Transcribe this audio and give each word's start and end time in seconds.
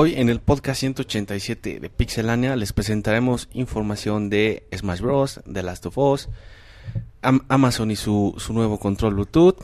Hoy 0.00 0.14
en 0.14 0.28
el 0.28 0.40
podcast 0.40 0.80
187 0.80 1.80
de 1.80 1.90
Pixelania 1.90 2.54
les 2.54 2.72
presentaremos 2.72 3.48
información 3.52 4.30
de 4.30 4.68
Smash 4.76 5.00
Bros, 5.00 5.40
de 5.44 5.62
Last 5.62 5.86
of 5.86 5.98
Us, 5.98 6.28
Amazon 7.22 7.90
y 7.90 7.96
su, 7.96 8.34
su 8.36 8.52
nuevo 8.52 8.78
control 8.78 9.14
Bluetooth, 9.14 9.56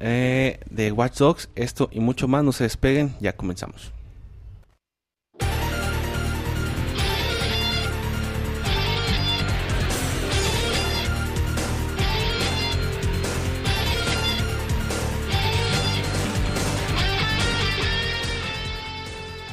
eh, 0.00 0.60
de 0.70 0.92
Watch 0.92 1.18
Dogs, 1.18 1.50
esto 1.56 1.90
y 1.92 2.00
mucho 2.00 2.26
más. 2.26 2.42
No 2.42 2.52
se 2.52 2.64
despeguen, 2.64 3.14
ya 3.20 3.34
comenzamos. 3.34 3.92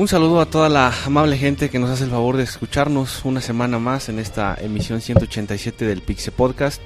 Un 0.00 0.08
saludo 0.08 0.40
a 0.40 0.46
toda 0.46 0.70
la 0.70 0.90
amable 1.04 1.36
gente 1.36 1.68
que 1.68 1.78
nos 1.78 1.90
hace 1.90 2.04
el 2.04 2.10
favor 2.10 2.38
de 2.38 2.44
escucharnos 2.44 3.22
una 3.26 3.42
semana 3.42 3.78
más 3.78 4.08
en 4.08 4.18
esta 4.18 4.56
emisión 4.58 5.02
187 5.02 5.84
del 5.84 6.00
Pixe 6.00 6.32
Podcast. 6.32 6.80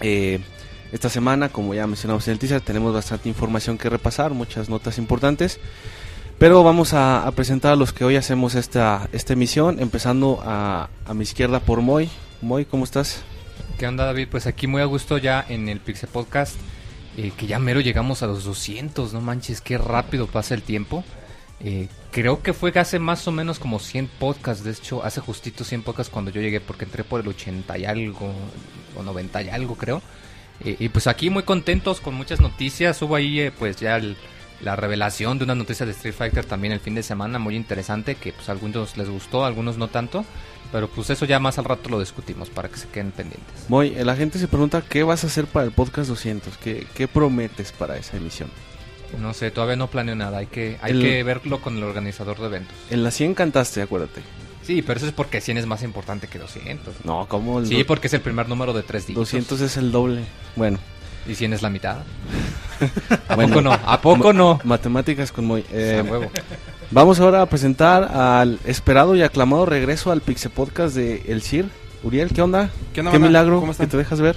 Eh, 0.00 0.40
esta 0.92 1.10
semana, 1.10 1.50
como 1.50 1.74
ya 1.74 1.86
mencionamos 1.86 2.26
en 2.26 2.32
el 2.32 2.38
teaser, 2.38 2.62
tenemos 2.62 2.94
bastante 2.94 3.28
información 3.28 3.76
que 3.76 3.90
repasar, 3.90 4.32
muchas 4.32 4.70
notas 4.70 4.96
importantes. 4.96 5.60
Pero 6.38 6.64
vamos 6.64 6.94
a, 6.94 7.30
presentar 7.36 7.74
a 7.74 7.76
los 7.76 7.92
que 7.92 8.06
hoy 8.06 8.16
hacemos 8.16 8.54
esta, 8.54 9.10
esta 9.12 9.34
emisión, 9.34 9.78
empezando 9.78 10.40
a, 10.42 10.88
a 11.04 11.12
mi 11.12 11.24
izquierda 11.24 11.60
por 11.60 11.82
Moy. 11.82 12.08
Moy, 12.40 12.64
¿cómo 12.64 12.84
estás? 12.84 13.24
¿Qué 13.76 13.86
onda 13.86 14.06
David? 14.06 14.28
Pues 14.30 14.46
aquí 14.46 14.66
muy 14.66 14.80
a 14.80 14.86
gusto 14.86 15.18
ya 15.18 15.44
en 15.50 15.68
el 15.68 15.80
Pixe 15.80 16.06
Podcast, 16.06 16.56
eh, 17.18 17.30
que 17.36 17.46
ya 17.46 17.58
mero 17.58 17.80
llegamos 17.80 18.22
a 18.22 18.26
los 18.26 18.44
200, 18.44 19.12
no 19.12 19.20
manches, 19.20 19.60
qué 19.60 19.76
rápido 19.76 20.28
pasa 20.28 20.54
el 20.54 20.62
tiempo. 20.62 21.04
Eh, 21.60 21.88
creo 22.12 22.42
que 22.42 22.52
fue 22.52 22.70
hace 22.78 23.00
más 23.00 23.26
o 23.26 23.32
menos 23.32 23.58
como 23.58 23.80
100 23.80 24.06
podcasts, 24.18 24.62
de 24.62 24.70
hecho, 24.70 25.02
hace 25.04 25.20
justito 25.20 25.64
100 25.64 25.82
podcasts 25.82 26.12
cuando 26.12 26.30
yo 26.30 26.40
llegué, 26.40 26.60
porque 26.60 26.84
entré 26.84 27.02
por 27.02 27.20
el 27.20 27.28
80 27.28 27.78
y 27.78 27.84
algo, 27.84 28.32
o 28.96 29.02
90 29.02 29.42
y 29.42 29.48
algo 29.48 29.74
creo. 29.74 30.00
Eh, 30.64 30.76
y 30.78 30.88
pues 30.90 31.08
aquí 31.08 31.30
muy 31.30 31.42
contentos 31.42 32.00
con 32.00 32.14
muchas 32.14 32.40
noticias, 32.40 33.00
hubo 33.02 33.16
ahí 33.16 33.40
eh, 33.40 33.50
pues 33.50 33.78
ya 33.78 34.00
la 34.60 34.76
revelación 34.76 35.38
de 35.38 35.44
una 35.44 35.56
noticia 35.56 35.84
de 35.86 35.92
Street 35.92 36.14
Fighter 36.14 36.44
también 36.44 36.72
el 36.72 36.80
fin 36.80 36.94
de 36.94 37.02
semana, 37.02 37.40
muy 37.40 37.56
interesante, 37.56 38.14
que 38.14 38.32
pues 38.32 38.48
a 38.48 38.52
algunos 38.52 38.96
les 38.96 39.08
gustó, 39.08 39.42
a 39.42 39.48
algunos 39.48 39.78
no 39.78 39.88
tanto. 39.88 40.24
Pero 40.70 40.88
pues 40.88 41.10
eso 41.10 41.26
ya 41.26 41.38
más 41.38 41.58
al 41.58 41.66
rato 41.66 41.90
lo 41.90 42.00
discutimos 42.00 42.48
para 42.48 42.70
que 42.70 42.78
se 42.78 42.88
queden 42.88 43.10
pendientes. 43.10 43.68
Muy, 43.68 43.90
la 43.90 44.16
gente 44.16 44.38
se 44.38 44.48
pregunta 44.48 44.82
qué 44.88 45.02
vas 45.02 45.22
a 45.22 45.26
hacer 45.26 45.44
para 45.46 45.66
el 45.66 45.72
podcast 45.72 46.08
200, 46.08 46.56
qué, 46.56 46.86
qué 46.94 47.08
prometes 47.08 47.72
para 47.72 47.98
esa 47.98 48.16
emisión. 48.16 48.48
No 49.20 49.34
sé, 49.34 49.50
todavía 49.50 49.76
no 49.76 49.88
planeo 49.88 50.14
nada. 50.14 50.38
Hay 50.38 50.46
que, 50.46 50.78
hay 50.82 50.98
que 50.98 51.22
verlo 51.22 51.60
con 51.60 51.76
el 51.76 51.82
organizador 51.82 52.38
de 52.38 52.46
eventos. 52.46 52.76
En 52.90 53.04
la 53.04 53.10
100 53.10 53.34
cantaste, 53.34 53.82
acuérdate. 53.82 54.22
Sí, 54.62 54.82
pero 54.82 54.98
eso 54.98 55.06
es 55.06 55.12
porque 55.12 55.40
100 55.40 55.58
es 55.58 55.66
más 55.66 55.82
importante 55.82 56.28
que 56.28 56.38
200. 56.38 57.04
No, 57.04 57.26
¿cómo? 57.28 57.58
El 57.58 57.66
sí, 57.66 57.84
porque 57.84 58.06
es 58.06 58.14
el 58.14 58.20
primer 58.20 58.48
número 58.48 58.72
de 58.72 58.82
tres 58.82 59.06
dígitos. 59.06 59.30
200 59.30 59.60
es 59.60 59.76
el 59.76 59.92
doble. 59.92 60.22
Bueno. 60.56 60.78
¿Y 61.26 61.34
100 61.34 61.52
es 61.52 61.62
la 61.62 61.70
mitad? 61.70 61.98
¿A 63.28 63.36
poco 63.36 63.60
no? 63.60 63.72
¿A 63.72 64.00
poco 64.00 64.32
no? 64.32 64.60
Matemáticas 64.64 65.30
con 65.30 65.44
muy... 65.44 65.64
Eh, 65.72 66.02
huevo. 66.08 66.30
Vamos 66.90 67.20
ahora 67.20 67.42
a 67.42 67.46
presentar 67.46 68.04
al 68.04 68.58
esperado 68.64 69.14
y 69.14 69.22
aclamado 69.22 69.66
regreso 69.66 70.10
al 70.12 70.20
Pixe 70.20 70.50
Podcast 70.50 70.94
de 70.94 71.22
El 71.26 71.42
Cir. 71.42 71.66
Uriel, 72.02 72.32
¿qué 72.32 72.42
onda? 72.42 72.70
¿Qué, 72.92 73.00
onda, 73.00 73.12
¿Qué 73.12 73.18
milagro 73.18 73.60
¿Cómo 73.60 73.74
que 73.74 73.86
te 73.86 73.96
dejas 73.96 74.20
ver? 74.20 74.36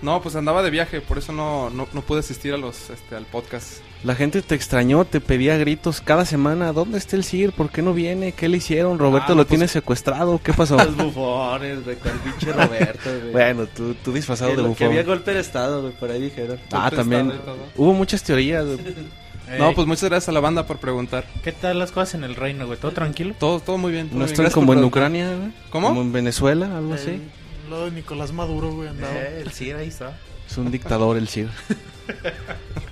No, 0.00 0.20
pues 0.20 0.36
andaba 0.36 0.62
de 0.62 0.70
viaje, 0.70 1.00
por 1.00 1.18
eso 1.18 1.32
no, 1.32 1.70
no, 1.70 1.86
no 1.92 2.02
pude 2.02 2.20
asistir 2.20 2.52
a 2.52 2.56
los, 2.56 2.90
este, 2.90 3.16
al 3.16 3.26
podcast. 3.26 3.80
La 4.04 4.14
gente 4.14 4.42
te 4.42 4.54
extrañó, 4.54 5.06
te 5.06 5.22
pedía 5.22 5.56
gritos 5.56 6.02
cada 6.02 6.26
semana. 6.26 6.74
¿Dónde 6.74 6.98
está 6.98 7.16
el 7.16 7.24
CIR? 7.24 7.52
¿Por 7.52 7.70
qué 7.70 7.80
no 7.80 7.94
viene? 7.94 8.32
¿Qué 8.32 8.50
le 8.50 8.58
hicieron? 8.58 8.98
¿Roberto 8.98 9.32
ah, 9.32 9.34
lo 9.34 9.44
pues 9.44 9.48
tiene 9.48 9.66
secuestrado? 9.66 10.38
¿Qué 10.42 10.52
pasó? 10.52 10.76
Los 10.76 10.94
bufones, 10.94 11.82
güey, 11.82 11.96
con 11.96 12.12
el 12.12 12.18
pinche 12.18 12.52
Roberto, 12.52 13.10
güey. 13.18 13.32
bueno, 13.32 13.66
tú, 13.66 13.94
tú 14.04 14.12
disfrazado 14.12 14.50
de 14.50 14.58
bufón. 14.58 14.74
Que 14.74 14.84
había 14.84 15.04
golpe 15.04 15.32
de 15.32 15.40
estado, 15.40 15.80
güey, 15.80 15.94
por 15.94 16.10
ahí 16.10 16.20
dijeron. 16.20 16.58
Ah, 16.70 16.90
también. 16.90 17.32
Hubo 17.76 17.94
muchas 17.94 18.22
teorías, 18.22 18.66
No, 19.58 19.74
pues 19.74 19.86
muchas 19.86 20.04
gracias 20.04 20.28
a 20.28 20.32
la 20.32 20.40
banda 20.40 20.66
por 20.66 20.78
preguntar. 20.78 21.24
¿Qué 21.42 21.52
tal 21.52 21.78
las 21.78 21.90
cosas 21.90 22.14
en 22.14 22.24
el 22.24 22.34
reino, 22.34 22.66
güey? 22.66 22.78
¿Todo 22.78 22.92
tranquilo? 22.92 23.34
Todo, 23.38 23.60
todo 23.60 23.78
muy 23.78 23.92
bien. 23.92 24.10
¿No 24.12 24.26
están 24.26 24.50
como 24.50 24.74
en 24.74 24.84
Ucrania, 24.84 25.34
güey? 25.34 25.50
¿Cómo? 25.70 25.88
Como 25.88 26.02
en 26.02 26.12
Venezuela, 26.12 26.76
algo 26.76 26.94
así. 26.94 27.22
Lo 27.70 27.86
de 27.86 27.90
Nicolás 27.92 28.32
Maduro, 28.32 28.72
güey, 28.72 28.88
andaba. 28.88 29.14
Eh, 29.14 29.42
el 29.42 29.50
CIR 29.50 29.76
ahí 29.76 29.88
está. 29.88 30.18
Es 30.48 30.58
un 30.58 30.70
dictador 30.70 31.16
el 31.16 31.28
CIR. 31.28 31.48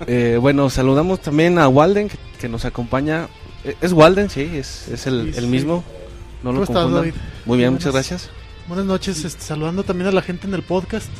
eh, 0.06 0.38
bueno, 0.40 0.70
saludamos 0.70 1.20
también 1.20 1.58
a 1.58 1.68
Walden 1.68 2.10
que, 2.40 2.48
nos 2.48 2.64
acompaña. 2.64 3.28
Eh, 3.64 3.76
¿Es 3.80 3.92
Walden? 3.92 4.30
Sí, 4.30 4.50
es, 4.54 4.88
es 4.88 5.06
el, 5.06 5.34
el 5.34 5.46
mismo. 5.46 5.84
No 6.42 6.52
lo 6.52 6.66
¿Cómo 6.66 6.90
David? 6.90 7.14
Muy 7.44 7.58
bien, 7.58 7.72
muchas 7.72 7.92
gracias. 7.92 8.30
Buenas 8.66 8.86
noches, 8.86 9.24
este, 9.24 9.42
saludando 9.42 9.84
también 9.84 10.08
a 10.08 10.12
la 10.12 10.22
gente 10.22 10.46
en 10.46 10.54
el 10.54 10.62
podcast. 10.62 11.10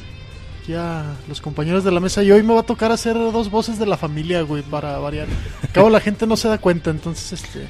Ya 0.67 1.17
los 1.29 1.41
compañeros 1.41 1.85
de 1.85 1.91
la 1.91 2.01
mesa. 2.01 2.23
Y 2.23 2.31
hoy 2.31 2.43
me 2.43 2.55
va 2.55 2.61
a 2.61 2.65
tocar 2.65 2.93
hacer 2.93 3.15
dos 3.15 3.51
voces 3.51 3.79
de 3.79 3.87
la 3.87 3.97
familia, 3.97 4.43
güey, 4.43 4.63
para 4.63 4.99
variar. 4.99 5.27
Cabo 5.73 5.91
la 5.91 6.01
gente 6.01 6.27
no 6.27 6.37
se 6.37 6.49
da 6.49 6.59
cuenta, 6.59 6.91
entonces 6.91 7.33
este... 7.43 7.67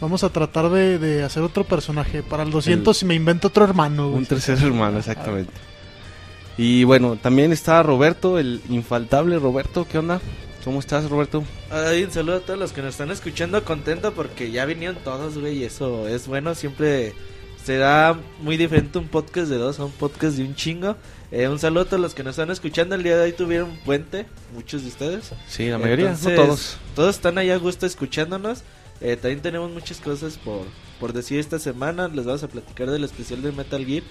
Vamos 0.00 0.22
a 0.22 0.28
tratar 0.28 0.70
de, 0.70 0.98
de 0.98 1.24
hacer 1.24 1.42
otro 1.42 1.64
personaje. 1.64 2.22
Para 2.22 2.44
el 2.44 2.52
200 2.52 2.96
si 2.96 3.04
me 3.04 3.16
invento 3.16 3.48
otro 3.48 3.64
hermano. 3.64 4.08
Un 4.08 4.26
tercer 4.26 4.58
hermano, 4.62 4.98
exactamente. 4.98 5.52
Y 6.58 6.82
bueno, 6.82 7.16
también 7.16 7.52
está 7.52 7.82
Roberto, 7.84 8.38
el 8.38 8.60
infaltable 8.68 9.38
Roberto. 9.38 9.86
¿Qué 9.88 9.96
onda? 9.96 10.20
¿Cómo 10.64 10.80
estás, 10.80 11.08
Roberto? 11.08 11.44
Ay, 11.70 12.02
un 12.02 12.10
saludo 12.10 12.38
a 12.38 12.40
todos 12.40 12.58
los 12.58 12.72
que 12.72 12.82
nos 12.82 12.90
están 12.90 13.12
escuchando. 13.12 13.64
Contento 13.64 14.12
porque 14.12 14.50
ya 14.50 14.66
vinieron 14.66 14.96
todos, 14.96 15.38
güey. 15.38 15.58
Y 15.58 15.64
eso 15.64 16.08
es 16.08 16.26
bueno. 16.26 16.56
Siempre 16.56 17.14
será 17.64 18.18
muy 18.40 18.56
diferente 18.56 18.98
un 18.98 19.06
podcast 19.06 19.48
de 19.48 19.56
dos 19.56 19.78
a 19.78 19.84
un 19.84 19.92
podcast 19.92 20.36
de 20.36 20.42
un 20.42 20.56
chingo. 20.56 20.96
Eh, 21.30 21.46
un 21.46 21.60
saludo 21.60 21.82
a 21.82 21.84
todos 21.84 22.00
los 22.00 22.14
que 22.14 22.24
nos 22.24 22.32
están 22.32 22.50
escuchando. 22.50 22.96
El 22.96 23.04
día 23.04 23.16
de 23.16 23.22
hoy 23.22 23.32
tuvieron 23.32 23.76
puente, 23.84 24.26
muchos 24.52 24.82
de 24.82 24.88
ustedes. 24.88 25.30
Sí, 25.46 25.68
la 25.68 25.78
mayoría, 25.78 26.16
no 26.20 26.30
todos. 26.34 26.76
Todos 26.96 27.14
están 27.14 27.38
allá 27.38 27.54
a 27.54 27.58
gusto 27.58 27.86
escuchándonos. 27.86 28.64
Eh, 29.00 29.16
también 29.16 29.42
tenemos 29.42 29.70
muchas 29.70 29.98
cosas 30.00 30.36
por, 30.38 30.62
por 30.98 31.12
decir 31.12 31.38
esta 31.38 31.60
semana. 31.60 32.08
Les 32.08 32.26
vamos 32.26 32.42
a 32.42 32.48
platicar 32.48 32.90
del 32.90 33.04
especial 33.04 33.42
de 33.42 33.52
Metal 33.52 33.86
Gear. 33.86 34.02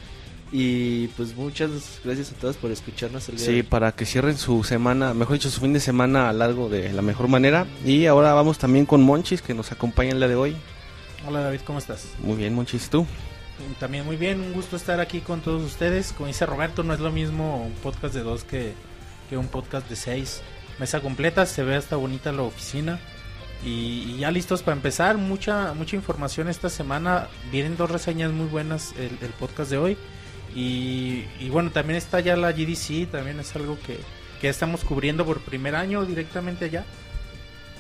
Y 0.52 1.08
pues 1.10 1.36
muchas 1.36 2.00
gracias 2.04 2.32
a 2.32 2.36
todos 2.36 2.56
por 2.56 2.72
escucharnos 2.72 3.28
el 3.28 3.36
día 3.38 3.46
Sí, 3.46 3.64
para 3.64 3.92
que 3.92 4.06
cierren 4.06 4.38
su 4.38 4.64
semana, 4.64 5.14
mejor 5.14 5.34
dicho, 5.34 5.50
su 5.50 5.60
fin 5.60 5.74
de 5.74 5.80
semana 5.80 6.30
a 6.30 6.34
largo 6.34 6.70
de 6.70 6.94
la 6.94 7.02
mejor 7.02 7.28
manera. 7.28 7.68
Y 7.86 8.06
ahora 8.06 8.34
vamos 8.34 8.58
también 8.58 8.86
con 8.86 9.02
Monchis, 9.02 9.42
que 9.42 9.54
nos 9.54 9.72
acompaña 9.72 10.12
el 10.12 10.20
día 10.20 10.30
de 10.30 10.36
hoy. 10.36 10.56
Hola 11.28 11.42
David, 11.42 11.62
¿cómo 11.66 11.80
estás? 11.80 12.08
Muy 12.20 12.38
bien, 12.38 12.56
Monchis, 12.56 12.90
¿tú? 12.90 13.06
También 13.80 14.06
muy 14.06 14.16
bien, 14.16 14.40
un 14.40 14.54
gusto 14.54 14.76
estar 14.76 15.00
aquí 15.00 15.20
con 15.20 15.42
todos 15.42 15.64
ustedes. 15.64 16.14
Como 16.14 16.28
dice 16.28 16.46
Roberto, 16.46 16.84
no 16.84 16.94
es 16.94 17.00
lo 17.00 17.12
mismo 17.12 17.64
un 17.66 17.74
podcast 17.74 18.14
de 18.14 18.22
dos 18.22 18.44
que, 18.44 18.74
que 19.30 19.36
un 19.36 19.48
podcast 19.48 19.90
de 19.90 19.96
seis. 19.96 20.42
Mesa 20.80 21.02
completa, 21.02 21.46
se 21.46 21.64
ve 21.64 21.76
hasta 21.76 21.96
bonita 21.96 22.32
la 22.32 22.44
oficina. 22.44 23.00
Y, 23.66 24.18
ya 24.18 24.30
listos 24.30 24.62
para 24.62 24.78
empezar, 24.78 25.18
mucha 25.18 25.74
mucha 25.74 25.96
información 25.96 26.48
esta 26.48 26.70
semana. 26.70 27.28
Vienen 27.52 27.76
dos 27.76 27.90
reseñas 27.90 28.32
muy 28.32 28.46
buenas 28.46 28.94
el, 28.98 29.18
el 29.22 29.32
podcast 29.38 29.72
de 29.72 29.78
hoy. 29.78 29.98
Y, 30.60 31.50
bueno, 31.52 31.70
también 31.70 31.98
está 31.98 32.20
ya 32.20 32.36
la 32.36 32.52
GDC, 32.52 33.12
también 33.12 33.40
es 33.40 33.56
algo 33.56 33.78
que, 33.86 34.00
que 34.42 34.50
estamos 34.50 34.84
cubriendo 34.84 35.24
por 35.24 35.40
primer 35.42 35.76
año 35.76 36.04
directamente 36.04 36.66
allá. 36.66 36.84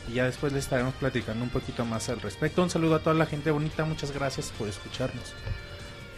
Y 0.07 0.13
ya 0.13 0.25
después 0.25 0.53
les 0.53 0.65
estaremos 0.65 0.93
platicando 0.93 1.43
un 1.43 1.49
poquito 1.49 1.85
más 1.85 2.07
al 2.09 2.21
respecto. 2.21 2.61
Un 2.61 2.69
saludo 2.69 2.93
a 2.93 2.99
toda 2.99 3.15
la 3.15 3.25
gente 3.25 3.49
bonita, 3.49 3.83
muchas 3.83 4.11
gracias 4.11 4.53
por 4.55 4.67
escucharnos. 4.67 5.33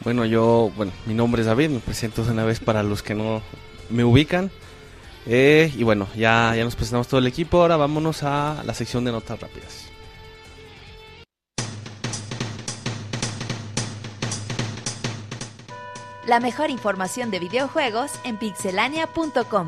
Bueno, 0.04 0.26
yo, 0.26 0.70
bueno, 0.76 0.92
mi 1.06 1.14
nombre 1.14 1.44
es 1.44 1.48
David, 1.48 1.70
me 1.70 1.80
presento 1.80 2.24
una 2.24 2.44
vez 2.44 2.60
para 2.60 2.84
los 2.84 3.04
que 3.04 3.16
no 3.16 3.42
me 3.90 4.04
ubican. 4.04 4.52
Eh, 5.28 5.72
y 5.78 5.84
bueno, 5.84 6.10
ya, 6.18 6.54
ya 6.58 6.66
nos 6.66 6.76
presentamos 6.76 7.08
todo 7.08 7.22
el 7.22 7.28
equipo, 7.28 7.62
ahora 7.62 7.78
vámonos 7.78 8.24
a 8.24 8.64
la 8.66 8.74
sección 8.74 9.06
de 9.06 9.14
notas 9.14 9.40
rápidas. 9.40 9.89
La 16.30 16.40
mejor 16.40 16.70
información 16.70 17.32
de 17.32 17.40
videojuegos 17.40 18.20
en 18.24 18.38
pixelania.com. 18.38 19.68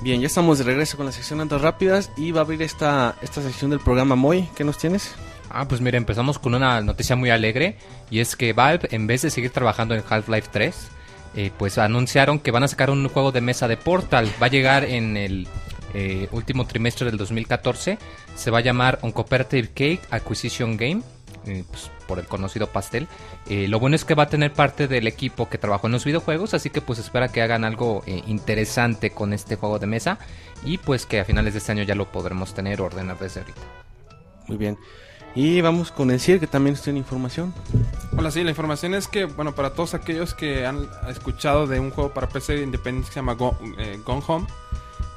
Bien, 0.00 0.20
ya 0.20 0.28
estamos 0.28 0.58
de 0.58 0.64
regreso 0.64 0.96
con 0.96 1.06
la 1.06 1.10
sección 1.10 1.40
Antas 1.40 1.60
Rápidas 1.60 2.12
y 2.16 2.30
va 2.30 2.42
a 2.42 2.44
abrir 2.44 2.62
esta, 2.62 3.16
esta 3.20 3.42
sección 3.42 3.72
del 3.72 3.80
programa 3.80 4.14
Moy. 4.14 4.48
¿Qué 4.54 4.62
nos 4.62 4.78
tienes? 4.78 5.16
Ah, 5.48 5.66
pues 5.66 5.80
mira, 5.80 5.96
empezamos 5.96 6.38
con 6.38 6.54
una 6.54 6.80
noticia 6.82 7.16
muy 7.16 7.30
alegre 7.30 7.78
y 8.10 8.20
es 8.20 8.36
que 8.36 8.52
Valve, 8.52 8.86
en 8.92 9.08
vez 9.08 9.22
de 9.22 9.30
seguir 9.30 9.50
trabajando 9.50 9.96
en 9.96 10.04
Half-Life 10.08 10.50
3, 10.52 10.88
eh, 11.34 11.50
pues 11.58 11.78
anunciaron 11.78 12.38
que 12.38 12.52
van 12.52 12.62
a 12.62 12.68
sacar 12.68 12.90
un 12.90 13.08
juego 13.08 13.32
de 13.32 13.40
mesa 13.40 13.66
de 13.66 13.76
Portal. 13.76 14.30
Va 14.40 14.46
a 14.46 14.50
llegar 14.50 14.84
en 14.84 15.16
el 15.16 15.48
eh, 15.94 16.28
último 16.32 16.66
trimestre 16.66 17.06
del 17.06 17.16
2014. 17.18 17.98
Se 18.34 18.50
va 18.50 18.58
a 18.58 18.62
llamar 18.62 18.98
Uncooperative 19.02 19.68
Cake 19.68 20.00
Acquisition 20.10 20.76
Game, 20.76 21.02
eh, 21.46 21.64
pues, 21.70 21.90
por 22.06 22.18
el 22.18 22.26
conocido 22.26 22.66
pastel. 22.66 23.06
Eh, 23.48 23.68
lo 23.68 23.78
bueno 23.80 23.96
es 23.96 24.04
que 24.04 24.14
va 24.14 24.24
a 24.24 24.28
tener 24.28 24.52
parte 24.52 24.88
del 24.88 25.06
equipo 25.06 25.48
que 25.48 25.58
trabajó 25.58 25.86
en 25.86 25.92
los 25.92 26.04
videojuegos, 26.04 26.54
así 26.54 26.70
que 26.70 26.80
pues 26.80 26.98
espera 26.98 27.28
que 27.28 27.40
hagan 27.42 27.64
algo 27.64 28.02
eh, 28.06 28.22
interesante 28.26 29.10
con 29.10 29.32
este 29.32 29.56
juego 29.56 29.78
de 29.78 29.86
mesa 29.86 30.18
y 30.64 30.78
pues 30.78 31.06
que 31.06 31.20
a 31.20 31.24
finales 31.24 31.54
de 31.54 31.58
este 31.58 31.72
año 31.72 31.82
ya 31.84 31.94
lo 31.94 32.10
podremos 32.10 32.52
tener 32.54 32.80
o 32.80 32.84
ordenar 32.86 33.18
desde 33.18 33.40
ahorita. 33.40 33.60
Muy 34.48 34.56
bien. 34.56 34.76
Y 35.32 35.60
vamos 35.60 35.92
con 35.92 36.10
el 36.10 36.18
CIR, 36.18 36.40
que 36.40 36.48
también 36.48 36.74
tiene 36.74 36.98
información. 36.98 37.54
Hola, 38.18 38.32
sí, 38.32 38.42
la 38.42 38.50
información 38.50 38.94
es 38.94 39.06
que, 39.06 39.26
bueno, 39.26 39.54
para 39.54 39.70
todos 39.74 39.94
aquellos 39.94 40.34
que 40.34 40.66
han 40.66 40.88
escuchado 41.08 41.68
de 41.68 41.78
un 41.78 41.90
juego 41.92 42.12
para 42.12 42.28
PC 42.28 42.60
independiente 42.62 43.06
que 43.08 43.14
se 43.14 43.20
llama 43.20 43.34
Go- 43.34 43.56
eh, 43.78 44.00
Gone 44.04 44.22
Home, 44.26 44.46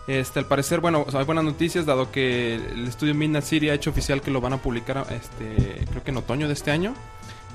este, 0.08 0.40
al 0.40 0.46
parecer, 0.46 0.80
bueno, 0.80 1.04
o 1.08 1.12
sea, 1.12 1.20
hay 1.22 1.26
buenas 1.26 1.44
noticias 1.46 1.86
dado 1.86 2.12
que 2.12 2.56
el 2.56 2.88
estudio 2.88 3.16
Midnight 3.16 3.46
City 3.46 3.70
ha 3.70 3.74
hecho 3.74 3.90
oficial 3.90 4.22
que 4.22 4.32
lo 4.32 4.42
van 4.42 4.54
a 4.54 4.58
publicar, 4.58 5.06
este, 5.12 5.86
creo 5.90 6.04
que 6.04 6.12
en 6.12 6.18
otoño 6.18 6.48
de 6.48 6.54
este 6.54 6.72
año. 6.72 6.94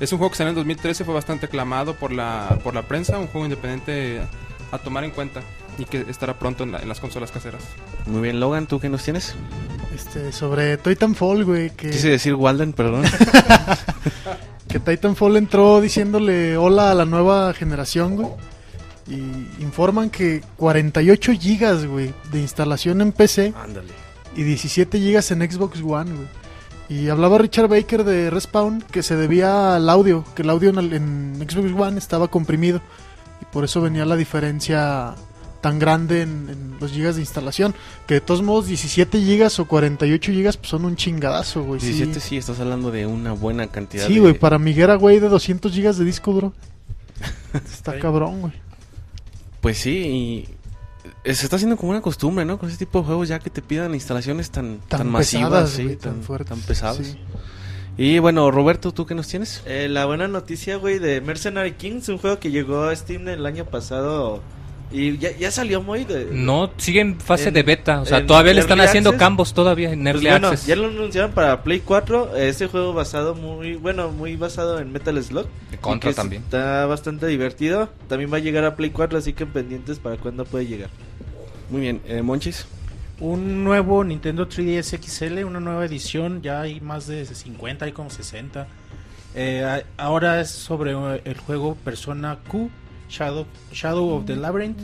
Es 0.01 0.13
un 0.13 0.19
juego 0.19 0.31
que 0.31 0.37
salió 0.37 0.51
en 0.51 0.57
2013, 0.57 1.05
fue 1.05 1.13
bastante 1.15 1.47
aclamado 1.47 1.95
por 1.95 2.13
la, 2.13 2.59
por 2.63 2.73
la 2.75 2.83
prensa, 2.83 3.19
un 3.19 3.27
juego 3.27 3.47
independiente 3.47 4.21
a 4.71 4.79
tomar 4.79 5.03
en 5.05 5.11
cuenta 5.11 5.41
y 5.77 5.85
que 5.87 6.05
estará 6.09 6.39
pronto 6.39 6.63
en, 6.65 6.73
la- 6.73 6.79
en 6.79 6.89
las 6.89 7.01
consolas 7.01 7.31
caseras. 7.33 7.63
Muy 8.07 8.21
bien, 8.23 8.39
Logan, 8.39 8.67
¿tú 8.67 8.79
qué 8.79 8.89
nos 8.89 9.03
tienes? 9.03 9.35
Este, 9.95 10.31
sobre 10.33 10.77
Titanfall, 10.77 11.45
güey, 11.45 11.71
que, 11.71 11.91
Quise 11.91 12.11
decir 12.11 12.35
Walden, 12.35 12.73
perdón. 12.75 13.05
que 14.69 14.79
Titanfall 14.79 15.37
entró 15.37 15.81
diciéndole 15.81 16.57
hola 16.57 16.91
a 16.91 16.95
la 16.95 17.05
nueva 17.05 17.53
generación, 17.55 18.17
güey. 18.17 18.29
Y 19.09 19.63
informan 19.63 20.11
que 20.11 20.43
48 20.57 21.33
gigas, 21.33 21.87
güey, 21.87 22.13
de 22.31 22.41
instalación 22.41 23.01
en 23.01 23.13
PC 23.13 23.55
Ándale. 23.57 23.93
y 24.37 24.43
17 24.43 24.99
gigas 24.99 25.31
en 25.31 25.41
Xbox 25.51 25.81
One, 25.81 26.13
güey. 26.13 26.29
Y 26.91 27.09
hablaba 27.09 27.39
Richard 27.39 27.69
Baker 27.69 28.05
de 28.05 28.31
Respawn 28.31 28.83
que 28.91 29.03
se 29.03 29.17
debía 29.17 29.77
al 29.77 29.89
audio, 29.89 30.25
que 30.35 30.43
el 30.43 30.51
audio 30.51 30.71
en, 30.71 30.79
el- 30.79 30.93
en 30.93 31.47
Xbox 31.49 31.73
One 31.79 31.99
estaba 31.99 32.29
comprimido 32.29 32.81
y 33.41 33.45
por 33.47 33.65
eso 33.65 33.81
venía 33.81 34.05
la 34.07 34.17
diferencia 34.17 35.15
tan 35.61 35.79
grande 35.79 36.23
en, 36.23 36.49
en 36.51 36.77
los 36.81 36.93
gigas 36.93 37.17
de 37.17 37.23
instalación. 37.23 37.75
Que 38.07 38.15
de 38.15 38.21
todos 38.21 38.43
modos 38.43 38.67
17 38.69 39.21
gigas 39.21 39.59
o 39.61 39.67
48 39.67 40.33
gigas 40.33 40.57
pues, 40.57 40.69
son 40.71 40.85
un 40.85 40.97
chingadazo, 40.97 41.63
güey. 41.65 41.81
sí. 41.81 41.89
17 41.89 42.21
sí, 42.21 42.37
estás 42.39 42.61
hablando 42.61 42.91
de 42.91 43.07
una 43.07 43.33
buena 43.33 43.67
cantidad 43.69 44.07
Sí, 44.07 44.15
de- 44.15 44.21
güey, 44.21 44.35
para 44.39 44.59
Miguera, 44.59 44.95
güey, 44.97 45.19
de 45.19 45.29
200 45.29 45.73
gigas 45.73 45.99
de 45.99 46.05
disco 46.05 46.33
duro. 46.33 46.53
Está 47.55 47.93
Sí. 47.95 47.99
cabrón, 48.01 48.41
güey. 48.43 48.53
Pues 49.61 49.79
sí, 49.79 50.47
y 51.25 51.33
se 51.35 51.45
está 51.45 51.57
haciendo 51.57 51.77
como 51.77 51.91
una 51.91 52.01
costumbre, 52.01 52.45
¿no? 52.45 52.59
Con 52.59 52.69
ese 52.69 52.79
tipo 52.79 53.01
de 53.01 53.07
juegos 53.07 53.29
ya 53.29 53.39
que 53.39 53.51
te 53.51 53.63
pidan 53.63 53.95
instalaciones 53.95 54.51
tan, 54.51 54.79
tan, 54.89 55.01
Tan, 55.01 55.09
masivas, 55.11 55.49
pesadas, 55.51 55.71
sí, 55.71 55.85
güey, 55.85 55.97
tan, 55.97 56.15
tan 56.15 56.23
fuertes. 56.23 56.49
tan 56.49 56.61
pesadas. 56.61 57.07
sí. 57.07 57.19
Y 57.97 58.21
bueno, 58.21 58.51
Roberto, 58.53 58.93
¿tú 58.93 59.07
qué 59.07 59.17
nos 59.17 59.27
tienes? 59.27 59.61
Eh, 59.67 59.89
la 59.91 60.07
buena 60.07 60.29
noticia, 60.29 60.77
güey, 60.77 61.01
de 61.01 61.21
Mercenary 61.21 61.73
Kings, 61.73 62.09
un 62.09 62.19
juego 62.19 62.39
que 62.39 62.53
llegó 62.53 62.85
a 62.85 62.95
Steam 62.95 63.27
el 63.27 63.45
año 63.45 63.65
pasado 63.65 64.41
y 64.91 65.19
ya, 65.19 65.37
ya 65.37 65.51
salió 65.51 65.83
muy 65.83 66.05
de... 66.05 66.29
No, 66.33 66.71
sigue 66.79 67.01
en 67.01 67.21
fase 67.21 67.49
En- 67.49 67.55
de 67.55 67.63
beta, 67.63 68.01
o 68.01 68.07
sea, 68.07 68.25
todavía 68.27 68.55
le 68.55 68.61
están 68.61 68.79
Early 68.79 68.89
haciendo 68.89 69.11
Access. 69.11 69.21
cambos 69.21 69.53
todavía 69.55 69.93
en 69.93 70.03
Pues 70.03 70.15
Early 70.15 70.31
bueno, 70.31 70.49
Access. 70.49 70.67
ya 70.67 70.77
lo 70.77 70.87
anunciaron 70.89 71.33
para 71.33 71.63
Play 71.63 71.81
4, 71.81 72.37
ese 72.37 72.69
juego 72.69 72.93
basado 72.95 73.35
muy, 73.35 73.75
bueno, 73.77 74.11
muy 74.11 74.37
basado 74.37 74.79
en 74.79 74.91
Metal 74.93 75.23
Slug. 75.23 75.47
De 75.71 75.77
Contra 75.79 76.13
también. 76.15 76.43
Está 76.43 76.87
bastante 76.87 77.27
divertido, 77.27 77.91
también 78.09 78.33
va 78.33 78.39
a 78.39 78.41
llegar 78.41 78.65
a 78.65 78.77
Play 78.77 78.91
4, 78.91 79.19
así 79.19 79.33
que 79.35 79.45
pendientes 79.47 79.99
para 79.99 80.17
cuándo 80.17 80.45
puede 80.45 80.67
llegar. 80.67 80.91
Muy 81.71 81.83
bien, 81.83 82.01
eh, 82.07 82.23
Monchis. 82.23 82.67
Un 83.21 83.65
nuevo 83.65 84.05
Nintendo 84.05 84.49
3DS 84.49 84.97
XL, 85.03 85.45
una 85.45 85.59
nueva 85.61 85.85
edición, 85.85 86.41
ya 86.41 86.61
hay 86.61 86.81
más 86.81 87.07
de 87.09 87.27
50, 87.27 87.85
hay 87.85 87.93
como 87.93 88.11
60. 88.11 88.69
Eh, 89.35 89.83
ahora 89.97 90.41
es 90.41 90.51
sobre 90.51 90.93
eh, 90.93 91.21
el 91.25 91.37
juego 91.37 91.75
Persona 91.85 92.39
Q, 92.49 92.71
Shadow, 93.09 93.47
Shadow 93.73 94.17
of 94.17 94.27
the 94.27 94.37
Labyrinth. 94.37 94.79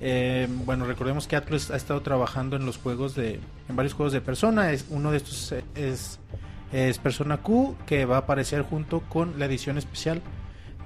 Eh, 0.00 0.46
bueno, 0.64 0.84
recordemos 0.86 1.26
que 1.26 1.36
Atlus 1.36 1.70
ha 1.70 1.76
estado 1.76 2.00
trabajando 2.02 2.56
en 2.56 2.64
los 2.66 2.76
juegos 2.78 3.14
de, 3.14 3.40
en 3.68 3.76
varios 3.76 3.94
juegos 3.94 4.12
de 4.12 4.20
Persona. 4.20 4.72
Es, 4.72 4.86
uno 4.90 5.10
de 5.10 5.16
estos 5.16 5.54
es, 5.74 6.18
Persona 7.02 7.38
Q, 7.38 7.76
que 7.86 8.04
va 8.04 8.16
a 8.16 8.20
aparecer 8.20 8.62
junto 8.62 9.00
con 9.00 9.38
la 9.38 9.46
edición 9.46 9.78
especial 9.78 10.20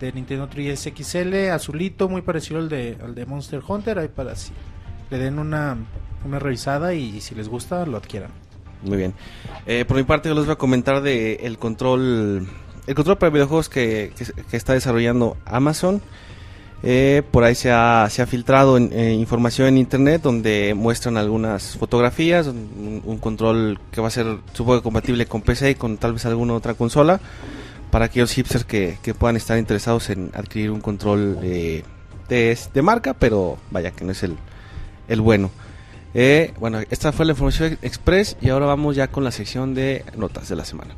de 0.00 0.12
Nintendo 0.12 0.48
3DS 0.48 0.92
XL, 0.96 1.50
azulito, 1.50 2.08
muy 2.08 2.22
parecido 2.22 2.60
al 2.60 2.68
de, 2.68 2.96
al 3.02 3.14
de 3.14 3.26
Monster 3.26 3.60
Hunter. 3.66 3.98
Ahí 3.98 4.08
para 4.08 4.34
si 4.36 4.52
le 5.10 5.18
den 5.18 5.38
una, 5.38 5.76
una 6.24 6.38
revisada 6.38 6.94
y, 6.94 7.20
si 7.20 7.34
les 7.34 7.48
gusta 7.48 7.84
lo 7.86 7.98
adquieran. 7.98 8.30
Muy 8.82 8.96
bien. 8.96 9.14
Eh, 9.66 9.84
por 9.84 9.96
mi 9.96 10.02
parte, 10.04 10.28
yo 10.28 10.34
les 10.34 10.44
voy 10.46 10.54
a 10.54 10.56
comentar 10.58 11.02
de 11.02 11.34
el 11.42 11.58
control, 11.58 12.48
el 12.86 12.94
control 12.94 13.18
para 13.18 13.30
videojuegos 13.30 13.68
que- 13.68 14.12
que 14.50 14.56
está 14.56 14.72
desarrollando 14.72 15.36
Amazon. 15.44 16.00
Eh, 16.84 17.23
por 17.31 17.44
ahí 17.44 17.55
se 17.55 17.70
ha, 17.70 18.08
se 18.11 18.23
ha 18.23 18.26
filtrado 18.26 18.76
en- 18.76 18.90
eh, 18.93 19.12
información 19.14 19.69
en 19.69 19.79
internet 19.79 20.20
donde 20.23 20.75
muestran 20.76 21.17
algunas 21.17 21.76
fotografías, 21.76 22.49
un, 22.49 23.00
un 23.05 23.19
control 23.19 23.79
que 23.93 24.00
va 24.00 24.08
a 24.08 24.11
ser 24.11 24.26
supongo 24.52 24.82
compatible 24.82 25.26
con 25.26 25.43
PC 25.43 25.70
y 25.70 25.75
con 25.76 25.96
tal 25.96 26.14
vez 26.14 26.26
alguna 26.26 26.55
otra 26.55 26.75
consola 26.75 27.20
para 27.93 28.06
aquellos 28.06 28.32
hipsters 28.32 28.64
que, 28.64 28.99
que 29.02 29.14
puedan 29.14 29.37
estar 29.37 29.59
interesados 29.59 30.11
en 30.11 30.30
adquirir 30.35 30.71
un 30.73 30.80
control 30.80 31.38
eh, 31.42 31.85
de, 32.28 32.59
de 32.75 32.83
marca, 32.83 33.14
pero 33.14 33.59
vaya 33.71 33.92
que 33.92 34.04
no 34.04 34.11
es 34.12 34.23
el, 34.25 34.37
el 35.09 35.21
bueno. 35.21 35.50
Eh, 36.14 36.52
bueno, 36.59 36.80
esta 36.90 37.12
fue 37.12 37.26
la 37.26 37.33
información 37.33 37.78
express 37.83 38.37
y 38.40 38.49
ahora 38.49 38.66
vamos 38.66 38.97
ya 38.97 39.06
con 39.09 39.23
la 39.25 39.30
sección 39.30 39.75
de 39.75 40.04
notas 40.16 40.49
de 40.49 40.56
la 40.56 40.64
semana. 40.64 40.95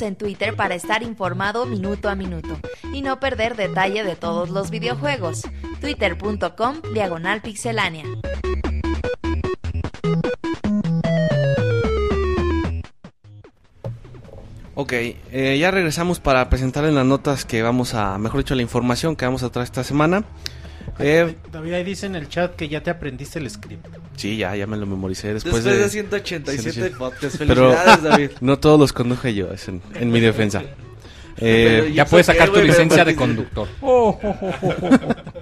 En 0.00 0.16
Twitter 0.16 0.56
para 0.56 0.74
estar 0.74 1.04
informado 1.04 1.66
minuto 1.66 2.08
a 2.08 2.16
minuto 2.16 2.58
y 2.92 3.00
no 3.00 3.20
perder 3.20 3.54
detalle 3.54 4.02
de 4.02 4.16
todos 4.16 4.50
los 4.50 4.70
videojuegos. 4.70 5.42
Twitter.com 5.80 6.82
Diagonal 6.92 7.42
Pixelánea. 7.42 8.04
Ok, 14.74 14.92
eh, 14.92 15.58
ya 15.60 15.70
regresamos 15.70 16.18
para 16.18 16.50
presentarles 16.50 16.92
las 16.92 17.06
notas 17.06 17.44
que 17.44 17.62
vamos 17.62 17.94
a, 17.94 18.18
mejor 18.18 18.38
dicho, 18.38 18.56
la 18.56 18.62
información 18.62 19.14
que 19.14 19.26
vamos 19.26 19.44
a 19.44 19.50
traer 19.50 19.64
esta 19.64 19.84
semana. 19.84 20.24
Eh, 20.98 21.34
David, 21.52 21.72
ahí 21.74 21.84
dice 21.84 22.06
en 22.06 22.14
el 22.16 22.28
chat 22.28 22.54
que 22.56 22.68
ya 22.68 22.82
te 22.82 22.90
aprendiste 22.90 23.38
el 23.38 23.48
script. 23.50 23.86
sí, 24.16 24.36
ya, 24.36 24.54
ya 24.56 24.66
me 24.66 24.76
lo 24.76 24.86
memoricé 24.86 25.32
después, 25.34 25.64
Después, 25.64 25.76
de, 25.76 25.82
de... 25.84 25.88
187 25.90 26.62
187. 26.72 26.96
podcasts, 26.98 27.38
Pero- 27.38 27.70
felicidades 27.72 28.02
David. 28.02 28.30
No 28.40 28.58
todos 28.58 28.78
los 28.78 28.92
conduje 28.92 29.34
yo, 29.34 29.52
es 29.52 29.68
en, 29.68 29.82
en 29.94 30.10
mi 30.10 30.20
defensa. 30.20 30.62
Pero 31.36 31.84
Eh, 31.86 31.92
Ya 31.92 32.04
puedes 32.06 32.26
sacar 32.26 32.46
tu 32.48 32.54
pero 32.54 32.66
licencia 32.66 33.04
de 33.04 33.16
conductor. 33.16 33.66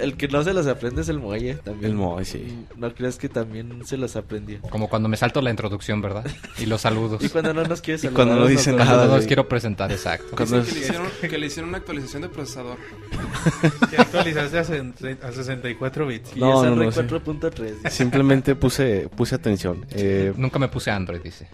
El 0.00 0.16
que 0.16 0.28
no 0.28 0.42
se 0.42 0.52
los 0.54 0.66
aprende 0.66 1.02
es 1.02 1.08
el 1.08 1.18
muelle 1.18 1.54
también. 1.56 1.92
el 1.92 1.96
Moy, 1.96 2.24
sí. 2.24 2.64
No 2.76 2.92
creas 2.94 3.16
que 3.18 3.28
también 3.28 3.84
se 3.86 3.96
los 3.96 4.16
aprendió. 4.16 4.60
Como 4.62 4.88
cuando 4.88 5.08
me 5.08 5.16
salto 5.16 5.40
la 5.42 5.50
introducción, 5.50 6.00
¿verdad? 6.02 6.24
Y 6.58 6.66
los 6.66 6.80
saludos. 6.80 7.22
Y 7.24 7.28
cuando 7.28 7.52
no 7.54 7.64
nos 7.64 7.80
quieres 7.80 8.02
Y 8.04 8.08
cuando 8.08 8.36
no 8.36 8.46
dice 8.46 8.72
nos- 8.72 8.86
nada. 8.86 9.06
no 9.06 9.16
los 9.16 9.26
quiero 9.26 9.46
presentar, 9.48 9.90
exacto. 9.92 10.34
Cuando 10.36 10.60
Dicen 10.62 10.74
que, 10.74 10.80
le 10.80 10.86
hicieron, 10.86 11.06
que 11.30 11.38
le 11.38 11.46
hicieron 11.46 11.68
una 11.68 11.78
actualización 11.78 12.22
de 12.22 12.28
procesador. 12.28 12.76
Ya 13.92 14.02
actualizaste 14.02 14.58
a, 14.58 15.28
a 15.28 15.32
64 15.32 16.06
bits. 16.06 16.36
Y 16.36 16.40
No, 16.40 16.62
es 16.64 16.70
no, 16.70 16.76
no, 16.76 16.82
Android 16.88 16.92
sí. 16.92 17.00
4.3. 17.00 17.90
Simplemente 17.90 18.54
puse, 18.54 19.08
puse 19.14 19.34
atención. 19.34 19.84
Eh, 19.90 20.32
Nunca 20.36 20.58
me 20.58 20.68
puse 20.68 20.90
Android, 20.90 21.20
dice. 21.20 21.48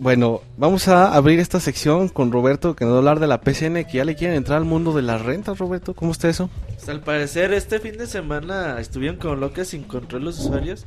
Bueno, 0.00 0.40
vamos 0.56 0.88
a 0.88 1.14
abrir 1.14 1.40
esta 1.40 1.60
sección 1.60 2.08
con 2.08 2.32
Roberto 2.32 2.74
que 2.74 2.86
nos 2.86 2.94
va 2.94 2.96
a 2.96 2.98
hablar 3.00 3.20
de 3.20 3.26
la 3.26 3.42
PCN 3.42 3.84
que 3.84 3.98
ya 3.98 4.06
le 4.06 4.16
quieren 4.16 4.34
entrar 4.34 4.56
al 4.56 4.64
mundo 4.64 4.94
de 4.94 5.02
las 5.02 5.20
rentas, 5.20 5.58
Roberto. 5.58 5.92
¿Cómo 5.92 6.12
está 6.12 6.30
eso? 6.30 6.48
Pues, 6.68 6.88
al 6.88 7.02
parecer 7.02 7.52
este 7.52 7.80
fin 7.80 7.98
de 7.98 8.06
semana 8.06 8.80
estuvieron 8.80 9.18
como 9.18 9.36
locas 9.36 9.68
sin 9.68 9.82
control 9.82 10.24
los 10.24 10.38
usuarios 10.38 10.86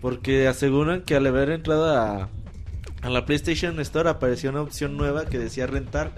porque 0.00 0.48
aseguran 0.48 1.02
que 1.02 1.14
al 1.14 1.26
haber 1.26 1.50
entrado 1.50 1.94
a, 1.94 2.30
a 3.02 3.10
la 3.10 3.26
PlayStation 3.26 3.78
Store 3.80 4.08
apareció 4.08 4.48
una 4.48 4.62
opción 4.62 4.96
nueva 4.96 5.26
que 5.26 5.38
decía 5.38 5.66
rentar. 5.66 6.12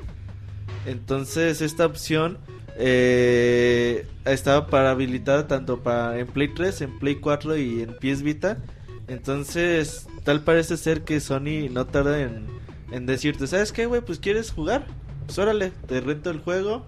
Entonces 0.86 1.60
esta 1.60 1.84
opción 1.84 2.38
eh, 2.78 4.06
estaba 4.24 4.68
para 4.68 4.92
habilitada 4.92 5.48
tanto 5.48 5.82
para 5.82 6.16
en 6.20 6.28
Play 6.28 6.54
3, 6.54 6.82
en 6.82 6.98
Play 7.00 7.16
4 7.16 7.56
y 7.56 7.82
en 7.82 7.96
PS 7.96 8.22
Vita. 8.22 8.58
Entonces 9.08 10.06
tal 10.24 10.42
parece 10.42 10.76
ser 10.76 11.02
que 11.02 11.20
Sony 11.20 11.68
no 11.70 11.86
tarda 11.86 12.20
en, 12.20 12.46
en 12.90 13.06
decirte, 13.06 13.46
¿sabes 13.46 13.72
qué, 13.72 13.86
güey? 13.86 14.00
Pues 14.00 14.18
quieres 14.18 14.50
jugar, 14.50 14.86
pues 15.26 15.38
órale, 15.38 15.72
te 15.86 16.00
rento 16.00 16.30
el 16.30 16.40
juego, 16.40 16.86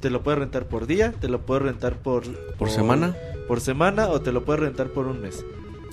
te 0.00 0.10
lo 0.10 0.22
puedes 0.22 0.38
rentar 0.38 0.66
por 0.66 0.86
día, 0.86 1.12
te 1.12 1.28
lo 1.28 1.44
puedes 1.44 1.62
rentar 1.62 1.96
por... 1.96 2.24
¿Por 2.56 2.70
semana? 2.70 3.16
Por 3.48 3.60
semana 3.60 4.08
o 4.08 4.20
te 4.20 4.32
lo 4.32 4.44
puedes 4.44 4.60
rentar 4.60 4.90
por 4.90 5.06
un 5.06 5.20
mes. 5.20 5.44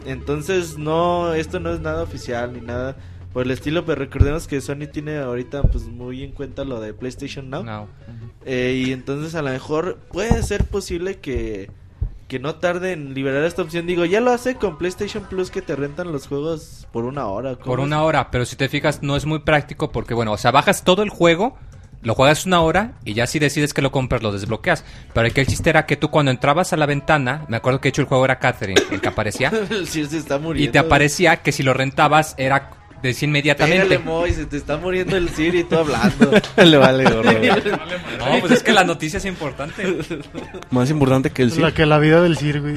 Entonces, 0.06 0.78
no, 0.78 1.34
esto 1.34 1.60
no 1.60 1.72
es 1.72 1.82
nada 1.82 2.04
oficial 2.04 2.54
ni 2.54 2.62
nada 2.62 2.96
por 3.34 3.44
el 3.46 3.52
estilo, 3.52 3.86
pero 3.86 4.00
recordemos 4.00 4.48
que 4.48 4.62
Sony 4.62 4.88
tiene 4.92 5.18
ahorita 5.18 5.64
pues 5.64 5.86
muy 5.86 6.24
en 6.24 6.32
cuenta 6.32 6.64
lo 6.64 6.80
de 6.80 6.94
PlayStation 6.94 7.50
Now. 7.50 7.64
No. 7.64 7.88
Eh, 8.46 8.84
y 8.86 8.94
entonces 8.94 9.36
a 9.36 9.42
lo 9.42 9.50
mejor 9.50 9.98
puede 10.12 10.42
ser 10.44 10.64
posible 10.64 11.18
que, 11.18 11.70
que 12.28 12.40
no 12.40 12.56
tarde 12.56 12.92
en 12.94 13.14
liberar 13.14 13.44
esta 13.46 13.62
opción. 13.62 13.88
Digo, 13.88 14.04
ya 14.06 14.20
lo 14.20 14.32
hace 14.32 14.56
con 14.56 14.78
PlayStation 14.78 15.24
Plus 15.26 15.50
que 15.50 15.62
te 15.62 15.76
rentan 15.76 16.12
los 16.12 16.28
juegos 16.28 16.88
por 16.92 17.06
una 17.06 17.28
hora. 17.28 17.54
¿cómo 17.56 17.66
Por 17.66 17.80
es? 17.80 17.86
una 17.86 18.04
hora, 18.04 18.30
pero 18.32 18.46
si 18.46 18.56
te 18.56 18.68
fijas 18.70 19.02
no 19.02 19.16
es 19.16 19.26
muy 19.26 19.40
práctico 19.40 19.92
porque 19.92 20.14
bueno, 20.14 20.34
o 20.34 20.38
sea, 20.38 20.52
bajas 20.52 20.84
todo 20.84 21.04
el 21.04 21.10
juego, 21.10 21.58
lo 22.02 22.14
juegas 22.16 22.46
una 22.46 22.62
hora 22.62 22.94
y 23.06 23.14
ya 23.14 23.28
si 23.28 23.40
decides 23.40 23.74
que 23.74 23.82
lo 23.82 23.92
compras 23.92 24.22
lo 24.24 24.32
desbloqueas. 24.32 24.84
Pero 25.14 25.28
aquí 25.28 25.40
el 25.40 25.48
chiste 25.48 25.70
era 25.70 25.86
que 25.86 25.96
tú 25.96 26.10
cuando 26.12 26.32
entrabas 26.32 26.74
a 26.74 26.78
la 26.78 26.86
ventana, 26.86 27.46
me 27.48 27.58
acuerdo 27.58 27.80
que 27.80 27.88
de 27.88 27.90
hecho 27.90 28.02
el 28.02 28.08
juego 28.08 28.26
era 28.26 28.40
Catherine, 28.40 28.82
el 28.92 29.00
que 29.02 29.08
aparecía, 29.08 29.52
Sir 29.86 30.08
se 30.08 30.18
está 30.18 30.38
muriendo. 30.38 30.70
y 30.70 30.72
te 30.72 30.80
aparecía 30.80 31.38
que 31.38 31.52
si 31.52 31.64
lo 31.64 31.74
rentabas 31.74 32.36
era 32.38 32.72
decía 33.02 33.28
inmediatamente. 33.28 34.00
Moy, 34.00 34.34
se 34.34 34.46
te 34.46 34.58
está 34.58 34.78
muriendo 34.78 35.18
el 35.18 35.30
Sir 35.30 35.56
y 35.56 35.64
tú 35.64 35.78
hablando. 35.78 36.32
Le 36.58 36.78
vale 36.78 37.04
gorro. 37.04 37.24
güey. 37.40 37.50
No, 37.50 38.40
pues 38.40 38.52
es 38.54 38.64
que 38.64 38.74
la 38.74 38.84
noticia 38.84 39.18
es 39.18 39.26
importante. 39.26 39.98
Más 40.72 40.90
importante 40.90 41.30
que 41.32 41.44
el 41.44 41.52
sí. 41.52 41.62
La 41.62 41.74
que 41.74 41.86
la 41.86 42.00
vida 42.00 42.22
del 42.22 42.38
Sir, 42.38 42.62
güey. 42.62 42.76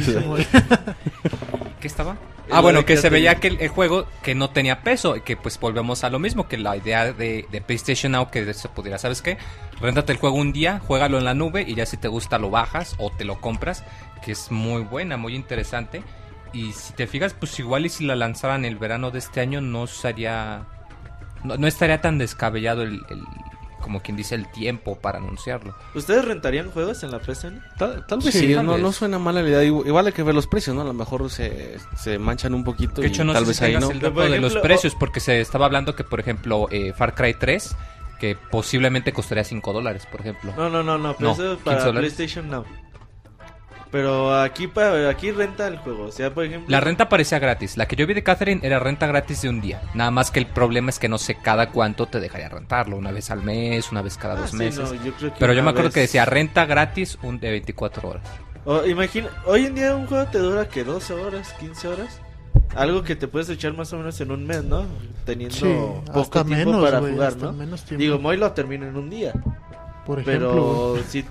¿Qué 1.81 1.87
estaba? 1.87 2.17
Lo 2.49 2.57
Ah, 2.57 2.61
bueno, 2.61 2.85
que 2.85 2.97
se 2.97 3.11
veía 3.11 3.37
que 3.37 3.49
el, 3.49 3.61
el 3.61 3.69
juego 3.69 4.07
que 4.23 4.35
no 4.35 4.51
tenía 4.51 4.83
peso 4.83 5.17
y 5.17 5.21
que 5.21 5.37
pues 5.37 5.59
volvemos 5.59 6.03
a 6.03 6.11
lo 6.11 6.19
mismo, 6.19 6.49
que 6.49 6.59
la 6.59 6.77
idea 6.77 7.13
de, 7.13 7.47
de 7.51 7.61
PlayStation 7.61 8.13
Now 8.13 8.31
que 8.31 8.53
se 8.55 8.69
pudiera, 8.69 8.99
¿sabes 8.99 9.23
qué? 9.23 9.39
Réntate 9.81 10.13
el 10.13 10.19
juego 10.19 10.37
un 10.37 10.53
día, 10.53 10.81
juégalo 10.81 11.19
en 11.19 11.25
la 11.25 11.35
nube 11.35 11.65
y 11.67 11.75
ya 11.75 11.87
si 11.87 11.97
te 11.97 12.09
gusta 12.09 12.39
lo 12.39 12.51
bajas 12.51 12.97
o 12.99 13.11
te 13.11 13.25
lo 13.25 13.41
compras, 13.41 13.85
que 14.23 14.33
es 14.33 14.51
muy 14.51 14.83
buena, 14.83 15.17
muy 15.17 15.35
interesante. 15.35 16.03
Y 16.53 16.73
si 16.73 16.93
te 16.95 17.07
fijas, 17.07 17.35
pues 17.35 17.59
igual 17.61 17.87
y 17.87 17.89
si 17.89 18.05
la 18.05 18.17
lanzaran 18.17 18.65
el 18.65 18.77
verano 18.77 19.11
de 19.11 19.19
este 19.21 19.41
año 19.41 19.61
no 19.61 19.87
sería... 19.87 20.67
No, 21.45 21.57
no 21.57 21.67
estaría 21.67 22.01
tan 22.01 22.19
descabellado 22.19 22.83
el, 22.83 23.01
el- 23.09 23.23
como 23.81 24.03
quien 24.03 24.15
dice, 24.17 24.35
el 24.35 24.47
tiempo 24.51 24.99
para 24.99 25.17
anunciarlo. 25.19 25.75
¿Ustedes 25.95 26.23
rentarían 26.25 26.71
juegos 26.71 27.03
en 27.03 27.13
la 27.13 27.19
PSN? 27.21 27.63
Tal, 27.79 28.07
tal 28.07 28.19
vez 28.19 28.35
Sí, 28.35 28.41
sí, 28.49 28.55
tal 28.55 28.67
no, 28.67 28.73
vez. 28.75 28.83
no 28.83 28.93
suena 28.93 29.19
mala 29.19 29.41
la 29.43 29.49
idea. 29.49 29.65
Igual, 29.65 30.07
hay 30.07 30.13
que 30.13 30.23
ver 30.23 30.35
los 30.35 30.47
precios, 30.47 30.77
¿no? 30.77 30.83
A 30.83 30.85
lo 30.85 30.93
mejor 30.93 31.31
se, 31.31 31.79
se 31.97 32.19
manchan 32.19 32.53
un 32.53 32.63
poquito 32.63 33.01
De 33.01 33.07
y 33.07 33.11
hecho, 33.11 33.25
no 33.25 33.33
tal 33.33 33.45
sé 33.45 33.49
vez 33.49 33.57
si 33.57 33.65
ahí 33.65 33.77
no. 33.79 33.91
el 33.91 34.01
dato 34.01 34.15
por 34.15 34.25
de 34.25 34.29
los 34.39 34.39
ejemplo, 34.53 34.63
precios, 34.63 34.95
porque 34.97 35.21
se 35.21 35.41
estaba 35.41 35.65
hablando 35.65 35.97
que, 35.97 36.05
por 36.05 36.21
ejemplo, 36.21 36.69
eh, 36.71 36.93
Far 36.93 37.15
Cry 37.15 37.33
3, 37.35 37.75
que 38.21 38.37
posiblemente 38.51 39.15
costaría 39.15 39.45
5 39.45 39.73
dólares, 39.73 40.07
por 40.13 40.21
ejemplo. 40.21 40.53
No, 40.59 40.69
no, 40.69 40.83
no, 40.83 40.99
no, 40.99 41.15
pero 41.17 41.29
No, 41.29 41.33
eso 41.33 41.53
es 41.55 41.59
15 41.61 41.65
para. 41.65 41.93
PlayStation 41.93 42.51
Now. 42.51 42.65
Pero 43.91 44.41
aquí 44.41 44.69
para 44.69 45.09
aquí 45.11 45.33
renta 45.33 45.67
el 45.67 45.79
juego, 45.79 46.05
o 46.05 46.13
sea, 46.13 46.33
por 46.33 46.45
ejemplo, 46.45 46.71
La 46.71 46.79
renta 46.81 47.09
parecía 47.09 47.41
gratis. 47.41 47.77
La 47.77 47.87
que 47.87 47.97
yo 47.97 48.07
vi 48.07 48.15
de 48.15 48.23
Catherine 48.23 48.61
era 48.65 48.79
renta 48.79 49.07
gratis 49.09 49.43
de 49.43 49.49
un 49.49 49.61
día. 49.61 49.83
Nada 49.95 50.13
más 50.13 50.31
que 50.31 50.39
el 50.39 50.47
problema 50.47 50.91
es 50.91 51.01
que 51.01 51.09
no 51.09 51.19
sé 51.19 51.35
cada 51.35 51.71
cuánto 51.71 52.07
te 52.07 52.21
dejaría 52.21 52.49
rentarlo. 52.49 52.97
Una 52.97 53.11
vez 53.11 53.31
al 53.33 53.43
mes, 53.43 53.91
una 53.91 54.01
vez 54.03 54.17
cada 54.17 54.35
Ah, 54.35 54.41
dos 54.43 54.51
sí, 54.51 54.57
meses. 54.59 54.93
no, 54.93 54.95
yo 55.05 55.13
creo 55.15 55.33
que 55.33 55.41
Pero 55.41 55.53
yo 55.55 55.63
me 55.65 55.71
acuerdo 55.71 55.89
vez- 55.89 55.95
que 55.95 56.01
decía 56.03 56.25
renta 56.25 56.67
gratis 56.67 57.19
un 57.23 57.41
de 57.41 57.51
24 57.51 58.09
horas. 58.09 58.23
O, 58.65 58.85
imagina, 58.87 59.29
hoy 59.47 59.67
en 59.67 59.75
día 59.75 59.97
un 59.97 60.07
juego 60.07 60.25
te 60.27 60.39
dura 60.39 60.69
que 60.69 60.85
12 60.85 61.13
horas, 61.15 61.53
15 61.59 61.89
horas. 61.89 62.21
Algo 62.77 63.03
que 63.03 63.17
te 63.17 63.27
puedes 63.27 63.49
echar 63.49 63.73
más 63.73 63.93
o 63.93 63.97
menos 63.99 64.21
en 64.21 64.31
un 64.31 64.47
mes, 64.47 64.63
¿no? 64.63 64.85
Teniendo 65.25 65.57
Sí, 65.57 65.67
poco 66.13 66.45
tiempo 66.45 66.71
menos, 66.73 66.85
para 66.85 67.01
jugar, 67.01 67.37
¿no? 67.39 67.53
Digo, 67.97 68.21
Moy 68.21 68.37
lo 68.37 68.53
termina 68.53 68.87
en 68.87 68.97
un 68.97 69.11
día. 69.11 69.33
Por 70.07 70.21
ejemplo, 70.21 70.93
Pero 70.95 71.05
si 71.09 71.25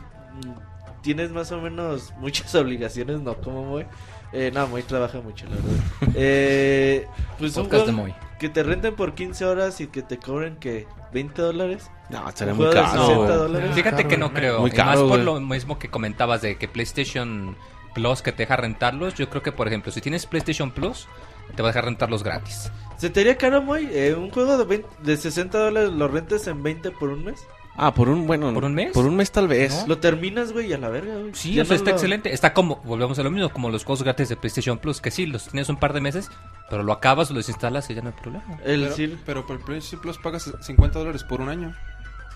tienes 1.01 1.31
más 1.31 1.51
o 1.51 1.61
menos 1.61 2.13
muchas 2.19 2.53
obligaciones, 2.55 3.21
no 3.21 3.35
como 3.35 3.65
Moy. 3.65 3.85
Eh, 4.31 4.51
no, 4.53 4.67
Moy 4.67 4.83
trabaja 4.83 5.21
mucho, 5.21 5.45
la 5.47 5.55
verdad. 5.55 6.15
Eh, 6.15 7.07
pues 7.39 7.55
un 7.57 7.63
Podcast 7.63 7.87
de 7.87 7.93
juego 7.93 8.07
Moy. 8.07 8.15
que 8.39 8.49
te 8.49 8.61
renten 8.63 8.95
por 8.95 9.15
15 9.15 9.45
horas 9.45 9.81
y 9.81 9.87
que 9.87 10.03
te 10.03 10.17
cobren 10.19 10.57
que 10.57 10.87
20 11.13 11.41
dólares. 11.41 11.89
No, 12.09 12.27
estaría 12.29 12.53
Un 12.53 12.59
muy 12.59 12.73
caro. 12.73 12.91
60 12.91 13.15
güey. 13.15 13.27
dólares. 13.27 13.71
Fíjate 13.75 13.95
caro, 13.97 14.07
que 14.07 14.17
no 14.17 14.33
creo. 14.33 14.59
Muy 14.61 14.69
y 14.69 14.73
caro, 14.73 15.01
más 15.01 15.09
por 15.09 15.19
lo 15.19 15.39
mismo 15.39 15.79
que 15.79 15.89
comentabas 15.89 16.41
de 16.41 16.57
que 16.57 16.67
PlayStation 16.67 17.55
Plus 17.95 18.21
que 18.21 18.31
te 18.31 18.43
deja 18.43 18.55
rentarlos. 18.55 19.15
Yo 19.15 19.29
creo 19.29 19.41
que, 19.41 19.51
por 19.51 19.67
ejemplo, 19.67 19.91
si 19.91 19.99
tienes 20.01 20.25
PlayStation 20.27 20.71
Plus, 20.71 21.07
te 21.55 21.63
va 21.63 21.69
a 21.69 21.71
dejar 21.71 21.85
rentarlos 21.85 22.23
gratis. 22.23 22.71
¿Se 22.97 23.09
te 23.09 23.21
haría 23.21 23.37
caro, 23.37 23.61
Moy? 23.61 23.89
Eh, 23.91 24.13
un 24.13 24.29
juego 24.29 24.57
de, 24.57 24.65
20 24.65 24.87
de 25.01 25.17
60 25.17 25.57
dólares 25.57 25.91
lo 25.91 26.07
rentes 26.07 26.45
en 26.47 26.61
20 26.61 26.91
por 26.91 27.09
un 27.09 27.25
mes. 27.25 27.47
Ah, 27.81 27.93
por 27.93 28.09
un, 28.09 28.27
bueno. 28.27 28.53
¿Por 28.53 28.65
un 28.65 28.73
mes? 28.75 28.91
Por 28.91 29.05
un 29.05 29.15
mes 29.15 29.31
tal 29.31 29.47
vez. 29.47 29.73
¿No? 29.81 29.87
Lo 29.87 29.97
terminas, 29.99 30.51
güey, 30.51 30.73
a 30.73 30.77
la 30.77 30.89
verga, 30.89 31.15
güey. 31.17 31.31
Sí, 31.33 31.53
Ya 31.53 31.61
o 31.63 31.65
sea, 31.65 31.75
no 31.75 31.77
está 31.77 31.89
lo- 31.91 31.95
excelente. 31.95 32.33
Está 32.33 32.53
como, 32.53 32.77
volvemos 32.83 33.17
a 33.19 33.23
lo 33.23 33.31
mismo, 33.31 33.49
como 33.49 33.69
los 33.69 33.85
juegos 33.85 34.03
gratis 34.03 34.29
de 34.29 34.35
PlayStation 34.35 34.77
Plus, 34.77 34.99
que 35.01 35.11
sí, 35.11 35.25
los 35.25 35.45
tienes 35.47 35.69
un 35.69 35.77
par 35.77 35.93
de 35.93 36.01
meses, 36.01 36.29
pero 36.69 36.83
lo 36.83 36.91
acabas, 36.93 37.29
lo 37.31 37.37
desinstalas 37.37 37.89
y 37.89 37.95
ya 37.95 38.01
no 38.01 38.09
hay 38.09 38.15
problema. 38.21 38.43
El 38.65 38.81
Pero, 38.83 38.95
Sir- 38.95 39.17
pero 39.25 39.47
por 39.47 39.57
el 39.57 39.63
PlayStation 39.63 40.01
Plus 40.01 40.17
pagas 40.17 40.51
50 40.61 40.99
dólares 40.99 41.23
por 41.23 41.41
un 41.41 41.49
año. 41.49 41.73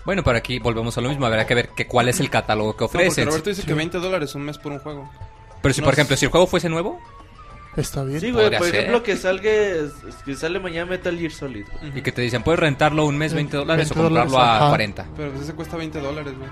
Bueno, 0.04 0.22
pero 0.22 0.36
aquí 0.38 0.58
volvemos 0.58 0.96
a 0.98 1.00
lo 1.00 1.08
mismo, 1.08 1.24
habrá 1.26 1.46
que 1.46 1.54
ver 1.54 1.68
que 1.70 1.86
cuál 1.86 2.08
es 2.08 2.20
el 2.20 2.28
catálogo 2.30 2.76
que 2.76 2.84
No, 2.84 2.88
porque 2.90 3.06
ofrecen. 3.08 3.26
Roberto 3.26 3.50
dice 3.50 3.62
que 3.62 3.74
20 3.74 3.98
dólares 3.98 4.34
un 4.34 4.42
mes 4.42 4.58
por 4.58 4.72
un 4.72 4.78
juego. 4.78 5.10
pero 5.62 5.72
si, 5.74 5.80
no 5.80 5.86
por 5.86 5.94
ejemplo, 5.94 6.16
si 6.16 6.26
el 6.26 6.30
juego 6.30 6.46
fuese 6.46 6.68
nuevo 6.68 7.00
está 7.76 8.04
bien. 8.04 8.20
Sí, 8.20 8.30
güey, 8.30 8.50
por 8.50 8.66
ser. 8.66 8.74
ejemplo, 8.76 9.02
que 9.02 9.16
salga 9.16 9.42
que 10.24 10.34
sale 10.36 10.60
mañana 10.60 10.86
Metal 10.90 11.16
Gear 11.18 11.32
Solid. 11.32 11.64
güey. 11.80 11.98
y 11.98 12.02
que 12.02 12.12
te 12.12 12.22
dicen, 12.22 12.42
puedes 12.42 12.60
rentarlo 12.60 13.06
un 13.06 13.16
mes 13.18 13.34
20 13.34 13.56
dólares 13.56 13.90
o 13.90 13.94
20 13.94 14.08
comprarlo 14.08 14.30
dólares, 14.32 14.50
a 14.52 14.56
ajá. 14.56 14.68
40. 14.68 15.06
Pero 15.16 15.30
pues 15.32 15.42
ese 15.42 15.52
cuesta 15.54 15.76
20 15.76 16.00
dólares, 16.00 16.34
güey. 16.38 16.50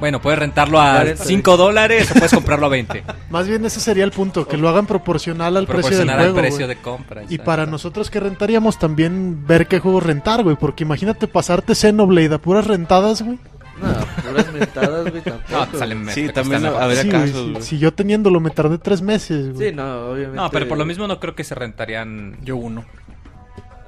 Bueno, 0.00 0.20
puedes 0.20 0.40
rentarlo 0.40 0.80
a 0.80 0.94
40, 0.96 1.24
5 1.24 1.56
dólares 1.56 2.10
o 2.10 2.14
puedes 2.14 2.34
comprarlo 2.34 2.66
a 2.66 2.68
20. 2.68 3.04
Más 3.30 3.46
bien 3.46 3.64
ese 3.64 3.78
sería 3.78 4.02
el 4.02 4.10
punto, 4.10 4.46
que 4.46 4.56
lo 4.56 4.68
hagan 4.68 4.86
proporcional 4.86 5.56
al 5.56 5.66
precio 5.66 5.96
del 5.98 6.08
Proporcionar 6.08 6.16
juego. 6.18 6.36
al 6.36 6.42
precio 6.42 6.66
güey. 6.66 6.76
de 6.76 6.82
compra. 6.82 7.20
Y 7.22 7.24
exacto. 7.24 7.44
para 7.44 7.66
nosotros 7.66 8.10
que 8.10 8.18
rentaríamos 8.18 8.78
también 8.78 9.46
ver 9.46 9.68
qué 9.68 9.78
juegos 9.78 10.02
rentar, 10.02 10.42
güey. 10.42 10.56
Porque 10.56 10.82
imagínate 10.82 11.28
pasarte 11.28 11.76
Xenoblade 11.76 12.34
a 12.34 12.38
puras 12.38 12.66
rentadas, 12.66 13.22
güey. 13.22 13.38
No, 13.80 14.22
puras 14.22 14.52
mentadas, 14.52 15.10
güey, 15.10 15.22
tampoco. 15.22 15.52
No, 15.52 15.68
te 15.68 15.78
salen 15.78 16.08
Sí, 16.10 16.28
también 16.32 16.56
están 16.56 16.62
mejor. 16.62 16.82
habría 16.82 17.02
Sí, 17.02 17.08
güey, 17.10 17.20
casos, 17.22 17.44
si, 17.46 17.50
güey. 17.52 17.62
si 17.62 17.78
yo 17.78 17.92
teniéndolo 17.94 18.40
me 18.40 18.50
tardé 18.50 18.78
tres 18.78 19.02
meses, 19.02 19.52
güey. 19.54 19.70
Sí, 19.70 19.74
no, 19.74 20.10
obviamente. 20.10 20.36
No, 20.36 20.50
pero 20.50 20.68
por 20.68 20.78
lo 20.78 20.84
mismo 20.84 21.06
no 21.08 21.18
creo 21.20 21.34
que 21.34 21.44
se 21.44 21.54
rentarían... 21.54 22.38
Yo 22.42 22.56
uno. 22.56 22.84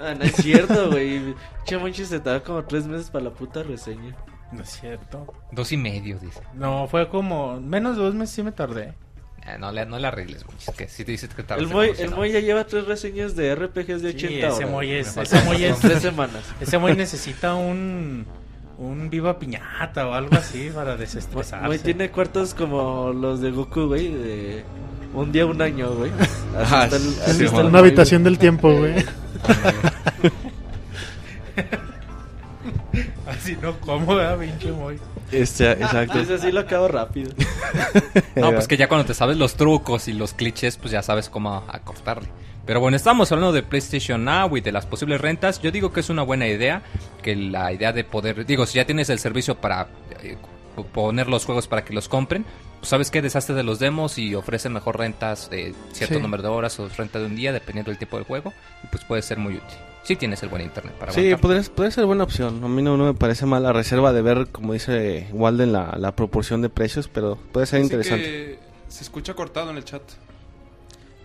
Ah, 0.00 0.14
no 0.18 0.24
es 0.24 0.34
cierto, 0.34 0.90
güey. 0.90 1.34
Che, 1.64 1.78
Monchis 1.78 2.08
se 2.08 2.20
tardó 2.20 2.42
como 2.42 2.64
tres 2.64 2.86
meses 2.86 3.10
para 3.10 3.24
la 3.24 3.30
puta 3.30 3.62
reseña. 3.62 4.14
No 4.52 4.62
es 4.62 4.68
cierto. 4.80 5.26
Dos 5.52 5.72
y 5.72 5.76
medio, 5.76 6.18
dice. 6.18 6.40
No, 6.54 6.86
fue 6.88 7.08
como... 7.08 7.60
Menos 7.60 7.96
de 7.96 8.02
dos 8.02 8.14
meses 8.14 8.34
sí 8.34 8.42
me 8.42 8.52
tardé. 8.52 8.92
Eh, 9.46 9.56
no, 9.60 9.70
le, 9.72 9.86
no 9.86 9.98
le 9.98 10.06
arregles 10.08 10.44
mucho. 10.44 10.70
Es 10.72 10.76
que 10.76 10.88
si 10.88 11.04
te 11.04 11.12
dices 11.12 11.30
que 11.32 11.42
tardas 11.44 11.64
El 11.64 11.72
Moy, 11.72 11.92
el. 11.98 12.10
Moy 12.10 12.32
ya 12.32 12.40
lleva 12.40 12.64
tres 12.64 12.84
reseñas 12.86 13.36
de 13.36 13.54
RPGs 13.54 14.02
de 14.02 14.08
80 14.08 14.18
Sí, 14.28 14.38
horas. 14.42 14.54
ese 14.54 14.66
Moy 14.66 14.90
es... 14.90 15.16
Ese 15.16 15.40
Moy 15.44 15.64
En 15.64 15.72
es... 15.72 15.78
tres 15.78 16.02
semanas. 16.02 16.42
Ese 16.60 16.78
Moy 16.78 16.96
necesita 16.96 17.54
un... 17.54 18.26
Un 18.78 19.08
viva 19.08 19.38
piñata 19.38 20.06
o 20.06 20.12
algo 20.12 20.36
así 20.36 20.70
para 20.74 20.96
desestresarse. 20.96 21.66
Moy 21.66 21.78
tiene 21.78 22.10
cuartos 22.10 22.52
como 22.54 23.10
los 23.12 23.40
de 23.40 23.50
Goku, 23.50 23.86
güey, 23.86 24.12
de 24.12 24.64
un 25.14 25.32
día, 25.32 25.46
un 25.46 25.62
año, 25.62 25.94
güey. 25.94 26.10
Así 26.56 26.74
Ah, 26.74 26.88
sí, 26.90 27.16
así 27.26 27.46
Una 27.46 27.78
habitación 27.78 28.22
del 28.22 28.38
tiempo, 28.38 28.70
güey. 28.72 28.94
Así 33.26 33.56
no 33.60 33.78
cómoda, 33.80 34.36
pinche 34.38 34.70
Moy. 34.72 34.98
Este, 35.32 35.64
güey. 35.74 35.82
exacto. 35.82 36.18
Ese 36.18 36.38
sí 36.38 36.52
lo 36.52 36.60
acabo 36.60 36.88
rápido. 36.88 37.32
No, 38.36 38.52
pues 38.52 38.68
que 38.68 38.76
ya 38.76 38.86
cuando 38.88 39.06
te 39.06 39.14
sabes 39.14 39.36
los 39.38 39.54
trucos 39.56 40.08
y 40.08 40.12
los 40.12 40.34
clichés, 40.34 40.76
pues 40.76 40.90
ya 40.92 41.02
sabes 41.02 41.28
cómo 41.30 41.64
acortarle. 41.68 42.28
Pero 42.66 42.80
bueno, 42.80 42.96
estamos 42.96 43.30
hablando 43.30 43.52
de 43.52 43.62
PlayStation 43.62 44.24
Now 44.24 44.56
y 44.56 44.60
de 44.60 44.72
las 44.72 44.86
posibles 44.86 45.20
rentas. 45.20 45.62
Yo 45.62 45.70
digo 45.70 45.92
que 45.92 46.00
es 46.00 46.10
una 46.10 46.22
buena 46.22 46.48
idea, 46.48 46.82
que 47.22 47.36
la 47.36 47.72
idea 47.72 47.92
de 47.92 48.02
poder, 48.02 48.44
digo, 48.44 48.66
si 48.66 48.76
ya 48.76 48.84
tienes 48.84 49.08
el 49.08 49.20
servicio 49.20 49.54
para 49.60 49.86
eh, 50.22 50.36
poner 50.92 51.28
los 51.28 51.44
juegos 51.44 51.68
para 51.68 51.84
que 51.84 51.94
los 51.94 52.08
compren, 52.08 52.44
pues 52.80 52.88
sabes 52.88 53.10
que 53.12 53.22
deshazte 53.22 53.54
de 53.54 53.62
los 53.62 53.78
demos 53.78 54.18
y 54.18 54.34
ofrecen 54.34 54.72
mejor 54.72 54.98
rentas 54.98 55.48
de 55.48 55.74
cierto 55.92 56.16
Sí. 56.16 56.20
número 56.20 56.42
de 56.42 56.48
horas 56.48 56.78
o 56.80 56.88
renta 56.88 57.20
de 57.20 57.26
un 57.26 57.36
día, 57.36 57.52
dependiendo 57.52 57.90
del 57.92 57.98
tipo 57.98 58.16
del 58.16 58.26
juego, 58.26 58.52
y 58.82 58.88
pues 58.88 59.04
puede 59.04 59.22
ser 59.22 59.38
muy 59.38 59.54
útil. 59.54 59.78
Si 60.02 60.16
tienes 60.16 60.42
el 60.42 60.48
buen 60.48 60.62
internet 60.62 60.94
para 60.98 61.12
Sí, 61.12 61.34
podría, 61.40 61.62
podría 61.62 61.90
ser 61.92 62.04
buena 62.06 62.24
opción. 62.24 62.62
A 62.62 62.68
mí 62.68 62.82
no, 62.82 62.96
no 62.96 63.04
me 63.04 63.14
parece 63.14 63.46
mal 63.46 63.62
la 63.62 63.72
reserva 63.72 64.12
de 64.12 64.22
ver, 64.22 64.48
como 64.52 64.72
dice 64.72 65.28
Walden, 65.32 65.72
la, 65.72 65.96
la 65.98 66.14
proporción 66.16 66.62
de 66.62 66.68
precios, 66.68 67.08
pero 67.08 67.36
puede 67.52 67.66
ser 67.66 67.78
Así 67.78 67.84
interesante. 67.86 68.24
que 68.24 68.58
se 68.88 69.02
escucha 69.04 69.34
cortado 69.34 69.70
en 69.70 69.76
el 69.76 69.84
chat. 69.84 70.02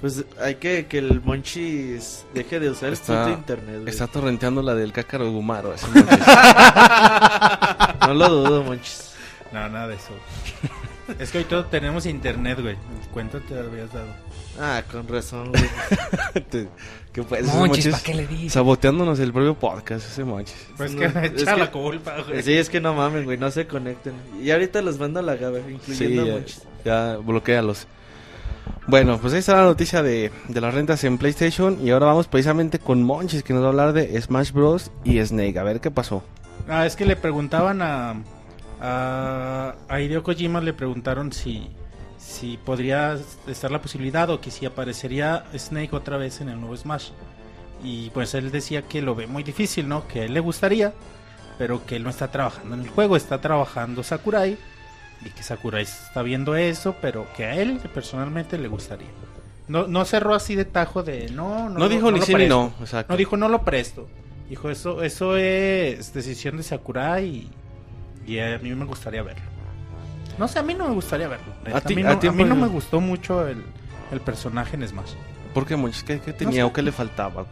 Pues 0.02 0.26
hay 0.40 0.56
que 0.56 0.88
que 0.88 0.98
el 0.98 1.22
Monchis 1.22 2.26
deje 2.34 2.60
de 2.60 2.72
usar 2.72 2.92
Está- 2.94 3.14
el 3.14 3.20
puto 3.36 3.40
internet, 3.40 3.76
güey. 3.82 3.90
Está 3.90 4.08
torrenteando 4.08 4.64
la 4.64 4.74
del 4.74 4.92
cácaro 4.92 5.26
de 5.26 5.32
Gumaro. 5.32 5.74
así, 5.74 5.86
No 8.08 8.14
lo 8.14 8.30
dudo, 8.30 8.64
Monchis. 8.64 9.12
No, 9.52 9.68
nada 9.70 9.88
de 9.90 9.96
eso. 9.96 10.14
Es 11.20 11.30
que 11.32 11.40
hoy 11.40 11.44
todos 11.44 11.70
tenemos 11.70 12.06
internet, 12.06 12.60
güey. 12.62 12.76
Cuenta 13.14 13.40
te 13.42 13.58
habías 13.58 13.92
dado. 13.94 14.08
Ah, 14.60 14.82
con 14.92 15.08
razón, 15.08 15.52
güey. 15.52 15.64
¿Qué 17.14 17.24
pues? 17.24 17.44
Monchis, 17.46 17.56
Monchis 17.56 17.88
¿para 17.92 18.04
qué 18.04 18.14
le 18.16 18.28
dices? 18.28 18.54
Saboteándonos 18.54 19.20
el 19.20 19.34
propio 19.34 19.54
podcast, 19.56 20.08
ese 20.10 20.24
Monchis. 20.24 20.56
Pues 20.78 20.94
No, 20.94 21.00
que 21.02 21.10
me 21.10 21.26
echa 21.28 21.54
que- 21.54 21.60
la 21.60 21.72
culpa, 21.72 22.16
güey. 22.28 22.42
Sí, 22.42 22.54
es 22.54 22.70
que 22.70 22.80
no 22.80 22.94
mamen, 22.94 23.26
güey, 23.26 23.38
no 23.38 23.52
se 23.52 23.68
conecten. 23.68 24.14
Y 24.42 24.52
ahorita 24.52 24.82
los 24.82 24.98
mando 25.00 25.20
a 25.20 25.24
la 25.24 25.36
gaba, 25.36 25.58
Sí, 25.60 25.74
incluyendo 25.74 26.24
a 26.24 26.26
ya, 26.26 26.34
muchos. 26.34 26.62
ya 26.86 27.18
bloquealos. 27.18 27.88
Bueno, 28.88 29.20
pues 29.20 29.34
ahí 29.34 29.40
está 29.40 29.56
la 29.58 29.64
noticia 29.64 30.02
de, 30.04 30.32
de 30.48 30.62
las 30.62 30.74
rentas 30.74 31.04
en 31.04 31.18
PlayStation. 31.18 31.78
Y 31.86 31.92
ahora 31.92 32.08
vamos 32.08 32.28
precisamente 32.28 32.80
con 32.80 33.04
Monchis, 33.04 33.44
que 33.44 33.54
nos 33.54 33.62
va 33.62 33.68
a 33.68 33.70
hablar 33.70 33.94
de 33.94 34.20
Smash 34.22 34.52
Bros. 34.52 34.92
y 35.04 35.24
Snake. 35.24 35.58
A 35.60 35.64
ver 35.64 35.80
qué 35.80 35.92
pasó. 35.92 36.24
Ah, 36.68 36.86
es 36.86 36.96
que 36.96 37.06
le 37.06 37.16
preguntaban 37.16 37.82
a, 37.82 38.16
a, 38.82 39.76
a 39.88 40.00
Hideo 40.02 40.24
Kojima, 40.24 40.62
le 40.62 40.74
preguntaron 40.74 41.32
si, 41.32 41.70
si 42.18 42.58
podría 42.58 43.18
estar 43.48 43.72
la 43.72 43.82
posibilidad 43.82 44.30
o 44.30 44.42
que 44.42 44.52
si 44.52 44.66
aparecería 44.66 45.46
Snake 45.58 45.96
otra 45.96 46.18
vez 46.18 46.42
en 46.42 46.50
el 46.50 46.60
nuevo 46.60 46.76
Smash. 46.76 47.10
Y 47.84 48.10
pues 48.12 48.34
él 48.36 48.52
decía 48.52 48.84
que 48.84 49.02
lo 49.02 49.16
ve 49.16 49.26
muy 49.26 49.44
difícil, 49.44 49.88
¿no? 49.88 50.08
Que 50.08 50.22
a 50.22 50.24
él 50.26 50.34
le 50.34 50.40
gustaría, 50.40 50.94
pero 51.58 51.84
que 51.86 51.96
él 51.96 52.04
no 52.04 52.10
está 52.10 52.30
trabajando 52.30 52.76
en 52.76 52.82
el 52.82 52.90
juego, 52.90 53.16
está 53.16 53.42
trabajando 53.42 54.04
Sakurai. 54.04 54.58
Y 55.26 55.30
que 55.30 55.44
Sakurai 55.44 55.84
está 55.84 56.22
viendo 56.24 56.56
eso, 56.56 56.96
pero 57.02 57.28
que 57.36 57.46
a 57.46 57.56
él 57.56 57.80
personalmente 57.94 58.58
le 58.58 58.68
gustaría. 58.68 59.08
No, 59.68 59.88
no 59.88 60.04
cerró 60.06 60.34
así 60.34 60.56
de 60.56 60.66
tajo 60.66 61.04
de 61.04 61.30
no, 61.30 61.70
no. 61.70 61.80
No, 61.80 61.90
dijo 61.90 62.12
ni 62.12 62.22
sí 62.22 62.32
ni 62.32 62.36
presto". 62.36 62.56
no. 62.56 62.74
Exacto. 62.84 63.14
No 63.14 63.18
dijo 63.18 63.38
no 63.38 63.48
lo 63.48 63.64
presto. 63.64 64.08
Dijo 64.50 64.70
eso 64.70 65.02
eso 65.04 65.38
es 65.38 66.14
decisión 66.14 66.58
de 66.58 66.64
Sakurai 66.64 67.26
y, 68.28 68.32
y 68.32 68.40
a 68.40 68.58
mí 68.58 68.74
me 68.76 68.86
gustaría 68.86 69.22
verlo. 69.24 69.44
No 70.38 70.48
sé, 70.48 70.60
a 70.60 70.64
mí 70.64 70.74
no 70.74 70.88
me 70.88 70.96
gustaría 70.96 71.28
verlo. 71.28 71.54
A 71.72 71.78
A, 71.78 71.82
ti- 71.82 71.96
mí, 71.96 72.02
a 72.04 72.14
no, 72.14 72.20
ti, 72.20 72.28
a 72.28 72.32
mí 72.32 72.44
no 72.44 72.56
me 72.56 72.68
gustó 72.68 73.00
mucho 73.00 73.48
el, 73.48 73.64
el 74.12 74.20
personaje 74.22 74.76
en 74.76 74.88
Smash. 74.88 75.12
¿Por 75.54 75.66
qué 75.66 75.76
Monchis? 75.76 76.04
¿Qué, 76.04 76.20
qué 76.20 76.34
tenía 76.34 76.62
sé. 76.62 76.64
o 76.64 76.74
qué 76.74 76.82
le 76.82 76.92
faltaba? 76.92 77.46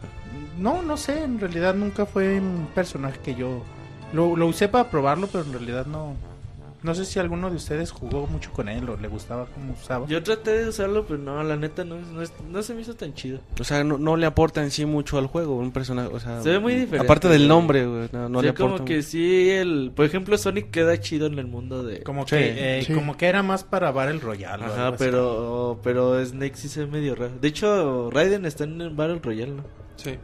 No, 0.58 0.82
no 0.82 0.96
sé, 0.96 1.22
en 1.22 1.38
realidad 1.38 1.74
nunca 1.74 2.04
fue 2.04 2.38
un 2.40 2.68
personaje 2.74 3.18
que 3.20 3.34
yo 3.34 3.62
lo, 4.12 4.34
lo 4.36 4.46
usé 4.46 4.68
para 4.68 4.90
probarlo, 4.90 5.26
pero 5.28 5.44
en 5.44 5.52
realidad 5.52 5.86
no. 5.86 6.16
No 6.82 6.94
sé 6.94 7.04
si 7.04 7.18
alguno 7.18 7.50
de 7.50 7.56
ustedes 7.56 7.90
jugó 7.90 8.26
mucho 8.26 8.50
con 8.54 8.66
él 8.70 8.88
o 8.88 8.96
le 8.96 9.06
gustaba 9.08 9.46
cómo 9.52 9.74
usaba. 9.74 10.06
Yo 10.06 10.22
traté 10.22 10.52
de 10.62 10.68
usarlo, 10.70 11.04
pero 11.04 11.18
no, 11.18 11.42
la 11.42 11.54
neta 11.56 11.84
no, 11.84 11.96
no, 12.00 12.22
es- 12.22 12.32
no 12.50 12.62
se 12.62 12.72
me 12.74 12.80
hizo 12.80 12.94
tan 12.96 13.12
chido. 13.12 13.40
O 13.60 13.64
sea, 13.64 13.84
no, 13.84 13.98
no 13.98 14.16
le 14.16 14.24
aporta 14.24 14.62
en 14.62 14.70
sí 14.70 14.86
mucho 14.86 15.18
al 15.18 15.26
juego 15.26 15.56
un 15.56 15.72
personaje. 15.72 16.08
O 16.10 16.18
sea, 16.20 16.40
Se 16.42 16.48
ve 16.48 16.58
muy 16.58 16.72
diferente, 16.74 17.04
Aparte 17.04 17.28
del 17.28 17.46
nombre, 17.48 17.84
güey, 17.84 18.08
no, 18.12 18.40
le 18.40 18.48
aporta. 18.48 18.54
como 18.76 18.84
que 18.86 19.02
sí, 19.02 19.50
el, 19.50 19.92
por 19.94 20.06
ejemplo, 20.06 20.38
Sonic 20.38 20.70
queda 20.70 20.98
chido 20.98 21.26
en 21.26 21.38
el 21.38 21.46
mundo 21.48 21.82
de... 21.82 22.02
Como 22.02 22.22
Sí, 22.22 22.36
que 22.36 22.78
eh, 22.78 22.82
sí. 22.84 22.94
como 22.94 23.16
que 23.18 23.26
era 23.26 23.42
más 23.42 23.62
para 23.62 23.90
Battle 23.90 24.18
Royale. 24.20 24.64
Ajá, 24.64 24.88
así. 24.88 24.96
pero, 24.98 25.80
pero 25.82 26.24
Snake 26.24 26.56
sí 26.56 26.68
se 26.70 26.80
ve 26.80 26.86
medio 26.86 27.14
raro. 27.14 27.32
De 27.40 27.48
hecho, 27.48 28.10
Raiden 28.10 28.46
está 28.46 28.64
en 28.64 28.80
el 28.80 28.88
Battle 28.90 29.18
Royale, 29.22 29.52
¿no? 29.52 29.64
Sí. 29.96 30.14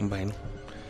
Bueno. 0.00 0.32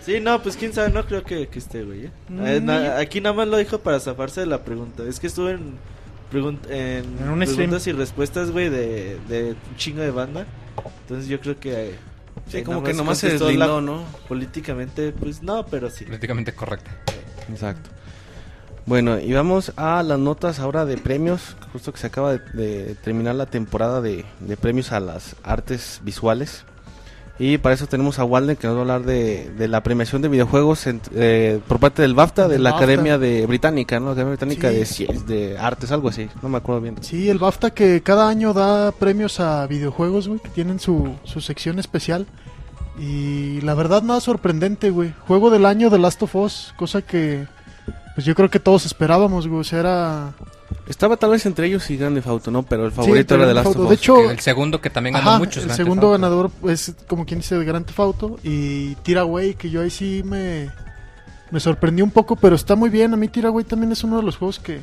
Sí, 0.05 0.19
no, 0.21 0.43
pues 0.43 0.57
quién 0.57 0.73
sabe, 0.73 0.91
no 0.91 1.07
creo 1.07 1.23
que, 1.23 1.49
que 1.49 1.59
esté, 1.59 1.85
güey. 1.85 2.07
¿eh? 2.07 2.11
Mm. 2.29 2.47
Eh, 2.47 2.61
na- 2.61 2.99
aquí 2.99 3.21
nada 3.21 3.35
más 3.37 3.49
lo 3.49 3.57
dijo 3.57 3.79
para 3.79 4.01
zafarse 4.01 4.41
de 4.41 4.47
la 4.47 4.63
pregunta. 4.65 5.05
Es 5.05 5.21
que 5.21 5.29
estuve 5.29 5.53
en, 5.53 5.75
pregun- 6.33 6.59
en, 6.69 7.05
En 7.21 7.29
un 7.29 7.39
preguntas 7.39 7.87
y 7.87 7.93
respuestas, 7.93 8.51
güey, 8.51 8.69
de, 8.69 9.19
de 9.29 9.51
un 9.71 9.77
chingo 9.77 10.01
de 10.03 10.11
banda. 10.11 10.47
Entonces 11.03 11.29
yo 11.29 11.41
creo 11.41 11.59
que... 11.59 11.91
eh, 11.91 11.95
Sí, 12.49 12.59
eh, 12.59 12.63
como 12.65 12.79
nada 12.81 12.87
que 12.89 12.95
más 12.95 13.05
nomás 13.05 13.19
se 13.19 13.29
deslindó, 13.31 13.81
la- 13.81 13.87
¿no? 13.87 14.05
Políticamente, 14.27 15.13
pues 15.13 15.43
no, 15.43 15.65
pero 15.67 15.91
sí. 15.91 16.05
Políticamente 16.07 16.53
correcta. 16.55 16.91
Exacto. 17.51 17.91
Bueno, 18.87 19.21
y 19.21 19.33
vamos 19.33 19.73
a 19.77 20.03
las 20.03 20.19
notas 20.19 20.59
ahora 20.59 20.85
de 20.85 20.97
premios. 20.99 21.57
Justo 21.73 21.93
que 21.93 22.01
se 22.01 22.09
acaba 22.09 22.33
de, 22.33 22.39
de 22.55 22.95
terminar 22.97 23.37
la 23.37 23.47
temporada 23.47 24.01
de, 24.01 24.25
de 24.41 24.57
premios 24.57 24.91
a 24.91 24.99
las 24.99 25.37
artes 25.45 26.01
visuales. 26.03 26.65
Y 27.39 27.59
para 27.59 27.75
eso 27.75 27.87
tenemos 27.87 28.19
a 28.19 28.25
Walden 28.25 28.57
que 28.57 28.67
nos 28.67 28.77
va 28.77 28.81
a 28.81 28.83
hablar 28.83 29.03
de, 29.05 29.51
de 29.57 29.67
la 29.67 29.83
premiación 29.83 30.23
de 30.23 30.29
videojuegos 30.29 30.87
en- 30.87 31.01
eh, 31.15 31.61
por 31.67 31.81
parte 31.81 32.03
del 32.03 32.15
BAFTA, 32.15 32.47
de 32.47 32.59
la 32.59 32.71
BAFTA. 32.71 32.85
Academia 32.85 33.19
de 33.19 33.47
Británica, 33.47 33.99
¿no? 33.99 34.07
La 34.07 34.13
Academia 34.13 34.37
Británica 34.37 34.69
Sí. 34.71 34.77
de, 34.77 34.85
Cien- 35.15 35.25
de 35.25 35.59
Artes, 35.59 35.91
algo 35.91 36.09
así. 36.11 36.29
No 36.43 36.49
me 36.49 36.59
acuerdo 36.59 36.83
bien. 36.83 36.97
Sí, 37.01 37.29
el 37.31 37.39
BAFTA 37.39 37.71
que 37.71 38.03
cada 38.03 38.29
año 38.29 38.53
da 38.53 38.93
premios 38.93 39.41
a 39.41 39.67
videojuegos, 39.67 40.29
güey, 40.29 40.41
que 40.41 40.51
tienen 40.51 40.79
su, 40.79 41.15
su 41.25 41.41
sección 41.41 41.79
especial. 41.79 42.27
Y 43.01 43.61
la 43.63 43.75
verdad, 43.75 44.03
nada 44.03 44.21
sorprendente, 44.21 44.91
güey. 44.91 45.15
Juego 45.27 45.51
del 45.51 45.65
año 45.65 45.89
de 45.89 45.99
Last 45.99 46.23
of 46.23 46.37
Us, 46.37 46.75
cosa 46.77 47.01
que 47.03 47.47
pues 48.15 48.25
yo 48.27 48.35
creo 48.35 48.51
que 48.51 48.61
todos 48.61 48.87
esperábamos, 48.87 49.49
güey. 49.49 49.61
O 49.61 49.65
sea, 49.65 49.81
era. 49.81 50.33
Estaba 50.89 51.17
tal 51.17 51.31
vez 51.31 51.45
entre 51.47 51.67
ellos 51.67 51.89
y 51.91 51.97
Grande 51.97 52.23
Fauto, 52.23 52.51
¿no? 52.51 52.63
Pero 52.63 52.87
el 52.87 52.93
Sí, 52.93 52.97
favorito 52.97 53.35
era 53.35 53.47
de 53.47 53.53
Grand 53.53 53.67
Last 53.67 53.77
Theft 53.77 53.85
of. 53.85 53.89
De 53.89 53.95
hecho, 53.95 54.31
el 54.31 54.41
segundo 54.41 54.81
que 54.81 54.91
también 54.91 55.15
ganó 55.15 55.31
ajá, 55.31 55.39
muchos. 55.39 55.59
el 55.59 55.65
Grand 55.65 55.77
segundo 55.77 56.11
Theft 56.11 56.13
ganador 56.21 56.51
es 56.69 56.95
como 57.07 57.25
quien 57.27 57.41
dice 57.41 57.57
de 57.59 57.65
Grand 57.65 57.87
Theft 57.87 58.01
Auto. 58.01 58.39
Y 58.43 58.95
Tiraway, 58.97 59.55
que 59.55 59.71
yo 59.71 59.83
ahí 59.83 59.91
sí 59.91 60.23
me, 60.25 60.71
me 61.51 61.61
sorprendió 61.61 62.05
un 62.05 62.11
poco, 62.11 62.37
pero 62.37 62.57
está 62.57 62.75
muy 62.75 62.91
bien. 62.91 63.13
A 63.15 63.17
mí 63.17 63.29
Tiraway 63.29 63.65
también 63.65 63.93
es 63.93 64.03
uno 64.05 64.17
de 64.17 64.23
los 64.23 64.37
juegos 64.37 64.59
que, 64.59 64.81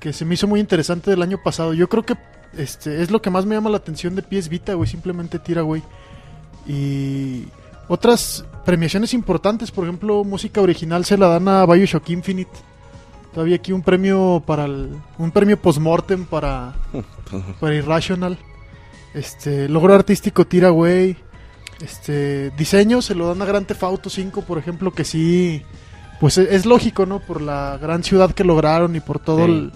que 0.00 0.12
se 0.12 0.24
me 0.24 0.34
hizo 0.34 0.46
muy 0.46 0.60
interesante 0.60 1.10
del 1.10 1.22
año 1.22 1.38
pasado. 1.42 1.74
Yo 1.74 1.88
creo 1.88 2.04
que 2.04 2.16
este 2.56 3.02
es 3.02 3.10
lo 3.10 3.20
que 3.20 3.30
más 3.30 3.44
me 3.46 3.54
llama 3.56 3.70
la 3.70 3.76
atención 3.78 4.14
de 4.14 4.22
PS 4.22 4.48
Vita, 4.48 4.74
güey. 4.74 4.88
Simplemente 4.88 5.38
Tiraway. 5.38 5.82
Y 6.66 7.44
otras 7.88 8.44
premiaciones 8.64 9.14
importantes, 9.14 9.70
por 9.70 9.84
ejemplo, 9.84 10.24
música 10.24 10.60
original 10.60 11.04
se 11.04 11.16
la 11.18 11.28
dan 11.28 11.48
a 11.48 11.64
Bioshock 11.66 12.08
Infinite. 12.10 12.50
Todavía 13.32 13.56
aquí 13.56 13.72
un 13.72 13.82
premio 13.82 14.42
para 14.46 14.64
el, 14.64 14.90
un 15.18 15.30
premio 15.30 15.60
postmortem 15.60 16.24
para 16.24 16.74
para 17.60 17.74
Irrational. 17.74 18.38
Este, 19.14 19.68
logro 19.68 19.94
artístico 19.94 20.46
Tiraway. 20.46 21.16
Este, 21.80 22.50
diseño 22.58 23.00
se 23.02 23.14
lo 23.14 23.28
dan 23.28 23.40
a 23.40 23.44
Grand 23.44 23.66
Theft 23.66 23.82
Auto 23.84 24.10
5, 24.10 24.42
por 24.42 24.58
ejemplo, 24.58 24.90
que 24.92 25.04
sí 25.04 25.62
pues 26.20 26.36
e- 26.36 26.54
es 26.56 26.66
lógico, 26.66 27.06
¿no? 27.06 27.20
Por 27.20 27.40
la 27.40 27.78
gran 27.80 28.02
ciudad 28.02 28.32
que 28.32 28.42
lograron 28.44 28.96
y 28.96 29.00
por 29.00 29.20
todo 29.20 29.46
Sí. 29.46 29.52
el, 29.52 29.72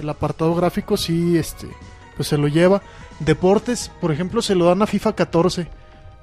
el 0.00 0.08
apartado 0.08 0.54
gráfico 0.56 0.96
sí 0.96 1.36
este 1.38 1.68
pues 2.16 2.28
se 2.28 2.36
lo 2.38 2.48
lleva. 2.48 2.82
Deportes, 3.20 3.90
por 4.00 4.10
ejemplo, 4.10 4.42
se 4.42 4.54
lo 4.56 4.64
dan 4.66 4.82
a 4.82 4.86
FIFA 4.86 5.14
14, 5.14 5.68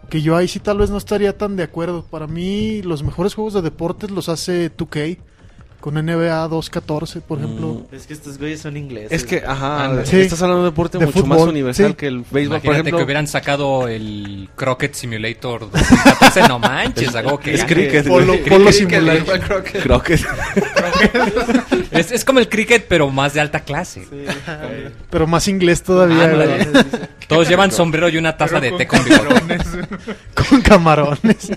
que 0.09 0.21
yo 0.21 0.35
ahí 0.35 0.47
sí 0.47 0.59
tal 0.59 0.77
vez 0.77 0.89
no 0.89 0.97
estaría 0.97 1.37
tan 1.37 1.55
de 1.55 1.63
acuerdo. 1.63 2.03
Para 2.03 2.27
mí 2.27 2.81
los 2.81 3.03
mejores 3.03 3.33
juegos 3.33 3.53
de 3.53 3.61
deportes 3.61 4.11
los 4.11 4.29
hace 4.29 4.75
2K 4.75 5.19
con 5.83 5.95
NBA 5.95 6.47
214, 6.47 7.19
por 7.19 7.39
ejemplo. 7.39 7.81
Es 7.91 8.07
que 8.07 8.13
estos 8.13 8.37
güeyes 8.37 8.61
son 8.61 8.77
ingleses. 8.77 9.11
Es 9.11 9.25
que, 9.25 9.43
ajá, 9.45 9.83
Ándale. 9.83 10.05
Sí. 10.05 10.21
estás 10.21 10.41
hablando 10.41 10.63
de 10.63 10.69
deporte 10.69 10.97
De 10.97 11.07
mucho 11.07 11.25
más 11.25 11.37
fútbol, 11.37 11.49
universal 11.49 11.87
sí. 11.89 11.93
que 11.95 12.07
el 12.07 12.19
béisbol, 12.19 12.37
Imagínate 12.43 12.65
por 12.65 12.73
ejemplo. 12.75 12.97
que 12.99 13.03
hubieran 13.03 13.27
sacado 13.27 13.89
el 13.89 14.49
Crockett 14.55 14.93
Simulator 14.93 15.69
2014, 15.69 16.47
no 16.47 16.59
manches, 16.59 17.13
algo 17.15 17.37
que 17.37 17.53
Es 17.55 17.65
cricket, 17.65 18.07
Polo- 18.07 18.37
polo 18.47 18.71
simulator. 18.71 19.41
Creo 19.83 20.01
que 20.01 20.13
Es, 21.91 22.11
es 22.13 22.23
como 22.23 22.39
el 22.39 22.47
cricket, 22.47 22.85
pero 22.87 23.09
más 23.09 23.33
de 23.33 23.41
alta 23.41 23.59
clase. 23.59 24.07
Pero 25.09 25.27
más 25.27 25.49
inglés 25.49 25.83
todavía, 25.83 26.23
Ándale. 26.23 26.63
güey. 26.65 26.85
Todos 27.27 27.49
llevan 27.49 27.71
sombrero 27.73 28.07
y 28.07 28.15
una 28.15 28.37
taza 28.37 28.61
de 28.61 28.71
té 28.71 28.87
con 28.87 29.03
bigote. 29.03 29.57
con 30.49 30.61
camarones. 30.61 31.51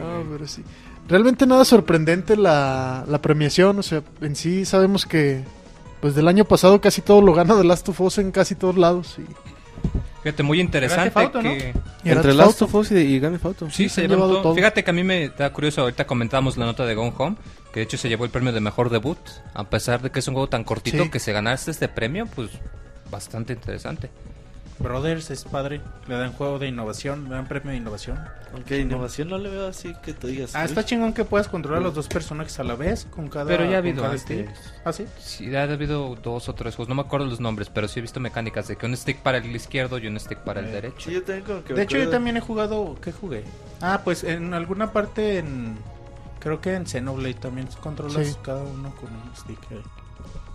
No, 0.00 0.24
pero 0.32 0.46
sí. 0.48 0.64
Realmente 1.10 1.44
nada 1.46 1.64
sorprendente 1.64 2.36
la, 2.36 3.04
la 3.06 3.20
premiación, 3.20 3.78
o 3.78 3.82
sea, 3.82 4.02
en 4.20 4.36
sí 4.36 4.64
sabemos 4.64 5.04
que 5.06 5.42
pues 6.00 6.14
del 6.14 6.28
año 6.28 6.44
pasado 6.46 6.80
casi 6.80 7.02
todo 7.02 7.20
lo 7.20 7.34
gana 7.34 7.54
The 7.56 7.64
Last 7.64 7.88
of 7.90 8.00
Us 8.00 8.18
en 8.18 8.30
casi 8.30 8.54
todos 8.54 8.76
lados 8.78 9.16
y, 9.18 9.24
Fíjate, 10.22 10.42
muy 10.42 10.60
interesante 10.60 11.12
que... 11.40 11.74
Entre 12.04 12.34
Last 12.34 12.60
of 12.62 12.74
Us 12.74 12.90
y, 12.92 12.96
y 12.96 13.18
Grand 13.18 13.34
Theft 13.36 13.46
Auto. 13.46 13.70
Sí, 13.70 13.88
se 13.88 14.02
llevado 14.06 14.28
todo. 14.34 14.42
todo. 14.42 14.54
Fíjate 14.54 14.84
que 14.84 14.90
a 14.90 14.92
mí 14.92 15.02
me 15.02 15.30
da 15.30 15.50
curioso, 15.52 15.80
ahorita 15.80 16.06
comentábamos 16.06 16.58
la 16.58 16.66
nota 16.66 16.84
de 16.84 16.94
Gone 16.94 17.14
Home, 17.16 17.36
que 17.72 17.80
de 17.80 17.84
hecho 17.84 17.96
se 17.96 18.08
llevó 18.10 18.24
el 18.26 18.30
premio 18.30 18.52
de 18.52 18.60
mejor 18.60 18.90
debut, 18.90 19.18
a 19.54 19.64
pesar 19.70 20.02
de 20.02 20.10
que 20.10 20.18
es 20.18 20.28
un 20.28 20.34
juego 20.34 20.48
tan 20.48 20.62
cortito, 20.62 21.04
Sí. 21.04 21.10
que 21.10 21.18
se 21.20 21.32
ganase 21.32 21.70
este 21.70 21.88
premio, 21.88 22.26
pues 22.26 22.50
bastante 23.10 23.54
interesante. 23.54 24.10
Brothers 24.80 25.30
es 25.30 25.44
padre. 25.44 25.80
Le 26.08 26.16
dan 26.16 26.32
juego 26.32 26.58
de 26.58 26.66
innovación, 26.68 27.24
le 27.24 27.30
dan 27.30 27.46
premio 27.46 27.70
de 27.70 27.76
innovación. 27.76 28.18
Aunque 28.52 28.78
innovación 28.78 29.28
no 29.28 29.38
le 29.38 29.48
veo 29.50 29.68
así 29.68 29.94
que 30.02 30.12
tú 30.12 30.26
digas. 30.26 30.54
Ah, 30.56 30.64
está 30.64 30.84
chingón 30.84 31.12
que 31.12 31.24
puedas 31.24 31.46
controlar 31.48 31.80
a 31.80 31.84
los 31.84 31.94
dos 31.94 32.08
personajes 32.08 32.58
a 32.58 32.64
la 32.64 32.74
vez 32.74 33.06
con 33.10 33.28
cada 33.28 33.44
Pero 33.46 33.64
ya 33.64 33.76
ha 33.76 33.78
habido 33.78 34.04
antes. 34.04 34.48
¿Ah, 34.84 34.92
sí? 34.92 35.06
Sí, 35.18 35.54
ha 35.54 35.62
habido 35.62 36.16
dos 36.16 36.48
o 36.48 36.54
tres 36.54 36.74
juegos, 36.74 36.88
no 36.88 36.94
me 36.96 37.02
acuerdo 37.02 37.26
los 37.26 37.40
nombres, 37.40 37.68
pero 37.68 37.86
sí 37.86 38.00
he 38.00 38.02
visto 38.02 38.18
mecánicas 38.18 38.66
de 38.68 38.76
que 38.76 38.86
un 38.86 38.96
stick 38.96 39.18
para 39.18 39.38
el 39.38 39.54
izquierdo 39.54 39.98
y 39.98 40.06
un 40.06 40.18
stick 40.18 40.38
para 40.38 40.60
el 40.60 40.72
derecho. 40.72 41.10
Sí, 41.10 41.12
yo 41.12 41.22
como 41.44 41.62
que 41.62 41.74
De 41.74 41.82
hecho, 41.82 41.98
yo 41.98 42.10
también 42.10 42.36
he 42.36 42.40
jugado. 42.40 42.96
¿Qué 43.00 43.12
jugué? 43.12 43.44
Ah, 43.80 44.00
pues 44.04 44.24
en 44.24 44.54
alguna 44.54 44.92
parte 44.92 45.38
en. 45.38 45.76
Creo 46.40 46.60
que 46.60 46.74
en 46.74 46.86
Xenoblade 46.86 47.34
también 47.34 47.68
controlas 47.82 48.26
Sí. 48.26 48.34
cada 48.42 48.62
uno 48.62 48.94
con 48.96 49.10
un 49.12 49.36
stick. 49.36 49.60
eh. 49.70 49.82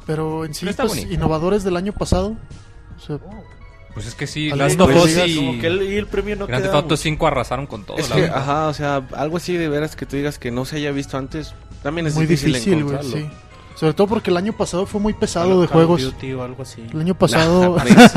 Pero 0.05 0.45
en 0.45 0.53
sí, 0.53 0.65
pues, 0.75 0.97
innovadores 1.11 1.63
del 1.63 1.77
año 1.77 1.93
pasado. 1.93 2.35
O 2.97 2.99
sea, 2.99 3.19
Pues 3.95 4.07
es 4.07 4.13
que 4.13 4.27
sí, 4.27 4.51
of 4.51 4.95
Us 4.95 5.07
digas, 5.07 5.27
y 5.29 5.35
Como 5.37 5.59
que 5.59 5.67
el, 5.67 5.81
y 5.83 5.95
el 5.95 6.05
premio 6.05 6.35
no 6.35 6.47
Grand 6.47 6.61
Theft 6.61 6.75
Auto 6.75 6.87
mucho. 6.89 6.97
5 6.97 7.27
arrasaron 7.27 7.65
con 7.65 7.85
todo. 7.85 7.97
Es 7.97 8.09
la 8.09 8.15
que, 8.17 8.25
ajá, 8.25 8.67
o 8.67 8.73
sea, 8.73 9.07
algo 9.13 9.37
así 9.37 9.55
de 9.55 9.69
veras 9.69 9.95
que 9.95 10.05
tú 10.05 10.17
digas 10.17 10.37
que 10.37 10.51
no 10.51 10.65
se 10.65 10.75
haya 10.75 10.91
visto 10.91 11.17
antes, 11.17 11.55
también 11.81 12.05
es 12.05 12.13
muy 12.13 12.25
difícil, 12.25 12.51
difícil, 12.53 12.73
encontrarlo. 12.73 13.15
sí. 13.17 13.29
Sobre 13.75 13.93
todo 13.93 14.07
porque 14.07 14.29
el 14.31 14.37
año 14.37 14.53
pasado 14.53 14.85
fue 14.85 15.01
muy 15.01 15.13
pesado 15.13 15.49
Call- 15.49 15.61
de 15.61 15.67
Call 15.67 15.73
juegos. 15.75 16.01
Duty 16.03 16.33
o 16.33 16.43
algo 16.43 16.63
así. 16.63 16.81
El 16.93 17.01
año 17.01 17.13
pasado... 17.15 17.75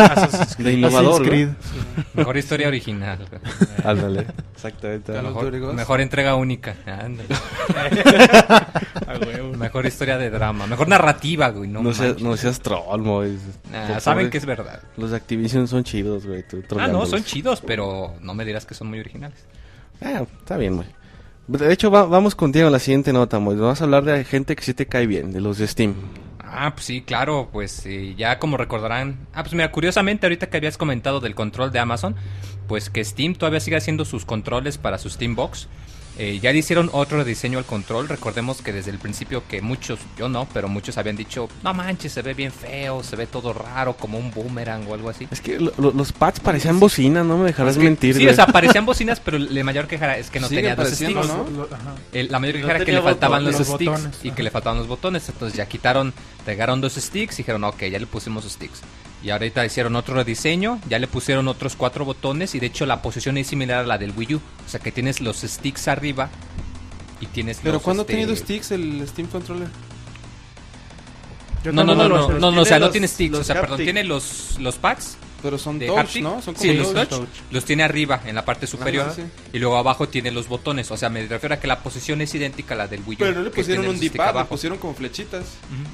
De 0.59 0.73
innovador, 0.73 1.25
Creed. 1.27 1.49
¿no? 1.49 2.05
Mejor 2.15 2.37
historia 2.37 2.69
original. 2.69 3.19
güey. 3.29 3.41
Ándale. 3.85 4.27
Exactamente. 4.55 5.13
Mejor, 5.21 5.53
mejor 5.75 6.01
entrega 6.01 6.35
única. 6.37 6.77
Ándale. 6.87 7.29
A 9.07 9.19
huevo. 9.19 9.57
Mejor 9.57 9.87
historia 9.87 10.19
de 10.19 10.31
drama. 10.31 10.67
Mejor 10.67 10.89
narrativa, 10.89 11.49
güey. 11.51 11.69
No, 11.69 11.83
No, 11.83 11.93
seas, 11.93 12.21
no 12.21 12.37
seas 12.37 12.61
troll, 12.61 13.01
Mois. 13.03 13.41
Nah, 13.71 14.01
saben 14.01 14.31
que 14.31 14.39
es 14.39 14.47
verdad. 14.47 14.81
Los 14.97 15.11
de 15.11 15.17
Activision 15.17 15.67
son 15.69 15.85
chidos, 15.85 16.27
güey. 16.27 16.43
tú 16.47 16.63
Ah, 16.79 16.87
no, 16.89 17.07
son 17.07 17.25
chidos, 17.25 17.63
pero 17.67 18.15
no 18.21 18.35
me 18.35 18.45
dirás 18.45 18.65
que 18.67 18.75
son 18.75 18.89
muy 18.89 19.01
originales. 19.01 19.39
Ah, 20.01 20.23
está 20.41 20.57
bien, 20.57 20.77
güey. 20.77 20.89
De 21.49 21.73
hecho, 21.73 21.91
va- 21.91 22.05
vamos 22.05 22.35
contigo 22.35 22.69
a 22.69 22.71
la 22.71 22.79
siguiente 22.79 23.13
nota, 23.13 23.39
Mois. 23.39 23.59
Vamos 23.59 23.81
a 23.81 23.85
hablar 23.85 24.05
de 24.05 24.23
gente 24.25 24.55
que 24.55 24.63
sí 24.63 24.75
te 24.75 24.87
cae 24.87 25.07
bien, 25.07 25.33
de 25.33 25.41
los 25.41 25.59
de 25.59 25.67
Steam. 25.67 25.95
Ah, 26.39 26.73
pues 26.75 26.87
sí, 26.87 27.03
claro, 27.03 27.49
pues 27.53 27.85
eh, 27.87 28.15
ya 28.17 28.39
como 28.39 28.57
recordarán. 28.57 29.27
Ah, 29.35 29.43
pues 29.43 29.55
mira, 29.55 29.71
curiosamente, 29.73 30.27
ahorita 30.27 30.49
que 30.49 30.57
habías 30.59 30.77
comentado 30.79 31.21
del 31.21 31.35
control 31.35 31.71
de 31.73 31.79
Amazon, 31.79 32.17
pues 32.67 32.91
que 32.91 33.05
Steam 33.05 33.35
todavía 33.35 33.61
sigue 33.61 33.77
haciendo 33.77 34.05
sus 34.05 34.25
controles 34.25 34.77
para 34.79 34.99
su 34.99 35.09
Steam 35.11 35.35
Box. 35.35 35.69
Eh, 36.21 36.41
ya 36.41 36.53
le 36.53 36.59
hicieron 36.59 36.91
otro 36.93 37.25
diseño 37.25 37.59
al 37.59 37.65
control. 37.65 38.09
Recordemos 38.09 38.61
que 38.61 38.73
desde 38.73 38.91
el 38.91 38.99
principio 38.99 39.45
que 39.47 39.63
muchos, 39.63 40.01
yo 40.19 40.29
no, 40.29 40.49
pero 40.53 40.67
muchos 40.69 40.99
habían 40.99 41.15
dicho, 41.15 41.49
no 41.63 41.73
manches, 41.73 42.13
se 42.13 42.23
ve 42.23 42.35
bien 42.35 42.51
feo, 42.51 43.05
se 43.05 43.15
ve 43.15 43.29
todo 43.29 43.53
raro, 43.53 43.97
como 43.97 44.19
un 44.19 44.33
boomerang 44.33 44.85
o 44.89 44.95
algo 44.95 45.11
así. 45.11 45.29
Es 45.31 45.41
que 45.41 45.61
lo- 45.61 45.73
lo- 45.79 45.93
los 45.93 46.11
pads 46.13 46.41
parecían 46.41 46.81
bocinas, 46.81 47.25
no 47.25 47.39
me 47.39 47.45
dejarás 47.47 47.75
Es 47.75 47.79
que- 47.79 47.85
mentir, 47.85 48.17
sí, 48.17 48.27
o 48.27 48.35
sea, 48.35 48.47
parecían 48.49 48.85
bocinas, 48.85 49.21
pero 49.21 49.39
la 49.39 49.63
mayor 49.63 49.87
queja 49.87 50.17
es 50.19 50.29
que 50.29 50.41
no 50.41 50.49
tenía 50.49 50.75
dos 50.75 50.89
sticks. 50.91 51.15
¿no? 51.15 51.47
El- 52.13 52.29
la 52.33 52.41
mayor 52.41 52.57
No 52.57 52.61
queja 52.63 52.77
era 52.77 52.85
que 52.85 52.93
le 52.93 53.01
faltaban 53.03 53.45
los, 53.45 53.57
los 53.57 53.69
sticks 53.69 53.85
botones, 53.93 54.19
y 54.25 54.29
ajá. 54.29 54.37
que 54.37 54.43
le 54.43 54.51
faltaban 54.51 54.79
los 54.79 54.89
botones. 54.89 55.29
Entonces 55.29 55.57
ya 55.57 55.67
quitaron, 55.67 56.13
pegaron 56.45 56.81
dos 56.81 56.95
sticks 56.95 57.35
y 57.35 57.37
dijeron, 57.39 57.63
ok, 57.63 57.85
ya 57.85 57.99
le 58.01 58.07
pusimos 58.09 58.45
sticks. 58.45 58.81
Y 59.23 59.31
ahorita 59.31 59.65
hicieron 59.67 59.97
otro 59.97 60.15
rediseño, 60.15 60.81
ya 60.89 60.99
le 60.99 61.09
pusieron 61.09 61.49
otros 61.49 61.75
cuatro 61.75 62.05
botones 62.05 62.55
y 62.55 62.61
de 62.61 62.67
hecho 62.67 62.87
la 62.87 63.03
posición 63.03 63.37
es 63.37 63.49
similar 63.49 63.85
a 63.85 63.87
la 63.87 63.99
del 63.99 64.13
Wii 64.17 64.35
U. 64.37 64.41
O 64.65 64.69
sea 64.69 64.79
que 64.79 64.93
tienes 64.93 65.21
los 65.21 65.39
sticks 65.39 65.89
arriba 65.89 66.31
y 67.21 67.27
tienes 67.27 67.59
Pero 67.63 67.75
los, 67.75 67.83
¿cuándo 67.83 68.03
este, 68.03 68.13
ha 68.13 68.17
tenido 68.17 68.37
sticks 68.37 68.71
el 68.71 69.07
Steam 69.09 69.29
Controller? 69.29 69.69
Yo 71.65 71.73
No, 71.73 71.83
no, 71.83 71.95
no, 71.97 72.09
no, 72.09 72.29
no, 72.39 72.51
no, 72.53 72.61
o 72.63 72.65
sea, 72.65 72.79
no 72.79 72.91
tiene 72.91 73.09
sticks, 73.09 73.39
o 73.39 73.45
sea, 73.45 73.61
perdón, 73.61 73.79
tiene 73.79 74.05
los, 74.05 74.57
los 74.61 74.77
pads 74.77 75.17
Pero 75.43 75.57
son 75.59 75.79
de 75.79 75.87
touch, 75.87 75.99
haptic. 75.99 76.23
¿no? 76.23 76.43
Son 76.43 76.55
como 76.55 76.63
sí, 76.71 76.77
los 76.77 76.93
touch. 76.93 77.09
touch, 77.09 77.29
los 77.51 77.65
tiene 77.65 77.85
arriba, 77.85 78.21
en 78.27 78.35
la 78.35 78.45
parte 78.45 78.67
superior, 78.67 79.07
Ajá, 79.07 79.15
sí. 79.15 79.23
y 79.53 79.59
luego 79.59 79.77
abajo 79.77 80.09
tiene 80.09 80.31
los 80.33 80.49
botones. 80.49 80.91
O 80.91 80.97
sea, 80.97 81.09
me 81.11 81.25
refiero 81.27 81.55
a 81.55 81.61
que 81.61 81.67
la 81.69 81.81
posición 81.81 82.21
es 82.21 82.35
idéntica 82.35 82.75
a 82.75 82.79
la 82.79 82.89
del 82.89 83.03
Wii 83.07 83.17
U. 83.17 83.19
Pero 83.21 83.33
no 83.33 83.43
le 83.43 83.51
pusieron 83.51 83.87
un 83.87 84.01
D-pad, 84.01 84.35
le 84.37 84.45
pusieron 84.47 84.79
como 84.79 84.95
flechitas. 84.95 85.45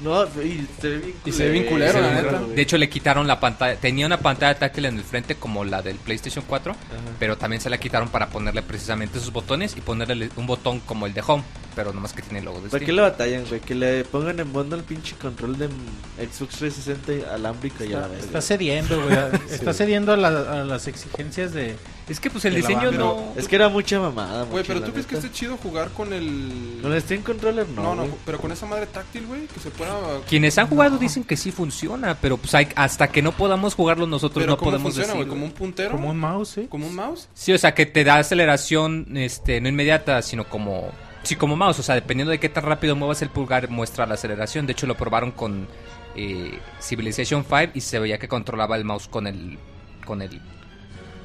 No, 0.03 0.23
y 0.41 0.67
se 0.81 0.89
ve 0.89 0.97
bien 0.97 1.15
Y 1.25 1.31
se 1.31 1.45
ve 1.45 1.51
bien 1.51 1.65
culero, 1.65 1.93
Sí, 1.93 1.99
la 1.99 2.09
sí, 2.09 2.15
neta. 2.15 2.39
De 2.55 2.61
hecho, 2.61 2.77
le 2.77 2.89
quitaron 2.89 3.27
la 3.27 3.39
pantalla. 3.39 3.75
Tenía 3.79 4.05
una 4.05 4.19
pantalla 4.19 4.57
táctil 4.57 4.85
en 4.85 4.97
el 4.97 5.03
frente 5.03 5.35
como 5.35 5.63
la 5.63 5.81
del 5.81 5.97
PlayStation 5.97 6.43
4, 6.47 6.75
pero 7.19 7.37
también 7.37 7.61
se 7.61 7.69
la 7.69 7.77
quitaron 7.77 8.09
para 8.09 8.27
ponerle 8.29 8.61
precisamente 8.63 9.19
esos 9.19 9.31
botones 9.31 9.75
y 9.77 9.81
ponerle 9.81 10.29
un 10.37 10.47
botón 10.47 10.79
como 10.79 11.05
el 11.05 11.13
de 11.13 11.21
Home, 11.27 11.43
pero 11.75 11.93
nomás 11.93 12.13
que 12.13 12.21
tiene 12.21 12.39
el 12.39 12.45
logo 12.45 12.61
de 12.61 12.69
¿Para 12.69 12.83
qué 12.85 12.91
le 12.93 13.01
batallan, 13.01 13.45
güey? 13.47 13.59
Que 13.61 13.75
le 13.75 14.03
pongan 14.05 14.39
en 14.39 14.51
bundle 14.51 14.77
el 14.79 14.83
pinche 14.83 15.15
control 15.15 15.57
de 15.57 15.67
Xbox 15.67 16.55
360 16.57 17.33
alámbrico 17.33 17.83
y 17.83 17.93
a 17.93 18.07
la 18.07 18.17
está 18.17 18.41
cediendo, 18.41 19.01
güey. 19.03 19.15
Está 19.51 19.73
cediendo 19.73 20.13
a, 20.13 20.17
la- 20.17 20.61
a 20.61 20.63
las 20.63 20.87
exigencias 20.87 21.53
de... 21.53 21.75
Es 22.07 22.19
que 22.19 22.29
pues 22.29 22.45
el 22.45 22.53
diseño 22.53 22.91
no... 22.91 23.33
Es 23.35 23.47
que 23.47 23.55
era 23.55 23.67
mucha 23.67 23.99
mamada, 23.99 24.43
Güey, 24.43 24.63
pero 24.63 24.81
¿tú 24.81 24.91
crees 24.91 25.07
que 25.07 25.15
esté 25.15 25.31
chido 25.31 25.57
jugar 25.57 25.89
con 25.89 26.13
el... 26.13 26.79
Con 26.81 26.93
el 26.93 27.01
Steam 27.01 27.23
Controller 27.23 27.67
no, 27.69 27.95
No, 27.95 28.05
no, 28.05 28.17
pero 28.25 28.37
con 28.39 28.51
esa 28.51 28.65
madre 28.67 28.85
táctil, 28.85 29.25
güey, 29.25 29.47
que 29.47 29.59
se 29.59 29.71
pueda... 29.71 29.93
Quienes 30.29 30.57
han 30.59 30.67
jugado 30.67 30.97
dicen 30.99 31.23
que 31.23 31.35
sí 31.35 31.51
funciona, 31.51 32.15
pero 32.21 32.37
pues 32.37 32.53
hay- 32.53 32.67
hasta 32.75 33.07
que 33.07 33.21
no 33.23 33.31
podamos 33.31 33.73
jugarlo 33.73 34.05
nosotros 34.05 34.43
Pero 34.43 34.51
no 34.51 34.57
¿cómo 34.57 34.71
podemos 34.71 34.93
funciona, 34.93 35.13
güey? 35.13 35.25
decir. 35.25 35.29
¿Como 35.33 35.45
un 35.45 35.51
puntero? 35.51 35.91
Como 35.91 36.09
un 36.11 36.19
mouse, 36.19 36.49
¿sí? 36.49 36.67
¿Como 36.69 36.85
un 36.87 36.95
mouse? 36.95 37.27
Sí, 37.33 37.53
o 37.53 37.57
sea, 37.57 37.73
que 37.73 37.85
te 37.87 38.03
da 38.03 38.17
aceleración, 38.19 39.07
este, 39.17 39.59
no 39.59 39.67
inmediata, 39.69 40.21
sino 40.21 40.47
como, 40.47 40.91
sí, 41.23 41.35
como 41.35 41.55
mouse, 41.55 41.79
o 41.79 41.83
sea, 41.83 41.95
dependiendo 41.95 42.29
de 42.31 42.39
qué 42.39 42.49
tan 42.49 42.65
rápido 42.65 42.95
muevas 42.95 43.23
el 43.23 43.29
pulgar, 43.29 43.67
muestra 43.69 44.05
la 44.05 44.13
aceleración. 44.13 44.67
De 44.67 44.73
hecho, 44.73 44.85
lo 44.85 44.95
probaron 44.95 45.31
con 45.31 45.67
eh, 46.15 46.59
Civilization 46.81 47.43
5 47.43 47.71
y 47.73 47.81
se 47.81 47.99
veía 47.99 48.17
que 48.17 48.27
controlaba 48.27 48.75
el 48.77 48.85
mouse 48.85 49.07
con 49.07 49.27
el, 49.27 49.57
con 50.05 50.21
el 50.21 50.39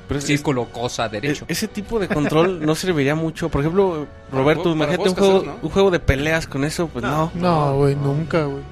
Pero 0.08 0.18
es- 0.18 0.24
círculo, 0.26 0.66
cosa, 0.66 1.08
derecho. 1.08 1.44
Ese 1.48 1.68
tipo 1.68 1.98
de 1.98 2.08
control 2.08 2.60
no 2.66 2.74
serviría 2.74 3.14
mucho. 3.14 3.48
Por 3.48 3.60
ejemplo, 3.60 4.06
Roberto, 4.32 4.64
para 4.64 4.74
imagínate 4.94 5.08
un 5.10 5.14
juego, 5.14 5.58
un 5.62 5.70
juego 5.70 5.90
de 5.90 6.00
peleas 6.00 6.46
con 6.46 6.64
eso, 6.64 6.88
pues 6.88 7.04
no. 7.04 7.30
No, 7.34 7.76
güey, 7.76 7.94
nunca, 7.96 8.44
güey. 8.44 8.62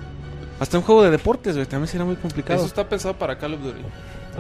Hasta 0.61 0.77
un 0.79 0.83
juego 0.85 1.05
de 1.05 1.11
deportes, 1.11 1.55
güey, 1.55 1.67
también 1.67 1.87
sería 1.89 2.05
muy 2.05 2.17
complicado. 2.17 2.59
Eso 2.59 2.67
está 2.67 2.89
pensado 2.89 3.15
para 3.17 3.39
Call 3.39 3.55
of 3.55 3.61
Duty. 3.63 3.81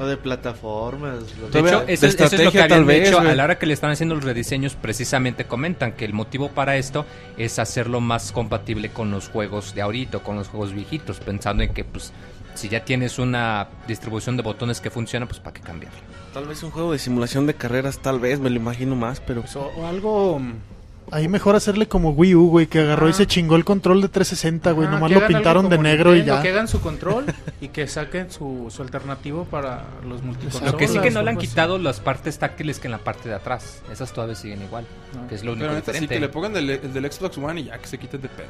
O 0.00 0.06
de 0.06 0.16
plataformas. 0.16 1.36
lo 1.38 1.48
De 1.48 1.60
hecho, 1.60 1.84
eso, 1.86 2.06
de 2.06 2.24
eso 2.24 2.36
es 2.36 2.44
lo 2.44 2.52
que 2.52 2.62
habían 2.62 2.86
vez, 2.86 3.08
hecho 3.08 3.20
a 3.20 3.34
la 3.34 3.44
hora 3.44 3.58
que 3.58 3.66
le 3.66 3.74
están 3.74 3.90
haciendo 3.90 4.14
los 4.14 4.24
rediseños. 4.24 4.74
Precisamente 4.74 5.44
comentan 5.44 5.92
que 5.92 6.04
el 6.04 6.12
motivo 6.12 6.50
para 6.50 6.76
esto 6.76 7.04
es 7.36 7.58
hacerlo 7.58 8.00
más 8.00 8.32
compatible 8.32 8.90
con 8.90 9.10
los 9.10 9.28
juegos 9.28 9.74
de 9.74 9.82
ahorita, 9.82 10.20
con 10.20 10.36
los 10.36 10.48
juegos 10.48 10.72
viejitos, 10.72 11.18
pensando 11.20 11.62
en 11.62 11.74
que, 11.74 11.84
pues, 11.84 12.12
si 12.54 12.68
ya 12.68 12.84
tienes 12.84 13.18
una 13.18 13.68
distribución 13.86 14.36
de 14.36 14.42
botones 14.42 14.80
que 14.80 14.90
funciona, 14.90 15.26
pues, 15.26 15.40
¿para 15.40 15.54
qué 15.54 15.60
cambiarlo? 15.60 15.98
Tal 16.32 16.46
vez 16.46 16.62
un 16.62 16.70
juego 16.70 16.92
de 16.92 16.98
simulación 16.98 17.46
de 17.46 17.54
carreras, 17.54 17.98
tal 17.98 18.20
vez, 18.20 18.38
me 18.40 18.50
lo 18.50 18.56
imagino 18.56 18.96
más, 18.96 19.20
pero... 19.20 19.40
Pues, 19.42 19.56
o, 19.56 19.70
o 19.76 19.86
algo... 19.86 20.40
Ahí 21.12 21.28
mejor 21.28 21.56
hacerle 21.56 21.88
como 21.88 22.10
Wii 22.10 22.34
U, 22.34 22.48
güey, 22.50 22.66
que 22.66 22.80
agarró 22.80 23.06
y 23.08 23.10
Ah. 23.10 23.14
se 23.14 23.26
chingó 23.26 23.56
el 23.56 23.64
control 23.64 24.00
de 24.02 24.08
360, 24.08 24.72
güey. 24.72 24.86
ajá, 24.88 24.96
Nomás 24.96 25.10
lo 25.12 25.26
pintaron 25.26 25.68
de 25.68 25.78
negro 25.78 26.12
y 26.12 26.16
Nintendo, 26.18 26.36
ya. 26.36 26.42
Que 26.42 26.48
hagan 26.50 26.68
su 26.68 26.80
control 26.80 27.24
y 27.60 27.68
que 27.68 27.86
saquen 27.88 28.30
su, 28.30 28.66
su 28.74 28.82
alternativo 28.82 29.44
para 29.44 29.84
los 30.06 30.22
multiconsolas. 30.22 30.72
Lo 30.72 30.78
que 30.78 30.88
sí 30.88 30.98
que 31.00 31.10
no 31.10 31.22
le 31.22 31.30
han 31.30 31.38
así. 31.38 31.46
quitado 31.48 31.78
las 31.78 32.00
partes 32.00 32.38
táctiles 32.38 32.78
que 32.78 32.88
en 32.88 32.92
la 32.92 32.98
parte 32.98 33.28
de 33.28 33.34
atrás. 33.34 33.82
Esas 33.90 34.12
todavía 34.12 34.34
siguen 34.36 34.62
igual, 34.62 34.84
Ah. 35.16 35.26
que 35.28 35.34
es 35.34 35.44
lo 35.44 35.52
único 35.52 35.66
Pero 35.66 35.74
neta, 35.76 35.92
sí, 35.92 36.00
diferente. 36.00 36.14
que 36.14 36.20
le 36.20 36.28
pongan 36.28 36.56
el, 36.56 36.70
el 36.70 36.92
del 36.92 37.10
Xbox 37.12 37.38
One 37.38 37.60
y 37.60 37.64
ya, 37.64 37.78
que 37.78 37.86
se 37.86 37.98
quiten 37.98 38.20
de 38.22 38.28
pedo. 38.28 38.46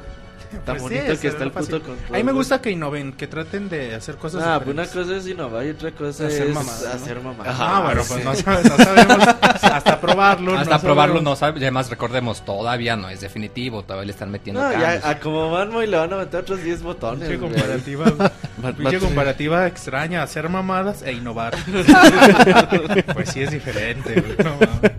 Tan 0.65 0.77
Pues 0.77 0.77
sí, 0.79 0.95
bonito 0.95 1.15
se 1.15 1.21
que 1.21 1.27
está 1.27 1.43
el 1.43 1.51
puto 1.51 1.79
control. 1.79 2.15
A 2.15 2.17
mí 2.17 2.23
me 2.23 2.31
gusta 2.31 2.59
que 2.59 2.71
innoven, 2.71 3.13
que 3.13 3.27
traten 3.27 3.69
de 3.69 3.93
hacer 3.93 4.15
cosas 4.15 4.41
Ah, 4.43 4.59
pues 4.59 4.73
una 4.73 4.87
cosa 4.87 5.15
es 5.17 5.27
innovar 5.27 5.63
y 5.63 5.69
otra 5.69 5.91
cosa 5.91 6.25
Hacer 6.25 6.47
es 6.47 6.55
mamadas, 6.55 6.81
¿no? 6.85 6.89
hacer 7.03 7.21
mamadas. 7.21 7.55
Ah, 7.59 7.81
bueno, 7.85 8.01
pues 8.07 8.25
no, 8.25 8.33
sabe- 8.33 8.63
no 8.67 8.77
sabemos 8.77 9.27
hasta 9.61 10.01
probarlo. 10.01 10.57
Hasta 10.57 10.75
no 10.77 10.81
probarlo 10.81 11.13
sabemos. 11.17 11.23
no 11.33 11.35
sabe, 11.35 11.59
y 11.59 11.63
además 11.63 11.89
recordemos, 11.91 12.41
todavía 12.49 12.95
no 12.95 13.09
es 13.09 13.21
definitivo, 13.21 13.83
todavía 13.83 14.07
le 14.07 14.11
están 14.11 14.31
metiendo 14.31 14.59
No, 14.59 14.71
cambios. 14.71 15.03
ya, 15.03 15.07
a 15.07 15.19
como 15.19 15.51
van 15.51 15.69
muy 15.69 15.85
le 15.85 15.97
van 15.97 16.11
a 16.11 16.17
meter 16.17 16.39
otros 16.39 16.63
10 16.63 16.81
botones. 16.81 17.29
Pinche 17.29 17.37
comparativa, 17.39 18.05
pinche 18.75 18.97
comparativa 18.97 19.67
extraña, 19.67 20.23
hacer 20.23 20.49
mamadas 20.49 21.03
e 21.03 21.11
innovar. 21.11 21.53
pues 23.13 23.29
sí 23.29 23.41
es 23.41 23.51
diferente, 23.51 24.19
güey, 24.19 24.35
no 24.43 24.55
mames. 24.55 24.91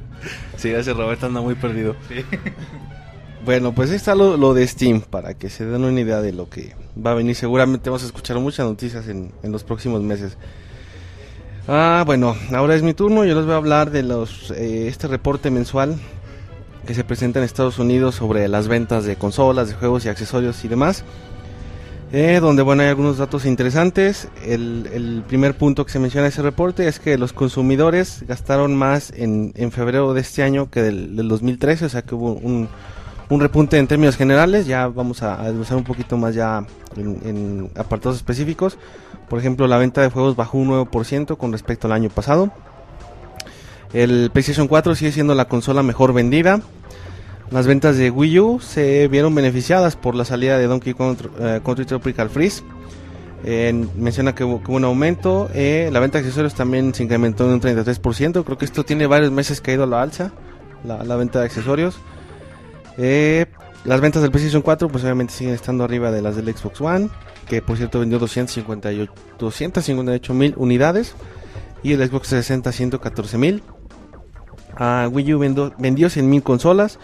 Sí, 0.58 0.68
ese 0.68 0.92
Roberto 0.92 1.26
anda 1.26 1.40
muy 1.40 1.56
perdido. 1.56 1.96
Sí. 2.08 2.24
Bueno, 3.44 3.72
pues 3.72 3.90
ahí 3.90 3.96
está 3.96 4.14
lo, 4.14 4.36
lo 4.36 4.54
de 4.54 4.64
Steam, 4.68 5.00
para 5.00 5.34
que 5.34 5.50
se 5.50 5.64
den 5.66 5.82
una 5.82 6.00
idea 6.00 6.20
de 6.20 6.32
lo 6.32 6.48
que 6.48 6.76
va 7.04 7.10
a 7.10 7.14
venir. 7.14 7.34
Seguramente 7.34 7.90
vamos 7.90 8.04
a 8.04 8.06
escuchar 8.06 8.38
muchas 8.38 8.64
noticias 8.64 9.08
en, 9.08 9.32
en 9.42 9.50
los 9.50 9.64
próximos 9.64 10.02
meses. 10.02 10.36
Ah, 11.66 12.04
bueno, 12.06 12.36
ahora 12.54 12.76
es 12.76 12.82
mi 12.84 12.94
turno. 12.94 13.24
Yo 13.24 13.34
les 13.34 13.44
voy 13.44 13.54
a 13.54 13.56
hablar 13.56 13.90
de 13.90 14.04
los 14.04 14.52
eh, 14.52 14.86
este 14.86 15.08
reporte 15.08 15.50
mensual 15.50 15.96
que 16.86 16.94
se 16.94 17.04
presenta 17.04 17.38
en 17.38 17.44
Estados 17.44 17.78
Unidos 17.78 18.14
sobre 18.14 18.48
las 18.48 18.68
ventas 18.68 19.04
de 19.04 19.16
consolas, 19.16 19.68
de 19.68 19.74
juegos 19.74 20.04
y 20.04 20.08
accesorios 20.08 20.64
y 20.64 20.68
demás. 20.68 21.04
Eh, 22.12 22.40
donde 22.40 22.62
bueno 22.62 22.82
hay 22.82 22.88
algunos 22.88 23.18
datos 23.18 23.44
interesantes. 23.44 24.28
El, 24.44 25.22
primer 25.28 25.56
punto 25.56 25.84
que 25.86 25.92
se 25.92 26.00
menciona 26.00 26.26
en 26.26 26.32
ese 26.32 26.42
reporte 26.42 26.88
es 26.88 26.98
que 26.98 27.16
los 27.16 27.32
consumidores 27.32 28.24
gastaron 28.26 28.74
más 28.74 29.12
en, 29.14 29.52
en 29.54 29.70
febrero 29.70 30.12
de 30.12 30.20
este 30.20 30.42
año 30.42 30.68
que 30.70 30.82
del, 30.82 31.14
del 31.14 31.28
2013, 31.28 31.84
o 31.84 31.88
sea 31.88 32.02
que 32.02 32.16
hubo 32.16 32.32
un, 32.32 32.68
un 33.28 33.40
repunte 33.40 33.78
en 33.78 33.86
términos 33.86 34.16
generales. 34.16 34.66
Ya 34.66 34.88
vamos 34.88 35.22
a, 35.22 35.34
a 35.34 35.50
un 35.50 35.84
poquito 35.84 36.16
más 36.16 36.34
ya 36.34 36.66
en, 36.96 37.20
en 37.24 37.70
apartados 37.76 38.16
específicos. 38.16 38.76
Por 39.28 39.38
ejemplo, 39.38 39.68
la 39.68 39.78
venta 39.78 40.02
de 40.02 40.10
juegos 40.10 40.34
bajó 40.34 40.58
un 40.58 40.70
9% 40.70 41.36
con 41.36 41.52
respecto 41.52 41.86
al 41.86 41.92
año 41.92 42.10
pasado. 42.10 42.50
El 43.92 44.30
PlayStation 44.30 44.68
4 44.68 44.94
sigue 44.94 45.12
siendo 45.12 45.34
la 45.34 45.46
consola 45.46 45.82
mejor 45.82 46.12
vendida. 46.12 46.60
Las 47.50 47.66
ventas 47.66 47.96
de 47.96 48.10
Wii 48.10 48.38
U 48.38 48.60
se 48.60 49.08
vieron 49.08 49.34
beneficiadas 49.34 49.96
por 49.96 50.14
la 50.14 50.24
salida 50.24 50.56
de 50.56 50.66
Donkey 50.66 50.94
Kong 50.94 51.16
eh, 51.40 51.60
Country 51.64 51.84
Tropical 51.84 52.30
Freeze. 52.30 52.62
Menciona 53.96 54.34
que 54.34 54.44
hubo, 54.44 54.62
un 54.68 54.84
aumento. 54.84 55.50
eh, 55.52 55.88
la 55.92 55.98
venta 55.98 56.18
de 56.18 56.24
accesorios 56.24 56.54
también 56.54 56.94
se 56.94 57.02
incrementó 57.02 57.46
en 57.46 57.52
un 57.52 57.60
33%. 57.60 58.44
Creo 58.44 58.58
que 58.58 58.64
esto 58.64 58.84
tiene 58.84 59.08
varios 59.08 59.32
meses 59.32 59.60
ido 59.66 59.84
a 59.84 59.86
la 59.86 60.02
alza. 60.02 60.32
La, 60.84 61.16
venta 61.16 61.40
de 61.40 61.46
accesorios. 61.46 61.98
Eh, 62.98 63.46
las 63.84 64.00
ventas 64.00 64.22
del 64.22 64.30
PlayStation 64.30 64.62
4 64.62 64.88
pues 64.88 65.02
obviamente 65.02 65.32
siguen 65.32 65.54
estando 65.54 65.84
arriba 65.84 66.10
de 66.10 66.22
las 66.22 66.36
del 66.36 66.54
Xbox 66.54 66.80
One. 66.80 67.08
Que 67.48 67.62
por 67.62 67.76
cierto 67.76 67.98
vendió 67.98 68.20
258 68.20 69.12
258 69.40 70.34
mil 70.34 70.54
unidades. 70.56 71.14
Y 71.82 71.94
el 71.94 72.06
Xbox 72.06 72.28
360 72.28 72.70
114 72.70 73.38
mil. 73.38 73.62
Ah, 74.80 75.08
Wii 75.12 75.34
U 75.34 75.38
vendió, 75.38 75.72
vendió 75.78 76.10
100 76.10 76.28
mil 76.28 76.42
consolas. 76.42 76.98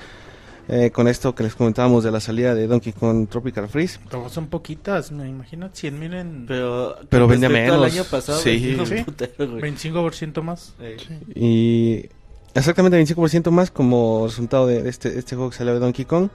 eh, 0.68 0.90
con 0.90 1.06
esto 1.06 1.32
que 1.32 1.44
les 1.44 1.54
comentábamos 1.54 2.02
de 2.02 2.10
la 2.10 2.18
salida 2.18 2.52
de 2.52 2.66
Donkey 2.66 2.92
Kong 2.92 3.28
Tropical 3.28 3.68
Freeze. 3.68 4.00
Pero 4.10 4.28
son 4.28 4.48
poquitas, 4.48 5.12
me 5.12 5.28
imagino. 5.28 5.70
100 5.72 6.00
mil 6.00 6.12
en 6.14 6.44
Pero, 6.48 6.96
Pero 7.08 7.28
vendía 7.28 7.48
respecto 7.48 7.74
al 7.74 7.80
menos. 7.82 7.94
año 7.94 8.04
pasado, 8.10 8.38
Sí. 8.40 8.50
vendía 8.50 8.80
un 8.80 8.86
¿Sí? 8.88 9.04
putero, 9.04 9.48
güey. 9.48 9.60
25% 9.62 10.42
más. 10.42 10.74
Eh, 10.80 10.96
Y 11.36 12.08
exactamente 12.52 12.96
25% 12.96 13.52
más 13.52 13.70
como 13.70 14.26
resultado 14.26 14.66
de 14.66 14.88
este, 14.88 15.16
este 15.16 15.36
juego 15.36 15.50
que 15.50 15.56
salió 15.58 15.72
de 15.72 15.78
Donkey 15.78 16.04
Kong. 16.04 16.30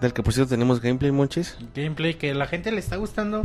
Del 0.00 0.12
que 0.12 0.22
por 0.22 0.32
cierto 0.32 0.50
tenemos 0.50 0.80
gameplay, 0.80 1.10
monchis. 1.10 1.56
Gameplay 1.74 2.14
que 2.14 2.30
a 2.30 2.34
la 2.34 2.46
gente 2.46 2.70
le 2.70 2.78
está 2.78 2.94
gustando. 2.94 3.42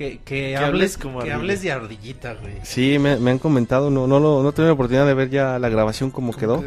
Que, 0.00 0.18
que, 0.24 0.56
hables 0.56 0.68
hables, 0.68 0.96
como 0.96 1.18
que 1.20 1.30
hables 1.30 1.60
de 1.60 1.72
ardillita, 1.72 2.32
güey. 2.32 2.54
Sí, 2.62 2.98
me, 2.98 3.18
me 3.18 3.32
han 3.32 3.38
comentado, 3.38 3.90
no, 3.90 4.06
no, 4.06 4.18
lo- 4.18 4.42
no 4.42 4.50
tuve 4.52 4.64
la 4.64 4.72
oportunidad 4.72 5.04
de 5.06 5.12
ver 5.12 5.28
ya 5.28 5.58
la 5.58 5.68
grabación 5.68 6.10
como 6.10 6.32
quedó. 6.32 6.64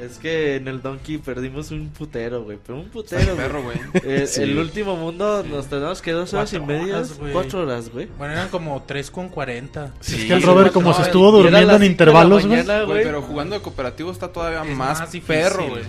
Es 0.00 0.16
que 0.16 0.56
en 0.56 0.66
el 0.68 0.80
Donkey 0.80 1.18
perdimos 1.18 1.70
un 1.72 1.90
putero, 1.90 2.42
güey. 2.42 2.56
Pero 2.66 2.78
un 2.80 2.88
putero, 2.88 3.34
güey. 3.34 3.36
perro, 3.36 3.62
güey. 3.62 3.76
Eh, 4.02 4.26
Sí. 4.26 4.40
El 4.44 4.56
último 4.56 4.96
mundo 4.96 5.44
nos 5.44 5.66
tenemos 5.66 6.00
que 6.00 6.12
dos 6.12 6.32
horas 6.32 6.54
y 6.54 6.60
media. 6.60 6.96
horas. 6.96 7.14
Cuatro 7.34 7.60
horas, 7.64 7.90
güey. 7.90 8.08
Bueno, 8.16 8.32
eran 8.32 8.48
como 8.48 8.82
3 8.86 9.10
con 9.10 9.28
40. 9.28 9.92
es 10.00 10.14
que 10.24 10.32
el 10.32 10.42
Robert, 10.42 10.72
como 10.72 10.88
no, 10.88 10.94
se 10.94 11.02
estuvo 11.02 11.30
durmiendo 11.32 11.76
en 11.76 11.84
intervalos, 11.84 12.46
Güey, 12.46 12.64
pero 13.04 13.20
jugando 13.20 13.56
de 13.56 13.60
cooperativo 13.62 14.10
está 14.10 14.28
todavía 14.28 14.62
Es 14.62 14.74
más, 14.74 15.00
más 15.00 15.12
difícil. 15.12 15.36
perro, 15.36 15.68
güey. 15.68 15.82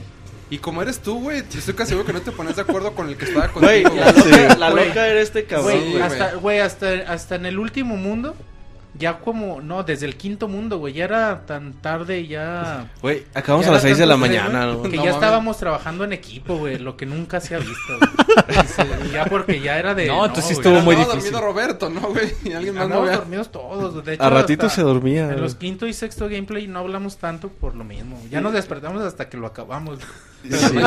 Y 0.49 0.59
como 0.59 0.81
eres 0.83 0.99
tú, 0.99 1.21
güey, 1.21 1.39
estoy 1.39 1.73
casi 1.73 1.89
seguro 1.89 2.05
que 2.05 2.13
no 2.13 2.21
te 2.21 2.31
pones 2.31 2.55
de 2.55 2.61
acuerdo 2.61 2.93
con 2.93 3.09
el 3.09 3.17
que 3.17 3.25
estaba 3.25 3.47
Güey, 3.47 3.81
contigo. 3.83 4.05
la 4.05 4.11
loca, 4.11 4.55
la 4.57 4.69
Güey. 4.71 4.87
loca 4.89 5.07
era 5.07 5.19
este 5.21 5.45
cabrón, 5.45 5.71
Güey, 5.91 6.01
hasta, 6.01 6.33
güey, 6.35 6.59
hasta, 6.59 6.87
hasta 7.07 7.35
en 7.35 7.47
el 7.47 7.57
último 7.57 7.97
mundo, 7.97 8.35
ya 8.97 9.17
como, 9.17 9.59
no, 9.61 9.83
desde 9.83 10.05
el 10.05 10.15
quinto 10.15 10.47
mundo, 10.47 10.77
güey, 10.77 10.93
ya 10.93 11.05
era 11.05 11.45
tan 11.47 11.73
tarde, 11.73 12.27
ya... 12.27 12.91
Güey, 13.01 13.23
acabamos 13.33 13.65
Ya 13.65 13.71
a 13.71 13.75
las 13.75 13.83
era 13.83 13.89
6 13.95 13.97
de 13.97 14.05
la 14.05 14.17
mañana, 14.17 14.65
güey, 14.67 14.75
¿no? 14.77 14.81
Que 14.83 14.87
No 14.89 14.93
ya 14.93 14.99
mames. 14.99 15.15
estábamos 15.15 15.57
trabajando 15.57 16.03
en 16.03 16.13
equipo, 16.13 16.57
güey, 16.57 16.77
lo 16.77 16.95
que 16.95 17.05
nunca 17.07 17.39
se 17.41 17.55
ha 17.55 17.59
visto. 17.59 17.73
güey. 17.99 18.24
Sí, 18.75 18.81
ya 19.13 19.25
porque 19.25 19.59
ya 19.61 19.77
era 19.79 19.93
de... 19.95 20.07
No, 20.07 20.25
entonces 20.25 20.51
estuvo 20.51 20.79
muy 20.81 20.95
difícil. 20.95 21.19
dormido 21.19 21.41
Roberto, 21.41 21.89
¿no, 21.89 22.01
güey? 22.01 22.33
Y 22.43 22.53
alguien 22.53 22.75
más 22.75 22.89
no 22.89 23.05
dormidos 23.05 23.51
todos, 23.51 24.03
de 24.05 24.13
hecho, 24.15 24.23
A 24.23 24.29
ratito 24.29 24.69
se 24.69 24.81
dormía. 24.81 25.21
En 25.23 25.27
güey. 25.29 25.39
los 25.41 25.55
quinto 25.55 25.87
y 25.87 25.93
sexto 25.93 26.25
gameplay 26.29 26.67
no 26.67 26.79
hablamos 26.79 27.17
tanto 27.17 27.49
por 27.49 27.75
lo 27.75 27.83
mismo. 27.83 28.21
Ya 28.29 28.41
nos 28.41 28.53
despertamos 28.53 29.01
hasta 29.03 29.29
que 29.29 29.37
lo 29.37 29.47
acabamos. 29.47 29.99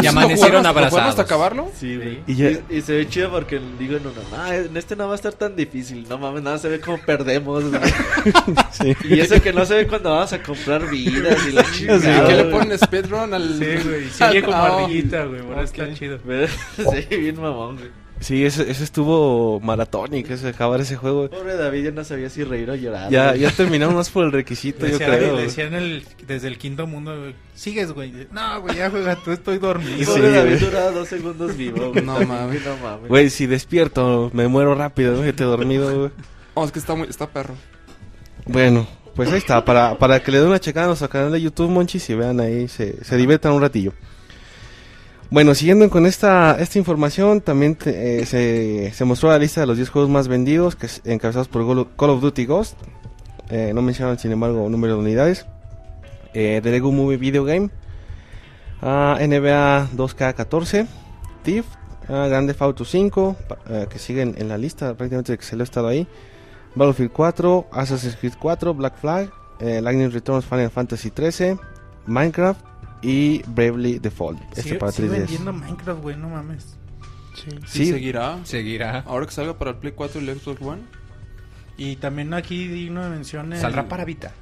Y 0.02 0.06
amanecieron 0.06 0.62
¿Lo 0.62 0.68
abrazados. 0.68 1.08
hasta 1.08 1.22
acabarlo? 1.22 1.68
Sí, 1.76 1.96
güey. 1.96 2.20
Y 2.28 2.32
Y, 2.32 2.36
ya- 2.36 2.60
y 2.70 2.80
se 2.80 2.92
ve 2.92 3.08
chido 3.08 3.28
porque 3.32 3.60
digo 3.76 3.96
en 3.96 4.02
uno, 4.06 4.12
ah, 4.36 4.54
en 4.54 4.76
este 4.76 4.94
no 4.94 5.06
va 5.08 5.14
a 5.14 5.16
estar 5.16 5.32
tan 5.32 5.56
difícil. 5.56 6.06
No 6.08 6.16
mames, 6.16 6.42
nada, 6.44 6.58
se 6.58 6.68
ve 6.68 6.78
como 6.80 6.98
perdemos, 6.98 7.64
güey. 7.68 7.80
Sí. 8.70 8.94
Y 9.08 9.18
eso 9.18 9.42
que 9.42 9.52
no 9.52 9.64
se 9.64 9.74
ve 9.74 9.86
cuando 9.88 10.10
vamos 10.10 10.32
a 10.32 10.40
comprar 10.44 10.88
vidas 10.88 11.38
y 11.48 11.52
la 11.52 11.62
¿Y 11.62 11.72
chingada. 11.72 12.28
qué 12.28 12.34
le 12.36 12.42
güey. 12.44 12.52
ponen 12.52 12.78
speedrun 12.78 13.34
al...? 13.34 13.58
Sí, 13.58 13.88
güey. 13.88 14.30
Oye 14.30 14.42
como 14.44 14.56
ardillita, 14.56 15.24
güey. 15.24 15.40
Bueno, 15.40 15.62
está 15.62 15.92
chido. 15.94 16.18
Sí, 16.76 17.16
bien 17.16 17.37
mamón, 17.38 17.76
güey. 17.76 17.88
Sí, 18.20 18.44
ese, 18.44 18.68
ese 18.68 18.82
estuvo 18.82 19.60
maratónico, 19.60 20.34
ese 20.34 20.48
acabar 20.48 20.80
ese 20.80 20.96
juego. 20.96 21.30
Pobre 21.30 21.56
David 21.56 21.84
ya 21.84 21.90
no 21.92 22.02
sabía 22.02 22.28
si 22.28 22.42
reír 22.42 22.68
o 22.68 22.74
llorar. 22.74 23.10
Ya, 23.12 23.28
güey. 23.28 23.42
ya 23.42 23.50
terminamos 23.52 23.94
más 23.94 24.10
por 24.10 24.24
el 24.24 24.32
requisito, 24.32 24.86
yo 24.86 24.98
Decía, 24.98 25.06
creo. 25.16 25.36
decía 25.36 25.64
en 25.66 25.74
el, 25.74 26.04
desde 26.26 26.48
el 26.48 26.58
quinto 26.58 26.88
mundo, 26.88 27.16
güey. 27.16 27.36
Sigues, 27.54 27.92
güey. 27.92 28.26
No, 28.32 28.60
güey, 28.60 28.74
ya 28.76 28.90
juega 28.90 29.14
tú, 29.22 29.30
estoy 29.30 29.58
dormido. 29.58 29.98
Sí, 29.98 30.04
Pobre 30.04 30.32
David 30.32 30.58
güey. 30.58 30.64
duraba 30.64 30.90
dos 30.90 31.06
segundos 31.08 31.56
vivo, 31.56 31.92
güey. 31.92 32.04
No 32.04 32.20
mames. 32.26 32.64
No 32.66 32.76
mames. 32.78 33.08
Güey, 33.08 33.30
si 33.30 33.46
despierto, 33.46 34.30
me 34.34 34.48
muero 34.48 34.74
rápido, 34.74 35.14
¿no? 35.22 35.32
te 35.32 35.44
dormido, 35.44 35.96
güey. 35.96 36.10
Oh, 36.54 36.64
es 36.64 36.72
que 36.72 36.80
está 36.80 36.96
muy... 36.96 37.06
Está 37.06 37.28
perro. 37.28 37.54
Bueno, 38.46 38.84
pues 39.14 39.30
ahí 39.30 39.38
está, 39.38 39.64
para, 39.64 39.96
para 39.96 40.20
que 40.20 40.32
le 40.32 40.38
den 40.38 40.48
una 40.48 40.58
checada 40.58 40.86
a 40.86 40.88
nuestro 40.88 41.08
canal 41.08 41.30
de 41.30 41.40
YouTube, 41.40 41.70
Monchis, 41.70 42.10
y 42.10 42.14
vean 42.14 42.40
ahí, 42.40 42.66
se, 42.66 43.04
se 43.04 43.16
diviertan 43.16 43.52
un 43.52 43.60
ratillo. 43.62 43.92
Bueno, 45.30 45.54
siguiendo 45.54 45.88
con 45.90 46.06
esta, 46.06 46.56
esta 46.58 46.78
información, 46.78 47.42
también 47.42 47.76
eh, 47.84 48.24
se, 48.26 48.92
se 48.94 49.04
mostró 49.04 49.28
la 49.28 49.38
lista 49.38 49.60
de 49.60 49.66
los 49.66 49.76
10 49.76 49.90
juegos 49.90 50.10
más 50.10 50.26
vendidos, 50.26 50.74
que 50.74 50.86
es 50.86 51.02
encabezados 51.04 51.48
por 51.48 51.86
Call 51.96 52.10
of 52.10 52.22
Duty 52.22 52.46
Ghost. 52.46 52.78
Eh, 53.50 53.72
no 53.74 53.82
mencionan, 53.82 54.18
sin 54.18 54.32
embargo, 54.32 54.68
número 54.70 54.94
de 54.94 55.00
unidades. 55.00 55.46
Eh, 56.32 56.60
The 56.62 56.70
Lego 56.70 56.92
Movie 56.92 57.18
Video 57.18 57.44
Game. 57.44 57.68
Ah, 58.80 59.18
NBA 59.20 59.88
2K14. 59.94 60.86
Thief. 61.42 61.66
ah, 62.08 62.26
Grande 62.28 62.54
Auto 62.58 62.84
5, 62.86 63.36
pa- 63.48 63.58
eh, 63.68 63.86
que 63.90 63.98
siguen 63.98 64.34
en 64.38 64.48
la 64.48 64.56
lista, 64.56 64.94
prácticamente 64.94 65.36
que 65.36 65.44
se 65.44 65.56
lo 65.56 65.62
ha 65.62 65.64
estado 65.64 65.88
ahí. 65.88 66.06
Battlefield 66.74 67.12
4, 67.12 67.66
Assassin's 67.72 68.16
Creed 68.16 68.34
4, 68.38 68.72
Black 68.72 68.96
Flag, 68.98 69.30
Lightning 69.60 70.10
Returns 70.10 70.44
Final 70.44 70.70
Fantasy 70.70 71.10
13, 71.10 71.58
Minecraft 72.06 72.60
y 73.02 73.42
Bravely 73.46 73.98
Default. 73.98 74.40
Este 74.56 74.74
para 74.76 74.92
sigue 74.92 75.08
3DS. 75.08 75.18
vendiendo 75.18 75.52
Minecraft, 75.52 76.00
güey, 76.02 76.16
no 76.16 76.28
mames. 76.30 76.76
Sí. 77.66 77.86
Seguirá? 77.86 78.38
Seguirá. 78.44 79.00
Ahora 79.06 79.26
que 79.26 79.32
salga 79.32 79.56
para 79.58 79.70
el 79.72 79.76
Play 79.76 79.92
4 79.94 80.20
y 80.20 80.28
el 80.28 80.38
Xbox 80.40 80.60
One. 80.60 80.82
Y 81.76 81.96
también 81.96 82.34
aquí 82.34 82.66
digno 82.66 83.04
de 83.04 83.10
mención 83.10 83.52
el- 83.52 83.60
Saldrá 83.60 83.86
para 83.88 84.04
Vita. 84.04 84.32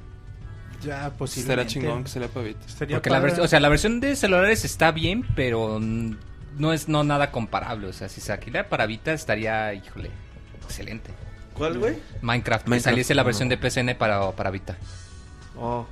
Ya, 0.83 1.11
posiblemente. 1.17 1.69
Será 1.71 1.85
chingón 1.87 2.03
que 2.03 2.09
se 2.09 2.19
le 2.19 2.27
pavita. 2.27 2.65
Estaría 2.65 2.97
Porque 2.97 3.09
padre. 3.09 3.41
o 3.41 3.47
sea, 3.47 3.59
la 3.59 3.69
versión 3.69 3.99
de 3.99 4.15
celulares 4.15 4.63
está 4.65 4.91
bien, 4.91 5.23
pero 5.35 5.79
no 5.79 6.73
es 6.73 6.87
no 6.87 7.03
nada 7.03 7.31
comparable. 7.31 7.87
O 7.87 7.93
sea, 7.93 8.09
si 8.09 8.21
saliera 8.21 8.69
para 8.69 8.85
Vita 8.85 9.11
estaría, 9.13 9.73
híjole, 9.73 10.09
excelente. 10.63 11.11
¿Cuál, 11.53 11.79
güey? 11.79 11.97
Minecraft, 12.21 12.63
que 12.65 12.69
Minecraft, 12.69 12.83
saliese 12.91 13.15
la 13.15 13.23
no. 13.23 13.25
versión 13.27 13.49
de 13.49 13.57
PSN 13.57 13.95
para, 13.95 14.31
para 14.31 14.51
Vita. 14.51 14.77
Oh, 15.59 15.87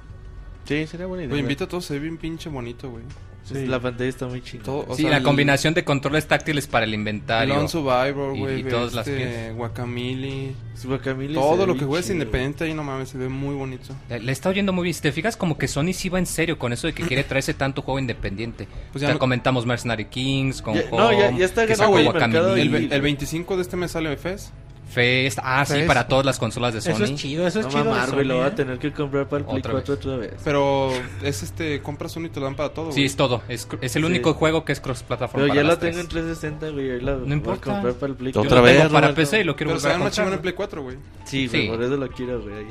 Sí, 0.66 0.88
sería 0.88 1.06
buena 1.06 1.24
idea. 1.24 1.34
Lo 1.34 1.40
invito 1.40 1.64
a 1.66 1.68
todos, 1.68 1.86
se 1.86 1.94
ve 1.96 2.00
bien 2.02 2.18
pinche 2.18 2.50
bonito, 2.50 2.90
güey. 2.90 3.04
sí. 3.44 3.68
la 3.68 3.80
pantalla 3.80 4.10
está 4.10 4.26
muy 4.26 4.42
chingona. 4.42 4.66
Todo, 4.66 4.86
o 4.90 4.96
sí, 4.96 5.04
sea, 5.04 5.12
la 5.12 5.18
el- 5.18 5.24
combinación 5.24 5.76
de 5.76 5.84
controles 5.84 6.28
táctiles 6.28 6.66
para 6.66 6.86
el 6.86 6.94
inventario. 6.96 7.54
Lone 7.56 7.68
Survivor, 7.68 8.36
Y- 8.36 8.40
güey. 8.40 8.60
y 8.62 8.64
todas 8.64 8.94
las 8.96 9.08
este, 9.08 9.20
piezas. 9.24 9.56
Guacamole. 9.56 10.54
Guacamole 10.84 11.34
Todo 11.36 11.68
lo 11.68 11.78
que 11.78 11.86
juegues 11.86 12.10
independiente 12.10 12.64
ahí, 12.64 12.74
no 12.74 12.84
mames, 12.84 13.10
se 13.10 13.20
ve 13.20 13.30
muy 13.30 13.54
bonito. 13.54 13.94
Le, 14.10 14.20
le 14.20 14.32
está 14.32 14.50
oyendo 14.50 14.74
muy 14.74 14.84
bien. 14.86 14.94
Si 14.96 15.02
te 15.04 15.12
fijas, 15.12 15.38
como 15.38 15.58
que 15.60 15.68
Sony 15.68 15.94
sí 15.94 16.10
va 16.10 16.18
en 16.18 16.26
serio 16.26 16.58
con 16.58 16.74
eso 16.74 16.88
de 16.88 16.94
que 16.94 17.04
quiere 17.04 17.24
traerse 17.24 17.54
tanto 17.54 17.84
juego 17.84 18.00
independiente. 18.00 18.68
Pues 18.92 19.02
ya 19.04 19.10
ya 19.10 19.14
no- 19.14 19.20
comentamos 19.20 19.66
Mercenary 19.68 20.06
Kings, 20.06 20.64
con 20.64 20.74
Ya- 20.74 20.82
Home, 20.90 20.98
no, 20.98 21.12
ya- 21.14 21.32
ya 21.38 21.46
está 21.46 21.68
que 21.68 21.76
ganando 21.76 21.98
sacó 21.98 22.00
el 22.00 22.58
y- 22.58 22.76
El, 22.76 22.94
el 22.94 23.02
25 23.02 23.56
de 23.58 23.62
este 23.62 23.78
mes 23.78 23.92
sale 23.92 24.18
FES. 24.18 24.52
Fest. 24.96 25.40
Ah, 25.44 25.64
sí, 25.66 25.74
Fest. 25.74 25.88
para 25.88 26.08
todas 26.08 26.26
las 26.26 26.40
consolas 26.40 26.74
de 26.74 26.82
Sony. 26.82 26.92
Eso 26.94 27.04
es 27.04 27.16
chido, 27.16 27.46
eso 27.46 27.60
es 27.60 27.66
No 27.66 27.72
chido. 27.72 27.84
mamar, 27.86 28.10
güey, 28.12 28.22
Sony, 28.24 28.28
lo 28.30 28.38
voy 28.38 28.46
a 28.48 28.56
tener 28.56 28.80
que 28.80 28.92
comprar 28.94 29.28
para 29.28 29.42
el 29.42 29.46
Play 29.46 29.60
Otra 29.60 29.72
4 29.74 29.94
otra 29.94 30.16
vez. 30.18 30.34
Pero 30.44 30.90
es 31.22 31.44
este, 31.44 31.82
compras 31.82 32.16
uno 32.16 32.28
y 32.28 32.30
te 32.30 32.40
lo 32.40 32.46
dan 32.48 32.56
para 32.56 32.70
todo, 32.70 32.88
Sí, 32.92 33.02
güey. 33.02 33.06
es 33.06 33.16
todo. 33.16 33.42
Es, 33.48 33.68
es 33.82 33.96
el 33.96 34.02
Sí. 34.04 34.08
único 34.08 34.34
juego 34.34 34.66
que 34.66 34.72
es 34.72 34.80
cross-plataforma. 34.80 35.44
Pero 35.44 35.54
para 35.54 35.62
ya 35.62 35.68
lo 35.68 35.78
tengo 35.78 36.00
en 36.00 36.08
360, 36.08 36.70
güey. 36.70 36.92
Ahí 36.92 37.02
lo 37.02 37.20
voy 37.20 37.30
a 37.30 37.34
importa. 37.34 37.72
comprar 37.74 37.94
para 37.94 38.12
el 38.12 38.16
Play 38.18 38.32
Yo 38.34 38.42
Otra 38.42 38.56
lo 38.58 38.62
vez, 38.64 38.78
tengo 38.78 38.92
para 38.94 39.08
Roberto. 39.10 39.22
PC 39.22 39.42
y 39.42 39.44
lo 39.44 39.56
quiero 39.56 39.70
Pero 39.72 39.80
se 39.82 39.88
volver 39.90 40.08
a 40.08 40.12
chingón 40.12 40.34
en 40.34 40.38
comprar. 40.38 40.42
Play 40.42 40.54
4, 40.54 40.82
güey. 40.84 40.98
Sí, 41.26 41.48
Sí. 41.50 41.68
por 41.68 41.84
eso 41.84 41.98
lo 41.98 42.08
quiero, 42.10 42.42
güey. 42.42 42.56
ahí. 42.56 42.68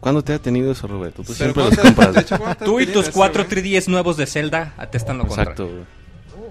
¿Cuándo 0.00 0.22
te 0.22 0.34
ha 0.34 0.38
tenido 0.38 0.70
eso, 0.70 0.86
Roberto? 0.86 1.22
Tú 1.22 1.32
Pero 1.38 1.52
siempre 1.54 1.62
¿cuándo 1.62 1.82
los 1.82 1.92
compras. 1.94 2.24
hecho, 2.24 2.36
¿cuándo 2.38 2.56
te 2.56 2.64
Tú 2.66 2.80
y 2.80 2.86
tus 2.86 3.08
cuatro 3.08 3.44
güey? 3.44 3.62
3DS 3.62 3.88
nuevos 3.88 4.16
de 4.18 4.26
Zelda 4.26 4.74
atestan 4.76 5.16
lo 5.18 5.26
contrario. 5.26 5.52
Exacto, 5.52 5.66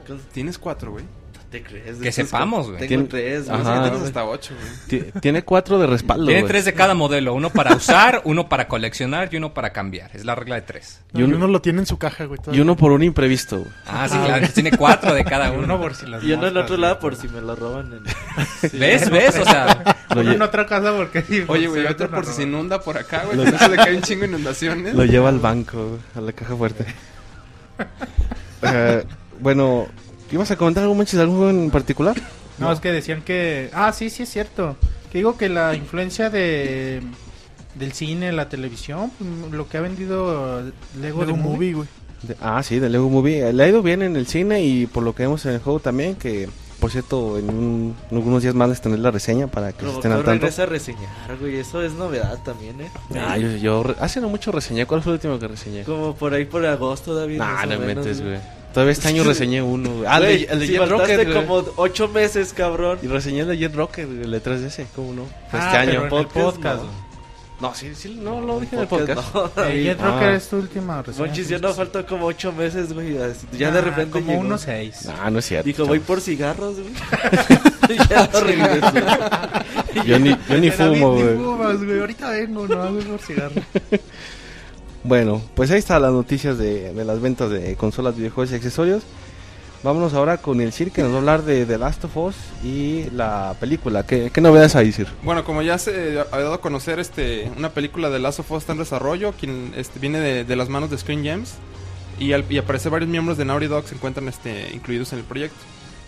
güey. 0.07 0.19
Tienes 0.33 0.57
cuatro, 0.57 0.91
güey. 0.91 1.05
¿Te 1.53 1.61
crees? 1.61 1.97
Que 1.99 2.11
sepamos, 2.11 2.65
güey. 2.65 2.79
Tengo 2.79 2.87
Tiene- 2.89 3.03
tres, 3.05 3.47
güey. 3.47 3.61
Hasta 3.61 4.25
ocho, 4.25 4.55
güey. 4.89 5.03
Ti- 5.03 5.11
Tiene 5.19 5.43
cuatro 5.43 5.77
de 5.77 5.85
respaldo, 5.85 6.25
Tiene 6.25 6.47
tres 6.47 6.65
de 6.65 6.73
cada 6.73 6.95
modelo. 6.95 7.35
Uno 7.35 7.51
para 7.51 7.75
usar, 7.75 8.21
uno 8.25 8.49
para 8.49 8.67
coleccionar 8.67 9.29
y 9.31 9.37
uno 9.37 9.53
para 9.53 9.71
cambiar. 9.71 10.09
Es 10.15 10.25
la 10.25 10.33
regla 10.33 10.55
de 10.55 10.61
tres. 10.63 11.01
No, 11.11 11.19
Y 11.19 11.23
uno- 11.25 11.35
uno 11.37 11.47
lo 11.47 11.61
tiene 11.61 11.81
en 11.81 11.85
su 11.85 11.99
caja, 11.99 12.25
güey. 12.25 12.39
Y 12.51 12.59
uno 12.59 12.75
por 12.75 12.91
un 12.91 13.03
imprevisto, 13.03 13.59
güey. 13.59 13.69
Ah, 13.85 14.07
sí, 14.09 14.17
claro. 14.17 14.47
Tiene 14.51 14.71
cuatro 14.75 15.13
de 15.13 15.23
cada 15.23 15.51
Uno 15.51 15.63
uno. 15.65 15.79
por 15.79 15.93
si 15.93 16.07
las 16.07 16.23
Y 16.23 16.31
uno 16.33 16.47
en 16.47 16.57
otro 16.57 16.75
lado 16.75 16.97
por 16.97 17.15
si 17.15 17.27
me 17.27 17.39
lo 17.39 17.55
roban. 17.55 17.93
En... 17.93 18.03
¿Ves? 18.79 19.11
¿Ves? 19.11 19.37
O 19.37 19.45
sea, 19.45 19.95
Lo, 20.15 20.21
Uno 20.21 20.31
en 20.31 20.41
otra 20.41 20.65
casa 20.65 20.91
porque 20.95 21.21
sí, 21.21 21.43
Oye, 21.47 21.67
güey, 21.67 21.85
otro 21.85 22.09
por 22.09 22.25
si 22.25 22.33
se 22.33 22.43
inunda 22.43 22.81
por 22.81 22.97
acá, 22.97 23.25
güey. 23.31 23.45
Se 23.59 23.69
le 23.69 23.75
cae 23.75 23.95
un 23.95 24.01
chingo 24.01 24.21
de 24.21 24.29
inundaciones. 24.29 24.95
lo 24.95 25.05
lleva 25.05 25.29
al 25.29 25.37
banco, 25.37 25.77
güey, 25.89 25.99
a 26.15 26.21
la 26.21 26.31
caja 26.33 26.55
fuerte. 26.55 26.83
Eh, 28.65 29.03
bueno, 29.39 29.87
¿ibas 30.33 30.51
a 30.51 30.57
comentar 30.57 30.83
algo, 30.83 30.95
Manches, 30.95 31.19
algún 31.19 31.37
juego 31.37 31.49
en 31.51 31.71
particular? 31.71 32.15
No, 32.57 32.71
es 32.71 32.79
que 32.79 32.91
decían 32.91 33.21
que... 33.21 33.69
Ah, 33.73 33.91
sí, 33.93 34.09
sí 34.09 34.23
es 34.23 34.29
cierto. 34.29 34.75
Que 35.11 35.19
digo 35.19 35.37
que 35.37 35.47
la 35.49 35.73
influencia 35.75 36.29
de 36.29 37.01
del 37.75 37.93
cine, 37.93 38.31
la 38.31 38.49
televisión, 38.49 39.11
pues, 39.17 39.51
lo 39.51 39.67
que 39.67 39.77
ha 39.77 39.81
vendido 39.81 40.61
Lego, 41.01 41.21
Lego 41.21 41.25
de 41.25 41.33
Movie. 41.33 41.43
Movie, 41.55 41.73
güey. 41.73 41.87
Ah, 42.39 42.61
sí, 42.63 42.77
de 42.79 42.89
Lego 42.89 43.09
Movie. 43.09 43.51
Le 43.51 43.63
ha 43.63 43.67
ido 43.67 43.81
bien 43.81 44.01
en 44.03 44.15
el 44.15 44.27
cine 44.27 44.63
y 44.63 44.85
por 44.85 45.01
lo 45.03 45.15
que 45.15 45.23
vemos 45.23 45.43
en 45.45 45.53
el 45.53 45.59
juego 45.59 45.79
también, 45.79 46.15
que 46.15 46.47
por 46.79 46.91
cierto, 46.91 47.37
en, 47.39 47.49
un- 47.49 47.95
en 48.11 48.17
algunos 48.17 48.43
días 48.43 48.53
más 48.53 48.69
les 48.69 48.79
tendré 48.81 49.01
la 49.01 49.09
reseña 49.09 49.47
para 49.47 49.71
que 49.71 49.79
Pero 49.79 49.93
estén 49.93 50.11
al 50.11 50.17
tanto. 50.19 50.31
regresa 50.33 50.63
a 50.63 50.65
reseñar, 50.67 51.37
güey. 51.39 51.55
Eso 51.57 51.81
es 51.81 51.93
novedad 51.93 52.37
también, 52.43 52.79
¿eh? 52.81 52.91
Ah, 53.15 53.37
yo, 53.37 53.83
hace 53.99 54.19
no 54.21 54.29
mucho 54.29 54.51
reseñé. 54.51 54.85
¿Cuál 54.85 55.01
fue 55.01 55.13
el 55.13 55.15
último 55.15 55.39
que 55.39 55.47
reseñé? 55.47 55.83
Como 55.83 56.13
por 56.15 56.33
ahí 56.33 56.45
por 56.45 56.63
agosto, 56.65 57.15
David. 57.15 57.37
Nah, 57.39 57.65
no 57.65 57.79
me 57.79 57.85
menos, 57.87 58.05
metes, 58.05 58.21
güey. 58.21 58.37
Todavía 58.73 58.91
este 58.93 59.07
año 59.07 59.23
reseñé 59.23 59.61
uno, 59.61 59.89
güey. 59.97 60.05
Ah, 60.07 60.17
el 60.17 60.23
Güey, 60.23 60.45
de, 60.45 60.53
el 60.53 60.59
de 60.59 60.65
si 60.67 60.73
Jet 60.73 60.89
Rocket, 60.89 61.23
güey. 61.31 61.45
como 61.45 61.63
ocho 61.75 62.07
meses, 62.07 62.53
cabrón. 62.53 62.97
Y 63.03 63.07
reseñé 63.07 63.41
el 63.41 63.47
de 63.49 63.57
Jet 63.59 63.75
Rocket, 63.75 64.05
el 64.09 64.31
de 64.31 64.41
3DS, 64.43 64.85
¿cómo 64.95 65.13
no? 65.13 65.25
Fue 65.51 65.59
Ah, 65.59 65.65
este 65.65 65.69
pero 65.69 65.81
año. 65.81 65.91
en 65.91 66.03
el 66.03 66.09
podcast, 66.09 66.33
podcast. 66.55 66.83
no. 67.61 67.75
sí, 67.75 67.93
sí, 67.95 68.19
no 68.19 68.41
lo 68.41 68.59
dije 68.59 68.75
en 68.75 68.81
el 68.81 68.87
Podcast 68.87 69.31
podcast. 69.31 69.57
no. 69.57 69.63
Eh, 69.69 69.83
Jet 69.83 69.99
Ah. 70.01 70.05
Rocker 70.11 70.29
es 70.33 70.47
tu 70.49 70.57
última 70.57 71.01
reseña. 71.03 71.25
Monchis, 71.27 71.47
ya 71.49 71.59
no 71.59 71.71
falta 71.73 72.03
como 72.05 72.25
ocho 72.25 72.51
meses, 72.51 72.91
güey. 72.93 73.13
Ya 73.57 73.71
de 73.71 73.77
Ah, 73.77 73.81
repente 73.81 74.09
como 74.11 74.25
llegó. 74.31 74.39
unos 74.41 74.61
seis. 74.61 75.05
No, 75.05 75.29
no 75.29 75.37
es 75.39 75.45
cierto. 75.45 75.65
Dijo, 75.67 75.85
voy 75.85 75.99
por 75.99 76.19
cigarros, 76.19 76.75
güey. 76.79 76.93
ya 78.09 78.27
no 78.33 78.39
regresó. 78.39 78.91
Yo 80.05 80.17
ni, 80.19 80.29
yo 80.49 80.57
ni 80.57 80.71
fumo, 80.71 81.13
güey. 81.13 81.35
fumas, 81.37 81.83
güey. 81.83 81.99
Ahorita 81.99 82.29
vengo, 82.31 82.67
no 82.67 82.81
hago 82.81 82.99
por 83.01 83.19
cigarro. 83.19 83.61
Bueno, 85.03 85.41
pues 85.55 85.69
ahí 85.71 85.79
están 85.79 86.01
las 86.01 86.13
noticias 86.13 86.57
de, 86.57 86.93
de 86.93 87.05
las 87.05 87.19
ventas 87.19 87.49
de 87.49 87.75
consolas, 87.75 88.15
videojuegos 88.15 88.51
y 88.51 88.55
accesorios. 88.55 89.03
Vámonos 89.83 90.13
ahora 90.13 90.37
con 90.37 90.61
el 90.61 90.71
Sir 90.71 90.91
que 90.91 91.01
nos 91.01 91.11
va 91.11 91.15
a 91.15 91.19
hablar 91.19 91.43
de 91.43 91.65
The 91.65 91.77
Last 91.77 92.05
of 92.05 92.15
Us 92.15 92.35
y 92.63 93.09
la 93.09 93.53
película. 93.59 94.05
¿Qué, 94.05 94.31
qué 94.33 94.39
novedades 94.39 94.77
hay, 94.77 94.93
Sir? 94.93 95.07
Bueno, 95.23 95.43
como 95.43 95.61
ya 95.61 95.77
se 95.77 96.19
ha 96.19 96.37
dado 96.37 96.53
a 96.53 96.61
conocer, 96.61 96.99
este, 96.99 97.51
una 97.57 97.71
película 97.71 98.09
de 98.09 98.19
Last 98.19 98.39
of 98.39 98.51
Us 98.51 98.59
está 98.59 98.71
en 98.71 98.79
desarrollo, 98.79 99.33
quien 99.33 99.73
este, 99.75 99.99
viene 99.99 100.21
de, 100.21 100.45
de 100.45 100.55
las 100.55 100.69
manos 100.69 100.89
de 100.89 100.97
Screen 100.97 101.21
Gems. 101.21 101.55
Y 102.17 102.31
al 102.31 102.45
y 102.49 102.57
al 102.57 102.63
parecer 102.63 102.91
varios 102.91 103.09
miembros 103.09 103.37
de 103.37 103.43
Naughty 103.43 103.67
Dog 103.67 103.85
se 103.85 103.95
encuentran 103.95 104.29
este, 104.29 104.69
incluidos 104.73 105.11
en 105.11 105.19
el 105.19 105.25
proyecto. 105.25 105.57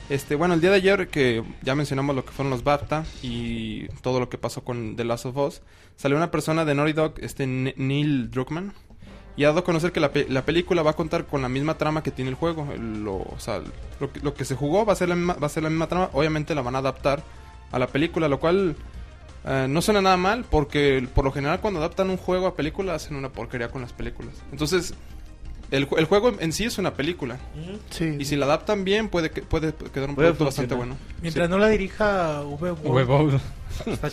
Este, 0.08 0.36
bueno, 0.36 0.54
el 0.54 0.62
día 0.62 0.70
de 0.70 0.78
ayer 0.78 1.08
que 1.10 1.44
ya 1.64 1.76
mencionamos 1.76 2.16
lo 2.16 2.24
que 2.24 2.32
fueron 2.32 2.52
los 2.52 2.64
BAFTA 2.64 3.06
y 3.24 3.88
todo 4.02 4.20
lo 4.22 4.30
que 4.30 4.38
pasó 4.38 4.64
con 4.64 4.96
The 4.96 5.04
Last 5.04 5.26
of 5.26 5.36
Us, 5.36 5.62
salió 5.98 6.16
una 6.16 6.32
persona 6.32 6.64
de 6.64 6.76
Naughty 6.76 6.94
Dog, 6.94 7.16
este 7.18 7.48
Neil 7.48 8.30
Druckmann, 8.30 8.72
y 9.38 9.44
ha 9.44 9.48
dado 9.48 9.60
a 9.60 9.64
conocer 9.64 9.92
que 9.92 10.00
la, 10.00 10.12
pe- 10.12 10.28
la 10.30 10.46
película 10.46 10.82
va 10.82 10.92
a 10.92 10.96
contar 10.96 11.26
con 11.26 11.42
la 11.42 11.50
misma 11.50 11.78
trama 11.78 12.02
que 12.04 12.12
tiene 12.12 12.30
el 12.30 12.36
juego. 12.36 12.68
El- 12.74 13.04
Lo, 13.04 13.16
o 13.18 13.36
sea, 13.40 13.62
lo, 14.00 14.12
que, 14.12 14.20
lo 14.22 14.34
que 14.34 14.46
se 14.46 14.56
jugó 14.56 14.86
va 14.86 14.94
a 14.94 14.96
ser 14.96 15.10
la 15.10 15.16
misma, 15.16 15.34
va 15.36 15.48
a 15.48 15.50
ser 15.50 15.64
la 15.64 15.70
misma 15.70 15.88
trama. 15.88 16.10
Obviamente 16.14 16.56
la 16.56 16.62
van 16.62 16.76
a 16.76 16.80
adaptar 16.80 17.22
a 17.72 17.80
la 17.80 17.88
película, 17.88 18.28
lo 18.30 18.40
cual 18.40 18.76
eh, 19.46 19.68
no 19.70 19.82
suena 19.82 20.02
nada 20.02 20.18
mal 20.18 20.46
porque 20.50 21.08
por 21.14 21.26
lo 21.26 21.32
general 21.32 21.60
cuando 21.60 21.80
adaptan 21.80 22.10
un 22.10 22.18
juego 22.18 22.48
a 22.48 22.56
película 22.56 22.96
hacen 22.96 23.16
una 23.16 23.30
porquería 23.30 23.70
con 23.70 23.82
las 23.82 23.92
películas. 23.94 24.34
Entonces, 24.52 24.94
el, 25.72 25.88
el 25.98 26.06
juego 26.06 26.34
en 26.40 26.54
sí 26.54 26.64
es 26.64 26.78
una 26.78 26.94
película. 26.94 27.38
Sí. 27.90 28.16
Y 28.20 28.26
si 28.26 28.36
la 28.36 28.46
adaptan 28.46 28.84
bien 28.86 29.10
puede, 29.10 29.32
que, 29.32 29.42
puede 29.42 29.74
quedar 29.74 30.10
un 30.10 30.16
Puede 30.16 30.28
producto 30.30 30.46
bastante 30.46 30.76
bueno. 30.76 30.96
Mientras 31.22 31.50
no 31.50 31.58
la 31.58 31.68
dirija 31.70 32.42
V. 32.44 33.40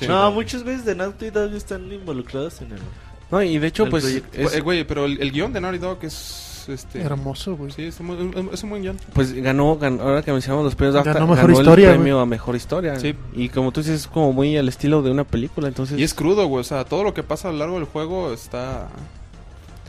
No, 0.09 0.33
muchos 0.33 0.65
güeyes 0.65 0.85
de 0.85 0.95
Naughty 0.95 1.31
Dog 1.31 1.53
están 1.55 1.93
involucrados 1.93 2.61
en 2.63 2.73
el... 2.73 2.79
No, 3.33 3.43
y 3.43 3.59
de 3.59 3.67
hecho, 3.67 3.85
El 3.85 3.91
pues, 3.91 4.05
es- 4.05 4.23
Eh, 4.55 4.61
güey, 4.61 4.85
pero 4.85 5.07
el, 5.07 5.21
el 5.21 5.33
guion 5.33 5.53
de 5.53 5.61
Naughty 5.61 5.79
Dog 5.79 5.99
es... 6.03 6.51
Este, 6.69 7.01
Hermoso, 7.01 7.57
güey. 7.57 7.73
Sí, 7.73 7.83
es 7.87 7.99
un, 7.99 8.51
es 8.53 8.63
un 8.63 8.71
buen 8.71 8.83
guion. 8.83 8.97
pues 9.15 9.33
ganó, 9.33 9.77
ganó- 9.77 10.01
ahora 10.01 10.23
que 10.23 10.31
mencionamos 10.31 10.65
los 10.65 10.77
premios 10.77 10.95
Ganó 11.05 11.13
ganó, 11.13 11.27
mejor 11.35 11.51
el 11.51 11.57
historia, 11.57 11.89
premio 11.91 12.21
a 12.21 12.27
mejor 12.27 12.55
historia. 12.55 13.01
Sí. 13.01 13.17
Y 13.35 13.49
como 13.49 13.73
tú 13.73 13.81
dices, 13.81 14.03
es 14.03 14.07
como 14.07 14.33
muy 14.33 14.57
al 14.57 14.69
estilo 14.69 15.03
de 15.03 15.11
una 15.11 15.25
película, 15.25 15.67
entonces... 15.67 15.99
Y 15.99 16.05
es 16.05 16.15
crudo, 16.15 16.47
güey. 16.47 16.61
O 16.61 16.65
sea, 16.65 16.85
todo 16.85 17.03
lo 17.03 17.15
que 17.15 17.25
pasa 17.25 17.49
a 17.49 17.53
lo 17.53 17.59
largo 17.59 17.75
del 17.77 17.87
juego 17.87 18.33
está... 18.33 18.87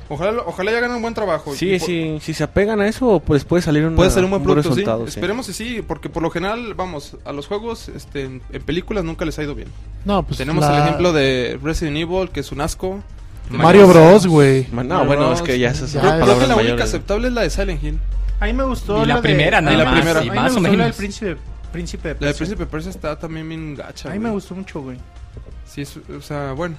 Ojalá, 0.09 0.41
ojalá 0.45 0.71
ya 0.71 0.79
hagan 0.79 0.91
un 0.91 1.01
buen 1.01 1.13
trabajo. 1.13 1.53
Sí, 1.55 1.77
por- 1.77 1.87
sí, 1.87 2.17
si 2.21 2.33
se 2.33 2.43
apegan 2.43 2.81
a 2.81 2.87
eso, 2.87 3.21
pues 3.23 3.45
puede 3.45 3.61
salir 3.61 3.85
una- 3.85 3.95
Puede 3.95 4.09
ser 4.09 4.23
un 4.23 4.31
buen 4.31 4.41
producto, 4.43 4.69
sí. 4.73 4.81
resultado, 4.81 5.05
sí. 5.07 5.19
Esperemos 5.19 5.45
que 5.47 5.53
sí, 5.53 5.83
porque 5.87 6.09
por 6.09 6.23
lo 6.23 6.29
general, 6.31 6.73
vamos, 6.73 7.17
a 7.23 7.31
los 7.33 7.47
juegos 7.47 7.87
este, 7.89 8.23
en, 8.23 8.41
en 8.51 8.61
películas 8.63 9.03
nunca 9.03 9.25
les 9.25 9.37
ha 9.39 9.43
ido 9.43 9.53
bien. 9.55 9.69
No, 10.05 10.23
pues 10.23 10.39
Tenemos 10.39 10.61
la- 10.63 10.75
el 10.77 10.83
ejemplo 10.83 11.13
de 11.13 11.57
Resident 11.63 11.97
Evil, 11.97 12.29
que 12.31 12.39
es 12.41 12.51
un 12.51 12.61
asco. 12.61 12.99
Mario 13.49 13.87
Bros, 13.87 14.25
güey. 14.27 14.67
No, 14.71 14.83
Mario 14.83 15.05
bueno, 15.05 15.27
Bros. 15.27 15.39
es 15.39 15.45
que 15.45 15.59
ya 15.59 15.69
esas 15.69 15.91
son 15.91 16.01
Ya, 16.01 16.13
Creo, 16.15 16.23
creo 16.25 16.39
que 16.39 16.47
la 16.47 16.55
única 16.55 16.63
mayores. 16.71 16.83
aceptable 16.85 17.27
es 17.27 17.33
la 17.33 17.41
de 17.41 17.49
Silent 17.49 17.83
Hill. 17.83 17.99
A 18.39 18.45
mí 18.45 18.53
me 18.53 18.63
gustó 18.63 19.03
Y 19.03 19.05
la 19.07 19.15
de- 19.17 19.21
primera, 19.21 19.61
nada 19.61 19.75
a 19.75 19.79
mí 19.95 20.01
más, 20.01 20.15
me 20.15 20.25
y 20.25 20.29
más 20.29 20.37
a 20.47 20.49
mí 20.53 20.57
o 20.57 20.59
me 20.61 20.69
gustó 20.69 20.77
la 20.77 20.83
del 20.85 20.93
príncipe, 20.93 21.37
príncipe 21.71 22.07
de 22.09 22.13
La 22.15 22.19
de 22.19 22.25
Persia. 22.25 22.37
Príncipe 22.45 22.65
Persia 22.65 22.89
está 22.89 23.19
también 23.19 23.47
bien 23.47 23.75
gacha. 23.75 24.09
A 24.09 24.13
mí 24.13 24.19
me 24.19 24.29
gustó 24.31 24.55
mucho, 24.55 24.81
güey. 24.81 24.97
Sí, 25.65 25.81
es- 25.81 25.97
o 25.97 26.21
sea, 26.21 26.53
bueno. 26.53 26.75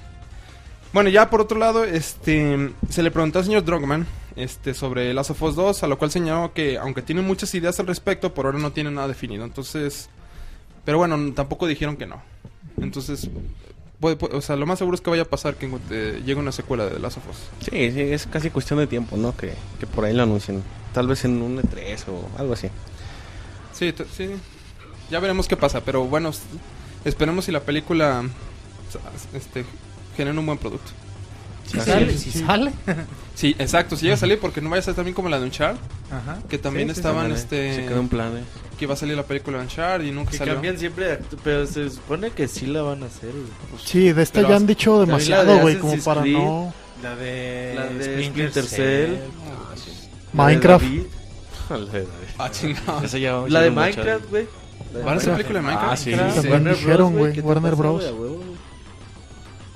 Bueno, 0.92 1.10
ya 1.10 1.28
por 1.30 1.40
otro 1.40 1.58
lado, 1.58 1.84
este, 1.84 2.70
se 2.88 3.02
le 3.02 3.10
preguntó 3.10 3.40
al 3.40 3.44
señor 3.44 3.64
Drogman 3.64 4.06
este, 4.36 4.74
sobre 4.74 5.12
Last 5.14 5.30
of 5.30 5.42
Us 5.42 5.56
2, 5.56 5.82
a 5.82 5.86
lo 5.88 5.98
cual 5.98 6.10
señaló 6.10 6.52
que, 6.52 6.78
aunque 6.78 7.02
tiene 7.02 7.20
muchas 7.22 7.52
ideas 7.54 7.78
al 7.80 7.86
respecto, 7.88 8.32
por 8.34 8.46
ahora 8.46 8.58
no 8.58 8.70
tiene 8.72 8.90
nada 8.90 9.08
definido. 9.08 9.44
Entonces, 9.44 10.08
pero 10.84 10.98
bueno, 10.98 11.16
tampoco 11.34 11.66
dijeron 11.66 11.96
que 11.96 12.06
no. 12.06 12.22
Entonces, 12.80 13.28
puede- 14.00 14.16
puede- 14.16 14.36
o 14.36 14.40
sea, 14.40 14.56
lo 14.56 14.66
más 14.66 14.78
seguro 14.78 14.94
es 14.94 15.00
que 15.00 15.10
vaya 15.10 15.22
a 15.22 15.26
pasar 15.26 15.56
que 15.56 15.70
eh, 15.90 16.20
llegue 16.24 16.36
una 16.40 16.52
secuela 16.52 16.84
de 16.84 16.92
The 16.92 16.98
Last 17.00 17.18
of 17.18 17.28
Us. 17.30 17.36
Sí, 17.70 17.90
sí, 17.92 18.00
es 18.00 18.26
casi 18.26 18.50
cuestión 18.50 18.78
de 18.78 18.86
tiempo, 18.86 19.16
¿no? 19.16 19.36
Que, 19.36 19.54
que 19.80 19.86
por 19.86 20.04
ahí 20.04 20.12
lo 20.14 20.22
anuncien. 20.22 20.62
Tal 20.92 21.06
vez 21.08 21.24
en 21.24 21.40
un 21.42 21.58
E3 21.58 22.04
o 22.08 22.28
algo 22.38 22.52
así. 22.52 22.68
Sí, 23.72 23.92
sí. 24.16 24.30
Ya 25.10 25.20
veremos 25.20 25.48
qué 25.48 25.56
pasa, 25.56 25.82
pero 25.84 26.04
bueno, 26.04 26.30
esperemos 27.04 27.44
si 27.46 27.52
la 27.52 27.60
película 27.60 28.22
este, 29.34 29.64
genera 30.16 30.38
un 30.38 30.46
buen 30.46 30.58
producto. 30.58 30.92
Si 31.66 31.80
sale, 31.80 32.16
si 32.16 32.30
sí. 32.30 32.38
sale. 32.40 32.72
Sí, 33.34 33.56
exacto, 33.58 33.96
si 33.96 34.02
llega 34.04 34.14
a 34.14 34.18
salir, 34.18 34.38
porque 34.38 34.60
no 34.60 34.70
vaya 34.70 34.78
a 34.78 34.84
ser 34.84 34.94
también 34.94 35.12
como 35.12 35.28
la 35.28 35.40
de 35.40 35.46
Uncharted, 35.46 35.80
Ajá. 36.08 36.38
que 36.48 36.56
también 36.56 36.86
Sí, 36.88 36.94
sí, 36.94 37.00
estaban, 37.00 37.32
este... 37.32 37.74
Se 37.74 37.84
quedó 37.86 37.98
en 37.98 38.08
plan, 38.08 38.36
¿eh? 38.36 38.44
Que 38.74 38.84
iba 38.84 38.94
a 38.94 38.96
salir 38.96 39.16
la 39.16 39.22
película 39.24 39.58
de 39.58 39.64
Uncharted 39.64 40.06
y 40.06 40.10
nunca 40.12 40.30
Que 40.32 40.38
salió. 40.38 40.54
cambian 40.54 40.78
siempre 40.78 41.18
pero 41.42 41.66
se 41.66 41.90
supone 41.90 42.30
que 42.30 42.48
sí 42.48 42.66
la 42.66 42.82
van 42.82 43.02
a 43.02 43.06
hacer, 43.06 43.30
güey. 43.30 43.82
Sí, 43.84 44.12
de 44.12 44.22
esta 44.22 44.42
ya 44.42 44.56
han 44.56 44.66
dicho 44.66 45.00
demasiado, 45.00 45.54
de 45.54 45.60
güey, 45.62 45.78
como 45.78 45.96
para 46.02 46.20
Creed. 46.22 46.34
no... 46.36 46.74
La 47.02 47.16
de, 47.16 47.72
La 47.76 47.86
de 47.86 48.04
Splinter, 48.04 48.50
Splinter 48.50 48.64
Cell. 48.64 49.06
Cell. 49.10 49.14
Ah, 49.46 49.74
Minecraft. 50.32 50.84
La 51.70 51.78
de. 51.78 52.06
Ah, 52.38 52.50
chingado. 52.50 53.46
La 53.48 53.60
de 53.60 53.70
Minecraft, 53.70 54.30
güey. 54.30 54.46
La 54.92 54.98
de 55.00 55.04
¿Van 55.04 55.14
a 55.14 55.16
hacer 55.18 55.32
película 55.32 55.58
de 55.60 55.66
Minecraft? 55.66 55.92
Ah, 55.92 55.96
sí. 55.96 56.10
También 56.12 56.64
dijeron, 56.74 57.12
Bros, 57.12 57.18
güey, 57.18 57.32
¿qué 57.32 57.42
te 57.42 57.46
Warner 57.46 57.74
Bros. 57.74 58.02
güey? 58.02 58.12
Güey. 58.30 58.54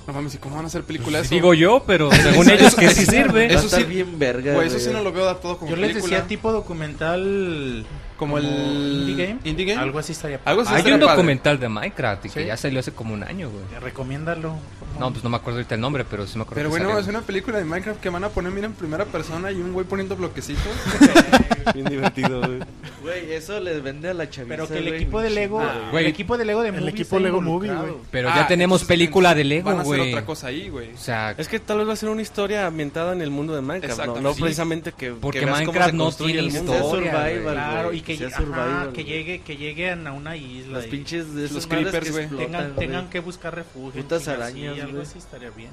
No 0.07 0.15
mames, 0.15 0.35
¿y 0.35 0.39
cómo 0.39 0.57
van 0.57 0.65
a 0.65 0.69
hacer 0.69 0.85
película 0.85 1.19
de 1.19 1.25
eso? 1.25 1.35
Digo 1.35 1.53
yo, 1.53 1.83
pero 1.87 2.11
según 2.23 2.49
ellos 2.51 2.75
que 2.75 2.89
sí 2.95 3.05
sirve. 3.07 3.49
Va 3.49 3.61
Eso 3.61 3.69
sí- 3.69 3.85
bien 3.85 4.19
verga, 4.19 4.55
Güey, 4.55 4.69
eso 4.69 4.79
sí 4.79 4.89
no 4.91 5.03
lo 5.03 5.13
veo 5.13 5.37
todo 5.37 5.59
como 5.59 5.71
Yo 5.71 5.77
les 5.77 5.91
película. 5.91 6.17
decía 6.17 6.27
tipo 6.29 6.51
documental. 6.51 7.85
Como 8.19 8.37
el... 8.37 8.45
Indie 8.45 9.27
Game. 9.27 9.41
Indie 9.45 9.65
Game. 9.67 9.81
Algo 9.81 9.99
así 9.99 10.13
estaría. 10.13 10.41
Algo 10.45 10.63
así 10.63 10.71
Hay 10.73 10.79
estaría 10.79 10.97
un 10.97 11.01
padre. 11.01 11.13
documental 11.15 11.59
de 11.61 11.69
Minecraft 11.69 12.27
y 12.27 12.29
que 12.31 12.41
Sí. 12.41 12.47
ya 12.47 12.57
salió 12.57 12.81
hace 12.81 12.93
como 12.93 13.15
un 13.15 13.23
año, 13.23 13.49
güey. 13.49 13.65
Recomiéndalo. 13.81 14.55
No, 14.99 15.11
pues 15.13 15.23
no 15.25 15.31
me 15.31 15.37
acuerdo 15.37 15.59
ahorita 15.61 15.77
el 15.77 15.81
nombre, 15.81 16.05
pero 16.05 16.27
sí 16.27 16.37
me 16.37 16.43
acuerdo. 16.43 16.57
Pero 16.57 16.69
que 16.69 16.71
bueno, 16.71 16.89
salió. 16.89 17.01
es 17.01 17.09
una 17.09 17.21
película 17.23 17.59
de 17.59 17.65
Minecraft 17.65 18.01
que 18.01 18.11
van 18.11 18.25
a 18.25 18.29
poner, 18.29 18.53
mira, 18.53 18.67
en 18.67 18.73
primera 18.75 19.05
persona 19.05 19.51
y 19.53 19.61
un 19.61 19.73
güey 19.73 19.87
poniendo 19.87 20.17
bloquecitos. 20.17 20.63
Bien 21.75 21.87
divertido, 21.87 22.41
güey. 22.41 22.61
Güey, 23.03 23.33
eso 23.33 23.59
les 23.61 23.83
vende 23.83 24.09
a 24.11 24.15
la 24.15 24.29
chaviza, 24.29 24.49
Pero 24.55 24.69
que 24.69 24.79
el 24.79 24.85
güey, 24.89 24.95
equipo 25.03 25.21
de 25.21 25.31
Lego. 25.31 25.61
Ah, 25.61 25.89
Güey. 25.91 26.05
El 26.05 26.11
equipo 26.11 26.37
de 26.39 26.45
Lego 26.45 26.63
de 26.63 26.69
El 26.69 26.75
Movie 26.75 26.91
equipo 26.91 27.17
está 27.17 27.21
Lego. 27.21 27.41
Movie, 27.41 27.75
güey. 27.75 27.93
Pero 28.11 28.29
Ah, 28.31 28.37
ya 28.37 28.47
tenemos 28.49 28.79
entonces, 28.83 28.89
película 28.89 29.35
de 29.35 29.45
Lego, 29.45 29.67
Van 29.71 29.79
a 29.79 29.81
hacer 29.83 29.97
güey. 29.99 30.13
otra 30.13 30.25
cosa 30.27 30.47
ahí, 30.49 30.69
güey. 30.69 30.93
O 30.93 30.97
sea, 30.99 31.35
Es 31.39 31.49
que 31.49 31.61
tal 31.61 31.79
vez 31.79 31.89
va 31.89 31.93
a 31.93 31.97
ser 31.97 32.09
una 32.09 32.23
historia 32.23 32.67
ambientada 32.67 33.13
en 33.13 33.23
el 33.23 33.31
mundo 33.31 33.55
de 33.55 33.61
Minecraft, 33.63 34.07
¿no? 34.07 34.21
No 34.21 34.35
sí. 34.35 34.41
precisamente 34.43 34.93
que 34.93 35.13
Porque 35.13 35.41
que 35.41 35.47
veas 35.47 35.59
cómo 35.61 35.73
Minecraft 35.73 35.91
se 35.91 35.97
no 35.97 36.05
construye 36.05 36.33
tiene 36.35 36.49
el 36.49 36.55
mundo. 36.55 36.73
Sea 36.73 36.83
historia, 36.85 37.11
survival, 37.13 37.43
güey. 37.43 37.55
Claro, 37.55 37.89
güey, 37.89 37.99
y 37.99 38.03
que, 38.03 38.17
sea 38.17 38.27
ajá, 38.29 38.37
survival, 38.39 38.93
que, 38.93 39.05
llegue, 39.05 39.41
que 39.43 39.57
lleguen 39.57 40.07
a 40.07 40.13
una 40.13 40.37
isla. 40.37 40.79
Las 40.79 40.87
y 40.87 40.89
pinches 40.91 41.35
de 41.35 41.43
Los 41.43 41.51
esos 41.53 41.69
madres 41.69 41.87
creepers, 41.91 42.05
que 42.07 42.11
güey. 42.13 42.25
explotan, 42.25 42.47
tengan, 42.53 42.75
güey. 42.75 42.87
tengan 42.87 43.11
que 43.11 43.21
buscar 43.21 43.55
refugio. 43.55 44.03
Putas 44.03 44.29
arañas, 44.29 44.75
sí, 44.75 44.81
algo 44.81 44.93
güey. 44.95 45.03
así 45.07 45.19
estaría 45.19 45.51
bien. 45.51 45.71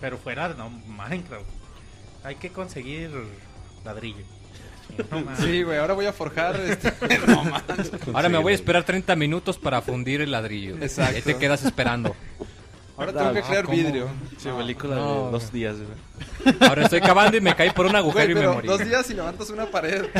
Pero 0.00 0.18
fuera, 0.18 0.48
no, 0.50 0.70
Minecraft. 0.70 1.44
Hay 2.24 2.34
que 2.36 2.50
conseguir 2.50 3.10
ladrillo. 3.84 4.24
No. 5.10 5.36
Sí, 5.36 5.62
güey, 5.62 5.78
ahora 5.78 5.94
voy 5.94 6.06
a 6.06 6.12
forjar. 6.12 6.56
Este... 6.60 6.92
no 7.26 7.42
ahora 8.14 8.28
me 8.28 8.38
voy 8.38 8.52
a 8.52 8.54
esperar 8.56 8.84
30 8.84 9.14
minutos 9.16 9.58
para 9.58 9.80
fundir 9.82 10.20
el 10.20 10.30
ladrillo. 10.30 10.76
Exacto. 10.80 11.16
Ahí 11.16 11.22
te 11.22 11.36
quedas 11.36 11.64
esperando. 11.64 12.14
Ahora 12.96 13.12
tengo 13.14 13.32
que 13.32 13.38
Ah, 13.38 13.46
crear 13.48 13.66
vidrio. 13.70 14.08
Sí, 14.38 14.48
película 14.56 14.96
No, 14.96 15.26
de 15.26 15.30
dos 15.32 15.50
güey. 15.50 15.52
días, 15.52 15.76
güey. 15.76 16.56
Ahora 16.68 16.82
estoy 16.84 17.00
cavando 17.00 17.36
y 17.36 17.40
me 17.40 17.54
caí 17.56 17.70
por 17.70 17.86
un 17.86 17.96
agujero 17.96 18.34
Güey, 18.34 18.44
y 18.44 18.46
me 18.48 18.54
morí. 18.54 18.68
dos 18.68 18.84
días 18.84 19.08
y 19.10 19.14
levantas 19.14 19.48
una 19.50 19.66
pared. 19.66 20.04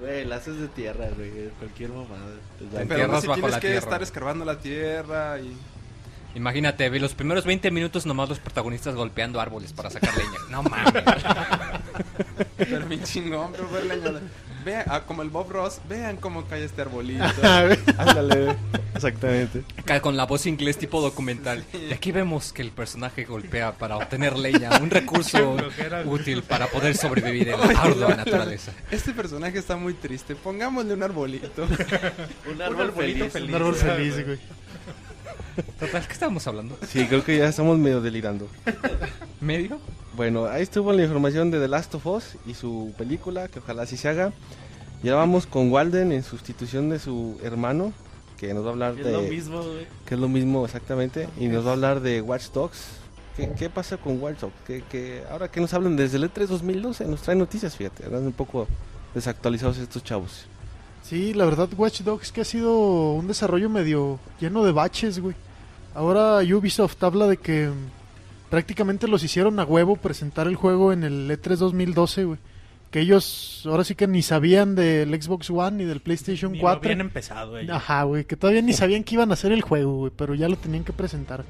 Güey, 0.00 0.24
la 0.24 0.36
haces 0.36 0.58
de 0.58 0.68
tierra, 0.68 1.08
güey. 1.14 1.50
Cualquier 1.58 1.90
mamada. 1.90 2.24
Pero 2.58 2.86
tierras 2.86 3.10
no, 3.10 3.20
si 3.20 3.26
bajo 3.26 3.34
tienes 3.40 3.50
la 3.52 3.60
que 3.60 3.66
tierra. 3.68 3.78
estar 3.84 4.02
escarbando 4.02 4.44
la 4.46 4.58
tierra 4.58 5.38
y... 5.40 5.54
Imagínate, 6.34 6.88
ve, 6.88 7.00
los 7.00 7.14
primeros 7.14 7.44
20 7.44 7.70
minutos 7.70 8.06
nomás 8.06 8.28
los 8.28 8.38
protagonistas 8.38 8.94
golpeando 8.94 9.40
árboles 9.40 9.72
para 9.72 9.90
sacar 9.90 10.16
leña. 10.16 10.38
No 10.50 10.62
mames. 10.62 11.04
Pero 12.56 12.86
mi 12.86 13.02
chingón, 13.02 13.52
pero 13.52 13.68
ver 13.70 13.86
leña. 13.86 14.20
Vean, 14.64 14.84
ah, 14.88 15.04
como 15.06 15.22
el 15.22 15.30
Bob 15.30 15.50
Ross, 15.50 15.80
vean 15.88 16.18
cómo 16.18 16.44
cae 16.44 16.64
este 16.64 16.82
arbolito. 16.82 17.24
Ándale, 17.98 18.56
exactamente. 18.94 19.64
Acá 19.78 20.00
con 20.02 20.16
la 20.16 20.26
voz 20.26 20.44
inglés 20.46 20.76
tipo 20.76 21.00
documental. 21.00 21.64
Y 21.72 21.92
aquí 21.92 22.12
vemos 22.12 22.52
que 22.52 22.60
el 22.60 22.70
personaje 22.70 23.24
golpea 23.24 23.72
para 23.72 23.96
obtener 23.96 24.36
leña, 24.36 24.70
un 24.80 24.90
recurso 24.90 25.56
útil 26.04 26.42
para 26.48 26.66
poder 26.66 26.96
sobrevivir 26.96 27.48
en 27.48 27.60
la 27.60 27.80
ardua 27.80 28.14
naturaleza. 28.16 28.72
Este 28.90 29.12
personaje 29.12 29.58
está 29.58 29.76
muy 29.76 29.94
triste. 29.94 30.36
Pongámosle 30.36 30.92
un 30.92 31.02
arbolito. 31.02 31.66
Un 32.52 32.60
árbol 32.60 32.92
feliz. 32.92 33.34
Un 33.34 33.54
árbol 33.54 33.74
feliz, 33.74 34.26
güey. 34.26 34.38
Total, 35.78 36.06
¿qué 36.06 36.12
estábamos 36.12 36.46
hablando? 36.46 36.76
Sí, 36.88 37.06
creo 37.06 37.24
que 37.24 37.38
ya 37.38 37.48
estamos 37.48 37.78
medio 37.78 38.00
delirando. 38.00 38.48
¿Medio? 39.40 39.78
Bueno, 40.16 40.46
ahí 40.46 40.62
estuvo 40.62 40.92
la 40.92 41.02
información 41.02 41.50
de 41.50 41.60
The 41.60 41.68
Last 41.68 41.94
of 41.94 42.06
Us 42.06 42.36
y 42.46 42.54
su 42.54 42.92
película, 42.98 43.48
que 43.48 43.60
ojalá 43.60 43.82
así 43.82 43.96
se 43.96 44.08
haga. 44.08 44.32
Y 45.02 45.08
ahora 45.08 45.20
vamos 45.20 45.46
con 45.46 45.70
Walden 45.72 46.12
en 46.12 46.22
sustitución 46.22 46.90
de 46.90 46.98
su 46.98 47.38
hermano, 47.42 47.92
que 48.38 48.52
nos 48.52 48.64
va 48.64 48.68
a 48.68 48.72
hablar 48.72 48.94
Es 48.98 49.04
de... 49.04 49.12
lo 49.12 49.22
mismo, 49.22 49.62
güey. 49.62 49.86
Que 50.06 50.14
es 50.14 50.20
lo 50.20 50.28
mismo 50.28 50.64
exactamente. 50.64 51.28
Y 51.38 51.48
nos 51.48 51.64
va 51.64 51.70
a 51.70 51.72
hablar 51.74 52.00
de 52.00 52.20
Watch 52.20 52.50
Dogs. 52.52 52.78
¿Qué, 53.36 53.50
qué 53.56 53.70
pasa 53.70 53.96
con 53.96 54.20
Watch 54.20 54.40
Dogs? 54.40 54.54
Que, 54.66 54.82
que 54.82 55.22
ahora 55.30 55.50
que 55.50 55.60
nos 55.60 55.72
hablan 55.72 55.96
desde 55.96 56.16
el 56.18 56.24
E 56.24 56.28
E3 56.30 56.46
2012, 56.46 57.04
nos 57.06 57.22
traen 57.22 57.38
noticias, 57.38 57.76
fíjate. 57.76 58.04
Andan 58.04 58.24
un 58.26 58.32
poco 58.32 58.66
desactualizados 59.14 59.78
estos 59.78 60.04
chavos. 60.04 60.46
Sí, 61.02 61.32
la 61.32 61.44
verdad, 61.46 61.68
Watch 61.76 62.02
Dogs 62.02 62.30
que 62.30 62.42
ha 62.42 62.44
sido 62.44 63.12
un 63.12 63.26
desarrollo 63.26 63.70
medio 63.70 64.18
lleno 64.38 64.64
de 64.64 64.72
baches, 64.72 65.18
güey. 65.18 65.34
Ahora 65.94 66.38
Ubisoft 66.38 67.02
habla 67.02 67.26
de 67.26 67.36
que 67.36 67.68
mm, 67.68 68.50
prácticamente 68.50 69.08
los 69.08 69.24
hicieron 69.24 69.58
a 69.60 69.64
huevo 69.64 69.96
presentar 69.96 70.46
el 70.46 70.56
juego 70.56 70.92
en 70.92 71.04
el 71.04 71.30
E 71.30 71.40
E3 71.40 71.56
2012, 71.56 72.24
güey. 72.24 72.38
Que 72.90 73.00
ellos 73.00 73.62
ahora 73.66 73.84
sí 73.84 73.94
que 73.94 74.08
ni 74.08 74.20
sabían 74.20 74.74
del 74.74 75.10
Xbox 75.22 75.48
One 75.50 75.76
ni 75.78 75.84
del 75.84 76.00
PlayStation 76.00 76.52
Ni 76.52 76.58
lo 76.58 76.62
4. 76.62 76.80
habían 76.82 77.00
empezado 77.00 77.56
ellos. 77.56 77.76
Ajá, 77.76 78.02
güey, 78.02 78.24
que 78.24 78.36
todavía 78.36 78.62
ni 78.62 78.72
sabían 78.72 79.04
que 79.04 79.14
iban 79.14 79.30
a 79.30 79.34
hacer 79.34 79.52
el 79.52 79.62
juego, 79.62 79.96
güey, 79.98 80.12
pero 80.16 80.34
ya 80.34 80.48
lo 80.48 80.56
tenían 80.56 80.82
que 80.82 80.92
presentar. 80.92 81.44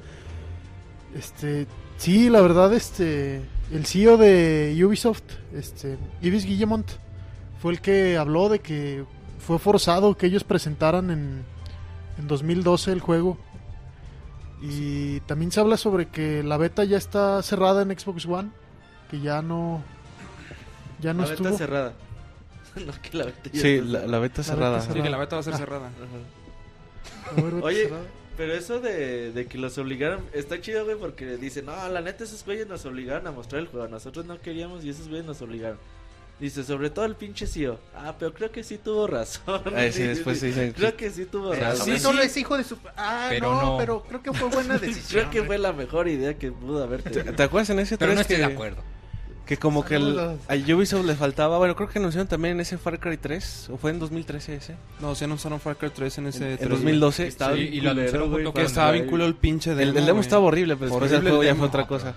Este, 1.17 1.65
sí, 1.97 2.29
la 2.29 2.41
verdad, 2.41 2.71
este, 2.73 3.41
el 3.71 3.85
CEO 3.87 4.17
de 4.17 4.79
Ubisoft, 4.85 5.23
este, 5.55 5.97
Yves 6.21 6.45
Guillemont, 6.45 6.89
fue 7.59 7.73
el 7.73 7.81
que 7.81 8.17
habló 8.17 8.47
de 8.47 8.59
que 8.59 9.03
fue 9.39 9.57
forzado 9.57 10.15
que 10.15 10.27
ellos 10.27 10.43
presentaran 10.43 11.09
en, 11.09 11.43
en 12.19 12.27
2012 12.27 12.91
el 12.91 12.99
juego. 12.99 13.39
Y 14.61 15.19
también 15.21 15.51
se 15.51 15.59
habla 15.59 15.75
sobre 15.77 16.07
que 16.07 16.43
la 16.43 16.57
beta 16.57 16.83
ya 16.83 16.97
está 16.97 17.41
cerrada 17.41 17.81
en 17.81 17.97
Xbox 17.97 18.25
One, 18.27 18.49
que 19.09 19.19
ya 19.19 19.41
no, 19.41 19.81
ya 20.99 21.13
no 21.13 21.23
la 21.23 21.29
estuvo. 21.31 21.45
beta 21.47 21.57
cerrada. 21.57 21.93
no, 22.85 22.93
que 23.01 23.17
la 23.17 23.25
beta 23.25 23.49
ya 23.51 23.61
Sí, 23.61 23.67
está 23.75 23.85
la, 23.87 24.07
la 24.07 24.19
beta 24.19 24.37
La 24.39 24.43
cerrada. 24.43 24.79
beta 24.79 24.93
Sí, 24.93 25.01
que 25.01 25.09
la 25.09 25.17
beta 25.17 25.35
va 25.35 25.39
a 25.39 25.43
ser 25.43 25.53
Ah. 25.53 25.57
cerrada. 25.57 25.87
Ajá. 25.87 27.31
A 27.31 27.41
ver, 27.41 27.53
beta 27.55 27.65
Oye, 27.65 27.83
cerrada. 27.85 28.03
pero 28.37 28.53
eso 28.53 28.79
de, 28.79 29.31
de 29.31 29.45
que 29.47 29.57
los 29.57 29.77
obligaron, 29.79 30.25
está 30.33 30.61
chido, 30.61 30.85
güey, 30.85 30.97
porque 30.97 31.37
dicen, 31.37 31.65
no, 31.65 31.89
la 31.89 32.01
neta 32.01 32.23
esos 32.23 32.45
güeyes 32.45 32.67
nos 32.67 32.85
obligaron 32.85 33.25
a 33.25 33.31
mostrar 33.31 33.61
el 33.61 33.67
juego, 33.67 33.87
nosotros 33.87 34.25
no 34.25 34.39
queríamos 34.39 34.83
y 34.85 34.89
esos 34.89 35.07
güeyes 35.07 35.25
nos 35.25 35.41
obligaron. 35.41 35.79
Dice, 36.41 36.63
sobre 36.63 36.89
todo 36.89 37.05
el 37.05 37.15
pinche 37.15 37.45
CEO. 37.47 37.79
Ah, 37.95 38.15
pero 38.17 38.33
creo 38.33 38.51
que 38.51 38.63
sí 38.63 38.77
tuvo 38.79 39.05
razón. 39.07 39.61
Ah, 39.75 39.85
sí, 39.91 40.01
después 40.07 40.39
se 40.39 40.47
dicen 40.47 40.73
Creo 40.73 40.97
que 40.97 41.09
sí 41.11 41.25
tuvo 41.25 41.51
Pero 41.51 41.61
razón. 41.61 41.85
sí, 41.85 41.91
Sí, 41.91 41.97
sí. 41.97 42.03
solo 42.03 42.21
es 42.23 42.35
hijo 42.35 42.57
de 42.57 42.63
su... 42.63 42.77
Ah, 42.97 43.27
Pero 43.29 43.51
no, 43.53 43.61
no. 43.61 43.77
pero 43.77 44.01
creo 44.03 44.23
que 44.23 44.33
fue 44.33 44.49
buena 44.49 44.77
decisión. 44.79 45.05
Creo 45.09 45.29
que 45.29 45.43
fue 45.43 45.57
la 45.59 45.71
mejor 45.71 46.07
idea 46.07 46.33
que 46.33 46.51
pudo 46.51 46.83
haber 46.83 47.03
¿Te, 47.03 47.11
tenido. 47.11 47.33
te 47.35 47.43
acuerdas 47.43 47.69
en 47.69 47.79
ese 47.79 47.95
Pero 47.97 48.09
3 48.13 48.15
no 48.15 48.21
estoy 48.21 48.35
que, 48.37 48.41
de 48.47 48.53
acuerdo. 48.53 48.81
que 49.45 49.57
como 49.57 49.85
que 49.85 49.95
el, 49.97 50.17
a 50.19 50.35
Ubisoft 50.75 51.05
le 51.05 51.13
faltaba, 51.15 51.59
bueno, 51.59 51.75
creo 51.75 51.87
que 51.89 51.99
anunciaron 51.99 52.27
también 52.27 52.59
ese 52.59 52.77
Far 52.79 52.99
Cry 52.99 53.17
3, 53.17 53.69
o 53.73 53.77
fue 53.77 53.91
en 53.91 53.99
2013 53.99 54.55
ese, 54.55 54.75
No, 54.99 55.13
se 55.13 55.25
anunciaron 55.25 55.59
Far 55.59 55.75
Cry 55.77 55.91
3 55.93 56.17
en 56.17 56.27
ese 56.27 56.51
en, 56.53 56.57
3, 56.57 56.69
2012. 56.69 57.27
Estaba 57.27 57.53
Sí, 57.55 57.61
y 57.71 57.81
lo 57.81 57.91
anunciaron 57.91 58.51
Que 58.53 58.63
estaba 58.63 58.91
vinculado 58.93 59.29
el 59.29 59.35
pinche 59.35 59.71
El, 59.73 59.77
demo. 59.77 59.89
el 59.91 60.05
demo 60.05 60.11
güey. 60.13 60.21
estaba 60.21 60.43
horrible, 60.43 60.75
pero 60.75 60.89
después 60.89 61.11
el 61.11 61.21
juego 61.21 61.41
el 61.43 61.47
ya 61.47 61.53
demo. 61.53 61.59
fue 61.59 61.67
otra 61.67 61.85
cosa. 61.85 62.15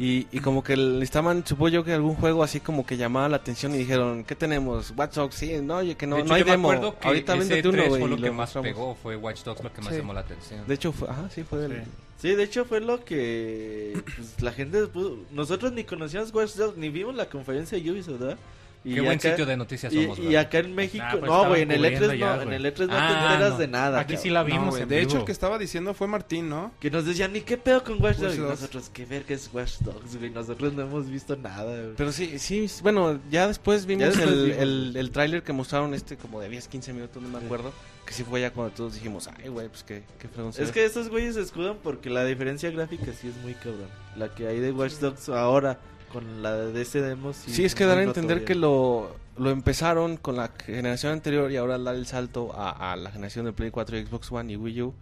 Y, 0.00 0.28
y 0.30 0.38
como 0.38 0.62
que 0.62 0.76
necesitaban, 0.76 1.44
supongo 1.44 1.70
yo 1.70 1.84
que 1.84 1.92
algún 1.92 2.14
juego 2.14 2.44
así 2.44 2.60
como 2.60 2.86
que 2.86 2.96
llamaba 2.96 3.28
la 3.28 3.36
atención 3.38 3.74
y 3.74 3.78
dijeron, 3.78 4.22
¿qué 4.22 4.36
tenemos? 4.36 4.92
Watch 4.96 5.14
Dogs, 5.14 5.34
sí, 5.34 5.54
no, 5.60 5.78
oye, 5.78 5.96
que 5.96 6.06
no, 6.06 6.14
de 6.16 6.22
hecho, 6.22 6.28
no 6.28 6.34
hay 6.36 6.40
yo 6.42 6.46
me 6.46 6.50
demo. 6.52 6.70
acuerdo 6.70 6.98
que 7.00 7.08
Ahorita 7.08 7.32
ese 7.34 7.40
véndete 7.40 7.68
uno, 7.68 7.76
3 7.78 7.88
güey. 7.88 8.00
fue 8.02 8.08
y 8.08 8.12
lo 8.12 8.22
que 8.22 8.30
más 8.30 8.36
mostramos. 8.54 8.68
pegó, 8.68 8.94
fue 8.94 9.16
Watch 9.16 9.42
Dogs 9.42 9.64
lo 9.64 9.72
que 9.72 9.80
más 9.80 9.90
Sí. 9.92 9.98
llamó 9.98 10.12
la 10.12 10.20
atención. 10.20 10.64
De 10.68 10.74
hecho, 10.74 10.92
fue, 10.92 11.08
ajá, 11.08 11.28
sí, 11.30 11.42
fue 11.42 11.64
el... 11.64 11.72
Sí. 11.72 11.90
Sí, 12.20 12.28
de 12.34 12.42
hecho 12.42 12.64
fue 12.64 12.80
lo 12.80 13.04
que 13.04 14.00
pues, 14.16 14.40
la 14.42 14.52
gente 14.52 14.86
pudo- 14.86 15.18
nosotros 15.32 15.72
ni 15.72 15.84
conocíamos 15.84 16.32
Watch 16.32 16.54
Dogs, 16.54 16.76
ni 16.76 16.88
vimos 16.90 17.14
la 17.16 17.28
conferencia 17.28 17.78
de 17.80 17.90
Ubisoft, 17.90 18.18
¿verdad? 18.20 18.38
Y 18.84 18.94
Qué 18.94 19.00
buen 19.00 19.18
acá- 19.18 19.30
sitio 19.30 19.44
de 19.44 19.56
noticias 19.56 19.92
y, 19.92 20.02
somos, 20.04 20.18
y 20.20 20.36
acá 20.36 20.58
en 20.58 20.74
México, 20.74 21.04
Ah, 21.06 21.16
pues 21.18 21.24
no, 21.30 21.48
güey, 21.48 21.62
en 21.62 21.70
el 21.72 21.76
cubriendo 21.78 22.06
E3 22.12 22.18
ya, 22.18 22.36
no, 22.36 22.42
en 22.42 22.52
el 22.52 22.64
E3 22.64 22.86
no 22.86 22.94
Ah, 22.96 23.08
te 23.08 23.32
enteras 23.32 23.52
no. 23.52 23.58
de 23.58 23.68
nada. 23.68 24.00
Aquí 24.00 24.16
sí 24.16 24.30
la 24.30 24.40
No, 24.40 24.46
vimos 24.46 24.78
en 24.78 24.88
de 24.88 25.02
hecho, 25.02 25.18
el 25.18 25.24
que 25.24 25.32
estaba 25.32 25.58
diciendo 25.58 25.94
fue 25.94 26.06
Martín, 26.06 26.48
¿no? 26.48 26.72
Que 26.80 26.90
nos 26.90 27.04
decían, 27.04 27.34
¿y 27.34 27.40
qué 27.40 27.56
pedo 27.58 27.82
con 27.82 28.00
Watch 28.02 28.16
Dogs? 28.18 28.22
Watch 28.22 28.34
Y 28.36 28.38
Dogs. 28.38 28.50
nosotros, 28.60 28.90
¿qué 28.92 29.04
verga 29.04 29.34
es 29.34 29.50
Watch 29.52 29.78
Dogs, 29.80 30.16
güey? 30.16 30.30
Nosotros 30.30 30.72
no 30.74 30.82
hemos 30.82 31.10
visto 31.10 31.36
nada, 31.36 31.64
güey. 31.64 31.94
Pero 31.96 32.12
sí, 32.12 32.38
sí, 32.38 32.70
bueno, 32.82 33.18
ya 33.30 33.48
después 33.48 33.84
vimos 33.84 34.06
después 34.16 34.28
el, 34.28 34.44
vimos. 34.44 34.58
el, 34.62 34.96
el 34.96 35.10
tráiler 35.10 35.42
que 35.42 35.52
mostraron 35.52 35.92
este 35.92 36.16
como 36.16 36.40
de 36.40 36.48
10, 36.48 36.68
15 36.68 36.92
minutos, 36.92 37.20
no 37.22 37.28
me 37.28 37.44
acuerdo. 37.44 37.72
Que 38.06 38.14
sí 38.14 38.24
fue 38.24 38.40
ya 38.40 38.52
cuando 38.52 38.72
todos 38.74 38.94
dijimos, 38.94 39.28
ay, 39.42 39.48
güey, 39.50 39.68
pues 39.68 39.82
qué, 39.82 40.02
qué 40.18 40.28
Es 40.62 40.68
ve". 40.68 40.72
que 40.72 40.84
estos 40.86 41.10
güeyes 41.10 41.34
se 41.34 41.42
escudan 41.42 41.76
porque 41.82 42.08
la 42.08 42.24
diferencia 42.24 42.70
gráfica 42.70 43.12
sí 43.12 43.28
es 43.28 43.36
muy 43.42 43.52
cabrón. 43.54 43.88
La 44.16 44.34
que 44.34 44.46
hay 44.46 44.60
de 44.60 44.72
Watch 44.72 44.94
Dogs 44.94 45.28
ahora 45.28 45.78
con 46.12 46.42
la 46.42 46.54
de 46.56 46.82
ese 46.82 47.00
demo 47.02 47.32
sí. 47.32 47.52
Sí, 47.52 47.64
es 47.64 47.74
que 47.74 47.84
dar 47.84 47.98
a 47.98 48.02
entender 48.02 48.44
que 48.44 48.54
lo, 48.54 49.14
lo 49.36 49.50
empezaron 49.50 50.16
con 50.16 50.36
la 50.36 50.50
generación 50.64 51.12
anterior 51.12 51.50
y 51.52 51.56
ahora 51.56 51.74
al 51.76 51.84
dar 51.84 51.94
el 51.94 52.06
salto 52.06 52.52
a, 52.54 52.92
a 52.92 52.96
la 52.96 53.10
generación 53.10 53.44
de 53.46 53.52
Play 53.52 53.70
4 53.70 53.98
y 53.98 54.06
Xbox 54.06 54.30
One 54.32 54.52
y 54.52 54.56
Wii 54.56 54.82
U, 54.82 54.94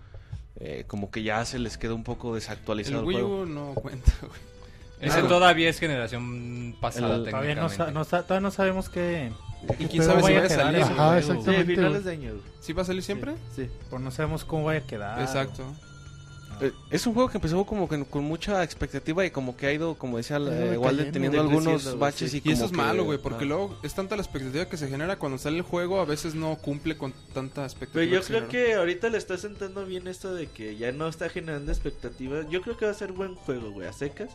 eh, 0.58 0.84
como 0.86 1.10
que 1.10 1.22
ya 1.22 1.44
se 1.44 1.58
les 1.58 1.76
quedó 1.78 1.94
un 1.94 2.04
poco 2.04 2.34
desactualizado 2.34 2.96
El 2.98 3.02
el, 3.02 3.06
Wii 3.08 3.16
juego. 3.20 3.40
U 3.42 3.46
no 3.46 3.74
cuenta, 3.74 4.12
güey. 4.22 4.40
Ese 4.98 5.22
todavía 5.24 5.68
es 5.68 5.78
generación 5.78 6.74
pasada 6.80 7.16
El- 7.16 7.24
Todavía 7.24 7.54
no, 7.54 7.62
sa- 7.68 7.68
técnicamente. 7.68 7.92
no 7.98 8.04
sa- 8.04 8.22
todavía 8.22 8.40
no 8.40 8.50
sabemos 8.50 8.88
qué... 8.88 9.30
Y 9.78 9.84
quién 9.86 10.02
sabe 10.02 10.22
si 10.22 10.32
vaya 10.34 10.44
a 10.44 10.48
salir. 10.48 10.82
Ajá. 10.82 11.20
Sí, 11.22 11.64
finales 11.64 12.04
de 12.04 12.12
año. 12.12 12.32
¿Sí 12.60 12.72
va 12.72 12.82
a 12.82 12.84
salir 12.86 13.02
siempre? 13.02 13.34
Sí. 13.54 13.68
Pues 13.90 14.00
no 14.00 14.10
sabemos 14.10 14.44
cómo 14.44 14.64
vaya 14.64 14.80
a 14.80 14.86
quedar. 14.86 15.20
Exacto. 15.20 15.64
Es 16.90 17.06
un 17.06 17.14
juego 17.14 17.28
que 17.28 17.38
empezó 17.38 17.64
como 17.66 17.88
que 17.88 18.04
con 18.04 18.24
mucha 18.24 18.62
expectativa 18.62 19.24
y 19.24 19.30
como 19.30 19.56
que 19.56 19.66
ha 19.66 19.72
ido, 19.72 19.94
como 19.96 20.16
decía 20.16 20.36
eh, 20.36 20.40
decayendo. 20.40 20.80
Walden, 20.80 21.12
teniendo 21.12 21.40
algunos 21.40 21.98
baches 21.98 22.30
sí. 22.30 22.40
y 22.44 22.48
Y 22.48 22.52
eso 22.52 22.64
es 22.66 22.70
que- 22.70 22.76
malo, 22.76 23.04
güey, 23.04 23.18
porque 23.18 23.44
ah. 23.44 23.48
luego 23.48 23.78
es 23.82 23.94
tanta 23.94 24.16
la 24.16 24.22
expectativa 24.22 24.66
que 24.66 24.76
se 24.76 24.88
genera 24.88 25.18
cuando 25.18 25.38
sale 25.38 25.56
el 25.58 25.62
juego, 25.62 26.00
a 26.00 26.04
veces 26.04 26.34
no 26.34 26.56
cumple 26.56 26.96
con 26.96 27.12
tanta 27.34 27.64
expectativa. 27.64 28.04
Pero 28.04 28.12
yo 28.20 28.26
creo 28.26 28.40
genera. 28.48 28.48
que 28.66 28.74
ahorita 28.74 29.08
le 29.10 29.18
está 29.18 29.36
sentando 29.38 29.84
bien 29.84 30.06
esto 30.08 30.34
de 30.34 30.46
que 30.48 30.76
ya 30.76 30.92
no 30.92 31.08
está 31.08 31.28
generando 31.28 31.72
expectativas. 31.72 32.46
Yo 32.50 32.62
creo 32.62 32.76
que 32.76 32.86
va 32.86 32.90
a 32.90 32.94
ser 32.94 33.12
buen 33.12 33.34
juego, 33.34 33.70
güey, 33.72 33.86
a 33.88 33.92
secas. 33.92 34.30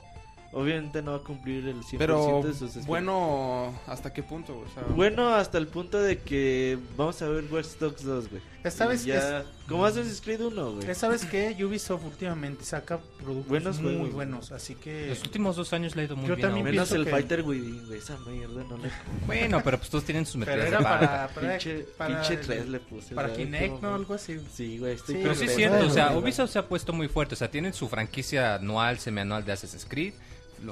Obviamente 0.54 1.02
no 1.02 1.12
va 1.12 1.18
a 1.18 1.22
cumplir 1.22 1.66
el 1.70 1.82
100% 1.82 1.98
Pero 1.98 2.18
de 2.44 2.50
sus 2.50 2.62
expectativas. 2.76 2.88
bueno, 2.88 3.74
¿hasta 3.88 4.12
qué 4.12 4.22
punto, 4.22 4.54
güey? 4.54 4.66
O 4.70 4.74
sea, 4.74 4.84
Bueno, 4.94 5.30
hasta 5.34 5.58
el 5.58 5.68
punto 5.68 5.98
de 6.02 6.18
que 6.20 6.78
vamos 6.98 7.22
a 7.22 7.30
ver 7.30 7.46
Watch 7.50 7.78
Dogs 7.80 8.04
2, 8.04 8.30
güey. 8.30 8.42
Esta 8.64 8.86
vez 8.86 9.05
ya... 9.05 9.43
¿Cómo 9.68 9.86
Assassin's 9.86 10.22
Creed 10.22 10.41
1, 10.41 10.72
güey? 10.74 10.95
¿Sabes 10.95 11.26
qué? 11.26 11.55
Ubisoft 11.64 12.03
últimamente 12.03 12.64
saca 12.66 12.99
productos 13.18 13.47
Buenos 13.47 13.80
muy 13.80 13.93
juegos. 13.93 14.14
buenos, 14.14 14.51
así 14.51 14.76
que... 14.76 15.07
Los 15.07 15.22
últimos 15.24 15.55
dos 15.55 15.72
años 15.74 15.95
le 15.95 16.01
ha 16.03 16.05
ido 16.05 16.16
muy 16.16 16.28
Yo 16.28 16.36
bien. 16.36 16.45
a 16.45 16.49
también. 16.49 16.66
Menos 16.66 16.91
el 16.91 17.05
que- 17.05 17.12
Fighter 17.12 17.41
güey. 17.43 17.82
Esa 17.95 18.18
mierda 18.20 18.64
no 18.70 18.78
le... 18.78 18.91
Bueno, 19.26 19.62
pero 19.64 19.78
pues 19.78 19.89
todos 19.89 20.03
tienen 20.03 20.26
sus 20.26 20.43
Pero 20.45 20.57
metidas 20.57 20.68
era 20.68 20.78
de 20.78 20.84
pata. 20.84 20.99
para, 20.99 21.28
para, 21.30 21.49
pinche, 21.57 21.86
para, 21.97 22.22
pinche 22.22 22.38
3 22.38 22.70
le 22.70 22.80
puse. 22.82 23.16
para. 23.16 23.34
Kinect, 23.34 23.76
Como- 23.76 23.82
¿no? 23.88 23.95
Algo 23.95 24.14
así. 24.14 24.39
Sí, 24.53 24.78
güey, 24.78 24.93
estoy 24.95 25.16
Sí, 25.16 25.22
Pero 25.24 25.36
sí 25.36 25.45
es 25.45 25.55
cierto, 25.55 25.86
o 25.88 25.89
sea. 25.89 26.16
Ubisoft 26.18 26.51
se 26.51 26.59
ha 26.59 26.68
puesto 26.68 26.91
muy 26.93 27.07
fuerte, 27.07 27.34
o 27.36 27.38
sea, 27.38 27.49
tienen 27.49 27.74
su 27.74 27.88
franquicia 27.88 28.55
anual, 28.55 28.99
semianual 28.99 29.45
de 29.45 29.53
Assassin's 29.53 29.86
Creed, 29.88 30.14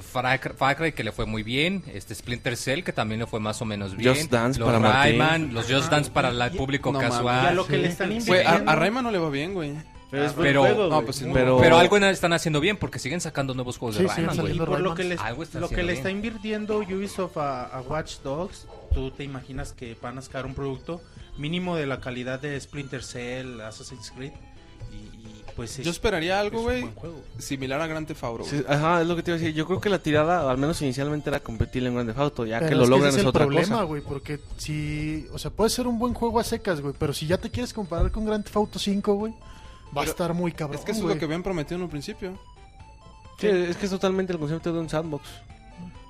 Far 0.02 0.38
Cry, 0.40 0.52
Far 0.56 0.76
Cry, 0.76 0.92
que 0.92 1.04
le 1.04 1.12
fue 1.12 1.26
muy 1.26 1.42
bien, 1.42 1.82
este 1.92 2.14
Splinter 2.14 2.56
Cell 2.56 2.82
que 2.82 2.92
también 2.92 3.20
le 3.20 3.26
fue 3.26 3.40
más 3.40 3.60
o 3.60 3.64
menos 3.64 3.96
bien, 3.96 4.14
Just 4.14 4.30
Dance 4.30 4.58
los 4.60 4.68
para. 4.70 5.02
Rayman, 5.02 5.52
los 5.54 5.70
Just 5.70 5.90
Dance 5.90 6.10
para 6.10 6.28
el 6.30 6.52
público 6.56 6.92
No 6.92 7.00
Y 7.00 7.04
a 7.04 7.08
casual, 7.08 7.56
lo 7.56 7.66
que 7.66 7.78
le 7.78 7.88
están 7.88 8.08
Güey, 8.08 8.20
invirtiendo... 8.20 8.70
a, 8.70 8.72
a 8.72 8.76
Rayman 8.76 9.04
no 9.04 9.10
le 9.10 9.18
va 9.18 9.30
bien, 9.30 9.54
güey. 9.54 9.74
Pero 10.10 10.62
juego, 10.62 10.88
no, 10.88 11.02
pues 11.02 11.16
sí, 11.16 11.24
algo 11.78 11.96
están 11.98 12.32
haciendo 12.32 12.58
bien 12.60 12.76
porque 12.76 12.98
siguen 12.98 13.20
sacando 13.20 13.54
nuevos 13.54 13.78
juegos 13.78 13.96
Sí, 13.96 14.02
de 14.02 14.08
Rayman, 14.08 14.56
por 14.58 14.80
lo 14.80 14.94
que, 14.94 15.04
le, 15.04 15.14
Algo 15.16 15.42
está 15.44 15.60
lo 15.60 15.68
que 15.68 15.74
haciendo 15.74 15.86
le 15.86 15.92
bien. 15.92 15.96
está 15.98 16.10
invirtiendo 16.10 16.78
Ubisoft 16.78 17.36
a, 17.36 17.66
a 17.66 17.80
Watch 17.82 18.16
Dogs, 18.24 18.66
tú 18.92 19.12
te 19.12 19.22
imaginas 19.22 19.72
que 19.72 19.96
van 20.02 20.18
a 20.18 20.22
sacar 20.22 20.46
un 20.46 20.54
producto 20.54 21.00
mínimo 21.38 21.76
de 21.76 21.86
la 21.86 22.00
calidad 22.00 22.40
de 22.40 22.58
Splinter 22.60 23.04
Cell, 23.04 23.60
Assassin's 23.60 24.10
Creed. 24.10 24.32
Pues 25.60 25.78
es- 25.78 25.84
Yo 25.84 25.90
esperaría 25.90 26.36
es 26.36 26.40
algo, 26.40 26.62
güey, 26.62 26.88
similar 27.38 27.78
a 27.82 27.86
Grand 27.86 28.06
Theft 28.06 28.24
Auto. 28.24 28.44
Sí, 28.44 28.64
ajá, 28.66 29.02
es 29.02 29.06
lo 29.06 29.14
que 29.14 29.22
te 29.22 29.30
iba 29.30 29.36
a 29.36 29.38
decir. 29.38 29.54
Yo 29.54 29.66
creo 29.66 29.78
que 29.78 29.90
la 29.90 29.98
tirada, 29.98 30.50
al 30.50 30.56
menos 30.56 30.80
inicialmente, 30.80 31.28
era 31.28 31.40
competir 31.40 31.84
en 31.86 31.92
Grand 31.92 32.08
Theft 32.08 32.18
Auto. 32.18 32.46
Ya 32.46 32.60
Pero 32.60 32.70
que 32.70 32.74
lo 32.76 32.84
es 32.84 32.88
logran 32.88 33.08
ese 33.10 33.16
es, 33.16 33.16
es 33.18 33.22
el 33.24 33.28
otra 33.28 33.44
problema, 33.44 33.82
güey, 33.82 34.00
porque 34.00 34.40
si, 34.56 35.26
o 35.34 35.38
sea, 35.38 35.50
puede 35.50 35.68
ser 35.68 35.86
un 35.86 35.98
buen 35.98 36.14
juego 36.14 36.40
a 36.40 36.44
secas, 36.44 36.80
güey, 36.80 36.94
pero 36.98 37.12
si 37.12 37.26
ya 37.26 37.36
te 37.36 37.50
quieres 37.50 37.74
comparar 37.74 38.10
con 38.10 38.24
Grand 38.24 38.42
Theft 38.42 38.56
Auto 38.56 38.78
5, 38.78 39.12
güey, 39.16 39.34
va 39.94 40.00
a 40.00 40.04
estar 40.06 40.32
muy 40.32 40.52
cabrón, 40.52 40.78
Es 40.78 40.84
que 40.86 40.92
eso 40.92 41.02
es 41.02 41.06
lo 41.14 41.18
que 41.18 41.26
habían 41.26 41.42
prometido 41.42 41.76
en 41.76 41.82
un 41.82 41.90
principio. 41.90 42.38
Sí, 43.38 43.48
es 43.48 43.76
que 43.76 43.84
es 43.84 43.90
totalmente 43.90 44.32
el 44.32 44.38
concepto 44.38 44.72
de 44.72 44.78
un 44.80 44.88
sandbox. 44.88 45.28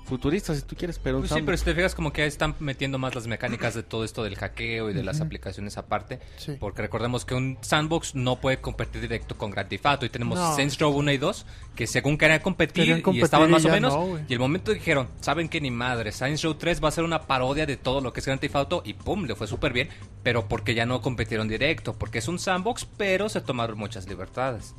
Futurista, 0.05 0.53
si 0.53 0.61
tú 0.63 0.75
quieres, 0.75 0.99
pero 0.99 1.17
un 1.17 1.21
Pues 1.21 1.31
sí, 1.31 1.41
pero 1.45 1.55
si 1.55 1.63
te 1.63 1.73
fijas 1.73 1.95
como 1.95 2.11
que 2.11 2.25
están 2.25 2.55
metiendo 2.59 2.97
más 2.97 3.15
las 3.15 3.27
mecánicas 3.27 3.75
de 3.75 3.83
todo 3.83 4.03
esto 4.03 4.23
del 4.23 4.35
hackeo 4.35 4.89
y 4.89 4.93
de 4.93 5.03
las 5.03 5.21
aplicaciones 5.21 5.77
aparte. 5.77 6.19
Sí. 6.37 6.57
Porque 6.59 6.81
recordemos 6.81 7.23
que 7.23 7.33
un 7.33 7.57
sandbox 7.61 8.15
no 8.15 8.41
puede 8.41 8.59
competir 8.59 8.99
directo 9.01 9.37
con 9.37 9.51
Grand 9.51 9.69
Theft 9.69 9.85
Auto. 9.85 10.05
Y 10.05 10.09
tenemos 10.09 10.37
No. 10.37 10.55
Saints 10.55 10.77
Row 10.79 10.91
1 10.91 11.11
y 11.13 11.17
2 11.17 11.45
que 11.75 11.87
según 11.87 12.17
querían 12.17 12.41
competir, 12.41 12.83
Querían 12.83 12.99
y 12.99 13.01
competir 13.01 13.23
estaban 13.25 13.49
y 13.49 13.51
más 13.53 13.63
o 13.63 13.69
menos. 13.69 13.93
no, 13.93 14.19
y 14.27 14.33
el 14.33 14.39
momento 14.39 14.73
dijeron, 14.73 15.07
¿saben 15.21 15.47
qué? 15.47 15.61
Ni 15.61 15.71
madre. 15.71 16.11
Saints 16.11 16.43
Row 16.43 16.55
3 16.55 16.83
va 16.83 16.89
a 16.89 16.91
ser 16.91 17.03
una 17.05 17.21
parodia 17.21 17.65
de 17.65 17.77
todo 17.77 18.01
lo 18.01 18.11
que 18.11 18.19
es 18.19 18.25
Grand 18.25 18.41
Theft 18.41 18.55
Auto. 18.55 18.81
Y 18.83 18.93
pum, 18.95 19.23
le 19.25 19.35
fue 19.35 19.47
súper 19.47 19.71
bien. 19.71 19.87
Pero 20.23 20.47
porque 20.49 20.73
ya 20.73 20.85
no 20.85 21.01
competieron 21.01 21.47
directo. 21.47 21.93
Porque 21.93 22.17
es 22.19 22.27
un 22.27 22.37
sandbox, 22.39 22.85
pero 22.97 23.29
se 23.29 23.39
tomaron 23.39 23.77
muchas 23.77 24.07
libertades. 24.09 24.73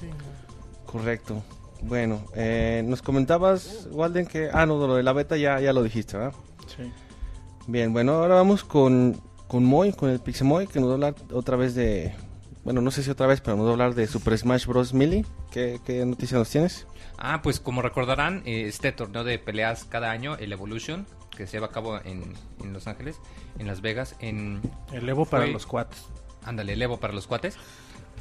Sí. 0.00 0.08
Correcto. 0.86 1.42
Bueno, 1.82 2.22
eh, 2.34 2.82
nos 2.84 3.02
comentabas, 3.02 3.88
Walden, 3.92 4.26
que... 4.26 4.50
Ah, 4.52 4.66
no, 4.66 4.78
lo 4.86 4.96
de 4.96 5.02
la 5.02 5.12
beta 5.12 5.36
ya, 5.36 5.60
ya 5.60 5.72
lo 5.72 5.82
dijiste, 5.82 6.16
¿verdad? 6.16 6.34
Sí. 6.66 6.92
Bien, 7.66 7.92
bueno, 7.92 8.12
ahora 8.14 8.34
vamos 8.34 8.64
con 8.64 9.20
con 9.46 9.64
Moy, 9.64 9.92
con 9.94 10.10
el 10.10 10.20
Pixemoy, 10.20 10.66
que 10.66 10.78
nos 10.78 10.88
va 10.88 10.92
a 10.92 10.94
hablar 10.94 11.14
otra 11.32 11.56
vez 11.56 11.74
de... 11.74 12.14
Bueno, 12.64 12.82
no 12.82 12.90
sé 12.90 13.02
si 13.02 13.08
otra 13.08 13.26
vez, 13.26 13.40
pero 13.40 13.56
nos 13.56 13.64
va 13.64 13.70
a 13.70 13.72
hablar 13.72 13.94
de 13.94 14.06
Super 14.06 14.36
Smash 14.36 14.66
Bros. 14.66 14.92
Melee. 14.92 15.24
¿Qué, 15.50 15.80
qué 15.86 16.04
noticias 16.04 16.38
nos 16.38 16.50
tienes? 16.50 16.86
Ah, 17.16 17.40
pues 17.42 17.58
como 17.58 17.80
recordarán, 17.80 18.42
eh, 18.44 18.66
este 18.68 18.92
torneo 18.92 19.24
de 19.24 19.38
peleas 19.38 19.84
cada 19.84 20.10
año, 20.10 20.36
el 20.36 20.52
Evolution, 20.52 21.06
que 21.34 21.46
se 21.46 21.52
lleva 21.52 21.68
a 21.68 21.70
cabo 21.70 21.96
en, 22.04 22.34
en 22.62 22.72
Los 22.74 22.86
Ángeles, 22.88 23.16
en 23.58 23.66
Las 23.68 23.80
Vegas, 23.80 24.16
en... 24.20 24.60
El 24.92 25.08
Evo 25.08 25.24
para 25.24 25.44
Fue- 25.44 25.52
los 25.54 25.64
cuates. 25.64 25.98
Ándale, 26.44 26.74
el 26.74 26.82
Evo 26.82 26.98
para 26.98 27.14
los 27.14 27.26
cuates. 27.26 27.56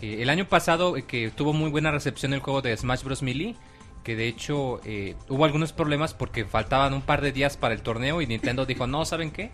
Eh, 0.01 0.21
el 0.21 0.29
año 0.29 0.45
pasado, 0.47 0.97
eh, 0.97 1.03
que 1.05 1.31
tuvo 1.31 1.53
muy 1.53 1.69
buena 1.69 1.91
recepción 1.91 2.33
el 2.33 2.39
juego 2.39 2.61
de 2.61 2.75
Smash 2.75 3.03
Bros. 3.03 3.21
Melee, 3.23 3.55
que 4.03 4.15
de 4.15 4.27
hecho 4.27 4.79
eh, 4.85 5.15
hubo 5.29 5.45
algunos 5.45 5.73
problemas 5.73 6.13
porque 6.13 6.45
faltaban 6.45 6.93
un 6.93 7.01
par 7.01 7.21
de 7.21 7.31
días 7.31 7.57
para 7.57 7.73
el 7.73 7.81
torneo 7.81 8.21
y 8.21 8.27
Nintendo 8.27 8.65
dijo, 8.65 8.87
no, 8.87 9.05
¿saben 9.05 9.31
qué? 9.31 9.51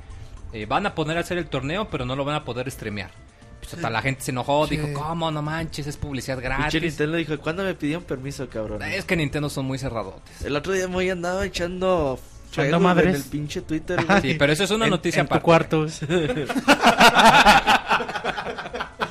Eh, 0.51 0.65
van 0.67 0.85
a 0.85 0.93
poner 0.95 1.17
a 1.17 1.21
hacer 1.21 1.37
el 1.39 1.47
torneo, 1.47 1.87
pero 1.89 2.05
no 2.05 2.15
lo 2.15 2.23
van 2.25 2.35
a 2.35 2.43
poder 2.45 2.69
streamear. 2.69 3.09
Pues, 3.59 3.71
total, 3.71 3.93
la 3.93 4.01
gente 4.01 4.21
se 4.21 4.31
enojó, 4.31 4.67
dijo, 4.67 4.87
¿cómo? 4.93 5.31
No 5.31 5.41
manches, 5.41 5.87
es 5.87 5.95
publicidad 5.97 6.39
gratis. 6.41 6.79
Nintendo 6.81 7.17
dijo, 7.17 7.37
¿cuándo 7.39 7.63
me 7.63 7.73
pidieron 7.73 8.03
permiso, 8.03 8.47
cabrón? 8.49 8.83
Es 8.83 9.05
que 9.05 9.15
Nintendo 9.15 9.49
son 9.49 9.65
muy 9.65 9.79
cerradotes. 9.79 10.41
El 10.43 10.55
otro 10.55 10.73
día 10.73 10.87
muy 10.89 11.09
andaba 11.09 11.45
echando 11.45 12.19
Echando 12.51 12.79
madres. 12.81 13.15
en 13.15 13.17
el 13.21 13.23
pinche 13.23 13.61
Twitter. 13.61 14.05
Sí, 14.21 14.35
pero 14.37 14.51
eso 14.53 14.65
es 14.65 14.71
una 14.71 14.85
En- 14.85 14.91
noticia 14.91 15.21
en 15.21 15.27
tu 15.27 15.33
aparte. 15.35 15.77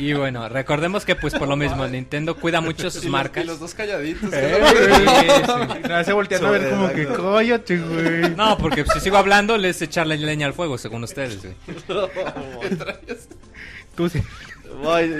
Y 0.00 0.14
bueno, 0.14 0.48
recordemos 0.48 1.04
que 1.04 1.14
pues 1.14 1.34
por 1.34 1.46
lo 1.46 1.56
mismo 1.56 1.86
Nintendo 1.86 2.34
cuida 2.36 2.60
mucho 2.60 2.90
sus 2.90 3.02
Y 3.02 3.06
los- 3.06 3.12
marcas. 3.12 3.44
Y 3.44 3.46
los 3.46 3.60
dos 3.60 3.74
calladitos. 3.74 4.30
Eh, 4.32 4.58
Sí, 4.64 5.28
sí. 5.46 5.88
Me 5.88 5.94
hace 5.94 6.12
volteando 6.12 6.48
a 6.48 6.50
ver 6.52 6.70
como 6.70 6.90
que 6.92 7.06
cállate, 7.06 7.76
güey. 7.78 8.30
No, 8.36 8.56
porque 8.58 8.84
si 8.92 9.00
sigo 9.00 9.16
hablando 9.18 9.58
les 9.58 9.80
echarle 9.82 10.16
leña 10.16 10.46
al 10.46 10.54
fuego, 10.54 10.78
según 10.78 11.04
ustedes. 11.04 11.38
güey. 11.42 11.54
Tú 13.96 14.08
sí. 14.08 14.22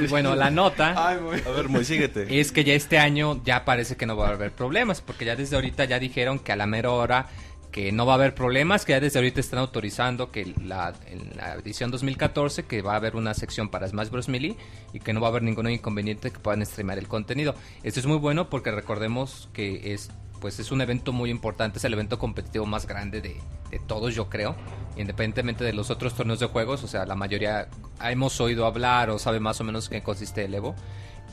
Y 0.02 0.06
bueno, 0.06 0.34
la 0.36 0.50
nota 0.50 0.94
Ay. 0.96 1.18
A 1.44 1.50
ver, 1.50 1.68
Moy, 1.68 1.84
síguete. 1.84 2.40
es 2.40 2.52
que 2.52 2.64
ya 2.64 2.72
este 2.72 2.98
año 2.98 3.42
ya 3.44 3.64
parece 3.64 3.96
que 3.96 4.06
no 4.06 4.16
va 4.16 4.28
a 4.28 4.32
haber 4.32 4.52
problemas, 4.52 5.00
porque 5.02 5.24
ya 5.24 5.36
desde 5.36 5.56
ahorita 5.56 5.84
ya 5.84 5.98
dijeron 5.98 6.38
que 6.38 6.52
a 6.52 6.56
la 6.56 6.66
mera 6.66 6.90
hora 6.90 7.26
que 7.70 7.92
no 7.92 8.04
va 8.06 8.12
a 8.12 8.16
haber 8.16 8.34
problemas, 8.34 8.84
que 8.84 8.92
ya 8.92 9.00
desde 9.00 9.18
ahorita 9.18 9.40
están 9.40 9.58
autorizando 9.60 10.30
que 10.30 10.54
la, 10.64 10.92
en 11.06 11.36
la 11.36 11.54
edición 11.54 11.90
2014 11.90 12.64
que 12.64 12.82
va 12.82 12.94
a 12.94 12.96
haber 12.96 13.16
una 13.16 13.34
sección 13.34 13.68
para 13.68 13.86
Smash 13.88 14.08
Bros. 14.10 14.28
Melee 14.28 14.56
y 14.92 15.00
que 15.00 15.12
no 15.12 15.20
va 15.20 15.28
a 15.28 15.30
haber 15.30 15.42
ningún 15.42 15.68
inconveniente 15.70 16.30
que 16.30 16.38
puedan 16.38 16.64
streamear 16.66 16.98
el 16.98 17.08
contenido. 17.08 17.54
Esto 17.82 18.00
es 18.00 18.06
muy 18.06 18.18
bueno 18.18 18.50
porque 18.50 18.70
recordemos 18.70 19.48
que 19.52 19.92
es 19.94 20.10
pues 20.40 20.58
es 20.58 20.72
un 20.72 20.80
evento 20.80 21.12
muy 21.12 21.28
importante, 21.28 21.76
es 21.78 21.84
el 21.84 21.92
evento 21.92 22.18
competitivo 22.18 22.64
más 22.64 22.86
grande 22.86 23.20
de, 23.20 23.36
de 23.70 23.78
todos 23.78 24.14
yo 24.14 24.30
creo, 24.30 24.56
independientemente 24.96 25.64
de 25.64 25.74
los 25.74 25.90
otros 25.90 26.14
torneos 26.14 26.40
de 26.40 26.46
juegos, 26.46 26.82
o 26.82 26.88
sea, 26.88 27.04
la 27.04 27.14
mayoría 27.14 27.68
hemos 28.02 28.40
oído 28.40 28.64
hablar 28.64 29.10
o 29.10 29.18
sabe 29.18 29.38
más 29.38 29.60
o 29.60 29.64
menos 29.64 29.90
qué 29.90 30.02
consiste 30.02 30.46
el 30.46 30.54
Evo. 30.54 30.74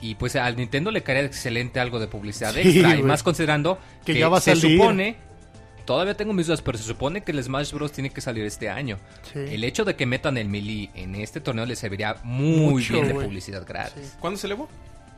Y 0.02 0.16
pues 0.16 0.36
al 0.36 0.58
Nintendo 0.58 0.92
le 0.92 1.02
caería 1.04 1.26
excelente 1.26 1.80
algo 1.80 2.00
de 2.00 2.08
publicidad 2.08 2.54
Sí, 2.54 2.60
extra, 2.60 2.96
y 2.96 3.02
más 3.02 3.24
considerando 3.24 3.80
Que 4.06 4.14
que, 4.14 4.20
ya 4.20 4.30
va 4.30 4.38
a 4.38 4.42
se 4.42 4.56
salir. 4.56 4.78
supone, 4.78 5.16
todavía 5.88 6.16
tengo 6.16 6.34
mis 6.34 6.46
dudas, 6.46 6.62
pero 6.62 6.78
se 6.78 6.84
supone 6.84 7.24
que 7.24 7.32
el 7.32 7.44
Smash 7.44 7.72
Bros. 7.74 7.92
tiene 7.92 8.12
que 8.12 8.22
salir 8.22 8.46
este 8.46 8.70
año. 8.70 9.00
Sí. 9.34 9.40
El 9.40 9.64
hecho 9.64 9.84
de 9.86 9.96
que 9.96 10.06
metan 10.06 10.38
el 10.38 10.48
Melee 10.50 10.92
en 10.94 11.16
este 11.16 11.42
torneo 11.42 11.66
le 11.66 11.76
serviría 11.76 12.18
muy 12.24 12.70
Mucho, 12.74 12.94
bien 12.94 13.08
de 13.08 13.14
publicidad 13.16 13.66
gratis. 13.66 14.10
Sí. 14.12 14.18
¿Cuándo 14.20 14.38
se 14.38 14.46
elevó? 14.46 14.70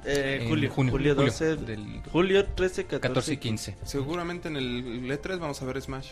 Eh, 0.05 0.45
julio, 0.47 0.69
junio, 0.71 0.91
julio, 0.93 1.13
julio 1.13 1.15
12, 1.15 1.55
del- 1.57 2.01
julio 2.09 2.45
13, 2.45 2.83
14, 2.85 2.99
14 3.01 3.33
y 3.33 3.37
15. 3.37 3.75
Seguramente 3.83 4.47
en 4.47 4.55
el 4.55 5.11
E3 5.11 5.39
vamos 5.39 5.61
a 5.61 5.65
ver 5.65 5.81
Smash. 5.81 6.11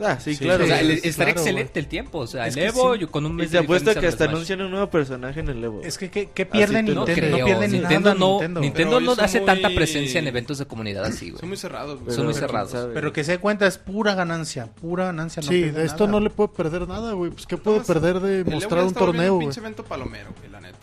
Ah, 0.00 0.18
sí, 0.20 0.34
Sí, 0.34 0.44
claro. 0.44 0.64
O 0.64 0.66
sea, 0.66 0.80
es 0.80 1.04
estaría 1.04 1.34
claro, 1.34 1.40
excelente 1.48 1.80
el 1.80 1.86
tiempo. 1.88 2.18
O 2.18 2.26
sea, 2.26 2.46
Es 2.46 2.56
el 2.56 2.64
Evo 2.64 2.94
sí. 2.94 3.00
yo 3.00 3.10
con 3.10 3.26
un 3.26 3.32
y 3.32 3.34
mes 3.36 3.50
te 3.50 3.58
de 3.58 3.64
apuesto 3.64 3.94
que 3.98 4.06
hasta 4.06 4.24
anuncian 4.24 4.60
un 4.60 4.70
nuevo 4.70 4.88
personaje 4.88 5.40
en 5.40 5.48
el 5.48 5.62
Evo. 5.64 5.80
Es 5.82 5.98
que, 5.98 6.10
¿qué, 6.10 6.30
qué 6.32 6.46
pierde 6.46 6.76
te 6.76 6.82
No 6.82 7.04
Nintendo? 7.04 7.14
creo. 7.20 7.38
No 7.38 7.44
pierde 7.44 7.68
Nintendo, 7.68 8.14
nada 8.14 8.48
no, 8.48 8.60
Nintendo. 8.60 9.00
No 9.00 9.12
hace 9.12 9.40
tanta 9.40 9.68
presencia 9.70 10.18
en 10.20 10.28
eventos 10.28 10.58
de 10.58 10.66
comunidad 10.66 11.04
así, 11.04 11.30
güey. 11.30 11.40
Son 11.40 11.48
muy 11.48 11.58
cerrados. 11.58 12.00
güey. 12.00 12.14
Son 12.14 12.24
muy 12.26 12.34
cerrados. 12.34 12.70
sabe. 12.70 12.94
Pero 12.94 13.12
que 13.12 13.24
se 13.24 13.32
dé 13.32 13.38
cuenta 13.38 13.66
es 13.66 13.78
pura 13.78 14.14
ganancia, 14.14 14.66
pura 14.66 15.06
ganancia. 15.06 15.42
No 15.42 15.48
Sí, 15.48 15.62
pierde 15.62 15.80
de 15.80 15.86
esto 15.86 16.06
nada. 16.06 16.18
no 16.18 16.24
le 16.24 16.30
puede 16.30 16.50
perder 16.50 16.86
nada, 16.86 17.12
güey. 17.14 17.30
Pues, 17.30 17.46
¿qué 17.46 17.56
puede 17.56 17.80
perder 17.80 18.20
de 18.20 18.44
mostrar 18.44 18.84
un 18.84 18.94
torneo, 18.94 19.32
un 19.32 19.38
güey? 19.38 19.46
pinche 19.48 19.60
evento 19.60 19.84
palomero, 19.84 20.30
güey, 20.38 20.50
la 20.50 20.60
neta. 20.60 20.78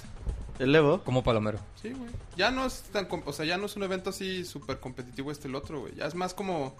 El 0.59 0.73
Evo. 0.73 1.01
Como 1.03 1.21
Palomero. 1.23 1.59
Sí, 1.81 1.89
güey. 1.89 2.09
Ya 2.37 2.49
no 2.49 2.65
es 2.65 2.83
tan... 2.91 3.07
O 3.25 3.33
sea, 3.33 3.45
ya 3.45 3.57
no 3.57 3.65
es 3.65 3.75
un 3.75 3.83
evento 3.83 4.09
así 4.11 4.45
súper 4.45 4.79
competitivo 4.79 5.29
este 5.29 5.49
el 5.49 5.55
otro, 5.55 5.81
güey. 5.81 5.93
Ya 5.95 6.05
es 6.05 6.15
más 6.15 6.33
como... 6.33 6.75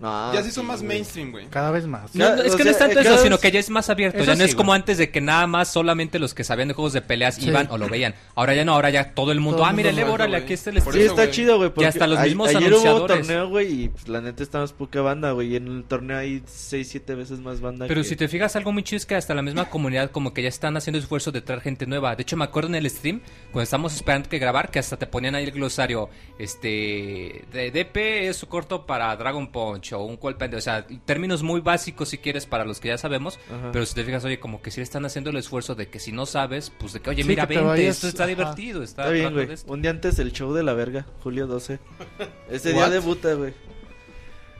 No, 0.00 0.32
ya 0.32 0.42
sí 0.42 0.50
son 0.50 0.64
sí, 0.64 0.68
más 0.68 0.82
mainstream, 0.82 1.30
güey. 1.30 1.46
Cada 1.48 1.70
vez 1.70 1.86
más. 1.86 2.14
No, 2.14 2.24
Cada- 2.24 2.36
no, 2.36 2.42
es 2.42 2.56
que 2.56 2.64
no 2.64 2.70
es 2.70 2.78
tanto 2.78 2.94
cada 2.96 3.14
eso, 3.14 3.22
sino 3.22 3.38
que 3.38 3.50
ya 3.50 3.60
es 3.60 3.68
más 3.68 3.90
abierto. 3.90 4.16
Eso 4.18 4.26
ya 4.28 4.32
no 4.34 4.44
sí, 4.44 4.50
es 4.50 4.54
como 4.54 4.68
güey. 4.70 4.80
antes 4.80 4.96
de 4.98 5.10
que 5.10 5.20
nada 5.20 5.46
más 5.46 5.68
solamente 5.70 6.18
los 6.18 6.32
que 6.32 6.42
sabían 6.42 6.68
de 6.68 6.74
juegos 6.74 6.92
de 6.94 7.02
peleas 7.02 7.34
Sí. 7.34 7.48
iban 7.48 7.68
o 7.70 7.76
lo 7.76 7.86
veían. 7.88 8.14
Ahora 8.34 8.54
ya 8.54 8.64
no, 8.64 8.72
ahora 8.72 8.88
ya 8.90 9.12
todo 9.14 9.30
el 9.30 9.40
mundo. 9.40 9.58
Todo 9.58 9.66
ah, 9.66 9.72
mira 9.72 9.90
el 9.90 9.98
órale, 10.04 10.36
aquí 10.38 10.54
está 10.54 10.70
el 10.70 10.80
Sí, 10.80 10.88
eso, 10.88 10.98
está 11.00 11.14
güey. 11.24 11.30
chido, 11.30 11.58
güey. 11.58 11.68
porque 11.70 11.86
hasta 11.86 12.06
los 12.06 12.18
a- 12.18 12.22
mismos 12.24 12.48
Ayer 12.48 12.60
hubo 12.62 12.66
anunciadores. 12.80 13.26
torneo, 13.26 13.48
güey, 13.50 13.84
y 13.84 13.88
pues, 13.90 14.08
la 14.08 14.20
neta 14.22 14.42
estamos 14.42 14.72
poca 14.72 15.02
banda, 15.02 15.32
güey. 15.32 15.52
Y 15.52 15.56
en 15.56 15.66
el 15.68 15.84
torneo 15.84 16.16
hay 16.16 16.42
6, 16.46 16.88
7 16.88 17.14
veces 17.14 17.40
más 17.40 17.60
banda. 17.60 17.86
Pero 17.86 18.00
que- 18.02 18.08
si 18.08 18.16
te 18.16 18.26
fijas, 18.28 18.56
algo 18.56 18.72
muy 18.72 18.82
chido 18.82 18.96
es 18.96 19.04
que 19.06 19.16
hasta 19.16 19.34
la 19.34 19.42
misma 19.42 19.66
comunidad 19.68 20.10
como 20.10 20.32
que 20.32 20.42
ya 20.42 20.48
están 20.48 20.76
haciendo 20.78 20.98
esfuerzo 20.98 21.30
de 21.30 21.42
traer 21.42 21.60
gente 21.60 21.86
nueva. 21.86 22.16
De 22.16 22.22
hecho, 22.22 22.38
me 22.38 22.44
acuerdo 22.44 22.70
en 22.70 22.76
el 22.76 22.88
stream, 22.88 23.20
cuando 23.52 23.64
estábamos 23.64 23.94
esperando 23.94 24.30
que 24.30 24.38
grabar, 24.38 24.70
que 24.70 24.78
hasta 24.78 24.96
te 24.96 25.06
ponían 25.06 25.34
ahí 25.34 25.44
el 25.44 25.50
glosario, 25.52 26.08
este, 26.38 27.44
de 27.52 27.70
DP 27.70 28.28
es 28.28 28.36
su 28.36 28.46
corto 28.48 28.86
para 28.86 29.14
Dragon 29.16 29.50
Punch 29.50 29.89
o 29.92 30.04
un 30.04 30.16
golpe, 30.16 30.54
o 30.54 30.60
sea, 30.60 30.86
términos 31.04 31.42
muy 31.42 31.60
básicos 31.60 32.08
si 32.10 32.18
quieres 32.18 32.46
para 32.46 32.64
los 32.64 32.80
que 32.80 32.88
ya 32.88 32.98
sabemos, 32.98 33.38
Ajá. 33.48 33.70
pero 33.72 33.84
si 33.86 33.94
te 33.94 34.04
fijas, 34.04 34.24
oye, 34.24 34.38
como 34.40 34.62
que 34.62 34.70
sí 34.70 34.80
están 34.80 35.04
haciendo 35.04 35.30
el 35.30 35.36
esfuerzo 35.36 35.74
de 35.74 35.88
que 35.88 35.98
si 35.98 36.12
no 36.12 36.26
sabes, 36.26 36.70
pues 36.78 36.92
de 36.92 37.00
que, 37.00 37.10
oye, 37.10 37.22
Sí, 37.22 37.28
mira, 37.28 37.42
que 37.46 37.54
te 37.54 37.60
vente, 37.60 37.68
vayas, 37.68 37.96
esto 37.96 38.08
está 38.08 38.24
ajá. 38.24 38.28
divertido, 38.30 38.82
está, 38.82 39.02
Está 39.02 39.12
bien, 39.12 39.32
güey. 39.32 39.46
de. 39.46 39.58
Un 39.66 39.82
día 39.82 39.90
antes 39.90 40.16
del 40.16 40.32
show 40.32 40.52
de 40.52 40.62
la 40.62 40.72
verga, 40.74 41.06
julio 41.22 41.46
12. 41.46 41.78
Ese 42.50 42.72
día 42.72 42.88
debuta, 42.90 43.34
güey. 43.34 43.52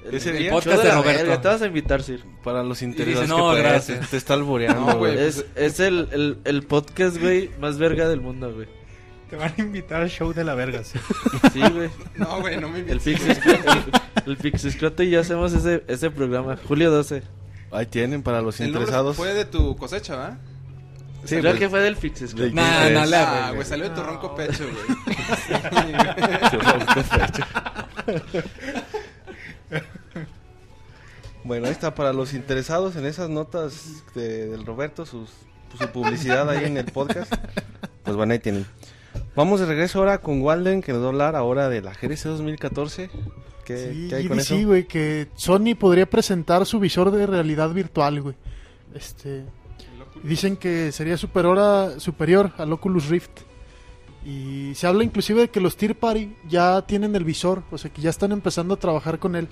El, 0.05 0.15
Ese 0.15 0.31
el 0.31 0.39
día. 0.39 0.51
Podcast 0.51 0.83
de 0.83 0.91
Roberto. 0.93 1.25
verga, 1.27 1.41
Te 1.43 1.49
vas 1.49 1.61
a 1.63 1.67
invitar, 1.67 2.03
Sir. 2.03 2.25
Para 2.43 2.63
los 2.63 2.81
interesados 2.81 3.29
"No, 3.29 3.55
que 3.55 3.61
gracias". 3.61 4.01
te, 4.01 4.07
te 4.07 4.17
está 4.17 4.33
alboreando, 4.35 4.97
güey. 4.97 5.19
Es, 5.19 5.45
es 5.57 5.79
el, 5.79 6.09
el, 6.13 6.39
el 6.45 6.63
podcast, 6.63 7.19
güey, 7.19 7.51
más 7.61 7.77
verga 7.79 8.09
del 8.09 8.21
mundo, 8.23 8.51
güey. 8.55 8.67
Te 9.31 9.37
van 9.37 9.55
a 9.57 9.61
invitar 9.61 10.03
al 10.03 10.11
show 10.11 10.33
de 10.33 10.43
la 10.45 10.55
verga. 10.55 10.83
sí. 10.85 10.99
Sí, 11.53 11.61
güey. 11.61 11.89
No, 12.17 12.41
güey, 12.41 12.57
no 12.61 12.69
me 12.69 12.81
El 12.81 12.91
invites. 12.99 13.39
El, 13.47 13.93
el 14.27 14.37
Pixiscroto 14.37 15.03
y 15.03 15.11
yo 15.11 15.21
hacemos 15.21 15.53
ese, 15.53 15.85
ese 15.89 16.11
programa. 16.11 16.57
Julio 16.69 16.91
12. 16.91 17.23
Ahí 17.73 17.87
tienen 17.87 18.23
para 18.23 18.43
los 18.43 18.59
El 18.61 18.69
interesados. 18.69 19.17
fue 19.17 19.33
de 19.33 19.45
tu 19.45 19.77
cosecha, 19.77 20.17
¿va? 20.17 20.39
Sí, 21.25 21.37
Creo 21.37 21.53
pues, 21.53 21.59
que 21.61 21.69
fue 21.69 21.81
del 21.81 21.97
quién 22.83 22.95
no, 22.95 23.03
es. 23.05 23.11
la- 23.11 23.49
Ah, 23.49 23.51
güey, 23.53 23.65
salió 23.67 23.89
de 23.89 23.95
tu 23.95 24.03
ronco 24.03 24.35
pecho, 24.35 24.65
güey. 24.65 24.85
Bueno, 31.45 31.67
ahí 31.67 31.73
está 31.73 31.95
para 31.95 32.13
los 32.13 32.35
interesados 32.35 32.97
en 32.97 33.07
esas 33.07 33.29
notas 33.31 34.03
de- 34.15 34.49
del 34.49 34.67
Roberto, 34.67 35.07
sus, 35.07 35.31
su 35.79 35.89
publicidad 35.89 36.49
ahí 36.51 36.65
en 36.65 36.77
el 36.77 36.85
podcast. 36.87 37.33
Pues 38.05 38.17
bueno, 38.17 38.33
ahí 38.33 38.39
tienen. 38.39 38.67
Vamos 39.37 39.61
de 39.61 39.67
regreso 39.67 40.01
ahora 40.01 40.19
con 40.19 40.43
Walden, 40.43 40.83
que 40.83 40.93
nos 40.93 41.03
va 41.03 41.07
a 41.07 41.09
hablar 41.09 41.37
ahora 41.37 41.69
de 41.69 41.83
la 41.83 41.93
GDC 41.93 42.25
2014. 42.25 43.11
¿Qué, 43.65 43.77
Sí, 43.93 44.07
qué 44.09 44.15
hay 44.17 44.29
con 44.29 44.41
eso? 44.41 44.57
güey, 44.67 44.87
que 44.87 45.29
Sony 45.37 45.77
podría 45.79 46.09
presentar 46.09 46.67
su 46.67 46.81
visor 46.81 47.11
de 47.13 47.27
realidad 47.27 47.71
virtual, 47.71 48.21
güey. 48.21 48.35
Este, 48.95 49.45
dicen 50.25 50.57
que 50.57 50.91
sería 50.91 51.17
superior, 51.17 51.59
a, 51.59 52.01
superior 52.01 52.53
al 52.59 52.73
Oculus 52.73 53.09
Rift. 53.09 53.31
Y 54.25 54.75
se 54.75 54.87
habla 54.87 55.05
inclusive 55.05 55.43
de 55.43 55.49
que 55.49 55.61
los 55.61 55.77
Tier 55.77 55.95
Party 55.95 56.35
ya 56.49 56.83
tienen 56.83 57.15
el 57.17 57.25
visor, 57.25 57.63
o 57.71 57.79
sea 57.79 57.91
que 57.91 58.03
ya 58.03 58.11
están 58.11 58.33
empezando 58.33 58.75
a 58.75 58.79
trabajar 58.79 59.19
con 59.19 59.37
él. 59.37 59.49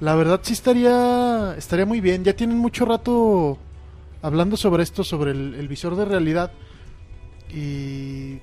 La 0.00 0.14
verdad 0.14 0.40
sí 0.42 0.52
estaría, 0.52 1.54
estaría 1.58 1.84
muy 1.84 2.00
bien, 2.00 2.24
ya 2.24 2.34
tienen 2.34 2.56
mucho 2.56 2.84
rato 2.86 3.58
hablando 4.22 4.56
sobre 4.56 4.84
esto, 4.84 5.02
sobre 5.04 5.32
el, 5.32 5.54
el 5.54 5.68
visor 5.68 5.96
de 5.96 6.04
realidad. 6.04 6.52
Y 7.52 8.38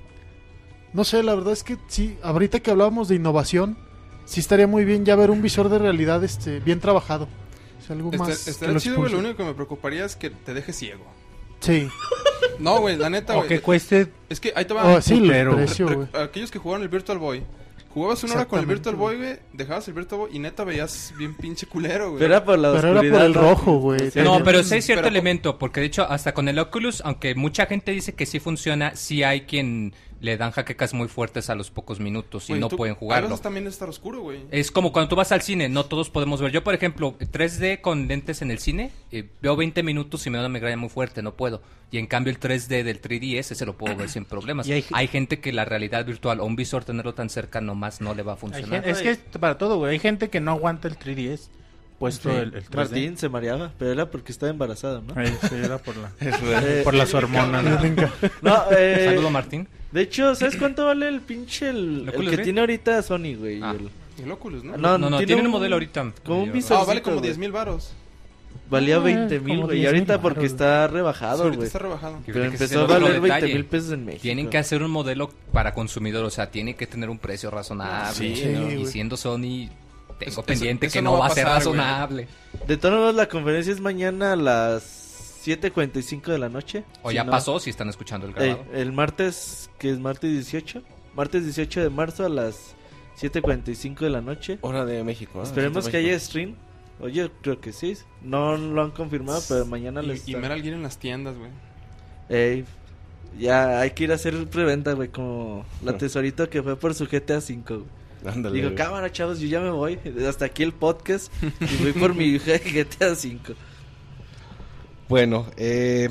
no 0.95 1.03
sé, 1.03 1.21
la 1.21 1.35
verdad 1.35 1.53
es 1.53 1.63
que 1.63 1.77
sí, 1.87 2.17
ahorita 2.23 2.59
que 2.61 2.71
hablábamos 2.71 3.07
de 3.07 3.15
innovación, 3.15 3.77
sí 4.25 4.39
estaría 4.39 4.65
muy 4.65 4.85
bien 4.85 5.05
ya 5.05 5.15
ver 5.15 5.29
un 5.29 5.41
visor 5.43 5.69
de 5.69 5.77
realidad 5.77 6.23
este 6.23 6.59
bien 6.61 6.79
trabajado. 6.79 7.27
Es 7.79 7.91
algo 7.91 8.11
más. 8.13 8.29
Este, 8.29 8.45
que 8.45 8.51
estaría 8.51 8.73
lo 8.73 8.79
chido, 8.79 8.97
güey. 8.97 9.11
Lo 9.11 9.19
único 9.19 9.35
que 9.37 9.43
me 9.43 9.53
preocuparía 9.53 10.05
es 10.05 10.15
que 10.15 10.31
te 10.31 10.53
deje 10.55 10.73
ciego. 10.73 11.05
Sí. 11.59 11.87
No, 12.59 12.79
güey, 12.79 12.95
la 12.95 13.09
neta, 13.09 13.33
O 13.33 13.37
güey. 13.37 13.49
que 13.49 13.59
cueste. 13.59 14.07
Es 14.29 14.39
que 14.39 14.53
ahí 14.55 14.63
te 14.63 14.73
va. 14.73 14.85
Oh, 14.95 15.01
sí, 15.01 15.15
el 15.15 15.21
putero. 15.23 15.55
precio, 15.55 15.87
Re- 15.87 15.95
güey. 15.95 16.07
aquellos 16.13 16.51
que 16.51 16.59
jugaron 16.59 16.83
el 16.83 16.89
Virtual 16.89 17.17
Boy. 17.17 17.43
Jugabas 17.89 18.23
una 18.23 18.33
hora 18.35 18.45
con 18.45 18.59
el 18.59 18.65
Virtual 18.65 18.95
Boy, 18.95 19.17
güey. 19.17 19.39
Dejabas 19.51 19.87
el 19.89 19.93
Virtual 19.93 20.19
Boy 20.21 20.29
y 20.33 20.39
neta 20.39 20.63
veías 20.63 21.13
bien 21.17 21.35
pinche 21.35 21.65
culero, 21.65 22.09
güey. 22.11 22.19
Pero 22.19 22.33
era 22.35 22.45
por 22.45 22.57
la 22.59 22.69
Pero 22.73 22.79
era 22.79 22.87
por 22.87 23.05
oscuridad, 23.05 23.25
el 23.25 23.33
rojo, 23.33 23.77
güey. 23.79 24.11
Sí. 24.11 24.19
No, 24.21 24.41
pero 24.43 24.63
sí 24.63 24.75
hay 24.75 24.81
cierto 24.81 25.03
Pero- 25.03 25.11
elemento, 25.11 25.57
porque 25.59 25.81
de 25.81 25.87
hecho 25.87 26.03
hasta 26.09 26.33
con 26.33 26.47
el 26.47 26.57
Oculus, 26.59 27.01
aunque 27.03 27.35
mucha 27.35 27.65
gente 27.65 27.91
dice 27.91 28.13
que 28.15 28.25
sí 28.25 28.39
funciona, 28.39 28.95
sí 28.95 29.23
hay 29.23 29.41
quien 29.41 29.93
le 30.21 30.37
dan 30.37 30.51
jaquecas 30.51 30.93
muy 30.93 31.07
fuertes 31.07 31.49
a 31.49 31.55
los 31.55 31.69
pocos 31.69 31.99
minutos 31.99 32.49
y 32.49 32.53
no 32.53 32.69
tú- 32.69 32.77
pueden 32.77 32.95
A 32.95 32.97
jugarlo. 32.97 33.29
veces 33.29 33.41
también 33.43 33.67
estar 33.67 33.87
oscuro, 33.89 34.21
güey. 34.21 34.39
Es 34.49 34.71
como 34.71 34.91
cuando 34.91 35.09
tú 35.09 35.15
vas 35.15 35.31
al 35.31 35.41
cine, 35.41 35.69
no 35.69 35.85
todos 35.85 36.09
podemos 36.09 36.41
ver. 36.41 36.51
Yo, 36.51 36.63
por 36.63 36.73
ejemplo, 36.73 37.15
3D 37.19 37.81
con 37.81 38.07
lentes 38.07 38.41
en 38.41 38.49
el 38.49 38.59
cine, 38.59 38.91
eh, 39.11 39.27
veo 39.41 39.55
20 39.55 39.83
minutos 39.83 40.25
y 40.25 40.29
me 40.29 40.37
da 40.37 40.45
una 40.45 40.53
migraña 40.53 40.77
muy 40.77 40.89
fuerte, 40.89 41.21
no 41.21 41.33
puedo. 41.35 41.61
Y 41.91 41.97
en 41.99 42.07
cambio 42.07 42.31
el 42.31 42.39
3D 42.39 42.83
del 42.83 42.99
3DS 43.01 43.51
ese 43.51 43.65
lo 43.65 43.77
puedo 43.77 43.95
ver 43.95 44.09
sin 44.09 44.25
problemas. 44.25 44.67
Y 44.67 44.73
hay- 44.73 44.85
hay... 44.91 45.07
gente 45.07 45.39
que 45.39 45.53
la 45.53 45.65
realidad 45.65 46.05
virtual 46.05 46.39
o 46.39 46.45
un 46.45 46.55
visor 46.55 46.83
tenerlo 46.83 47.13
tan 47.13 47.29
cerca 47.29 47.61
nomás 47.61 48.01
no 48.01 48.15
le 48.15 48.23
va 48.23 48.33
a 48.33 48.37
funcionar. 48.37 48.81
gen- 48.83 48.89
es 48.91 49.01
que 49.01 49.11
es 49.11 49.17
para 49.39 49.57
todo, 49.57 49.77
güey. 49.77 49.91
Hay 49.93 49.99
gente 49.99 50.29
que 50.29 50.39
no 50.39 50.51
aguanta 50.51 50.87
el 50.87 50.97
3DS 50.97 51.49
puesto 51.99 52.29
el, 52.31 52.53
el 52.55 52.65
3D. 52.65 52.75
Martín 52.75 53.17
se 53.17 53.29
mareaba, 53.29 53.71
pero 53.77 53.91
era 53.91 54.09
porque 54.11 54.31
estaba 54.31 54.49
embarazada, 54.49 55.01
¿no? 55.01 55.13
Sí, 55.47 55.55
era 55.55 55.77
por, 55.77 55.95
la, 55.95 56.11
Eh, 56.21 56.81
por 56.83 56.93
las 56.93 57.13
hormonas. 57.13 57.63
¿no? 57.63 57.79
No, 58.41 58.63
eh, 58.71 59.05
Saludo 59.05 59.29
Martín. 59.29 59.67
De 59.95 60.01
hecho, 60.03 60.35
¿sabes 60.35 60.55
cuánto 60.57 60.85
vale 60.85 61.07
el 61.07 61.21
pinche 61.21 61.69
el, 61.69 61.77
¿El 61.77 62.01
el 62.03 62.09
Oculus 62.09 62.35
que 62.35 62.43
tiene 62.43 62.59
ahorita 62.59 63.01
Sony, 63.01 63.33
güey? 63.39 63.59
Ah. 63.63 63.75
El- 63.79 63.89
El 64.23 64.31
Oculus, 64.31 64.63
¿no? 64.63 64.77
No, 64.77 64.97
No, 64.97 65.09
no, 65.09 65.17
tiene 65.17 65.25
tiene 65.25 65.41
un 65.41 65.47
un- 65.47 65.51
modelo 65.53 65.75
ahorita. 65.75 66.13
como 66.23 66.43
un 66.43 66.51
visor. 66.53 66.77
Ah, 66.79 66.83
vale 66.85 67.01
como 67.01 67.15
güey. 67.17 67.23
10 67.29 67.37
mil 67.37 67.51
varos. 67.51 67.91
Valía 68.69 68.95
Ah, 68.95 68.99
20 68.99 69.39
mil, 69.41 69.55
como 69.57 69.67
güey. 69.67 69.77
Y 69.77 69.81
10,000 69.81 69.87
ahorita 69.99 70.21
porque 70.21 70.45
está 70.45 70.87
rebajado, 70.87 71.43
ahorita 71.43 71.55
güey. 71.57 71.67
está 71.67 71.79
rebajado. 71.79 72.19
Pero 72.25 72.43
empezó 72.45 72.81
a 72.81 72.87
valer 72.87 73.19
20 73.19 73.27
detalle. 73.35 73.53
mil 73.53 73.65
pesos 73.65 73.91
en 73.91 74.05
México. 74.05 74.21
Tienen 74.21 74.49
que 74.49 74.57
hacer 74.57 74.81
un 74.83 74.91
modelo 74.91 75.31
para 75.51 75.73
consumidor, 75.73 76.23
o 76.23 76.29
sea, 76.29 76.49
tiene 76.49 76.75
que 76.75 76.87
tener 76.87 77.09
un 77.09 77.19
precio 77.19 77.51
razonable. 77.51 78.13
Sí, 78.35 78.43
¿no? 78.53 78.63
güey. 78.63 78.81
y 78.83 78.85
siendo 78.87 79.17
Sony, 79.17 79.67
tengo 80.17 80.31
Eso- 80.31 80.43
pendiente 80.43 80.85
eso 80.87 80.93
que 80.93 81.01
no 81.01 81.11
no 81.11 81.17
va 81.19 81.27
a 81.27 81.29
ser 81.31 81.43
pasar, 81.43 81.57
razonable. 81.59 82.27
De 82.67 82.77
todos 82.77 82.95
modos, 82.97 83.15
la 83.15 83.27
conferencia 83.27 83.73
es 83.73 83.81
mañana 83.81 84.31
a 84.31 84.35
las 84.37 85.04
7.45 85.45 86.31
de 86.31 86.37
la 86.39 86.49
noche. 86.49 86.83
O 87.03 87.09
Si 87.09 87.15
ya 87.15 87.23
no- 87.23 87.31
pasó 87.31 87.59
si 87.59 87.69
están 87.69 87.89
escuchando 87.89 88.25
el 88.27 88.31
Eh, 88.33 88.35
grabado. 88.35 88.65
el 88.73 88.91
martes, 88.91 89.69
que 89.77 89.89
es 89.91 89.99
martes 89.99 90.31
18. 90.31 90.81
Martes 91.15 91.43
18 91.43 91.81
de 91.81 91.89
marzo 91.89 92.25
a 92.25 92.29
las 92.29 92.75
7.45 93.17 94.03
de 94.05 94.09
la 94.09 94.21
noche. 94.21 94.57
Hora 94.61 94.85
de 94.85 95.03
México. 95.03 95.41
Esperemos 95.43 95.85
que 95.87 95.97
México. 95.97 96.09
haya 96.09 96.19
stream. 96.19 96.55
Oye, 96.99 97.29
creo 97.41 97.59
que 97.61 97.71
sí. 97.73 97.95
No 98.21 98.57
lo 98.57 98.81
han 98.81 98.91
confirmado, 98.91 99.41
pero 99.47 99.65
mañana 99.65 100.01
les... 100.01 100.27
Y, 100.27 100.35
Metal 100.35 100.61
Gear 100.61 100.75
en 100.75 100.83
las 100.83 100.97
tiendas, 100.97 101.35
güey. 101.37 101.51
Ey, 102.29 102.65
ya 103.37 103.81
hay 103.81 103.91
que 103.91 104.05
ir 104.05 104.11
a 104.11 104.15
hacer 104.15 104.47
preventa, 104.47 104.93
güey, 104.93 105.09
como 105.09 105.65
la 105.83 105.97
tesorito 105.97 106.49
que 106.49 106.63
fue 106.63 106.77
por 106.77 106.93
su 106.95 107.05
GTA 107.05 107.37
V. 107.39 107.61
güey. 107.67 107.83
Ándale, 108.25 108.55
Digo, 108.55 108.69
güey. 108.69 108.75
cámara, 108.77 109.11
chavos, 109.11 109.39
yo 109.39 109.47
ya 109.47 109.59
me 109.61 109.69
voy. 109.69 109.99
Hasta 110.27 110.45
aquí 110.45 110.63
el 110.63 110.73
podcast 110.73 111.31
y 111.61 111.83
voy 111.83 111.91
por 111.93 112.15
mi 112.15 112.37
GTA 112.39 113.11
V. 113.11 113.55
Bueno, 115.07 115.45
eh, 115.57 116.09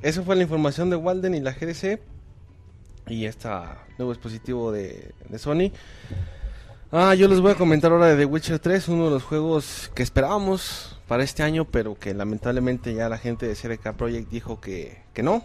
eso 0.00 0.22
fue 0.22 0.36
la 0.36 0.42
información 0.42 0.90
de 0.90 0.96
Walden 0.96 1.34
y 1.34 1.40
la 1.40 1.52
GDC. 1.52 2.00
Y 3.08 3.24
este 3.24 3.48
nuevo 3.98 4.12
dispositivo 4.12 4.70
de, 4.70 5.12
Sony. 5.38 5.72
Ah, 6.92 7.14
yo 7.14 7.26
les 7.26 7.40
voy 7.40 7.50
a 7.50 7.54
comentar 7.56 7.90
ahora 7.90 8.06
de 8.06 8.16
The 8.16 8.24
Witcher 8.26 8.60
3, 8.60 8.88
uno 8.88 9.06
de 9.06 9.10
los 9.10 9.24
juegos 9.24 9.90
que 9.94 10.04
esperábamos 10.04 11.00
para 11.08 11.24
este 11.24 11.42
año, 11.42 11.64
pero 11.64 11.96
que 11.96 12.14
lamentablemente 12.14 12.94
ya 12.94 13.08
la 13.08 13.18
gente 13.18 13.48
de 13.48 13.56
CDK 13.56 13.94
Projekt 13.94 14.30
dijo 14.30 14.60
que, 14.60 15.02
que 15.14 15.24
no, 15.24 15.44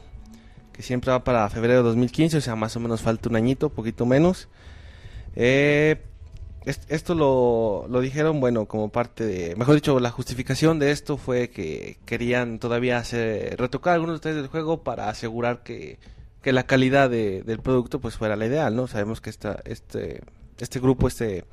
que 0.71 0.83
siempre 0.83 1.11
va 1.11 1.23
para 1.23 1.49
febrero 1.49 1.79
de 1.79 1.89
2015, 1.89 2.37
o 2.37 2.41
sea, 2.41 2.55
más 2.55 2.75
o 2.75 2.79
menos 2.79 3.01
falta 3.01 3.29
un 3.29 3.37
añito, 3.37 3.69
poquito 3.69 4.05
menos. 4.05 4.49
Eh, 5.35 5.99
esto 6.89 7.15
lo, 7.15 7.85
lo 7.89 8.01
dijeron, 8.01 8.39
bueno, 8.39 8.65
como 8.65 8.89
parte 8.89 9.25
de, 9.25 9.55
mejor 9.55 9.75
dicho, 9.75 9.99
la 9.99 10.11
justificación 10.11 10.79
de 10.79 10.91
esto 10.91 11.17
fue 11.17 11.49
que 11.49 11.97
querían 12.05 12.59
todavía 12.59 12.97
hacer, 12.97 13.57
retocar 13.57 13.93
algunos 13.93 14.15
detalles 14.19 14.37
del 14.37 14.47
juego 14.47 14.83
para 14.83 15.09
asegurar 15.09 15.63
que, 15.63 15.97
que 16.41 16.51
la 16.51 16.63
calidad 16.67 17.09
de- 17.09 17.43
del 17.43 17.59
producto 17.59 17.99
pues 17.99 18.15
fuera 18.15 18.35
la 18.35 18.45
ideal, 18.45 18.75
¿no? 18.75 18.87
Sabemos 18.87 19.21
que 19.21 19.29
esta, 19.29 19.59
este, 19.65 20.21
este 20.59 20.79
grupo, 20.79 21.07
este, 21.07 21.45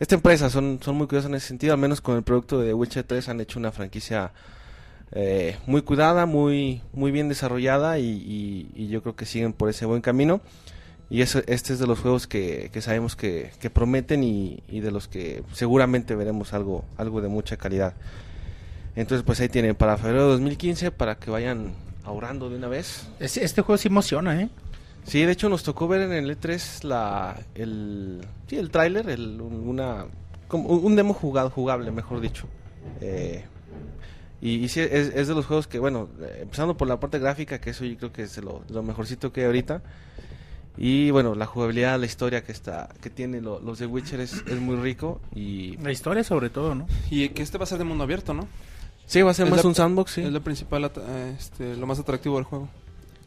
esta 0.00 0.14
empresa 0.14 0.48
son, 0.50 0.78
son 0.82 0.96
muy 0.96 1.06
cuidados 1.06 1.28
en 1.28 1.34
ese 1.36 1.48
sentido, 1.48 1.72
al 1.74 1.80
menos 1.80 2.00
con 2.00 2.16
el 2.16 2.22
producto 2.22 2.58
de 2.60 2.72
Witcher 2.74 3.04
3 3.04 3.28
han 3.28 3.40
hecho 3.40 3.58
una 3.58 3.72
franquicia 3.72 4.32
eh, 5.12 5.56
muy 5.66 5.82
cuidada, 5.82 6.26
muy, 6.26 6.82
muy 6.92 7.10
bien 7.12 7.28
desarrollada 7.28 7.98
y- 7.98 8.70
y 8.74 8.88
yo 8.88 9.02
creo 9.02 9.14
que 9.16 9.24
siguen 9.26 9.52
por 9.52 9.68
ese 9.70 9.86
buen 9.86 10.02
camino. 10.02 10.40
Y 11.08 11.20
eso, 11.22 11.40
este 11.46 11.72
es 11.72 11.78
de 11.78 11.86
los 11.86 12.00
juegos 12.00 12.26
que, 12.26 12.68
que 12.72 12.80
sabemos 12.82 13.14
que, 13.14 13.52
que 13.60 13.70
prometen 13.70 14.24
y, 14.24 14.60
y 14.68 14.80
de 14.80 14.90
los 14.90 15.06
que 15.06 15.44
seguramente 15.52 16.16
veremos 16.16 16.52
algo, 16.52 16.84
algo 16.96 17.20
de 17.20 17.28
mucha 17.28 17.56
calidad. 17.56 17.94
Entonces 18.96 19.24
pues 19.24 19.38
ahí 19.40 19.48
tienen 19.48 19.74
para 19.76 19.96
febrero 19.98 20.24
de 20.26 20.32
2015 20.32 20.90
para 20.90 21.16
que 21.16 21.30
vayan 21.30 21.74
ahorrando 22.04 22.50
de 22.50 22.56
una 22.56 22.68
vez. 22.68 23.06
Es- 23.20 23.36
Este 23.36 23.62
juego 23.62 23.76
sí 23.78 23.88
emociona, 23.88 24.40
¿eh? 24.42 24.48
Sí, 25.04 25.22
de 25.22 25.30
hecho 25.30 25.48
nos 25.48 25.62
tocó 25.62 25.86
ver 25.86 26.00
en 26.00 26.12
el 26.12 26.30
E3 26.36 26.82
la, 26.82 27.38
el, 27.54 28.20
sí, 28.48 28.56
el 28.56 28.70
tráiler, 28.70 29.08
el, 29.08 29.40
un- 29.40 29.68
una, 29.68 30.06
como 30.48 30.70
un 30.70 30.96
demo 30.96 31.14
jugado, 31.14 31.50
jugable, 31.50 31.92
mejor 31.92 32.20
dicho. 32.20 32.48
Eh, 33.00 33.44
y, 34.40 34.54
y 34.56 34.68
sí, 34.68 34.80
es, 34.80 35.12
es 35.14 35.28
de 35.28 35.34
los 35.34 35.46
juegos 35.46 35.68
que, 35.68 35.78
bueno, 35.78 36.08
eh, 36.20 36.40
empezando 36.42 36.76
por 36.76 36.88
la 36.88 36.98
parte 36.98 37.20
gráfica, 37.20 37.60
que 37.60 37.70
eso 37.70 37.84
yo 37.84 37.96
creo 37.96 38.12
que 38.12 38.22
es 38.22 38.36
lo 38.38 38.82
mejorcito 38.82 39.32
que 39.32 39.42
hay 39.42 39.46
ahorita. 39.46 39.82
Y 40.78 41.10
bueno, 41.10 41.34
la 41.34 41.46
jugabilidad, 41.46 41.98
la 41.98 42.06
historia 42.06 42.44
que 42.44 42.52
está 42.52 42.88
que 43.00 43.08
tiene 43.10 43.40
lo- 43.40 43.60
los 43.60 43.78
de 43.78 43.86
Witcher 43.86 44.20
es, 44.20 44.42
es 44.46 44.60
muy 44.60 44.76
rico. 44.76 45.20
Y 45.34 45.76
La 45.78 45.90
historia 45.90 46.22
sobre 46.24 46.50
todo, 46.50 46.74
¿no? 46.74 46.86
Y 47.10 47.30
que 47.30 47.42
este 47.42 47.56
va 47.58 47.64
a 47.64 47.66
ser 47.66 47.78
de 47.78 47.84
mundo 47.84 48.04
abierto, 48.04 48.34
¿no? 48.34 48.46
sí, 49.06 49.22
va 49.22 49.30
a 49.30 49.34
ser 49.34 49.46
Es 49.46 49.52
más 49.52 49.62
la- 49.62 49.68
un 49.68 49.74
sandbox, 49.74 50.10
sí. 50.10 50.20
Es 50.22 50.32
lo 50.32 50.40
principal, 50.42 50.90
este, 51.38 51.76
lo 51.76 51.86
más 51.86 51.98
atractivo 51.98 52.36
del 52.36 52.44
juego. 52.44 52.68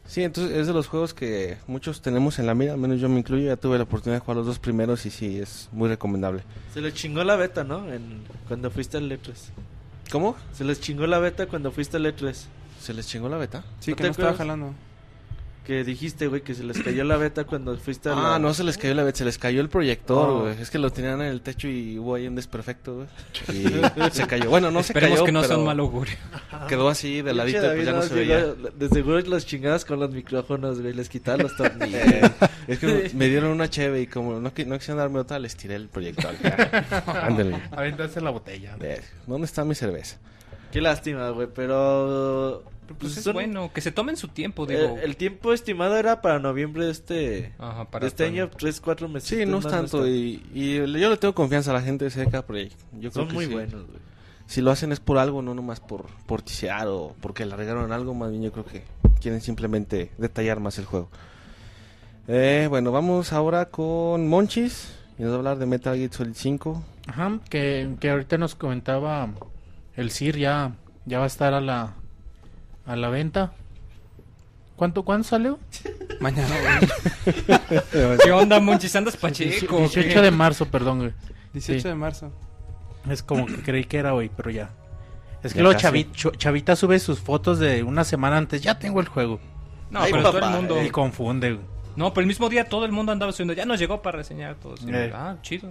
Sí, 0.05 0.23
entonces 0.23 0.57
es 0.57 0.67
de 0.67 0.73
los 0.73 0.87
juegos 0.87 1.13
que 1.13 1.57
muchos 1.67 2.01
tenemos 2.01 2.37
en 2.39 2.47
la 2.47 2.55
mira, 2.55 2.73
al 2.73 2.79
menos 2.79 2.99
yo 2.99 3.07
me 3.09 3.19
incluyo, 3.19 3.45
ya 3.45 3.55
tuve 3.57 3.77
la 3.77 3.83
oportunidad 3.83 4.17
de 4.19 4.25
jugar 4.25 4.37
los 4.37 4.45
dos 4.47 4.57
primeros 4.59 5.05
y 5.05 5.09
sí, 5.11 5.39
es 5.39 5.69
muy 5.71 5.87
recomendable. 5.87 6.41
Se 6.73 6.81
les 6.81 6.93
chingó 6.95 7.23
la 7.23 7.35
beta, 7.35 7.63
¿no? 7.63 7.87
En, 7.93 8.23
cuando 8.47 8.69
fuiste 8.71 8.97
al 8.97 9.09
E3. 9.11 9.33
¿Cómo? 10.11 10.35
Se 10.53 10.63
les 10.63 10.81
chingó 10.81 11.05
la 11.07 11.19
beta 11.19 11.45
cuando 11.45 11.71
fuiste 11.71 11.97
al 11.97 12.05
E3. 12.07 12.35
¿Se 12.81 12.93
les 12.93 13.07
chingó 13.07 13.29
la 13.29 13.37
beta? 13.37 13.63
Sí, 13.79 13.91
¿No 13.91 13.97
que 13.97 14.03
no 14.05 14.09
estaba 14.11 14.33
jalando. 14.33 14.73
Que 15.69 15.83
dijiste, 15.83 16.25
güey, 16.25 16.41
que 16.41 16.55
se 16.55 16.63
les 16.63 16.81
cayó 16.81 17.03
la 17.03 17.15
beta 17.15 17.43
cuando 17.43 17.77
fuiste 17.77 18.09
a 18.09 18.15
la... 18.15 18.33
Ah, 18.35 18.39
no 18.39 18.55
se 18.55 18.63
les 18.63 18.75
cayó 18.79 18.95
la 18.95 19.03
beta, 19.03 19.19
se 19.19 19.25
les 19.25 19.37
cayó 19.37 19.61
el 19.61 19.69
proyector, 19.69 20.27
Oh. 20.29 20.39
güey. 20.41 20.59
Es 20.59 20.71
que 20.71 20.79
lo 20.79 20.89
tenían 20.89 21.21
en 21.21 21.27
el 21.27 21.41
techo 21.41 21.67
y 21.67 21.99
hubo 21.99 22.15
ahí 22.15 22.25
un 22.27 22.33
desperfecto, 22.33 22.95
güey. 22.95 23.07
Y 23.55 24.09
se 24.11 24.25
cayó. 24.25 24.49
Bueno, 24.49 24.71
no 24.71 24.81
se 24.81 24.93
Esperemos 24.93 25.17
cayó, 25.19 25.25
que 25.27 25.31
no 25.31 25.41
sea 25.41 25.49
pero 25.49 25.59
un 25.59 25.65
mal 25.67 25.79
augurio. 25.79 26.15
quedó 26.67 26.89
así 26.89 27.21
de 27.21 27.35
ladito 27.35 27.71
y 27.71 27.75
pues 27.75 27.85
ya 27.85 27.91
no 27.91 28.01
se 28.01 28.15
veía. 28.15 28.39
llegó- 28.39 28.69
De 28.79 28.89
seguro 28.89 29.19
los 29.21 29.45
chingadas 29.45 29.85
con 29.85 29.99
los 29.99 30.09
micrófonos, 30.09 30.81
güey. 30.81 30.91
Les 30.93 31.07
quitaban 31.07 31.41
los 31.43 31.55
tornillos. 31.55 32.01
Es 32.67 32.79
que 32.79 33.11
me 33.13 33.27
dieron 33.27 33.51
una 33.51 33.69
cheve 33.69 34.01
y 34.01 34.07
como 34.07 34.39
no, 34.39 34.39
no 34.41 34.51
quisieron 34.55 34.97
darme 34.97 35.19
otra, 35.19 35.37
les 35.37 35.55
tiré 35.55 35.75
el 35.75 35.87
proyector. 35.87 36.33
Ándale. 37.05 37.61
Aventarse 37.69 38.21
la 38.21 38.31
botella. 38.31 38.75
Eh, 38.81 39.01
¿Dónde 39.27 39.45
está 39.45 39.63
mi 39.63 39.75
cerveza? 39.75 40.17
Qué 40.71 40.81
lástima, 40.81 41.29
güey, 41.29 41.47
pero... 41.53 42.63
Pues 42.95 43.17
es 43.17 43.23
son- 43.23 43.33
bueno, 43.33 43.71
que 43.73 43.81
se 43.81 43.91
tomen 43.91 44.15
su 44.17 44.27
tiempo, 44.29 44.65
digo. 44.65 44.97
el 45.01 45.15
tiempo 45.17 45.53
estimado 45.53 45.97
era 45.97 46.21
para 46.21 46.39
noviembre 46.39 46.85
de 46.85 46.91
este... 46.91 47.53
Ajá, 47.59 47.87
de 47.99 48.07
este 48.07 48.25
año, 48.25 48.49
tres, 48.49 48.79
cuatro 48.81 49.07
meses. 49.07 49.29
Sí, 49.29 49.45
no 49.45 49.59
es 49.59 49.67
tanto. 49.67 50.07
Y, 50.07 50.41
y 50.53 50.75
yo 50.77 50.85
le 51.09 51.17
tengo 51.17 51.33
confianza 51.35 51.71
a 51.71 51.75
la 51.75 51.81
gente 51.81 52.05
de 52.05 52.11
CDK 52.11 52.43
Projekt. 52.43 52.77
Yo 52.93 53.11
creo 53.11 53.11
Son 53.11 53.27
que 53.27 53.33
muy 53.33 53.45
sí. 53.45 53.53
buenos, 53.53 53.85
güey. 53.87 53.99
Si 54.47 54.61
lo 54.61 54.71
hacen 54.71 54.91
es 54.91 54.99
por 54.99 55.17
algo, 55.19 55.41
no 55.43 55.53
nomás 55.53 55.79
por, 55.79 56.07
por 56.25 56.41
tisear 56.41 56.87
o 56.87 57.15
porque 57.21 57.45
le 57.45 57.55
regaron 57.55 57.91
algo. 57.91 58.15
Más 58.15 58.31
bien 58.31 58.41
yo 58.41 58.51
creo 58.51 58.65
que 58.65 58.83
quieren 59.21 59.41
simplemente 59.41 60.11
detallar 60.17 60.59
más 60.59 60.79
el 60.79 60.85
juego. 60.85 61.09
Eh, 62.27 62.67
bueno, 62.69 62.91
vamos 62.91 63.33
ahora 63.33 63.65
con 63.65 64.27
Monchis. 64.27 64.95
Y 65.17 65.23
nos 65.23 65.31
va 65.31 65.35
a 65.35 65.37
hablar 65.39 65.57
de 65.59 65.65
Metal 65.65 65.95
Gear 65.97 66.11
Solid 66.13 66.33
5. 66.33 66.83
Ajá, 67.07 67.39
que, 67.49 67.95
que 67.99 68.09
ahorita 68.09 68.37
nos 68.37 68.55
comentaba 68.55 69.29
el 69.95 70.11
CIR 70.11 70.37
ya, 70.37 70.75
ya 71.05 71.17
va 71.19 71.25
a 71.25 71.27
estar 71.27 71.53
a 71.53 71.59
la, 71.59 71.93
a 72.89 72.95
la 72.95 73.09
venta. 73.09 73.53
¿Cuánto, 74.75 75.03
¿Cuándo 75.03 75.23
salió? 75.27 75.59
Mañana, 76.19 76.55
güey. 76.61 78.17
¿Qué 78.23 78.31
onda, 78.31 78.59
Monchis? 78.59 78.95
¿Andas 78.95 79.15
pacheco? 79.15 79.77
18 79.77 80.21
de 80.21 80.31
marzo, 80.31 80.65
perdón, 80.65 80.99
güey. 80.99 81.13
18 81.53 81.81
Sí. 81.81 81.87
de 81.87 81.95
marzo. 81.95 82.31
Es 83.09 83.21
como 83.23 83.45
que 83.45 83.57
creí 83.57 83.85
que 83.85 83.97
era 83.97 84.13
hoy, 84.13 84.29
pero 84.35 84.49
ya. 84.49 84.69
Es 85.43 85.53
que 85.53 85.59
Ya 85.59 85.63
luego 85.63 85.79
Chavita 86.37 86.75
sube 86.75 86.99
sus 86.99 87.19
fotos 87.19 87.59
de 87.59 87.83
una 87.83 88.03
semana 88.03 88.37
antes. 88.37 88.61
Ya 88.61 88.79
tengo 88.79 88.99
el 88.99 89.07
juego. 89.07 89.39
No, 89.91 90.01
Ay, 90.01 90.11
pero 90.11 90.23
papá, 90.23 90.39
todo 90.39 90.49
el 90.49 90.55
mundo... 90.55 90.83
Y 90.83 90.89
confunde, 90.89 91.53
güey. 91.53 91.65
No, 91.95 92.13
pero 92.13 92.21
el 92.21 92.27
mismo 92.27 92.49
día 92.49 92.65
todo 92.65 92.85
el 92.85 92.91
mundo 92.91 93.11
andaba 93.11 93.31
subiendo. 93.31 93.53
Ya 93.53 93.65
nos 93.65 93.79
llegó 93.79 94.01
para 94.01 94.17
reseñar 94.17 94.55
todo. 94.55 94.77
sí. 94.77 94.85
Eh. 94.89 95.11
Ah, 95.13 95.35
chido. 95.41 95.69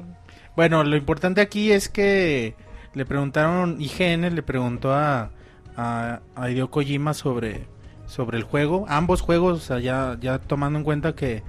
Bueno, 0.56 0.84
lo 0.84 0.96
importante 0.96 1.40
aquí 1.40 1.70
es 1.72 1.88
que 1.88 2.54
le 2.94 3.04
preguntaron, 3.04 3.80
IGN 3.80 4.34
le 4.34 4.42
preguntó 4.42 4.92
a, 4.92 5.30
a, 5.78 6.20
a 6.34 6.50
Hideo 6.50 6.70
Kojima 6.70 7.14
sobre, 7.14 7.66
sobre 8.06 8.36
el 8.36 8.42
juego. 8.44 8.84
Ambos 8.88 9.20
juegos, 9.22 9.56
o 9.58 9.60
sea, 9.64 9.78
ya, 9.78 10.18
ya 10.20 10.38
tomando 10.38 10.78
en 10.78 10.84
cuenta 10.84 11.14
que 11.14 11.42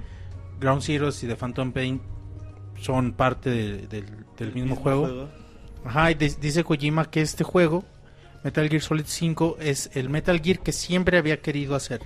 Ground 0.60 0.82
Zeroes 0.82 1.22
y 1.22 1.26
The 1.26 1.36
Phantom 1.36 1.72
Pain 1.72 2.00
son 2.80 3.12
parte 3.12 3.50
de- 3.50 3.86
del, 3.88 4.06
del 4.38 4.54
mismo, 4.54 4.76
juego. 4.76 5.28
Ajá, 5.84 6.10
y 6.10 6.14
di- 6.14 6.28
dice 6.40 6.64
Kojima 6.64 7.10
que 7.10 7.20
este 7.22 7.44
juego, 7.44 7.84
Metal 8.44 8.68
Gear 8.68 8.80
Solid 8.82 9.04
5, 9.06 9.56
es 9.60 9.90
el 9.94 10.08
Metal 10.08 10.40
Gear 10.40 10.60
que 10.60 10.72
siempre 10.72 11.18
había 11.18 11.40
querido 11.40 11.74
hacer. 11.74 12.00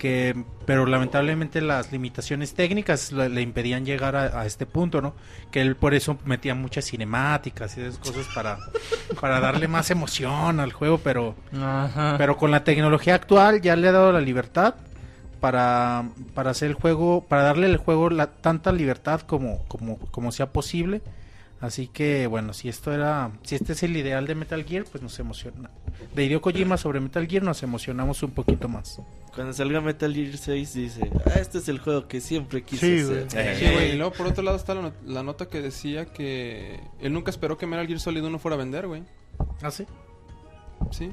Que 0.00 0.34
pero 0.64 0.86
lamentablemente 0.86 1.60
las 1.60 1.92
limitaciones 1.92 2.54
técnicas 2.54 3.12
le, 3.12 3.28
le 3.28 3.42
impedían 3.42 3.84
llegar 3.84 4.16
a, 4.16 4.40
a 4.40 4.46
este 4.46 4.64
punto, 4.64 5.02
¿no? 5.02 5.14
Que 5.50 5.60
él 5.60 5.76
por 5.76 5.92
eso 5.92 6.16
metía 6.24 6.54
muchas 6.54 6.86
cinemáticas 6.86 7.76
y 7.76 7.82
esas 7.82 7.98
cosas 7.98 8.26
para, 8.34 8.58
para 9.20 9.40
darle 9.40 9.68
más 9.68 9.90
emoción 9.90 10.58
al 10.58 10.72
juego, 10.72 10.98
pero 10.98 11.34
Ajá. 11.52 12.14
pero 12.16 12.38
con 12.38 12.50
la 12.50 12.64
tecnología 12.64 13.14
actual 13.14 13.60
ya 13.60 13.76
le 13.76 13.88
ha 13.88 13.92
dado 13.92 14.10
la 14.10 14.22
libertad 14.22 14.74
para, 15.38 16.08
para 16.34 16.50
hacer 16.50 16.70
el 16.70 16.74
juego, 16.74 17.26
para 17.28 17.42
darle 17.42 17.66
al 17.66 17.76
juego 17.76 18.08
la, 18.08 18.28
tanta 18.28 18.72
libertad 18.72 19.20
como, 19.20 19.64
como, 19.68 19.98
como 19.98 20.32
sea 20.32 20.46
posible. 20.50 21.02
Así 21.60 21.88
que 21.88 22.26
bueno, 22.26 22.54
si 22.54 22.68
esto 22.70 22.90
era, 22.92 23.32
si 23.42 23.54
este 23.54 23.74
es 23.74 23.82
el 23.82 23.94
ideal 23.96 24.26
de 24.26 24.34
Metal 24.34 24.64
Gear, 24.64 24.84
pues 24.90 25.02
nos 25.02 25.18
emociona. 25.18 25.70
De 26.14 26.24
Hideo 26.24 26.40
Kojima 26.40 26.78
sobre 26.78 27.00
Metal 27.00 27.26
Gear 27.26 27.42
nos 27.42 27.62
emocionamos 27.62 28.22
un 28.22 28.30
poquito 28.30 28.66
más. 28.68 29.00
Cuando 29.34 29.52
salga 29.52 29.80
Metal 29.82 30.12
Gear 30.14 30.36
6 30.38 30.72
dice, 30.74 31.10
ah, 31.26 31.38
este 31.38 31.58
es 31.58 31.68
el 31.68 31.78
juego 31.78 32.08
que 32.08 32.20
siempre 32.22 32.62
quise 32.62 32.86
Sí, 32.98 33.02
hacer. 33.04 33.26
güey. 33.44 33.56
Sí, 33.56 33.74
güey. 33.74 33.92
Y 33.92 33.96
luego 33.96 34.12
por 34.12 34.26
otro 34.26 34.42
lado 34.42 34.56
está 34.56 34.74
la, 34.74 34.82
not- 34.82 35.02
la 35.06 35.22
nota 35.22 35.48
que 35.48 35.60
decía 35.60 36.06
que 36.06 36.80
él 36.98 37.12
nunca 37.12 37.30
esperó 37.30 37.58
que 37.58 37.66
Metal 37.66 37.86
Gear 37.86 38.00
Solid 38.00 38.24
1 38.24 38.38
fuera 38.38 38.54
a 38.54 38.58
vender, 38.58 38.86
güey. 38.88 39.02
¿Ah, 39.62 39.70
sí? 39.70 39.84
Sí. 40.90 41.12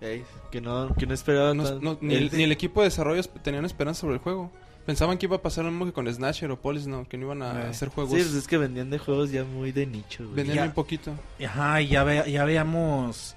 Ey, 0.00 0.24
que 0.50 0.60
no, 0.60 0.94
que 0.96 1.06
no 1.06 1.14
esperaba 1.14 1.54
No- 1.54 1.62
tan- 1.64 1.80
no- 1.82 1.98
ni, 2.00 2.14
el, 2.14 2.30
ni 2.32 2.42
el 2.42 2.52
equipo 2.52 2.80
de 2.80 2.86
desarrollo 2.88 3.22
tenían 3.42 3.64
esperanza 3.66 4.00
sobre 4.00 4.14
el 4.14 4.20
juego. 4.20 4.50
Pensaban 4.86 5.16
que 5.16 5.26
iba 5.26 5.36
a 5.36 5.42
pasar 5.42 5.64
lo 5.64 5.70
mismo 5.70 5.86
que 5.86 5.92
con 5.92 6.12
Snatcher 6.12 6.50
o 6.50 6.58
Police, 6.60 6.88
no, 6.88 7.08
que 7.08 7.16
no 7.16 7.24
iban 7.26 7.42
a 7.42 7.64
Eh. 7.64 7.68
hacer 7.70 7.88
Sí, 7.88 7.94
juegos. 7.94 8.12
pues 8.12 8.34
es 8.34 8.46
que 8.46 8.58
vendían 8.58 8.90
de 8.90 8.98
juegos 8.98 9.30
ya 9.30 9.44
muy 9.44 9.72
de 9.72 9.86
nicho, 9.86 10.24
güey. 10.24 10.36
Vendían 10.36 10.56
Ya. 10.58 10.64
un 10.64 10.72
poquito. 10.72 11.12
Ajá, 11.44 11.80
y 11.80 11.88
ya, 11.88 12.04
ve- 12.04 12.30
ya 12.30 12.44
veamos 12.44 13.34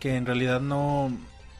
que 0.00 0.16
en 0.16 0.26
realidad 0.26 0.60
no, 0.60 1.10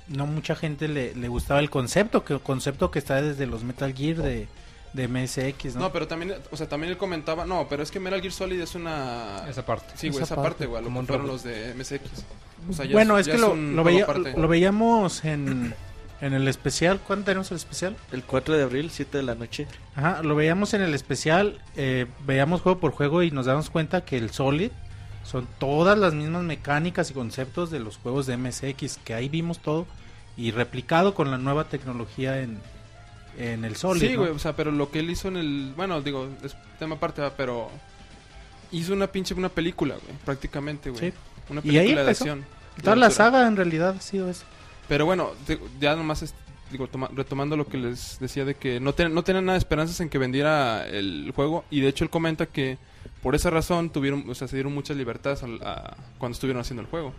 no 0.09 0.27
mucha 0.27 0.55
gente 0.55 0.87
le, 0.89 1.15
le 1.15 1.29
gustaba 1.29 1.61
el 1.61 1.71
concepto, 1.71 2.25
que 2.25 2.35
el 2.35 2.41
concepto 2.41 2.91
que 2.91 2.99
está 2.99 3.23
desde 3.23 3.47
los 3.47 3.63
Metal 3.65 3.95
Gear 3.95 4.17
de, 4.19 4.49
de 4.93 5.09
MSX, 5.09 5.77
¿no? 5.77 5.83
No, 5.83 5.93
pero 5.93 6.07
también, 6.07 6.35
o 6.51 6.57
sea, 6.59 6.69
también 6.69 6.91
él 6.93 6.99
comentaba, 6.99 7.47
no, 7.47 7.67
pero 7.71 7.83
es 7.83 7.91
que 7.91 8.01
Metal 8.01 8.21
Gear 8.21 8.33
Solid 8.33 8.61
es 8.61 8.75
una... 8.75 9.47
Esa 9.49 9.65
parte. 9.65 9.95
Sí, 9.97 10.09
güey, 10.09 10.23
Esa 10.23 10.35
esa, 10.35 10.37
parte, 10.43 10.51
parte, 10.51 10.67
güey, 10.67 10.85
lo 10.85 11.07
fueron 11.07 11.27
los 11.27 11.43
de 11.43 11.73
MSX. 11.75 12.01
O 12.69 12.73
sea, 12.75 12.85
ya 12.85 12.93
bueno, 12.93 13.17
es, 13.19 13.27
ya 13.27 13.33
que 13.33 13.39
lo, 13.39 13.53
un 13.53 13.75
lo, 13.75 13.83
veía- 13.83 14.07
lo 14.37 14.47
veíamos 14.49 15.25
en, 15.25 15.75
en 16.23 16.33
el 16.33 16.49
especial. 16.49 17.01
¿Cuándo 17.01 17.27
tenemos 17.27 17.51
el 17.51 17.57
especial? 17.57 17.97
El 18.13 18.23
4 18.23 18.57
de 18.57 18.63
abril, 18.63 18.91
7 18.91 19.19
de 19.19 19.25
la 19.25 19.35
noche. 19.35 19.67
Ajá, 19.97 20.23
lo 20.23 20.37
veíamos 20.37 20.73
en 20.73 20.81
el 20.81 20.95
especial, 20.95 21.61
eh, 21.77 22.07
veíamos 22.25 22.63
juego 22.63 22.79
por 22.79 22.93
juego 22.93 23.23
y 23.25 23.33
nos 23.33 23.47
damos 23.47 23.69
cuenta 23.69 24.05
que 24.05 24.17
el 24.17 24.31
Solid 24.31 24.71
son 25.25 25.49
todas 25.59 25.99
las 25.99 26.15
mismas 26.15 26.45
mecánicas 26.45 27.11
y 27.11 27.15
conceptos 27.15 27.71
de 27.71 27.81
los 27.81 27.97
juegos 27.97 28.27
de 28.27 28.37
MSX, 28.37 28.99
que 29.05 29.15
ahí 29.15 29.29
vimos 29.29 29.59
todo 29.59 29.87
y 30.37 30.53
replicado 30.53 31.13
con 31.15 31.31
la 31.31 31.39
nueva 31.39 31.65
tecnología 31.65 32.41
en, 32.41 32.59
en 33.37 33.65
el 33.65 33.75
Solid. 33.75 34.01
Sí, 34.01 34.13
¿no? 34.15 34.21
güey, 34.21 34.31
o 34.31 34.39
sea, 34.39 34.55
pero 34.55 34.71
lo 34.71 34.93
que 34.93 35.01
él 35.01 35.11
hizo 35.11 35.27
en 35.27 35.37
el... 35.37 35.73
Bueno, 35.77 36.03
digo, 36.03 36.29
es 36.45 36.57
tema 36.79 36.97
aparte, 36.97 37.21
¿verdad? 37.21 37.35
pero... 37.37 37.69
Hizo 38.71 38.95
una 38.95 39.09
pinche 39.09 39.35
una 39.35 39.51
película, 39.51 39.97
güey, 39.97 40.17
prácticamente, 40.25 40.89
güey. 40.89 41.11
Sí. 41.11 41.17
Una 41.51 41.61
Y 41.65 41.71
ahí 41.71 41.79
película 41.79 42.05
de 42.05 42.11
acción. 42.11 42.45
Toda 42.83 42.97
la 42.97 43.11
saga 43.11 43.47
en 43.47 43.57
realidad 43.57 43.97
ha 43.99 44.01
sido 44.01 44.31
eso. 44.31 44.45
Pero 44.93 45.07
bueno, 45.07 45.31
te- 45.47 45.59
ya 45.81 45.97
nomás 45.97 46.21
es- 46.21 46.35
digo, 46.71 46.87
toma- 46.87 47.09
retomando 47.17 47.57
lo 47.57 47.67
que 47.67 47.79
les 47.79 48.19
decía 48.21 48.45
de 48.45 48.57
que 48.57 48.79
no, 48.79 48.93
ten- 48.93 49.15
no 49.15 49.25
tenían 49.25 49.47
nada 49.47 49.55
de 49.55 49.59
esperanzas 49.61 49.99
en 50.01 50.11
que 50.11 50.19
vendiera 50.19 50.87
el 50.87 51.33
juego. 51.35 51.65
Y 51.71 51.81
de 51.81 51.89
hecho 51.89 52.05
él 52.05 52.11
comenta 52.11 52.45
que 52.45 52.77
por 53.23 53.35
esa 53.35 53.49
razón 53.49 53.89
tuvieron, 53.89 54.29
o 54.29 54.35
sea, 54.35 54.49
se 54.49 54.57
dieron 54.57 54.75
muchas 54.75 54.99
libertades 54.99 55.43
al- 55.45 55.63
a- 55.63 55.97
cuando 56.19 56.35
estuvieron 56.35 56.61
haciendo 56.61 56.83
el 56.83 56.89
juego. 56.89 57.15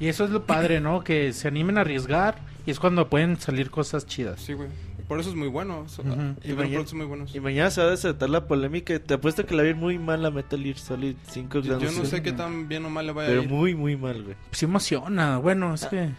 Y 0.00 0.06
eso 0.06 0.24
es 0.24 0.30
lo 0.30 0.46
padre, 0.46 0.80
¿no? 0.80 1.04
Que 1.04 1.34
se 1.34 1.48
animen 1.48 1.76
a 1.76 1.82
arriesgar 1.82 2.36
y 2.64 2.70
es 2.70 2.80
cuando 2.80 3.10
pueden 3.10 3.38
salir 3.38 3.70
cosas 3.70 4.06
chidas. 4.06 4.40
Sí, 4.40 4.54
güey. 4.54 4.70
Por 5.08 5.20
eso 5.20 5.28
es 5.30 5.34
muy 5.36 5.48
bueno. 5.48 5.86
so- 5.88 6.02
tuvieron 6.02 6.36
Y 6.44 6.48
mañana- 6.48 6.68
productos 6.70 6.94
muy 6.94 7.06
buenos. 7.06 7.34
Y 7.34 7.40
mañana 7.40 7.70
se 7.70 7.80
va 7.82 7.88
a 7.88 7.90
desatar 7.90 8.30
la 8.30 8.46
polémica. 8.46 8.98
Te 8.98 9.14
apuesto 9.14 9.44
que 9.44 9.54
la 9.54 9.62
vi 9.62 9.74
muy 9.74 9.98
mal 9.98 10.22
la 10.22 10.30
Metal 10.30 10.62
Gear 10.62 10.78
Solid 10.78 11.16
5. 11.28 11.60
Yo, 11.60 11.78
yo 11.78 11.92
no 11.92 12.04
sé 12.04 12.22
qué 12.22 12.32
tan 12.32 12.68
bien 12.68 12.84
o 12.86 12.90
mal 12.90 13.06
le 13.06 13.12
vaya 13.12 13.28
Pero 13.28 13.40
a 13.42 13.44
ir. 13.44 13.50
muy, 13.50 13.74
muy 13.74 13.96
mal, 13.96 14.22
güey. 14.22 14.34
Pues 14.48 14.58
sí 14.58 14.64
emociona, 14.64 15.36
bueno, 15.38 15.74
es 15.74 15.84
que... 15.86 16.10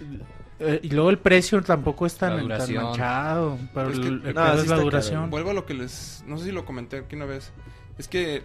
eh, 0.59 0.79
y 0.83 0.89
luego 0.89 1.09
el 1.09 1.17
precio 1.17 1.61
tampoco 1.63 2.05
es 2.05 2.15
tan, 2.15 2.47
tan 2.47 2.73
manchado, 2.73 3.57
pero 3.73 3.87
Pues 3.87 3.97
el, 3.97 4.21
que- 4.21 4.29
el 4.29 4.35
No, 4.35 4.43
pedo 4.43 4.55
sí 4.57 4.61
es 4.63 4.67
la 4.69 4.77
duración. 4.77 5.29
Vuelvo 5.31 5.49
a 5.49 5.53
lo 5.53 5.65
que 5.65 5.73
les... 5.73 6.23
No 6.27 6.37
sé 6.37 6.45
si 6.45 6.51
lo 6.51 6.63
comenté 6.65 6.97
aquí 6.97 7.15
una 7.15 7.25
vez. 7.25 7.51
Es 7.97 8.07
que... 8.07 8.43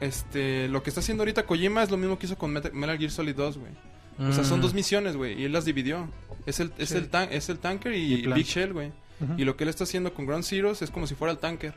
Este, 0.00 0.68
lo 0.68 0.82
que 0.82 0.90
está 0.90 1.00
haciendo 1.00 1.22
ahorita 1.22 1.44
Kojima 1.44 1.82
es 1.82 1.90
lo 1.90 1.96
mismo 1.96 2.18
que 2.18 2.26
hizo 2.26 2.38
con 2.38 2.52
Metal, 2.52 2.72
Metal 2.72 2.96
Gear 2.98 3.10
Solid 3.10 3.34
2, 3.34 3.58
güey. 3.58 3.72
O 4.20 4.32
sea, 4.32 4.44
son 4.44 4.58
Mm. 4.58 4.62
dos 4.62 4.74
misiones, 4.74 5.16
güey, 5.16 5.40
y 5.40 5.44
él 5.44 5.52
las 5.52 5.64
dividió. 5.64 6.08
Es 6.46 6.58
el, 6.60 6.72
es 6.78 6.88
Sí. 6.90 6.96
el, 6.96 7.08
tan- 7.08 7.28
es 7.32 7.48
el 7.48 7.58
tanker 7.58 7.92
y, 7.94 8.14
Y. 8.14 8.26
Big 8.32 8.46
Shell, 8.46 8.72
güey. 8.72 8.90
Y 9.36 9.44
lo 9.44 9.56
que 9.56 9.64
él 9.64 9.70
está 9.70 9.84
haciendo 9.84 10.12
con 10.14 10.26
Ground 10.26 10.44
Zeroes 10.44 10.82
es 10.82 10.90
como 10.90 11.06
si 11.06 11.14
fuera 11.14 11.32
el 11.32 11.38
tanker. 11.38 11.74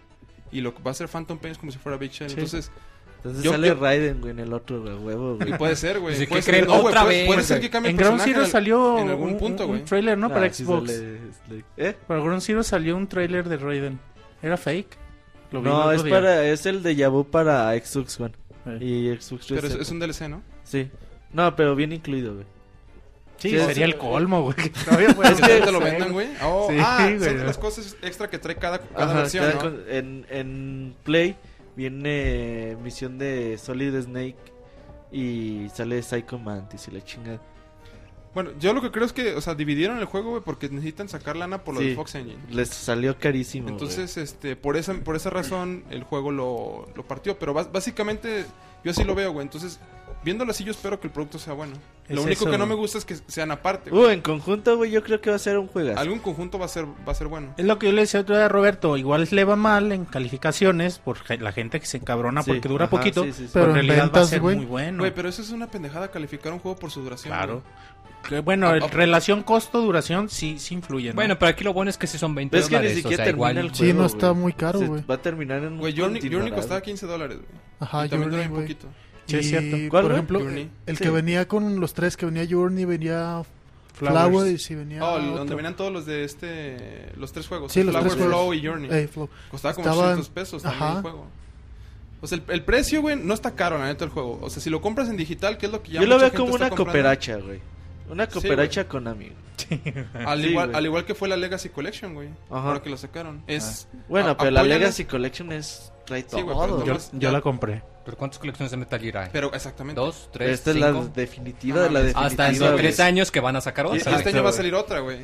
Y 0.52 0.62
lo 0.62 0.76
que 0.76 0.84
va 0.84 0.90
a 0.90 0.92
hacer 0.92 1.08
Phantom 1.08 1.38
Pain 1.40 1.54
es 1.54 1.58
como 1.58 1.72
si 1.72 1.78
fuera 1.80 1.98
Big 1.98 2.12
Shell. 2.12 2.30
Sí. 2.30 2.36
Entonces, 2.36 2.72
Entonces 3.18 3.44
Yo- 3.44 3.52
sale 3.52 3.68
yo- 3.68 3.76
Raiden, 3.76 4.20
güey, 4.20 4.32
en 4.32 4.40
el 4.40 4.52
otro, 4.52 4.82
güey, 4.82 4.96
huevo, 4.96 5.36
güey. 5.38 5.50
y 5.52 5.54
puede 5.54 5.76
ser, 5.76 6.00
güey. 6.00 6.16
Pues, 6.16 6.24
¿y 6.24 6.28
puede 6.28 6.42
ser- 6.42 6.66
no, 6.66 6.74
güey, 6.82 6.86
¿Otra 6.88 7.04
puede, 7.04 7.18
vez? 7.20 7.28
puede 7.28 7.44
ser 7.44 7.62
que 7.62 7.70
cambie 7.70 7.92
En 7.92 7.98
el 8.00 8.04
Ground 8.04 8.22
Zero 8.24 8.44
en- 8.44 8.50
salió 8.50 8.98
en 8.98 9.10
algún 9.10 9.30
un, 9.34 9.38
punto, 9.38 9.68
un- 9.68 9.86
trailer, 9.86 10.18
¿no? 10.18 10.28
Nah, 10.28 10.34
Para 10.34 10.52
sí 10.52 10.64
Xbox. 10.64 10.92
sale 10.92 11.18
Snake. 11.46 11.66
¿Eh? 11.78 11.96
Para 12.08 12.20
Ground 12.20 12.42
Zero 12.42 12.64
salió 12.64 12.98
un 12.98 13.06
trailer 13.08 13.48
de 13.48 13.58
Raiden. 13.58 14.00
¿Era 14.42 14.58
fake? 14.58 14.98
Lo 15.52 15.62
No, 15.62 15.92
es 15.92 16.04
día. 16.04 16.14
para 16.16 16.46
es 16.48 16.66
el 16.66 16.82
de 16.82 16.96
Yabu 16.96 17.26
para 17.26 17.72
Xbox 17.80 18.20
One 18.20 18.34
Eh. 18.66 18.78
y 18.82 19.08
Xbox 19.22 19.46
Pero 19.50 19.68
es, 19.68 19.74
360. 19.74 19.82
es 19.84 19.92
un 19.92 20.00
DLC, 20.00 20.28
¿no? 20.28 20.42
Sí. 20.64 20.90
No, 21.32 21.56
pero 21.56 21.76
bien 21.76 21.92
incluido, 21.94 22.34
güey. 22.34 22.46
Sí, 23.42 23.50
Sí, 23.50 23.60
sería 23.60 23.86
el 23.86 23.98
colmo, 23.98 24.44
güey. 24.44 24.56
todavía 24.86 25.08
Es 25.10 25.42
que 25.42 25.62
te 25.62 25.72
lo 25.72 25.80
vendan, 25.80 26.14
güey. 26.14 26.28
Oh, 26.44 26.68
Sí, 26.70 26.78
ah, 26.80 27.06
güey. 27.08 27.20
son 27.20 27.38
de 27.40 27.44
las 27.46 27.58
cosas 27.58 27.98
extra 28.04 28.30
que 28.30 28.38
trae 28.38 28.56
cada, 28.56 28.80
cada 28.80 29.06
Ajá, 29.06 29.14
versión, 29.22 29.44
cada 29.46 29.54
¿no? 29.56 29.60
con- 29.62 29.84
en, 29.90 30.26
en 30.30 30.96
Play 31.04 31.36
viene 31.76 32.78
misión 32.84 33.18
de 33.18 33.58
Solid 33.58 34.00
Snake 34.02 34.36
y 35.12 35.68
sale 35.74 36.02
Psycho 36.04 36.38
Mantis 36.38 36.88
y 36.88 36.92
la 36.92 37.02
chingada. 37.04 37.42
Bueno, 38.34 38.52
yo 38.60 38.74
lo 38.74 38.82
que 38.82 38.92
creo 38.92 39.06
es 39.06 39.12
que, 39.12 39.36
o 39.36 39.42
sea, 39.42 39.56
dividieron 39.56 39.98
el 39.98 40.06
juego, 40.06 40.30
güey, 40.32 40.42
porque 40.42 40.70
necesitan 40.70 41.10
sacar 41.10 41.36
lana 41.36 41.64
por 41.64 41.74
lo 41.76 41.82
Sí. 41.82 41.90
de 41.90 41.96
Fox 41.96 42.16
Engine. 42.16 42.40
Les 42.50 42.70
salió 42.70 43.18
carísimo. 43.20 43.68
Entonces, 43.70 44.16
este, 44.18 44.56
por 44.56 44.78
esa, 44.78 44.94
por 44.94 45.16
esa 45.18 45.30
razón, 45.30 45.84
el 45.90 46.04
juego 46.04 46.32
lo, 46.32 46.88
lo 46.96 47.04
partió. 47.04 47.38
Pero 47.38 47.54
básicamente, 47.54 48.46
yo 48.86 48.92
así 48.92 49.04
lo 49.04 49.16
veo, 49.16 49.34
güey. 49.34 49.44
Entonces, 49.46 49.80
viéndolo 50.24 50.52
así, 50.52 50.64
yo 50.64 50.72
espero 50.72 50.98
que 51.00 51.08
el 51.08 51.14
producto 51.14 51.40
sea 51.40 51.54
bueno. 51.54 51.74
Es 52.08 52.16
lo 52.16 52.24
único 52.24 52.44
eso, 52.44 52.52
que 52.52 52.58
no 52.58 52.66
me 52.66 52.76
gusta 52.76 52.98
es 52.98 53.06
que 53.06 53.16
sean 53.28 53.52
aparte. 53.52 53.90
güey. 53.90 54.02
güey. 54.02 54.12
Uh, 54.12 54.14
en 54.16 54.22
conjunto, 54.22 54.78
güey, 54.78 54.92
yo 54.92 55.04
creo 55.04 55.20
que 55.22 55.30
va 55.30 55.36
a 55.36 55.40
ser 55.40 55.58
un 55.58 55.68
juegazo. 55.68 56.00
Algún 56.00 56.20
conjunto 56.20 56.58
va 56.60 56.66
a 56.66 56.70
ser, 56.70 56.86
va 56.86 57.12
a 57.12 57.16
ser 57.16 57.28
bueno. 57.28 57.54
Es 57.58 57.66
lo 57.66 57.80
que 57.80 57.88
yo 57.88 57.92
le 57.92 58.02
decía 58.02 58.22
otra 58.22 58.38
vez 58.38 58.46
a 58.46 58.50
Roberto. 58.50 58.96
Igual 58.98 59.28
le 59.30 59.44
va 59.44 59.56
mal 59.58 59.92
en 59.92 60.06
calificaciones 60.06 61.00
por 61.00 61.18
la 61.42 61.52
gente 61.52 61.80
que 61.82 61.86
se 61.86 61.98
encabrona 61.98 62.44
Sí, 62.44 62.52
porque 62.52 62.68
dura 62.70 62.86
ajá, 62.86 62.98
poquito. 62.98 63.24
sí, 63.24 63.34
sí, 63.34 63.44
sí. 63.46 63.50
Pero 63.54 63.66
en 63.66 63.72
Pero 63.74 63.82
en 63.82 63.88
realidad 63.88 64.12
va 64.16 64.22
a 64.22 64.26
ser 64.26 64.42
muy 64.42 64.56
bueno. 64.66 65.00
Güey, 65.00 65.14
pero 65.14 65.28
eso 65.30 65.42
es 65.42 65.52
una 65.52 65.68
pendejada 65.68 66.10
calificar 66.12 66.52
un 66.54 66.60
juego 66.60 66.78
por 66.78 66.92
su 66.92 67.02
duración. 67.02 67.34
Claro. 67.34 67.62
Que, 68.28 68.40
bueno, 68.40 68.74
el 68.74 68.82
relación 68.92 69.44
costo-duración 69.44 70.30
sí, 70.30 70.58
sí 70.60 70.76
influye. 70.76 71.10
¿no? 71.10 71.16
Bueno, 71.16 71.38
pero 71.40 71.50
aquí 71.52 71.64
lo 71.64 71.74
bueno 71.74 71.90
es 71.90 71.98
que 71.98 72.08
sí 72.08 72.18
son 72.18 72.34
20 72.36 72.52
Pero 72.52 72.64
es 72.64 72.70
que 72.70 72.76
ni 72.76 72.82
dólares. 72.82 72.98
siquiera 72.98 73.16
o 73.16 73.18
sea, 73.18 73.26
termina 73.26 73.52
igual. 73.52 73.58
el 73.66 73.76
Sí, 73.76 73.84
juego, 73.86 74.00
no 74.02 74.06
está 74.06 74.30
güey. 74.30 74.42
muy 74.42 74.54
caro, 74.54 74.80
Se 74.80 74.88
güey. 74.88 75.04
Va 75.10 75.16
a 75.16 75.22
terminar 75.22 75.64
en 75.64 75.74
un 75.74 75.80
Güey, 75.80 75.98
Journey, 75.98 76.22
costaba 76.52 76.80
güey. 76.80 76.82
15 76.84 77.06
dólares, 77.08 77.38
güey. 77.38 77.50
Ajá, 77.80 78.06
y 78.06 78.10
también 78.10 78.30
dura 78.32 78.44
Journey, 78.44 78.48
un 78.48 78.66
güey. 78.66 78.76
poquito. 78.76 78.88
Sí, 79.26 79.38
es 79.38 79.46
Y, 79.46 79.50
cierto. 79.50 79.78
¿Cuál, 79.90 80.04
por 80.04 80.04
güey? 80.04 80.14
ejemplo, 80.14 80.40
Journey. 80.40 80.70
el 80.86 80.98
Sí. 80.98 81.04
que 81.04 81.10
venía 81.10 81.48
con 81.48 81.80
los 81.80 81.94
tres, 81.94 82.18
que 82.18 82.26
venía 82.26 82.46
Journey, 82.50 82.86
venía 82.86 83.44
Flowers. 83.94 84.16
Flower 84.30 84.52
y 84.54 84.58
si 84.58 84.76
venía 84.76 85.04
Oh, 85.04 85.14
otro. 85.16 85.38
donde 85.38 85.56
venían 85.56 85.76
todos 85.76 85.92
los 85.92 86.06
de 86.06 86.24
este... 86.24 87.10
Los 87.18 87.32
tres 87.34 87.48
juegos. 87.48 87.72
Sí, 87.72 87.84
los 87.84 87.92
Flower, 87.92 88.08
tres 88.10 88.22
juegos. 88.24 88.34
Flow 88.42 88.54
y 88.54 88.66
Journey. 88.66 88.90
Eh, 88.92 89.08
Flow. 89.08 89.30
Costaba 89.50 89.74
como 89.76 89.88
Estaban- 89.88 90.06
800 90.20 90.30
pesos 90.30 90.64
también 90.64 90.84
Ajá. 90.84 90.96
el 90.98 91.02
juego. 91.02 91.28
O 92.22 92.28
sea, 92.28 92.38
el, 92.38 92.44
el 92.50 92.64
precio, 92.64 93.02
güey, 93.02 93.16
no 93.16 93.34
está 93.34 93.52
caro, 93.56 93.78
la 93.80 93.86
neta, 93.88 94.06
el 94.06 94.12
juego. 94.12 94.38
O 94.42 94.50
sea, 94.50 94.62
si 94.62 94.70
lo 94.70 94.80
compras 94.80 95.10
en 95.10 95.18
digital, 95.18 95.58
que 95.58 95.66
es 95.66 95.72
lo 95.72 95.82
que 95.82 95.92
ya 95.94 96.02
Yo 96.02 96.08
lo 96.08 96.16
mucha 96.16 96.18
veo 96.18 96.30
gente 96.30 96.38
como 96.38 96.50
está 96.52 96.66
una 96.66 96.70
comprando. 96.70 96.86
cooperacha, 96.94 97.36
güey. 97.38 97.60
Una 98.12 98.26
Sí, 98.26 98.32
cooperacha 98.34 98.88
con 98.88 99.08
amigos. 99.08 99.38
Al, 100.26 100.42
Sí, 100.42 100.50
igual, 100.50 100.68
güey. 100.68 100.78
al 100.78 100.86
igual 100.86 101.06
que 101.06 101.16
fue 101.16 101.28
la 101.30 101.38
Legacy 101.38 101.70
Collection, 101.70 102.14
güey. 102.14 102.30
Ajá. 102.50 102.68
Ahora 102.68 102.82
que 102.82 102.90
lo 102.90 102.98
sacaron. 102.98 103.44
Es... 103.48 103.88
Bueno, 104.10 104.30
a- 104.32 104.38
pero 104.38 104.52
la 104.52 104.64
Legacy 104.64 105.06
Collection 105.06 105.52
es 105.52 105.92
trae 106.06 106.26
Sí, 106.28 106.42
güey, 106.42 106.56
todo. 106.56 106.84
pero 106.84 106.98
Yo, 107.14 107.32
la 107.32 107.42
compré. 107.42 107.82
¿Pero 108.04 108.18
cuántas 108.18 108.40
colecciones 108.40 108.72
de 108.72 108.78
Metal 108.78 109.00
Gear 109.00 109.18
hay? 109.18 109.30
Pero 109.32 109.54
exactamente. 109.54 110.02
¿Dos? 110.02 110.30
¿Tres? 110.34 110.50
Esta 110.52 110.72
es 110.72 110.78
la 110.78 110.92
definitiva 110.92 111.82
de 111.82 111.90
la 111.92 112.00
definitiva. 112.02 112.26
Hasta 112.48 112.50
en 112.68 112.76
tres 112.76 113.00
años 113.00 113.32
que 113.32 113.40
van 113.40 113.56
a 113.56 113.62
sacar 113.62 113.86
otra. 113.86 113.98
este 113.98 114.30
año 114.30 114.44
va 114.44 114.50
a 114.50 114.54
salir 114.54 114.74
otra, 114.76 115.00
güey. 115.00 115.20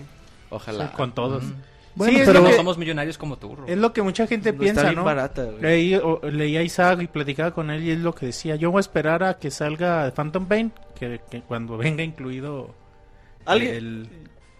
Ojalá. 0.50 0.92
Con 0.94 1.14
todos. 1.14 1.44
Mm. 1.44 1.54
Bueno, 1.96 2.20
Sí, 2.20 2.24
pero 2.28 2.42
no 2.42 2.52
somos 2.54 2.78
millonarios 2.78 3.18
como 3.18 3.38
tú, 3.38 3.56
Ro. 3.56 3.66
Es 3.68 3.76
lo 3.78 3.92
que 3.92 4.04
mucha 4.04 4.28
gente 4.28 4.54
No 4.54 4.60
piensa, 4.60 4.82
está 4.82 4.90
bien 4.92 5.00
¿no? 5.00 5.04
barata, 5.04 5.44
güey. 5.46 5.62
Leí, 5.62 5.96
o- 5.96 6.22
leí 6.24 6.56
a 6.56 6.62
Isaac 6.62 7.02
y 7.02 7.08
platicaba 7.08 7.52
con 7.52 7.72
él 7.72 7.84
y 7.84 7.90
es 7.90 7.98
lo 8.00 8.14
que 8.14 8.28
decía. 8.28 8.56
Yo 8.56 8.70
voy 8.70 8.78
a 8.78 8.82
esperar 8.82 9.24
a 9.24 9.40
que 9.40 9.50
salga 9.50 10.12
Phantom 10.16 10.46
Pain, 10.46 10.72
que, 10.98 11.22
que 11.30 11.42
cuando 11.42 11.78
venga 11.78 12.04
incluido 12.04 12.74
¿Alguien? 13.46 13.76
el... 13.76 14.10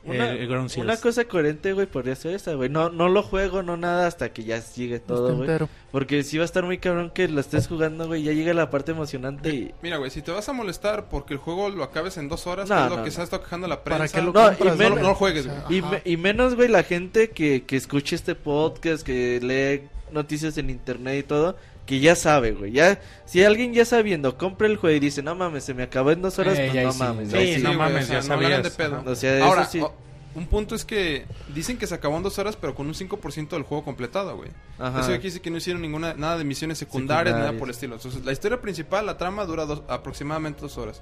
Una, 0.04 0.30
el, 0.32 0.38
el 0.38 0.48
Ground 0.48 0.70
Zeroes. 0.70 0.86
una 0.94 1.02
cosa 1.02 1.26
coherente, 1.26 1.74
güey, 1.74 1.86
podría 1.86 2.16
ser 2.16 2.34
esa, 2.34 2.54
güey. 2.54 2.70
No, 2.70 2.90
no 2.90 3.10
lo 3.10 3.24
juego, 3.24 3.62
no 3.62 3.76
nada, 3.76 4.08
hasta 4.08 4.32
que 4.32 4.46
ya 4.46 4.58
llegue 4.74 5.00
todo, 5.02 5.32
Está 5.32 5.42
entero. 5.42 5.70
Porque 5.92 6.24
sí 6.24 6.38
va 6.38 6.44
a 6.44 6.46
estar 6.46 6.64
muy 6.64 6.78
cabrón 6.78 7.12
que 7.14 7.28
lo 7.28 7.42
estés 7.42 7.68
jugando, 7.68 8.08
güey. 8.08 8.24
Ya 8.24 8.32
llega 8.32 8.54
la 8.54 8.70
parte 8.70 8.94
emocionante 8.94 9.50
y... 9.50 9.74
Mira, 9.82 9.98
güey, 9.98 10.10
si 10.10 10.22
te 10.22 10.32
vas 10.32 10.48
a 10.48 10.54
molestar 10.54 11.10
porque 11.10 11.34
el 11.34 11.40
juego 11.42 11.70
lo 11.70 11.84
acabes 11.84 12.16
en 12.16 12.30
dos 12.30 12.48
horas, 12.48 12.70
No, 12.70 12.76
que 12.78 12.84
es 12.86 12.90
lo 12.90 12.96
no, 12.98 13.04
que 13.04 13.10
no. 13.10 13.16
se 13.16 13.20
ha 13.20 13.24
estado 13.26 13.44
quejando 13.44 13.68
la 13.68 13.84
¿Para 13.84 13.98
prensa. 13.98 14.18
qué 14.18 14.24
lo 14.26 14.32
No, 14.32 14.50
y 14.54 14.78
menos- 14.78 15.02
no 15.02 15.08
lo 15.10 15.16
juegues, 15.16 15.46
güey. 15.46 15.58
Y, 15.78 15.80
Ajá. 15.82 15.92
me- 15.92 16.02
y 16.06 16.16
menos, 16.16 16.56
güey, 16.56 16.70
la 16.70 16.84
gente 16.84 17.32
que, 17.32 17.64
que 17.66 17.76
escuche 17.76 18.16
este 18.16 18.34
podcast, 18.36 19.06
que 19.06 19.42
lee 19.42 19.90
noticias 20.14 20.58
en 20.58 20.70
internet 20.70 21.20
y 21.20 21.24
todo, 21.28 21.58
que 21.88 22.00
ya 22.00 22.16
sabe, 22.16 22.52
güey. 22.52 22.72
Ya, 22.72 23.00
si 23.26 23.44
alguien 23.44 23.74
ya 23.74 23.86
sabiendo 23.86 24.38
compra 24.38 24.68
el 24.68 24.78
juego 24.78 24.96
y 24.96 25.00
dice, 25.00 25.24
no 25.24 25.34
mames, 25.34 25.64
se 25.64 25.74
me 25.74 25.82
acabó 25.82 26.12
en 26.12 26.22
dos 26.22 26.38
horas, 26.38 26.60
Eh, 26.60 26.66
pues 26.66 26.74
ya 26.74 26.84
no 26.84 26.92
sí. 26.92 27.00
mames. 27.00 27.32
Sí, 27.32 27.56
sí. 27.56 27.62
no 27.64 27.74
mames, 27.74 28.04
o 28.04 28.08
sea, 28.08 28.22
ya 28.22 28.58
no 28.58 28.64
de 28.64 28.70
pedo. 28.72 28.96
Ajá. 28.98 29.10
O 29.10 29.16
sea, 29.16 29.44
Ahora, 29.44 29.62
eso 29.64 29.72
sí. 29.72 29.80
o- 29.82 29.94
un 30.36 30.46
punto 30.46 30.76
es 30.76 30.86
que 30.86 31.26
dicen 31.56 31.80
que 31.80 31.88
se 31.88 31.96
acabó 31.96 32.16
en 32.18 32.22
dos 32.22 32.38
horas, 32.38 32.56
pero 32.56 32.76
con 32.76 32.86
un 32.86 32.94
5% 32.94 33.56
del 33.56 33.64
juego 33.64 33.84
completado, 33.84 34.36
güey. 34.38 34.50
Ajá. 34.78 35.00
Eso 35.02 35.12
aquí 35.14 35.24
dice 35.24 35.40
que 35.42 35.50
no 35.50 35.58
hicieron 35.58 35.82
ninguna 35.82 36.14
nada 36.14 36.38
de 36.38 36.44
misiones 36.44 36.78
secundarias, 36.78 37.30
Secundarias. 37.30 37.48
nada 37.54 37.58
por 37.60 37.70
el 37.70 37.74
estilo. 37.74 37.96
Entonces, 37.96 38.24
la 38.24 38.32
historia 38.34 38.62
principal, 38.62 39.08
la 39.08 39.18
trama, 39.18 39.46
dura 39.46 39.66
dos- 39.66 39.82
aproximadamente 39.88 40.62
dos 40.62 40.78
horas. 40.78 41.02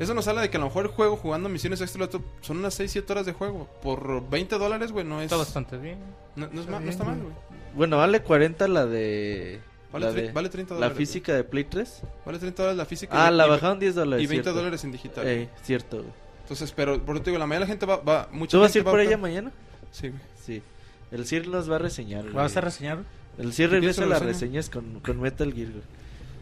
Eso 0.00 0.12
nos 0.12 0.26
habla 0.26 0.40
de 0.40 0.50
que 0.50 0.56
a 0.56 0.60
lo 0.60 0.66
mejor 0.66 0.86
el 0.86 0.90
juego 0.90 1.16
jugando 1.16 1.48
misiones 1.48 1.80
extra 1.80 2.08
son 2.40 2.56
unas 2.56 2.74
6-7 2.74 3.08
horas 3.12 3.26
de 3.26 3.32
juego. 3.32 3.68
Por 3.80 4.28
20 4.28 4.58
dólares, 4.58 4.90
güey, 4.90 5.04
no 5.04 5.18
es. 5.20 5.26
Está 5.26 5.36
bastante 5.36 5.76
bien. 5.76 5.98
No, 6.34 6.48
no 6.48 6.52
es 6.54 6.58
Está 6.60 6.70
ma- 6.72 6.80
no 6.80 6.90
está 6.90 7.04
mal, 7.04 7.14
güey. 7.14 7.26
güey. 7.26 7.36
Bueno, 7.76 7.98
vale 7.98 8.22
40 8.22 8.66
la 8.66 8.86
de... 8.86 9.60
Vale, 10.00 10.12
de- 10.12 10.32
vale 10.32 10.48
30 10.48 10.74
la 10.74 10.80
dólares. 10.80 10.98
física 10.98 11.34
de 11.34 11.44
Play 11.44 11.64
3. 11.64 11.98
güey. 12.02 12.12
Vale 12.26 12.38
30 12.38 12.62
dólares 12.62 12.78
la 12.78 12.84
física. 12.84 13.26
Ah, 13.26 13.30
y- 13.30 13.34
la 13.36 13.46
bajaron 13.46 13.78
10 13.78 13.94
dólares. 13.94 14.22
Y 14.22 14.26
20 14.26 14.42
cierto. 14.44 14.58
dólares 14.58 14.84
en 14.84 14.92
digital. 14.92 15.26
Ey, 15.26 15.48
cierto, 15.62 15.96
güey. 15.98 16.10
Entonces, 16.42 16.72
pero 16.72 17.00
por 17.02 17.16
eso 17.16 17.24
te 17.24 17.30
digo, 17.30 17.38
la 17.38 17.46
mayoría 17.46 17.66
de 17.66 17.72
la 17.72 17.78
gente 17.78 17.86
va. 17.86 17.96
va 17.98 18.28
mucha 18.32 18.50
¿Tú 18.52 18.60
vas 18.60 18.74
a 18.74 18.78
ir 18.78 18.86
va 18.86 18.90
por 18.90 19.00
a- 19.00 19.04
ella 19.04 19.16
mañana? 19.16 19.50
Sí, 19.92 20.08
güey. 20.08 20.20
Sí. 20.44 20.62
El 21.10 21.26
Sir 21.26 21.48
nos 21.48 21.70
va 21.70 21.76
a 21.76 21.78
reseñar, 21.78 22.22
güey. 22.24 22.34
¿Vas 22.34 22.56
a 22.56 22.60
reseñar? 22.60 22.98
El 23.38 23.52
Sir 23.52 23.68
¿Qué 23.70 23.76
regresa 23.76 24.04
las 24.06 24.20
reseñas 24.22 24.68
con, 24.68 25.00
con 25.00 25.20
Metal 25.20 25.52
Gear, 25.52 25.70
güey. 25.70 25.82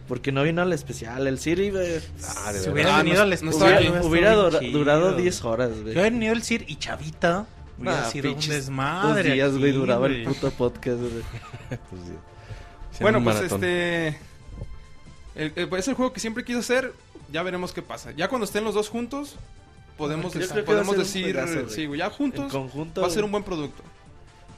Porque 0.07 0.31
no 0.33 0.43
vino 0.43 0.61
al 0.61 0.73
especial. 0.73 1.25
El 1.27 1.39
Sir 1.39 1.59
iba... 1.59 1.79
Ah, 1.79 2.51
de 2.51 2.59
Si 2.59 2.69
hubiera 2.69 2.95
Ah, 2.95 2.97
venido 2.97 3.17
no- 3.17 3.21
al 3.23 3.29
no 3.29 3.33
especial, 3.35 3.73
aquí. 3.73 3.87
Hubiera, 3.87 4.01
hubiera 4.01 4.07
hubiera 4.07 4.29
estado 4.31 4.43
dura- 4.49 4.59
bien 4.59 4.73
durado 4.73 5.09
chido. 5.11 5.17
10 5.21 5.43
horas, 5.45 5.69
güey. 5.69 5.83
Si 5.83 5.89
hubiera 5.91 6.01
venido 6.03 6.33
el 6.33 6.43
Sir 6.43 6.65
y 6.67 6.75
Chavita, 6.75 7.45
hubiera 7.79 8.01
Nah, 8.01 8.09
sido 8.09 8.33
un 8.33 8.39
desmadre. 8.39 9.23
Dos 9.29 9.33
días, 9.33 9.57
güey, 9.57 9.71
duraba 9.71 10.07
el 10.07 10.23
puto 10.25 10.51
podcast, 10.51 10.99
güey. 10.99 11.11
Pues 11.89 12.01
sí. 12.05 12.13
Bueno, 13.01 13.23
pues 13.23 13.35
maratón. 13.35 13.63
este. 13.63 14.07
el- 15.35 15.53
el- 15.55 15.69
pues, 15.69 15.81
es 15.81 15.87
el 15.87 15.93
juego 15.95 16.13
que 16.13 16.19
siempre 16.19 16.43
quiso 16.43 16.59
hacer. 16.59 16.93
Ya 17.31 17.41
veremos 17.43 17.73
qué 17.73 17.81
pasa. 17.81 18.11
Ya 18.11 18.27
cuando 18.27 18.45
estén 18.45 18.63
los 18.63 18.75
dos 18.75 18.89
juntos, 18.89 19.35
podemos, 19.97 20.33
Yo 20.33 20.39
dec- 20.41 20.49
creo 20.51 20.65
que 20.65 20.73
va 20.73 20.81
a 20.81 20.83
podemos 20.83 20.97
decir. 20.97 21.35
sí, 21.69 21.85
güey, 21.87 21.99
ya 21.99 22.09
juntos 22.09 22.51
conjunto... 22.51 23.01
va 23.01 23.07
a 23.07 23.09
ser 23.09 23.23
un 23.23 23.31
buen 23.31 23.43
producto. 23.43 23.81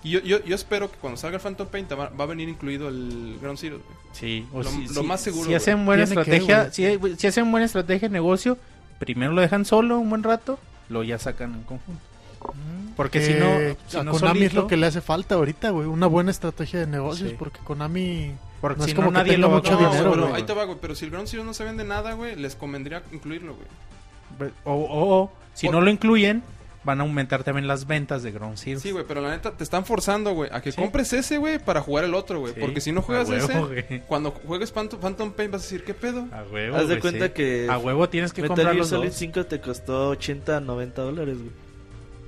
Y 0.03 0.11
yo, 0.11 0.19
yo, 0.19 0.43
yo 0.43 0.53
espero 0.55 0.91
que 0.91 0.97
cuando 0.97 1.17
salga 1.17 1.37
el 1.37 1.41
Phantom 1.41 1.67
Paint 1.67 1.91
va, 1.93 2.09
va 2.09 2.23
a 2.25 2.27
venir 2.27 2.47
incluido 2.49 2.89
el 2.89 3.37
Ground 3.41 3.57
Zero. 3.57 3.77
güey. 3.77 3.97
Sí, 4.13 4.45
o 4.53 4.61
Lo- 4.61 4.69
si, 4.69 4.87
lo 4.87 5.01
si- 5.01 5.07
más 5.07 5.21
seguro, 5.21 5.43
Si 5.43 5.47
güey. 5.47 5.55
hacen 5.57 5.85
buena 5.85 6.03
que, 6.03 6.09
estrategia, 6.09 6.69
güey. 6.97 7.13
si, 7.13 7.19
si 7.19 7.27
hacen 7.27 7.49
buena 7.49 7.65
estrategia 7.65 8.07
de 8.09 8.13
negocio, 8.13 8.57
primero 8.99 9.31
lo 9.31 9.41
dejan 9.41 9.65
solo 9.65 9.97
un 9.97 10.09
buen 10.09 10.21
rato, 10.23 10.59
luego 10.89 11.03
ya 11.05 11.17
sacan 11.17 11.53
en 11.55 11.63
conjunto. 11.63 12.01
Porque 12.95 13.21
si 13.21 13.33
no, 13.33 13.45
Eh, 13.45 13.75
si 13.87 13.97
a 13.97 14.03
no 14.03 14.11
Konami 14.11 14.39
es 14.43 14.51
solito- 14.51 14.61
lo 14.61 14.67
que 14.67 14.77
le 14.77 14.87
hace 14.87 15.01
falta 15.01 15.35
ahorita, 15.35 15.69
güey. 15.71 15.85
Una 15.87 16.07
buena 16.07 16.31
estrategia 16.31 16.79
de 16.79 16.87
negocios, 16.87 17.31
Sí. 17.31 17.35
porque 17.37 17.59
Konami 17.59 18.31
porque 18.61 18.79
no 18.79 18.83
es 18.85 18.89
si 18.91 18.95
como 18.95 19.07
no 19.07 19.11
que 19.11 19.17
nadie 19.19 19.31
tenga 19.33 19.41
lo 19.47 19.51
va 19.51 19.57
a 19.57 19.59
mucho 19.59 19.71
comprar. 19.71 19.91
dinero, 19.91 20.11
pero 20.11 20.23
güey. 20.27 20.35
ahí 20.35 20.43
te 20.43 20.53
va, 20.53 20.63
güey. 20.63 20.77
Pero 20.81 20.95
si 20.95 21.05
el 21.05 21.11
Ground 21.11 21.27
Zero 21.27 21.43
no 21.43 21.53
se 21.53 21.63
vende 21.65 21.83
nada, 21.83 22.13
güey, 22.13 22.35
les 22.37 22.55
convendría 22.55 23.03
incluirlo, 23.11 23.55
güey. 23.55 24.51
O, 24.63 24.73
o- 24.73 25.19
o, 25.23 25.31
si 25.53 25.67
Por- 25.67 25.75
no 25.75 25.81
lo 25.81 25.89
incluyen, 25.91 26.41
van 26.85 26.99
a 26.99 27.03
aumentar 27.03 27.43
también 27.43 27.67
las 27.67 27.85
ventas 27.87 28.21
de 28.23 28.31
Ground 28.31 28.57
Zero. 28.57 28.79
Sí, 28.79 28.91
güey, 28.91 29.03
pero 29.07 29.19
la 29.19 29.31
neta 29.31 29.51
te 29.51 29.63
están 29.63 29.85
forzando, 29.85 30.33
güey, 30.33 30.49
a 30.53 30.61
que 30.61 30.71
Sí. 30.71 30.79
compres 30.79 31.11
ese, 31.13 31.37
güey, 31.37 31.59
para 31.59 31.81
jugar 31.81 32.05
el 32.05 32.13
otro, 32.13 32.39
güey. 32.39 32.53
Sí. 32.53 32.59
Porque 32.61 32.79
si 32.79 32.91
no 32.91 33.01
juegas 33.01 33.27
huevo, 33.29 33.45
ese, 33.45 33.59
güey. 33.59 34.01
cuando 34.07 34.31
juegues 34.31 34.71
Phantom, 34.71 34.99
Phantom 35.01 35.31
Pain 35.33 35.51
vas 35.51 35.61
a 35.61 35.63
decir, 35.65 35.83
¿qué 35.83 35.93
pedo? 35.93 36.27
A 36.31 36.43
huevo, 36.43 36.75
Haz 36.77 36.83
de 36.83 36.95
güey, 36.95 37.01
cuenta 37.01 37.25
sí. 37.27 37.31
que 37.33 37.67
A 37.69 37.77
huevo 37.77 38.07
tienes 38.07 38.31
que 38.33 38.41
Metal 38.41 38.55
comprar 38.55 38.67
Gear 38.73 38.77
los 38.79 38.89
Solid 38.89 39.09
dos. 39.09 39.17
5 39.17 39.45
te 39.45 39.59
costó 39.59 40.09
80, 40.09 40.59
90 40.61 41.01
dólares, 41.01 41.37
güey. 41.39 41.64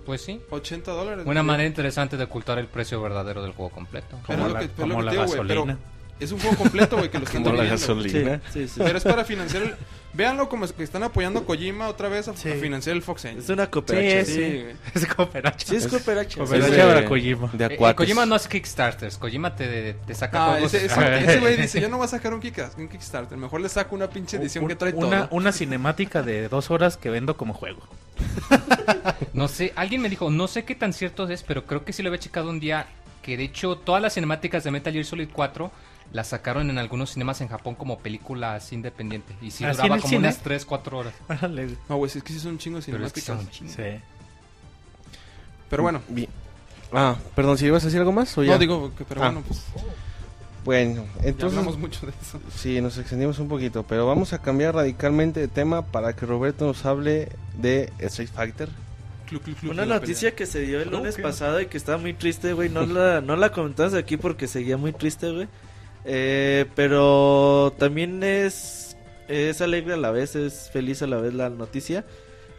Pues 0.08 0.22
sí. 0.22 0.41
80 0.49 0.91
dólares. 0.91 1.26
Una 1.28 1.43
manera 1.43 1.68
interesante 1.68 2.18
de 2.18 2.24
ocultar 2.24 2.58
el 2.58 2.66
precio 2.66 2.99
verdadero 3.01 3.43
del 3.43 3.51
juego 3.51 3.70
completo. 3.70 4.18
Pero 4.26 4.39
Como 4.39 4.47
lo 4.47 4.53
la, 4.55 4.60
que- 4.62 4.70
pero 4.70 4.88
como 4.88 5.01
lo 5.01 5.05
la 5.05 5.12
que 5.12 5.18
te 5.18 5.24
digo, 5.24 5.36
güey, 5.36 5.47
pero- 5.47 5.62
gasolina. 5.66 5.80
Es 6.20 6.32
un 6.32 6.39
juego 6.39 6.55
completo, 6.58 6.97
güey, 6.97 7.12
que 7.12 7.20
lo 7.20 7.26
están 7.30 7.43
gasolina. 7.43 8.41
Sí, 8.51 8.62
sí, 8.64 8.68
sí. 8.70 8.82
Pero 8.84 8.97
es 8.97 9.03
para 9.03 9.24
financiar 9.24 9.62
el... 9.64 9.76
Véanlo 10.18 10.49
como 10.49 10.65
es 10.65 10.74
que 10.74 10.84
están 10.84 11.03
apoyando 11.03 11.39
a 11.41 11.45
Kojima 11.45 11.88
otra 11.88 12.09
vez 12.09 12.28
a, 12.28 12.36
Sí. 12.36 12.49
a 12.49 12.55
financiar 12.55 12.95
el 12.95 13.03
Fox 13.03 13.24
Engine. 13.26 13.41
Es 13.43 13.49
una 13.49 13.70
cooperacha. 13.70 14.26
Sí, 14.26 14.34
Sí. 14.34 14.65
Es 14.95 15.05
cooperacha. 15.05 15.68
Sí, 15.68 15.76
es 15.76 15.88
cooperacha. 15.88 16.38
Cooperacha 16.39 16.76
para 16.88 17.01
de- 17.01 17.05
Kojima. 17.05 17.49
De 17.53 17.65
Eh, 17.65 17.78
eh. 17.80 17.95
Kojima 17.95 18.26
no 18.26 18.36
es 18.36 18.47
Kickstarters. 18.47 19.18
Kojima 19.20 19.55
te, 19.55 19.93
te 19.93 20.15
saca 20.15 20.43
Ah, 20.45 20.49
juegos. 20.53 20.74
ese, 20.74 20.88
ese- 20.88 21.18
ese 21.24 21.39
güey 21.39 21.55
dice, 21.55 21.80
yo 21.80 21.88
no 21.88 21.97
voy 21.97 22.05
a 22.05 22.09
sacar 22.09 22.34
un, 22.34 22.41
Kick- 22.41 22.72
un 22.78 22.88
Kickstarter. 22.89 23.38
Mejor 23.38 23.61
le 23.61 23.70
saco 23.70 23.95
una 23.95 24.09
pinche 24.09 24.38
edición 24.38 24.63
Un- 24.63 24.70
que 24.70 24.76
trae 24.76 24.93
una, 24.95 25.28
todo. 25.28 25.38
una 25.38 25.51
cinemática 25.51 26.24
de 26.24 26.49
dos 26.49 26.72
horas 26.72 26.97
que 26.97 27.09
vendo 27.11 27.38
como 27.38 27.53
juego. 27.53 27.82
No 29.34 29.47
sé, 29.47 29.74
alguien 29.76 30.01
me 30.01 30.09
dijo, 30.09 30.30
no 30.32 30.47
sé 30.47 30.63
qué 30.63 30.74
tan 30.74 30.93
cierto 30.93 31.28
es, 31.30 31.43
pero 31.43 31.65
creo 31.65 31.86
que 31.86 31.93
sí 31.93 32.01
lo 32.01 32.09
había 32.09 32.20
checado 32.20 32.49
un 32.49 32.59
día. 32.59 32.88
Que 33.22 33.38
de 33.38 33.43
hecho, 33.43 33.76
todas 33.78 34.01
las 34.01 34.13
cinemáticas 34.13 34.63
de 34.63 34.72
Metal 34.72 34.91
Gear 34.93 35.05
Solid 35.05 35.28
4 35.32 35.70
las 36.13 36.28
sacaron 36.30 36.70
en 36.70 36.78
algunos 36.78 37.11
cinemas 37.11 37.41
en 37.41 37.49
Japón 37.49 37.76
como 37.76 37.99
películas 37.99 38.72
independientes. 38.72 39.36
Y 39.41 39.51
sí 39.51 39.65
¿Así 39.65 39.76
duraba 39.82 39.95
en 39.97 40.01
el 40.01 40.07
como 40.08 40.10
cine? 40.10 40.28
unas 40.28 40.38
3, 40.39 40.66
4 40.66 40.97
horas. 40.97 41.14
No, 41.89 41.97
güey, 41.97 42.12
es 42.14 42.24
que 42.24 42.34
sí 42.34 42.39
son 42.39 42.53
un 42.53 42.58
chingo 42.58 42.80
de 42.80 42.86
Pero 42.91 43.05
es 43.05 43.14
que 43.14 43.22
cinemáticas. 43.22 43.76
Pero, 45.70 45.84
chingos. 45.84 45.84
Bueno, 45.84 46.01
Bien. 46.08 46.30
Ah, 46.93 47.18
perdón, 47.36 47.58
¿si 47.58 47.66
ibas 47.66 47.84
a 47.84 47.88
decir 47.88 47.99
algo 47.99 48.14
más 48.14 48.38
o 48.38 48.43
ya? 48.43 48.53
no 48.53 48.60
digo 48.60 48.95
que, 48.95 49.03
pero 49.03 49.22
Ah. 49.22 49.26
bueno, 49.28 49.43
pues 49.45 49.62
Bueno, 50.64 51.05
ya 51.22 51.28
entonces... 51.30 51.58
hablamos 51.58 51.78
mucho 51.80 52.05
de 52.05 52.14
eso. 52.22 52.39
Sí, 52.55 52.80
nos 52.82 52.97
extendimos 52.97 53.39
un 53.39 53.47
poquito, 53.49 53.84
pero 53.84 54.05
vamos 54.08 54.32
a 54.34 54.41
cambiar 54.41 54.76
radicalmente 54.76 55.39
de 55.41 55.47
tema 55.49 55.82
para 55.82 56.14
que 56.16 56.26
Roberto 56.26 56.66
nos 56.66 56.86
hable 56.86 57.30
de 57.58 57.91
Street 57.99 58.30
Fighter. 58.34 58.70
Clu, 59.28 59.41
clu, 59.41 59.55
clu, 59.55 59.72
Una 59.72 59.86
noticia 59.86 60.30
pelea. 60.30 60.36
que 60.38 60.45
se 60.45 60.62
dio 60.62 60.82
el 60.82 60.89
lunes 60.89 61.18
pasado 61.18 61.60
y 61.60 61.66
que 61.68 61.76
estaba 61.78 61.97
muy 61.97 62.14
triste, 62.14 62.53
güey. 62.53 62.70
No 62.70 62.86
la, 62.86 63.20
no 63.20 63.36
la 63.36 63.51
comentamos 63.51 63.93
aquí 63.93 64.16
porque 64.16 64.47
seguía 64.47 64.78
muy 64.78 64.93
triste, 64.93 65.30
güey. 65.32 65.47
Eh, 66.05 66.66
pero 66.76 67.74
también 67.78 68.24
es, 68.24 68.87
es 69.28 69.61
alegre 69.61 69.93
a 69.93 69.97
la 69.97 70.11
vez, 70.11 70.36
es 70.36 70.69
feliz 70.71 71.01
a 71.01 71.07
la 71.07 71.17
vez 71.17 71.34
la 71.34 71.49
noticia. 71.49 72.05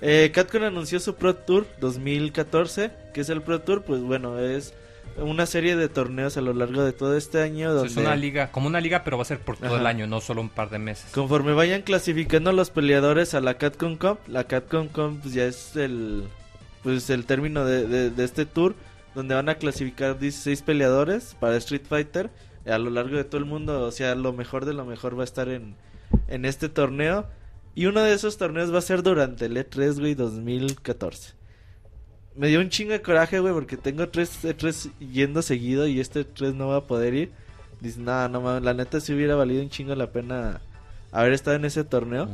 Eh, 0.01 0.31
Capcom 0.33 0.63
anunció 0.63 1.01
su 1.01 1.15
Pro 1.17 1.35
Tour 1.35 1.67
2014, 1.81 2.91
que 3.13 3.21
es 3.21 3.29
el 3.29 3.43
Pro 3.43 3.61
Tour, 3.61 3.83
pues 3.83 4.01
bueno, 4.01 4.39
es 4.39 4.73
una 5.17 5.47
serie 5.47 5.75
de 5.75 5.89
torneos 5.89 6.37
a 6.37 6.41
lo 6.41 6.53
largo 6.53 6.85
de 6.85 6.93
todo 6.93 7.17
este 7.17 7.43
año. 7.43 7.73
Donde 7.73 7.89
es 7.89 7.97
una 7.97 8.15
liga, 8.15 8.53
como 8.53 8.69
una 8.69 8.81
liga, 8.81 9.03
pero 9.03 9.17
va 9.17 9.23
a 9.23 9.27
ser 9.27 9.41
por 9.41 9.57
todo 9.57 9.67
Ajá. 9.71 9.81
el 9.81 9.87
año, 9.87 10.07
no 10.07 10.21
solo 10.21 10.41
un 10.41 10.49
par 10.51 10.71
de 10.71 10.79
meses. 10.79 11.11
Conforme 11.13 11.53
vayan 11.53 11.83
clasificando 11.83 12.53
los 12.53 12.71
peleadores 12.71 13.35
a 13.35 13.41
la 13.41 13.55
Capcom 13.55 13.97
Cup, 13.97 14.19
la 14.29 14.45
Capcom 14.45 14.87
Cup 14.89 15.19
pues, 15.23 15.35
ya 15.35 15.45
es 15.47 15.75
el 15.77 16.25
pues 16.85 17.11
el 17.11 17.25
término 17.27 17.65
de, 17.65 17.89
de- 17.89 18.11
de 18.11 18.25
este 18.25 18.47
tour 18.47 18.77
donde 19.17 19.35
van 19.35 19.49
a 19.49 19.57
clasificar 19.57 20.17
16 20.21 20.63
peleadores 20.63 21.35
para 21.41 21.57
Street 21.57 21.83
Fighter 21.89 22.31
a 22.67 22.79
lo 22.79 22.91
largo 22.91 23.17
de 23.17 23.25
todo 23.25 23.39
el 23.39 23.47
mundo, 23.47 23.83
o 23.83 23.91
sea, 23.91 24.15
lo 24.15 24.33
mejor 24.33 24.65
de 24.65 24.75
lo 24.75 24.85
mejor 24.85 25.17
va 25.19 25.23
a 25.23 25.25
estar 25.25 25.49
en, 25.49 25.75
en 26.29 26.45
este 26.45 26.69
torneo 26.69 27.27
y 27.75 27.87
uno 27.87 28.03
de 28.03 28.13
esos 28.13 28.39
torneos 28.39 28.73
va 28.75 28.79
a 28.79 28.83
ser 28.83 29.03
durante 29.03 29.47
el 29.47 29.57
E3, 29.57 29.99
güey, 30.01 30.15
2014. 30.15 31.35
Me 32.37 32.49
dio 32.49 32.61
un 32.61 32.69
chingo 32.71 32.93
de 32.93 33.03
coraje, 33.03 33.41
güey, 33.41 33.53
porque 33.53 33.77
tengo 33.77 34.09
tres 34.09 34.45
E3 34.45 34.91
yendo 34.99 35.43
seguido 35.43 35.87
y 35.89 35.99
este 36.01 36.25
3 36.25 36.55
no 36.55 36.69
va 36.69 36.77
a 36.77 36.87
poder 36.87 37.15
ir. 37.15 37.33
Dice, 37.81 38.01
nada, 38.01 38.29
no 38.29 38.41
mames, 38.41 38.63
la 38.63 38.75
neta 38.75 39.01
sí 39.01 39.13
hubiera 39.13 39.35
valido 39.37 39.63
un 39.63 39.71
chingo 39.71 39.95
la 39.95 40.11
pena 40.11 40.61
haber 41.13 41.33
estado 41.33 41.57
en 41.57 41.65
ese 41.65 41.85
torneo. 41.85 42.29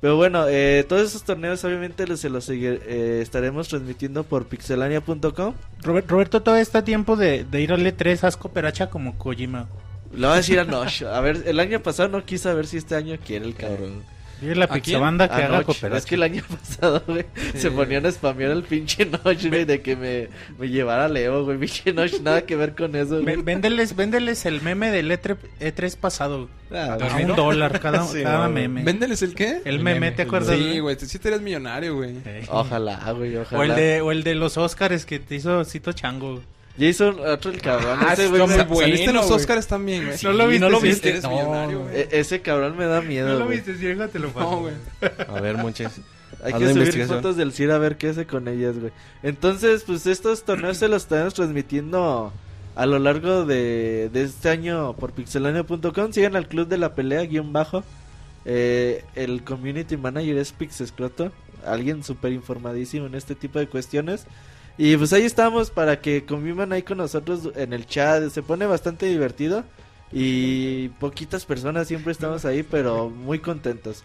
Pero 0.00 0.16
bueno, 0.16 0.46
eh, 0.48 0.84
todos 0.88 1.02
esos 1.08 1.24
torneos 1.24 1.62
obviamente 1.64 2.06
los, 2.06 2.20
se 2.20 2.30
los 2.30 2.48
eh, 2.48 3.20
estaremos 3.20 3.68
transmitiendo 3.68 4.24
por 4.24 4.46
pixelania.com. 4.46 5.54
Robert- 5.82 6.10
Roberto 6.10 6.42
todavía 6.42 6.62
está 6.62 6.78
a 6.78 6.84
tiempo 6.84 7.16
de, 7.16 7.44
de 7.44 7.60
ir 7.60 7.72
al 7.72 7.80
E3, 7.84 8.24
haz 8.24 8.38
cooperacha 8.38 8.88
como 8.88 9.18
Kojima. 9.18 9.68
Le 10.12 10.26
voy 10.26 10.34
a 10.34 10.36
decir 10.36 10.58
a 10.58 10.64
Nosh. 10.64 11.04
A 11.04 11.20
ver, 11.20 11.44
el 11.46 11.60
año 11.60 11.80
pasado 11.80 12.08
no 12.08 12.24
quiso 12.24 12.50
a 12.50 12.54
ver 12.54 12.66
si 12.66 12.76
este 12.76 12.94
año 12.96 13.16
quiere 13.24 13.46
el 13.46 13.54
cabrón. 13.54 14.02
A 14.42 14.54
la 14.54 14.64
¿A 14.64 14.68
quién? 14.68 14.80
Pixabanda 14.82 15.28
que 15.28 15.34
haga 15.34 15.58
Noch. 15.58 15.66
cooperacha. 15.66 15.98
Es 15.98 16.06
que 16.06 16.14
el 16.14 16.22
año 16.22 16.42
pasado, 16.48 17.02
güey, 17.06 17.26
se 17.54 17.70
ponían 17.70 18.06
a 18.06 18.10
spamear 18.10 18.52
al 18.52 18.62
pinche 18.62 19.04
Nosh, 19.04 19.48
güey, 19.48 19.66
de 19.66 19.82
que 19.82 19.96
me, 19.96 20.28
me 20.58 20.68
llevara 20.70 21.08
Leo, 21.08 21.44
güey. 21.44 21.58
Pinche 21.58 21.92
Nosh, 21.92 22.20
nada 22.22 22.46
que 22.46 22.56
ver 22.56 22.74
con 22.74 22.96
eso, 22.96 23.20
güey. 23.22 23.36
Véndeles, 23.42 23.94
véndeles 23.94 24.46
el 24.46 24.62
meme 24.62 24.90
del 24.90 25.10
E3, 25.10 25.36
E3 25.60 25.96
pasado. 25.96 26.48
Ah, 26.72 26.96
A 26.98 27.16
un 27.16 27.36
dólar 27.36 27.78
cada, 27.80 28.02
Sí, 28.06 28.22
cada 28.22 28.48
no, 28.48 28.54
meme. 28.54 28.82
¿Véndeles 28.82 29.20
el 29.22 29.34
qué? 29.34 29.60
El 29.66 29.74
El 29.74 29.78
meme, 29.80 30.00
meme, 30.00 30.12
¿te 30.16 30.22
acuerdas? 30.22 30.56
Sí, 30.56 30.78
güey, 30.78 30.96
sí 30.98 31.18
te 31.18 31.28
eres 31.28 31.42
millonario, 31.42 31.96
güey. 31.96 32.14
Sí. 32.14 32.46
Ojalá, 32.48 33.12
güey, 33.12 33.36
ojalá. 33.36 33.60
O 33.60 33.62
el, 33.64 33.74
de, 33.76 34.00
o 34.00 34.10
el 34.10 34.24
de 34.24 34.34
los 34.36 34.56
Oscars 34.56 35.04
que 35.04 35.18
te 35.18 35.34
hizo 35.34 35.64
Cito 35.66 35.92
Chango. 35.92 36.40
Ya 36.76 36.86
hizo 36.86 37.08
otro 37.10 37.50
el 37.50 37.60
cabrón. 37.60 37.98
Ah, 38.00 38.12
ese, 38.14 38.28
güey, 38.28 38.40
muy 38.42 38.56
me- 38.56 38.62
bueno, 38.64 38.80
Saliste 38.80 39.10
en 39.10 39.16
los. 39.16 39.30
Oscars 39.30 39.66
también, 39.66 40.06
güey. 40.06 40.16
¿No 40.22 40.32
lo 40.32 40.46
viste? 40.48 40.60
¿No 40.60 40.70
lo 40.70 40.80
Sí, 40.80 40.86
viste? 40.88 41.08
Eres 41.10 41.22
No, 41.24 41.30
millonario, 41.30 41.80
güey. 41.80 41.96
e- 41.96 42.08
ese 42.12 42.40
cabrón 42.40 42.76
me 42.78 42.86
da 42.86 43.02
miedo, 43.02 43.44
güey. 43.44 43.60
sí, 43.60 43.72
déjate 43.72 44.18
lo 44.18 44.28
No, 44.32 44.60
güey. 44.60 44.74
A 45.28 45.40
ver, 45.40 45.56
Monches. 45.58 46.00
Hay 46.42 46.54
que 46.54 46.72
subir 46.72 47.06
fotos 47.06 47.36
del 47.36 47.52
CIR 47.52 47.72
a 47.72 47.78
ver 47.78 47.98
qué 47.98 48.08
hace 48.08 48.26
con 48.26 48.48
ellas, 48.48 48.78
güey. 48.78 48.92
Entonces, 49.22 49.82
pues 49.86 50.06
estos 50.06 50.44
torneos 50.44 50.78
se 50.78 50.88
los 50.88 51.02
estamos 51.02 51.34
transmitiendo 51.34 52.32
a 52.76 52.86
lo 52.86 52.98
largo 52.98 53.44
de, 53.44 54.08
de 54.10 54.22
este 54.22 54.48
año 54.48 54.94
por 54.94 55.12
pixelania.com. 55.12 56.12
Sigan 56.12 56.36
al 56.36 56.48
Club 56.48 56.66
de 56.66 56.78
la 56.78 56.94
Pelea, 56.94 57.22
guion 57.26 57.52
bajo. 57.52 57.84
Eh, 58.46 59.04
el 59.16 59.42
community 59.44 59.98
manager 59.98 60.38
es 60.38 60.52
Pixescroto. 60.52 61.30
Alguien 61.66 62.02
súper 62.04 62.32
informadísimo 62.32 63.04
en 63.04 63.16
este 63.16 63.34
tipo 63.34 63.58
de 63.58 63.66
cuestiones. 63.68 64.24
Y 64.78 64.96
pues 64.96 65.12
ahí 65.12 65.24
estamos 65.24 65.70
para 65.70 66.00
que 66.00 66.24
convivan 66.24 66.72
ahí 66.72 66.82
con 66.82 66.98
nosotros 66.98 67.50
en 67.56 67.72
el 67.72 67.86
chat. 67.86 68.28
Se 68.30 68.42
pone 68.42 68.66
bastante 68.66 69.06
divertido. 69.06 69.64
Y 70.12 70.88
poquitas 71.00 71.44
personas 71.44 71.86
siempre 71.86 72.12
estamos 72.12 72.44
ahí, 72.44 72.62
pero 72.62 73.10
muy 73.10 73.38
contentos. 73.38 74.02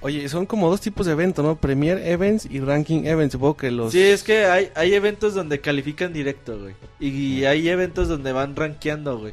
Oye, 0.00 0.28
son 0.28 0.46
como 0.46 0.70
dos 0.70 0.80
tipos 0.80 1.06
de 1.06 1.12
eventos, 1.12 1.44
¿no? 1.44 1.56
Premier 1.56 1.98
Events 2.06 2.46
y 2.48 2.60
Ranking 2.60 3.04
Events. 3.04 3.32
Supongo 3.32 3.56
que 3.56 3.70
los... 3.70 3.92
Sí, 3.92 4.02
es 4.02 4.22
que 4.22 4.44
hay, 4.44 4.70
hay 4.74 4.94
eventos 4.94 5.34
donde 5.34 5.60
califican 5.60 6.12
directo, 6.12 6.58
güey. 6.58 6.74
Y 7.00 7.44
hay 7.44 7.68
eventos 7.68 8.06
donde 8.08 8.32
van 8.32 8.54
rankeando, 8.54 9.18
güey. 9.18 9.32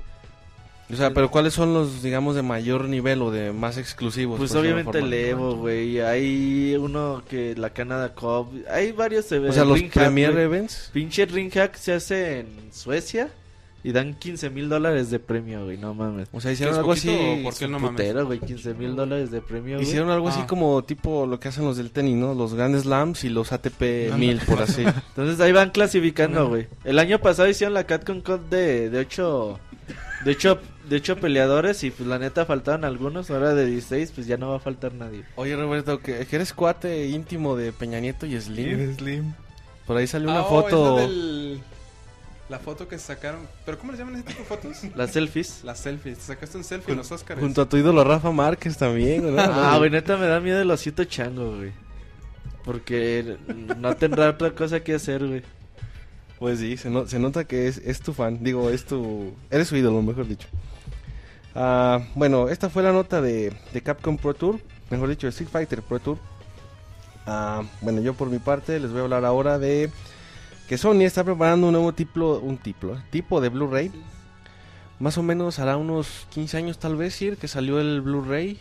O 0.92 0.96
sea, 0.96 1.12
pero 1.14 1.32
¿cuáles 1.32 1.54
son 1.54 1.74
los, 1.74 2.04
digamos, 2.04 2.36
de 2.36 2.44
mayor 2.44 2.88
nivel 2.88 3.22
o 3.24 3.32
de 3.32 3.52
más 3.52 3.78
exclusivos? 3.78 4.38
Pues 4.38 4.54
obviamente 4.54 5.00
el? 5.00 5.12
Evo, 5.14 5.56
güey. 5.56 6.00
Hay 6.00 6.76
uno 6.80 7.24
que 7.28 7.56
la 7.56 7.72
Canada 7.72 8.14
Cup. 8.14 8.50
Hay 8.70 8.92
varios 8.92 9.32
O 9.32 9.36
eventos. 9.36 9.56
sea, 9.56 9.66
los 9.66 9.80
Ring 9.80 9.90
Premier. 9.92 10.38
Events. 10.38 10.92
Pinche 10.94 11.26
Ring 11.26 11.52
Hack 11.52 11.76
se 11.76 11.94
hace 11.94 12.40
en 12.42 12.48
Suecia. 12.72 13.30
Y 13.84 13.92
dan 13.92 14.16
15 14.16 14.50
mil 14.50 14.68
dólares 14.68 15.12
de 15.12 15.20
premio, 15.20 15.64
güey. 15.66 15.78
No 15.78 15.94
mames. 15.94 16.28
O 16.32 16.42
sea, 16.42 16.50
¿Qué 16.50 16.54
hicieron 16.54 16.76
algo 16.76 16.90
poquito 16.90 17.12
así... 17.14 17.40
o 17.40 17.44
por 17.44 17.56
qué 17.56 17.68
no 17.68 17.80
mames? 17.80 17.92
Putero, 18.02 18.26
güey. 18.26 18.40
15 18.40 18.74
mil 18.74 18.96
dólares 18.96 19.30
de 19.30 19.42
premio, 19.42 19.76
güey. 19.78 19.88
Hicieron 19.88 20.10
algo 20.10 20.28
así 20.30 20.40
Ah. 20.44 20.48
como 20.48 20.84
tipo 20.84 21.28
lo 21.28 21.40
que 21.40 21.50
hacen 21.50 21.66
los 21.66 21.78
del 21.78 21.92
tenis, 21.92 22.16
¿no? 22.16 22.34
Los 22.34 22.56
Grand 22.56 22.76
Slams 22.80 23.24
y 23.26 23.30
los 23.30 23.52
ATP 23.52 24.12
1000, 24.18 24.40
por 24.40 24.62
así. 24.64 24.82
Entonces 25.10 25.40
ahí 25.40 25.52
van 25.52 25.70
clasificando, 25.70 26.48
güey. 26.48 26.68
El 26.84 26.98
año 26.98 27.20
pasado 27.20 27.48
hicieron 27.48 27.74
la 27.76 27.84
Catcon 27.86 28.22
Cup 28.22 28.50
de, 28.50 28.90
de 28.90 29.00
8 29.00 29.60
de 30.26 30.32
ocho, 30.32 30.60
de 30.90 30.96
ocho 30.98 31.18
peleadores 31.18 31.84
y 31.84 31.92
pues 31.92 32.08
la 32.08 32.20
neta 32.20 32.46
faltaron 32.46 32.86
algunos. 32.86 33.30
Ahora 33.32 33.54
de 33.54 33.66
16 33.66 34.12
pues 34.14 34.28
ya 34.28 34.38
no 34.38 34.50
va 34.50 34.58
a 34.58 34.60
faltar 34.60 34.94
nadie. 34.94 35.24
Oye, 35.36 35.56
Roberto, 35.56 36.00
que, 36.00 36.26
que 36.26 36.36
eres 36.36 36.54
cuate 36.54 37.08
íntimo 37.08 37.56
de 37.56 37.72
Peña 37.74 38.00
Nieto 38.00 38.26
y 38.26 38.40
Slim. 38.40 38.96
Slim. 38.98 39.34
Por 39.88 39.98
ahí 39.98 40.08
salió 40.08 40.30
una 40.30 40.40
Ah, 40.40 40.46
oh, 40.48 40.62
foto... 40.64 41.00
es 41.00 41.06
la 41.06 41.08
del- 41.08 41.62
La 42.50 42.60
foto 42.60 42.88
que 42.88 42.98
sacaron. 43.00 43.42
¿Pero 43.66 43.78
cómo 43.80 43.92
le 43.92 43.98
llaman 43.98 44.16
ese 44.16 44.24
tipo 44.24 44.40
de 44.40 44.46
fotos? 44.46 44.78
Las 44.96 45.12
selfies. 45.12 45.62
Las 45.64 45.80
selfies. 45.80 46.18
Te 46.20 46.24
sacaste 46.26 46.58
un 46.58 46.64
selfie 46.64 46.92
en 46.92 46.98
los 46.98 47.12
Oscars. 47.12 47.40
Junto 47.40 47.62
a 47.62 47.70
tu 47.70 47.78
ídolo 47.78 48.04
Rafa 48.04 48.32
Márquez 48.32 48.78
también, 48.78 49.36
¿no? 49.36 49.42
Ah, 49.42 49.76
güey, 49.78 49.90
neta 49.90 50.18
me 50.18 50.28
da 50.28 50.40
miedo 50.40 50.62
el 50.62 50.70
osito 50.72 51.04
chango, 51.06 51.58
güey. 51.58 51.72
Porque 52.64 53.38
no 53.78 53.96
tendrá 53.96 54.30
otra 54.32 54.52
cosa 54.52 54.80
que 54.80 54.96
hacer, 54.96 55.26
güey. 55.26 55.44
Pues 56.40 56.60
sí, 56.60 56.78
se, 56.78 56.90
no- 56.90 57.08
se 57.08 57.20
nota 57.20 57.46
que 57.46 57.68
es, 57.68 57.78
es 57.78 58.00
tu 58.02 58.12
fan. 58.14 58.44
Digo, 58.44 58.70
es 58.70 58.86
tu... 58.86 59.34
Eres 59.52 59.68
su 59.68 59.76
ídolo, 59.78 60.02
mejor 60.02 60.28
dicho. 60.28 60.48
Ah, 61.56 62.02
bueno, 62.16 62.50
esta 62.50 62.70
fue 62.70 62.84
la 62.84 62.92
nota 62.92 63.22
de, 63.22 63.54
de 63.74 63.82
Capcom 63.82 64.18
Pro 64.18 64.34
Tour. 64.34 64.60
Mejor 64.90 65.10
dicho, 65.10 65.26
de 65.26 65.32
Street 65.32 65.50
Fighter 65.50 65.82
Pro 65.82 66.00
Tour. 66.00 66.18
Ah, 67.26 67.64
bueno, 67.82 68.02
yo 68.02 68.14
por 68.14 68.30
mi 68.30 68.40
parte 68.40 68.80
les 68.80 68.92
voy 68.92 69.00
a 69.00 69.04
hablar 69.04 69.26
ahora 69.26 69.58
de 69.58 69.90
que 70.68 70.78
Sony 70.78 71.02
está 71.02 71.24
preparando 71.24 71.68
un 71.68 71.74
nuevo 71.74 71.94
tipo, 71.94 72.40
un 72.40 72.58
tipo, 72.58 72.98
tipo 73.10 73.42
de 73.42 73.50
Blu-ray. 73.50 73.92
Más 75.00 75.18
o 75.18 75.24
menos 75.24 75.60
hará 75.60 75.78
unos 75.78 76.28
15 76.30 76.58
años 76.58 76.78
tal 76.78 76.96
vez, 76.96 77.16
Sir, 77.16 77.38
que 77.38 77.48
salió 77.48 77.80
el 77.80 78.02
Blu-ray. 78.02 78.60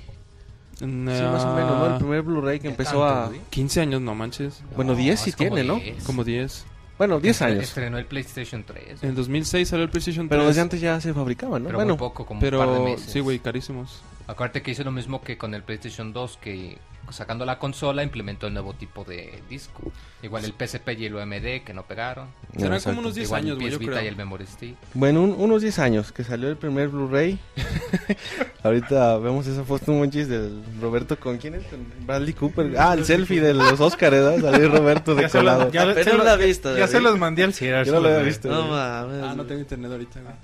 Sí, 0.79 0.87
más 0.87 1.45
o 1.45 1.55
menos, 1.55 1.79
¿no? 1.79 1.87
El 1.87 1.99
primer 1.99 2.23
Blu-ray 2.23 2.59
que 2.59 2.69
empezó 2.69 3.01
tanto, 3.01 3.05
a... 3.07 3.27
güey. 3.27 3.41
15 3.51 3.81
años, 3.81 4.01
no 4.01 4.15
manches. 4.15 4.63
Bueno, 4.75 4.95
10 4.95 5.21
sí 5.21 5.33
tiene, 5.33 5.63
¿no? 5.63 5.77
10. 5.77 6.03
Como 6.05 6.25
10. 6.25 6.67
Bueno, 6.99 7.19
10 7.21 7.41
Estre- 7.41 7.45
años. 7.47 7.65
Estrenó 7.65 7.99
el 7.99 8.07
PlayStation 8.07 8.63
3. 8.65 9.03
En 9.03 9.15
2006 9.15 9.69
salió 9.69 9.85
el 9.85 9.91
PlayStation 9.91 10.29
3. 10.29 10.39
Pero 10.39 10.47
desde 10.49 10.61
antes 10.61 10.81
ya 10.81 11.01
se 11.01 11.13
fabricaban, 11.13 11.63
¿no? 11.63 11.69
Pero 11.69 11.79
bueno, 11.79 11.95
muy 11.95 11.99
poco, 11.99 12.25
como 12.25 12.39
un 12.39 12.51
par 12.51 12.51
de 12.53 12.57
Pero 12.75 12.85
meses. 12.85 13.11
sí, 13.11 13.21
güey, 13.21 13.39
carísimos. 13.41 14.03
Acuérdate 14.27 14.63
que 14.63 14.71
hizo 14.71 14.85
lo 14.85 14.91
mismo 14.93 15.21
que 15.23 15.37
con 15.37 15.55
el 15.55 15.63
PlayStation 15.63 16.13
2, 16.13 16.39
que 16.41 16.79
sacando 17.15 17.45
la 17.47 17.59
consola 17.59 18.03
implementó 18.03 18.47
el 18.47 18.53
nuevo 18.55 18.75
tipo 18.75 19.05
de 19.05 19.43
disco. 19.49 19.93
Igual 20.23 20.45
el 20.45 20.53
PSP 20.53 20.91
y 20.99 21.07
el 21.07 21.15
UMD 21.15 21.63
que 21.65 21.73
no 21.75 21.85
pegaron. 21.87 22.29
no, 22.55 22.61
Serán 22.61 22.81
como 22.81 23.01
unos 23.01 23.15
10 23.15 23.29
Igual 23.29 23.43
años, 23.43 23.59
el 23.59 23.65
PS 23.65 23.73
yo 23.73 23.79
Vita 23.79 23.93
creo. 23.93 24.05
y 24.05 24.07
el 24.09 24.17
Memory 24.17 24.47
Stick. 24.47 24.77
Bueno, 24.95 25.23
un- 25.23 25.33
unos 25.39 25.63
10 25.63 25.79
años 25.79 26.13
que 26.13 26.25
salió 26.25 26.49
el 26.49 26.57
primer 26.57 26.89
Blu-ray. 26.89 27.39
Ahorita 28.63 29.19
vemos 29.19 29.47
esa 29.47 29.65
foto 29.65 29.93
monchis 29.93 30.29
del 30.29 30.63
Roberto 30.81 31.19
con 31.19 31.37
quién 31.39 31.55
es? 31.55 31.65
Con 31.65 31.81
Bradley 32.07 32.33
Cooper. 32.33 32.75
Ah, 32.79 32.95
el 32.95 33.05
selfie 33.05 33.41
de 33.41 33.55
los 33.55 33.79
Oscars, 33.81 34.13
¿verdad? 34.13 34.51
Salió 34.53 34.69
Roberto 34.71 35.15
de 35.15 35.23
Ya 35.23 35.29
se 35.29 35.39
lo- 35.39 35.43
colado. 35.45 35.71
ya- 35.73 35.95
se 36.05 36.13
lo- 36.15 36.25
la 36.25 36.35
he 36.35 36.47
visto, 36.47 36.71
Ya 36.73 36.79
güey. 36.79 36.89
se 36.89 37.01
los 37.01 37.19
mandé 37.19 37.45
al 37.45 37.53
Cier. 37.53 37.85
Yo 37.85 37.93
no 37.95 38.01
lo 38.01 38.09
había 38.09 38.21
visto. 38.23 38.49
No 38.49 38.61
güey. 38.61 38.71
mames. 38.71 39.23
Ah, 39.23 39.35
no 39.37 39.45
tengo 39.45 39.61
internet 39.61 39.91
ahorita, 39.91 40.21
güey. 40.21 40.35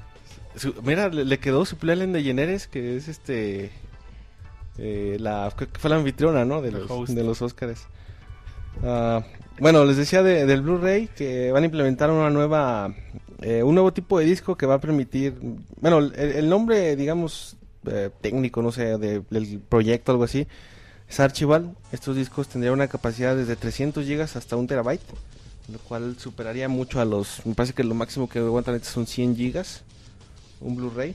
Su- 0.56 0.74
mira, 0.82 1.08
le, 1.08 1.24
le 1.24 1.38
quedó 1.38 1.64
su 1.64 1.76
Ellen 1.82 2.12
de 2.12 2.22
Yeneres, 2.22 2.66
que 2.66 2.96
es 2.96 3.08
este. 3.08 3.70
Eh, 4.80 5.16
la, 5.20 5.52
fue 5.78 5.90
la 5.90 5.96
anfitriona, 5.96 6.44
¿no? 6.44 6.62
De 6.62 6.72
los, 6.72 6.88
de 7.14 7.22
los 7.24 7.42
Oscars. 7.42 7.82
Ah, 8.82 9.22
bueno, 9.58 9.84
les 9.84 9.96
decía 9.96 10.22
de- 10.22 10.46
del 10.46 10.62
Blu-ray 10.62 11.08
que 11.08 11.52
van 11.52 11.62
a 11.62 11.66
implementar 11.66 12.10
una 12.10 12.30
nueva. 12.30 12.94
eh, 13.42 13.62
un 13.62 13.74
nuevo 13.74 13.92
tipo 13.92 14.18
de 14.18 14.24
disco 14.26 14.56
que 14.56 14.66
va 14.66 14.74
a 14.74 14.80
permitir. 14.80 15.34
Bueno, 15.80 15.98
el, 15.98 16.14
el 16.14 16.48
nombre, 16.48 16.94
digamos, 16.96 17.56
eh, 17.86 18.10
técnico, 18.20 18.62
no 18.62 18.72
sé, 18.72 18.98
de- 18.98 19.22
del 19.30 19.60
proyecto, 19.68 20.12
algo 20.12 20.24
así. 20.24 20.46
Es 21.08 21.20
Archival. 21.20 21.74
Estos 21.92 22.16
discos 22.16 22.48
tendrían 22.48 22.74
una 22.74 22.88
capacidad 22.88 23.34
desde 23.36 23.56
300 23.56 24.04
gigas 24.06 24.36
hasta 24.36 24.56
un 24.56 24.66
terabyte. 24.66 25.02
Lo 25.72 25.78
cual 25.78 26.16
superaría 26.18 26.68
mucho 26.68 27.00
a 27.00 27.04
los. 27.04 27.44
Me 27.46 27.54
parece 27.54 27.74
que 27.74 27.84
lo 27.84 27.94
máximo 27.94 28.28
que 28.28 28.38
aguantan 28.40 28.82
son 28.82 29.06
100 29.06 29.36
gigas. 29.36 29.82
Un 30.60 30.76
Blu-ray. 30.76 31.14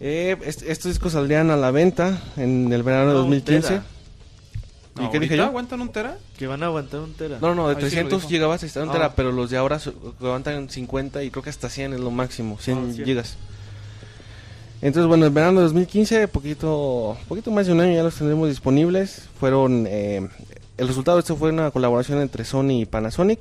Eh, 0.00 0.36
est- 0.44 0.62
estos 0.62 0.92
discos 0.92 1.12
saldrían 1.12 1.50
a 1.50 1.56
la 1.56 1.70
venta 1.70 2.20
en 2.36 2.72
el 2.72 2.82
verano 2.82 3.08
de 3.08 3.14
No, 3.14 3.18
2015. 3.20 3.68
tera. 3.68 3.82
¿Y 5.00 5.10
qué 5.10 5.20
dije 5.20 5.34
¿ahorita 5.34 5.36
yo? 5.36 5.44
aguantan 5.44 5.80
un 5.80 5.88
tera? 5.90 6.18
Que 6.36 6.46
van 6.46 6.62
a 6.62 6.66
aguantar 6.66 7.00
un 7.00 7.14
tera. 7.14 7.38
No, 7.40 7.54
no, 7.54 7.68
de 7.68 7.74
Ahí 7.74 7.76
sí 7.76 7.82
lo 7.82 7.88
300 7.88 8.20
dijo. 8.22 8.28
gigabytes 8.30 8.64
está 8.64 8.82
un 8.82 8.88
Ah. 8.90 8.92
tera, 8.92 9.14
pero 9.14 9.30
los 9.32 9.50
de 9.50 9.56
ahora 9.56 9.78
su- 9.78 10.14
aguantan 10.20 10.68
50 10.70 11.22
y 11.22 11.30
creo 11.30 11.42
que 11.42 11.50
hasta 11.50 11.68
100 11.68 11.92
es 11.94 12.00
lo 12.00 12.10
máximo, 12.10 12.58
100 12.60 12.78
Ah, 12.90 12.92
100. 12.94 13.04
gigas. 13.06 13.36
Entonces, 14.80 15.08
bueno, 15.08 15.24
el 15.26 15.32
verano 15.32 15.58
de 15.60 15.64
2015, 15.64 16.28
poquito, 16.28 17.16
poquito 17.26 17.50
más 17.50 17.66
de 17.66 17.72
un 17.72 17.80
año 17.80 17.94
ya 17.94 18.02
los 18.04 18.14
tendremos 18.14 18.48
disponibles. 18.48 19.22
Fueron, 19.40 19.86
eh, 19.88 20.28
el 20.76 20.86
resultado 20.88 21.16
de 21.16 21.20
esto 21.22 21.36
fue 21.36 21.50
una 21.50 21.70
colaboración 21.72 22.20
entre 22.20 22.44
Sony 22.44 22.80
y 22.82 22.86
Panasonic 22.86 23.40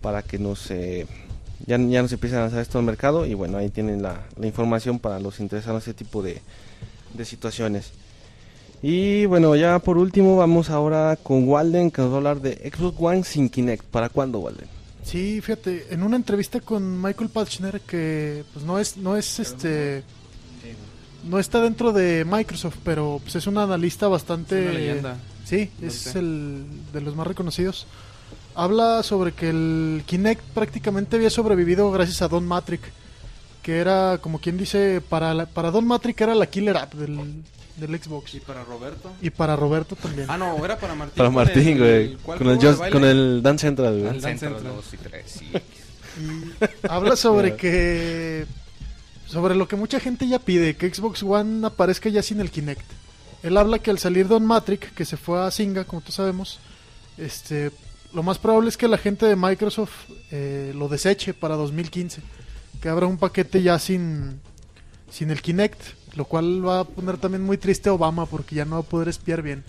para 0.00 0.22
que 0.22 0.38
nos, 0.38 0.70
eh, 0.70 1.06
ya, 1.70 1.78
ya 1.78 2.02
nos 2.02 2.12
empiecen 2.12 2.38
a 2.38 2.42
lanzar 2.42 2.60
esto 2.60 2.78
al 2.78 2.84
mercado 2.84 3.24
y 3.26 3.34
bueno, 3.34 3.56
ahí 3.58 3.70
tienen 3.70 4.02
la, 4.02 4.26
la 4.36 4.46
información 4.46 4.98
para 4.98 5.20
los 5.20 5.38
interesados 5.40 5.86
en 5.86 5.90
ese 5.92 5.94
tipo 5.94 6.22
de, 6.22 6.40
de 7.14 7.24
situaciones. 7.24 7.92
Y 8.82 9.26
bueno, 9.26 9.54
ya 9.56 9.78
por 9.78 9.98
último 9.98 10.36
vamos 10.36 10.70
ahora 10.70 11.16
con 11.22 11.46
Walden 11.48 11.90
que 11.90 12.00
nos 12.02 12.10
va 12.10 12.14
a 12.14 12.16
hablar 12.18 12.40
de 12.40 12.70
Xbox 12.74 12.96
One 12.98 13.24
sin 13.24 13.48
Kinect. 13.48 13.84
¿Para 13.84 14.08
cuándo, 14.08 14.38
Walden? 14.40 14.66
Sí, 15.04 15.40
fíjate, 15.40 15.86
en 15.90 16.02
una 16.02 16.16
entrevista 16.16 16.60
con 16.60 17.00
Michael 17.00 17.30
Pachner 17.30 17.80
que 17.82 18.44
pues 18.52 18.64
no 18.64 18.78
es 18.78 18.96
no 18.96 19.16
es 19.16 19.38
este 19.38 20.02
no 21.28 21.38
está 21.38 21.60
dentro 21.60 21.92
de 21.92 22.24
Microsoft, 22.24 22.76
pero 22.84 23.20
pues 23.22 23.34
es 23.36 23.46
un 23.46 23.58
analista 23.58 24.08
bastante 24.08 24.58
Es 24.58 24.70
una 24.70 24.78
leyenda. 24.78 25.16
Sí, 25.44 25.70
No 25.80 25.88
es 25.88 25.94
sé. 25.94 26.18
el 26.18 26.64
de 26.92 27.00
los 27.02 27.14
más 27.16 27.26
reconocidos. 27.26 27.86
Habla 28.62 29.02
sobre 29.02 29.32
que 29.32 29.48
el 29.50 30.02
Kinect 30.06 30.42
prácticamente 30.52 31.16
había 31.16 31.30
sobrevivido 31.30 31.90
gracias 31.90 32.20
a 32.20 32.28
Don 32.28 32.46
Matrix, 32.46 32.82
que 33.62 33.78
era 33.78 34.18
como 34.20 34.38
quien 34.38 34.58
dice 34.58 35.00
para 35.00 35.32
la- 35.32 35.46
para 35.46 35.70
Don 35.70 35.86
Matrix 35.86 36.20
era 36.20 36.34
la 36.34 36.44
killer 36.46 36.76
app 36.76 36.92
del, 36.94 37.42
del 37.76 38.02
Xbox 38.02 38.34
¿Y 38.34 38.40
para 38.40 38.62
Roberto? 38.64 39.12
y 39.22 39.30
para 39.30 39.56
Roberto 39.56 39.96
también. 39.96 40.26
Ah, 40.30 40.36
no, 40.36 40.62
era 40.64 40.78
para 40.78 40.94
Martín. 40.94 41.16
Para 41.16 41.30
Martín, 41.30 41.78
güey. 41.78 42.16
¿cuál 42.16 42.38
Con 42.38 42.48
el, 42.50 42.58
Just- 42.58 42.90
con 42.92 43.04
el 43.04 43.40
Dance 43.42 43.66
Central, 43.66 43.98
güey. 44.00 44.14
El 44.16 44.20
Dance 44.20 44.38
Central. 44.46 44.62
2 44.64 44.84
y 44.92 44.96
3, 44.98 45.24
sí. 45.26 45.50
Y 46.20 46.86
habla 46.88 47.16
sobre 47.16 47.56
que 47.56 48.44
sobre 49.26 49.54
lo 49.54 49.68
que 49.68 49.76
mucha 49.76 50.00
gente 50.00 50.26
ya 50.28 50.38
pide, 50.38 50.76
que 50.76 50.92
Xbox 50.92 51.22
One 51.22 51.66
aparezca 51.66 52.08
ya 52.10 52.22
sin 52.22 52.40
el 52.40 52.50
Kinect. 52.50 52.84
Él 53.42 53.56
habla 53.56 53.78
que 53.78 53.90
al 53.90 53.98
salir 53.98 54.28
Don 54.28 54.44
Matrix, 54.44 54.92
que 54.92 55.04
se 55.06 55.16
fue 55.16 55.40
a 55.40 55.50
Singa, 55.50 55.84
como 55.84 56.02
todos 56.02 56.16
sabemos, 56.16 56.58
este, 57.16 57.70
lo 58.12 58.22
más 58.22 58.38
probable 58.38 58.68
es 58.68 58.76
que 58.76 58.88
la 58.88 58.98
gente 58.98 59.26
de 59.26 59.36
Microsoft 59.36 60.10
eh, 60.30 60.72
lo 60.74 60.88
deseche 60.88 61.34
para 61.34 61.56
2015, 61.56 62.22
que 62.80 62.88
habrá 62.88 63.06
un 63.06 63.18
paquete 63.18 63.62
ya 63.62 63.78
sin 63.78 64.40
sin 65.10 65.30
el 65.30 65.42
Kinect, 65.42 65.80
lo 66.16 66.24
cual 66.24 66.66
va 66.66 66.80
a 66.80 66.84
poner 66.84 67.18
también 67.18 67.42
muy 67.42 67.58
triste 67.58 67.88
a 67.88 67.92
Obama 67.92 68.26
porque 68.26 68.54
ya 68.54 68.64
no 68.64 68.76
va 68.76 68.80
a 68.80 68.84
poder 68.84 69.08
espiar 69.08 69.42
bien. 69.42 69.64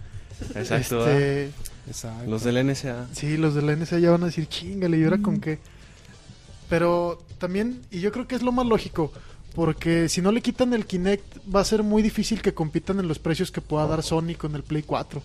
Exacto. 0.55 1.07
Este, 1.07 1.51
Exacto. 1.87 2.29
Los 2.29 2.43
del 2.43 2.65
NSA. 2.65 3.07
Sí, 3.11 3.37
los 3.37 3.55
de 3.55 3.61
la 3.61 3.75
NSA 3.75 3.99
ya 3.99 4.11
van 4.11 4.23
a 4.23 4.27
decir, 4.27 4.47
chingale, 4.47 4.97
¿y 4.97 5.03
ahora 5.03 5.17
con 5.19 5.39
qué? 5.39 5.59
Pero 6.69 7.21
también, 7.37 7.81
y 7.91 7.99
yo 7.99 8.11
creo 8.11 8.27
que 8.27 8.35
es 8.35 8.43
lo 8.43 8.51
más 8.51 8.65
lógico, 8.65 9.11
porque 9.55 10.07
si 10.07 10.21
no 10.21 10.31
le 10.31 10.41
quitan 10.41 10.73
el 10.73 10.85
Kinect, 10.85 11.39
va 11.53 11.61
a 11.61 11.65
ser 11.65 11.83
muy 11.83 12.01
difícil 12.01 12.41
que 12.41 12.53
compitan 12.53 12.99
en 12.99 13.07
los 13.07 13.19
precios 13.19 13.51
que 13.51 13.61
pueda 13.61 13.87
dar 13.87 14.03
Sony 14.03 14.35
con 14.37 14.55
el 14.55 14.63
Play 14.63 14.83
4. 14.83 15.21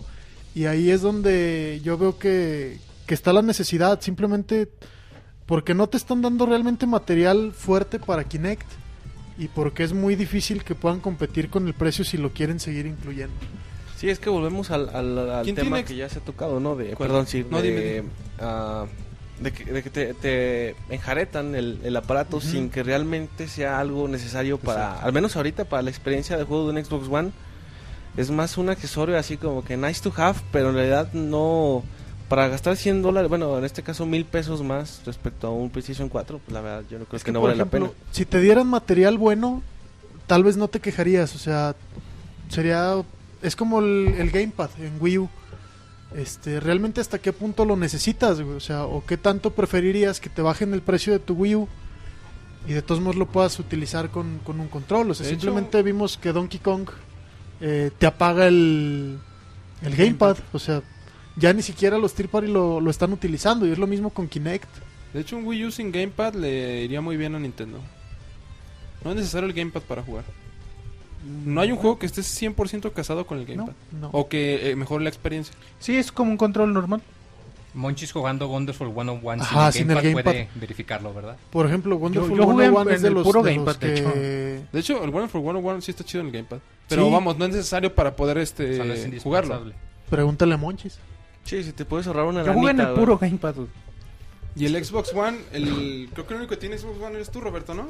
Y 0.55 0.65
ahí 0.65 0.89
es 0.89 1.01
donde 1.01 1.79
yo 1.83 1.97
veo 1.97 2.17
que, 2.17 2.79
que 3.07 3.15
está 3.15 3.33
la 3.33 3.41
necesidad, 3.41 3.99
simplemente 4.01 4.69
porque 5.47 5.73
no 5.73 5.87
te 5.87 5.97
están 5.97 6.21
dando 6.21 6.45
realmente 6.45 6.85
material 6.85 7.53
fuerte 7.53 7.99
para 7.99 8.25
Kinect 8.25 8.67
y 9.39 9.47
porque 9.47 9.83
es 9.83 9.93
muy 9.93 10.15
difícil 10.15 10.63
que 10.63 10.75
puedan 10.75 10.99
competir 10.99 11.49
con 11.49 11.67
el 11.67 11.73
precio 11.73 12.03
si 12.03 12.17
lo 12.17 12.31
quieren 12.31 12.59
seguir 12.59 12.85
incluyendo. 12.85 13.33
Sí, 13.95 14.09
es 14.09 14.19
que 14.19 14.29
volvemos 14.29 14.69
al, 14.69 14.89
al, 14.89 15.17
al 15.29 15.43
¿Quién 15.43 15.55
tema 15.55 15.81
que 15.83 15.95
ya 15.95 16.07
se 16.09 16.19
ha 16.19 16.21
tocado, 16.21 16.59
¿no? 16.59 16.75
De, 16.75 16.93
¿Cuál? 16.93 17.09
perdón, 17.09 17.27
sí, 17.27 17.45
No, 17.49 17.61
de, 17.61 17.69
dime, 17.69 17.81
dime. 17.81 18.09
ah, 18.39 18.85
de 19.39 19.51
que, 19.53 19.65
de 19.65 19.83
que 19.83 19.89
te, 19.89 20.13
te 20.15 20.75
enjaretan 20.89 21.55
el, 21.55 21.79
el 21.83 21.95
aparato 21.95 22.41
sin 22.41 22.69
que 22.69 22.83
realmente 22.83 23.47
sea 23.47 23.79
algo 23.79 24.07
necesario 24.07 24.57
para, 24.59 24.99
al 24.99 25.13
menos 25.13 25.35
ahorita 25.35 25.65
para 25.65 25.81
la 25.83 25.89
experiencia 25.91 26.37
de 26.37 26.43
juego 26.43 26.71
de 26.71 26.77
un 26.79 26.85
Xbox 26.85 27.07
One, 27.07 27.31
es 28.17 28.31
más 28.31 28.57
un 28.57 28.69
accesorio 28.69 29.17
así 29.17 29.37
como 29.37 29.63
que 29.63 29.77
nice 29.77 30.01
to 30.01 30.11
have, 30.17 30.39
pero 30.51 30.69
en 30.69 30.75
realidad 30.75 31.13
no, 31.13 31.83
para 32.29 32.47
gastar 32.47 32.75
100 32.75 33.01
dólares, 33.01 33.29
bueno, 33.29 33.57
en 33.57 33.63
este 33.65 33.83
caso 33.83 34.05
mil 34.05 34.25
pesos 34.25 34.61
más 34.63 35.01
respecto 35.05 35.47
a 35.47 35.51
un 35.51 35.69
PlayStation 35.69 36.09
4, 36.09 36.39
pues 36.39 36.53
la 36.53 36.61
verdad 36.61 36.83
yo 36.89 36.99
no 36.99 37.05
creo 37.05 37.17
Es 37.17 37.23
que, 37.23 37.31
no 37.31 37.41
vale 37.41 37.55
ejemplo, 37.55 37.79
la 37.79 37.85
pena. 37.87 37.99
Si 38.11 38.25
te 38.25 38.39
dieran 38.41 38.67
material 38.67 39.17
bueno, 39.17 39.61
tal 40.27 40.43
vez 40.43 40.57
no 40.57 40.67
te 40.67 40.79
quejarías. 40.79 41.35
O 41.35 41.39
sea, 41.39 41.75
sería. 42.49 42.95
Es 43.41 43.55
como 43.55 43.79
el, 43.79 44.15
el 44.17 44.29
Gamepad 44.31 44.69
en 44.79 44.93
Wii 44.99 45.17
U. 45.19 45.29
Este, 46.15 46.59
realmente 46.59 47.01
hasta 47.01 47.19
qué 47.19 47.33
punto 47.33 47.65
lo 47.65 47.75
necesitas, 47.75 48.39
güey? 48.41 48.55
O 48.55 48.59
sea, 48.61 48.85
o 48.85 49.05
qué 49.05 49.17
tanto 49.17 49.51
preferirías 49.51 50.19
que 50.19 50.29
te 50.29 50.41
bajen 50.41 50.73
el 50.73 50.81
precio 50.81 51.13
de 51.13 51.19
tu 51.19 51.33
Wii 51.35 51.55
U 51.55 51.67
y 52.67 52.73
de 52.73 52.81
todos 52.81 52.99
modos 53.01 53.15
lo 53.17 53.27
puedas 53.27 53.59
utilizar 53.59 54.09
con, 54.09 54.39
con 54.43 54.59
un 54.59 54.67
control. 54.67 55.11
O 55.11 55.13
sea, 55.13 55.25
De 55.25 55.33
hecho- 55.33 55.41
simplemente 55.41 55.81
vimos 55.83 56.17
que 56.17 56.31
Donkey 56.31 56.59
Kong 56.59 56.89
eh, 57.61 57.91
te 57.97 58.05
apaga 58.07 58.47
el, 58.47 59.17
el 59.81 59.95
Gamepad. 59.95 60.37
O 60.53 60.59
sea, 60.59 60.81
ya 61.37 61.53
ni 61.53 61.61
siquiera 61.61 61.97
los 61.97 62.13
Third 62.13 62.29
Party 62.29 62.47
lo, 62.47 62.81
lo 62.81 62.89
están 62.91 63.13
utilizando 63.13 63.65
y 63.67 63.71
es 63.71 63.77
lo 63.77 63.87
mismo 63.87 64.09
con 64.09 64.27
Kinect. 64.27 64.67
De 65.13 65.21
hecho, 65.21 65.37
un 65.37 65.45
Wii 65.45 65.65
U 65.65 65.71
sin 65.71 65.91
Gamepad 65.91 66.33
le 66.33 66.83
iría 66.83 66.99
muy 67.01 67.15
bien 67.17 67.33
a 67.35 67.39
Nintendo. 67.39 67.79
No 69.03 69.11
es 69.11 69.15
necesario 69.17 69.47
el 69.47 69.53
Gamepad 69.53 69.81
para 69.81 70.03
jugar. 70.03 70.25
No 71.45 71.61
hay 71.61 71.71
un 71.71 71.77
juego 71.77 71.97
que 71.99 72.05
esté 72.05 72.21
100% 72.21 72.91
casado 72.93 73.25
con 73.25 73.37
el 73.39 73.45
Gamepad. 73.45 73.73
No. 73.99 74.09
O 74.13 74.27
que 74.27 74.69
eh, 74.71 74.75
mejore 74.75 75.03
la 75.03 75.09
experiencia. 75.09 75.53
Sí, 75.79 75.95
es 75.95 76.11
como 76.11 76.31
un 76.31 76.37
control 76.37 76.73
normal. 76.73 77.01
Monchis 77.73 78.11
jugando 78.11 78.47
Wonderful 78.47 78.91
101 78.91 79.43
Ajá, 79.43 79.71
sin 79.71 79.83
sin 79.83 79.91
el 79.91 79.97
el 79.97 80.03
Gamepad, 80.03 80.23
puede 80.23 80.49
verificarlo, 80.55 81.13
¿verdad? 81.13 81.37
Por 81.51 81.65
ejemplo, 81.67 81.95
Wonderful 81.97 82.29
yo 82.35 82.43
en- 82.43 82.49
101 82.57 82.89
es 82.91 83.01
de 83.01 83.07
el 83.09 83.13
los, 83.13 83.23
puro 83.23 83.43
de 83.43 83.53
Gamepad, 83.53 83.71
los 83.73 83.79
de 83.79 83.93
hecho. 83.93 84.13
que... 84.13 84.19
De 84.71 84.79
hecho, 84.79 85.03
el 85.03 85.09
Wonderful 85.11 85.41
101 85.41 85.81
sí 85.81 85.91
está 85.91 86.03
chido 86.03 86.21
en 86.21 86.27
el 86.27 86.33
Gamepad. 86.33 86.57
Pero 86.87 87.05
Sí. 87.05 87.11
vamos, 87.11 87.37
no 87.37 87.45
es 87.45 87.51
necesario 87.51 87.93
para 87.93 88.15
poder 88.15 88.37
O 88.39 88.45
sea, 88.45 88.83
no 88.83 88.93
es 88.93 88.99
este 89.01 89.19
jugarlo. 89.19 89.71
Pregúntale 90.09 90.53
a 90.55 90.57
Monchis. 90.57 90.97
Sí, 91.47 91.63
si 91.63 91.71
te 91.71 91.85
puedes 91.85 92.05
ahorrar 92.07 92.25
una 92.25 92.43
Yo 92.43 92.53
jugué 92.53 92.71
en 92.71 92.79
el 92.81 92.85
güey. 92.87 92.97
puro 92.99 93.17
Gamepad. 93.17 93.55
güey. 93.55 93.67
Y 94.55 94.65
el 94.65 94.83
Xbox 94.83 95.13
One, 95.13 95.37
el 95.53 96.09
creo 96.13 96.27
que 96.27 96.33
el 96.33 96.39
único 96.39 96.49
que 96.51 96.57
tiene 96.57 96.77
Xbox 96.77 96.99
One 97.01 97.15
eres 97.15 97.31
tú, 97.31 97.39
Roberto, 97.41 97.73
¿no? 97.73 97.89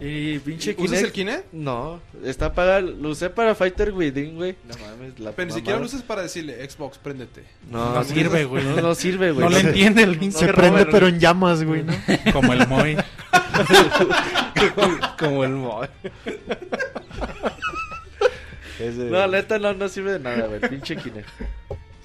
Y 0.00 0.38
pinche 0.38 0.76
¿Usas 0.78 1.02
el 1.02 1.12
Kinect. 1.12 1.52
No, 1.52 2.00
está 2.24 2.52
para. 2.52 2.80
Lo 2.80 3.08
usé 3.08 3.30
para 3.30 3.54
Fighter 3.54 3.92
Within, 3.92 4.36
güey. 4.36 4.54
No 4.68 4.74
mames, 4.86 5.18
la 5.18 5.32
Pero 5.32 5.48
ni 5.48 5.54
siquiera 5.54 5.78
lo 5.80 5.86
usas 5.86 6.02
para 6.02 6.22
decirle 6.22 6.68
Xbox, 6.70 6.98
préndete. 6.98 7.42
No, 7.70 7.94
No 7.94 8.04
sirve, 8.04 8.44
güey. 8.44 8.62
No, 8.64 8.80
no 8.80 8.94
sirve, 8.94 9.32
güey. 9.32 9.44
No 9.44 9.50
lo 9.50 9.58
entiende 9.68 10.02
el 10.04 10.16
pinche 10.18 10.38
Se 10.46 10.52
prende 10.52 10.84
Robert, 10.84 10.90
pero 10.92 11.08
en 11.08 11.18
llamas, 11.18 11.64
güey, 11.64 11.82
¿no? 11.82 11.92
Como 12.32 12.52
el 12.52 12.68
Moy. 12.68 12.96
Como 15.18 15.44
el 15.44 15.50
Moy. 15.52 15.88
No, 19.10 19.26
neta, 19.26 19.58
no, 19.58 19.74
no 19.74 19.88
sirve 19.88 20.12
de 20.12 20.20
nada, 20.20 20.46
güey. 20.46 20.60
Pinche 20.60 20.96
Kinect. 20.96 21.28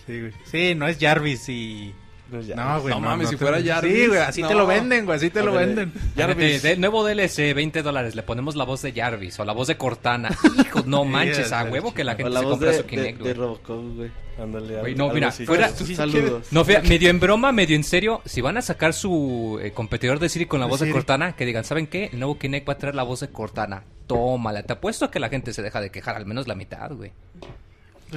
Sí, 0.05 0.19
güey. 0.19 0.33
Sí, 0.45 0.75
no 0.75 0.87
es 0.87 0.97
Jarvis 0.99 1.47
y... 1.49 1.93
No, 2.55 2.81
güey. 2.81 2.91
No 2.95 2.99
mames, 2.99 3.29
si 3.29 3.37
fuera 3.37 3.61
Jarvis, 3.63 3.93
Sí, 3.93 4.07
güey, 4.07 4.19
así 4.19 4.41
no. 4.41 4.47
te 4.47 4.55
lo 4.55 4.65
venden, 4.65 5.05
güey, 5.05 5.17
así 5.17 5.29
te 5.29 5.41
A 5.41 5.43
lo 5.43 5.53
venden. 5.53 5.93
Jarvis. 6.17 6.63
De, 6.63 6.69
de 6.69 6.77
nuevo 6.77 7.05
DLC, 7.07 7.53
20 7.53 7.83
dólares. 7.83 8.15
Le 8.15 8.23
ponemos 8.23 8.55
la 8.55 8.63
voz 8.63 8.81
de 8.81 8.91
Jarvis 8.91 9.39
o 9.39 9.45
la 9.45 9.53
voz 9.53 9.67
de 9.67 9.77
Cortana. 9.77 10.29
Hijo, 10.59 10.81
no 10.87 11.05
manches, 11.05 11.51
a 11.51 11.63
huevo 11.65 11.93
que 11.93 12.03
la 12.03 12.15
gente 12.15 12.31
la 12.31 12.39
se 12.39 12.45
compra 12.47 12.69
de, 12.71 12.77
su 12.77 12.81
de, 12.83 12.87
Kinect, 12.89 13.17
de 13.17 13.21
güey. 13.21 13.33
Robocop, 13.35 13.95
güey. 13.97 14.11
Ándale, 14.41 14.79
Güey, 14.79 14.95
no, 14.95 15.13
mira, 15.13 15.27
así. 15.27 15.45
fuera- 15.45 15.69
Sí, 15.69 15.95
Saludos. 15.95 16.47
No, 16.49 16.65
fea, 16.65 16.81
medio 16.81 17.09
en 17.11 17.19
broma, 17.19 17.51
medio 17.51 17.75
en 17.75 17.83
serio, 17.83 18.23
si 18.25 18.41
van 18.41 18.57
a 18.57 18.63
sacar 18.63 18.93
su 18.95 19.59
eh, 19.61 19.69
competidor 19.71 20.17
de 20.17 20.27
Siri 20.27 20.47
con 20.47 20.59
la 20.59 20.65
voz 20.65 20.79
de. 20.79 20.89
Cortana, 20.89 21.35
que 21.35 21.45
digan, 21.45 21.63
¿saben 21.65 21.85
qué? 21.85 22.09
El 22.13 22.17
nuevo 22.19 22.39
Kinect 22.39 22.67
va 22.67 22.73
a 22.73 22.77
traer 22.79 22.95
la 22.95 23.03
voz 23.03 23.19
de 23.19 23.29
Cortana. 23.29 23.83
Tómala, 24.07 24.63
te 24.63 24.73
apuesto 24.73 25.11
que 25.11 25.19
la 25.19 25.29
gente 25.29 25.53
se 25.53 25.61
deja 25.61 25.79
de 25.81 25.91
quejar, 25.91 26.15
al 26.15 26.25
menos 26.25 26.47
la 26.47 26.55
mitad, 26.55 26.89
güey. 26.93 27.11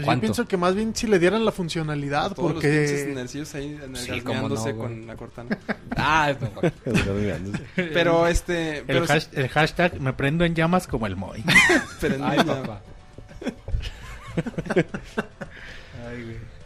Pues 0.04 0.06
yo 0.16 0.20
pienso 0.20 0.46
que 0.48 0.56
más 0.56 0.74
bien 0.74 0.94
si 0.94 1.06
le 1.06 1.18
dieran 1.18 1.44
la 1.44 1.52
funcionalidad, 1.52 2.32
Todos 2.32 2.54
los 2.54 2.62
porque... 2.62 3.12
nercios 3.14 3.54
ahí 3.54 3.78
Sí, 3.94 4.10
no, 4.24 4.74
güey. 4.74 4.76
con 4.76 5.06
la 5.06 5.16
cortana. 5.16 5.58
Ah, 5.96 6.32
güey. 6.38 6.72
Pero 7.74 8.26
este, 8.26 8.84
pero 8.86 9.00
El, 9.04 9.08
hash- 9.08 9.28
el 9.32 9.48
hashtag 9.48 10.00
me 10.00 10.12
prendo 10.12 10.44
en 10.44 10.54
llamas 10.54 10.86
como 10.86 11.06
el 11.06 11.16
Moy. 11.16 11.42
Ay, 12.22 12.38
no, 12.44 12.62
papá. 12.62 12.80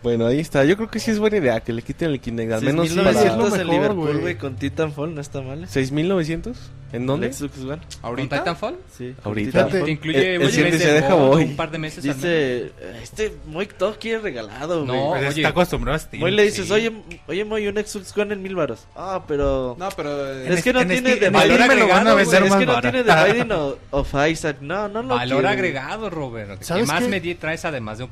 Bueno, 0.03 0.27
ahí 0.27 0.41
está. 0.41 0.65
Yo 0.65 0.77
creo 0.77 0.89
que 0.91 0.99
sí 0.99 1.11
es 1.11 1.19
buena 1.19 1.37
idea 1.37 1.61
que 1.61 1.73
le 1.73 1.83
quiten 1.83 2.11
el 2.11 2.21
Kinect. 2.21 2.53
Al 2.53 2.63
menos 2.63 2.89
para... 2.91 3.13
6900 3.13 3.51
para- 3.51 3.63
en 3.63 3.67
lo 3.67 3.73
mejor, 3.73 3.91
Liverpool, 3.97 4.21
güey. 4.23 4.39
con 4.39 4.57
Titanfall, 4.57 5.15
no 5.15 5.21
está 5.21 5.41
mal. 5.43 5.67
¿6.900? 5.67 6.55
¿En 6.93 7.07
dónde? 7.07 7.29
El 7.29 7.35
Xbox 7.35 7.59
One. 7.61 7.69
¿Con 7.79 7.81
ahorita 8.03 8.39
Titanfall? 8.39 8.77
Sí. 8.97 9.15
Ahorita. 9.23 9.51
Titanfall. 9.67 9.85
Te 9.85 9.91
incluye 9.93 10.35
El- 10.35 10.41
un 10.41 10.47
el 10.47 10.51
siguiente 10.51 10.77
mes 10.79 10.83
se 10.83 10.89
de 10.89 10.95
deja 11.03 11.15
voy. 11.15 11.45
un 11.45 11.55
par 11.57 11.71
de 11.71 11.79
meses. 11.79 12.03
Dice, 12.03 12.73
este 13.01 13.33
Moy 13.47 13.67
todo 13.79 13.97
quiere 14.01 14.19
regalado, 14.19 14.85
güey. 14.85 14.99
No, 14.99 15.11
oye. 15.11 15.29
está 15.29 15.49
acostumbrado 15.51 15.95
a 15.97 15.99
Steam. 16.01 16.21
Moy 16.21 16.33
le 16.33 16.43
dices, 16.45 16.67
sí. 16.67 16.73
oye, 16.73 16.93
oye 17.29 17.45
Moy, 17.45 17.69
un 17.69 17.77
Xbox 17.77 18.17
One 18.19 18.35
en 18.35 18.43
mil 18.43 18.57
varos. 18.57 18.89
Ah, 18.97 19.23
pero... 19.29 19.77
No, 19.79 19.89
pero 19.95 20.33
eh, 20.35 20.53
es 20.53 20.65
que 20.65 20.73
no 20.73 20.81
en 20.81 20.89
tiene 20.89 21.15
de 21.15 21.27
en 21.27 21.33
valor 21.33 21.55
Steam 21.59 21.69
me 21.69 21.75
lo 21.77 21.87
van 21.89 22.07
a 22.09 22.11
agregado, 22.11 22.19
es 22.19 22.55
que 22.57 22.67
no 22.67 22.81
tiene 22.81 23.03
de 23.05 23.33
Biden 23.33 23.53
o 23.53 23.77
of 23.91 24.13
Isaac. 24.29 24.57
No, 24.61 24.89
no 24.89 25.03
lo 25.03 25.15
Valor 25.15 25.47
agregado, 25.47 26.11
Robert. 26.11 26.59
¿Qué 26.59 26.65
¿Sabes 26.65 26.89
más 26.89 27.07
me 27.07 27.21
di- 27.21 27.37
traes 27.37 27.65
además 27.65 27.99
de 27.99 28.05
un 28.05 28.11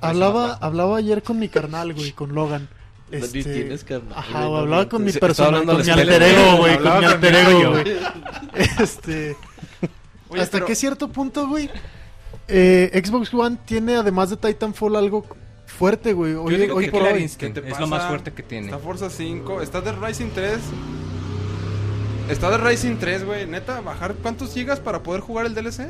hablaba 0.61 0.99
ayer 0.99 1.23
con 1.25 1.39
mi 1.39 1.49
carnal, 1.49 1.78
güey, 1.85 2.13
con 2.13 2.35
Logan. 2.35 2.69
Este, 3.11 3.43
tienes 3.43 3.85
carnal, 3.85 4.13
Ajá, 4.19 4.41
güey, 4.41 4.51
no 4.51 4.57
hablaba 4.59 4.89
con 4.89 5.03
mi 5.03 5.13
persona, 5.13 5.31
estaba 5.31 5.49
hablando 5.49 5.73
con 5.77 5.87
mi 5.87 5.91
al 5.93 5.99
alter 6.01 6.23
ego, 6.23 6.57
güey, 6.59 6.79
con 6.79 6.99
mi 6.99 7.05
alter 7.07 7.35
ego, 7.35 7.71
güey. 7.71 7.85
Este, 8.83 9.37
Oye, 10.29 10.43
hasta 10.43 10.57
pero- 10.59 10.67
qué 10.67 10.75
cierto 10.75 11.09
punto, 11.09 11.49
güey, 11.49 11.71
eh, 12.49 13.03
Xbox 13.05 13.33
One 13.33 13.57
tiene 13.65 13.97
además 13.97 14.29
de 14.31 14.37
Titanfall 14.37 14.97
algo 14.97 15.25
fuerte, 15.67 16.13
güey. 16.13 16.33
Yo 16.35 16.43
Hoy, 16.43 16.57
digo 16.57 16.77
hoy 16.77 16.85
que 16.87 16.91
por 16.91 17.03
hoy. 17.03 17.23
Instinct 17.23 17.55
¿Qué 17.55 17.61
te 17.63 17.71
es 17.71 17.79
lo 17.81 17.87
más 17.87 18.01
pasa? 18.01 18.09
fuerte 18.11 18.33
que 18.33 18.43
tiene. 18.43 18.67
Está 18.67 18.79
Forza 18.79 19.09
5, 19.09 19.63
está 19.63 19.81
de 19.81 19.93
Rising 19.93 20.29
3. 20.35 20.59
Está 22.31 22.51
de 22.51 22.59
Rising 22.59 22.97
3, 22.97 23.25
güey. 23.25 23.47
Neta, 23.47 23.81
bajar 23.81 24.15
cuántos 24.17 24.53
gigas 24.53 24.81
para 24.81 25.03
poder 25.03 25.23
jugar 25.23 25.47
el 25.47 25.55
DLC? 25.55 25.89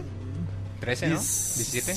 13, 0.80 1.08
¿no? 1.08 1.20
Sí, 1.20 1.64
17. 1.72 1.92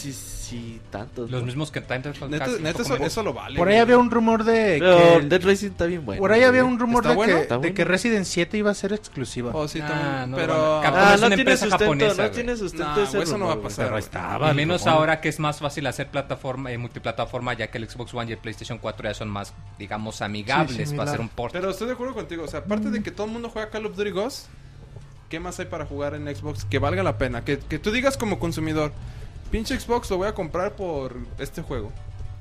Sí, 0.51 0.81
tantos. 0.91 1.31
Los 1.31 1.39
¿no? 1.41 1.45
mismos 1.45 1.71
que 1.71 1.79
neta 1.79 2.83
poco 2.83 3.05
eso, 3.05 3.23
lo 3.23 3.33
vale. 3.33 3.57
Por 3.57 3.67
ahí 3.69 3.75
güey. 3.75 3.81
había 3.81 3.97
un 3.97 4.11
rumor 4.11 4.43
de 4.43 4.77
Pero 4.79 4.97
que... 4.97 5.15
el- 5.15 5.29
Dead 5.29 5.41
Racing 5.45 5.67
está 5.67 5.85
bien 5.85 6.05
bueno. 6.05 6.19
Por 6.19 6.31
ahí 6.33 6.43
había 6.43 6.65
un 6.65 6.77
rumor 6.77 7.03
¿Está 7.03 7.09
de, 7.11 7.15
bueno? 7.15 7.33
que, 7.41 7.47
de 7.47 7.57
bueno. 7.57 7.73
que 7.75 7.85
Resident 7.85 8.25
7 8.25 8.57
iba 8.57 8.69
a 8.69 8.73
ser 8.73 8.91
exclusiva. 8.91 9.51
Oh, 9.53 9.67
sí, 9.67 9.79
Ah, 9.81 9.87
también. 9.87 10.31
no, 10.31 10.37
pero. 10.37 10.79
Capcom 10.83 11.01
Ah, 11.01 11.13
es 11.15 11.21
no 11.21 11.27
una 11.27 11.35
tiene 11.37 11.51
empresa 11.51 11.65
sustento, 11.69 11.83
japonesa, 11.85 12.09
no 12.09 12.15
güey. 12.17 12.31
tiene 12.31 12.55
sustento 12.57 12.95
No, 12.95 13.03
ese 13.03 13.11
güey, 13.17 13.23
eso 13.23 13.37
no 13.37 13.45
va 13.45 13.51
a 13.51 13.55
rumor, 13.55 13.69
pasar. 13.69 13.85
Pero 13.85 13.95
güey. 13.95 14.03
estaba. 14.03 14.51
Y 14.51 14.55
menos 14.55 14.81
rumor. 14.81 14.97
ahora 14.97 15.21
que 15.21 15.29
es 15.29 15.39
más 15.39 15.59
fácil 15.59 15.87
hacer 15.87 16.09
plataforma, 16.09 16.69
eh, 16.71 16.77
multiplataforma, 16.77 17.53
ya 17.53 17.67
que 17.71 17.77
el 17.77 17.89
Xbox 17.89 18.13
One 18.13 18.29
y 18.29 18.33
el 18.33 18.39
PlayStation 18.39 18.77
4 18.77 19.07
ya 19.09 19.13
son 19.13 19.29
más, 19.29 19.53
digamos, 19.79 20.21
amigables 20.21 20.89
Sí, 20.89 20.95
para 20.97 21.09
hacer 21.11 21.21
un 21.21 21.29
port. 21.29 21.53
Pero 21.53 21.69
estoy 21.69 21.87
de 21.87 21.93
acuerdo 21.93 22.13
contigo. 22.13 22.43
O 22.43 22.47
sea, 22.47 22.59
aparte 22.59 22.89
de 22.89 23.01
que 23.01 23.11
todo 23.11 23.27
el 23.27 23.31
mundo 23.33 23.49
juega 23.49 23.69
Call 23.69 23.85
of 23.85 23.95
Duty 23.95 24.09
Ghost, 24.11 24.47
¿qué 25.29 25.39
más 25.39 25.57
hay 25.61 25.67
para 25.67 25.85
jugar 25.85 26.13
en 26.13 26.23
Xbox 26.35 26.65
que 26.65 26.77
valga 26.77 27.03
la 27.03 27.17
pena? 27.17 27.45
Que, 27.45 27.57
que 27.57 27.79
tú 27.79 27.91
digas 27.91 28.17
como 28.17 28.37
consumidor, 28.37 28.91
pinche 29.51 29.79
Xbox 29.79 30.09
lo 30.09 30.17
voy 30.17 30.27
a 30.27 30.33
comprar 30.33 30.75
por 30.75 31.15
este 31.37 31.61
juego. 31.61 31.91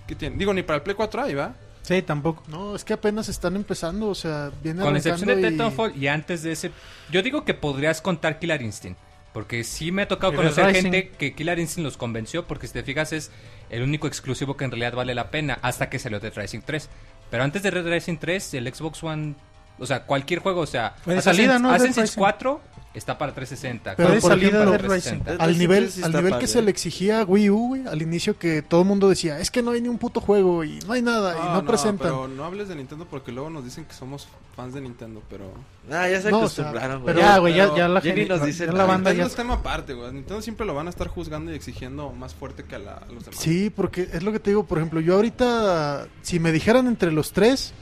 ¿Qué 0.06 0.14
tiene? 0.14 0.36
Digo, 0.36 0.54
ni 0.54 0.62
para 0.62 0.76
el 0.78 0.82
Play 0.82 0.96
4 0.96 1.22
hay, 1.22 1.34
¿va? 1.34 1.54
Sí, 1.82 2.02
tampoco. 2.02 2.42
No, 2.48 2.76
es 2.76 2.84
que 2.84 2.92
apenas 2.92 3.28
están 3.28 3.56
empezando, 3.56 4.08
o 4.08 4.14
sea, 4.14 4.50
viene 4.62 4.82
Con 4.82 4.96
excepción 4.96 5.28
de 5.40 5.48
y- 5.48 5.50
Titanfall 5.52 5.92
y 5.96 6.06
antes 6.08 6.42
de 6.42 6.52
ese, 6.52 6.70
yo 7.10 7.22
digo 7.22 7.44
que 7.44 7.54
podrías 7.54 8.00
contar 8.00 8.38
Killer 8.38 8.62
Instinct. 8.62 8.98
Porque 9.32 9.62
sí 9.62 9.92
me 9.92 10.02
ha 10.02 10.08
tocado 10.08 10.34
conocer 10.34 10.66
Rising. 10.66 10.82
gente 10.82 11.08
que 11.10 11.34
Killer 11.36 11.58
Instinct 11.60 11.84
los 11.84 11.96
convenció, 11.96 12.46
porque 12.48 12.66
si 12.66 12.72
te 12.72 12.82
fijas 12.82 13.12
es 13.12 13.30
el 13.70 13.82
único 13.84 14.08
exclusivo 14.08 14.56
que 14.56 14.64
en 14.64 14.72
realidad 14.72 14.94
vale 14.94 15.14
la 15.14 15.30
pena 15.30 15.56
hasta 15.62 15.88
que 15.88 16.00
salió 16.00 16.18
Dead 16.18 16.32
Rising 16.34 16.62
3. 16.62 16.88
Pero 17.30 17.44
antes 17.44 17.62
de 17.62 17.70
Dead 17.70 17.84
Rising 17.86 18.16
3, 18.18 18.54
el 18.54 18.74
Xbox 18.74 19.04
One 19.04 19.36
O 19.80 19.86
sea, 19.86 20.04
cualquier 20.04 20.40
juego, 20.40 20.60
o 20.60 20.66
sea, 20.66 20.94
Fue 21.02 21.14
de 21.14 21.20
Assassin's- 21.20 21.24
salida, 21.36 21.58
¿no? 21.58 21.70
Assassin's 21.72 21.96
Rising. 21.96 22.18
4 22.18 22.60
está 22.92 23.16
para 23.16 23.32
360. 23.32 23.94
Pero, 23.96 24.10
de 24.10 24.20
salida 24.20 24.48
ejemplo, 24.48 24.72
de 24.72 24.78
Rising. 24.78 25.20
360. 25.20 25.44
Al 25.44 25.58
nivel, 25.58 25.90
sí 25.90 26.02
al 26.02 26.12
nivel 26.12 26.38
que 26.38 26.46
se 26.48 26.60
le 26.60 26.70
exigía 26.72 27.20
a 27.20 27.24
Wii 27.24 27.50
U, 27.50 27.68
güey, 27.68 27.86
al 27.86 28.02
inicio 28.02 28.36
que 28.38 28.62
todo 28.62 28.82
el 28.82 28.86
mundo 28.88 29.08
decía, 29.08 29.38
es 29.38 29.50
que 29.50 29.62
no 29.62 29.70
hay 29.70 29.80
ni 29.80 29.88
un 29.88 29.96
puto 29.98 30.20
juego 30.20 30.64
y 30.64 30.80
no 30.86 30.92
hay 30.94 31.00
nada 31.02 31.36
y 31.38 31.54
no, 31.54 31.64
presentan. 31.64 32.08
Pero 32.08 32.28
no 32.28 32.44
hables 32.44 32.68
de 32.68 32.74
Nintendo 32.76 33.06
porque 33.08 33.30
luego 33.32 33.48
nos 33.48 33.64
dicen 33.64 33.84
que 33.84 33.94
somos 33.94 34.26
fans 34.56 34.74
de 34.74 34.80
Nintendo, 34.80 35.22
pero... 35.30 35.44
Ah, 35.90 36.08
ya 36.08 36.20
se 36.20 36.30
No, 36.32 36.40
o 36.40 36.48
sea, 36.48 36.64
acostumbraron, 36.64 37.02
güey. 37.02 37.14
pero- 37.14 37.26
ya, 37.26 37.38
güey, 37.38 37.54
ya, 37.54 37.76
ya 37.76 37.88
la 37.88 38.00
gente, 38.00 38.26
nos 38.26 38.58
ya 38.58 38.66
nada. 38.66 38.78
la 38.78 38.84
banda 38.84 39.10
Nintendo 39.10 39.22
ya... 39.22 39.26
es 39.28 39.34
tema 39.36 39.54
aparte, 39.54 39.94
güey. 39.94 40.12
Nintendo 40.12 40.42
siempre 40.42 40.66
lo 40.66 40.74
van 40.74 40.88
a 40.88 40.90
estar 40.90 41.06
juzgando 41.06 41.52
y 41.52 41.54
exigiendo 41.54 42.10
más 42.10 42.34
fuerte 42.34 42.64
que 42.64 42.74
a, 42.74 42.78
la- 42.80 42.94
a 42.96 43.06
los 43.12 43.24
demás. 43.24 43.38
Sí, 43.40 43.70
porque 43.70 44.08
es 44.12 44.22
lo 44.24 44.32
que 44.32 44.40
te 44.40 44.50
digo, 44.50 44.64
por 44.64 44.78
ejemplo, 44.78 45.00
yo 45.00 45.14
ahorita, 45.14 46.08
si 46.22 46.40
me 46.40 46.50
dijeran 46.50 46.88
entre 46.88 47.12
los 47.12 47.32
tres, 47.32 47.72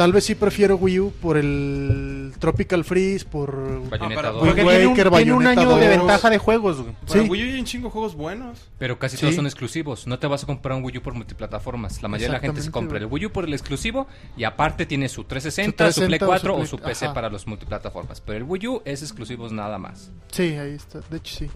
tal 0.00 0.14
vez 0.14 0.24
sí 0.24 0.34
prefiero 0.34 0.76
Wii 0.76 0.98
U 1.00 1.12
por 1.20 1.36
el 1.36 2.32
Tropical 2.38 2.84
Freeze, 2.84 3.26
por... 3.26 3.86
Bayonetta 3.90 4.22
para- 4.22 4.30
2. 4.30 4.46
Porque 4.46 4.62
Wind 4.64 4.70
tiene 4.70 4.86
un, 4.86 4.92
Waker, 4.92 5.10
tiene 5.10 5.32
un 5.34 5.46
año 5.46 5.76
de 5.76 5.88
2. 5.88 5.98
ventaja 5.98 6.30
de 6.30 6.38
juegos, 6.38 6.80
güey. 6.80 6.94
Para 7.06 7.22
Sí. 7.22 7.28
Wii 7.28 7.42
U 7.42 7.46
hay 7.52 7.58
un 7.60 7.66
chingo 7.66 7.88
de 7.88 7.92
juegos 7.92 8.14
buenos. 8.14 8.66
Pero 8.78 8.98
casi 8.98 9.18
Sí. 9.18 9.20
todos 9.20 9.34
son 9.34 9.44
exclusivos. 9.44 10.06
No 10.06 10.18
te 10.18 10.26
vas 10.26 10.42
a 10.42 10.46
comprar 10.46 10.78
un 10.78 10.84
Wii 10.84 10.96
U 10.96 11.02
por 11.02 11.12
multiplataformas. 11.12 12.00
La 12.02 12.08
mayoría 12.08 12.28
de 12.28 12.32
la 12.32 12.40
gente 12.40 12.62
se 12.62 12.70
compra 12.70 12.96
el. 12.96 13.04
Wii 13.04 13.26
U 13.26 13.30
por 13.30 13.44
el 13.44 13.52
exclusivo 13.52 14.06
y 14.38 14.44
aparte 14.44 14.86
tiene 14.86 15.10
su 15.10 15.24
360, 15.24 15.92
Su 15.92 16.00
su, 16.00 16.06
Play 16.06 16.18
360 16.18 16.24
o 16.24 16.38
su 16.38 16.56
4 16.56 16.56
o 16.56 16.66
su 16.66 16.78
PC 16.82 17.04
ajá. 17.04 17.12
para 17.14 17.28
los 17.28 17.46
multiplataformas. 17.46 18.22
Pero 18.22 18.38
el 18.38 18.44
Wii 18.44 18.66
U 18.68 18.82
es 18.86 19.02
exclusivos 19.02 19.52
nada 19.52 19.76
más. 19.76 20.10
Sí, 20.32 20.44
ahí 20.54 20.72
está, 20.72 21.00
de 21.10 21.18
hecho 21.18 21.36
sí. 21.36 21.50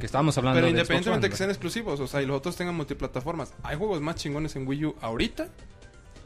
Que 0.00 0.06
estábamos 0.06 0.36
hablando 0.38 0.56
Pero 0.56 0.66
de 0.68 0.70
independientemente 0.70 1.26
One, 1.26 1.30
que 1.30 1.36
sean 1.36 1.50
exclusivos, 1.50 2.00
o 2.00 2.06
sea, 2.06 2.22
y 2.22 2.26
los 2.26 2.38
otros 2.38 2.56
tengan 2.56 2.74
multiplataformas. 2.74 3.52
Hay 3.62 3.76
juegos 3.76 4.00
más 4.00 4.16
chingones 4.16 4.56
en 4.56 4.66
Wii 4.66 4.84
U 4.86 4.94
ahorita 5.02 5.48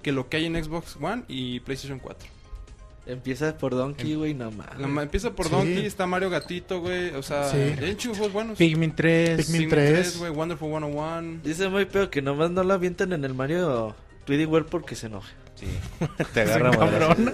que 0.03 0.13
lo 0.13 0.29
que 0.29 0.39
hay 0.39 0.47
en 0.47 0.63
Xbox 0.63 0.97
One 1.01 1.23
y 1.29 1.61
PlayStation 1.61 1.99
4. 1.99 2.29
Empieza 3.07 3.57
por 3.57 3.75
Donkey, 3.75 4.15
güey, 4.15 4.35
no 4.35 4.51
La 4.51 4.51
mames. 4.51 4.89
ma- 4.89 5.03
empieza 5.03 5.33
por 5.33 5.47
Sí. 5.47 5.53
Donkey, 5.53 5.87
está 5.87 6.07
Mario 6.07 6.31
Gatito, 6.31 6.81
güey. 6.81 7.11
O 7.15 7.23
sea, 7.23 7.49
Sí. 7.51 7.57
hay 7.57 7.97
juegos 8.01 8.33
buenos. 8.33 8.59
Pikmin 8.59 8.95
3. 8.95 9.37
Pikmin 9.39 9.63
Pikmin 9.63 9.71
3. 9.71 10.19
güey, 10.19 10.31
Wonderful 10.31 10.69
101. 10.71 11.41
Dice 11.43 11.69
muy 11.69 11.87
peor 11.87 12.11
que 12.11 12.23
nomás 12.23 12.51
no 12.51 12.63
lo 12.63 12.75
avientan 12.75 13.13
en 13.13 13.25
el 13.25 13.35
Mario 13.35 13.95
3D 14.27 14.47
World 14.47 14.69
porque 14.69 14.95
se 14.95 15.07
enoja. 15.07 15.33
Te 16.35 16.41
agarra 16.43 16.71
cabrón. 16.71 17.33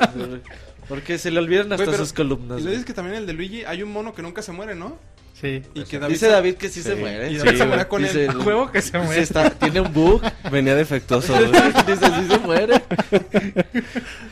Porque 0.89 1.19
se 1.19 1.31
le 1.31 1.41
olvidan 1.41 1.73
hasta 1.73 1.85
pero- 1.85 1.97
sus 1.99 2.13
columnas. 2.13 2.61
Y 2.61 2.65
le 2.65 2.71
dices 2.71 2.85
que 2.87 2.95
también 2.95 3.17
el 3.17 3.27
de 3.27 3.33
Luigi 3.33 3.65
hay 3.65 3.83
un 3.83 3.93
mono 3.93 4.15
que 4.15 4.23
nunca 4.23 4.41
se 4.43 4.53
muere, 4.53 4.75
¿no? 4.77 4.97
Sí. 5.39 5.63
Y 5.75 5.85
que 5.85 5.99
David 5.99 6.15
Dice 6.15 6.27
se- 6.27 6.33
David 6.33 6.55
que 6.55 6.69
sí, 6.71 6.83
se 6.83 6.95
muere. 6.97 7.31
Y 7.31 7.37
David 7.37 7.51
Sí, 7.51 7.57
se 7.59 7.67
muere 7.67 7.87
con 7.89 8.03
Dice 8.03 8.25
el- 8.25 8.33
Juego 8.43 8.73
que 8.73 8.81
se 8.81 8.99
muere. 8.99 9.21
está- 9.21 9.51
tiene 9.51 9.83
un 9.83 9.93
bug. 9.93 10.23
Venía 10.51 10.75
defectuoso. 10.75 11.35
Dice, 11.87 12.07
sí 12.07 12.27
se 12.31 12.39
muere. 12.39 12.83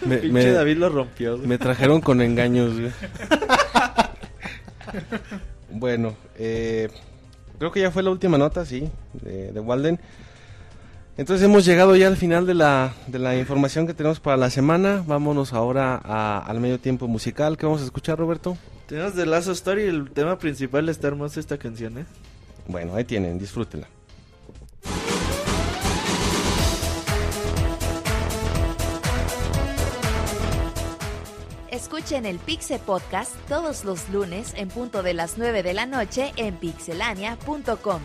me, 0.06 0.16
Pinche 0.16 0.32
me- 0.32 0.52
David 0.52 0.78
lo 0.78 0.88
rompió. 0.88 1.36
güey. 1.36 1.46
me 1.46 1.58
trajeron 1.58 2.00
con 2.00 2.22
engaños. 2.22 2.80
güey. 2.80 2.90
bueno, 5.70 6.14
eh, 6.38 6.88
creo 7.58 7.72
que 7.72 7.80
ya 7.80 7.90
fue 7.90 8.02
la 8.02 8.10
última 8.10 8.38
nota, 8.38 8.64
sí, 8.64 8.88
de, 9.12 9.52
de 9.52 9.60
Walden. 9.60 9.98
Entonces 11.16 11.44
hemos 11.44 11.64
llegado 11.64 11.94
ya 11.96 12.08
al 12.08 12.16
final 12.16 12.44
de 12.46 12.54
la, 12.54 12.92
de 13.06 13.18
la 13.20 13.36
información 13.36 13.86
que 13.86 13.94
tenemos 13.94 14.18
para 14.20 14.36
la 14.36 14.50
semana. 14.50 15.02
Vámonos 15.06 15.52
ahora 15.52 16.00
a- 16.02 16.38
al 16.44 16.60
medio 16.60 16.78
tiempo 16.80 17.06
musical. 17.08 17.56
¿Qué 17.56 17.66
vamos 17.66 17.82
a 17.82 17.84
escuchar, 17.84 18.18
Roberto? 18.18 18.56
Tenemos 18.86 19.14
The 19.14 19.26
Last 19.26 19.48
Story. 19.48 19.84
El 19.84 20.10
tema 20.10 20.38
principal 20.38 20.88
está 20.88 21.08
hermosa 21.08 21.40
esta 21.40 21.58
canción, 21.58 21.98
¿eh? 21.98 22.06
Bueno, 22.66 22.94
ahí 22.94 23.04
tienen, 23.04 23.38
disfrútenla. 23.38 23.88
Escuchen 31.70 32.24
el 32.24 32.38
Pixe 32.38 32.78
Podcast 32.78 33.34
todos 33.48 33.84
los 33.84 34.08
lunes 34.08 34.54
en 34.56 34.68
punto 34.68 35.02
de 35.02 35.14
las 35.14 35.38
9 35.38 35.62
de 35.62 35.74
la 35.74 35.86
noche 35.86 36.32
en 36.36 36.56
pixelania.com. 36.56 38.00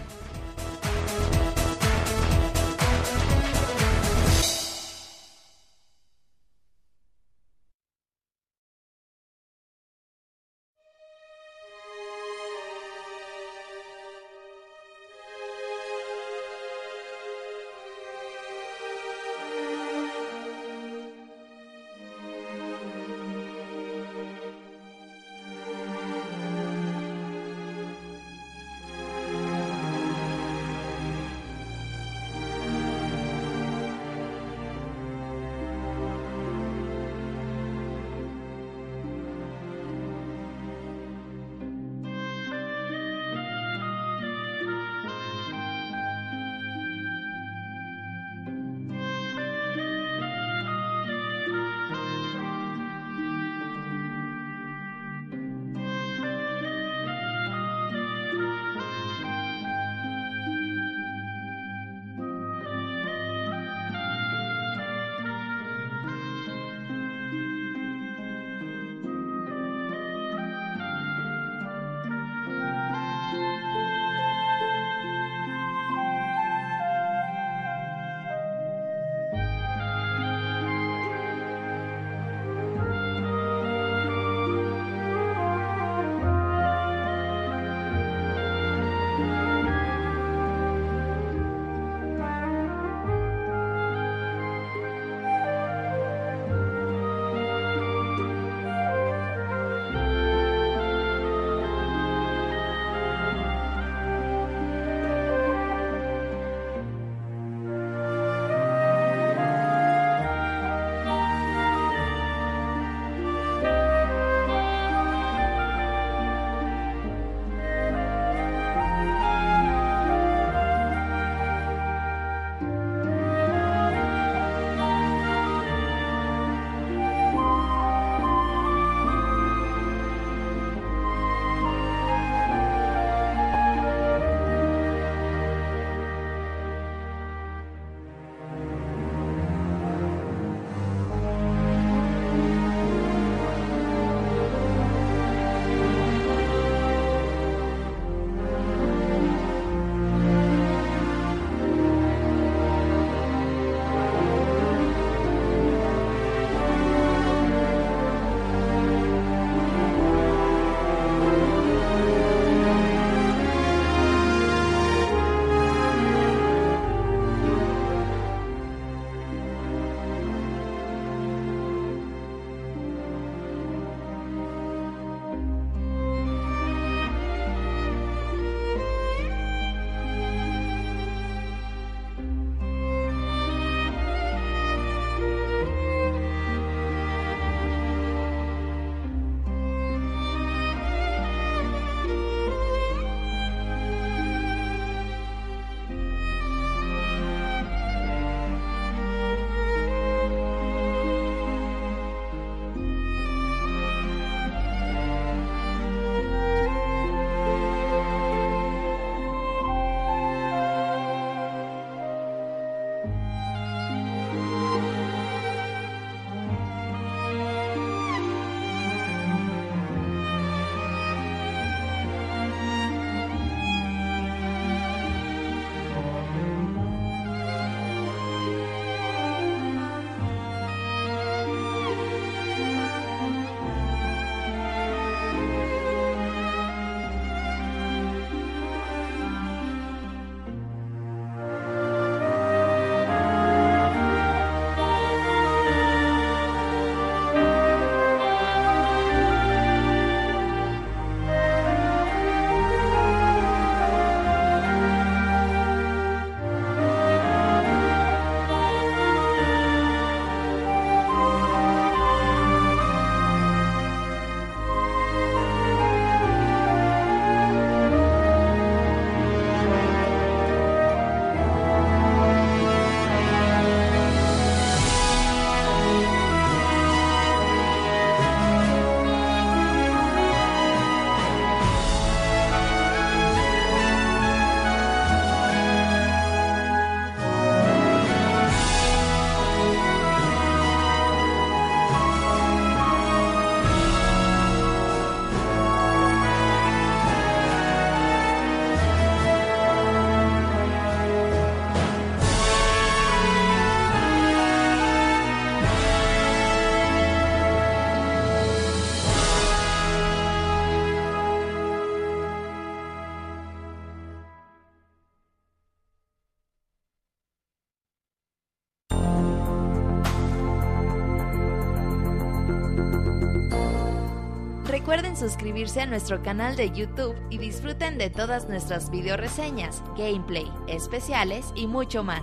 suscribirse 325.19 325.81
a 325.81 325.85
nuestro 325.85 326.23
canal 326.23 326.55
de 326.55 326.71
YouTube 326.71 327.13
y 327.29 327.37
disfruten 327.37 327.97
de 327.97 328.09
todas 328.09 328.47
nuestras 328.47 328.89
video 328.89 329.17
reseñas, 329.17 329.83
gameplay, 329.97 330.49
especiales 330.67 331.51
y 331.55 331.67
mucho 331.67 332.03
más. 332.05 332.21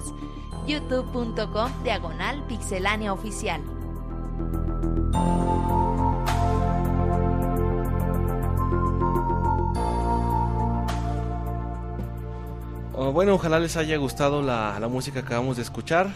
youtube.com 0.67 1.71
diagonal 1.85 2.43
pixelania 2.47 3.13
oficial. 3.13 3.61
Oh, 12.95 13.13
bueno, 13.13 13.35
ojalá 13.35 13.61
les 13.61 13.77
haya 13.77 13.99
gustado 13.99 14.41
la, 14.41 14.81
la 14.81 14.89
música 14.89 15.21
que 15.21 15.27
acabamos 15.27 15.57
de 15.57 15.63
escuchar. 15.63 16.09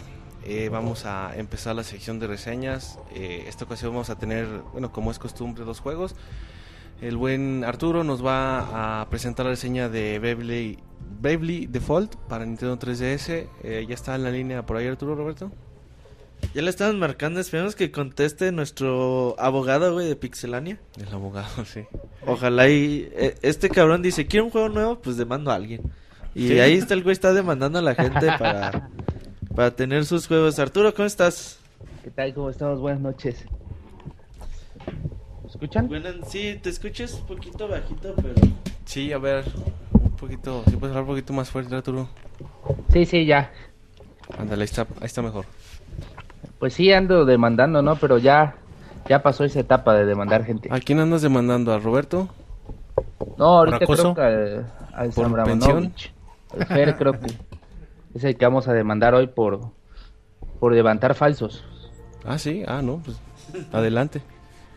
Eh, 0.43 0.69
vamos 0.69 1.05
a 1.05 1.35
empezar 1.37 1.75
la 1.75 1.83
sección 1.83 2.19
de 2.19 2.25
reseñas. 2.25 2.97
Eh, 3.13 3.45
esta 3.47 3.65
ocasión 3.65 3.91
vamos 3.91 4.09
a 4.09 4.17
tener, 4.17 4.47
bueno, 4.71 4.91
como 4.91 5.11
es 5.11 5.19
costumbre, 5.19 5.63
dos 5.63 5.79
juegos. 5.79 6.15
El 7.01 7.17
buen 7.17 7.63
Arturo 7.63 8.03
nos 8.03 8.23
va 8.25 9.01
a 9.01 9.09
presentar 9.09 9.45
la 9.45 9.51
reseña 9.51 9.89
de 9.89 10.19
Bravely, 10.19 10.77
Bravely 11.19 11.65
Default 11.65 12.15
para 12.29 12.45
Nintendo 12.45 12.77
3DS. 12.77 13.47
Eh, 13.63 13.85
ya 13.87 13.95
está 13.95 14.15
en 14.15 14.23
la 14.23 14.29
línea 14.31 14.65
por 14.65 14.77
ahí, 14.77 14.87
Arturo, 14.87 15.15
Roberto. 15.15 15.51
Ya 16.53 16.61
le 16.61 16.69
estaban 16.69 16.99
marcando, 16.99 17.39
esperemos 17.39 17.75
que 17.75 17.91
conteste 17.91 18.51
nuestro 18.51 19.35
abogado, 19.39 19.93
güey, 19.93 20.07
de 20.07 20.15
Pixelania. 20.15 20.79
El 20.99 21.11
abogado, 21.13 21.65
sí. 21.65 21.81
Ojalá 22.25 22.69
y 22.69 23.09
eh, 23.13 23.35
este 23.41 23.69
cabrón 23.69 24.01
dice, 24.03 24.27
¿quiere 24.27 24.43
un 24.43 24.51
juego 24.51 24.69
nuevo? 24.69 24.99
Pues 25.01 25.17
demando 25.17 25.51
a 25.51 25.55
alguien. 25.55 25.81
Y 26.35 26.49
Sí. 26.49 26.59
ahí 26.59 26.75
está 26.75 26.93
el 26.93 27.03
güey, 27.03 27.13
está 27.13 27.33
demandando 27.33 27.79
a 27.79 27.81
la 27.81 27.95
gente 27.95 28.27
para, 28.37 28.89
para 29.55 29.71
tener 29.75 30.05
sus 30.05 30.27
juegos. 30.27 30.59
Arturo, 30.59 30.93
¿cómo 30.93 31.07
estás? 31.07 31.59
¿Qué 32.03 32.11
tal? 32.11 32.33
¿Cómo 32.33 32.49
estamos? 32.51 32.79
Buenas 32.79 33.01
noches. 33.01 33.45
¿Me 35.51 35.55
escuchan? 35.55 35.87
Buenas, 35.89 36.15
sí, 36.27 36.57
te 36.63 36.69
escuchas 36.69 37.13
un 37.13 37.25
poquito 37.25 37.67
bajito, 37.67 38.13
pero... 38.15 38.35
Sí, 38.85 39.11
a 39.11 39.17
ver, 39.17 39.43
un 39.93 40.11
poquito, 40.11 40.63
si 40.69 40.77
puedes 40.77 40.95
hablar 40.95 41.03
un 41.03 41.09
poquito 41.09 41.33
más 41.33 41.49
fuerte, 41.49 41.75
Arturo. 41.75 42.07
Sí, 42.93 43.05
sí, 43.05 43.25
ya. 43.25 43.51
Ándale, 44.37 44.61
ahí 44.61 44.65
está, 44.65 44.83
ahí 44.83 45.05
está 45.07 45.21
mejor. 45.21 45.45
Pues 46.57 46.73
sí, 46.73 46.93
ando 46.93 47.25
demandando, 47.25 47.81
¿no? 47.81 47.97
Pero 47.97 48.17
ya, 48.17 48.55
ya 49.09 49.21
pasó 49.21 49.43
esa 49.43 49.59
etapa 49.59 49.93
de 49.93 50.05
demandar 50.05 50.45
gente. 50.45 50.69
¿A 50.71 50.79
quién 50.79 50.99
andas 50.99 51.21
demandando? 51.21 51.73
¿A 51.73 51.79
Roberto? 51.79 52.29
No, 53.37 53.57
ahorita 53.57 53.79
creo 53.79 54.15
que 54.15 54.21
al 54.93 55.11
¿Por 55.11 55.25
San 55.25 55.43
pensión? 55.43 55.59
Bramonovich. 55.59 56.13
El 56.53 56.65
Fer 56.65 56.97
creo 56.97 57.19
que 57.19 57.27
es 58.13 58.23
el 58.23 58.37
que 58.37 58.45
vamos 58.45 58.69
a 58.69 58.73
demandar 58.73 59.15
hoy 59.15 59.27
por, 59.27 59.59
por 60.61 60.71
levantar 60.71 61.13
falsos. 61.13 61.65
Ah, 62.23 62.37
sí, 62.37 62.63
ah, 62.67 62.81
no, 62.81 63.01
pues 63.03 63.17
adelante. 63.73 64.21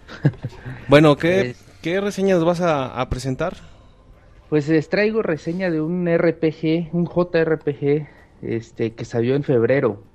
bueno, 0.86 1.16
¿qué, 1.16 1.44
Es- 1.50 1.64
¿qué 1.80 2.00
reseñas 2.00 2.44
vas 2.44 2.60
a, 2.60 3.00
a 3.00 3.08
presentar? 3.10 3.56
Pues 4.48 4.68
les 4.70 4.88
traigo 4.88 5.20
reseña 5.22 5.70
de 5.70 5.82
un 5.82 6.08
RPG, 6.08 6.88
un 6.94 7.04
JRPG, 7.06 8.08
este, 8.40 8.94
que 8.94 9.04
salió 9.04 9.34
en 9.36 9.42
febrero. 9.44 10.08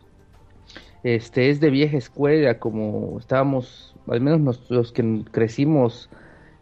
Este 1.03 1.49
es 1.49 1.59
de 1.59 1.69
vieja 1.69 1.97
escuela, 1.97 2.59
como 2.59 3.17
estábamos, 3.19 3.95
al 4.07 4.21
menos 4.21 4.39
nos- 4.41 4.69
los 4.69 4.91
que 4.91 5.23
crecimos 5.31 6.09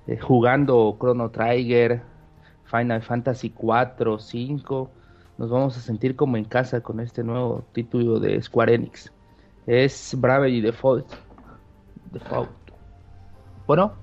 eh, 0.08 0.18
jugando 0.20 0.98
Chrono 1.00 1.32
Trigger, 1.32 2.04
Final 2.64 3.02
Fantasy 3.04 3.52
4, 3.52 4.20
5, 4.20 4.92
nos 5.38 5.50
vamos 5.50 5.78
a 5.78 5.82
sentir 5.82 6.16
como 6.16 6.38
en 6.38 6.46
casa 6.46 6.82
con 6.82 7.00
este 7.00 7.24
nuevo 7.24 7.70
título 7.74 8.20
de 8.20 8.42
Square 8.42 8.76
Enix. 8.76 9.14
Es 9.66 10.16
Bravely 10.18 10.62
Default. 10.62 11.14
Default. 12.12 12.57
Bueno, 13.68 13.94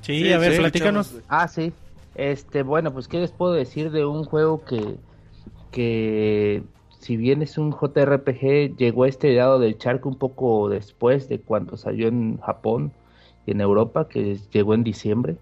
Sí, 0.00 0.22
Sí, 0.22 0.32
a 0.32 0.38
ver, 0.38 0.52
sí, 0.52 0.58
platícanos. 0.58 1.16
Ah, 1.28 1.48
sí. 1.48 1.72
Este, 2.14 2.62
bueno, 2.62 2.92
pues 2.92 3.08
qué 3.08 3.18
les 3.18 3.30
puedo 3.30 3.52
decir 3.52 3.90
de 3.90 4.04
un 4.04 4.24
juego 4.24 4.64
que, 4.64 4.96
que 5.70 6.62
si 6.98 7.16
bien 7.16 7.42
es 7.42 7.58
un 7.58 7.72
JRPG, 7.72 8.76
llegó 8.76 9.04
a 9.04 9.08
este 9.08 9.32
lado 9.34 9.58
del 9.58 9.78
charco 9.78 10.08
un 10.08 10.16
poco 10.16 10.68
después 10.68 11.28
de 11.28 11.38
cuando 11.38 11.76
salió 11.76 12.08
en 12.08 12.38
Japón 12.38 12.92
y 13.46 13.52
en 13.52 13.60
Europa, 13.60 14.08
que 14.08 14.38
llegó 14.52 14.74
en 14.74 14.84
diciembre. 14.84 15.36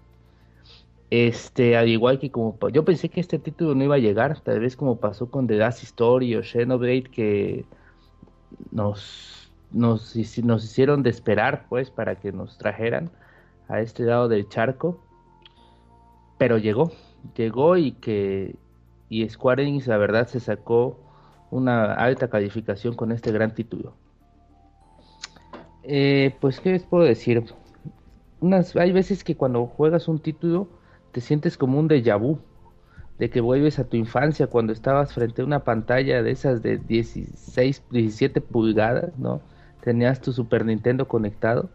Este, 1.09 1.75
al 1.75 1.87
igual 1.87 2.19
que 2.19 2.29
como 2.29 2.55
yo 2.71 2.85
pensé 2.85 3.09
que 3.09 3.19
este 3.19 3.39
título 3.39 3.73
no 3.73 3.83
iba 3.83 3.95
a 3.95 3.99
llegar, 3.99 4.39
tal 4.41 4.59
vez 4.59 4.75
como 4.75 4.97
pasó 4.97 5.31
con 5.31 5.47
The 5.47 5.55
Last 5.55 5.81
Story 5.81 6.35
o 6.35 6.43
Xenoblade 6.43 7.03
que 7.05 7.65
nos, 8.71 9.51
nos, 9.71 10.15
nos 10.43 10.63
hicieron 10.63 11.01
de 11.01 11.09
esperar 11.09 11.65
pues 11.67 11.89
para 11.89 12.15
que 12.15 12.31
nos 12.31 12.59
trajeran 12.59 13.09
a 13.69 13.79
este 13.79 14.03
lado 14.03 14.27
del 14.27 14.49
charco 14.49 14.99
pero 16.39 16.57
llegó, 16.57 16.91
llegó 17.35 17.77
y 17.77 17.91
que 17.91 18.55
y 19.09 19.27
Square 19.29 19.63
Enix 19.63 19.87
la 19.87 19.97
verdad 19.97 20.27
se 20.27 20.39
sacó 20.39 20.97
una 21.51 21.93
alta 21.93 22.29
calificación 22.29 22.95
con 22.95 23.11
este 23.11 23.31
gran 23.31 23.53
título. 23.53 23.93
Eh, 25.83 26.35
pues 26.39 26.59
qué 26.59 26.71
les 26.71 26.83
puedo 26.83 27.03
decir, 27.03 27.43
hay 28.75 28.91
veces 28.91 29.23
que 29.23 29.35
cuando 29.35 29.65
juegas 29.65 30.07
un 30.07 30.19
título 30.19 30.69
te 31.11 31.19
sientes 31.21 31.57
como 31.57 31.79
un 31.79 31.89
déjà 31.89 32.17
vu 32.17 32.39
de 33.17 33.29
que 33.29 33.41
vuelves 33.41 33.79
a 33.79 33.89
tu 33.89 33.97
infancia 33.97 34.47
cuando 34.47 34.71
estabas 34.71 35.13
frente 35.13 35.41
a 35.41 35.45
una 35.45 35.65
pantalla 35.65 36.23
de 36.23 36.31
esas 36.31 36.61
de 36.61 36.77
16, 36.77 37.83
17 37.91 38.39
pulgadas, 38.39 39.17
¿no? 39.17 39.41
Tenías 39.81 40.21
tu 40.21 40.31
Super 40.31 40.63
Nintendo 40.63 41.05
conectado. 41.07 41.69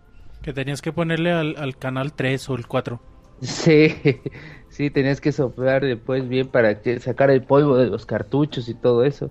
Que 0.44 0.52
tenías 0.52 0.82
que 0.82 0.92
ponerle 0.92 1.32
al, 1.32 1.56
al 1.56 1.76
canal 1.78 2.12
3 2.12 2.50
o 2.50 2.54
el 2.54 2.66
4. 2.66 3.00
Sí, 3.40 3.96
sí, 4.68 4.90
tenías 4.90 5.20
que 5.20 5.32
soplar 5.32 5.82
después 5.82 6.28
bien 6.28 6.48
para 6.48 6.82
que 6.82 7.00
sacar 7.00 7.30
el 7.30 7.42
polvo 7.42 7.76
de 7.78 7.86
los 7.86 8.04
cartuchos 8.06 8.68
y 8.68 8.74
todo 8.74 9.04
eso, 9.04 9.30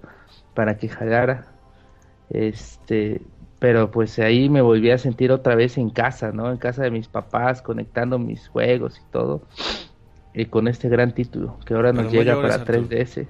para 0.56 0.78
que 0.78 0.90
jalara. 0.90 1.54
Este, 2.32 3.22
pero 3.60 3.92
pues 3.92 4.18
ahí 4.18 4.50
me 4.50 4.62
volví 4.62 4.90
a 4.90 4.98
sentir 4.98 5.32
otra 5.32 5.56
vez 5.56 5.78
en 5.78 5.92
casa, 5.92 6.32
¿no? 6.32 6.52
En 6.52 6.58
casa 6.58 6.82
de 6.84 6.90
mis 6.92 7.08
papás, 7.08 7.62
conectando 7.62 8.18
mis 8.18 8.48
juegos 8.48 8.98
y 9.00 9.12
todo. 9.12 9.44
Y 10.34 10.46
con 10.48 10.68
este 10.68 10.90
gran 10.90 11.14
título 11.14 11.60
que 11.66 11.76
ahora 11.76 11.94
nos 11.94 12.08
Pero 12.08 12.10
llega 12.10 12.34
llores, 12.34 12.58
para 12.58 12.64
Arturo. 12.64 12.90
3DS. 12.90 13.28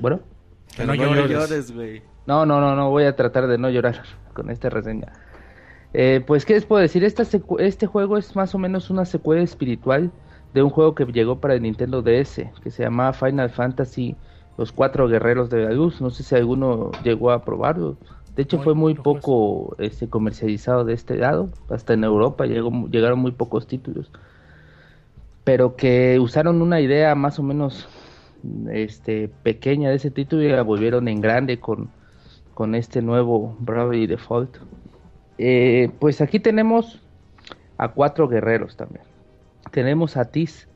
Bueno, 0.00 0.20
Que 0.76 0.84
no 0.84 0.94
no 0.94 0.94
llores. 0.94 1.30
llores, 1.30 1.72
güey. 1.72 2.02
no, 2.26 2.44
no, 2.44 2.60
no, 2.60 2.76
no, 2.76 2.90
voy 2.90 3.04
a 3.04 3.16
tratar 3.16 3.46
de 3.46 3.56
no 3.56 3.70
llorar 3.70 4.02
con 4.34 4.50
esta 4.50 4.68
reseña. 4.68 5.12
Eh, 5.94 6.22
pues, 6.26 6.44
¿qué 6.46 6.54
les 6.54 6.64
puedo 6.64 6.80
decir? 6.80 7.04
Esta 7.04 7.22
este 7.58 7.86
juego 7.86 8.16
es 8.16 8.34
más 8.34 8.54
o 8.54 8.58
menos 8.58 8.90
una 8.90 9.04
secuela 9.04 9.42
espiritual 9.42 10.10
de 10.54 10.62
un 10.62 10.70
juego 10.70 10.94
que 10.94 11.04
llegó 11.06 11.40
para 11.40 11.54
el 11.54 11.62
Nintendo 11.62 12.02
DS, 12.02 12.50
que 12.62 12.70
se 12.70 12.82
llamaba 12.82 13.12
Final 13.12 13.50
Fantasy 13.50 14.16
Los 14.56 14.72
Cuatro 14.72 15.08
Guerreros 15.08 15.50
de 15.50 15.64
la 15.64 15.72
Luz. 15.72 16.00
No 16.00 16.10
sé 16.10 16.22
si 16.22 16.34
alguno 16.34 16.90
llegó 17.04 17.30
a 17.30 17.44
probarlo. 17.44 17.96
De 18.36 18.42
hecho, 18.42 18.58
Muy 18.58 18.64
fue 18.64 18.74
muy 18.74 18.94
pocos. 18.94 19.20
poco 19.22 19.76
este, 19.78 20.08
comercializado 20.08 20.84
de 20.84 20.94
este 20.94 21.16
lado. 21.16 21.50
Hasta 21.68 21.92
en 21.94 22.04
Europa 22.04 22.46
llegó, 22.46 22.70
llegaron 22.88 23.18
muy 23.18 23.32
pocos 23.32 23.66
títulos. 23.66 24.10
Pero 25.44 25.76
que 25.76 26.18
usaron 26.20 26.62
una 26.62 26.80
idea 26.80 27.14
más 27.14 27.38
o 27.38 27.42
menos 27.42 27.88
este, 28.70 29.28
pequeña 29.42 29.90
de 29.90 29.96
ese 29.96 30.10
título 30.10 30.42
y 30.42 30.48
la 30.48 30.62
volvieron 30.62 31.08
en 31.08 31.20
grande 31.20 31.58
con, 31.60 31.90
con 32.54 32.74
este 32.74 33.02
nuevo 33.02 33.56
Bravely 33.60 34.06
Default. 34.06 34.56
Eh, 35.38 35.90
pues 35.98 36.20
aquí 36.20 36.40
tenemos 36.40 37.00
a 37.78 37.88
cuatro 37.88 38.28
guerreros 38.28 38.76
también. 38.76 39.04
Tenemos 39.70 40.16
a 40.16 40.26
Tis, 40.26 40.68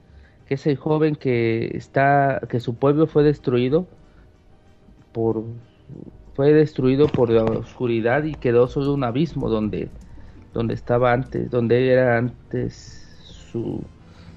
que 0.46 0.54
es 0.54 0.66
el 0.66 0.76
joven 0.76 1.16
que 1.16 1.70
está, 1.74 2.40
que 2.48 2.60
su 2.60 2.74
pueblo 2.76 3.06
fue 3.06 3.22
destruido 3.22 3.86
por, 5.12 5.44
fue 6.34 6.52
destruido 6.52 7.06
por 7.08 7.30
la 7.30 7.44
oscuridad 7.44 8.24
y 8.24 8.34
quedó 8.34 8.68
solo 8.68 8.94
un 8.94 9.04
abismo 9.04 9.48
donde, 9.48 9.88
donde 10.52 10.74
estaba 10.74 11.12
antes, 11.12 11.50
donde 11.50 11.90
era 11.90 12.18
antes 12.18 13.06
su, 13.22 13.82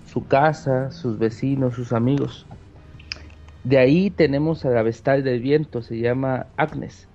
su 0.05 0.25
casa, 0.27 0.91
sus 0.91 1.19
vecinos, 1.19 1.75
sus 1.75 1.93
amigos. 1.93 2.45
De 3.63 3.77
ahí 3.77 4.09
tenemos 4.09 4.65
a 4.65 4.69
la 4.69 4.81
vestal 4.83 5.23
del 5.23 5.41
viento, 5.41 5.81
se 5.81 5.99
llama 5.99 6.47
Agnes, 6.55 7.07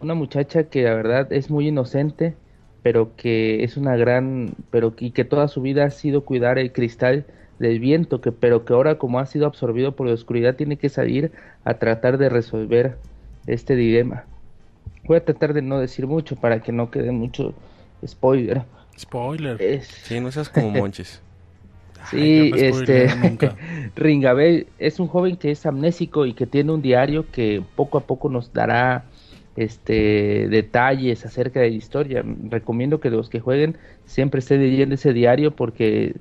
una 0.00 0.14
muchacha 0.14 0.64
que 0.64 0.82
la 0.82 0.94
verdad 0.94 1.32
es 1.32 1.50
muy 1.50 1.68
inocente, 1.68 2.34
pero 2.82 3.14
que 3.16 3.62
es 3.64 3.76
una 3.76 3.96
gran, 3.96 4.52
pero 4.70 4.96
que- 4.96 5.06
y 5.06 5.10
que 5.10 5.24
toda 5.24 5.48
su 5.48 5.60
vida 5.62 5.84
ha 5.84 5.90
sido 5.90 6.22
cuidar 6.24 6.58
el 6.58 6.72
cristal 6.72 7.24
del 7.58 7.78
viento, 7.78 8.20
que 8.20 8.32
pero 8.32 8.64
que 8.64 8.72
ahora 8.72 8.96
como 8.98 9.18
ha 9.18 9.26
sido 9.26 9.46
absorbido 9.46 9.92
por 9.92 10.06
la 10.06 10.14
oscuridad 10.14 10.56
tiene 10.56 10.76
que 10.76 10.88
salir 10.88 11.32
a 11.64 11.74
tratar 11.74 12.16
de 12.18 12.28
resolver 12.30 12.96
este 13.46 13.76
dilema. 13.76 14.24
Voy 15.04 15.16
a 15.18 15.24
tratar 15.24 15.52
de 15.54 15.62
no 15.62 15.78
decir 15.78 16.06
mucho 16.06 16.36
para 16.36 16.60
que 16.62 16.72
no 16.72 16.90
quede 16.90 17.10
mucho 17.10 17.54
spoiler. 18.06 18.62
Spoiler. 18.98 19.60
Es, 19.60 19.86
Sí, 19.86 20.20
no 20.20 20.30
seas 20.32 20.48
como 20.48 20.70
monches. 20.70 21.20
Sí, 22.10 22.16
Ay, 22.16 22.50
yo 22.50 22.56
no 22.56 22.64
este. 22.78 23.08
Ringabel 23.96 24.66
es 24.78 24.98
un 24.98 25.06
joven 25.06 25.36
que 25.36 25.50
es 25.50 25.66
amnésico 25.66 26.24
y 26.26 26.32
que 26.32 26.46
tiene 26.46 26.72
un 26.72 26.80
diario 26.80 27.30
que 27.30 27.62
poco 27.76 27.98
a 27.98 28.00
poco 28.00 28.30
nos 28.30 28.52
dará 28.52 29.04
este 29.56 30.48
detalles 30.48 31.24
acerca 31.26 31.60
de 31.60 31.70
la 31.70 31.76
historia. 31.76 32.24
Recomiendo 32.48 33.00
que 33.00 33.10
los 33.10 33.28
que 33.28 33.40
jueguen 33.40 33.76
siempre 34.04 34.40
estén 34.40 34.60
leyendo 34.60 34.94
ese 34.94 35.12
diario 35.12 35.50
porque 35.52 36.14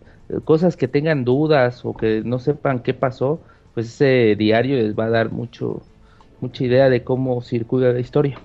cosas 0.46 0.78
que 0.78 0.88
tengan 0.88 1.26
dudas 1.26 1.86
o 1.86 1.96
que 1.96 2.22
no 2.24 2.40
sepan 2.40 2.80
qué 2.80 2.94
pasó, 2.94 3.42
pues 3.74 3.88
ese 3.88 4.36
diario 4.36 4.78
les 4.78 4.98
va 4.98 5.06
a 5.06 5.10
dar 5.10 5.32
mucho 5.32 5.82
mucha 6.42 6.64
idea 6.64 6.90
de 6.90 7.04
cómo 7.04 7.42
circula 7.42 7.92
la 7.92 8.00
historia. 8.00 8.40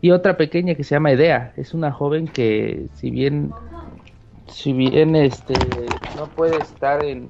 Y 0.00 0.10
otra 0.10 0.36
pequeña 0.36 0.74
que 0.74 0.84
se 0.84 0.94
llama 0.94 1.12
Idea, 1.12 1.52
es 1.56 1.74
una 1.74 1.90
joven 1.90 2.28
que 2.28 2.86
si 2.94 3.10
bien 3.10 3.50
si 4.46 4.72
bien 4.72 5.16
este 5.16 5.54
no 6.16 6.26
puede 6.26 6.56
estar 6.56 7.04
en 7.04 7.28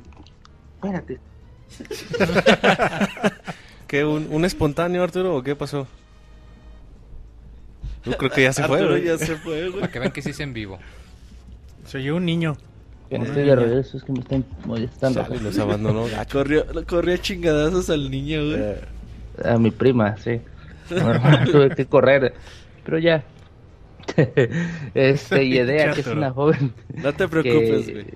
espérate 0.74 1.18
¿Qué, 3.86 4.04
un, 4.04 4.28
un 4.30 4.44
espontáneo, 4.44 5.02
Arturo, 5.02 5.36
o 5.36 5.42
qué 5.42 5.56
pasó? 5.56 5.86
Yo 8.04 8.16
creo 8.16 8.30
que 8.30 8.42
ya 8.42 8.52
se 8.52 8.64
fue, 8.64 8.86
güey. 8.86 9.04
ya 9.04 9.18
se 9.18 9.36
fue, 9.36 9.68
güey. 9.68 9.80
Para 9.80 9.92
que 9.92 9.98
vean 9.98 10.12
que 10.12 10.22
sí 10.22 10.30
es 10.30 10.40
en 10.40 10.52
vivo. 10.52 10.78
Se 11.84 11.98
oyó 11.98 12.16
un 12.16 12.24
niño. 12.26 12.56
Estoy 13.10 13.44
de 13.46 13.56
regreso, 13.56 13.96
es 13.96 14.04
que 14.04 14.12
me 14.12 14.20
están 14.20 14.44
molestando. 14.66 15.22
Chale, 15.22 15.40
los 15.40 15.58
abandonó. 15.58 16.04
Corrió, 16.32 16.64
corrió 16.86 17.14
a 17.14 17.18
chingadazos 17.18 17.88
al 17.90 18.10
niño, 18.10 18.44
güey. 18.44 18.56
Eh, 18.60 18.80
A 19.44 19.56
mi 19.58 19.70
prima, 19.70 20.16
sí. 20.18 20.40
Tuve 20.88 21.70
que 21.74 21.86
correr, 21.86 22.34
pero 22.84 22.98
ya. 22.98 23.24
este, 24.94 25.44
y 25.44 25.58
Edea, 25.58 25.92
que 25.92 26.00
es 26.00 26.06
una 26.06 26.30
joven 26.30 26.72
No 26.94 27.12
te 27.12 27.28
preocupes, 27.28 27.90
güey. 27.92 28.06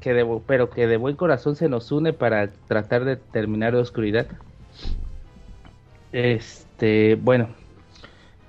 que, 0.00 0.14
de, 0.14 0.24
bu- 0.24 0.42
pero 0.46 0.70
que 0.70 0.86
de 0.86 0.96
buen 0.96 1.14
corazón 1.16 1.56
se 1.56 1.68
nos 1.68 1.92
une 1.92 2.12
para 2.14 2.48
tratar 2.68 3.04
de 3.04 3.16
terminar 3.16 3.74
la 3.74 3.80
oscuridad. 3.80 4.26
Este, 6.12 7.16
bueno, 7.16 7.48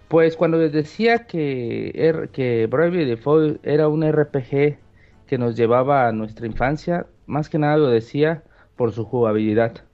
pues 0.07 0.37
cuando 0.37 0.57
les 0.57 0.71
decía 0.71 1.25
que, 1.27 1.91
R- 1.95 2.29
que 2.31 2.67
Bravely 2.67 3.05
Default 3.05 3.65
era 3.65 3.87
un 3.89 4.03
RPG 4.03 4.79
que 5.25 5.37
nos 5.37 5.55
llevaba 5.55 6.07
a 6.07 6.11
nuestra 6.13 6.47
infancia, 6.47 7.07
más 7.25 7.49
que 7.49 7.59
nada 7.59 7.77
lo 7.77 7.87
decía 7.89 8.43
por 8.75 8.93
su 8.93 9.05
jugabilidad. 9.05 9.85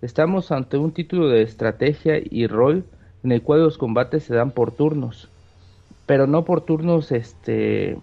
Estamos 0.00 0.52
ante 0.52 0.78
un 0.78 0.92
título 0.92 1.28
de 1.28 1.42
estrategia 1.42 2.20
y 2.22 2.46
rol 2.46 2.86
en 3.24 3.32
el 3.32 3.42
cual 3.42 3.62
los 3.64 3.78
combates 3.78 4.24
se 4.24 4.34
dan 4.34 4.52
por 4.52 4.76
turnos, 4.76 5.32
pero 6.06 6.26
no 6.26 6.44
por 6.44 6.62
turnos 6.64 7.12
este 7.12 7.98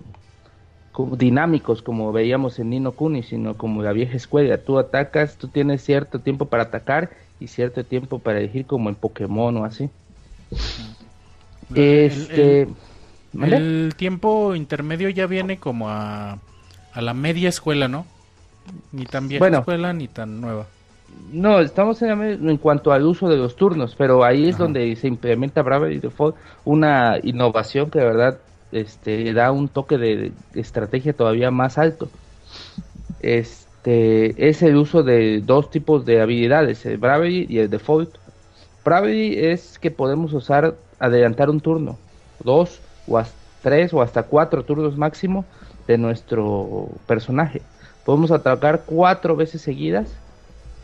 dinámicos 1.17 1.81
como 1.81 2.11
veíamos 2.11 2.59
en 2.59 2.69
Nino 2.69 2.95
Kuni, 2.95 3.23
sino 3.23 3.57
como 3.57 3.81
la 3.83 3.93
vieja 3.93 4.15
escuela. 4.15 4.63
Tú 4.63 4.77
atacas, 4.79 5.37
tú 5.37 5.49
tienes 5.49 5.81
cierto 5.83 6.21
tiempo 6.21 6.49
para 6.49 6.63
atacar 6.63 7.11
y 7.39 7.47
cierto 7.47 7.85
tiempo 7.85 8.19
para 8.23 8.39
elegir 8.39 8.65
como 8.67 8.89
en 8.89 8.95
Pokémon 8.95 9.57
o 9.57 9.65
así. 9.65 9.91
Este, 11.73 12.67
El, 13.41 13.93
tiempo 13.97 14.55
intermedio 14.55 15.09
ya 15.09 15.25
viene 15.27 15.57
como 15.57 15.89
a, 15.89 16.39
a 16.93 17.01
la 17.01 17.13
media 17.13 17.49
escuela, 17.49 17.87
¿no? 17.87 18.05
Ni 18.91 19.05
tan 19.05 19.27
vieja 19.27 19.39
Bueno. 19.39 19.59
escuela 19.59 19.93
ni 19.93 20.07
tan 20.07 20.39
nueva. 20.41 20.67
No, 21.31 21.59
estamos 21.59 22.01
en, 22.01 22.49
en 22.49 22.57
cuanto 22.57 22.91
al 22.91 23.05
uso 23.05 23.29
de 23.29 23.37
los 23.37 23.55
turnos, 23.55 23.95
pero 23.95 24.23
ahí 24.23 24.49
es 24.49 24.57
donde 24.57 24.95
se 24.95 25.07
implementa 25.07 25.61
Bravely 25.61 25.99
Default 25.99 26.35
una 26.65 27.17
innovación 27.21 27.91
que 27.91 27.99
de 27.99 28.05
verdad 28.05 28.39
este, 28.71 29.31
da 29.33 29.51
un 29.51 29.67
toque 29.69 29.97
de 29.97 30.31
estrategia 30.55 31.13
todavía 31.13 31.51
más 31.51 31.77
alto. 31.77 32.09
Este 33.19 34.49
es 34.49 34.61
el 34.61 34.75
uso 34.77 35.03
de 35.03 35.41
dos 35.41 35.69
tipos 35.69 36.05
de 36.05 36.21
habilidades, 36.21 36.85
el 36.85 36.97
Bravely 36.97 37.45
y 37.49 37.59
el 37.59 37.69
Default. 37.69 38.15
Bravely 38.83 39.37
es 39.45 39.79
que 39.79 39.91
podemos 39.91 40.33
usar 40.33 40.75
adelantar 40.99 41.49
un 41.49 41.59
turno, 41.59 41.97
dos 42.43 42.79
o 43.07 43.17
hasta 43.17 43.43
tres 43.63 43.93
o 43.93 44.01
hasta 44.01 44.23
cuatro 44.23 44.63
turnos 44.63 44.95
máximo 44.97 45.45
de 45.87 45.97
nuestro 45.97 46.89
personaje. 47.07 47.63
Podemos 48.05 48.29
atacar 48.29 48.83
cuatro 48.85 49.35
veces 49.35 49.61
seguidas 49.61 50.09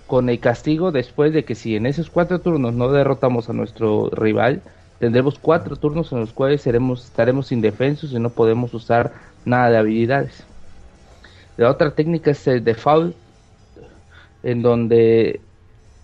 con 0.07 0.30
el 0.30 0.40
castigo 0.40 0.91
después 0.91 1.34
de 1.34 1.44
que 1.44 1.53
si 1.53 1.76
en 1.76 1.86
esos 1.86 2.10
cuatro 2.10 2.40
turnos 2.40 2.73
no 2.73 2.91
derrotamos 2.91 3.49
a 3.49 3.53
nuestro 3.53 4.10
rival, 4.10 4.61
tendremos 4.99 5.38
cuatro 5.38 5.76
turnos 5.76 6.11
en 6.11 6.22
los 6.22 6.34
cuales 6.34 6.65
estaremos 6.65 7.52
indefensos 7.52 8.11
y 8.14 8.19
no 8.19 8.30
podemos 8.31 8.73
usar 8.73 9.11
nada 9.45 9.69
de 9.69 9.77
habilidades. 9.77 10.44
La 11.57 11.69
otra 11.69 11.91
técnica 11.91 12.31
es 12.31 12.48
el 12.48 12.64
default, 12.64 13.15
en 14.41 14.61
donde 14.61 15.41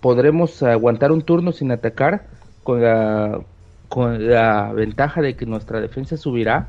podremos 0.02 0.62
aguantar 0.62 1.10
un 1.10 1.22
turno 1.22 1.52
sin 1.52 1.72
atacar 1.72 2.26
con 2.62 2.82
la, 2.82 3.40
con 3.88 4.28
la 4.28 4.72
ventaja 4.72 5.20
de 5.22 5.34
que 5.34 5.46
nuestra 5.46 5.80
defensa 5.80 6.16
subirá 6.16 6.68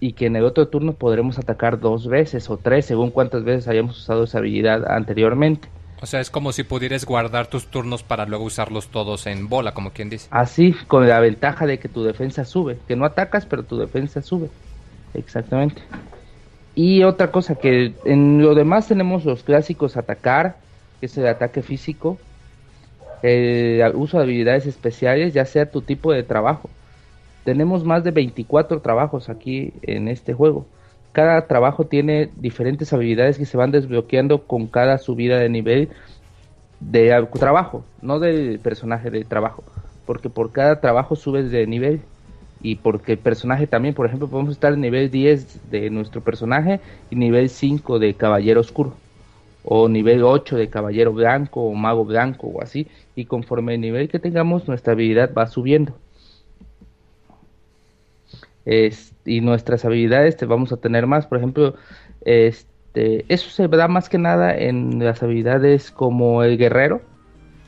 y 0.00 0.12
que 0.12 0.26
en 0.26 0.36
el 0.36 0.44
otro 0.44 0.68
turno 0.68 0.94
podremos 0.94 1.38
atacar 1.38 1.80
dos 1.80 2.08
veces 2.08 2.50
o 2.50 2.56
tres 2.56 2.86
según 2.86 3.10
cuántas 3.10 3.44
veces 3.44 3.68
hayamos 3.68 3.98
usado 3.98 4.24
esa 4.24 4.38
habilidad 4.38 4.90
anteriormente. 4.90 5.68
O 6.02 6.06
sea, 6.06 6.20
es 6.20 6.28
como 6.28 6.52
si 6.52 6.64
pudieras 6.64 7.06
guardar 7.06 7.46
tus 7.46 7.68
turnos 7.68 8.02
para 8.02 8.26
luego 8.26 8.44
usarlos 8.44 8.88
todos 8.88 9.26
en 9.26 9.48
bola, 9.48 9.72
como 9.72 9.92
quien 9.92 10.10
dice. 10.10 10.28
Así, 10.30 10.74
con 10.86 11.08
la 11.08 11.20
ventaja 11.20 11.66
de 11.66 11.78
que 11.78 11.88
tu 11.88 12.02
defensa 12.02 12.44
sube, 12.44 12.78
que 12.86 12.96
no 12.96 13.06
atacas, 13.06 13.46
pero 13.46 13.62
tu 13.62 13.78
defensa 13.78 14.20
sube. 14.20 14.50
Exactamente. 15.14 15.82
Y 16.74 17.04
otra 17.04 17.30
cosa 17.30 17.54
que 17.54 17.94
en 18.04 18.42
lo 18.42 18.54
demás 18.54 18.88
tenemos 18.88 19.24
los 19.24 19.44
clásicos 19.44 19.96
atacar, 19.96 20.56
que 21.00 21.06
es 21.06 21.16
el 21.16 21.26
ataque 21.26 21.62
físico, 21.62 22.18
el 23.24 23.96
uso 23.96 24.18
de 24.18 24.24
habilidades 24.24 24.66
especiales, 24.66 25.32
ya 25.32 25.46
sea 25.46 25.70
tu 25.70 25.80
tipo 25.80 26.12
de 26.12 26.22
trabajo. 26.22 26.68
Tenemos 27.44 27.82
más 27.82 28.04
de 28.04 28.10
24 28.10 28.80
trabajos 28.80 29.30
aquí 29.30 29.72
en 29.82 30.08
este 30.08 30.34
juego. 30.34 30.66
Cada 31.12 31.46
trabajo 31.46 31.86
tiene 31.86 32.30
diferentes 32.36 32.92
habilidades 32.92 33.38
que 33.38 33.46
se 33.46 33.56
van 33.56 33.70
desbloqueando 33.70 34.42
con 34.46 34.66
cada 34.66 34.98
subida 34.98 35.38
de 35.38 35.48
nivel 35.48 35.88
de 36.80 37.26
trabajo, 37.38 37.82
no 38.02 38.18
del 38.18 38.58
personaje 38.58 39.10
de 39.10 39.24
trabajo, 39.24 39.64
porque 40.04 40.28
por 40.28 40.52
cada 40.52 40.80
trabajo 40.80 41.16
subes 41.16 41.50
de 41.50 41.66
nivel 41.66 42.02
y 42.60 42.76
porque 42.76 43.12
el 43.12 43.18
personaje 43.18 43.66
también, 43.66 43.94
por 43.94 44.06
ejemplo, 44.06 44.28
podemos 44.28 44.52
estar 44.52 44.74
en 44.74 44.82
nivel 44.82 45.10
10 45.10 45.70
de 45.70 45.88
nuestro 45.88 46.20
personaje 46.20 46.80
y 47.10 47.16
nivel 47.16 47.48
5 47.48 47.98
de 47.98 48.14
caballero 48.14 48.60
oscuro 48.60 48.94
o 49.64 49.88
nivel 49.88 50.22
8 50.22 50.56
de 50.56 50.68
caballero 50.68 51.12
blanco 51.12 51.62
o 51.62 51.74
mago 51.74 52.04
blanco 52.04 52.48
o 52.48 52.62
así 52.62 52.86
y 53.16 53.26
conforme 53.26 53.74
el 53.74 53.80
nivel 53.80 54.08
que 54.08 54.18
tengamos 54.18 54.68
nuestra 54.68 54.92
habilidad 54.92 55.32
va 55.34 55.46
subiendo. 55.46 55.94
Y 58.66 59.40
nuestras 59.40 59.84
habilidades 59.84 60.36
te 60.36 60.46
vamos 60.46 60.72
a 60.72 60.78
tener 60.78 61.06
más, 61.06 61.26
por 61.26 61.38
ejemplo, 61.38 61.74
este, 62.22 63.24
eso 63.28 63.50
se 63.50 63.68
da 63.68 63.88
más 63.88 64.08
que 64.08 64.18
nada 64.18 64.56
en 64.56 65.04
las 65.04 65.22
habilidades 65.22 65.90
como 65.90 66.42
el 66.42 66.56
guerrero, 66.56 67.02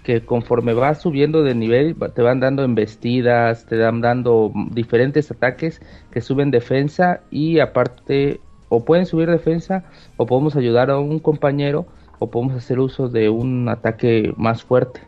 que 0.05 0.21
conforme 0.21 0.73
vas 0.73 1.03
subiendo 1.03 1.43
de 1.43 1.55
nivel 1.55 1.97
te 2.15 2.23
van 2.23 2.41
dando 2.41 2.63
embestidas, 2.63 3.67
te 3.67 3.77
van 3.77 4.01
dando 4.01 4.53
diferentes 4.71 5.31
ataques 5.33 5.83
que 6.13 6.21
suben 6.21 6.53
defensa 6.53 7.21
y 7.31 7.59
aparte 7.59 8.41
o 8.69 8.85
pueden 8.85 9.05
subir 9.07 9.29
defensa 9.29 9.85
o 10.17 10.27
podemos 10.27 10.57
ayudar 10.57 10.91
a 10.91 10.99
un 10.99 11.19
compañero 11.19 11.87
o 12.21 12.31
podemos 12.31 12.55
hacer 12.57 12.79
uso 12.79 13.09
de 13.09 13.29
un 13.29 13.69
ataque 13.69 14.33
más 14.37 14.63
fuerte. 14.63 15.01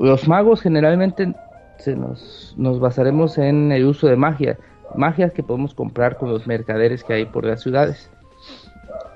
Los 0.00 0.26
magos 0.26 0.62
generalmente 0.62 1.34
se 1.76 1.94
nos, 1.94 2.80
basaremos 2.80 3.36
en 3.36 3.70
el 3.70 3.84
uso 3.84 4.06
de 4.06 4.16
magia, 4.16 4.56
magias 4.94 5.30
que 5.34 5.42
podemos 5.42 5.74
comprar 5.74 6.16
con 6.16 6.30
los 6.30 6.46
mercaderes 6.46 7.04
que 7.04 7.12
hay 7.12 7.26
por 7.26 7.44
las 7.44 7.60
ciudades. 7.60 8.10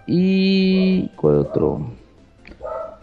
Y 0.06 1.09
¿cuál 1.16 1.36
otro? 1.36 1.81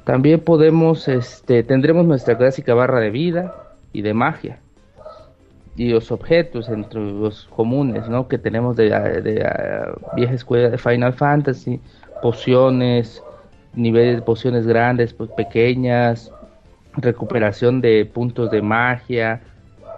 También 0.04 0.42
podemos, 0.42 1.08
este, 1.08 1.64
tendremos 1.64 2.06
nuestra 2.06 2.38
clásica 2.38 2.76
barra 2.76 3.00
de 3.00 3.10
vida 3.10 3.56
y 3.94 4.04
de 4.04 4.14
magia. 4.14 4.60
Y 5.76 5.90
los 5.90 6.12
objetos 6.12 6.70
entre 6.70 7.02
los 7.02 7.46
comunes, 7.46 8.08
¿no? 8.08 8.28
Que 8.28 8.38
tenemos 8.38 8.76
de, 8.76 8.90
de 9.24 9.40
la 9.40 9.96
vieja 10.16 10.34
escuela 10.34 10.70
de 10.70 10.78
Final 10.78 11.14
Fantasy, 11.14 11.80
pociones, 12.22 13.24
niveles 13.74 14.18
de 14.18 14.22
pociones 14.22 14.68
grandes, 14.68 15.16
pues 15.16 15.32
pequeñas, 15.32 16.32
recuperación 16.94 17.82
de 17.82 18.06
puntos 18.06 18.52
de 18.52 18.62
magia, 18.62 19.42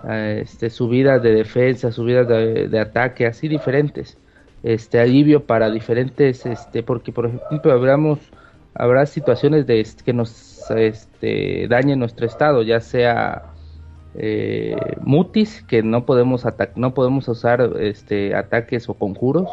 eh, 0.07 0.41
este, 0.43 0.69
subidas 0.69 1.21
de 1.23 1.33
defensa, 1.33 1.91
subidas 1.91 2.27
de, 2.27 2.67
de 2.69 2.79
ataque, 2.79 3.25
así 3.25 3.47
diferentes. 3.47 4.17
Este 4.63 4.99
alivio 4.99 5.45
para 5.45 5.69
diferentes, 5.71 6.45
este, 6.45 6.83
porque 6.83 7.11
por 7.11 7.25
ejemplo 7.27 7.71
habremos, 7.71 8.19
habrá 8.73 9.05
situaciones 9.05 9.67
de 9.67 9.81
est- 9.81 10.01
que 10.01 10.13
nos 10.13 10.69
este, 10.71 11.67
dañen 11.67 11.99
nuestro 11.99 12.25
estado, 12.25 12.63
ya 12.63 12.79
sea 12.79 13.43
eh, 14.15 14.75
mutis, 15.01 15.63
que 15.63 15.83
no 15.83 16.05
podemos 16.05 16.45
no 16.75 16.93
podemos 16.93 17.27
usar 17.27 17.61
este 17.79 18.35
ataques 18.35 18.87
o 18.89 18.93
conjuros, 18.95 19.49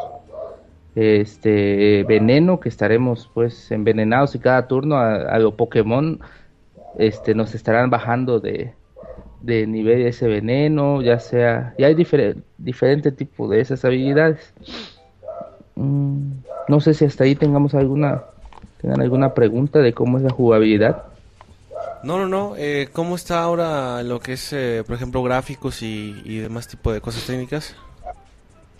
este 0.95 2.03
veneno, 2.07 2.59
que 2.59 2.69
estaremos 2.69 3.29
pues 3.33 3.71
envenenados 3.71 4.35
y 4.35 4.39
cada 4.39 4.67
turno 4.67 4.97
a, 4.97 5.35
a 5.35 5.51
Pokémon 5.55 6.19
este 6.97 7.33
nos 7.35 7.55
estarán 7.55 7.89
bajando 7.89 8.39
de, 8.39 8.73
de 9.41 9.65
nivel 9.67 10.01
ese 10.05 10.27
veneno, 10.27 11.01
ya 11.01 11.19
sea, 11.19 11.73
y 11.77 11.83
hay 11.83 11.95
diferente 11.95 12.41
diferente 12.57 13.11
tipo 13.11 13.47
de 13.47 13.61
esas 13.61 13.83
habilidades. 13.85 14.53
Mm, 15.75 16.31
No 16.67 16.79
sé 16.79 16.93
si 16.93 17.05
hasta 17.05 17.23
ahí 17.23 17.35
tengamos 17.35 17.73
alguna, 17.73 18.23
tengan 18.81 19.01
alguna 19.01 19.33
pregunta 19.33 19.79
de 19.79 19.93
cómo 19.93 20.17
es 20.17 20.23
la 20.23 20.29
jugabilidad. 20.29 21.03
No, 22.03 22.17
no, 22.17 22.27
no. 22.27 22.55
Eh, 22.57 22.89
¿Cómo 22.93 23.15
está 23.15 23.41
ahora 23.43 24.01
lo 24.03 24.19
que 24.19 24.33
es, 24.33 24.53
eh, 24.53 24.83
por 24.85 24.95
ejemplo, 24.95 25.21
gráficos 25.23 25.81
y, 25.83 26.21
y 26.25 26.37
demás 26.37 26.67
tipo 26.67 26.91
de 26.91 27.01
cosas 27.01 27.25
técnicas? 27.25 27.75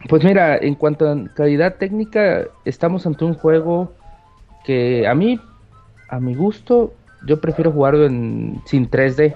Pues 0.10 0.24
mira, 0.24 0.58
en 0.58 0.74
cuanto 0.76 1.08
a 1.08 1.16
calidad 1.36 1.76
técnica, 1.76 2.46
estamos 2.66 3.06
ante 3.06 3.24
un 3.26 3.36
juego 3.36 3.94
que 4.64 5.08
a 5.08 5.14
mí, 5.14 5.40
a 6.10 6.20
mi 6.20 6.34
gusto, 6.34 6.94
yo 7.26 7.40
prefiero 7.40 7.72
jugarlo 7.72 8.06
en, 8.06 8.62
sin 8.66 8.90
3D, 8.90 9.36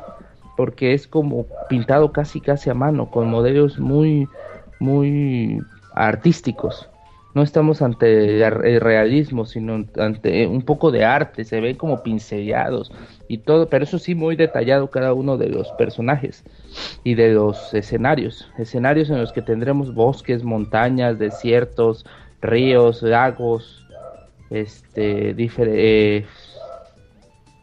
porque 0.58 0.94
es 0.94 1.08
como 1.08 1.46
pintado 1.70 2.12
casi 2.12 2.40
casi 2.42 2.70
a 2.70 2.74
mano, 2.74 3.10
con 3.12 3.30
modelos 3.30 3.80
muy, 3.80 4.28
muy 4.80 5.60
artísticos. 5.94 6.90
No 7.34 7.44
estamos 7.44 7.82
ante 7.82 8.42
el 8.42 8.80
realismo, 8.80 9.46
sino 9.46 9.86
ante 9.98 10.48
un 10.48 10.62
poco 10.62 10.90
de 10.90 11.04
arte, 11.04 11.44
se 11.44 11.60
ven 11.60 11.76
como 11.76 12.02
pincelados 12.02 12.94
y 13.28 13.40
todo, 13.40 13.68
pero 13.68 13.84
eso 13.84 14.00
sí 14.00 14.16
muy 14.16 14.38
detallado 14.38 14.90
cada 14.90 15.14
uno 15.14 15.38
de 15.38 15.50
los 15.50 15.70
personajes 15.74 16.46
y 17.04 17.16
de 17.16 17.34
los 17.34 17.74
escenarios, 17.74 18.50
escenarios 18.58 19.10
en 19.10 19.20
los 19.20 19.34
que 19.34 19.42
tendremos 19.42 19.94
bosques, 19.94 20.46
montañas, 20.46 21.20
desiertos, 21.20 22.06
ríos, 22.42 23.02
lagos, 23.02 23.86
este, 24.50 25.34
diferentes 25.34 26.45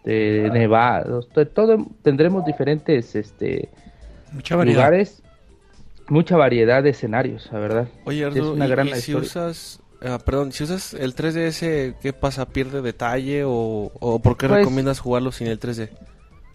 de 0.04 0.50
nevados, 0.52 1.28
de 1.34 1.46
todo 1.46 1.86
tendremos 2.02 2.44
diferentes 2.44 3.14
este 3.14 3.68
Mucha 4.32 4.56
lugares, 4.64 5.22
mucha 6.08 6.36
variedad 6.36 6.82
de 6.82 6.90
escenarios, 6.90 7.48
la 7.52 7.58
verdad. 7.58 7.88
Oye, 8.04 8.26
Es 8.28 8.36
una 8.40 8.66
y- 8.66 8.70
gran 8.70 8.88
y, 8.88 8.90
si 8.92 9.12
historia. 9.12 9.26
usas... 9.26 9.80
ah, 10.02 10.18
perdón, 10.24 10.52
si 10.52 10.64
usas 10.64 10.94
el 10.94 11.14
3DS, 11.14 11.94
¿qué 12.00 12.12
pasa? 12.12 12.46
¿Pierde 12.48 12.80
detalle 12.82 13.44
o, 13.44 13.92
o 14.00 14.18
por 14.20 14.36
qué 14.36 14.48
Pues- 14.48 14.60
recomiendas 14.60 14.98
jugarlo 15.00 15.30
sin 15.32 15.46
el 15.48 15.60
3D? 15.60 15.90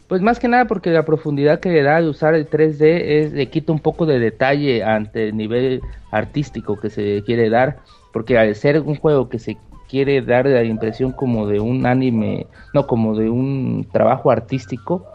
Pues 0.08 0.22
más 0.22 0.40
que 0.40 0.48
nada 0.48 0.66
porque 0.66 0.90
la 0.90 1.04
profundidad 1.04 1.60
que 1.60 1.70
le 1.70 1.84
da 1.84 1.98
al 1.98 2.08
usar 2.08 2.34
el 2.34 2.50
3D 2.50 2.82
es, 2.82 3.34
le 3.34 3.50
quita 3.50 3.74
un 3.74 3.80
poco 3.80 4.06
de 4.06 4.20
detalle 4.20 4.82
ante 4.84 5.28
el 5.30 5.36
nivel 5.38 5.82
artístico 6.12 6.80
que 6.80 6.90
se 6.90 7.24
quiere 7.26 7.50
dar, 7.50 7.80
porque 8.14 8.38
al 8.38 8.56
ser 8.56 8.80
un 8.80 8.96
juego 8.96 9.28
que 9.28 9.38
se 9.38 9.58
quiere 9.90 10.22
dar 10.22 10.46
la 10.46 10.64
impresión 10.64 11.12
como 11.12 11.48
de 11.48 11.60
un 11.60 11.86
anime, 11.86 12.48
no 12.74 12.88
como 12.88 13.16
de 13.16 13.30
un 13.30 13.88
trabajo 13.92 14.32
artístico, 14.32 15.06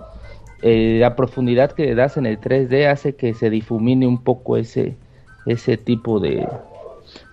eh, 0.63 0.99
la 1.01 1.17
profundidad 1.17 1.73
que 1.73 1.87
le 1.87 1.95
das 1.95 2.17
en 2.17 2.27
el 2.27 2.39
3D 2.39 2.87
hace 2.89 3.15
que 3.17 3.35
se 3.35 3.51
difumine 3.51 4.07
un 4.07 4.23
poco 4.23 4.57
ese 4.57 4.97
ese 5.45 5.77
tipo 5.77 6.21
de, 6.21 6.47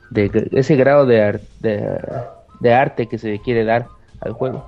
de 0.10 0.49
ese 0.53 0.76
grado 0.76 1.06
de, 1.06 1.22
ar- 1.22 1.41
de, 1.60 1.99
de 2.60 2.74
arte 2.74 3.07
que 3.07 3.18
se 3.18 3.30
le 3.30 3.40
quiere 3.40 3.64
dar 3.64 3.88
al 4.22 4.34
juego. 4.34 4.66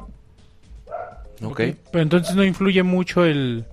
Ok. 1.43 1.61
Pero 1.91 2.03
entonces 2.03 2.35
no 2.35 2.43
influye 2.43 2.83
mucho 2.83 3.25
el, 3.25 3.65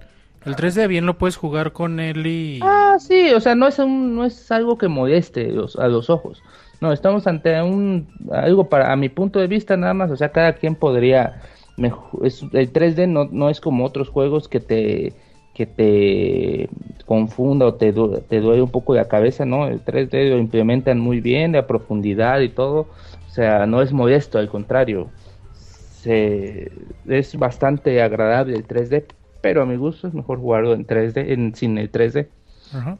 el 0.47 0.57
3D, 0.57 0.87
bien 0.89 1.07
lo 1.07 1.19
puedes 1.19 1.37
jugar 1.37 1.73
con 1.73 2.01
él 2.01 2.27
y... 2.27 2.61
Ah, 2.62 2.97
sí, 2.99 3.33
o 3.35 3.41
sea, 3.41 3.55
no 3.55 3.69
es 3.69 3.79
un, 3.79 4.16
no 4.16 4.25
es 4.25 4.51
algo 4.51 4.79
que 4.79 4.89
moleste 4.89 5.53
los- 5.53 5.77
a 5.77 5.89
los 5.89 6.09
ojos. 6.11 6.43
No, 6.81 6.93
estamos 6.93 7.27
ante 7.27 7.61
un 7.63 8.13
algo 8.31 8.69
para 8.69 8.93
a 8.93 8.97
mi 8.97 9.09
punto 9.09 9.41
de 9.41 9.49
vista 9.49 9.77
nada 9.77 9.95
más, 9.95 10.11
o 10.11 10.17
sea, 10.17 10.31
cada 10.33 10.55
quien 10.55 10.77
podría 10.77 11.41
mejo- 11.77 12.25
es- 12.25 12.45
el 12.53 12.71
3D 12.73 13.07
no, 13.07 13.25
no 13.33 13.51
es 13.51 13.61
como 13.61 13.85
otros 13.85 14.09
juegos 14.09 14.49
que 14.49 14.61
te 14.61 15.17
que 15.55 15.67
te 15.67 16.69
confunda 17.05 17.67
o 17.67 17.75
te, 17.75 17.93
te 17.93 18.41
duele 18.41 18.63
un 18.63 18.71
poco 18.71 18.95
la 18.95 19.09
cabeza, 19.09 19.45
¿no? 19.45 19.67
El 19.67 19.83
3D 19.83 20.31
lo 20.31 20.39
implementan 20.39 21.01
muy 21.01 21.21
bien, 21.21 21.53
la 21.53 21.67
profundidad 21.67 22.41
y 22.41 22.51
todo, 22.51 22.81
o 22.83 23.29
sea, 23.29 23.67
no 23.67 23.83
es 23.83 23.93
modesto, 23.93 24.39
al 24.39 24.49
contrario, 24.49 25.11
se, 25.53 26.71
es 27.07 27.37
bastante 27.37 28.01
agradable 28.03 28.57
el 28.57 28.67
3D, 28.67 29.07
pero 29.41 29.63
a 29.63 29.67
mi 29.67 29.77
gusto 29.77 30.07
es 30.09 30.15
mejor 30.15 30.39
jugarlo 30.39 30.75
en 30.75 30.87
3D, 30.87 31.33
en, 31.33 31.55
sin 31.57 31.77
el 31.79 31.91
3D. 31.91 32.31
Ajá. 32.73 32.99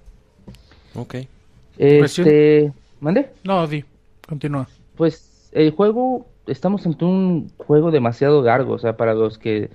Ok. 0.95 1.15
Este, 1.77 2.73
¿mande? 3.01 3.31
No, 3.45 3.67
di, 3.67 3.85
continúa. 4.27 4.69
Pues 4.97 5.51
el 5.53 5.71
juego, 5.71 6.27
estamos 6.47 6.87
ante 6.87 7.05
un 7.05 7.51
juego 7.57 7.91
demasiado 7.91 8.43
largo, 8.43 8.75
o 8.75 8.79
sea, 8.79 8.97
para 8.97 9.15
los 9.15 9.39
que 9.39 9.71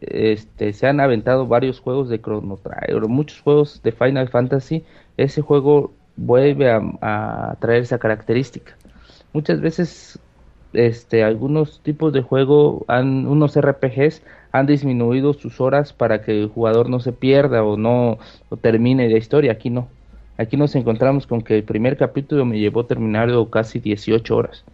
este, 0.00 0.72
se 0.72 0.86
han 0.86 1.00
aventado 1.00 1.46
varios 1.46 1.80
juegos 1.80 2.08
de 2.08 2.20
Chrono 2.20 2.56
Trigger, 2.56 3.08
muchos 3.08 3.40
juegos 3.40 3.82
de 3.82 3.92
Final 3.92 4.28
Fantasy, 4.28 4.84
ese 5.16 5.40
juego 5.40 5.92
vuelve 6.16 6.70
a, 6.70 6.80
a 7.00 7.56
traer 7.60 7.82
esa 7.82 7.98
característica. 7.98 8.76
Muchas 9.32 9.60
veces, 9.60 10.18
este, 10.72 11.22
algunos 11.22 11.80
tipos 11.82 12.12
de 12.12 12.22
juego, 12.22 12.84
han, 12.88 13.26
unos 13.26 13.58
RPGs 13.58 14.22
han 14.52 14.66
disminuido 14.66 15.34
sus 15.34 15.60
horas 15.60 15.92
para 15.92 16.22
que 16.22 16.32
el 16.32 16.48
jugador 16.48 16.88
no 16.88 17.00
se 17.00 17.12
pierda 17.12 17.62
o 17.62 17.76
no 17.76 18.18
o 18.48 18.56
termine 18.56 19.10
la 19.10 19.18
historia. 19.18 19.52
Aquí 19.52 19.70
no. 19.70 19.88
Aquí 20.38 20.56
nos 20.56 20.74
encontramos 20.74 21.26
con 21.26 21.40
que 21.42 21.56
el 21.56 21.64
primer 21.64 21.96
capítulo 21.96 22.44
me 22.44 22.58
llevó 22.58 22.80
a 22.80 22.86
terminarlo 22.86 23.48
casi 23.50 23.78
18 23.80 24.36
horas. 24.36 24.64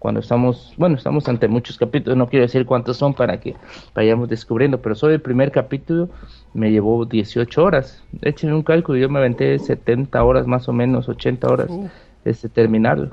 Cuando 0.00 0.18
estamos, 0.18 0.74
bueno, 0.78 0.96
estamos 0.96 1.28
ante 1.28 1.46
muchos 1.46 1.78
capítulos, 1.78 2.16
no 2.18 2.28
quiero 2.28 2.42
decir 2.44 2.66
cuántos 2.66 2.96
son 2.96 3.14
para 3.14 3.38
que 3.38 3.54
vayamos 3.94 4.28
descubriendo, 4.28 4.78
pero 4.82 4.96
solo 4.96 5.14
el 5.14 5.20
primer 5.20 5.52
capítulo 5.52 6.08
me 6.54 6.72
llevó 6.72 7.04
18 7.06 7.62
horas. 7.62 8.02
Echen 8.20 8.52
un 8.52 8.64
cálculo, 8.64 8.98
yo 8.98 9.08
me 9.08 9.20
aventé 9.20 9.56
70 9.60 10.24
horas 10.24 10.46
más 10.48 10.68
o 10.68 10.72
menos, 10.72 11.08
80 11.08 11.46
horas, 11.46 11.68
Uh. 11.70 11.88
este, 12.24 12.48
terminarlo. 12.48 13.10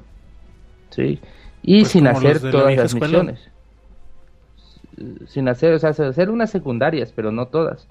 Sí. 0.90 1.20
Y 1.62 1.82
Pues 1.82 1.92
sin 1.92 2.08
hacer 2.08 2.44
la 2.44 2.52
todas 2.52 2.76
las 2.76 2.86
escuela. 2.94 3.20
misiones. 3.24 3.50
Sin 5.28 5.48
hacer, 5.48 5.74
o 5.74 5.80
sea, 5.80 5.92
hacer 5.92 6.30
unas 6.32 6.50
secundarias, 6.50 7.14
pero 7.16 7.32
no 7.32 7.46
todas 7.46 7.88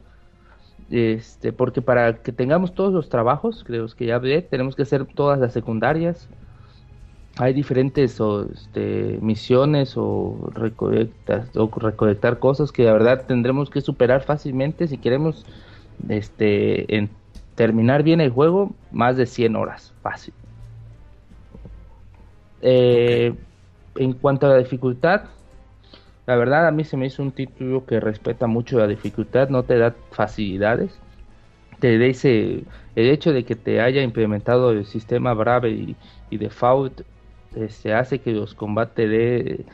este 0.91 1.53
porque 1.53 1.83
para 1.83 2.23
que 2.23 2.33
tengamos 2.33 2.75
todos 2.75 2.93
los 2.93 3.09
trabajos 3.09 3.63
creo 3.65 3.87
que 3.89 4.07
ya 4.07 4.17
hablé 4.17 4.41
tenemos 4.43 4.75
que 4.75 4.83
hacer 4.83 5.07
todas 5.07 5.39
las 5.39 5.53
secundarias. 5.53 6.29
Hay 7.37 7.53
diferentes 7.53 8.21
o, 8.21 8.51
este, 8.53 9.19
misiones 9.23 9.95
o 9.97 10.51
recolectas 10.55 11.57
o 11.57 11.71
recolectar 11.79 12.41
cosas 12.41 12.73
que 12.73 12.85
la 12.85 12.93
verdad 12.93 13.27
tendremos 13.27 13.71
que 13.71 13.81
superar 13.81 14.23
fácilmente 14.23 14.89
si 14.89 14.99
queremos 14.99 15.47
este 16.09 16.97
en 16.97 17.11
terminar 17.55 18.03
bien 18.03 18.21
el 18.21 18.31
juego 18.31 18.73
más 18.91 19.17
de 19.17 19.27
100 19.27 19.57
horas 19.57 19.93
fácil. 20.03 20.35
Eh, 22.61 23.35
en 23.97 24.13
cuanto 24.15 24.47
a 24.47 24.51
la 24.51 24.57
dificultad 24.59 25.23
la 26.29 26.37
verdad 26.37 26.69
a 26.69 26.73
mí 26.73 26.85
se 26.85 26.99
me 26.99 27.07
hizo 27.07 27.23
un 27.23 27.33
título 27.33 27.87
que 27.87 28.01
respeta 28.01 28.47
mucho 28.47 28.79
la 28.79 28.87
dificultad, 28.87 29.49
no 29.49 29.65
te 29.65 29.79
da 29.79 29.97
facilidades. 30.13 31.03
Te 31.81 31.99
dice 31.99 32.65
el 32.95 33.11
hecho 33.11 33.33
de 33.33 33.45
que 33.47 33.57
te 33.57 33.81
haya 33.81 34.03
implementado 34.03 34.73
el 34.73 34.85
sistema 34.87 35.33
Brave 35.35 35.71
y, 35.71 36.37
Default 36.39 37.03
este, 37.55 37.95
hace 37.95 38.21
que 38.21 38.33
los 38.33 38.55
combates 38.55 39.09
de 39.11 39.67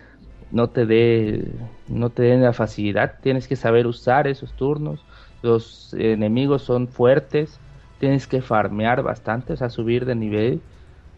no 0.52 0.70
te 0.70 0.86
dé 0.86 1.59
no 1.89 2.12
te 2.12 2.22
den 2.22 2.43
la 2.43 2.52
facilidad, 2.52 3.18
tienes 3.20 3.48
que 3.48 3.56
saber 3.56 3.89
usar 3.89 4.28
esos 4.28 4.55
turnos. 4.55 5.09
Los 5.43 5.93
enemigos 5.94 6.62
son 6.62 6.89
fuertes, 6.89 7.60
tienes 7.98 8.28
que 8.28 8.43
farmear 8.43 9.02
bastante, 9.02 9.55
o 9.55 9.56
sea, 9.56 9.70
subir 9.70 10.05
de 10.06 10.14
nivel 10.14 10.62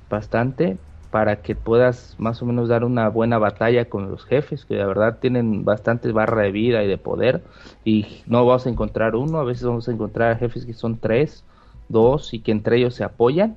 bastante 0.08 0.85
para 1.10 1.42
que 1.42 1.54
puedas 1.54 2.14
más 2.18 2.42
o 2.42 2.46
menos 2.46 2.68
dar 2.68 2.84
una 2.84 3.08
buena 3.08 3.38
batalla 3.38 3.88
con 3.88 4.10
los 4.10 4.24
jefes, 4.24 4.64
que 4.64 4.74
la 4.74 4.86
verdad 4.86 5.18
tienen 5.20 5.64
bastantes 5.64 6.12
barra 6.12 6.42
de 6.42 6.52
vida 6.52 6.82
y 6.82 6.88
de 6.88 6.98
poder, 6.98 7.42
y 7.84 8.22
no 8.26 8.44
vas 8.44 8.66
a 8.66 8.70
encontrar 8.70 9.14
uno, 9.16 9.38
a 9.38 9.44
veces 9.44 9.64
vamos 9.64 9.88
a 9.88 9.92
encontrar 9.92 10.38
jefes 10.38 10.66
que 10.66 10.74
son 10.74 10.98
tres, 10.98 11.44
dos, 11.88 12.34
y 12.34 12.40
que 12.40 12.52
entre 12.52 12.78
ellos 12.78 12.94
se 12.94 13.04
apoyan, 13.04 13.56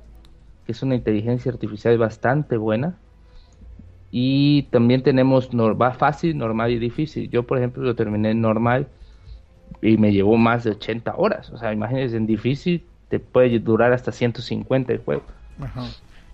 que 0.64 0.72
es 0.72 0.82
una 0.82 0.94
inteligencia 0.94 1.50
artificial 1.50 1.98
bastante 1.98 2.56
buena. 2.56 2.96
Y 4.12 4.64
también 4.72 5.02
tenemos 5.02 5.54
normal, 5.54 5.94
fácil, 5.94 6.36
normal 6.36 6.72
y 6.72 6.78
difícil. 6.78 7.30
Yo, 7.30 7.44
por 7.44 7.58
ejemplo, 7.58 7.82
lo 7.82 7.94
terminé 7.94 8.32
en 8.32 8.40
normal 8.40 8.88
y 9.82 9.96
me 9.98 10.12
llevó 10.12 10.36
más 10.36 10.64
de 10.64 10.72
80 10.72 11.14
horas. 11.16 11.50
O 11.50 11.58
sea, 11.58 11.72
imagínense, 11.72 12.16
en 12.16 12.26
difícil 12.26 12.84
te 13.08 13.20
puede 13.20 13.58
durar 13.60 13.92
hasta 13.92 14.10
150 14.10 14.92
el 14.92 14.98
juego. 14.98 15.22
Ajá. 15.60 15.84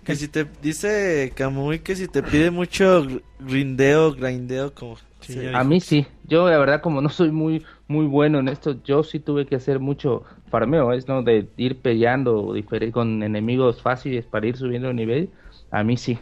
Que 0.06 0.14
si 0.14 0.28
te 0.28 0.46
dice 0.62 1.32
Kamui 1.34 1.80
que 1.80 1.96
si 1.96 2.06
te 2.06 2.22
pide 2.22 2.50
mucho 2.50 3.04
gr- 3.04 3.22
grindeo, 3.40 4.12
grindeo, 4.12 4.72
como... 4.72 4.96
Sí, 5.20 5.40
A 5.52 5.64
mí 5.64 5.80
sí, 5.80 6.06
yo 6.28 6.48
la 6.48 6.56
verdad 6.58 6.80
como 6.80 7.00
no 7.00 7.08
soy 7.08 7.32
muy 7.32 7.64
muy 7.88 8.06
bueno 8.06 8.38
en 8.38 8.48
esto, 8.48 8.76
yo 8.84 9.02
sí 9.02 9.18
tuve 9.18 9.46
que 9.46 9.56
hacer 9.56 9.80
mucho 9.80 10.22
farmeo, 10.50 10.92
es 10.92 11.08
no 11.08 11.22
de 11.22 11.48
ir 11.56 11.78
peleando 11.78 12.54
con 12.92 13.22
enemigos 13.22 13.82
fáciles 13.82 14.24
para 14.24 14.46
ir 14.46 14.56
subiendo 14.56 14.88
de 14.88 14.94
nivel, 14.94 15.30
a 15.72 15.82
mí 15.82 15.96
sí. 15.96 16.18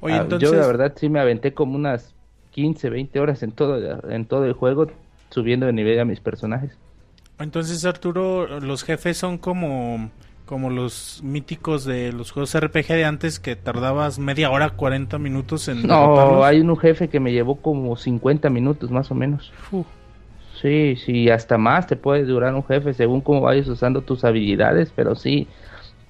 Oye, 0.00 0.16
Ah, 0.16 0.22
entonces... 0.22 0.50
Yo 0.50 0.54
la 0.56 0.66
verdad 0.66 0.92
sí 0.94 1.08
me 1.08 1.20
aventé 1.20 1.54
como 1.54 1.76
unas 1.76 2.14
15, 2.50 2.90
20 2.90 3.18
horas 3.20 3.42
en 3.42 3.52
todo 3.52 4.10
en 4.10 4.26
todo 4.26 4.44
el 4.44 4.52
juego 4.52 4.88
subiendo 5.30 5.66
de 5.66 5.72
nivel 5.72 5.98
a 6.00 6.04
mis 6.04 6.20
personajes. 6.20 6.72
Entonces, 7.38 7.84
Arturo, 7.84 8.60
los 8.60 8.84
jefes 8.84 9.16
son 9.16 9.38
como 9.38 10.10
como 10.46 10.70
los 10.70 11.20
míticos 11.22 11.84
de 11.84 12.12
los 12.12 12.30
juegos 12.30 12.54
RPG 12.54 12.88
de 12.88 13.04
antes 13.04 13.40
que 13.40 13.56
tardabas 13.56 14.18
media 14.18 14.50
hora, 14.50 14.70
40 14.70 15.18
minutos 15.18 15.68
en 15.68 15.86
No, 15.86 15.98
derrotarlos? 16.00 16.44
hay 16.44 16.60
un 16.60 16.76
jefe 16.76 17.08
que 17.08 17.20
me 17.20 17.32
llevó 17.32 17.56
como 17.56 17.96
50 17.96 18.50
minutos 18.50 18.90
más 18.90 19.10
o 19.10 19.14
menos. 19.14 19.52
Uf. 19.72 19.86
Sí, 20.60 20.96
sí, 20.96 21.28
hasta 21.30 21.58
más 21.58 21.86
te 21.86 21.96
puede 21.96 22.24
durar 22.24 22.54
un 22.54 22.64
jefe 22.64 22.94
según 22.94 23.20
cómo 23.20 23.42
vayas 23.42 23.68
usando 23.68 24.00
tus 24.02 24.24
habilidades, 24.24 24.92
pero 24.94 25.14
sí, 25.14 25.46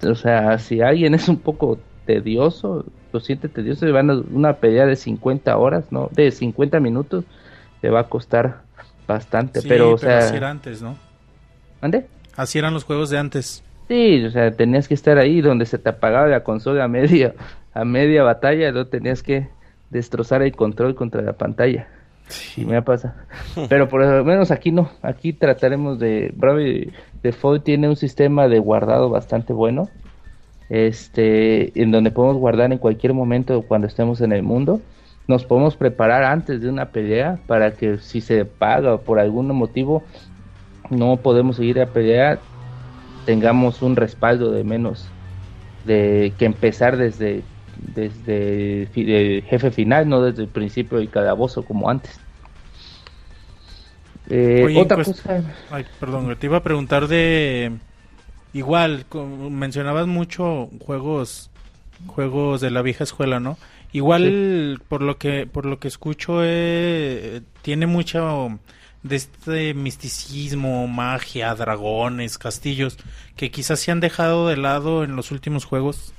o 0.07 0.15
sea, 0.15 0.57
si 0.59 0.81
alguien 0.81 1.13
es 1.13 1.27
un 1.27 1.39
poco 1.39 1.77
tedioso, 2.05 2.85
lo 3.11 3.19
siente 3.19 3.49
tedioso, 3.49 3.91
van 3.91 4.11
a 4.11 4.21
una 4.31 4.53
pelea 4.53 4.85
de 4.85 4.95
50 4.95 5.57
horas, 5.57 5.91
¿no? 5.91 6.09
De 6.13 6.31
50 6.31 6.79
minutos, 6.79 7.25
te 7.81 7.89
va 7.89 8.01
a 8.01 8.07
costar 8.09 8.61
bastante, 9.07 9.61
Sí, 9.61 9.67
pero, 9.67 9.93
o 9.93 9.97
sea, 9.97 10.19
así 10.19 10.37
era 10.37 10.49
antes, 10.51 10.81
¿no? 10.81 10.95
¿Ande? 11.81 12.05
Así 12.37 12.57
eran 12.59 12.73
los 12.73 12.83
juegos 12.83 13.09
de 13.09 13.17
antes. 13.17 13.61
Sí, 13.87 14.23
o 14.25 14.31
sea, 14.31 14.51
tenías 14.51 14.87
que 14.87 14.95
estar 14.95 15.17
ahí 15.17 15.41
donde 15.41 15.65
se 15.65 15.77
te 15.77 15.89
apagaba 15.89 16.27
la 16.27 16.43
consola 16.43 16.85
a 16.85 16.87
media, 16.87 17.33
a 17.73 17.85
media 17.85 18.23
batalla, 18.23 18.71
no 18.71 18.87
tenías 18.87 19.21
que 19.21 19.47
destrozar 19.91 20.41
el 20.41 20.55
control 20.55 20.95
contra 20.95 21.21
la 21.21 21.33
pantalla. 21.33 21.87
Sí, 22.27 22.65
me 22.65 22.81
pasa. 22.81 23.15
Pero 23.69 23.87
por 23.87 24.03
lo 24.03 24.23
menos 24.23 24.51
aquí 24.51 24.71
no, 24.71 24.89
aquí 25.01 25.33
trataremos 25.33 25.99
de... 25.99 26.33
Bravely 26.35 26.91
Default 27.21 27.63
tiene 27.63 27.87
un 27.87 27.95
sistema 27.95 28.47
de 28.47 28.59
guardado 28.59 29.09
bastante 29.09 29.53
bueno, 29.53 29.89
este, 30.69 31.79
en 31.79 31.91
donde 31.91 32.11
podemos 32.11 32.37
guardar 32.37 32.71
en 32.71 32.79
cualquier 32.79 33.13
momento 33.13 33.61
cuando 33.63 33.87
estemos 33.87 34.21
en 34.21 34.31
el 34.31 34.41
mundo. 34.41 34.81
Nos 35.27 35.43
podemos 35.43 35.75
preparar 35.75 36.23
antes 36.23 36.61
de 36.61 36.69
una 36.69 36.89
pelea 36.89 37.39
para 37.47 37.71
que 37.71 37.97
si 37.97 38.21
se 38.21 38.45
paga 38.45 38.95
o 38.95 39.01
por 39.01 39.19
algún 39.19 39.47
motivo 39.47 40.03
no 40.91 41.17
podemos 41.17 41.55
seguir 41.55 41.81
a 41.81 41.87
pelear, 41.87 42.39
tengamos 43.25 43.81
un 43.81 43.95
respaldo 43.95 44.51
de 44.51 44.63
menos 44.63 45.07
de 45.85 46.33
que 46.37 46.45
empezar 46.45 46.97
desde 46.97 47.43
desde 47.93 48.83
el 48.83 49.43
jefe 49.43 49.69
final, 49.71 50.07
no 50.07 50.21
desde 50.21 50.43
el 50.43 50.47
principio 50.49 50.97
del 50.97 51.09
calabozo 51.09 51.63
como 51.63 51.89
antes. 51.89 52.19
Eh, 54.29 54.63
Oye, 54.65 54.79
otra 54.79 54.97
pues- 54.97 55.07
cosa, 55.07 55.43
Ay, 55.69 55.85
perdón, 55.99 56.35
te 56.39 56.47
iba 56.47 56.57
a 56.57 56.63
preguntar 56.63 57.07
de... 57.07 57.73
Igual, 58.53 59.05
como 59.09 59.49
mencionabas 59.49 60.07
mucho 60.07 60.69
juegos 60.85 61.49
juegos 62.07 62.61
de 62.61 62.71
la 62.71 62.81
vieja 62.81 63.03
escuela, 63.03 63.39
¿no? 63.39 63.57
Igual 63.91 64.81
por 64.87 65.01
lo 65.01 65.17
que 65.17 65.45
por 65.45 65.65
lo 65.65 65.79
que 65.79 65.87
escucho 65.87 66.39
eh, 66.43 67.41
tiene 67.61 67.85
mucho 67.85 68.59
de 69.07 69.15
este 69.17 69.73
misticismo, 69.73 70.87
magia, 70.87 71.55
dragones, 71.55 72.37
castillos 72.37 72.97
que 73.35 73.51
quizás 73.51 73.79
se 73.79 73.91
han 73.91 73.99
dejado 74.01 74.47
de 74.49 74.57
lado 74.57 75.03
en 75.03 75.15
los 75.15 75.31
últimos 75.31 75.65
juegos. 75.65 76.15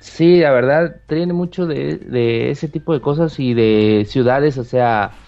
sí, 0.00 0.38
la 0.40 0.50
verdad, 0.52 1.02
tiene 1.06 1.32
mucho 1.32 1.66
de, 1.66 1.96
de 1.98 2.50
ese 2.50 2.68
tipo 2.68 2.92
de 2.92 3.00
cosas 3.00 3.38
y 3.38 3.54
de 3.54 4.04
ciudades, 4.08 4.58
o 4.58 4.64
sea, 4.64 5.18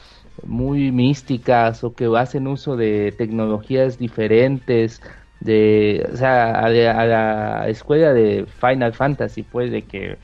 muy 0.43 0.93
místicas 0.93 1.85
o 1.85 1.95
que 1.95 2.07
hacen 2.17 2.47
uso 2.49 2.77
de 2.77 3.13
tecnologías 3.13 3.99
diferentes, 3.99 5.03
de, 5.41 6.09
o 6.13 6.17
sea, 6.17 6.61
a, 6.61 6.69
la- 6.71 7.01
a 7.01 7.07
la 7.07 7.69
escuela 7.69 8.13
de 8.13 8.47
Final 8.47 8.95
Fantasy, 8.95 9.43
pues, 9.45 9.71
de 9.71 9.87
que 9.87 10.19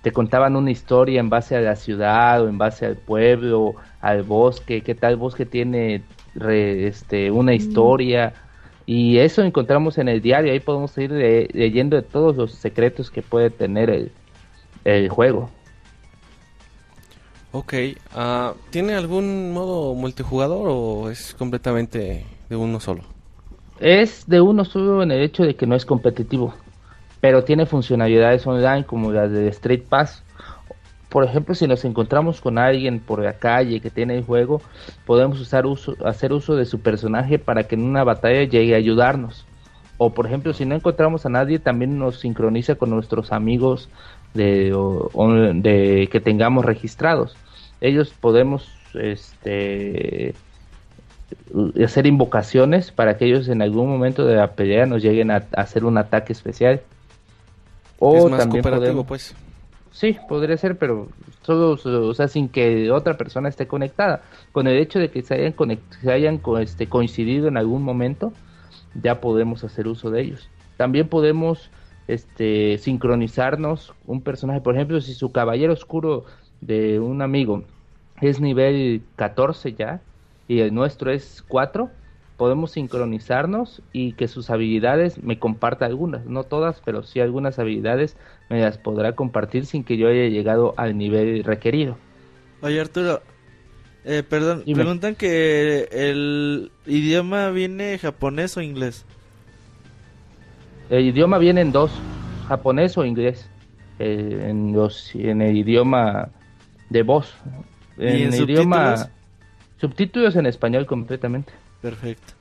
te 0.00 0.12
contaban 0.12 0.56
una 0.56 0.70
historia 0.70 1.20
en 1.20 1.30
base 1.30 1.56
a 1.56 1.60
la 1.60 1.76
ciudad 1.76 2.42
o 2.42 2.48
en 2.48 2.58
base 2.58 2.86
al 2.86 2.96
pueblo, 2.98 3.76
al 4.02 4.22
bosque, 4.24 4.82
qué 4.82 4.94
tal 4.94 5.16
bosque 5.16 5.46
tiene 5.46 6.02
re- 6.34 6.86
este, 6.88 7.30
una 7.30 7.54
historia. 7.54 8.34
Y 8.84 9.18
eso 9.18 9.42
encontramos 9.42 9.96
en 9.96 10.08
el 10.08 10.20
diario, 10.20 10.52
ahí 10.52 10.60
podemos 10.60 10.96
ir 10.98 11.10
le- 11.12 11.48
leyendo 11.52 11.96
de 11.96 12.02
todos 12.02 12.36
los 12.36 12.52
secretos 12.52 13.10
que 13.10 13.22
puede 13.22 13.48
tener 13.48 13.88
el, 13.88 14.12
el 14.84 15.08
juego. 15.08 15.48
Ok, 17.52 17.74
ah, 18.14 18.54
¿tiene 18.70 18.94
algún 18.94 19.52
modo 19.52 19.94
multijugador 19.94 20.68
o 20.70 21.10
es 21.10 21.34
completamente 21.34 22.24
de 22.48 22.56
uno 22.56 22.80
solo? 22.80 23.02
Es 23.78 24.26
de 24.26 24.40
uno 24.40 24.64
solo 24.64 25.02
en 25.02 25.10
el 25.10 25.22
hecho 25.22 25.42
de 25.44 25.54
que 25.54 25.66
no 25.66 25.74
es 25.76 25.84
competitivo, 25.84 26.54
pero 27.20 27.44
tiene 27.44 27.66
funcionalidades 27.66 28.46
online 28.46 28.84
como 28.84 29.12
las 29.12 29.30
de 29.30 29.48
Street 29.48 29.82
Pass. 29.88 30.22
Por 31.12 31.24
ejemplo, 31.24 31.54
si 31.54 31.66
nos 31.66 31.84
encontramos 31.84 32.40
con 32.40 32.56
alguien 32.56 32.98
por 32.98 33.22
la 33.22 33.34
calle 33.34 33.80
que 33.80 33.90
tiene 33.90 34.16
el 34.16 34.24
juego, 34.24 34.62
podemos 35.04 35.38
usar 35.38 35.66
uso, 35.66 35.94
hacer 36.06 36.32
uso 36.32 36.56
de 36.56 36.64
su 36.64 36.80
personaje 36.80 37.38
para 37.38 37.64
que 37.64 37.74
en 37.74 37.84
una 37.84 38.02
batalla 38.02 38.44
llegue 38.44 38.72
a 38.72 38.78
ayudarnos. 38.78 39.44
O 39.98 40.14
por 40.14 40.26
ejemplo, 40.26 40.54
si 40.54 40.64
no 40.64 40.74
encontramos 40.74 41.26
a 41.26 41.28
nadie, 41.28 41.58
también 41.58 41.98
nos 41.98 42.20
sincroniza 42.20 42.76
con 42.76 42.88
nuestros 42.88 43.30
amigos 43.30 43.90
de, 44.32 44.72
o- 44.74 45.10
de 45.54 46.08
que 46.10 46.20
tengamos 46.20 46.64
registrados. 46.64 47.36
Ellos 47.82 48.14
podemos 48.18 48.70
este 48.94 50.34
hacer 51.84 52.06
invocaciones 52.06 52.90
para 52.90 53.16
que 53.18 53.26
ellos 53.26 53.48
en 53.48 53.60
algún 53.62 53.88
momento 53.90 54.24
de 54.26 54.36
la 54.36 54.52
pelea 54.52 54.86
nos 54.86 55.02
lleguen 55.02 55.30
a, 55.30 55.44
a 55.56 55.60
hacer 55.60 55.84
un 55.84 55.98
ataque 55.98 56.32
especial. 56.32 56.80
O 57.98 58.16
es 58.16 58.30
más 58.30 58.40
también 58.40 58.62
cooperativo, 58.62 59.04
podemos- 59.04 59.06
pues. 59.06 59.34
Sí, 59.94 60.14
podría 60.26 60.56
ser, 60.56 60.78
pero 60.78 61.10
solo, 61.42 61.72
o 62.08 62.14
sea, 62.14 62.26
sin 62.28 62.50
que 62.50 62.90
otra 62.90 63.18
persona 63.18 63.48
esté 63.50 63.66
conectada. 63.68 64.22
Con 64.50 64.66
el 64.66 64.78
hecho 64.78 64.98
de 64.98 65.10
que 65.10 65.20
se 65.22 65.34
hayan, 65.34 65.54
conect- 65.54 65.94
se 66.00 66.10
hayan 66.10 66.40
este, 66.60 66.88
coincidido 66.88 67.46
en 67.48 67.58
algún 67.58 67.82
momento, 67.82 68.38
ya 68.94 69.20
podemos 69.20 69.64
hacer 69.64 69.86
uso 69.88 70.10
de 70.10 70.22
ellos. 70.22 70.52
También 70.76 71.08
podemos 71.10 71.72
este, 72.06 72.78
sincronizarnos 72.78 73.94
un 74.02 74.22
personaje, 74.24 74.62
por 74.62 74.74
ejemplo, 74.74 75.00
si 75.02 75.12
su 75.14 75.30
caballero 75.32 75.74
oscuro 75.74 76.24
de 76.60 76.98
un 77.00 77.20
amigo 77.22 77.68
es 78.20 78.40
nivel 78.40 79.10
14 79.16 79.74
ya 79.74 80.06
y 80.46 80.60
el 80.60 80.72
nuestro 80.74 81.10
es 81.12 81.42
4, 81.42 81.98
podemos 82.42 82.72
sincronizarnos 82.72 83.82
y 83.92 84.14
que 84.14 84.26
sus 84.26 84.50
habilidades 84.50 85.22
me 85.22 85.38
comparta 85.38 85.86
algunas, 85.86 86.26
no 86.26 86.42
todas, 86.42 86.82
pero 86.84 87.04
sí 87.04 87.20
algunas 87.20 87.60
habilidades 87.60 88.16
me 88.50 88.60
las 88.60 88.78
podrá 88.78 89.12
compartir 89.12 89.64
sin 89.64 89.84
que 89.84 89.96
yo 89.96 90.08
haya 90.08 90.26
llegado 90.26 90.74
al 90.76 90.98
nivel 90.98 91.44
requerido. 91.44 91.96
Oye, 92.60 92.80
Arturo. 92.80 93.22
Eh, 94.04 94.24
perdón, 94.28 94.64
Dime. 94.66 94.80
preguntan 94.80 95.14
que 95.14 95.86
el 95.92 96.72
idioma 96.84 97.50
viene 97.50 97.96
japonés 97.98 98.56
o 98.56 98.60
inglés. 98.60 99.04
El 100.90 101.06
idioma 101.06 101.38
viene 101.38 101.60
en 101.60 101.70
dos, 101.70 101.92
japonés 102.48 102.98
o 102.98 103.04
inglés, 103.04 103.48
eh, 104.00 104.46
en, 104.48 104.72
los, 104.72 105.14
en 105.14 105.42
el 105.42 105.56
idioma 105.56 106.30
de 106.90 107.04
voz. 107.04 107.32
¿Y 107.98 108.02
En 108.02 108.16
en 108.16 108.34
el 108.34 108.50
idioma 108.50 109.10
subtítulos 109.80 110.34
en 110.34 110.46
español 110.46 110.86
completamente. 110.86 111.52
Perfecto. 111.82 112.32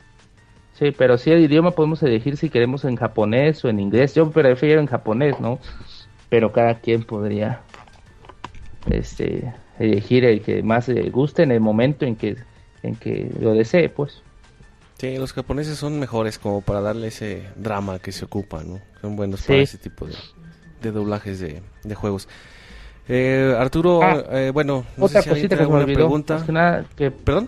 Sí, 0.74 0.92
pero 0.98 1.18
sí 1.18 1.32
el 1.32 1.42
idioma 1.44 1.72
podemos 1.72 2.02
elegir 2.04 2.38
si 2.38 2.50
queremos 2.50 2.86
en 2.86 2.96
japonés 2.96 3.64
o 3.66 3.70
en 3.70 3.80
inglés. 3.80 4.16
Yo 4.16 4.32
prefiero 4.32 4.80
en 4.80 4.88
japonés, 4.88 5.40
¿no? 5.40 5.60
Pero 6.30 6.52
cada 6.54 6.80
quien 6.80 7.04
podría 7.04 7.62
este 8.90 9.54
elegir 9.80 10.26
el 10.26 10.42
que 10.42 10.64
más 10.64 10.88
le 10.88 11.10
guste 11.10 11.44
en 11.44 11.52
el 11.52 11.60
momento 11.60 12.06
en 12.06 12.16
que 12.16 12.36
en 12.84 12.96
que 12.96 13.32
lo 13.40 13.54
desee, 13.54 13.90
pues. 13.90 14.24
Sí, 14.98 15.18
los 15.18 15.34
japoneses 15.34 15.78
son 15.78 16.00
mejores 16.00 16.40
como 16.40 16.62
para 16.62 16.82
darle 16.82 17.08
ese 17.08 17.48
drama 17.56 18.00
que 18.00 18.12
se 18.12 18.26
ocupa, 18.26 18.64
¿no? 18.64 18.80
Son 19.02 19.16
buenos 19.16 19.42
Sí. 19.42 19.48
para 19.48 19.60
ese 19.62 19.78
tipo 19.78 20.06
de, 20.08 20.16
de 20.82 20.92
doblajes 20.92 21.40
de, 21.40 21.62
de 21.84 21.96
juegos. 21.96 22.28
Eh, 23.14 23.54
Arturo, 23.60 24.00
Ah, 24.02 24.24
eh, 24.32 24.52
bueno, 24.54 24.86
no 24.96 25.06
Otra 25.06 25.22
sé 25.22 25.24
si 25.24 25.30
alguien 25.32 25.50
cosita 25.50 25.58
que 25.58 25.64
se 25.66 25.70
me 25.70 25.84
olvidó, 25.84 25.98
pregunta. 25.98 26.46
nada, 26.48 26.86
que 26.96 27.12
¿Perdón? 27.12 27.46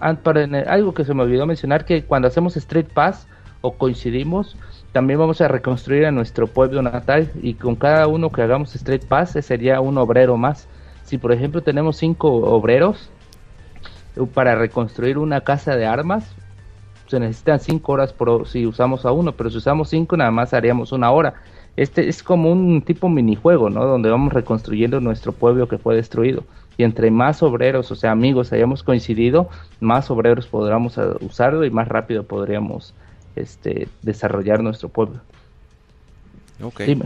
Algo 0.67 0.93
que 0.93 1.05
se 1.05 1.13
me 1.13 1.23
olvidó 1.23 1.45
mencionar 1.45 1.85
que 1.85 2.03
cuando 2.03 2.27
hacemos 2.27 2.57
Street 2.57 2.87
Pass 2.93 3.27
o 3.61 3.71
coincidimos, 3.75 4.57
también 4.91 5.19
vamos 5.19 5.39
a 5.39 5.47
reconstruir 5.47 6.05
a 6.05 6.11
nuestro 6.11 6.47
pueblo 6.47 6.81
natal 6.81 7.31
y 7.41 7.53
con 7.53 7.75
cada 7.77 8.07
uno 8.07 8.29
que 8.29 8.41
hagamos 8.41 8.75
Street 8.75 9.03
Pass 9.07 9.29
ese 9.37 9.41
sería 9.41 9.79
un 9.79 9.97
obrero 9.97 10.35
más. 10.35 10.67
Si 11.05 11.17
por 11.17 11.31
ejemplo 11.31 11.61
tenemos 11.61 11.95
cinco 11.95 12.29
obreros 12.29 13.09
eh, 14.17 14.25
para 14.33 14.55
reconstruir 14.55 15.17
una 15.17 15.41
casa 15.41 15.77
de 15.77 15.85
armas, 15.85 16.25
se 17.07 17.21
necesitan 17.21 17.61
cinco 17.61 17.93
horas 17.93 18.11
por, 18.11 18.49
si 18.49 18.65
usamos 18.65 19.05
a 19.05 19.13
uno, 19.13 19.31
pero 19.31 19.49
si 19.49 19.59
usamos 19.59 19.87
cinco 19.87 20.17
nada 20.17 20.31
más 20.31 20.53
haríamos 20.53 20.91
una 20.91 21.09
hora. 21.09 21.35
Este 21.75 22.07
es 22.07 22.21
como 22.21 22.51
un 22.51 22.81
tipo 22.83 23.09
minijuego, 23.09 23.69
¿no? 23.69 23.85
Donde 23.85 24.09
vamos 24.09 24.31
reconstruyendo 24.33 24.99
nuestro 24.99 25.31
pueblo 25.31 25.67
que 25.67 25.77
fue 25.79 25.95
destruido. 25.95 26.43
Y 26.77 26.83
entre 26.83 27.09
más 27.11 27.41
obreros, 27.43 27.91
o 27.91 27.95
sea, 27.95 28.11
amigos, 28.11 28.51
hayamos 28.51 28.83
coincidido, 28.83 29.49
más 29.79 30.09
obreros 30.11 30.47
podríamos 30.47 30.97
eh, 30.97 31.01
usarlo 31.21 31.65
y 31.65 31.69
más 31.71 31.87
rápido 31.87 32.23
podríamos 32.23 32.93
este, 33.35 33.87
desarrollar 34.01 34.61
nuestro 34.61 34.89
pueblo. 34.89 35.19
Ok. 36.61 36.81
Dime. 36.81 37.05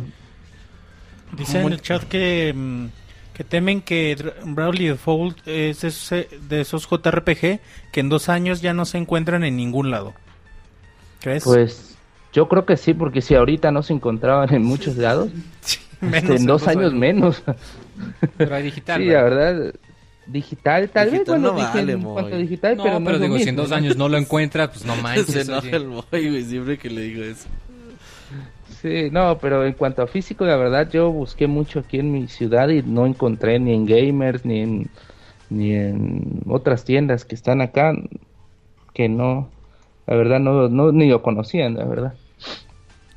Dice 1.37 1.61
en 1.61 1.73
el 1.73 1.81
chat 1.81 2.03
que, 2.03 2.53
mm, 2.55 2.85
que 3.33 3.43
temen 3.43 3.81
que 3.81 4.15
Dra- 4.17 4.33
Bravely 4.45 4.87
Default 4.87 5.37
es 5.47 5.81
de 5.81 5.87
esos, 5.89 6.25
de 6.49 6.61
esos 6.61 6.87
JRPG 6.89 7.59
que 7.91 7.99
en 7.99 8.09
dos 8.09 8.29
años 8.29 8.61
ya 8.61 8.73
no 8.73 8.85
se 8.85 8.97
encuentran 8.97 9.43
en 9.43 9.57
ningún 9.57 9.91
lado. 9.91 10.13
¿Crees? 11.19 11.43
Pues 11.43 11.96
Yo 12.33 12.47
creo 12.47 12.65
que 12.65 12.77
sí, 12.77 12.93
porque 12.93 13.21
si 13.21 13.35
ahorita 13.35 13.71
no 13.71 13.81
se 13.83 13.93
encontraban 13.93 14.53
en 14.53 14.63
muchos 14.63 14.97
lados, 14.97 15.29
Menos 16.01 16.39
en 16.41 16.45
dos 16.45 16.67
años 16.67 16.93
menos. 16.93 17.41
Pero 18.37 18.53
hay 18.55 18.63
digital. 18.63 19.01
sí, 19.01 19.07
¿verdad? 19.07 19.23
la 19.29 19.53
verdad. 19.59 19.75
Digital, 20.27 20.89
tal 20.89 21.09
Digital 21.09 21.35
vez, 21.35 21.41
bueno, 21.41 21.53
no 21.53 21.57
dije 21.59 21.77
vale, 21.77 21.93
en 21.93 21.99
Moy. 22.01 22.13
cuanto 22.13 22.35
a 22.35 22.37
digital, 22.39 22.77
No, 22.77 22.83
pero 22.83 23.17
no 23.17 23.19
digo, 23.19 23.37
si 23.39 23.47
en 23.49 23.55
dos 23.55 23.71
años 23.71 23.95
no 23.95 24.09
lo 24.09 24.17
encuentra, 24.17 24.69
pues 24.69 24.83
no 24.85 24.93
Se 24.95 25.01
manches. 25.01 25.47
enoja 25.47 25.67
oye. 25.67 25.75
el 25.77 25.87
boy, 25.87 26.03
güey, 26.29 26.43
siempre 26.43 26.77
que 26.77 26.89
le 26.89 27.01
digo 27.01 27.23
eso. 27.23 27.47
Sí, 28.81 29.09
no, 29.11 29.37
pero 29.39 29.65
en 29.65 29.73
cuanto 29.73 30.01
a 30.03 30.07
físico, 30.07 30.45
la 30.45 30.55
verdad, 30.57 30.89
yo 30.91 31.11
busqué 31.11 31.47
mucho 31.47 31.79
aquí 31.79 31.97
en 31.99 32.11
mi 32.11 32.27
ciudad 32.27 32.69
y 32.69 32.83
no 32.83 33.05
encontré 33.07 33.57
ni 33.59 33.73
en 33.73 33.85
Gamers 33.85 34.45
ni 34.45 34.59
en, 34.61 34.89
ni 35.49 35.73
en 35.73 36.41
otras 36.45 36.83
tiendas 36.83 37.25
que 37.25 37.33
están 37.33 37.61
acá 37.61 37.93
que 38.93 39.07
no, 39.09 39.49
la 40.07 40.15
verdad, 40.15 40.39
no, 40.39 40.69
no 40.69 40.91
ni 40.91 41.09
lo 41.09 41.21
conocían, 41.21 41.75
la 41.75 41.85
verdad. 41.85 42.13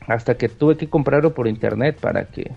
Hasta 0.07 0.37
que 0.37 0.49
tuve 0.49 0.77
que 0.77 0.89
comprarlo 0.89 1.33
por 1.33 1.47
internet 1.47 1.99
para 2.01 2.25
que 2.25 2.51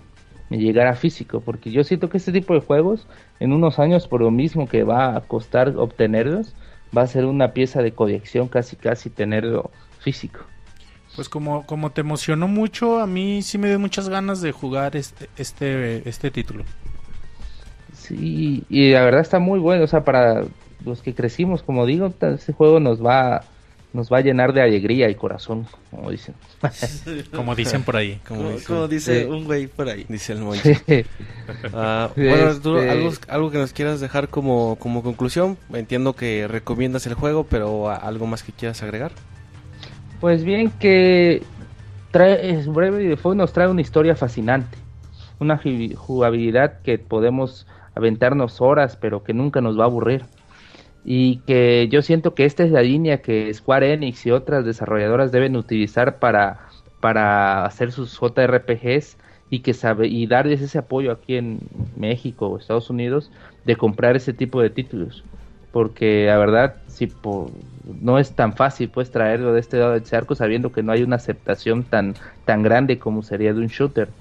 me 0.50 0.58
llegara 0.58 0.96
físico, 0.96 1.40
porque 1.40 1.70
yo 1.70 1.84
siento 1.84 2.10
que 2.10 2.18
este 2.18 2.32
tipo 2.32 2.52
de 2.52 2.60
juegos, 2.60 3.06
en 3.38 3.52
unos 3.52 3.78
años, 3.78 4.08
por 4.08 4.20
lo 4.20 4.32
mismo 4.32 4.68
que 4.68 4.82
va 4.82 5.16
a 5.16 5.20
costar 5.20 5.76
obtenerlos, 5.76 6.54
va 6.96 7.02
a 7.02 7.06
ser 7.06 7.24
una 7.26 7.52
pieza 7.52 7.80
de 7.80 7.92
colección 7.92 8.48
casi 8.48 8.76
casi 8.76 9.08
tenerlo 9.08 9.70
físico. 10.00 10.40
Pues 11.14 11.28
como, 11.28 11.64
como 11.64 11.90
te 11.90 12.00
emocionó 12.00 12.48
mucho, 12.48 12.98
a 12.98 13.06
mí 13.06 13.40
sí 13.42 13.56
me 13.56 13.68
dio 13.68 13.78
muchas 13.78 14.08
ganas 14.08 14.40
de 14.40 14.50
jugar 14.50 14.96
este, 14.96 15.28
este, 15.36 16.08
este 16.08 16.32
título. 16.32 16.64
Sí, 17.92 18.64
y 18.68 18.90
la 18.90 19.04
verdad 19.04 19.20
está 19.20 19.38
muy 19.38 19.60
bueno, 19.60 19.84
o 19.84 19.86
sea, 19.86 20.04
para 20.04 20.42
los 20.84 21.02
que 21.02 21.14
crecimos, 21.14 21.62
como 21.62 21.86
digo, 21.86 22.12
este 22.20 22.52
juego 22.52 22.80
nos 22.80 23.02
va 23.02 23.44
nos 23.94 24.12
va 24.12 24.18
a 24.18 24.20
llenar 24.20 24.52
de 24.52 24.60
alegría 24.60 25.08
y 25.08 25.14
corazón, 25.14 25.66
como 25.90 26.10
dicen. 26.10 26.34
Como 27.34 27.54
dicen 27.54 27.82
por 27.84 27.96
ahí. 27.96 28.20
Como, 28.28 28.40
Como, 28.42 28.50
dice, 28.52 28.66
como 28.66 28.88
dice 28.88 29.20
Sí. 29.22 29.26
un 29.30 29.44
güey 29.44 29.66
por 29.68 29.88
ahí. 29.88 30.04
dice 30.08 30.32
el. 30.34 30.40
Sí. 30.60 30.74
Ah, 31.72 32.10
bueno, 32.16 32.46
Arturo, 32.46 32.78
Este- 32.80 32.90
algo, 32.90 33.10
algo 33.28 33.50
que 33.50 33.58
nos 33.58 33.72
quieras 33.72 34.00
dejar 34.00 34.28
como, 34.28 34.76
como 34.80 35.02
conclusión. 35.02 35.56
Entiendo 35.72 36.14
que 36.14 36.46
recomiendas 36.48 37.06
el 37.06 37.14
juego, 37.14 37.44
pero 37.48 37.88
algo 37.90 38.26
más 38.26 38.42
que 38.42 38.52
quieras 38.52 38.82
agregar. 38.82 39.12
Pues 40.20 40.42
bien 40.44 40.70
que 40.70 41.42
trae, 42.10 42.50
es 42.50 42.66
Breve 42.66 43.04
Default 43.06 43.36
nos 43.36 43.52
trae 43.52 43.68
una 43.68 43.80
historia 43.82 44.16
fascinante, 44.16 44.78
una 45.38 45.60
ju- 45.60 45.94
jugabilidad 45.94 46.80
que 46.82 46.98
podemos 46.98 47.66
aventarnos 47.94 48.60
horas, 48.60 48.96
pero 48.96 49.22
que 49.22 49.34
nunca 49.34 49.60
nos 49.60 49.78
va 49.78 49.82
a 49.84 49.86
aburrir. 49.86 50.24
Y 51.04 51.42
que 51.44 51.88
yo 51.90 52.02
siento 52.02 52.34
que 52.34 52.46
esta 52.46 52.64
es 52.64 52.70
la 52.72 52.82
línea 52.82 53.22
que 53.22 53.52
Square 53.54 53.92
Enix 53.92 54.26
y 54.26 54.30
otras 54.32 54.64
desarrolladoras 54.64 55.32
deben 55.32 55.56
utilizar 55.56 56.18
para, 56.18 56.60
para 57.00 57.66
hacer 57.66 57.92
sus 57.92 58.14
JRPGs 58.18 59.18
y 59.50 59.60
que 59.62 59.74
sabe 59.74 60.08
y 60.08 60.26
darles 60.26 60.62
ese 60.62 60.78
apoyo 60.78 61.12
aquí 61.12 61.36
en 61.36 61.60
México 61.94 62.48
o 62.48 62.58
Estados 62.58 62.90
Unidos 62.90 63.30
de 63.64 63.76
comprar 63.76 64.16
ese 64.16 64.32
tipo 64.34 64.62
de 64.62 64.70
títulos. 64.70 65.26
Porque 65.70 66.26
la 66.26 66.38
verdad 66.38 66.82
si 66.86 67.06
po- 67.08 67.52
no 67.84 68.18
es 68.18 68.34
tan 68.34 68.54
fácil 68.56 68.90
pues 68.90 69.10
traerlo 69.10 69.52
de 69.52 69.60
este 69.60 69.78
lado 69.78 69.92
del 69.92 70.04
charco 70.04 70.34
sabiendo 70.36 70.72
que 70.72 70.82
no 70.82 70.92
hay 70.92 71.02
una 71.02 71.16
aceptación 71.16 71.84
tan 71.88 72.16
tan 72.44 72.62
grande 72.62 72.98
como 72.98 73.22
sería 73.22 73.52
de 73.52 73.60
un 73.60 73.66
shooter. 73.68 74.14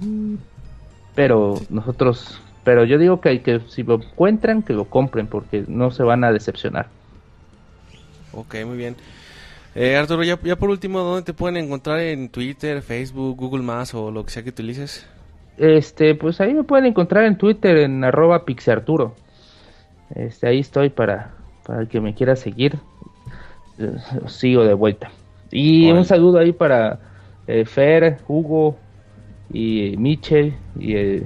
Pero 1.13 1.65
nosotros 1.69 2.41
pero 2.63 2.85
yo 2.85 2.97
digo 2.97 3.21
que 3.21 3.29
hay 3.29 3.39
que 3.39 3.61
si 3.67 3.83
lo 3.83 3.95
encuentran 3.95 4.63
que 4.63 4.73
lo 4.73 4.85
compren 4.85 5.27
porque 5.27 5.65
no 5.67 5.91
se 5.91 6.03
van 6.03 6.23
a 6.23 6.31
decepcionar. 6.31 6.87
Ok, 8.31 8.55
muy 8.65 8.77
bien. 8.77 8.95
Eh, 9.75 9.95
Arturo, 9.95 10.23
ya, 10.23 10.39
ya 10.43 10.55
por 10.55 10.69
último, 10.69 10.99
¿dónde 10.99 11.23
te 11.23 11.33
pueden 11.33 11.57
encontrar 11.57 11.99
en 11.99 12.29
Twitter, 12.29 12.81
Facebook, 12.81 13.37
Google 13.37 13.63
Más 13.63 13.93
o 13.93 14.11
lo 14.11 14.25
que 14.25 14.31
sea 14.31 14.43
que 14.43 14.49
utilices? 14.49 15.07
este 15.55 16.15
pues 16.15 16.41
ahí 16.41 16.51
me 16.51 16.63
pueden 16.63 16.87
encontrar 16.87 17.25
en 17.25 17.37
Twitter 17.37 17.77
en 17.77 18.03
arroba 18.03 18.43
pixarturo 18.43 19.13
este 20.15 20.47
ahí 20.47 20.57
estoy 20.57 20.89
para 20.89 21.35
para 21.65 21.81
el 21.81 21.87
que 21.87 22.01
me 22.01 22.13
quiera 22.13 22.35
seguir. 22.35 22.77
Eh, 23.79 23.95
sigo 24.27 24.63
de 24.63 24.73
vuelta. 24.73 25.11
Y 25.51 25.91
un 25.91 26.05
saludo 26.05 26.39
ahí 26.39 26.51
para 26.51 26.99
eh, 27.47 27.65
Fer 27.65 28.17
Hugo 28.27 28.77
y 29.51 29.95
Michel 29.97 30.53
y 30.79 30.95
eh, 30.95 31.23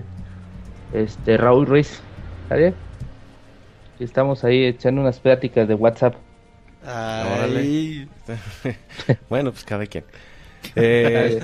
este 0.93 1.37
Raúl 1.37 1.65
Ruiz 1.65 2.01
¿Sale? 2.49 2.73
Y 3.99 4.03
estamos 4.03 4.43
ahí 4.43 4.65
echando 4.65 5.01
unas 5.01 5.19
pláticas 5.19 5.67
de 5.67 5.73
WhatsApp 5.73 6.15
Ay, 6.89 8.07
bueno, 9.29 9.51
pues 9.51 9.65
cada 9.65 9.85
quien. 9.85 10.05
Eh, 10.75 11.39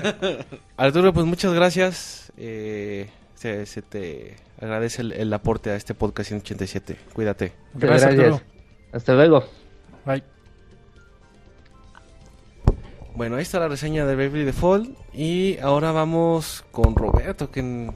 Arturo, 0.78 1.12
pues 1.12 1.26
muchas 1.26 1.52
gracias. 1.52 2.32
Eh, 2.38 3.10
se, 3.34 3.66
se 3.66 3.82
te 3.82 4.36
agradece 4.58 5.02
el, 5.02 5.12
el 5.12 5.32
aporte 5.34 5.70
a 5.70 5.76
este 5.76 5.94
podcast 5.94 6.28
187. 6.28 6.96
Cuídate. 7.12 7.52
Gracias, 7.74 8.12
Arturo. 8.12 8.40
hasta 8.92 9.14
luego 9.14 9.44
Bye. 10.06 10.22
Bueno, 13.14 13.36
ahí 13.36 13.42
está 13.42 13.60
la 13.60 13.68
reseña 13.68 14.06
de 14.06 14.16
Bravely 14.16 14.44
Default. 14.44 14.96
Y 15.12 15.58
ahora 15.58 15.92
vamos 15.92 16.64
con 16.72 16.96
Roberto, 16.96 17.50
que 17.50 17.90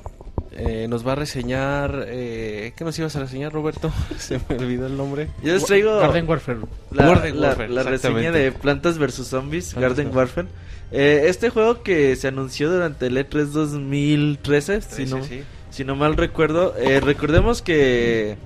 eh, 0.52 0.86
nos 0.88 1.06
va 1.06 1.12
a 1.12 1.14
reseñar. 1.16 2.04
Eh, 2.08 2.72
¿Qué 2.76 2.84
nos 2.84 2.98
ibas 2.98 3.14
a 3.16 3.20
reseñar, 3.20 3.52
Roberto? 3.52 3.92
Se 4.18 4.38
me 4.48 4.56
olvidó 4.56 4.86
el 4.86 4.96
nombre. 4.96 5.28
yo 5.42 5.52
les 5.54 5.64
traigo 5.64 5.98
Garden 5.98 6.28
Warfare. 6.28 6.58
la, 6.90 7.06
Garden 7.06 7.40
la- 7.40 7.48
Warfare, 7.48 7.68
la 7.70 7.82
reseña 7.82 8.32
de 8.32 8.52
Plantas 8.52 8.98
vs 8.98 9.26
Zombies, 9.26 9.74
Plantas 9.74 9.96
Garden. 9.98 10.16
Warfare. 10.16 10.48
Eh, 10.90 11.24
este 11.26 11.50
juego 11.50 11.82
que 11.82 12.16
se 12.16 12.28
anunció 12.28 12.70
durante 12.70 13.06
el 13.08 13.16
E3 13.18 13.44
2013, 13.46 14.80
si, 14.80 15.04
no, 15.06 15.22
Sí, 15.22 15.28
sí. 15.28 15.42
si 15.70 15.84
no 15.84 15.96
mal 15.96 16.16
recuerdo, 16.16 16.74
eh, 16.78 17.00
recordemos 17.00 17.60
que 17.62 18.36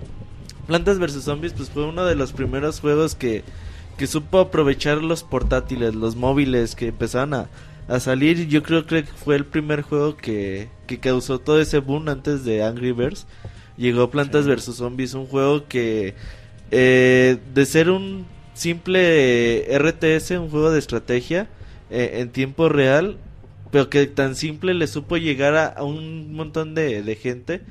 Plantas 0.66 0.98
vs 0.98 1.22
Zombies 1.24 1.52
pues 1.52 1.70
fue 1.70 1.84
uno 1.86 2.04
de 2.04 2.14
los 2.16 2.32
primeros 2.32 2.80
juegos 2.80 3.14
que, 3.14 3.44
que 3.96 4.06
supo 4.08 4.40
aprovechar 4.40 4.98
los 4.98 5.22
portátiles, 5.22 5.94
los 5.94 6.16
móviles 6.16 6.74
que 6.74 6.88
empezaron 6.88 7.34
a, 7.34 7.46
a 7.88 8.00
salir. 8.00 8.48
Yo 8.48 8.62
creo 8.62 8.86
que 8.86 9.04
fue 9.04 9.36
el 9.36 9.44
primer 9.44 9.82
juego 9.82 10.16
que, 10.16 10.68
que 10.86 10.98
causó 10.98 11.38
todo 11.38 11.60
ese 11.60 11.78
boom 11.78 12.08
antes 12.08 12.44
de 12.44 12.62
Angry 12.62 12.92
Birds. 12.92 13.26
Llegó 13.76 14.10
Plantas 14.10 14.46
vs 14.46 14.76
Zombies, 14.76 15.14
un 15.14 15.26
juego 15.26 15.66
que 15.66 16.14
eh, 16.70 17.38
de 17.54 17.66
ser 17.66 17.90
un 17.90 18.26
simple 18.54 19.66
RTS, 19.78 20.32
un 20.32 20.50
juego 20.50 20.70
de 20.70 20.78
estrategia 20.78 21.48
eh, 21.90 22.20
en 22.20 22.30
tiempo 22.30 22.68
real, 22.68 23.18
pero 23.70 23.88
que 23.90 24.06
tan 24.06 24.36
simple 24.36 24.74
le 24.74 24.86
supo 24.86 25.16
llegar 25.16 25.54
a, 25.56 25.66
a 25.66 25.84
un 25.84 26.34
montón 26.34 26.74
de, 26.74 27.02
de 27.02 27.16
gente. 27.16 27.62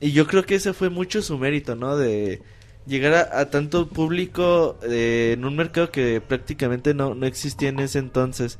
Y 0.00 0.12
yo 0.12 0.26
creo 0.26 0.44
que 0.44 0.54
ese 0.54 0.72
fue 0.72 0.88
mucho 0.88 1.20
su 1.22 1.38
mérito, 1.38 1.76
¿no? 1.76 1.96
De 1.96 2.40
llegar 2.86 3.14
a, 3.14 3.40
a 3.40 3.50
tanto 3.50 3.88
público 3.88 4.78
eh, 4.82 5.32
en 5.34 5.44
un 5.44 5.56
mercado 5.56 5.90
que 5.90 6.20
prácticamente 6.20 6.94
no, 6.94 7.14
no 7.14 7.26
existía 7.26 7.68
en 7.68 7.80
ese 7.80 7.98
entonces. 7.98 8.58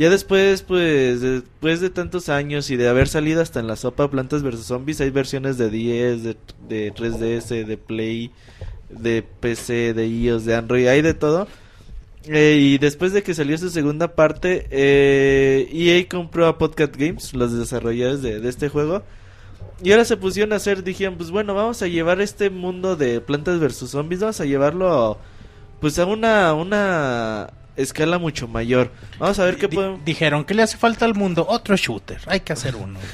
Ya 0.00 0.08
después, 0.08 0.62
pues, 0.62 1.20
después 1.20 1.82
de 1.82 1.90
tantos 1.90 2.30
años 2.30 2.70
y 2.70 2.76
de 2.76 2.88
haber 2.88 3.06
salido 3.06 3.42
hasta 3.42 3.60
en 3.60 3.66
la 3.66 3.76
sopa 3.76 4.10
Plantas 4.10 4.42
vs 4.42 4.64
Zombies, 4.64 4.98
hay 5.02 5.10
versiones 5.10 5.58
de 5.58 5.68
10, 5.68 6.22
de, 6.22 6.36
de 6.70 6.94
3DS, 6.94 7.66
de 7.66 7.76
Play, 7.76 8.30
de 8.88 9.22
PC, 9.22 9.92
de 9.92 10.06
iOS, 10.06 10.46
de 10.46 10.54
Android, 10.54 10.86
hay 10.86 11.02
de 11.02 11.12
todo. 11.12 11.46
Eh, 12.24 12.56
y 12.58 12.78
después 12.78 13.12
de 13.12 13.22
que 13.22 13.34
salió 13.34 13.58
su 13.58 13.68
segunda 13.68 14.14
parte, 14.14 14.68
eh, 14.70 15.68
EA 15.70 16.08
compró 16.08 16.46
a 16.46 16.56
Podcast 16.56 16.96
Games, 16.96 17.34
los 17.34 17.52
desarrolladores 17.52 18.22
de, 18.22 18.40
de 18.40 18.48
este 18.48 18.70
juego. 18.70 19.02
Y 19.82 19.92
ahora 19.92 20.06
se 20.06 20.16
pusieron 20.16 20.54
a 20.54 20.56
hacer, 20.56 20.82
dijeron, 20.82 21.18
pues 21.18 21.30
bueno, 21.30 21.52
vamos 21.52 21.82
a 21.82 21.88
llevar 21.88 22.22
este 22.22 22.48
mundo 22.48 22.96
de 22.96 23.20
plantas 23.20 23.60
versus 23.60 23.90
zombies, 23.90 24.22
vamos 24.22 24.40
a 24.40 24.46
llevarlo 24.46 25.18
pues 25.78 25.98
a 25.98 26.06
una, 26.06 26.54
una 26.54 27.50
escala 27.76 28.18
mucho 28.18 28.48
mayor. 28.48 28.90
Vamos 29.18 29.38
a 29.38 29.44
ver 29.44 29.56
qué 29.56 29.68
podemos... 29.68 30.04
Dijeron 30.04 30.44
que 30.44 30.54
le 30.54 30.62
hace 30.62 30.76
falta 30.76 31.04
al 31.04 31.14
mundo 31.14 31.46
otro 31.48 31.76
shooter. 31.76 32.20
Hay 32.26 32.40
que 32.40 32.52
hacer 32.52 32.76
uno. 32.76 32.98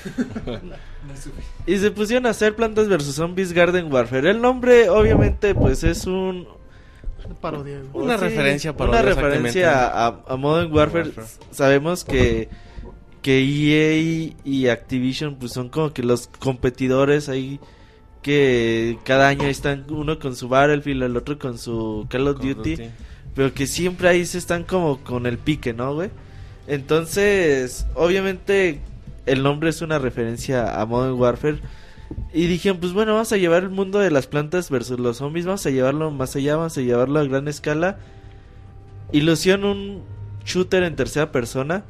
Y 1.66 1.78
se 1.78 1.90
pusieron 1.90 2.26
a 2.26 2.30
hacer 2.30 2.54
plantas 2.54 2.88
versus 2.88 3.14
zombies 3.14 3.52
Garden 3.52 3.92
Warfare. 3.92 4.30
El 4.30 4.40
nombre, 4.40 4.88
obviamente, 4.88 5.54
pues 5.54 5.82
es 5.84 6.06
un... 6.06 6.46
Una 7.24 7.34
parodia, 7.40 7.80
güey. 7.92 8.04
Una 8.04 8.16
referencia 8.16 8.76
parodia, 8.76 9.00
Una 9.00 9.10
exactamente. 9.10 9.38
referencia 9.38 9.88
a, 9.88 10.20
a 10.28 10.36
Modern 10.36 10.72
Warfare. 10.72 11.04
Warfare. 11.04 11.26
Sabemos 11.50 12.04
que, 12.04 12.48
que 13.22 13.38
EA 13.40 14.32
y 14.44 14.68
Activision 14.68 15.36
pues 15.36 15.52
son 15.52 15.68
como 15.68 15.92
que 15.92 16.02
los 16.02 16.28
competidores 16.38 17.28
ahí 17.28 17.58
que 18.26 18.98
cada 19.04 19.28
año 19.28 19.46
están 19.46 19.84
uno 19.88 20.18
con 20.18 20.34
su 20.34 20.48
Battlefield, 20.48 21.04
el 21.04 21.16
otro 21.16 21.38
con 21.38 21.58
su 21.58 22.06
Call 22.10 22.26
of 22.26 22.38
Call 22.40 22.50
of 22.50 22.56
Duty, 22.56 22.70
Duty. 22.76 22.90
Pero 23.36 23.52
que 23.52 23.66
siempre 23.66 24.08
ahí 24.08 24.24
se 24.24 24.38
están 24.38 24.64
como 24.64 24.98
con 25.04 25.26
el 25.26 25.36
pique, 25.36 25.74
¿no, 25.74 25.94
güey? 25.94 26.10
Entonces, 26.66 27.86
obviamente 27.94 28.80
el 29.26 29.42
nombre 29.42 29.68
es 29.68 29.82
una 29.82 29.98
referencia 29.98 30.80
a 30.80 30.86
Modern 30.86 31.14
Warfare. 31.14 31.60
Y 32.32 32.46
dijeron, 32.46 32.78
pues 32.78 32.94
bueno, 32.94 33.12
vamos 33.12 33.32
a 33.32 33.36
llevar 33.36 33.64
el 33.64 33.68
mundo 33.68 33.98
de 33.98 34.10
las 34.10 34.26
plantas 34.26 34.70
versus 34.70 34.98
los 34.98 35.18
zombies, 35.18 35.44
vamos 35.44 35.66
a 35.66 35.70
llevarlo 35.70 36.10
más 36.10 36.34
allá, 36.34 36.56
vamos 36.56 36.78
a 36.78 36.80
llevarlo 36.80 37.20
a 37.20 37.24
gran 37.24 37.46
escala. 37.46 37.98
Y 39.12 39.20
lo 39.20 39.32
hicieron 39.32 39.64
un 39.64 40.02
shooter 40.44 40.82
en 40.84 40.96
tercera 40.96 41.30
persona. 41.30 41.84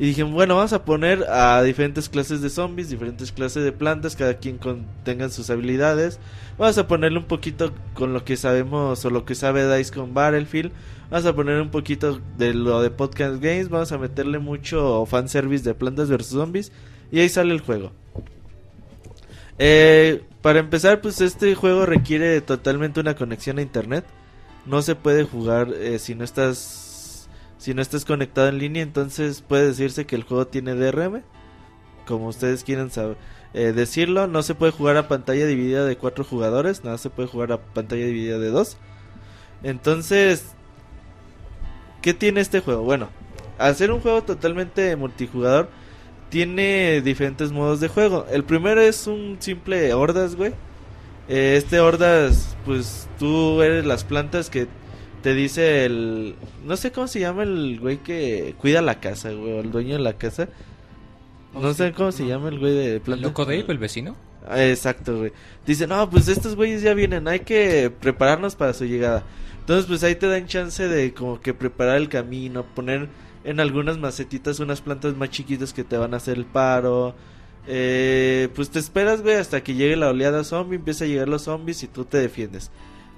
Y 0.00 0.06
dije, 0.06 0.22
bueno, 0.22 0.54
vamos 0.54 0.72
a 0.72 0.84
poner 0.84 1.24
a 1.28 1.60
diferentes 1.62 2.08
clases 2.08 2.40
de 2.40 2.50
zombies, 2.50 2.88
diferentes 2.88 3.32
clases 3.32 3.64
de 3.64 3.72
plantas, 3.72 4.14
cada 4.14 4.34
quien 4.34 4.56
con, 4.56 4.86
tengan 5.02 5.32
sus 5.32 5.50
habilidades. 5.50 6.20
Vamos 6.56 6.78
a 6.78 6.86
ponerle 6.86 7.18
un 7.18 7.24
poquito 7.24 7.72
con 7.94 8.12
lo 8.12 8.24
que 8.24 8.36
sabemos 8.36 9.04
o 9.04 9.10
lo 9.10 9.24
que 9.24 9.34
sabe 9.34 9.66
Dice 9.76 9.92
con 9.92 10.14
Battlefield. 10.14 10.70
Vamos 11.10 11.26
a 11.26 11.34
poner 11.34 11.60
un 11.60 11.70
poquito 11.70 12.20
de 12.36 12.54
lo 12.54 12.80
de 12.80 12.90
Podcast 12.90 13.42
Games. 13.42 13.70
Vamos 13.70 13.90
a 13.90 13.98
meterle 13.98 14.38
mucho 14.38 15.04
fanservice 15.06 15.64
de 15.64 15.74
plantas 15.74 16.08
versus 16.08 16.34
zombies. 16.34 16.70
Y 17.10 17.18
ahí 17.18 17.28
sale 17.28 17.52
el 17.52 17.60
juego. 17.60 17.90
Eh, 19.58 20.22
para 20.42 20.60
empezar, 20.60 21.00
pues 21.00 21.20
este 21.20 21.56
juego 21.56 21.86
requiere 21.86 22.40
totalmente 22.40 23.00
una 23.00 23.16
conexión 23.16 23.58
a 23.58 23.62
internet. 23.62 24.04
No 24.64 24.80
se 24.82 24.94
puede 24.94 25.24
jugar 25.24 25.72
eh, 25.74 25.98
si 25.98 26.14
no 26.14 26.22
estás 26.22 26.87
si 27.58 27.74
no 27.74 27.82
estás 27.82 28.04
conectado 28.04 28.48
en 28.48 28.58
línea. 28.58 28.82
Entonces 28.82 29.42
puede 29.42 29.66
decirse 29.66 30.06
que 30.06 30.16
el 30.16 30.22
juego 30.22 30.46
tiene 30.46 30.74
DRM, 30.74 31.22
como 32.06 32.28
ustedes 32.28 32.64
quieran 32.64 32.90
saber, 32.90 33.16
eh, 33.54 33.72
decirlo. 33.72 34.26
No 34.26 34.42
se 34.42 34.54
puede 34.54 34.72
jugar 34.72 34.96
a 34.96 35.08
pantalla 35.08 35.46
dividida 35.46 35.84
de 35.84 35.96
cuatro 35.96 36.24
jugadores, 36.24 36.84
nada 36.84 36.98
se 36.98 37.10
puede 37.10 37.28
jugar 37.28 37.52
a 37.52 37.58
pantalla 37.58 38.06
dividida 38.06 38.38
de 38.38 38.50
dos. 38.50 38.78
Entonces, 39.62 40.44
¿qué 42.00 42.14
tiene 42.14 42.40
este 42.40 42.60
juego? 42.60 42.82
Bueno, 42.82 43.08
al 43.58 43.74
ser 43.74 43.92
un 43.92 44.00
juego 44.00 44.22
totalmente 44.22 44.94
multijugador, 44.96 45.68
tiene 46.30 47.00
diferentes 47.00 47.52
modos 47.52 47.80
de 47.80 47.88
juego. 47.88 48.26
El 48.30 48.44
primero 48.44 48.80
es 48.80 49.06
un 49.06 49.36
simple 49.40 49.92
hordas, 49.94 50.36
güey. 50.36 50.52
Eh, 51.28 51.56
este 51.56 51.80
hordas, 51.80 52.56
pues 52.64 53.08
tú 53.18 53.62
eres 53.62 53.84
las 53.84 54.04
plantas 54.04 54.48
que 54.50 54.68
te 55.22 55.34
dice 55.34 55.84
el... 55.84 56.34
No 56.64 56.76
sé 56.76 56.92
cómo 56.92 57.06
se 57.08 57.20
llama 57.20 57.42
el 57.44 57.78
güey 57.80 57.98
que 57.98 58.54
cuida 58.58 58.82
la 58.82 59.00
casa, 59.00 59.30
güey, 59.32 59.52
o 59.52 59.60
el 59.60 59.70
dueño 59.70 59.94
de 59.96 60.02
la 60.02 60.14
casa. 60.14 60.48
No 61.54 61.72
sé 61.74 61.92
cómo 61.92 62.12
se 62.12 62.26
llama 62.26 62.48
el 62.48 62.58
güey 62.58 62.74
de 62.74 62.94
¿El 62.96 63.00
plantas. 63.00 63.28
loco 63.28 63.44
Dave, 63.44 63.64
el 63.68 63.78
vecino? 63.78 64.16
Ah, 64.46 64.64
Exacto, 64.64 65.18
güey. 65.18 65.32
Dice, 65.66 65.86
no, 65.86 66.08
pues 66.10 66.28
estos 66.28 66.56
güeyes 66.56 66.82
ya 66.82 66.94
vienen, 66.94 67.26
hay 67.28 67.40
que 67.40 67.90
prepararnos 68.00 68.54
para 68.56 68.72
su 68.74 68.84
llegada. 68.84 69.24
Entonces, 69.60 69.86
pues 69.86 70.02
ahí 70.04 70.14
te 70.14 70.26
dan 70.26 70.46
chance 70.46 70.86
de 70.88 71.12
como 71.12 71.40
que 71.40 71.52
preparar 71.54 71.96
el 71.96 72.08
camino, 72.08 72.64
poner 72.74 73.08
en 73.44 73.60
algunas 73.60 73.98
macetitas 73.98 74.60
unas 74.60 74.80
plantas 74.80 75.16
más 75.16 75.30
chiquitas 75.30 75.72
que 75.72 75.84
te 75.84 75.96
van 75.98 76.14
a 76.14 76.18
hacer 76.18 76.38
el 76.38 76.46
paro. 76.46 77.14
Eh, 77.66 78.48
pues 78.54 78.70
te 78.70 78.78
esperas, 78.78 79.22
güey, 79.22 79.34
hasta 79.36 79.62
que 79.62 79.74
llegue 79.74 79.96
la 79.96 80.08
oleada 80.08 80.42
zombie, 80.44 80.76
empieza 80.76 81.04
a 81.04 81.08
llegar 81.08 81.28
los 81.28 81.42
zombies 81.42 81.82
y 81.82 81.86
tú 81.88 82.04
te 82.06 82.16
defiendes. 82.18 82.70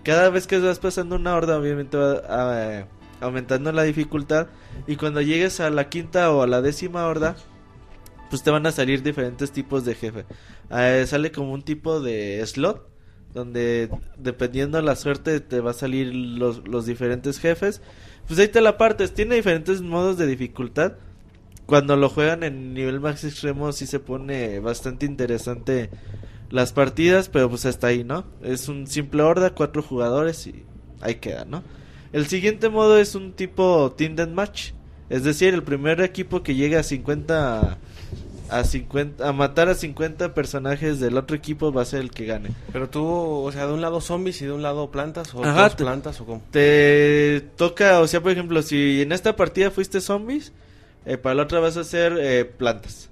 Cada 0.03 0.31
vez 0.31 0.47
que 0.47 0.59
vas 0.59 0.79
pasando 0.79 1.17
una 1.17 1.35
horda, 1.35 1.59
obviamente 1.59 1.97
va 1.97 2.23
ah, 2.29 2.85
aumentando 3.21 3.73
la 3.73 3.83
dificultad. 3.83 4.49
Y 4.87 4.97
cuando 4.97 5.21
llegues 5.21 5.61
a 5.61 5.71
la 5.71 5.89
quinta 5.89 6.33
o 6.33 6.43
a 6.43 6.47
la 6.47 6.63
décima 6.63 7.07
horda, 7.07 7.37
pues 8.31 8.43
te 8.43 8.51
van 8.51 8.67
a 8.67 8.73
salir 8.73 9.03
diferentes 9.03 9.53
tipos 9.53 9.85
de 9.85 9.95
jefe. 9.95 10.25
Eh, 10.71 11.05
sale 11.07 11.33
como 11.33 11.53
un 11.53 11.63
tipo 11.63 12.01
de 12.01 12.45
slot, 12.47 12.89
donde 13.35 13.91
dependiendo 14.17 14.79
de 14.79 14.85
la 14.85 14.97
suerte 14.97 15.41
te 15.41 15.61
va 15.61 15.73
a 15.73 15.75
salir 15.75 16.15
los, 16.15 16.67
los 16.67 16.87
diferentes 16.87 17.39
jefes. 17.39 17.83
Pues 18.27 18.39
ahí 18.39 18.49
te 18.49 18.61
la 18.61 18.79
partes, 18.79 19.13
tiene 19.13 19.35
diferentes 19.35 19.83
modos 19.83 20.17
de 20.17 20.27
dificultad. 20.27 20.95
Cuando 21.67 21.97
lo 21.97 22.09
juegan 22.09 22.43
en 22.43 22.75
nivel 22.75 23.01
más 23.01 23.23
extremo 23.23 23.73
sí 23.73 23.87
se 23.87 24.01
pone 24.01 24.59
bastante 24.61 25.07
interesante 25.07 25.91
las 26.51 26.73
partidas, 26.73 27.29
pero 27.29 27.49
pues 27.49 27.65
hasta 27.67 27.87
ahí, 27.89 28.05
¿no? 28.05 28.25
Es 28.43 28.69
un 28.69 28.87
simple 28.87 29.23
horda, 29.23 29.51
cuatro 29.55 29.83
jugadores 29.83 30.47
y 30.47 30.65
ahí 31.01 31.17
queda, 31.17 31.45
¿no? 31.45 31.63
El 32.13 32.27
siguiente 32.27 32.69
modo 32.69 32.99
es 32.99 33.15
un 33.15 33.33
tipo 33.33 33.95
Team 33.97 34.17
Deathmatch. 34.17 34.73
Es 35.09 35.25
decir, 35.25 35.55
el 35.55 35.63
primer 35.63 36.01
equipo 36.01 36.43
que 36.43 36.55
llegue 36.55 36.77
a 36.77 36.83
50 36.83 37.79
a 38.49 38.65
50 38.65 39.29
a 39.29 39.33
matar 39.33 39.69
a 39.69 39.75
50 39.77 40.35
personajes 40.35 40.99
del 40.99 41.17
otro 41.17 41.37
equipo 41.37 41.73
va 41.73 41.83
a 41.83 41.85
ser 41.85 42.01
el 42.01 42.11
que 42.11 42.27
gane. 42.27 42.51
Pero 42.73 42.89
tú, 42.91 43.05
o 43.07 43.53
sea, 43.53 43.67
de 43.69 43.73
un 43.73 43.81
lado 43.81 44.01
zombies 44.01 44.43
y 44.43 44.47
de 44.47 44.53
un 44.53 44.63
lado 44.63 44.91
plantas, 44.91 45.33
o 45.35 45.45
Ajá, 45.45 45.65
dos 45.65 45.77
te- 45.77 45.85
plantas, 45.85 46.21
o 46.21 46.27
cómo. 46.27 46.43
Te 46.51 47.43
toca, 47.57 48.01
o 48.01 48.09
sea, 48.09 48.21
por 48.21 48.33
ejemplo, 48.33 48.63
si 48.63 49.03
en 49.03 49.13
esta 49.13 49.37
partida 49.37 49.71
fuiste 49.71 50.01
zombies, 50.01 50.53
eh, 51.07 51.17
para 51.17 51.37
la 51.37 51.43
otra 51.45 51.61
vas 51.61 51.77
a 51.77 51.81
hacer 51.81 52.17
eh, 52.21 52.45
plantas. 52.45 53.09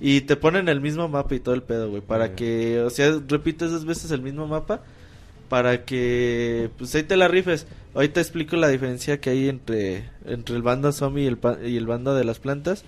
Y 0.00 0.22
te 0.22 0.36
ponen 0.36 0.68
el 0.68 0.80
mismo 0.80 1.08
mapa 1.08 1.34
y 1.34 1.40
todo 1.40 1.54
el 1.54 1.62
pedo, 1.62 1.90
güey. 1.90 2.00
Para 2.00 2.34
que, 2.34 2.80
o 2.80 2.90
sea, 2.90 3.20
repites 3.28 3.70
dos 3.70 3.84
veces 3.84 4.10
el 4.10 4.22
mismo 4.22 4.46
mapa. 4.46 4.82
Para 5.50 5.84
que, 5.84 6.70
pues 6.78 6.94
ahí 6.94 7.02
te 7.02 7.16
la 7.16 7.28
rifes. 7.28 7.66
Hoy 7.92 8.08
te 8.08 8.20
explico 8.20 8.56
la 8.56 8.68
diferencia 8.68 9.20
que 9.20 9.30
hay 9.30 9.48
entre, 9.48 10.08
entre 10.24 10.56
el 10.56 10.62
bando 10.62 10.92
zombie 10.92 11.24
y 11.24 11.26
el, 11.26 11.38
y 11.66 11.76
el 11.76 11.86
bando 11.86 12.14
de 12.14 12.24
las 12.24 12.38
plantas. 12.38 12.84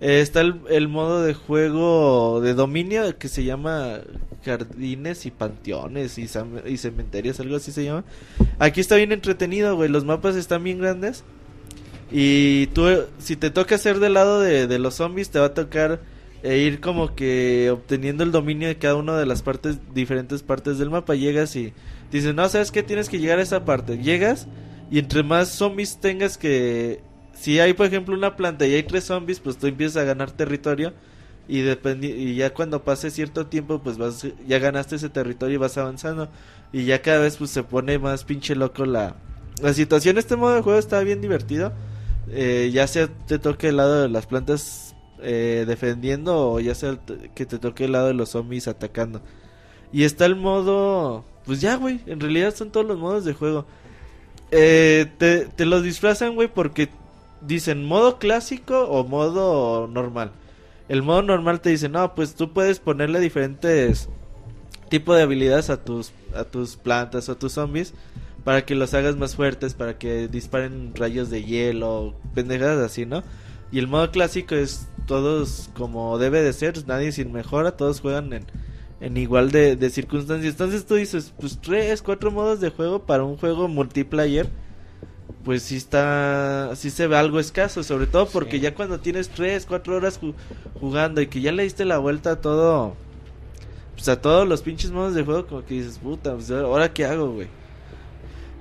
Eh, 0.00 0.20
está 0.20 0.40
el, 0.40 0.60
el 0.70 0.88
modo 0.88 1.22
de 1.22 1.34
juego 1.34 2.40
de 2.40 2.54
dominio 2.54 3.16
que 3.18 3.28
se 3.28 3.44
llama 3.44 4.00
jardines 4.44 5.26
y 5.26 5.30
panteones 5.30 6.18
y, 6.18 6.28
y 6.66 6.76
cementerios, 6.76 7.40
algo 7.40 7.56
así 7.56 7.72
se 7.72 7.84
llama. 7.84 8.04
Aquí 8.58 8.80
está 8.80 8.96
bien 8.96 9.12
entretenido, 9.12 9.76
güey. 9.76 9.88
Los 9.88 10.04
mapas 10.04 10.36
están 10.36 10.64
bien 10.64 10.78
grandes. 10.78 11.24
Y 12.10 12.68
tú, 12.68 12.86
si 13.18 13.36
te 13.36 13.50
toca 13.50 13.76
ser 13.76 13.98
del 13.98 14.14
lado 14.14 14.40
de, 14.40 14.66
de 14.66 14.78
los 14.78 14.94
zombies, 14.94 15.30
te 15.30 15.40
va 15.40 15.46
a 15.46 15.54
tocar 15.54 16.00
eh, 16.44 16.58
ir 16.58 16.80
como 16.80 17.14
que 17.14 17.70
obteniendo 17.72 18.22
el 18.22 18.30
dominio 18.30 18.68
de 18.68 18.76
cada 18.76 18.96
una 18.96 19.16
de 19.16 19.24
las 19.24 19.40
partes, 19.40 19.78
diferentes 19.94 20.42
partes 20.42 20.76
del 20.76 20.90
mapa. 20.90 21.14
Llegas 21.14 21.56
y 21.56 21.72
dices, 22.12 22.34
no, 22.34 22.46
¿sabes 22.50 22.70
qué? 22.70 22.82
Tienes 22.82 23.08
que 23.08 23.18
llegar 23.18 23.38
a 23.38 23.42
esa 23.42 23.64
parte. 23.64 23.96
Llegas 23.96 24.46
y 24.90 24.98
entre 24.98 25.22
más 25.22 25.48
zombies 25.48 25.98
tengas 26.00 26.36
que... 26.36 27.00
Si 27.32 27.60
hay, 27.60 27.72
por 27.72 27.86
ejemplo, 27.86 28.14
una 28.14 28.36
planta 28.36 28.66
y 28.66 28.74
hay 28.74 28.82
tres 28.82 29.04
zombies, 29.04 29.40
pues 29.40 29.56
tú 29.56 29.66
empiezas 29.66 29.96
a 29.96 30.04
ganar 30.04 30.32
territorio. 30.32 30.92
Y, 31.48 31.60
y 31.60 32.34
ya 32.36 32.52
cuando 32.52 32.84
pase 32.84 33.10
cierto 33.10 33.46
tiempo, 33.46 33.82
pues 33.82 33.96
vas, 33.96 34.26
ya 34.46 34.58
ganaste 34.58 34.96
ese 34.96 35.08
territorio 35.08 35.54
y 35.54 35.58
vas 35.58 35.78
avanzando. 35.78 36.28
Y 36.74 36.84
ya 36.84 37.00
cada 37.00 37.20
vez 37.20 37.38
pues 37.38 37.52
se 37.52 37.62
pone 37.62 37.98
más 37.98 38.24
pinche 38.24 38.54
loco 38.54 38.84
la, 38.84 39.16
la 39.62 39.72
situación. 39.72 40.18
Este 40.18 40.36
modo 40.36 40.54
de 40.54 40.60
juego 40.60 40.78
está 40.78 41.00
bien 41.00 41.22
divertido. 41.22 41.72
Eh, 42.28 42.70
ya 42.70 42.86
sea 42.86 43.08
te 43.08 43.38
toque 43.38 43.68
el 43.68 43.78
lado 43.78 44.02
de 44.02 44.08
las 44.10 44.26
plantas 44.26 44.83
eh, 45.24 45.64
defendiendo 45.66 46.52
o 46.52 46.60
ya 46.60 46.74
sea 46.74 46.98
que 47.34 47.46
te 47.46 47.58
toque 47.58 47.86
el 47.86 47.92
lado 47.92 48.08
de 48.08 48.14
los 48.14 48.30
zombies 48.30 48.68
atacando. 48.68 49.22
Y 49.92 50.04
está 50.04 50.26
el 50.26 50.36
modo... 50.36 51.24
Pues 51.44 51.60
ya, 51.60 51.76
güey. 51.76 52.00
En 52.06 52.20
realidad 52.20 52.54
son 52.54 52.70
todos 52.70 52.86
los 52.86 52.98
modos 52.98 53.24
de 53.24 53.34
juego. 53.34 53.66
Eh, 54.50 55.06
te, 55.18 55.46
te 55.46 55.66
los 55.66 55.82
disfrazan, 55.82 56.34
güey, 56.34 56.48
porque 56.48 56.88
dicen 57.40 57.84
modo 57.84 58.18
clásico 58.18 58.84
o 58.84 59.04
modo 59.04 59.86
normal. 59.86 60.32
El 60.88 61.02
modo 61.02 61.22
normal 61.22 61.60
te 61.60 61.70
dice, 61.70 61.88
no, 61.88 62.14
pues 62.14 62.34
tú 62.34 62.52
puedes 62.52 62.78
ponerle 62.78 63.20
diferentes 63.20 64.08
tipos 64.88 65.16
de 65.16 65.22
habilidades 65.22 65.70
a 65.70 65.82
tus, 65.82 66.12
a 66.34 66.44
tus 66.44 66.76
plantas 66.76 67.28
o 67.28 67.32
a 67.32 67.38
tus 67.38 67.52
zombies 67.52 67.94
para 68.44 68.66
que 68.66 68.74
los 68.74 68.92
hagas 68.94 69.16
más 69.16 69.34
fuertes, 69.34 69.74
para 69.74 69.98
que 69.98 70.28
disparen 70.28 70.94
rayos 70.94 71.30
de 71.30 71.44
hielo, 71.44 72.14
pendejadas 72.34 72.78
así, 72.78 73.06
¿no? 73.06 73.22
Y 73.72 73.78
el 73.78 73.88
modo 73.88 74.10
clásico 74.10 74.54
es 74.54 74.86
todos 75.06 75.70
como 75.76 76.18
debe 76.18 76.42
de 76.42 76.52
ser, 76.52 76.86
nadie 76.86 77.12
sin 77.12 77.32
mejora, 77.32 77.72
todos 77.76 78.00
juegan 78.00 78.32
en, 78.32 78.44
en 79.00 79.16
igual 79.16 79.50
de, 79.50 79.76
de 79.76 79.90
circunstancias. 79.90 80.52
Entonces 80.54 80.86
tú 80.86 80.94
dices, 80.96 81.32
pues 81.40 81.58
tres, 81.60 82.02
cuatro 82.02 82.30
modos 82.30 82.60
de 82.60 82.70
juego 82.70 83.00
para 83.04 83.24
un 83.24 83.36
juego 83.36 83.68
multiplayer, 83.68 84.48
pues 85.44 85.62
sí 85.62 85.76
está, 85.76 86.70
sí 86.74 86.90
se 86.90 87.06
ve 87.06 87.16
algo 87.16 87.38
escaso, 87.38 87.82
sobre 87.82 88.06
todo 88.06 88.26
porque 88.26 88.52
Sí. 88.56 88.60
ya 88.60 88.74
cuando 88.74 88.98
tienes 89.00 89.28
tres, 89.28 89.66
cuatro 89.66 89.96
horas 89.96 90.20
ju- 90.20 90.34
jugando 90.80 91.20
y 91.20 91.26
que 91.26 91.40
ya 91.40 91.52
le 91.52 91.64
diste 91.64 91.84
la 91.84 91.98
vuelta 91.98 92.32
a 92.32 92.40
todo, 92.40 92.94
pues 93.94 94.08
a 94.08 94.20
todos 94.20 94.48
los 94.48 94.62
pinches 94.62 94.90
modos 94.90 95.14
de 95.14 95.22
juego, 95.22 95.46
como 95.46 95.64
que 95.64 95.74
dices, 95.74 95.98
puta, 95.98 96.34
pues 96.34 96.50
ahora 96.50 96.92
qué 96.92 97.04
hago, 97.04 97.30
güey. 97.32 97.48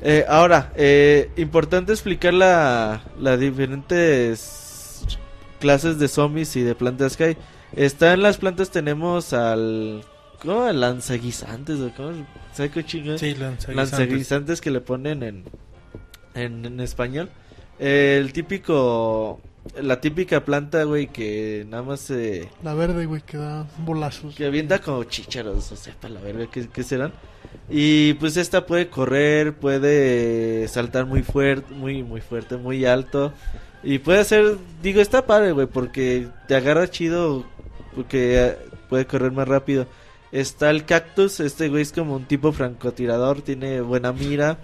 Eh, 0.01 0.25
ahora, 0.27 0.73
eh, 0.75 1.31
importante 1.37 1.93
explicar 1.93 2.33
la, 2.33 3.01
las 3.19 3.39
diferentes 3.39 4.39
clases 5.63 5.97
de 5.97 6.09
zombies 6.09 6.57
y 6.57 6.61
de 6.61 6.75
plantas 6.75 7.15
que 7.15 7.23
hay. 7.23 7.37
Está 7.73 8.11
en 8.13 8.21
las 8.21 8.37
plantas 8.37 8.69
tenemos 8.69 9.31
al... 9.31 10.03
¿Cómo? 10.41 10.69
Lanzaguisantes, 10.69 11.79
cómo? 11.95 12.11
¿Sabe 12.51 12.69
qué 12.69 12.83
chingada? 12.83 13.17
Sí, 13.17 13.33
lanzaguisantes. 13.33 13.75
lanzaguisantes 13.75 14.59
que 14.59 14.71
le 14.71 14.81
ponen 14.81 15.23
en, 15.23 15.45
en, 16.35 16.65
en 16.65 16.79
español. 16.81 17.29
El 17.79 18.33
típico, 18.33 19.39
la 19.81 20.01
típica 20.01 20.43
planta, 20.43 20.83
güey, 20.83 21.07
que 21.07 21.65
nada 21.69 21.83
más 21.83 22.01
se, 22.01 22.49
La 22.61 22.73
verde, 22.73 23.05
güey, 23.05 23.21
que 23.21 23.37
da 23.37 23.65
bolazos. 23.77 24.35
que 24.35 24.45
avienta 24.45 24.79
como 24.79 25.05
chícharos, 25.05 25.71
o 25.71 25.75
sea, 25.77 25.95
para 26.01 26.15
la 26.15 26.19
verga, 26.19 26.47
¿qué, 26.51 26.67
qué 26.67 26.83
serán? 26.83 27.13
Y 27.69 28.13
pues 28.15 28.35
esta 28.35 28.65
puede 28.65 28.89
correr, 28.89 29.55
puede 29.55 30.67
saltar 30.67 31.05
muy 31.05 31.23
fuerte, 31.23 31.73
muy, 31.73 32.03
muy 32.03 32.19
fuerte, 32.19 32.57
muy 32.57 32.83
alto. 32.85 33.31
Y 33.83 33.99
puede 33.99 34.19
hacer, 34.19 34.57
digo, 34.81 35.01
está 35.01 35.25
padre, 35.25 35.51
güey, 35.51 35.67
porque 35.67 36.27
te 36.47 36.55
agarra 36.55 36.89
chido, 36.89 37.45
porque 37.95 38.39
eh, 38.45 38.57
puede 38.89 39.05
correr 39.05 39.31
más 39.31 39.47
rápido. 39.47 39.85
Está 40.31 40.69
el 40.69 40.85
cactus, 40.85 41.39
este 41.39 41.69
güey 41.69 41.81
es 41.83 41.91
como 41.91 42.15
un 42.15 42.25
tipo 42.25 42.51
francotirador, 42.53 43.41
tiene 43.41 43.81
buena 43.81 44.11
mira. 44.13 44.57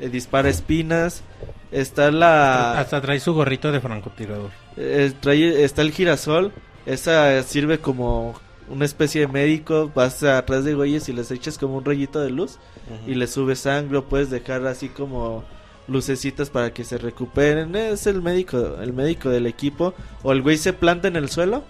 eh, 0.00 0.08
dispara 0.08 0.48
espinas. 0.48 1.22
Está 1.70 2.10
la... 2.10 2.78
Hasta 2.80 3.00
trae 3.00 3.20
su 3.20 3.32
gorrito 3.34 3.70
de 3.70 3.80
francotirador. 3.80 4.50
eh, 4.76 5.12
trae- 5.22 5.62
está 5.62 5.82
el 5.82 5.92
girasol. 5.92 6.52
Esa 6.86 7.42
sirve 7.44 7.78
como 7.78 8.34
una 8.68 8.84
especie 8.84 9.22
de 9.22 9.28
médico. 9.28 9.90
Vas 9.94 10.22
atrás 10.24 10.64
de 10.64 10.74
güeyes 10.74 11.08
y 11.08 11.12
les 11.12 11.30
echas 11.30 11.56
como 11.58 11.76
un 11.76 11.84
rayito 11.84 12.20
de 12.20 12.30
luz. 12.30 12.58
y 13.06 13.14
le 13.14 13.26
subes 13.28 13.60
sangre 13.60 14.02
puedes 14.02 14.30
dejar 14.30 14.66
así 14.66 14.88
como 14.88 15.44
lucecitas 15.90 16.50
para 16.50 16.72
que 16.72 16.84
se 16.84 16.98
recuperen. 16.98 17.74
Es 17.76 18.06
el 18.06 18.22
médico, 18.22 18.76
el 18.80 18.92
médico 18.92 19.28
del 19.28 19.46
equipo. 19.46 19.94
O 20.22 20.32
el 20.32 20.42
güey 20.42 20.56
se 20.56 20.72
planta 20.72 21.08
en 21.08 21.16
el 21.16 21.28
suelo 21.28 21.64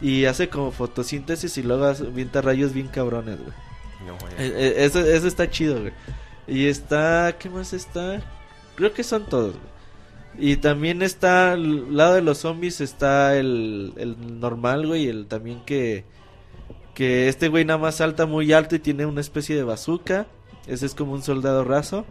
y 0.00 0.26
hace 0.26 0.48
como 0.48 0.70
fotosíntesis 0.70 1.56
y 1.58 1.62
luego 1.62 1.86
avienta 1.86 2.42
rayos 2.42 2.72
bien 2.72 2.88
cabrones, 2.88 3.38
güey. 3.38 3.56
No. 4.06 4.14
Eh, 4.38 4.52
eh, 4.56 4.74
Eso, 4.78 5.00
eso 5.00 5.26
está 5.26 5.50
chido, 5.50 5.80
güey. 5.80 5.92
Y 6.46 6.66
está, 6.66 7.36
¿qué 7.38 7.48
más 7.48 7.72
está? 7.72 8.22
Creo 8.76 8.92
que 8.92 9.02
son 9.02 9.26
todos, 9.26 9.52
güey. 9.52 9.74
Y 10.36 10.56
también 10.56 11.02
está 11.02 11.52
al 11.52 11.96
lado 11.96 12.14
de 12.14 12.22
los 12.22 12.38
zombies 12.38 12.80
está 12.80 13.36
el, 13.36 13.92
el 13.96 14.40
normal, 14.40 14.84
güey, 14.86 15.06
el 15.06 15.26
también 15.26 15.64
que 15.64 16.04
que 16.94 17.28
este 17.28 17.48
güey 17.48 17.64
nada 17.64 17.78
más 17.78 17.96
salta 17.96 18.24
muy 18.26 18.52
alto 18.52 18.76
y 18.76 18.78
tiene 18.78 19.04
una 19.04 19.20
especie 19.20 19.56
de 19.56 19.64
bazooka. 19.64 20.26
Ese 20.66 20.86
es 20.86 20.94
como 20.94 21.12
un 21.12 21.22
soldado 21.22 21.64
raso. 21.64 22.06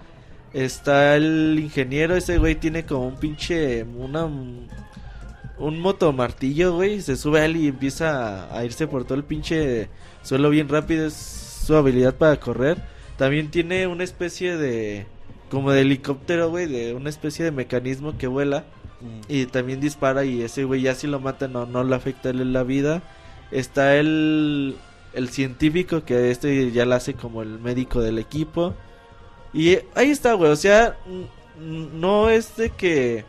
Está 0.54 1.16
el 1.16 1.60
ingeniero, 1.60 2.16
ese 2.16 2.38
güey 2.38 2.56
tiene 2.56 2.86
como 2.86 3.08
un 3.08 3.16
pinche 3.16 3.84
una 3.84 4.26
un 5.58 5.80
motomartillo, 5.80 6.76
güey, 6.76 7.02
se 7.02 7.16
sube 7.16 7.42
a 7.42 7.46
él 7.46 7.58
y 7.58 7.68
empieza 7.68 8.56
a, 8.56 8.66
irse 8.66 8.88
por 8.88 9.06
todo 9.06 9.16
el 9.16 9.24
pinche 9.24 9.90
suelo 10.22 10.50
bien 10.50 10.68
rápido, 10.70 11.08
es 11.08 11.14
su 11.14 11.76
habilidad 11.76 12.16
para 12.16 12.40
correr. 12.40 12.78
También 13.18 13.52
tiene 13.52 13.88
una 13.88 14.04
especie 14.04 14.58
de 14.58 15.06
como 15.50 15.72
de 15.72 15.82
helicóptero, 15.82 16.50
güey, 16.50 16.68
de 16.68 16.94
una 16.94 17.10
especie 17.10 17.46
de 17.46 17.52
mecanismo 17.52 18.18
que 18.18 18.28
vuela 18.28 18.66
y 19.28 19.46
también 19.48 19.82
dispara 19.82 20.26
y 20.26 20.42
ese 20.42 20.64
güey 20.64 20.82
ya 20.82 20.96
si 20.96 21.08
lo 21.08 21.20
mata 21.20 21.48
no 21.48 21.66
no 21.66 21.84
le 21.84 21.96
afecta 21.96 22.30
a 22.30 22.32
él 22.32 22.54
la 22.54 22.64
vida. 22.64 23.04
Está 23.52 23.98
el 23.98 24.76
el 25.14 25.30
científico 25.30 26.04
que 26.04 26.32
este 26.32 26.72
ya 26.72 26.86
lo 26.86 26.96
hace 26.96 27.14
como 27.14 27.42
el 27.42 27.60
médico 27.60 28.02
del 28.02 28.20
equipo. 28.20 28.74
Y 29.54 29.78
ahí 29.96 30.10
está, 30.10 30.34
güey, 30.34 30.52
o 30.52 30.56
sea, 30.56 30.98
no 31.60 32.30
es 32.30 32.56
de 32.58 32.70
que 32.72 33.26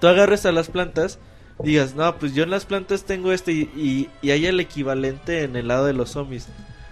tú 0.00 0.08
agarres 0.08 0.44
a 0.46 0.52
las 0.52 0.68
plantas, 0.68 1.18
digas, 1.62 1.94
no, 1.94 2.18
pues 2.18 2.34
yo 2.34 2.42
en 2.42 2.50
las 2.50 2.66
plantas 2.66 3.04
tengo 3.04 3.32
este 3.32 3.52
y, 3.52 3.60
y, 3.76 4.10
y 4.20 4.30
hay 4.32 4.46
el 4.46 4.58
equivalente 4.58 5.44
en 5.44 5.54
el 5.56 5.68
lado 5.68 5.86
de 5.86 5.92
los 5.92 6.10
zombies. 6.10 6.48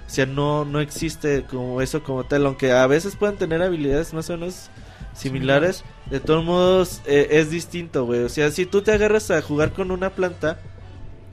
O 0.06 0.12
sea, 0.12 0.26
no, 0.26 0.64
no 0.64 0.80
existe 0.80 1.44
como 1.48 1.80
eso 1.80 2.02
como 2.02 2.24
tal, 2.24 2.46
aunque 2.46 2.72
a 2.72 2.86
veces 2.86 3.16
puedan 3.16 3.36
tener 3.36 3.62
habilidades 3.62 4.12
más 4.12 4.28
o 4.30 4.32
menos 4.34 4.70
similares, 5.12 5.84
de 6.10 6.20
todos 6.20 6.44
modos 6.44 7.00
eh, 7.06 7.28
es 7.30 7.50
distinto, 7.50 8.04
güey. 8.06 8.20
O 8.24 8.28
sea, 8.28 8.50
si 8.50 8.66
tú 8.66 8.82
te 8.82 8.92
agarras 8.92 9.30
a 9.30 9.42
jugar 9.42 9.72
con 9.72 9.90
una 9.90 10.10
planta, 10.10 10.58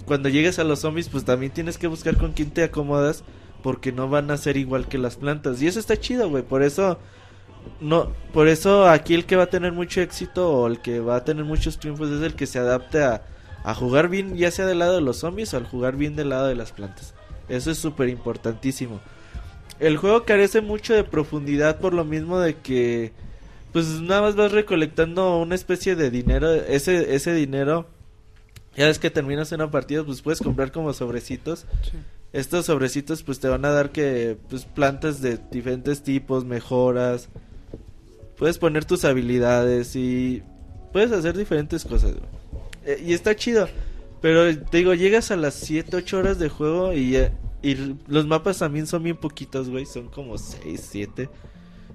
cuando 0.06 0.30
llegues 0.30 0.60
a 0.60 0.64
los 0.64 0.80
zombies, 0.80 1.10
pues 1.10 1.26
también 1.26 1.52
tienes 1.52 1.78
que 1.78 1.88
buscar 1.88 2.18
con 2.18 2.34
quién 2.34 2.52
te 2.52 2.64
acomodas, 2.64 3.24
porque 3.68 3.92
no 3.92 4.08
van 4.08 4.32
a 4.32 4.38
ser 4.38 4.56
igual 4.56 4.88
que 4.88 4.98
las 4.98 5.18
plantas. 5.18 5.62
Y 5.62 5.68
eso 5.68 5.78
está 5.78 6.00
chido, 6.00 6.30
güey. 6.30 6.42
Por 6.42 6.64
eso 6.64 7.00
no, 7.82 8.14
por 8.32 8.48
eso 8.48 8.88
aquí 8.88 9.14
el 9.14 9.26
que 9.26 9.36
va 9.36 9.44
a 9.44 9.50
tener 9.50 9.74
mucho 9.74 10.00
éxito 10.00 10.50
o 10.50 10.68
el 10.68 10.80
que 10.80 11.02
va 11.02 11.18
a 11.18 11.26
tener 11.26 11.44
muchos 11.44 11.78
triunfos 11.78 12.10
es 12.10 12.22
el 12.22 12.34
que 12.34 12.46
se 12.46 12.60
adapte 12.60 13.04
a, 13.04 13.24
a 13.66 13.76
jugar 13.76 14.08
bien, 14.08 14.38
ya 14.38 14.52
sea 14.52 14.66
del 14.66 14.80
lado 14.80 14.96
de 14.96 15.02
los 15.02 15.18
zombies 15.18 15.54
o 15.54 15.58
al 15.58 15.68
jugar 15.68 15.98
bien 15.98 16.16
del 16.16 16.30
lado 16.30 16.48
de 16.48 16.56
las 16.56 16.72
plantas. 16.72 17.14
Eso 17.50 17.70
es 17.70 17.78
súper 17.78 18.08
importantísimo. 18.08 19.02
El 19.82 19.98
juego 19.98 20.24
carece 20.24 20.62
mucho 20.62 20.94
de 20.94 21.04
profundidad 21.04 21.82
por 21.82 21.94
lo 21.94 22.06
mismo 22.06 22.40
de 22.40 22.56
que 22.56 23.12
pues 23.74 24.00
nada 24.00 24.22
más 24.22 24.38
vas 24.38 24.54
recolectando 24.54 25.40
una 25.40 25.56
especie 25.56 25.98
de 25.98 26.10
dinero, 26.10 26.54
ese 26.54 27.16
ese 27.16 27.34
dinero 27.34 27.86
ya 28.78 28.86
ves 28.86 28.98
que 28.98 29.10
terminas 29.10 29.52
una 29.52 29.70
partida, 29.70 30.06
pues 30.06 30.22
puedes 30.22 30.40
comprar 30.40 30.72
como 30.72 30.94
sobrecitos. 30.94 31.66
Estos 32.34 32.66
sobrecitos 32.66 33.24
pues 33.24 33.40
te 33.40 33.48
van 33.48 33.64
a 33.66 33.70
dar 33.70 33.92
que 33.92 34.38
pues 34.50 34.66
plantas 34.66 35.22
de 35.22 35.40
diferentes 35.50 36.04
tipos, 36.04 36.46
mejoras. 36.46 37.30
Puedes 38.38 38.58
poner 38.58 38.86
tus 38.86 39.06
habilidades 39.06 39.96
y 39.96 40.44
puedes 40.92 41.12
hacer 41.12 41.38
diferentes 41.38 41.86
cosas. 41.86 42.16
Eh, 42.86 43.02
y 43.06 43.14
está 43.14 43.36
chido. 43.36 43.68
Pero 44.22 44.58
te 44.58 44.78
digo, 44.78 44.94
llegas 44.94 45.32
a 45.32 45.38
las 45.38 45.54
7, 45.56 45.96
8 45.96 46.18
horas 46.18 46.40
de 46.40 46.50
juego 46.50 46.94
y, 46.94 47.18
y 47.62 47.98
los 48.08 48.28
mapas 48.28 48.60
también 48.60 48.88
son 48.88 49.04
bien 49.04 49.18
poquitos, 49.18 49.70
güey. 49.70 49.86
Son 49.86 50.10
como 50.10 50.38
6, 50.38 50.88
7. 50.92 51.30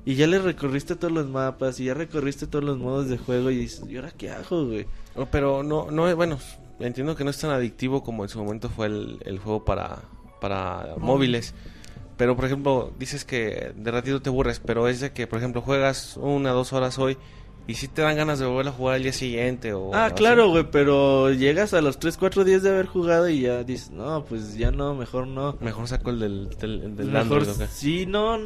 Y 0.04 0.14
ya 0.14 0.26
le 0.26 0.40
recorriste 0.40 0.96
todos 0.96 1.12
los 1.12 1.28
mapas 1.28 1.78
y 1.78 1.84
ya 1.84 1.94
recorriste 1.94 2.46
todos 2.46 2.64
los 2.64 2.78
modos 2.78 3.08
de 3.08 3.18
juego 3.18 3.50
y 3.50 3.56
dices, 3.58 3.84
¿y 3.88 3.96
ahora 3.96 4.10
qué 4.10 4.30
hago, 4.30 4.66
güey? 4.66 4.86
Oh, 5.14 5.26
Pero 5.26 5.62
no, 5.62 5.92
no 5.92 6.16
bueno, 6.16 6.38
entiendo 6.80 7.14
que 7.14 7.22
no 7.22 7.30
es 7.30 7.38
tan 7.38 7.50
adictivo 7.50 8.02
como 8.02 8.24
en 8.24 8.28
su 8.28 8.38
momento 8.42 8.68
fue 8.68 8.86
el 8.86 9.38
juego 9.38 9.64
para, 9.64 10.02
para 10.42 10.96
móviles. 10.98 11.54
Pero, 12.18 12.36
por 12.36 12.44
ejemplo, 12.44 12.92
dices 12.98 13.24
que 13.24 13.72
de 13.74 13.90
ratito 13.90 14.20
te 14.20 14.28
aburres, 14.28 14.60
pero 14.60 14.88
es 14.88 15.00
de 15.00 15.12
que, 15.12 15.26
por 15.26 15.38
ejemplo, 15.38 15.62
juegas 15.62 16.18
una, 16.18 16.50
dos 16.50 16.72
horas 16.72 16.98
hoy 16.98 17.16
y 17.66 17.74
si 17.74 17.86
te 17.86 18.02
dan 18.02 18.16
ganas 18.16 18.40
de 18.40 18.46
volver 18.46 18.66
a 18.66 18.72
jugar 18.72 18.96
al 18.96 19.04
día 19.04 19.12
siguiente 19.12 19.72
o... 19.72 19.94
Ah, 19.94 20.10
claro, 20.14 20.48
güey, 20.48 20.68
pero 20.70 21.30
llegas 21.32 21.74
a 21.74 21.80
los 21.80 21.98
3, 22.00 22.16
4 22.16 22.42
días 22.42 22.62
de 22.64 22.70
haber 22.70 22.86
jugado 22.86 23.28
y 23.28 23.42
ya 23.42 23.62
dices, 23.62 23.92
no, 23.92 24.24
pues 24.24 24.56
ya 24.56 24.72
no, 24.72 24.94
mejor 24.96 25.28
no. 25.28 25.56
Mejor 25.60 25.86
saco 25.86 26.10
el 26.10 26.18
del, 26.18 26.48
del, 26.58 26.82
el 26.82 26.96
del 26.96 27.06
Mejor, 27.06 27.20
Android, 27.20 27.48
¿o 27.48 27.58
qué? 27.58 27.66
sí, 27.68 28.04
no, 28.04 28.36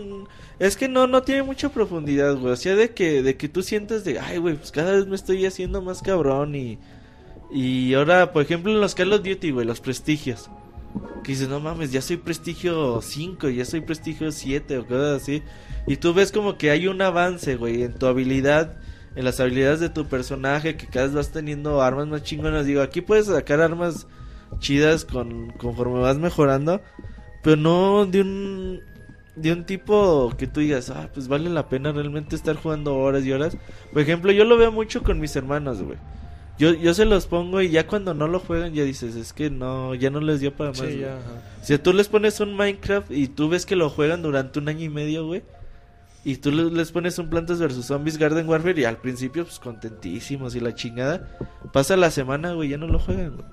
es 0.59 0.77
que 0.77 0.89
no, 0.89 1.07
no 1.07 1.23
tiene 1.23 1.43
mucha 1.43 1.71
profundidad, 1.71 2.37
güey. 2.37 2.53
O 2.53 2.57
sea, 2.57 2.77
de 2.77 2.91
que, 2.91 3.23
de 3.23 3.39
que 3.39 3.49
tú 3.49 3.63
sientes 3.63 4.05
de, 4.05 4.21
ay, 4.21 4.37
güey, 4.37 4.57
pues 4.57 4.71
cada 4.71 4.93
vez 4.93 5.07
me 5.07 5.17
estoy 5.17 5.47
haciendo 5.47 5.81
más 5.81 6.03
cabrón 6.03 6.55
y, 6.55 6.79
y 7.51 7.95
ahora, 7.95 8.33
por 8.33 8.43
ejemplo, 8.43 8.71
en 8.71 8.81
los 8.83 8.95
Call 8.95 9.15
of 9.15 9.23
Duty, 9.23 9.51
güey, 9.51 9.67
los 9.67 9.81
prestigios. 9.81 10.51
Que 11.23 11.33
dices, 11.33 11.49
no 11.49 11.61
mames, 11.61 11.93
ya 11.93 12.01
soy 12.01 12.17
prestigio 12.17 13.01
5, 13.03 13.49
ya 13.49 13.65
soy 13.65 13.81
prestigio 13.81 14.31
7 14.31 14.79
o 14.79 14.87
cosas 14.87 15.23
así. 15.23 15.43
Y 15.87 15.97
tú 15.97 16.15
ves 16.15 16.33
como 16.33 16.57
que 16.57 16.71
hay 16.71 16.87
un 16.87 17.01
avance, 17.03 17.57
güey, 17.57 17.83
en 17.83 17.95
tu 17.95 18.07
habilidad, 18.07 18.79
en 19.15 19.25
las 19.25 19.41
habilidades 19.41 19.81
de 19.81 19.89
tu 19.89 20.07
personaje, 20.07 20.77
que 20.77 20.87
cada 20.87 21.07
vez 21.07 21.15
vas 21.15 21.33
teniendo 21.33 21.83
armas 21.83 22.07
más 22.07 22.23
chingonas. 22.23 22.67
Digo, 22.67 22.83
aquí 22.83 23.01
puedes 23.01 23.27
sacar 23.27 23.61
armas 23.61 24.07
chidas 24.59 25.05
con, 25.05 25.51
conforme 25.53 26.01
vas 26.01 26.19
mejorando, 26.19 26.81
pero 27.43 27.57
no 27.57 28.07
de 28.07 28.21
un 28.21 28.81
de 29.37 29.53
un 29.53 29.65
tipo 29.65 30.33
que 30.37 30.47
tú 30.47 30.61
digas, 30.61 30.91
ah, 30.91 31.11
pues 31.13 31.29
vale 31.29 31.51
la 31.51 31.69
pena 31.69 31.93
realmente 31.93 32.35
estar 32.35 32.57
jugando 32.57 32.97
horas 32.97 33.25
y 33.25 33.33
horas. 33.33 33.57
Por 33.93 34.01
ejemplo, 34.01 34.33
yo 34.33 34.45
lo 34.45 34.57
veo 34.57 34.73
mucho 34.73 35.03
con 35.03 35.21
mis 35.21 35.37
hermanos, 35.37 35.83
güey. 35.83 35.99
Yo, 36.59 36.73
yo 36.73 36.95
se 36.95 37.05
los 37.05 37.27
pongo 37.27 37.61
y 37.61 37.69
ya 37.71 37.87
cuando 37.87 38.15
no 38.15 38.29
lo 38.29 38.41
juegan 38.41 38.73
ya 38.73 38.83
dices, 38.85 39.15
es 39.15 39.33
que 39.33 39.51
no, 39.51 39.95
ya 39.95 40.09
no 40.11 40.21
les 40.21 40.41
dio 40.41 40.55
para 40.57 40.71
más. 40.71 40.79
Sí, 40.79 40.85
güey". 40.87 41.01
ya, 41.01 41.17
ajá. 41.19 41.43
Si 41.63 41.77
tú 41.79 41.93
les 41.93 42.09
pones 42.09 42.41
un 42.41 42.57
Minecraft 42.57 43.11
y 43.11 43.29
tú 43.29 43.49
ves 43.49 43.67
que 43.67 43.77
lo 43.77 43.91
juegan 43.91 44.23
durante 44.23 44.59
un 44.59 44.69
año 44.69 44.85
y 44.85 44.89
medio, 44.89 45.27
güey. 45.27 45.43
Y 46.25 46.37
tú 46.39 46.51
le- 46.51 46.71
les 46.71 46.91
pones 46.93 47.19
un 47.19 47.29
Plantas 47.31 47.61
vs 47.61 47.85
Zombies 47.87 48.19
Garden 48.19 48.49
Warfare 48.49 48.81
y 48.81 48.85
al 48.85 48.97
principio, 48.97 49.45
pues 49.45 49.59
contentísimos 49.61 50.57
y 50.57 50.61
la 50.61 50.75
chingada. 50.75 51.29
Pasa 51.73 51.97
la 51.97 52.11
semana, 52.11 52.53
güey, 52.55 52.71
ya 52.71 52.79
no 52.79 52.87
lo 52.89 52.99
juegan, 52.99 53.37
güey. 53.37 53.47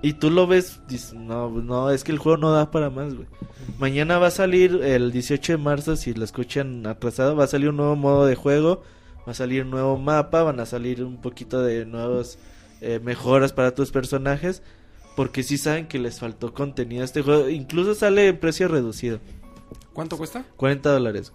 Y 0.00 0.12
tú 0.14 0.30
lo 0.30 0.46
ves, 0.46 0.80
dices, 0.88 1.12
no, 1.14 1.50
no, 1.50 1.90
es 1.90 2.04
que 2.04 2.12
el 2.12 2.18
juego 2.18 2.38
no 2.38 2.52
da 2.52 2.70
para 2.70 2.88
más, 2.88 3.14
güey. 3.14 3.26
Mañana 3.78 4.18
va 4.18 4.28
a 4.28 4.30
salir 4.30 4.80
el 4.82 5.10
18 5.10 5.52
de 5.54 5.58
marzo, 5.58 5.96
si 5.96 6.14
lo 6.14 6.24
escuchan 6.24 6.86
atrasado, 6.86 7.34
va 7.36 7.44
a 7.44 7.48
salir 7.48 7.68
un 7.68 7.76
nuevo 7.78 7.96
modo 7.96 8.24
de 8.24 8.36
juego, 8.36 8.82
va 9.28 9.32
a 9.32 9.34
salir 9.34 9.62
un 9.62 9.70
nuevo 9.70 9.98
mapa, 9.98 10.42
van 10.42 10.58
a 10.58 10.66
salir 10.66 11.04
un 11.04 11.18
poquito 11.18 11.62
de 11.62 11.84
nuevos 11.84 12.38
eh, 12.80 12.98
mejoras 13.02 13.52
para 13.52 13.74
tus 13.74 13.90
personajes, 13.90 14.62
porque 15.16 15.42
sí 15.42 15.58
saben 15.58 15.86
que 15.86 15.98
les 15.98 16.18
faltó 16.18 16.54
contenido 16.54 17.02
a 17.02 17.04
este 17.04 17.20
juego, 17.22 17.50
incluso 17.50 17.94
sale 17.94 18.28
en 18.28 18.40
precio 18.40 18.68
reducido, 18.68 19.20
¿Cuánto 19.92 20.16
cuesta? 20.16 20.44
40 20.56 20.90
dólares. 20.90 21.32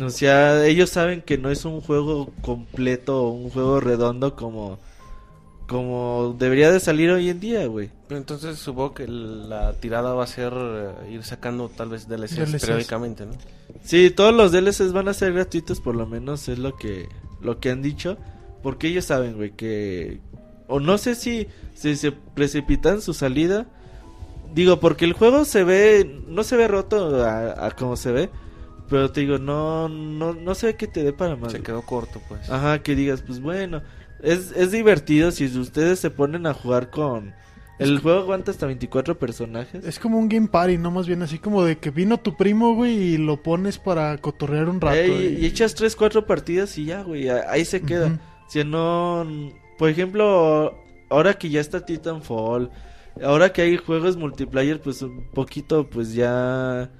O 0.00 0.08
sea, 0.08 0.64
ellos 0.64 0.88
saben 0.88 1.20
que 1.20 1.36
no 1.36 1.50
es 1.50 1.64
un 1.64 1.80
juego 1.80 2.32
completo 2.42 3.24
o 3.24 3.30
un 3.30 3.50
juego 3.50 3.80
redondo 3.80 4.36
como 4.36 4.78
como 5.70 6.34
debería 6.36 6.72
de 6.72 6.80
salir 6.80 7.12
hoy 7.12 7.30
en 7.30 7.38
día, 7.38 7.64
güey. 7.66 7.90
Entonces 8.08 8.58
supongo 8.58 8.92
que 8.92 9.06
la 9.06 9.72
tirada 9.74 10.14
va 10.14 10.24
a 10.24 10.26
ser 10.26 10.52
eh, 10.52 11.12
ir 11.12 11.22
sacando 11.22 11.68
tal 11.68 11.90
vez 11.90 12.08
DLCs, 12.08 12.34
DLCs. 12.38 12.60
periódicamente, 12.62 13.24
¿no? 13.24 13.34
Sí, 13.84 14.10
todos 14.10 14.34
los 14.34 14.50
DLCs 14.50 14.92
van 14.92 15.06
a 15.06 15.14
ser 15.14 15.32
gratuitos, 15.32 15.80
por 15.80 15.94
lo 15.94 16.08
menos 16.08 16.48
es 16.48 16.58
lo 16.58 16.76
que 16.76 17.08
lo 17.40 17.60
que 17.60 17.70
han 17.70 17.82
dicho, 17.82 18.18
porque 18.64 18.88
ellos 18.88 19.04
saben, 19.04 19.36
güey, 19.36 19.52
que 19.52 20.18
o 20.66 20.80
no 20.80 20.98
sé 20.98 21.14
si, 21.14 21.46
si 21.74 21.94
se 21.94 22.10
precipitan 22.10 23.00
su 23.00 23.14
salida. 23.14 23.66
Digo, 24.52 24.80
porque 24.80 25.04
el 25.04 25.12
juego 25.12 25.44
se 25.44 25.62
ve 25.62 26.20
no 26.26 26.42
se 26.42 26.56
ve 26.56 26.66
roto 26.66 27.24
a, 27.24 27.68
a 27.68 27.70
como 27.70 27.94
se 27.96 28.10
ve, 28.10 28.28
pero 28.88 29.12
te 29.12 29.20
digo, 29.20 29.38
no 29.38 29.88
no 29.88 30.34
no 30.34 30.52
ve 30.60 30.74
que 30.74 30.88
te 30.88 31.04
dé 31.04 31.12
para 31.12 31.36
más. 31.36 31.52
Se 31.52 31.62
quedó 31.62 31.82
corto, 31.82 32.20
pues. 32.28 32.50
Ajá, 32.50 32.82
que 32.82 32.96
digas, 32.96 33.22
pues 33.22 33.40
bueno, 33.40 33.82
es, 34.22 34.52
es 34.52 34.70
divertido 34.72 35.30
si 35.30 35.46
ustedes 35.58 35.98
se 36.00 36.10
ponen 36.10 36.46
a 36.46 36.54
jugar 36.54 36.90
con, 36.90 37.34
El 37.78 37.98
juego 38.00 38.20
aguanta 38.20 38.50
hasta 38.50 38.66
24 38.66 39.18
personajes. 39.18 39.84
Es 39.86 39.98
como 39.98 40.18
un 40.18 40.28
game 40.28 40.48
party, 40.48 40.76
no 40.76 40.90
más 40.90 41.06
bien 41.06 41.22
así 41.22 41.38
como 41.38 41.64
de 41.64 41.78
que 41.78 41.90
vino 41.90 42.18
tu 42.18 42.36
primo, 42.36 42.74
güey, 42.74 42.92
y 43.14 43.16
lo 43.16 43.42
pones 43.42 43.78
para 43.78 44.18
cotorrear 44.18 44.68
un 44.68 44.80
rato. 44.80 44.96
Y- 44.96 45.38
y 45.40 45.46
echas 45.46 45.74
3, 45.74 45.96
4 45.96 46.26
partidas 46.26 46.76
y 46.76 46.84
ya, 46.84 47.02
güey, 47.02 47.28
ahí 47.30 47.64
se 47.64 47.80
queda. 47.80 48.18
Si 48.48 48.62
no, 48.64 49.26
por 49.78 49.88
ejemplo, 49.88 50.74
ahora 51.08 51.34
que 51.38 51.48
ya 51.48 51.60
está 51.60 51.86
Titanfall, 51.86 52.70
ahora 53.24 53.52
que 53.52 53.62
hay 53.62 53.76
juegos 53.78 54.16
multiplayer, 54.18 54.80
pues 54.80 55.00
un 55.02 55.24
poquito, 55.32 55.88
pues 55.88 56.12
ya 56.12 56.90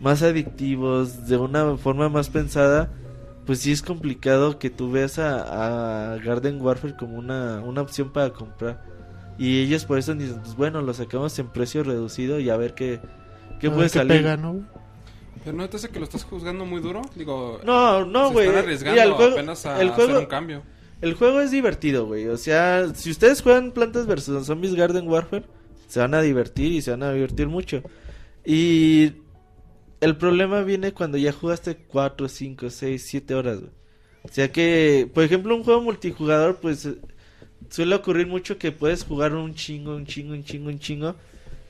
más 0.00 0.22
adictivos, 0.22 1.28
de 1.28 1.36
una 1.36 1.76
forma 1.76 2.08
más 2.08 2.28
pensada, 2.28 2.92
pues 3.50 3.58
sí 3.62 3.72
es 3.72 3.82
complicado 3.82 4.60
que 4.60 4.70
tú 4.70 4.92
veas 4.92 5.18
a, 5.18 6.12
a 6.12 6.18
Garden 6.18 6.62
Warfare 6.62 6.94
como 6.96 7.18
una, 7.18 7.58
una 7.62 7.80
opción 7.82 8.12
para 8.12 8.30
comprar. 8.32 8.80
Y 9.38 9.58
ellos 9.62 9.84
por 9.86 9.98
eso 9.98 10.14
dicen, 10.14 10.38
pues 10.40 10.54
bueno, 10.54 10.82
lo 10.82 10.94
sacamos 10.94 11.36
en 11.40 11.48
precio 11.48 11.82
reducido 11.82 12.38
y 12.38 12.48
a 12.48 12.56
ver 12.56 12.74
qué, 12.74 13.00
qué 13.58 13.66
a 13.66 13.70
ver 13.70 13.76
puede 13.76 13.90
qué 13.90 13.98
salir. 13.98 14.18
pega, 14.18 14.36
¿no? 14.36 14.52
güey? 14.52 14.64
Pero 15.44 15.56
no 15.56 15.68
te 15.68 15.78
hace 15.78 15.88
que 15.88 15.98
lo 15.98 16.04
estás 16.04 16.22
juzgando 16.22 16.64
muy 16.64 16.80
duro. 16.80 17.02
Digo, 17.16 17.58
No, 17.64 18.04
no, 18.04 18.30
güey. 18.30 18.46
están 18.46 18.62
arriesgando 18.62 18.92
Mira, 18.92 19.04
el 19.04 19.12
juego, 19.14 19.32
apenas 19.32 19.66
a 19.66 19.80
el 19.82 19.88
hacer 19.88 20.04
juego, 20.04 20.20
un 20.20 20.26
cambio. 20.26 20.62
el 21.00 21.14
juego 21.14 21.40
es 21.40 21.50
divertido, 21.50 22.06
güey. 22.06 22.28
O 22.28 22.36
sea, 22.36 22.94
si 22.94 23.10
ustedes 23.10 23.42
juegan 23.42 23.72
Plantas 23.72 24.06
vs 24.06 24.46
Zombies 24.46 24.76
Garden 24.76 25.08
Warfare, 25.08 25.44
se 25.88 25.98
van 25.98 26.14
a 26.14 26.22
divertir 26.22 26.70
y 26.70 26.82
se 26.82 26.92
van 26.92 27.02
a 27.02 27.10
divertir 27.12 27.48
mucho. 27.48 27.82
Y 28.44 29.14
el 30.00 30.16
problema 30.16 30.62
viene 30.62 30.92
cuando 30.92 31.18
ya 31.18 31.32
jugaste 31.32 31.76
4, 31.76 32.28
5, 32.28 32.70
6, 32.70 33.02
7 33.06 33.34
horas, 33.34 33.60
güey. 33.60 33.70
O 34.22 34.28
sea 34.28 34.52
que, 34.52 35.08
por 35.14 35.24
ejemplo, 35.24 35.54
un 35.56 35.64
juego 35.64 35.80
multijugador, 35.80 36.56
pues 36.56 36.84
eh, 36.86 36.96
suele 37.70 37.94
ocurrir 37.94 38.26
mucho 38.26 38.58
que 38.58 38.72
puedes 38.72 39.04
jugar 39.04 39.34
un 39.34 39.54
chingo, 39.54 39.96
un 39.96 40.04
chingo, 40.06 40.34
un 40.34 40.44
chingo, 40.44 40.68
un 40.68 40.78
chingo. 40.78 41.16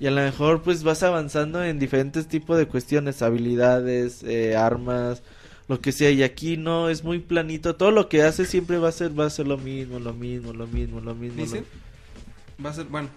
Y 0.00 0.06
a 0.06 0.10
lo 0.10 0.20
mejor 0.22 0.62
pues 0.62 0.82
vas 0.82 1.02
avanzando 1.02 1.62
en 1.62 1.78
diferentes 1.78 2.26
tipos 2.26 2.56
de 2.58 2.66
cuestiones, 2.66 3.20
habilidades, 3.22 4.22
eh, 4.24 4.56
armas, 4.56 5.22
lo 5.68 5.80
que 5.80 5.92
sea. 5.92 6.10
Y 6.10 6.22
aquí 6.22 6.56
no, 6.56 6.88
es 6.88 7.04
muy 7.04 7.18
planito. 7.18 7.76
Todo 7.76 7.90
lo 7.90 8.08
que 8.08 8.22
hace 8.22 8.46
siempre 8.46 8.78
va 8.78 8.88
a 8.88 8.92
ser, 8.92 9.18
va 9.18 9.26
a 9.26 9.30
ser 9.30 9.46
lo 9.46 9.58
mismo, 9.58 9.98
lo 10.00 10.14
mismo, 10.14 10.52
lo 10.52 10.66
mismo, 10.66 11.00
lo 11.00 11.14
mismo. 11.14 11.42
Dicen, 11.42 11.64
lo- 12.58 12.64
va 12.64 12.70
a 12.70 12.74
ser, 12.74 12.86
bueno, 12.86 13.08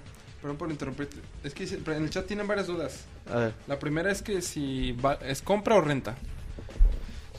perdón 0.43 0.57
por 0.57 0.69
interrumpirte. 0.69 1.15
Es 1.43 1.53
que 1.55 1.63
en 1.63 2.03
el 2.03 2.09
chat 2.11 2.27
tienen 2.27 2.45
varias 2.45 2.67
dudas. 2.67 3.05
A 3.31 3.37
ver. 3.37 3.53
La 3.67 3.79
primera 3.79 4.11
es 4.11 4.21
que 4.21 4.41
si 4.43 4.91
va- 4.91 5.17
es 5.25 5.41
compra 5.41 5.75
o 5.75 5.81
renta. 5.81 6.15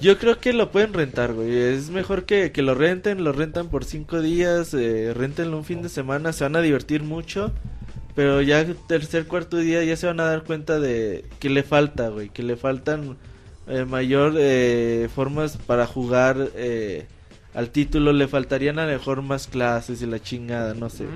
Yo 0.01 0.19
creo 0.19 0.39
que 0.41 0.53
lo 0.53 0.73
pueden 0.73 0.93
rentar, 0.93 1.33
güey. 1.35 1.55
Es 1.57 1.91
mejor 1.91 2.25
que, 2.25 2.51
que 2.51 2.63
lo 2.63 2.75
renten, 2.75 3.23
lo 3.23 3.33
rentan 3.33 3.69
por 3.69 3.85
cinco 3.85 4.21
días, 4.21 4.75
eh, 4.75 5.13
rentenlo 5.15 5.57
un 5.57 5.65
fin 5.65 5.83
de 5.83 5.89
semana, 5.89 6.33
se 6.33 6.43
van 6.45 6.57
a 6.57 6.61
divertir 6.63 7.03
mucho. 7.05 7.53
Pero 8.17 8.43
ya 8.43 8.65
tercer, 8.89 9.27
cuarto 9.27 9.57
día 9.59 9.85
ya 9.85 9.97
se 9.97 10.07
van 10.07 10.21
a 10.21 10.25
dar 10.25 10.43
cuenta 10.45 10.81
de 10.81 11.25
que 11.39 11.51
le 11.51 11.63
falta, 11.63 12.09
güey. 12.09 12.29
Que 12.31 12.43
le 12.43 12.57
faltan 12.57 13.17
eh, 13.69 13.85
mayor 13.85 14.35
eh, 14.37 15.09
formas 15.15 15.59
para 15.59 15.87
jugar 15.87 16.49
eh, 16.57 17.07
al 17.55 17.71
título. 17.71 18.13
Le 18.13 18.27
faltarían 18.29 18.79
a 18.79 18.87
lo 18.87 18.93
mejor 18.93 19.23
más 19.23 19.47
clases 19.47 20.01
y 20.03 20.07
la 20.07 20.21
chingada, 20.21 20.75
no 20.75 20.89
sé. 20.91 21.05
Ujú. 21.05 21.13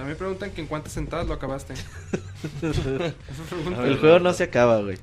También 0.00 0.16
preguntan 0.16 0.50
que 0.50 0.62
en 0.62 0.66
cuántas 0.66 0.94
sentadas 0.94 1.26
lo 1.26 1.34
acabaste. 1.34 1.74
El 3.84 3.98
juego 3.98 4.18
no 4.18 4.32
se 4.32 4.44
acaba, 4.44 4.80
güey. 4.80 4.96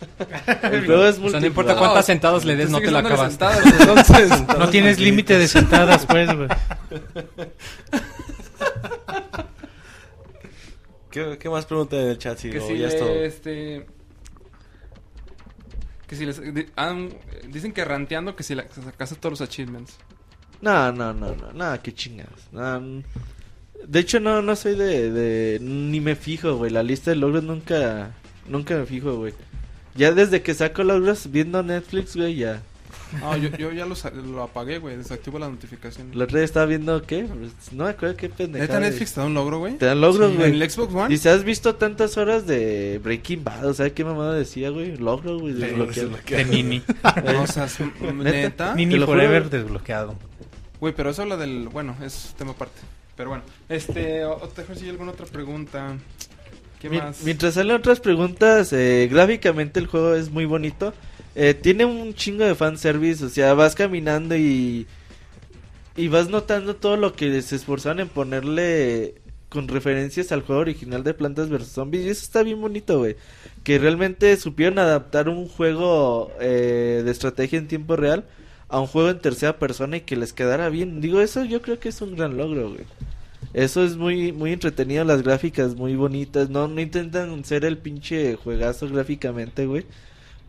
El 0.62 0.86
juego 0.86 1.04
es 1.04 1.18
O 1.18 1.28
sea, 1.28 1.40
no 1.40 1.46
importa 1.46 1.76
cuántas 1.76 2.06
sentadas 2.06 2.46
le 2.46 2.56
des, 2.56 2.70
no 2.70 2.78
te 2.80 2.86
sentadas, 2.88 3.66
entonces. 3.80 4.30
No 4.58 4.70
tienes 4.70 4.98
límite 4.98 5.36
de 5.36 5.46
sentadas, 5.46 6.06
pues, 6.06 6.34
güey. 6.34 6.48
¿Qué, 11.10 11.36
qué 11.38 11.50
más 11.50 11.66
preguntan 11.66 11.98
en 12.00 12.08
el 12.08 12.18
chat? 12.18 12.38
Si 12.38 12.48
que 12.48 12.60
no, 12.60 12.66
si 12.66 12.78
ya 12.78 12.86
es 12.88 12.98
todo. 12.98 13.10
este 13.10 13.86
que 16.06 16.16
si 16.16 16.24
les 16.24 16.40
di- 16.54 16.66
han- 16.76 17.10
dicen 17.48 17.72
que 17.74 17.84
ranteando 17.84 18.34
que 18.34 18.42
si 18.42 18.54
la, 18.54 18.66
que 18.66 18.80
sacaste 18.80 19.16
todos 19.16 19.38
los 19.38 19.46
achievements. 19.46 19.98
No, 20.62 20.92
no, 20.92 21.12
no, 21.12 21.34
no, 21.34 21.52
nada, 21.52 21.82
qué. 21.82 21.92
No, 22.52 22.76
n- 22.76 23.04
de 23.86 23.98
hecho, 24.00 24.20
no, 24.20 24.42
no 24.42 24.56
soy 24.56 24.74
de, 24.76 25.10
de, 25.10 25.58
ni 25.60 26.00
me 26.00 26.16
fijo, 26.16 26.56
güey. 26.56 26.70
La 26.70 26.82
lista 26.82 27.10
de 27.10 27.16
logros 27.16 27.44
nunca, 27.44 28.12
nunca 28.48 28.76
me 28.76 28.86
fijo, 28.86 29.16
güey. 29.16 29.34
Ya 29.94 30.12
desde 30.12 30.42
que 30.42 30.54
saco 30.54 30.84
logros 30.84 31.30
viendo 31.30 31.62
Netflix, 31.62 32.16
güey, 32.16 32.36
ya. 32.36 32.62
No, 33.20 33.36
yo, 33.36 33.48
yo 33.56 33.72
ya 33.72 33.86
lo, 33.86 34.42
apagué, 34.42 34.78
güey, 34.78 34.96
desactivo 34.96 35.38
las 35.38 35.50
notificaciones. 35.50 36.14
La 36.14 36.24
otra 36.24 36.36
vez 36.40 36.44
estaba 36.44 36.66
viendo, 36.66 37.02
¿qué? 37.02 37.26
No 37.72 37.84
me 37.84 37.90
acuerdo 37.90 38.16
qué 38.16 38.28
pendejada. 38.28 38.78
¿Neta. 38.78 38.88
Netflix 38.88 39.14
te 39.14 39.20
da 39.20 39.26
un 39.26 39.34
logro, 39.34 39.58
güey? 39.58 39.76
Te 39.78 39.86
dan 39.86 40.00
logros, 40.00 40.30
Sí, 40.30 40.36
güey. 40.36 40.50
¿En 40.50 40.62
el 40.62 40.70
Xbox 40.70 40.94
One? 40.94 41.08
Dice, 41.08 41.28
¿has 41.30 41.42
visto 41.42 41.74
tantas 41.74 42.16
horas 42.16 42.46
de 42.46 43.00
Breaking 43.02 43.42
Bad? 43.42 43.66
O 43.66 43.74
sea, 43.74 43.90
¿qué 43.90 44.04
mamada 44.04 44.34
decía, 44.34 44.70
güey? 44.70 44.96
Logro, 44.96 45.40
güey, 45.40 45.54
desbloqueado. 45.54 46.10
De 46.28 46.44
Nini. 46.44 46.82
No, 47.24 47.42
o 47.42 47.46
sea, 47.48 47.64
es- 47.64 47.78
¿Neta? 48.14 48.74
Nini 48.74 48.98
Forever 49.00 49.50
desbloqueado. 49.50 50.14
Güey, 50.78 50.94
pero 50.94 51.10
eso 51.10 51.22
habla 51.22 51.36
del... 51.36 51.68
Bueno, 51.68 51.96
es 52.02 52.34
tema 52.38 52.52
aparte. 52.52 52.80
Pero 53.20 53.28
bueno. 53.28 53.44
Este, 53.68 54.24
o- 54.24 54.40
si 54.74 54.84
hay 54.84 54.88
alguna 54.88 55.10
otra 55.10 55.26
pregunta. 55.26 55.94
¿Qué 56.80 56.88
más? 56.88 57.22
Mientras 57.22 57.52
salen 57.52 57.76
otras 57.76 58.00
preguntas, 58.00 58.72
eh, 58.72 59.08
gráficamente 59.12 59.78
el 59.78 59.88
juego 59.88 60.14
es 60.14 60.30
muy 60.30 60.46
bonito. 60.46 60.94
Eh, 61.34 61.52
tiene 61.52 61.84
un 61.84 62.14
chingo 62.14 62.46
de 62.46 62.54
fanservice, 62.54 63.22
o 63.22 63.28
sea, 63.28 63.52
vas 63.52 63.74
caminando 63.74 64.34
y, 64.36 64.86
y 65.96 66.08
vas 66.08 66.30
notando 66.30 66.76
todo 66.76 66.96
lo 66.96 67.12
que 67.12 67.42
se 67.42 67.56
esforzaron 67.56 68.00
en 68.00 68.08
ponerle 68.08 69.16
con 69.50 69.68
referencias 69.68 70.32
al 70.32 70.40
juego 70.40 70.62
original 70.62 71.04
de 71.04 71.12
Plantas 71.12 71.50
vs. 71.50 71.66
Zombies. 71.68 72.06
Y 72.06 72.08
eso 72.08 72.22
está 72.22 72.42
bien 72.42 72.58
bonito, 72.58 73.00
güey. 73.00 73.16
Que 73.64 73.78
realmente 73.78 74.34
supieron 74.38 74.78
adaptar 74.78 75.28
un 75.28 75.46
juego 75.46 76.32
eh, 76.40 77.02
de 77.04 77.10
estrategia 77.10 77.58
en 77.58 77.68
tiempo 77.68 77.96
real 77.96 78.24
a 78.70 78.80
un 78.80 78.86
juego 78.86 79.10
en 79.10 79.18
tercera 79.20 79.58
persona 79.58 79.96
y 79.98 80.00
que 80.02 80.16
les 80.16 80.32
quedara 80.32 80.68
bien. 80.68 81.00
Digo, 81.00 81.20
eso 81.20 81.44
yo 81.44 81.60
creo 81.62 81.78
que 81.80 81.88
es 81.90 82.00
un 82.02 82.16
gran 82.16 82.36
logro, 82.36 82.70
güey. 82.70 82.84
Eso 83.52 83.82
es 83.84 83.96
muy 83.96 84.30
muy 84.32 84.52
entretenido, 84.52 85.04
las 85.04 85.22
gráficas 85.22 85.74
muy 85.74 85.96
bonitas. 85.96 86.50
No, 86.50 86.68
no 86.68 86.80
intentan 86.80 87.44
ser 87.44 87.64
el 87.64 87.78
pinche 87.78 88.36
juegazo 88.36 88.88
gráficamente, 88.88 89.66
güey. 89.66 89.84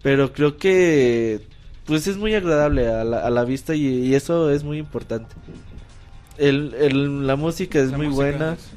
Pero 0.03 0.33
creo 0.33 0.57
que 0.57 1.41
pues 1.85 2.07
es 2.07 2.17
muy 2.17 2.33
agradable 2.35 2.87
a 2.87 3.03
la, 3.03 3.19
a 3.25 3.29
la 3.31 3.43
vista 3.43 3.73
y, 3.75 3.85
y 3.87 4.13
eso 4.15 4.51
es 4.51 4.63
muy 4.63 4.77
importante. 4.77 5.33
El, 6.37 6.73
el- 6.79 7.27
la 7.27 7.35
música 7.35 7.79
es 7.79 7.91
La 7.91 7.97
muy 7.97 8.07
música 8.07 8.23
buena. 8.23 8.53
es- 8.53 8.69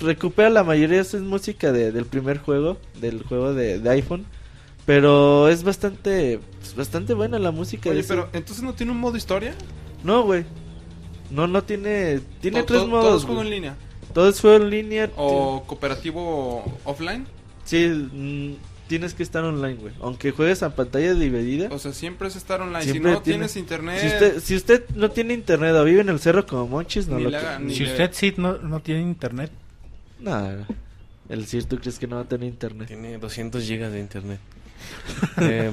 Recupera 0.00 0.48
la 0.48 0.64
mayoría 0.64 1.02
es 1.02 1.14
música 1.14 1.72
de- 1.72 1.92
del 1.92 2.06
primer 2.06 2.38
juego, 2.38 2.78
del 3.00 3.22
juego 3.22 3.52
de, 3.52 3.78
de 3.78 3.90
iPhone. 3.90 4.24
Pero 4.90 5.48
es 5.48 5.62
bastante 5.62 6.40
pues, 6.58 6.74
bastante 6.74 7.14
buena 7.14 7.38
la 7.38 7.52
música. 7.52 7.84
de 7.84 7.90
Oye, 7.90 8.00
ese- 8.00 8.08
pero 8.08 8.28
¿entonces 8.32 8.64
no 8.64 8.74
tiene 8.74 8.90
un 8.90 8.98
modo 8.98 9.16
historia? 9.16 9.54
No, 10.02 10.24
güey. 10.24 10.44
No, 11.30 11.46
no 11.46 11.62
tiene... 11.62 12.18
Tiene 12.40 12.58
To- 12.62 12.66
tres 12.66 12.80
to- 12.80 12.88
modos. 12.88 13.04
¿Todos 13.06 13.24
juego 13.24 13.36
güey. 13.42 13.46
en 13.46 13.54
línea? 13.54 13.76
Todo 14.12 14.28
es 14.30 14.40
juego 14.40 14.56
en 14.64 14.68
línea. 14.70 15.08
¿O 15.16 15.62
cooperativo 15.64 16.64
offline? 16.84 17.24
Sí, 17.64 17.86
mm, 17.86 18.54
tienes 18.88 19.14
que 19.14 19.22
estar 19.22 19.44
online, 19.44 19.74
güey. 19.76 19.94
Aunque 20.00 20.32
juegues 20.32 20.64
a 20.64 20.74
pantalla 20.74 21.14
dividida. 21.14 21.68
O 21.70 21.78
sea, 21.78 21.92
siempre 21.92 22.26
es 22.26 22.34
estar 22.34 22.60
online. 22.60 22.82
Siempre 22.82 23.12
si 23.12 23.16
no 23.16 23.22
tiene- 23.22 23.38
tienes 23.38 23.56
internet... 23.56 24.00
Si 24.00 24.06
usted, 24.08 24.40
si 24.40 24.56
usted 24.56 24.88
no 24.96 25.08
tiene 25.12 25.34
internet 25.34 25.72
o 25.76 25.84
vive 25.84 26.00
en 26.00 26.08
el 26.08 26.18
cerro 26.18 26.44
como 26.48 26.66
Monchis, 26.66 27.06
no 27.06 27.18
Ni 27.18 27.22
lo 27.22 27.30
que- 27.30 27.36
ni 27.60 27.74
Si 27.76 27.84
le- 27.84 27.92
usted 27.92 28.10
sí 28.12 28.34
no, 28.38 28.58
no 28.58 28.80
tiene 28.80 29.02
internet, 29.02 29.52
No, 30.18 30.48
el 31.28 31.46
CIR, 31.46 31.64
¿tú 31.66 31.78
crees 31.78 31.96
que 32.00 32.08
no 32.08 32.16
va 32.16 32.22
a 32.22 32.28
tener 32.28 32.48
internet? 32.48 32.88
Tiene 32.88 33.18
200 33.18 33.62
gigas 33.62 33.92
de 33.92 34.00
internet. 34.00 34.40
eh, 35.40 35.72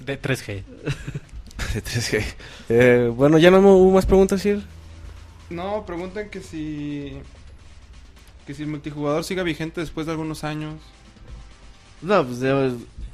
de 0.00 0.20
3G. 0.20 0.62
de 1.74 1.82
3G. 1.82 2.24
Eh, 2.68 3.12
bueno, 3.14 3.38
¿ya 3.38 3.50
no 3.50 3.58
hubo 3.60 3.92
más 3.92 4.06
preguntas, 4.06 4.40
Sir? 4.42 4.62
No, 5.50 5.84
preguntan 5.86 6.28
que 6.30 6.40
si... 6.40 7.18
Que 8.46 8.54
si 8.54 8.62
el 8.62 8.68
multijugador 8.68 9.24
siga 9.24 9.42
vigente 9.42 9.80
después 9.80 10.06
de 10.06 10.12
algunos 10.12 10.44
años. 10.44 10.74
No, 12.00 12.24
pues 12.24 12.40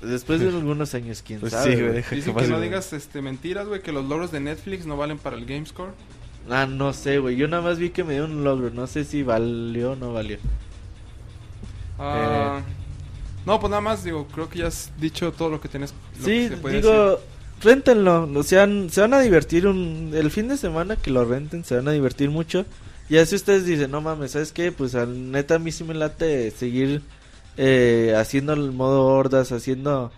después 0.01 0.41
de 0.41 0.49
algunos 0.49 0.95
años, 0.95 1.23
quién 1.27 1.41
Pues 1.41 1.53
sabe. 1.53 1.65
sí, 1.65 1.71
güey, 1.73 1.83
güey. 1.83 1.95
deja 1.95 2.15
Dicen 2.15 2.37
que 2.37 2.47
no 2.47 2.57
güey. 2.57 2.69
digas 2.69 2.93
este, 2.93 3.23
mentiras, 3.23 3.67
güey, 3.67 3.83
que 3.83 3.93
los 3.93 4.05
logros 4.05 4.31
de 4.31 4.41
Netflix 4.41 4.87
no 4.87 4.97
valen 4.97 5.19
para 5.19 5.37
el 5.37 5.47
GameScore. 5.47 5.93
Ah, 6.51 6.67
no 6.67 6.93
sé, 6.93 7.19
güey. 7.19 7.37
Yo 7.37 7.49
nada 7.49 7.63
más 7.63 7.79
vi 7.79 7.91
que 7.91 8.05
me 8.05 8.15
dio 8.15 8.27
un 8.27 8.45
logro. 8.45 8.71
No 8.71 8.87
sé 8.87 9.05
si 9.05 9.23
valió 9.23 9.93
o 9.93 9.97
no 9.97 10.13
valió. 10.13 10.39
Ah, 11.99 12.61
No, 13.47 13.61
pues 13.61 13.71
nada 13.71 13.83
más, 13.83 14.05
digo, 14.05 14.27
creo 14.29 14.49
que 14.49 14.61
ya 14.61 14.69
has 14.69 14.91
dicho 14.99 15.33
todo 15.33 15.51
lo 15.51 15.61
que 15.61 15.69
tienes. 15.69 15.95
lo 16.19 16.25
Sí, 16.25 16.49
que 16.49 16.49
se 16.49 16.57
puede 16.57 16.77
digo, 16.77 17.21
réntenlo. 17.63 18.31
O 18.35 18.43
sea, 18.43 18.67
se 18.91 19.01
van 19.01 19.15
a 19.15 19.21
divertir 19.21 19.67
un, 19.67 20.13
el 20.15 20.31
fin 20.31 20.49
de 20.49 20.57
semana 20.57 20.97
que 20.97 21.11
lo 21.11 21.25
renten, 21.25 21.65
se 21.65 21.77
van 21.77 21.89
a 21.89 21.93
divertir 21.93 22.31
mucho. 22.31 22.65
Y 23.09 23.19
así 23.19 23.35
ustedes 23.37 23.67
dicen, 23.67 23.91
no 23.91 24.01
mames, 24.01 24.33
¿sabes 24.33 24.53
qué? 24.53 24.73
Pues 24.73 24.95
al 24.95 25.31
neta 25.31 25.57
a 25.57 25.59
mí 25.59 25.73
sí 25.73 25.85
me 25.85 25.95
late 25.95 26.51
seguir 26.53 27.03
eh, 27.57 28.15
haciendo 28.17 28.53
el 28.55 28.73
modo 28.73 29.05
hordas, 29.07 29.53
haciendo... 29.53 30.13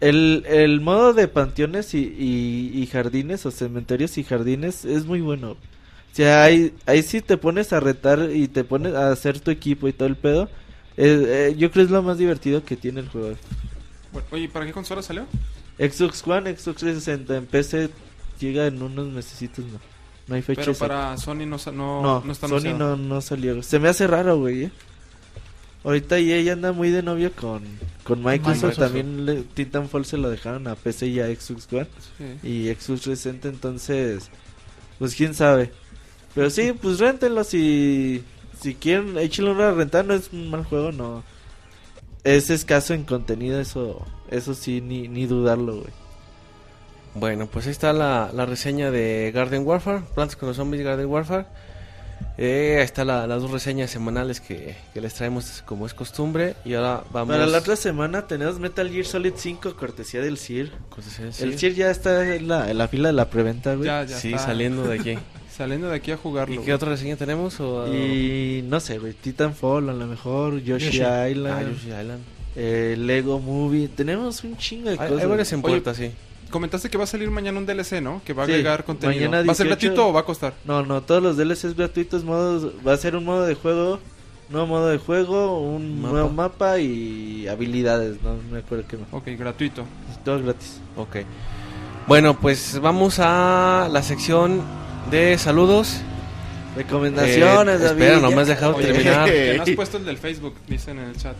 El, 0.00 0.44
el 0.48 0.80
modo 0.80 1.12
de 1.12 1.28
panteones 1.28 1.94
y, 1.94 1.98
y, 2.00 2.72
y 2.82 2.86
jardines 2.88 3.46
o 3.46 3.52
cementerios 3.52 4.18
y 4.18 4.24
jardines 4.24 4.84
es 4.84 5.06
muy 5.06 5.20
bueno. 5.20 5.52
O 5.52 6.14
sea, 6.14 6.42
ahí, 6.44 6.74
ahí 6.86 7.02
sí 7.02 7.22
te 7.22 7.36
pones 7.36 7.72
a 7.72 7.80
retar 7.80 8.30
y 8.32 8.48
te 8.48 8.64
pones 8.64 8.94
a 8.94 9.10
hacer 9.12 9.40
tu 9.40 9.50
equipo 9.52 9.88
y 9.88 9.92
todo 9.92 10.08
el 10.08 10.16
pedo. 10.16 10.50
Eh, 10.96 11.48
eh, 11.50 11.54
yo 11.56 11.70
creo 11.70 11.84
que 11.84 11.86
es 11.86 11.90
lo 11.90 12.02
más 12.02 12.18
divertido 12.18 12.64
que 12.64 12.76
tiene 12.76 13.00
el 13.00 13.08
juego. 13.08 13.34
Bueno, 14.12 14.28
oye, 14.30 14.48
¿para 14.48 14.66
qué 14.66 14.72
consola 14.72 15.02
salió? 15.02 15.26
Xbox 15.78 16.26
One, 16.26 16.50
Xbox 16.56 16.76
360, 16.78 17.36
en 17.36 17.46
PC 17.46 17.90
llega 18.38 18.66
en 18.66 18.82
unos 18.82 19.08
mesecitos, 19.08 19.64
no. 19.64 19.80
No 20.28 20.34
hay 20.36 20.42
fecha 20.42 20.60
Pero 20.60 20.72
exacta. 20.72 20.94
para 20.94 21.16
Sony 21.16 21.46
no, 21.46 21.56
no, 21.72 21.72
No, 22.02 22.22
no 22.24 22.32
está 22.32 22.46
Sony 22.46 22.74
no, 22.78 22.96
no 22.96 23.20
salió. 23.20 23.62
Se 23.62 23.78
me 23.80 23.88
hace 23.88 24.06
raro, 24.06 24.38
güey. 24.38 24.64
¿eh? 24.64 24.70
Ahorita 25.84 26.18
EA 26.18 26.52
anda 26.52 26.70
muy 26.72 26.90
de 26.90 27.02
novio 27.02 27.32
con, 27.32 27.62
con 28.04 28.22
Microsoft. 28.22 28.54
Microsoft. 28.62 28.78
También 28.78 29.26
le- 29.26 29.42
Titanfall 29.42 30.04
se 30.04 30.16
lo 30.18 30.30
dejaron 30.30 30.68
a 30.68 30.76
PC 30.76 31.08
y 31.08 31.18
a 31.20 31.26
Xbox 31.26 31.66
One. 31.72 31.88
Sí. 32.42 32.48
Y 32.48 32.64
Xbox 32.68 33.00
360, 33.02 33.48
entonces... 33.48 34.30
Pues 35.00 35.16
quién 35.16 35.34
sabe. 35.34 35.72
Pero 36.36 36.50
sí, 36.50 36.72
pues 36.80 37.00
réntenlo 37.00 37.42
si... 37.42 38.22
Si 38.62 38.74
quieren, 38.74 39.18
échenle 39.18 39.50
una 39.50 39.70
rentada. 39.72 40.04
No 40.04 40.14
es 40.14 40.30
un 40.32 40.50
mal 40.50 40.64
juego, 40.64 40.92
no. 40.92 41.22
Es 42.24 42.50
escaso 42.50 42.94
en 42.94 43.04
contenido, 43.04 43.60
eso... 43.60 44.06
Eso 44.30 44.54
sí, 44.54 44.80
ni, 44.80 45.08
ni 45.08 45.26
dudarlo, 45.26 45.74
güey. 45.80 45.92
Bueno, 47.14 47.46
pues 47.46 47.66
ahí 47.66 47.72
está 47.72 47.92
la, 47.92 48.30
la 48.32 48.46
reseña 48.46 48.90
de 48.90 49.30
Garden 49.34 49.66
Warfare, 49.66 50.02
Plantas 50.14 50.36
con 50.36 50.48
los 50.48 50.56
Zombies 50.56 50.82
Garden 50.82 51.06
Warfare. 51.06 51.44
Eh, 52.38 52.76
ahí 52.78 52.84
está 52.84 53.04
la- 53.04 53.26
las 53.26 53.42
dos 53.42 53.50
reseñas 53.50 53.90
semanales 53.90 54.40
que, 54.40 54.74
que 54.94 55.00
les 55.02 55.12
traemos 55.12 55.62
como 55.66 55.84
es 55.84 55.92
costumbre. 55.92 56.54
Y 56.64 56.72
ahora 56.74 57.02
vamos... 57.12 57.34
Para 57.34 57.46
la 57.46 57.58
otra 57.58 57.76
semana 57.76 58.26
tenemos 58.26 58.58
Metal 58.58 58.88
Gear 58.88 59.04
Solid 59.04 59.34
5, 59.36 59.76
cortesía 59.76 60.22
del 60.22 60.38
CIR. 60.38 60.70
Cortesía 60.88 61.26
del 61.26 61.34
El 61.34 61.34
CIR. 61.34 61.58
CIR 61.58 61.74
ya 61.74 61.90
está 61.90 62.34
en 62.34 62.48
la, 62.48 62.70
en 62.70 62.78
la 62.78 62.88
fila 62.88 63.08
de 63.08 63.12
la 63.14 63.28
preventa, 63.28 63.74
güey. 63.74 63.86
Ya, 63.86 64.04
ya 64.04 64.16
Sí, 64.16 64.32
está 64.32 64.46
saliendo 64.46 64.84
de 64.84 64.98
aquí. 64.98 65.18
Saliendo 65.56 65.88
de 65.88 65.96
aquí 65.96 66.10
a 66.12 66.16
jugarlo. 66.16 66.52
¿Y 66.52 66.56
güey. 66.56 66.66
qué 66.66 66.74
otra 66.74 66.88
reseña 66.90 67.16
tenemos? 67.16 67.60
O, 67.60 67.86
Y 67.92 68.62
no 68.68 68.80
sé, 68.80 68.98
güey, 68.98 69.12
Titanfall 69.12 69.90
a 69.90 69.92
lo 69.92 70.06
mejor, 70.06 70.60
Yoshi, 70.62 70.86
Yoshi. 70.86 71.30
Island, 71.32 71.46
Ah, 71.48 71.62
Yoshi 71.62 71.88
Island. 71.88 72.20
eh, 72.56 72.96
Lego 72.98 73.38
Movie. 73.38 73.88
Tenemos 73.88 74.42
un 74.44 74.56
chingo 74.56 74.86
de 74.86 74.92
Hay, 74.92 75.08
cosas. 75.08 75.22
hay 75.22 75.26
varias 75.28 75.52
en 75.52 75.58
Oye, 75.60 75.68
puerta, 75.68 75.94
sí. 75.94 76.10
Comentaste 76.50 76.90
que 76.90 76.98
va 76.98 77.04
a 77.04 77.06
salir 77.06 77.30
mañana 77.30 77.58
un 77.58 77.66
DLC, 77.66 78.00
¿no? 78.02 78.20
Que 78.24 78.32
va 78.34 78.42
a 78.42 78.46
Sí, 78.46 78.52
agregar 78.52 78.84
contenido. 78.84 79.18
mañana 79.30 79.46
¿Va 79.46 79.52
a 79.52 79.54
ser 79.54 79.66
18. 79.66 79.68
gratuito 79.88 80.08
o 80.08 80.12
va 80.12 80.20
a 80.20 80.24
costar? 80.24 80.54
No, 80.66 80.84
no, 80.84 81.02
todos 81.02 81.22
los 81.22 81.36
DLCs 81.36 81.74
gratuitos, 81.76 82.24
modos, 82.24 82.72
va 82.86 82.92
a 82.92 82.96
ser 82.98 83.16
un 83.16 83.24
modo 83.24 83.44
de 83.46 83.54
juego, 83.54 84.00
nuevo 84.50 84.66
modo 84.66 84.88
de 84.88 84.98
juego, 84.98 85.60
un 85.60 86.00
Mapa. 86.02 86.12
nuevo 86.12 86.28
mapa 86.30 86.78
y 86.78 87.46
habilidades, 87.48 88.22
no 88.22 88.36
me 88.50 88.58
acuerdo 88.58 88.84
qué 88.88 88.96
más. 88.98 89.08
Ok, 89.12 89.28
gratuito. 89.38 89.84
Todo 90.24 90.42
gratis. 90.42 90.78
Ok. 90.96 91.16
Bueno, 92.06 92.38
pues 92.38 92.78
vamos 92.82 93.18
a 93.18 93.88
la 93.90 94.02
sección 94.02 94.60
de 95.12 95.38
saludos. 95.38 95.98
Recomendaciones, 96.76 97.80
Eh, 97.80 97.84
David. 97.84 98.02
espera, 98.02 98.20
no 98.20 98.30
me 98.30 98.42
has 98.42 98.48
dejado 98.48 98.74
Oye, 98.76 98.86
terminar. 98.86 99.30
que 99.30 99.54
no 99.58 99.62
has 99.62 99.70
puesto 99.76 99.96
el 99.98 100.04
del 100.06 100.16
Facebook, 100.18 100.54
dicen 100.66 100.98
en 100.98 101.10
el 101.10 101.16
chat. 101.16 101.36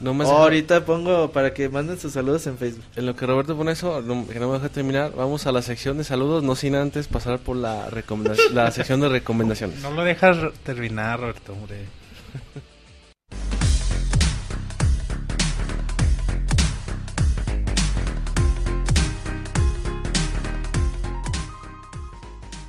No 0.00 0.12
me 0.12 0.24
has 0.24 0.28
Oh, 0.28 0.32
dejado- 0.32 0.42
ahorita 0.44 0.84
pongo 0.84 1.30
para 1.32 1.54
que 1.54 1.68
manden 1.70 1.98
sus 1.98 2.12
saludos 2.12 2.46
en 2.46 2.58
Facebook. 2.58 2.84
En 2.94 3.06
lo 3.06 3.16
que 3.16 3.24
Roberto 3.26 3.56
pone 3.56 3.72
eso, 3.72 4.02
no- 4.02 4.26
que 4.28 4.38
no 4.38 4.48
me 4.48 4.54
deja 4.58 4.68
terminar, 4.68 5.12
vamos 5.16 5.46
a 5.46 5.52
la 5.52 5.62
sección 5.62 5.96
de 5.96 6.04
saludos, 6.04 6.42
no 6.42 6.54
sin 6.54 6.74
antes 6.74 7.06
pasar 7.08 7.38
por 7.38 7.56
la, 7.56 7.88
la 8.52 8.70
sección 8.70 9.00
de 9.00 9.08
recomendaciones. 9.08 9.80
No 9.80 9.90
lo 9.92 10.04
dejas 10.04 10.36
terminar, 10.62 11.20
Roberto, 11.20 11.52
hombre. 11.54 11.76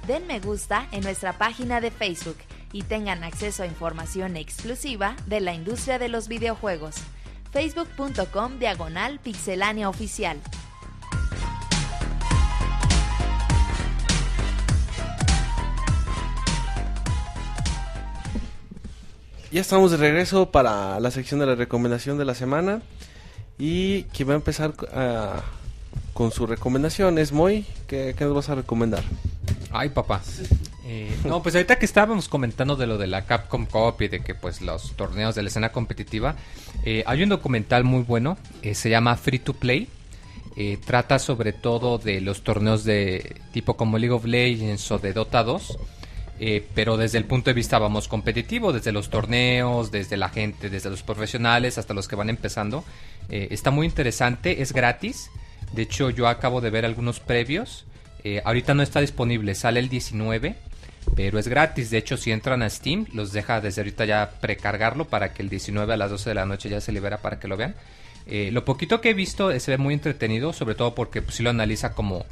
Den 0.07 0.27
me 0.27 0.40
gusta 0.40 0.88
en 0.91 1.02
nuestra 1.02 1.34
página 1.34 1.82
de 1.82 1.90
Facebook 1.90 2.38
y 2.72 2.84
tengan 2.84 3.23
acceso 3.23 3.64
a 3.64 3.65
información 3.65 4.38
exclusiva 4.38 5.15
de 5.26 5.40
la 5.40 5.56
industria 5.56 5.98
de 5.98 6.10
los 6.10 6.27
videojuegos. 6.27 6.98
facebook.com 7.52 8.60
diagonal 8.60 9.19
pixelánea 9.19 9.90
oficial. 9.90 10.40
Ya 19.52 19.61
estamos 19.61 19.90
de 19.90 19.98
regreso 19.98 20.52
para 20.52 20.99
la 20.99 21.10
sección 21.10 21.40
de 21.40 21.48
la 21.48 21.56
recomendación 21.56 22.19
de 22.19 22.26
la 22.26 22.36
semana. 22.36 22.84
Y 23.57 24.03
quien 24.03 24.30
va 24.30 24.34
a 24.34 24.36
empezar 24.36 24.73
ah, 24.94 25.41
con 26.14 26.32
su 26.32 26.45
recomendación 26.45 27.18
es 27.18 27.32
Moy. 27.32 27.65
¿Qué, 27.88 28.14
qué 28.15 28.26
nos 28.26 28.36
vas 28.36 28.49
a 28.49 28.56
recomendar? 28.56 29.03
Ay, 29.77 29.89
papá. 29.89 30.22
Eh, 30.85 31.14
no, 31.26 31.43
pues 31.43 31.53
ahorita 31.53 31.77
que 31.77 31.85
estábamos 31.85 32.30
comentando 32.30 32.77
de 32.77 32.88
lo 32.88 32.97
de 32.97 33.07
la 33.07 33.26
Capcom 33.26 33.65
Cup 33.65 34.02
y 34.02 34.07
de 34.07 34.22
que 34.22 34.34
pues 34.34 34.61
los 34.61 34.93
torneos 34.93 35.35
de 35.35 35.43
la 35.43 35.49
escena 35.49 35.73
competitiva, 35.73 36.35
eh, 36.85 37.03
hay 37.06 37.23
un 37.23 37.30
documental 37.30 37.84
muy 37.84 38.03
bueno, 38.03 38.38
eh, 38.61 38.73
se 38.73 38.89
llama 38.89 39.18
Free 39.18 39.39
to 39.39 39.53
Play. 39.53 39.89
Eh, 40.56 40.77
trata 40.85 41.19
sobre 41.19 41.52
todo 41.52 41.97
de 41.97 42.22
los 42.22 42.41
torneos 42.41 42.85
de 42.85 43.41
tipo 43.52 43.76
como 43.76 43.97
League 43.97 44.14
of 44.14 44.23
Legends 44.23 44.89
o 44.91 44.97
de 44.97 45.11
Dota 45.11 45.43
2, 45.43 45.77
eh, 46.39 46.65
pero 46.73 46.95
desde 46.95 47.18
el 47.18 47.26
punto 47.26 47.49
de 47.49 47.56
vista, 47.56 47.77
vamos, 47.77 48.07
competitivo, 48.07 48.72
desde 48.72 48.93
los 48.93 49.10
torneos, 49.10 49.91
desde 49.91 50.15
la 50.15 50.30
gente, 50.30 50.69
desde 50.69 50.89
los 50.89 51.03
profesionales 51.03 51.77
hasta 51.77 51.93
los 51.93 52.07
que 52.07 52.15
van 52.15 52.30
empezando. 52.30 52.85
Está 53.27 53.72
muy 53.72 53.85
interesante, 53.85 54.61
es 54.61 54.72
gratis. 54.72 55.30
De 55.73 55.81
hecho, 55.81 56.10
yo 56.11 56.30
acabo 56.30 56.61
de 56.61 56.69
ver 56.69 56.85
algunos 56.85 57.19
previos. 57.19 57.85
Eh, 58.26 58.41
ahorita 58.43 58.73
no 58.73 58.81
está 58.81 59.02
disponible, 59.02 59.53
sale 59.53 59.80
el 59.80 59.88
19, 59.88 60.56
pero 61.15 61.38
es 61.38 61.47
gratis. 61.47 61.91
De 61.91 61.99
hecho, 61.99 62.18
si 62.18 62.31
entran 62.31 62.64
a 62.64 62.69
Steam, 62.72 63.06
los 63.14 63.31
deja 63.31 63.61
desde 63.61 63.81
ahorita 63.81 64.03
ya 64.06 64.31
precargarlo 64.41 65.06
para 65.06 65.31
que 65.31 65.43
el 65.43 65.49
19 65.49 65.93
a 65.93 65.95
las 65.95 66.10
12 66.10 66.31
de 66.31 66.34
la 66.34 66.47
noche 66.47 66.68
ya 66.68 66.81
se 66.81 66.91
libera 66.91 67.19
para 67.19 67.39
que 67.39 67.47
lo 67.47 67.56
vean. 67.56 67.76
Eh, 68.26 68.49
lo 68.52 68.65
poquito 68.65 68.99
que 68.99 69.11
he 69.11 69.14
visto 69.14 69.52
eh, 69.52 69.60
se 69.60 69.69
ve 69.69 69.77
muy 69.77 69.93
entretenido, 69.93 70.53
sobre 70.53 70.73
todo 70.73 70.95
porque 70.95 71.22
pues, 71.22 71.35
sí 71.35 71.43
lo 71.43 71.52
analiza 71.52 71.93
como, 71.93 72.26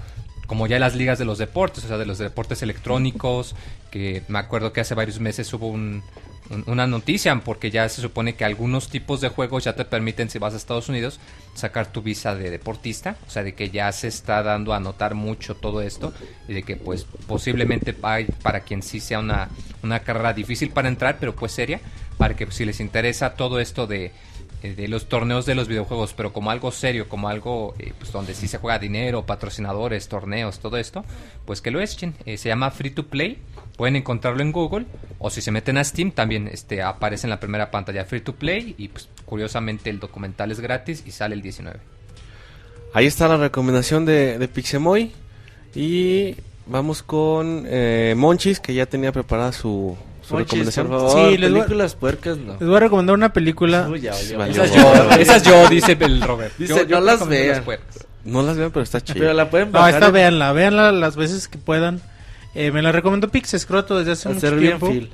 como 0.47 0.65
ya 0.65 0.79
las 0.79 0.95
ligas 0.95 1.19
de 1.19 1.25
los 1.25 1.37
deportes, 1.37 1.85
o 1.85 1.87
sea, 1.87 1.99
de 1.99 2.07
los 2.07 2.17
deportes 2.17 2.63
electrónicos, 2.63 3.55
que 3.91 4.23
me 4.29 4.39
acuerdo 4.39 4.73
que 4.73 4.81
hace 4.81 4.95
varios 4.95 5.19
meses 5.19 5.53
hubo 5.53 5.67
un, 5.67 6.01
un- 6.49 6.63
una 6.67 6.87
noticia, 6.87 7.35
porque 7.43 7.71
ya 7.71 7.87
se 7.89 8.01
supone 8.01 8.35
que 8.35 8.45
algunos 8.45 8.89
tipos 8.89 9.21
de 9.21 9.29
juegos 9.29 9.63
ya 9.63 9.73
te 9.75 9.85
permiten, 9.85 10.29
si 10.29 10.39
vas 10.39 10.53
a 10.53 10.57
Estados 10.57 10.89
Unidos, 10.89 11.19
sacar 11.53 11.87
tu 11.91 12.01
visa 12.01 12.35
de 12.35 12.49
deportista, 12.49 13.15
o 13.27 13.29
sea, 13.29 13.43
de 13.43 13.53
que 13.53 13.69
ya 13.69 13.91
se 13.91 14.07
está 14.07 14.43
dando 14.43 14.73
a 14.73 14.79
notar 14.79 15.13
mucho 15.15 15.55
todo 15.55 15.81
esto, 15.81 16.13
y 16.47 16.53
de 16.53 16.63
que 16.63 16.75
pues 16.75 17.05
posiblemente 17.27 17.95
hay 18.03 18.25
para 18.41 18.61
quien 18.61 18.81
sí 18.83 18.99
sea 18.99 19.19
una, 19.19 19.49
una 19.83 19.99
carrera 20.01 20.33
difícil 20.33 20.69
para 20.71 20.87
entrar, 20.89 21.17
pero 21.19 21.35
pues 21.35 21.51
seria, 21.51 21.79
para 22.17 22.35
que 22.35 22.45
pues, 22.45 22.55
si 22.57 22.65
les 22.65 22.79
interesa 22.79 23.33
todo 23.35 23.59
esto 23.59 23.87
de 23.87 24.11
de 24.71 24.87
los 24.87 25.07
torneos 25.07 25.45
de 25.45 25.55
los 25.55 25.67
videojuegos, 25.67 26.13
pero 26.13 26.31
como 26.31 26.49
algo 26.49 26.71
serio, 26.71 27.09
como 27.09 27.27
algo 27.27 27.73
eh, 27.79 27.93
pues 27.97 28.11
donde 28.11 28.33
sí 28.33 28.47
se 28.47 28.57
juega 28.57 28.79
dinero, 28.79 29.25
patrocinadores, 29.25 30.07
torneos, 30.07 30.59
todo 30.59 30.77
esto, 30.77 31.03
pues 31.45 31.61
que 31.61 31.71
lo 31.71 31.81
echen. 31.81 32.15
Eh, 32.25 32.37
se 32.37 32.49
llama 32.49 32.71
Free 32.71 32.91
to 32.91 33.07
Play. 33.07 33.39
Pueden 33.77 33.95
encontrarlo 33.95 34.41
en 34.41 34.51
Google 34.51 34.85
o 35.19 35.29
si 35.29 35.41
se 35.41 35.51
meten 35.51 35.77
a 35.77 35.83
Steam 35.83 36.11
también 36.11 36.47
este 36.47 36.81
aparece 36.81 37.25
en 37.25 37.31
la 37.31 37.39
primera 37.39 37.71
pantalla 37.71 38.05
Free 38.05 38.21
to 38.21 38.35
Play 38.35 38.75
y 38.77 38.87
pues 38.87 39.09
curiosamente 39.25 39.89
el 39.89 39.99
documental 39.99 40.51
es 40.51 40.59
gratis 40.59 41.03
y 41.05 41.11
sale 41.11 41.35
el 41.35 41.41
19. 41.41 41.79
Ahí 42.93 43.07
está 43.07 43.27
la 43.27 43.37
recomendación 43.37 44.05
de, 44.05 44.47
Pixemoy. 44.53 45.11
Y 45.73 46.35
vamos 46.67 47.01
con 47.01 47.65
eh, 47.67 48.13
Monchis, 48.15 48.59
que 48.59 48.75
ya 48.75 48.85
tenía 48.85 49.11
preparada 49.11 49.51
su, 49.51 49.97
su 50.23 50.33
Monchis, 50.33 50.49
recomendación. 50.51 50.87
por 50.87 50.97
favor, 51.09 51.29
Sí, 51.31 51.37
les 51.37 51.51
voy 51.51 51.59
películas 51.61 51.95
puercas, 51.95 52.37
no. 52.37 52.53
Les 52.53 52.67
voy 52.67 52.75
a 52.75 52.79
recomendar 52.79 53.15
una 53.15 53.33
película. 53.33 53.87
Uy, 53.89 54.01
ya, 54.01 54.13
ya, 54.13 54.47
ya. 54.47 55.15
Esas 55.19 55.43
yo, 55.43 55.63
yo, 55.63 55.69
dice 55.69 55.97
el 55.99 56.21
Robert. 56.21 56.53
Dice, 56.57 56.85
no 56.87 56.99
las 57.01 57.27
vean. 57.27 57.63
las. 57.65 57.77
No 58.25 58.41
las 58.41 58.57
vean, 58.57 58.71
pero 58.71 58.83
está 58.83 59.01
chido. 59.01 59.19
Pero 59.19 59.33
la 59.33 59.49
pueden 59.49 59.67
No, 59.71 59.79
bajar. 59.79 59.93
esta 59.95 60.07
en- 60.07 60.13
véanla, 60.13 60.51
véanla 60.53 60.91
las 60.91 61.15
veces 61.15 61.47
que 61.47 61.57
puedan. 61.57 62.01
Eh, 62.55 62.71
me 62.71 62.81
la 62.81 62.91
recomendó 62.91 63.27
Pixescroto 63.29 63.97
desde 63.99 64.11
hace 64.13 64.29
mucho 64.29 64.57
tiempo. 64.57 64.87
feel. 64.87 65.09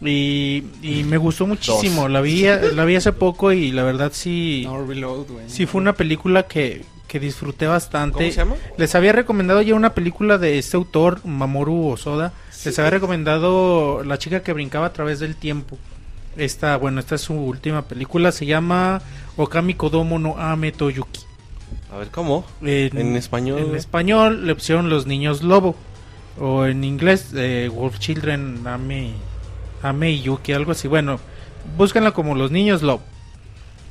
Y, 0.00 0.64
y 0.82 1.04
me 1.04 1.16
gustó 1.16 1.46
muchísimo. 1.46 2.08
La 2.08 2.20
vi, 2.20 2.44
la 2.74 2.84
vi 2.84 2.96
hace 2.96 3.12
poco 3.12 3.52
y 3.52 3.70
la 3.70 3.84
verdad 3.84 4.10
sí, 4.14 4.62
No, 4.66 4.84
Reload, 4.86 5.26
güey. 5.30 5.44
sí 5.48 5.66
fue 5.66 5.80
una 5.80 5.94
película 5.94 6.44
que, 6.44 6.84
que 7.06 7.20
disfruté 7.20 7.66
bastante. 7.66 8.14
¿Cómo 8.18 8.26
se 8.30 8.36
llama? 8.36 8.54
Les 8.76 8.94
había 8.94 9.12
recomendado 9.12 9.62
ya 9.62 9.74
una 9.74 9.94
película 9.94 10.36
de 10.38 10.58
este 10.58 10.76
autor, 10.76 11.24
Mamoru 11.24 11.88
Osoda. 11.88 12.32
Les 12.64 12.78
había 12.78 12.90
recomendado 12.90 14.02
La 14.04 14.18
chica 14.18 14.42
que 14.42 14.52
brincaba 14.52 14.86
a 14.86 14.92
través 14.92 15.20
del 15.20 15.36
tiempo. 15.36 15.78
Esta, 16.36 16.76
bueno, 16.76 17.00
esta 17.00 17.14
es 17.14 17.20
su 17.20 17.34
última 17.34 17.82
película. 17.82 18.32
Se 18.32 18.46
llama 18.46 19.00
Okami 19.36 19.74
Kodomo 19.74 20.18
no 20.18 20.36
Ame 20.38 20.72
Toyuki. 20.72 21.20
A 21.92 21.98
ver, 21.98 22.08
¿cómo? 22.08 22.44
En, 22.62 22.96
En 22.98 23.16
español. 23.16 23.60
En 23.60 23.74
español 23.76 24.46
le 24.46 24.54
pusieron 24.54 24.90
Los 24.90 25.06
Niños 25.06 25.42
Lobo. 25.42 25.76
O 26.40 26.66
en 26.66 26.82
inglés, 26.82 27.30
eh, 27.36 27.70
Wolf 27.72 28.00
Children 28.00 28.66
Ame, 28.66 29.12
Ame 29.82 30.10
y 30.10 30.22
Yuki, 30.22 30.52
algo 30.52 30.72
así. 30.72 30.88
Bueno, 30.88 31.20
búsquenla 31.76 32.10
como 32.10 32.34
Los 32.34 32.50
Niños 32.50 32.82
Lobo. 32.82 33.02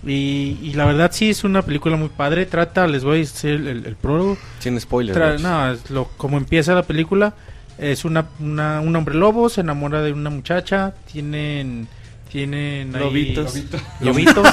Y, 0.06 0.58
y 0.62 0.74
la 0.74 0.86
verdad 0.86 1.12
sí 1.14 1.30
es 1.30 1.46
una 1.46 1.62
película 1.62 1.96
muy 1.96 2.10
padre. 2.10 2.46
Trata, 2.46 2.88
les 2.88 3.06
voy 3.06 3.16
a 3.16 3.20
decir 3.20 3.52
el, 3.52 3.86
el 3.86 3.96
prólogo. 3.96 4.38
Sin 4.60 4.78
spoilers. 4.82 5.42
No, 5.42 5.74
lo, 5.90 6.10
como 6.18 6.36
empieza 6.36 6.76
la 6.76 6.84
película, 6.84 7.34
Es 7.78 8.06
una, 8.06 8.28
una- 8.40 8.82
un 8.82 8.96
hombre 8.96 9.16
lobo, 9.16 9.50
se 9.50 9.62
enamora 9.62 10.02
de 10.02 10.14
una 10.14 10.30
muchacha, 10.30 10.94
tienen 11.12 11.88
tienen 12.32 12.96
ahí- 12.96 13.02
Lobitos. 13.04 13.54
lobitos, 14.02 14.48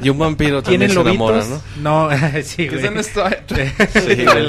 Y 0.00 0.10
un 0.10 0.18
vampiro 0.18 0.62
también 0.62 0.80
tienen 0.88 0.94
se 0.94 1.00
enamora, 1.10 1.38
lobitos. 1.38 1.60
¿no? 1.78 2.08
No, 2.08 2.16
sí, 2.44 2.68
¿Qué 2.68 2.78
güey. 2.78 2.82
Sí, 3.92 4.24
güey. 4.24 4.46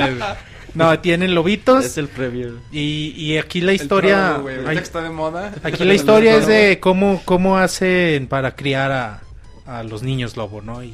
No, 0.75 0.99
tienen 0.99 1.33
lobitos 1.33 1.85
Es 1.85 1.97
el 1.97 2.07
previo. 2.07 2.59
y, 2.71 3.13
y 3.17 3.37
aquí 3.39 3.61
la 3.61 3.73
historia 3.73 4.35
ahorita 4.35 4.71
que 4.73 4.77
está 4.79 5.01
de 5.01 5.09
moda. 5.09 5.51
Aquí 5.63 5.83
la 5.85 5.95
historia 5.95 6.37
es 6.37 6.45
de 6.45 6.79
cómo, 6.79 7.21
cómo 7.25 7.57
hacen 7.57 8.27
para 8.27 8.55
criar 8.55 8.91
a, 8.91 9.21
a 9.65 9.81
los 9.81 10.03
niños 10.03 10.37
lobo, 10.37 10.61
¿no? 10.61 10.83
Y 10.83 10.93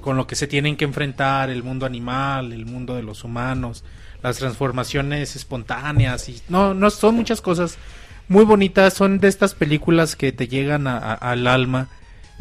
con 0.00 0.16
lo 0.16 0.26
que 0.26 0.34
se 0.34 0.48
tienen 0.48 0.76
que 0.76 0.84
enfrentar 0.84 1.50
el 1.50 1.62
mundo 1.62 1.86
animal, 1.86 2.52
el 2.52 2.66
mundo 2.66 2.96
de 2.96 3.04
los 3.04 3.22
humanos, 3.22 3.84
las 4.22 4.38
transformaciones 4.38 5.34
espontáneas 5.36 6.28
y 6.28 6.40
no, 6.48 6.74
no 6.74 6.90
son 6.90 7.14
muchas 7.16 7.40
cosas 7.40 7.76
muy 8.28 8.44
bonitas, 8.44 8.94
son 8.94 9.18
de 9.18 9.28
estas 9.28 9.54
películas 9.54 10.16
que 10.16 10.32
te 10.32 10.48
llegan 10.48 10.86
a- 10.86 10.98
a- 10.98 11.14
al 11.14 11.46
alma 11.46 11.88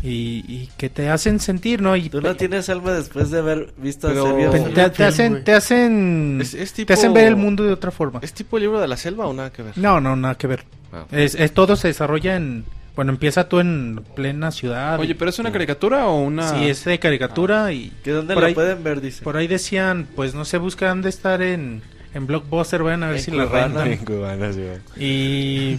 y, 0.03 0.44
y 0.48 0.70
que 0.78 0.90
te 0.90 1.10
hacen 1.10 1.40
sentir, 1.40 1.82
¿no? 1.82 1.95
Y 1.95 2.10
Tú 2.10 2.22
no 2.22 2.36
tienes 2.36 2.70
alma 2.70 2.91
después 2.94 3.30
de 3.30 3.40
haber 3.40 3.74
visto 3.78 4.08
Pero- 4.08 4.26
a 4.26 4.30
Sergio 4.30 4.49
te, 4.49 4.60
te- 4.60 4.90
te 4.90 5.03
hacen, 5.03 5.44
te 5.44 5.53
hacen, 5.53 6.40
Es- 6.41 6.53
es 6.56 6.74
tipo- 6.74 6.88
te 6.88 6.94
hacen 6.94 7.14
ver 7.14 7.28
el 7.28 7.36
mundo 7.36 7.64
de 7.64 7.72
otra 7.74 7.91
forma. 7.91 8.20
¿Es 8.24 8.34
tipo 8.34 8.58
el 8.58 8.64
libro 8.64 8.80
de 8.80 8.88
la 8.88 8.98
selva 8.98 9.28
o 9.28 9.34
nada 9.34 9.52
que 9.52 9.62
ver? 9.64 9.78
No, 9.78 9.99
no, 10.02 10.16
nada 10.16 10.36
que 10.36 10.48
ver. 10.48 10.64
Ah. 10.94 11.06
Es, 11.12 11.36
es- 11.36 11.53
todo 11.53 11.76
se 11.76 11.90
desarrolla 11.90 12.36
en, 12.36 12.66
bueno, 12.95 13.11
empieza 13.11 13.47
tú 13.47 13.59
en 13.59 14.03
plena 14.15 14.51
ciudad. 14.51 14.99
Oye, 14.99 15.15
pero 15.15 15.30
es 15.30 15.39
una 15.39 15.51
caricatura 15.51 16.07
o 16.07 16.19
una. 16.22 16.49
Sí, 16.49 16.68
es 16.68 16.84
de 16.85 16.99
caricatura 16.99 17.72
y 17.72 17.91
¿Que 18.03 18.11
dónde 18.11 18.35
la 18.35 18.47
ahí, 18.47 18.53
pueden 18.53 18.84
ver? 18.84 19.01
Dice. 19.01 19.23
por 19.23 19.38
ahí 19.38 19.47
decían, 19.47 20.07
pues 20.15 20.34
no 20.35 20.43
sé, 20.45 20.57
buscan 20.57 21.01
de 21.01 21.09
estar 21.09 21.41
en, 21.41 21.81
en 22.13 22.27
Blockbuster, 22.27 22.84
vayan 22.84 23.03
a 23.03 23.07
ver 23.07 23.18
En 23.18 23.23
si 23.23 23.31
la 23.31 23.47
Cuevana. 23.47 23.84
rentan. 23.85 24.05
Cubanas, 24.05 24.55
sí, 24.55 24.61
güey. 24.61 24.80
Y 24.97 25.77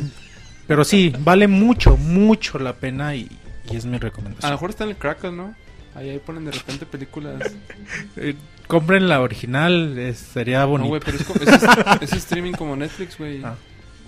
pero 0.67 0.85
sí, 0.85 1.13
vale 1.21 1.49
mucho, 1.49 1.97
mucho 1.97 2.59
la 2.59 2.73
pena 2.75 3.15
y, 3.15 3.29
y 3.71 3.77
es 3.77 3.85
mi 3.85 3.97
A 3.97 3.99
lo 3.99 4.03
recomendación. 4.05 4.53
mejor 4.53 4.71
está 4.71 4.85
en 4.85 4.91
el 4.91 4.97
Crackle, 4.97 5.33
¿no? 5.33 5.55
Ahí, 5.95 6.09
ahí 6.09 6.19
ponen 6.19 6.47
de 6.47 6.53
repente 6.53 6.87
películas. 6.87 7.43
Eh, 8.17 8.35
compren 8.67 9.09
la 9.09 9.21
original, 9.21 9.99
es- 9.99 10.17
sería 10.19 10.61
No, 10.61 10.69
bonito. 10.69 10.89
güey, 10.89 11.03
pero 11.05 11.19
es, 11.19 11.25
como- 11.25 11.41
es, 11.43 12.03
es 12.03 12.13
streaming 12.25 12.53
como 12.53 12.75
Netflix, 12.77 13.19
güey. 13.19 13.43
Ah, 13.45 13.55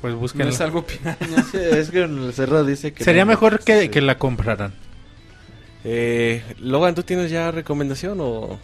pues 0.04 0.14
no 0.14 0.20
búsquenla. 0.20 0.52
es 0.52 0.60
algo 0.60 0.84
piraña. 0.86 1.42
Sí, 1.50 1.56
es 1.58 1.90
que 1.90 2.02
el 2.02 2.32
cerro 2.34 2.62
dice 2.64 2.92
que. 2.92 3.02
Sería 3.04 3.24
no. 3.24 3.30
mejor 3.30 3.60
que, 3.60 3.82
Sí. 3.82 3.88
que 3.88 4.02
la 4.02 4.18
compraran. 4.18 4.72
Eh, 5.84 6.42
Logan, 6.60 6.94
¿tú 6.94 7.02
tienes 7.02 7.30
ya 7.30 7.50
recomendación 7.50 8.20
o, 8.20 8.24
o 8.24 8.58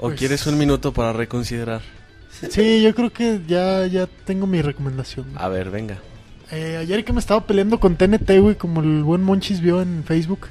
Pues- 0.00 0.18
quieres 0.18 0.46
un 0.46 0.56
minuto 0.58 0.92
para 0.92 1.12
reconsiderar? 1.12 1.80
Sí, 2.50 2.82
yo 2.82 2.94
creo 2.94 3.10
que 3.12 3.40
ya, 3.48 3.86
ya 3.86 4.06
tengo 4.24 4.46
mi 4.46 4.62
recomendación. 4.62 5.26
A 5.34 5.48
ver, 5.48 5.70
venga. 5.70 5.98
Eh, 6.52 6.76
ayer 6.80 7.04
que 7.04 7.12
me 7.12 7.18
estaba 7.20 7.44
peleando 7.46 7.80
con 7.80 7.96
TNT, 7.96 8.38
güey, 8.38 8.54
como 8.54 8.80
el 8.80 9.02
buen 9.02 9.22
Monchis 9.22 9.60
vio 9.60 9.82
en 9.82 10.04
Facebook, 10.04 10.46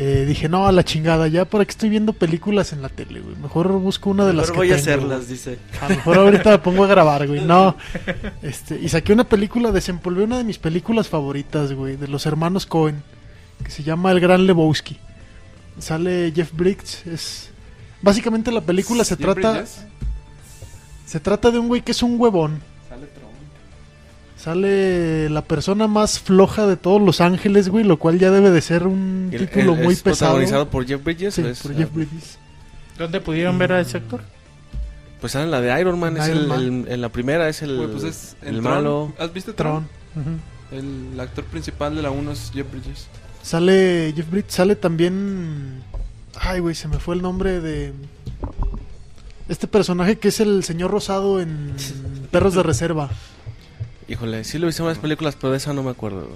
eh, 0.00 0.26
dije, 0.28 0.48
no, 0.48 0.64
a 0.68 0.70
la 0.70 0.84
chingada, 0.84 1.26
ya 1.26 1.44
para 1.44 1.64
que 1.64 1.72
estoy 1.72 1.88
viendo 1.88 2.12
películas 2.12 2.72
en 2.72 2.82
la 2.82 2.88
tele, 2.88 3.18
güey. 3.18 3.34
Mejor 3.34 3.72
busco 3.80 4.10
una 4.10 4.26
de 4.26 4.32
las 4.32 4.48
Mejor 4.48 4.52
que 4.52 4.68
voy 4.68 4.72
a 4.72 4.76
hacerlas, 4.76 5.18
güey. 5.22 5.30
dice. 5.30 5.58
A 5.80 5.88
lo 5.88 5.96
mejor 5.96 6.18
ahorita 6.18 6.50
me 6.50 6.58
pongo 6.60 6.84
a 6.84 6.86
grabar, 6.86 7.26
güey. 7.26 7.44
No. 7.44 7.74
Este, 8.42 8.78
y 8.78 8.88
saqué 8.88 9.12
una 9.12 9.24
película, 9.24 9.72
desempolvé 9.72 10.22
una 10.22 10.38
de 10.38 10.44
mis 10.44 10.58
películas 10.58 11.08
favoritas, 11.08 11.72
güey, 11.72 11.96
de 11.96 12.06
los 12.06 12.26
hermanos 12.26 12.64
Cohen, 12.64 13.02
que 13.64 13.72
se 13.72 13.82
llama 13.82 14.12
El 14.12 14.20
Gran 14.20 14.46
Lebowski. 14.46 14.96
Sale 15.80 16.32
Jeff 16.32 16.52
Bridges, 16.52 17.04
es... 17.04 17.50
Básicamente 18.00 18.52
la 18.52 18.60
película 18.60 19.02
se 19.02 19.16
trata... 19.16 19.50
Bridges. 19.50 19.84
Se 21.06 21.18
trata 21.18 21.50
de 21.50 21.58
un 21.58 21.66
güey 21.66 21.82
que 21.82 21.90
es 21.90 22.04
un 22.04 22.20
huevón. 22.20 22.60
Sale 24.38 25.28
la 25.30 25.42
persona 25.42 25.88
más 25.88 26.20
floja 26.20 26.66
de 26.66 26.76
todos 26.76 27.02
Los 27.02 27.20
Ángeles, 27.20 27.68
güey, 27.68 27.84
lo 27.84 27.98
cual 27.98 28.18
ya 28.18 28.30
debe 28.30 28.50
de 28.50 28.60
ser 28.60 28.86
un 28.86 29.30
El- 29.32 29.40
título 29.48 29.74
el- 29.74 29.82
muy 29.84 29.94
¿Es 29.94 30.02
pesado. 30.02 30.32
protagonizado 30.32 30.70
por 30.70 30.86
Jeff 30.86 31.02
Bridges? 31.02 31.34
Sí, 31.34 31.42
es- 31.42 31.60
por 31.60 31.74
Jeff 31.74 31.92
Bridges. 31.92 32.38
¿Dónde 32.96 33.20
pudieron 33.20 33.58
ver 33.58 33.72
a 33.72 33.80
ese 33.80 33.96
actor? 33.98 34.20
Pues 35.20 35.32
sale 35.32 35.46
en 35.46 35.50
la 35.50 35.60
de 35.60 35.80
Iron 35.80 35.98
Man, 35.98 36.16
es 36.16 36.28
el, 36.28 36.46
Man. 36.46 36.60
el- 36.60 36.88
en 36.88 37.00
la 37.00 37.08
primera 37.08 37.48
es 37.48 37.62
el, 37.62 37.76
Güey, 37.76 37.88
pues 37.90 38.04
es 38.04 38.36
el 38.42 38.60
Tron. 38.60 38.62
malo. 38.62 39.12
¿Has 39.18 39.32
visto 39.32 39.54
Tron? 39.54 39.88
El 40.70 41.18
actor 41.18 41.44
principal 41.44 41.96
de 41.96 42.02
la 42.02 42.10
1 42.10 42.30
es 42.32 42.50
Jeff 42.54 42.70
Bridges. 42.70 43.08
Sale 43.42 44.12
Jeff 44.14 44.30
Bridges, 44.30 44.54
sale 44.54 44.76
también... 44.76 45.82
Ay, 46.40 46.60
güey, 46.60 46.76
se 46.76 46.86
me 46.86 46.98
fue 47.00 47.16
el 47.16 47.22
nombre 47.22 47.60
de... 47.60 47.92
Este 49.48 49.66
personaje 49.66 50.18
que 50.18 50.28
es 50.28 50.38
el 50.40 50.62
señor 50.62 50.90
rosado 50.92 51.40
en 51.40 51.74
Perros 52.30 52.54
de 52.54 52.62
Reserva. 52.62 53.10
Híjole, 54.08 54.44
sí 54.44 54.58
lo 54.58 54.66
he 54.66 54.68
visto 54.68 54.82
en 54.82 54.86
varias 54.86 55.02
películas, 55.02 55.36
pero 55.40 55.50
de 55.52 55.58
esa 55.58 55.72
no 55.72 55.82
me 55.82 55.90
acuerdo. 55.90 56.28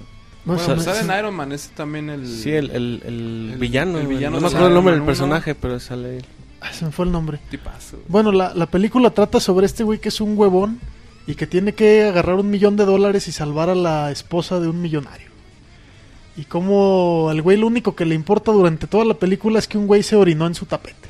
bueno, 0.45 0.61
pues 0.65 0.83
sale 0.83 0.99
en 0.99 1.19
Iron 1.19 1.33
Man, 1.35 1.51
ese 1.51 1.69
también 1.75 2.09
el... 2.09 2.27
Sí, 2.27 2.51
el, 2.51 2.69
el, 2.71 3.01
el 3.05 3.49
el- 3.53 3.57
villano. 3.59 3.97
el 3.97 4.07
villano 4.07 4.35
no 4.37 4.41
me 4.41 4.47
acuerdo 4.47 4.67
el 4.67 4.73
nombre 4.73 4.93
del 4.95 5.03
personaje, 5.03 5.55
pero 5.55 5.79
sale... 5.79 6.21
Ay, 6.61 6.73
se 6.73 6.85
me 6.85 6.91
fue 6.91 7.05
el 7.05 7.11
nombre. 7.11 7.39
Tipazo. 7.49 7.97
Bueno, 8.07 8.31
la, 8.31 8.53
la 8.53 8.67
película 8.67 9.09
trata 9.09 9.39
sobre 9.39 9.65
este 9.65 9.83
güey 9.83 9.99
que 9.99 10.09
es 10.09 10.21
un 10.21 10.37
huevón 10.37 10.79
y 11.27 11.35
que 11.35 11.47
tiene 11.47 11.73
que 11.73 12.03
agarrar 12.05 12.35
un 12.35 12.49
millón 12.49 12.75
de 12.77 12.85
dólares 12.85 13.27
y 13.27 13.31
salvar 13.31 13.69
a 13.69 13.75
la 13.75 14.11
esposa 14.11 14.59
de 14.59 14.67
un 14.69 14.81
millonario. 14.81 15.27
Y 16.37 16.45
como 16.45 17.27
al 17.29 17.41
güey 17.41 17.57
lo 17.57 17.67
único 17.67 17.95
que 17.95 18.05
le 18.05 18.15
importa 18.15 18.51
durante 18.51 18.87
toda 18.87 19.03
la 19.05 19.13
película 19.15 19.59
es 19.59 19.67
que 19.67 19.77
un 19.77 19.87
güey 19.87 20.03
se 20.03 20.15
orinó 20.15 20.47
en 20.47 20.55
su 20.55 20.65
tapete. 20.65 21.09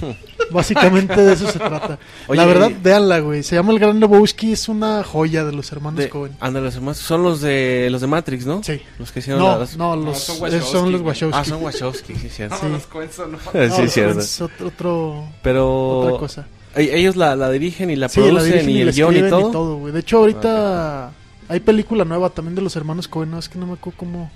Básicamente 0.50 1.20
de 1.20 1.32
eso 1.34 1.46
se 1.50 1.58
trata. 1.58 1.98
Oye, 2.26 2.36
la 2.40 2.46
verdad, 2.46 2.70
véanla, 2.82 3.20
güey. 3.20 3.42
Se 3.42 3.54
llama 3.54 3.72
El 3.72 3.78
Gran 3.78 4.00
Lebowski, 4.00 4.52
es 4.52 4.68
una 4.68 5.04
joya 5.04 5.44
de 5.44 5.52
los 5.52 5.70
hermanos 5.70 5.98
De, 6.00 6.08
Cohen. 6.08 6.36
ándale, 6.40 6.66
los 6.66 6.74
demás 6.74 6.96
son 6.96 7.22
los 7.22 7.40
de 7.40 7.88
los 7.90 8.00
de 8.00 8.06
Matrix, 8.08 8.46
¿no? 8.46 8.62
Sí. 8.64 8.80
Los 8.98 9.12
que 9.12 9.20
hicieron 9.20 9.40
No, 9.42 9.58
las... 9.58 9.76
no, 9.76 9.94
No, 9.96 10.06
los, 10.06 10.18
son 10.18 10.40
Wachowski, 10.42 10.72
son 10.72 10.92
los. 10.92 11.00
Wachowski. 11.02 11.38
Ah, 11.40 11.44
son 11.44 11.62
Wachowski, 11.62 12.14
sí, 12.14 12.28
cierto. 12.28 12.56
No, 12.62 12.68
los 12.70 12.86
Coenso 12.86 13.26
no. 13.26 13.38
No, 13.54 13.76
sí, 13.76 13.82
los 13.82 13.92
cierto. 13.92 14.20
Es 14.20 14.40
otro, 14.40 14.66
otro- 14.68 15.24
Pero 15.42 15.98
otra 16.00 16.18
cosa. 16.18 16.46
e- 16.74 16.98
ellos 16.98 17.14
la, 17.16 17.36
la 17.36 17.50
dirigen 17.50 17.90
y 17.90 17.96
la 17.96 18.08
Sí, 18.08 18.20
producen 18.20 18.68
y, 18.68 18.72
y, 18.78 18.80
el 18.80 18.92
guion 18.92 19.16
y 19.16 19.28
todo. 19.28 19.76
güey. 19.76 19.92
De 19.92 20.00
hecho, 20.00 20.18
ahorita 20.18 21.12
hay 21.48 21.60
película 21.60 22.04
nueva 22.04 22.30
también 22.30 22.54
de 22.56 22.62
los 22.62 22.74
hermanos 22.74 23.06
Cohen. 23.06 23.30
No, 23.30 23.38
es 23.38 23.48
que 23.48 23.58
no 23.58 23.66
me 23.66 23.74
acuerdo 23.74 23.98
cómo, 23.98 24.30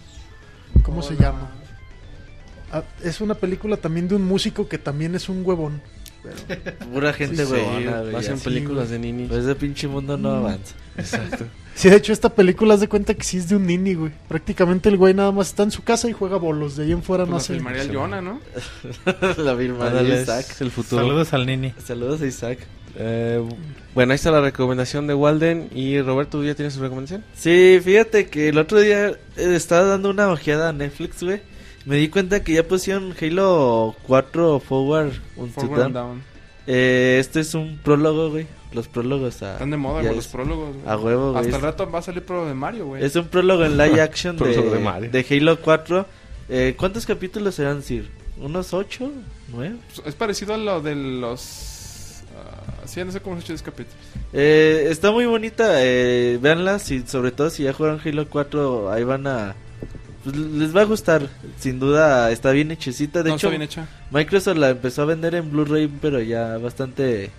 cómo 0.85 1.03
se 1.03 1.15
llama. 1.17 1.51
Ah, 2.75 2.83
es 3.03 3.21
una 3.21 3.35
película 3.35 3.77
también 3.77 4.09
de 4.09 4.17
un 4.17 4.23
músico 4.25 4.69
que 4.69 4.79
también 4.79 5.15
es 5.15 5.29
un 5.29 5.43
huevón. 5.47 5.81
Pura 6.93 7.13
gente 7.13 7.45
Sí, 7.45 7.53
huevona, 7.53 8.01
güey. 8.01 8.17
hacen 8.17 8.39
películas 8.41 8.89
güey. 8.89 8.93
de 8.93 8.99
ninis. 8.99 9.29
Pues 9.29 9.45
ese 9.45 9.55
pinche 9.55 9.87
mundo 9.89 10.17
no 10.17 10.31
avanza. 10.31 10.75
Exacto. 10.97 11.45
Sí, 11.75 11.91
de 11.91 11.97
hecho, 11.97 12.13
esta 12.13 12.29
película 12.31 12.75
haz 12.75 12.81
de 12.81 12.89
cuenta 12.89 13.15
que 13.15 13.25
sí 13.25 13.37
es 13.39 13.49
de 13.49 13.57
un 13.57 13.67
nini, 13.67 13.95
güey. 13.95 14.13
Prácticamente 14.29 14.89
el 14.89 14.97
güey 14.97 15.13
nada 15.13 15.33
más 15.33 15.49
está 15.49 15.65
en 15.65 15.71
su 15.71 15.83
casa 15.83 16.09
y 16.09 16.13
juega 16.13 16.37
bolos. 16.37 16.77
De 16.77 16.85
ahí 16.85 16.93
en 16.93 17.03
fuera 17.03 17.25
no 17.25 17.33
Pues 17.33 17.45
hace. 17.45 17.53
la 17.55 17.59
filmaría 17.59 17.83
el 17.83 17.95
Jonah, 17.95 18.21
¿no? 18.23 18.41
la 19.37 19.55
de 19.57 20.15
es 20.15 20.23
Isaac. 20.23 20.47
el 20.61 20.71
futuro. 20.71 21.03
Saludos 21.03 21.33
al 21.35 21.47
Nini. 21.47 21.75
Saludos 21.85 22.23
a 22.23 22.27
Isaac. 22.27 22.59
Eh, 22.97 23.43
bueno, 23.95 24.13
ahí 24.13 24.15
está 24.15 24.31
la 24.31 24.41
recomendación 24.41 25.07
de 25.09 25.15
Walden. 25.15 25.69
Y 25.75 26.01
Roberto, 26.01 26.39
¿tú 26.39 26.45
ya 26.45 26.55
tienes 26.55 26.75
su 26.75 26.81
recomendación? 26.81 27.25
Sí, 27.37 27.81
fíjate 27.85 28.29
que 28.29 28.49
el 28.49 28.59
otro 28.59 28.79
día 28.81 29.09
eh, 29.09 29.17
estaba 29.37 29.85
dando 29.85 30.11
una 30.11 30.29
ojeada 30.31 30.69
a 30.71 30.73
Netflix, 30.73 31.23
güey. 31.23 31.43
Me 31.87 31.97
di 31.97 32.09
cuenta 32.09 32.43
que 32.43 32.55
ya 32.55 32.63
pusieron 32.67 33.15
Halo 33.21 33.95
4 34.07 34.61
Forward 34.61 35.13
Unto 35.37 35.61
Forward 35.61 35.83
and. 35.83 35.95
Down. 35.95 36.23
Eh, 36.67 37.19
este 37.21 37.41
es 37.41 37.55
un 37.55 37.79
prólogo, 37.83 38.31
güey. 38.31 38.47
Los 38.73 38.89
prólogos 38.89 39.43
a... 39.43 39.53
Están 39.53 39.71
de 39.71 39.77
moda, 39.77 40.03
güey, 40.03 40.17
los 40.17 40.27
prólogos. 40.29 40.75
güey. 40.75 40.89
A 40.89 40.97
huevo, 40.97 41.33
güey. 41.33 41.45
Hasta 41.45 41.57
el 41.57 41.63
rato 41.63 41.91
va 41.91 41.99
a 42.01 42.03
salir 42.03 42.23
prólogo 42.25 42.49
de 42.49 42.55
Mario, 42.55 42.87
güey. 42.87 43.05
Es 43.05 43.15
un 43.15 43.27
prólogo 43.29 43.65
en 43.65 43.77
live 43.77 44.01
action 44.01 44.37
de, 44.39 44.45
Prólogo 44.45 44.71
de 44.71 44.79
Mario. 44.81 45.11
de 45.11 45.27
Halo 45.31 45.61
4. 45.61 46.07
Eh, 46.49 46.75
¿Cuántos 46.77 47.07
capítulos 47.07 47.55
serán, 47.55 47.83
Sir? 47.83 48.09
¿Unos 48.39 48.75
8? 48.75 49.13
¿9? 49.55 49.77
Es 50.07 50.15
parecido 50.15 50.55
a 50.55 50.57
lo 50.57 50.81
de 50.81 50.97
los... 50.97 52.23
ah, 52.37 52.87
sí, 52.87 53.05
no 53.05 53.13
sé 53.13 53.21
cómo 53.21 53.41
se 53.41 53.53
hecho 53.53 53.65
capítulos. 53.65 53.97
Eh, 54.33 54.89
está 54.91 55.13
muy 55.13 55.27
bonita, 55.27 55.85
eh, 55.85 56.39
véanla, 56.43 56.81
si, 56.81 57.07
sobre 57.07 57.31
todo 57.31 57.51
si 57.51 57.63
ya 57.63 57.73
jugaron 57.73 58.01
Halo 58.05 58.29
4, 58.29 58.91
ahí 58.91 59.05
van 59.05 59.27
a... 59.27 59.55
pues, 60.25 60.37
les 60.37 60.75
va 60.75 60.81
a 60.81 60.85
gustar, 60.85 61.29
sin 61.59 61.79
duda 61.79 62.31
está 62.33 62.51
bien 62.51 62.71
hechecita. 62.71 63.23
De 63.23 63.29
no, 63.29 63.37
hecho, 63.37 63.49
está 63.49 63.51
bien 63.51 63.63
hecha. 63.63 63.89
Microsoft 64.11 64.57
la 64.57 64.71
empezó 64.71 65.03
a 65.03 65.05
vender 65.05 65.35
en 65.35 65.51
Blu-ray, 65.51 65.89
pero 66.01 66.21
ya 66.21 66.57
bastante 66.59 67.31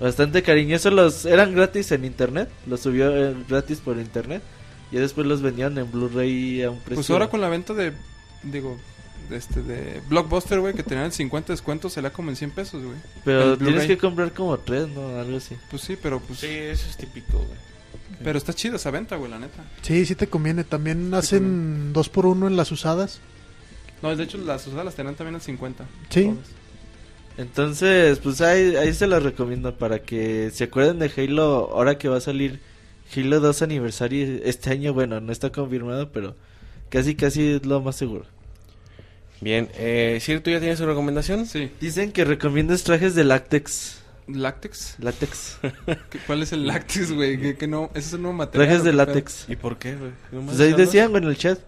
bastante 0.00 0.42
cariñoso. 0.42 0.90
Los 0.90 1.26
eran 1.26 1.54
gratis 1.54 1.92
en 1.92 2.04
internet, 2.04 2.48
los 2.66 2.80
subió 2.80 3.14
eh, 3.14 3.36
gratis 3.48 3.80
por 3.80 3.98
internet 3.98 4.42
y 4.90 4.96
después 4.96 5.26
los 5.26 5.42
vendían 5.42 5.76
en 5.76 5.90
Blu-ray 5.90 6.62
a 6.62 6.70
un 6.70 6.78
precio. 6.78 6.96
Pues 6.96 7.10
ahora 7.10 7.28
con 7.28 7.40
la 7.40 7.48
venta 7.48 7.74
de... 7.74 7.92
Digo... 8.42 8.78
De 9.30 9.36
este 9.36 9.62
de 9.62 10.02
Blockbuster, 10.08 10.58
güey, 10.58 10.74
que 10.74 10.82
tenían 10.82 11.06
el 11.06 11.12
50 11.12 11.52
descuento, 11.52 11.88
se 11.88 12.02
la 12.02 12.10
como 12.10 12.30
en 12.30 12.36
100 12.36 12.50
pesos, 12.50 12.82
güey. 12.82 12.96
pero 13.24 13.56
tienes 13.56 13.86
que 13.86 13.96
comprar 13.96 14.32
como 14.32 14.58
tres, 14.58 14.88
no, 14.88 15.16
algo 15.16 15.36
así. 15.36 15.56
Pues 15.70 15.82
sí, 15.82 15.96
pero 16.02 16.18
pues... 16.18 16.42
eso 16.42 16.90
es 16.90 16.96
típico, 16.96 17.38
güey. 17.38 17.71
Pero 18.22 18.38
está 18.38 18.52
chida 18.52 18.76
esa 18.76 18.90
venta, 18.90 19.16
güey, 19.16 19.30
la 19.30 19.38
neta. 19.38 19.64
Sí, 19.82 20.06
sí 20.06 20.14
te 20.14 20.26
conviene. 20.26 20.64
También 20.64 21.12
hacen 21.14 21.92
dos 21.92 22.08
por 22.08 22.26
uno 22.26 22.46
en 22.46 22.56
las 22.56 22.72
usadas. 22.72 23.20
No, 24.02 24.14
de 24.14 24.24
hecho 24.24 24.38
las 24.38 24.66
usadas 24.66 24.84
las 24.84 24.94
tenían 24.94 25.14
también 25.14 25.36
al 25.36 25.42
50. 25.42 25.84
Sí. 26.10 26.24
Todas. 26.24 26.62
Entonces, 27.38 28.18
pues 28.18 28.40
ahí, 28.40 28.76
ahí 28.76 28.92
se 28.92 29.06
las 29.06 29.22
recomiendo 29.22 29.76
para 29.76 30.00
que 30.00 30.50
se 30.52 30.64
acuerden 30.64 30.98
de 30.98 31.10
Halo 31.16 31.70
ahora 31.72 31.96
que 31.96 32.08
va 32.08 32.18
a 32.18 32.20
salir 32.20 32.60
Halo 33.14 33.40
2 33.40 33.62
aniversario 33.62 34.40
este 34.44 34.70
año, 34.70 34.92
bueno, 34.92 35.20
no 35.20 35.32
está 35.32 35.50
confirmado, 35.50 36.12
pero 36.12 36.36
casi 36.88 37.14
casi 37.14 37.54
es 37.54 37.66
lo 37.66 37.80
más 37.80 37.96
seguro. 37.96 38.26
Bien, 39.40 39.68
eh, 39.74 40.18
Sir, 40.20 40.40
¿tú 40.42 40.50
ya 40.50 40.60
tienes 40.60 40.78
su 40.78 40.86
recomendación? 40.86 41.46
Sí. 41.46 41.70
Dicen 41.80 42.12
que 42.12 42.24
recomiendas 42.24 42.84
trajes 42.84 43.14
de 43.14 43.24
látex. 43.24 44.01
¿Látex? 44.28 44.96
Látex. 44.98 45.58
¿Qué- 46.10 46.18
¿Cuál 46.26 46.42
es 46.42 46.52
el 46.52 46.66
látex, 46.66 47.12
güey? 47.12 47.40
Que, 47.40 47.56
que 47.56 47.66
no, 47.66 47.90
ese 47.94 48.08
es 48.08 48.12
un 48.14 48.22
nuevo 48.22 48.36
material. 48.36 48.66
Trajes 48.68 48.82
¿o 48.82 48.84
de 48.84 48.90
qué 48.90 48.96
látex. 48.96 49.44
¿Y 49.48 49.56
por 49.56 49.76
qué, 49.78 49.96
güey? 49.96 50.10
¿Nomás 50.30 50.56
Pues 50.56 50.60
ahí 50.68 50.72
decían, 50.74 51.10
güey, 51.10 51.22
en 51.22 51.28
el 51.28 51.36
chat. 51.36 51.58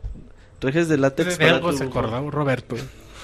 Trajes 0.61 0.89
de 0.89 0.97
látex 0.99 1.37
De 1.39 1.49
algo 1.49 1.71
tu- 1.73 1.79
se 1.79 1.85
acordó 1.85 2.31
Roberto. 2.31 2.77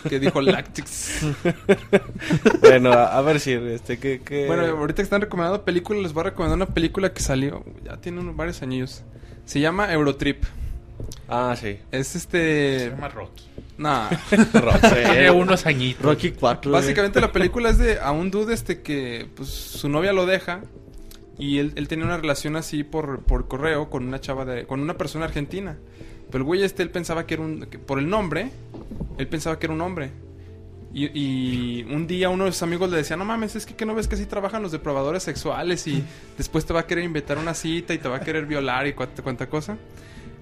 Que 0.09 0.19
dijo 0.19 0.41
látex. 0.41 1.21
Bueno, 2.61 2.93
a, 2.93 3.17
a 3.17 3.21
ver, 3.23 3.41
Sir, 3.41 3.63
este, 3.69 3.99
¿qué, 3.99 4.21
qué... 4.25 4.47
Bueno, 4.47 4.65
ahorita 4.65 4.97
que 4.97 5.03
están 5.03 5.21
recomendando 5.21 5.65
películas, 5.65 6.03
les 6.03 6.13
voy 6.13 6.23
a 6.23 6.25
recomendar 6.25 6.57
una 6.57 6.67
película 6.75 7.13
que 7.13 7.21
salió, 7.23 7.65
ya 7.85 7.97
tiene 7.97 8.21
unos 8.21 8.37
varios 8.37 8.63
años. 8.63 9.03
Se 9.45 9.61
llama 9.61 9.93
Eurotrip. 9.93 10.45
Ah, 11.29 11.55
sí. 11.59 11.79
Es 11.91 12.09
Se 12.09 12.19
este... 12.19 12.91
llama 12.91 13.09
Rocky. 13.09 13.45
Nah. 13.79 14.11
Tiene 14.81 15.31
unos 15.31 15.65
añitos. 15.67 16.05
Rocky 16.05 16.33
4. 16.33 16.71
güey. 16.71 16.83
Básicamente 16.83 17.21
la 17.21 17.33
película 17.33 17.71
es 17.71 17.79
de 17.79 17.99
a 17.99 18.13
un 18.13 18.31
dude 18.31 18.53
este 18.53 18.83
que 18.83 19.29
pues 19.35 19.49
su 19.49 19.89
novia 19.89 20.13
lo 20.13 20.27
deja 20.27 20.63
y 21.39 21.59
él, 21.59 21.73
él 21.77 21.89
tenía 21.89 22.05
una 22.05 22.19
relación 22.19 22.57
así 22.57 22.85
por, 22.85 23.21
por 23.21 23.49
correo 23.49 23.89
con 23.89 24.07
una 24.07 24.21
chava 24.21 24.45
de 24.45 24.67
con 24.67 24.81
una 24.81 24.99
persona 24.99 25.25
argentina. 25.25 25.79
Pero 26.31 26.39
el 26.39 26.45
güey 26.45 26.63
este 26.63 26.83
él 26.83 26.91
pensaba 26.91 27.27
que 27.27 27.35
era 27.35 27.43
un 27.43 27.67
que 27.67 27.79
por 27.79 27.99
el 27.99 28.09
nombre, 28.09 28.51
él 29.17 29.27
pensaba 29.27 29.59
que 29.59 29.67
era 29.67 29.75
un 29.75 29.81
hombre. 29.81 30.11
Y, 30.93 31.07
y 31.07 31.83
un 31.85 32.07
día 32.07 32.29
uno 32.31 32.45
de 32.47 32.53
sus 32.53 32.65
amigos 32.65 32.91
le 32.91 32.97
decía, 32.97 33.17
no 33.17 33.25
mames, 33.25 33.55
es 33.55 33.65
que, 33.65 33.77
¿qué 33.77 33.87
no 33.87 33.95
ves 33.95 34.09
que 34.09 34.17
así 34.17 34.27
trabajan 34.27 34.61
los 34.61 34.73
depravadores 34.73 35.23
sexuales 35.23 35.87
y 35.87 36.03
después 36.37 36.67
te 36.67 36.73
va 36.73 36.81
a 36.81 36.87
querer 36.87 37.05
invitar 37.05 37.39
a 37.39 37.41
una 37.41 37.55
cita 37.55 37.95
y 37.95 37.99
te 37.99 38.09
va 38.09 38.17
a 38.17 38.21
querer 38.21 38.45
violar 38.45 38.89
y 38.89 38.93
cuánta, 38.93 39.23
cuánta 39.23 39.49
cosa. 39.49 39.79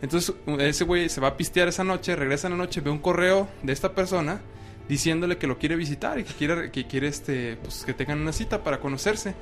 Entonces 0.02 0.34
ese 0.58 0.84
güey 0.84 1.08
se 1.08 1.20
va 1.20 1.28
a 1.28 1.36
pistear 1.36 1.68
esa 1.68 1.84
noche, 1.84 2.14
regresa 2.14 2.46
en 2.46 2.52
la 2.52 2.58
noche, 2.58 2.80
ve 2.80 2.90
un 2.90 2.98
correo 2.98 3.48
de 3.62 3.72
esta 3.72 3.94
persona 3.94 4.40
diciéndole 4.88 5.36
que 5.36 5.46
lo 5.46 5.58
quiere 5.58 5.76
visitar 5.76 6.18
y 6.18 6.24
que 6.24 6.34
quiere, 6.34 6.70
que 6.70 6.86
quiere 6.86 7.08
este, 7.08 7.56
pues 7.56 7.84
que 7.84 7.94
tengan 7.94 8.20
una 8.20 8.32
cita 8.32 8.62
para 8.62 8.80
conocerse. 8.80 9.34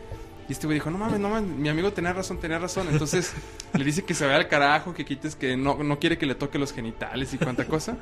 Y 0.48 0.52
este 0.52 0.66
güey 0.66 0.76
dijo, 0.76 0.90
no 0.90 0.98
mames, 0.98 1.18
no 1.18 1.28
mames, 1.28 1.50
mi 1.50 1.68
amigo 1.68 1.92
tenía 1.92 2.12
razón, 2.12 2.38
tenía 2.38 2.58
razón. 2.58 2.86
Entonces 2.90 3.32
le 3.74 3.84
dice 3.84 4.04
que 4.04 4.14
se 4.14 4.24
vaya 4.24 4.36
al 4.36 4.48
carajo, 4.48 4.94
que 4.94 5.04
quites, 5.04 5.34
que 5.34 5.56
no, 5.56 5.82
no 5.82 5.98
quiere 5.98 6.18
que 6.18 6.26
le 6.26 6.34
toque 6.34 6.58
los 6.58 6.72
genitales 6.72 7.34
y 7.34 7.38
cuánta 7.38 7.66
cosa. 7.66 7.96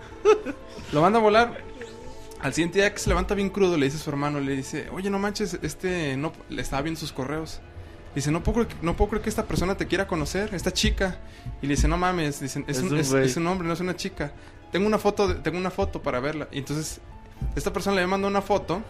Lo 0.93 1.01
manda 1.01 1.19
a 1.19 1.23
volar. 1.23 1.59
Al 2.41 2.53
siguiente 2.53 2.81
día 2.81 2.93
que 2.93 2.99
se 2.99 3.09
levanta 3.09 3.35
bien 3.35 3.49
crudo, 3.49 3.79
le 3.79 3.87
dice 3.87 3.97
a 3.97 4.01
su 4.01 4.11
hermano, 4.11 4.41
le 4.41 4.55
dice, 4.55 4.89
oye, 4.91 5.09
no 5.09 5.19
manches, 5.19 5.59
este, 5.63 6.17
no, 6.19 6.33
le 6.51 6.61
estaba 6.61 6.83
viendo 6.83 7.01
sus 7.01 7.13
correos. 7.13 7.61
Dice, 8.15 8.31
no 8.31 8.43
puedo, 8.43 8.67
creer 8.67 8.83
no 8.83 8.97
puedo 8.97 9.11
creer 9.11 9.23
que 9.25 9.29
esta 9.31 9.45
persona 9.47 9.77
te 9.77 9.87
quiera 9.87 10.07
conocer, 10.07 10.55
esta 10.55 10.73
chica. 10.73 11.19
Y 11.63 11.67
le 11.67 11.75
dice, 11.75 11.89
no 11.89 11.97
mames, 11.97 12.41
dicen, 12.41 12.65
es, 12.69 12.79
Es 12.79 12.83
un, 12.85 12.97
es- 12.99 13.13
es 13.31 13.37
un 13.37 13.47
hombre, 13.47 13.67
no 13.67 13.75
es 13.75 13.81
una 13.81 13.97
chica. 13.97 14.33
Tengo 14.71 14.87
una 14.87 14.99
foto, 14.99 15.29
de- 15.29 15.35
tengo 15.37 15.59
una 15.59 15.71
foto 15.71 16.01
para 16.03 16.21
verla. 16.21 16.49
Y 16.53 16.59
entonces, 16.59 17.01
esta 17.57 17.73
persona 17.73 17.97
le 18.01 18.07
manda 18.07 18.29
una 18.29 18.43
foto 18.43 18.83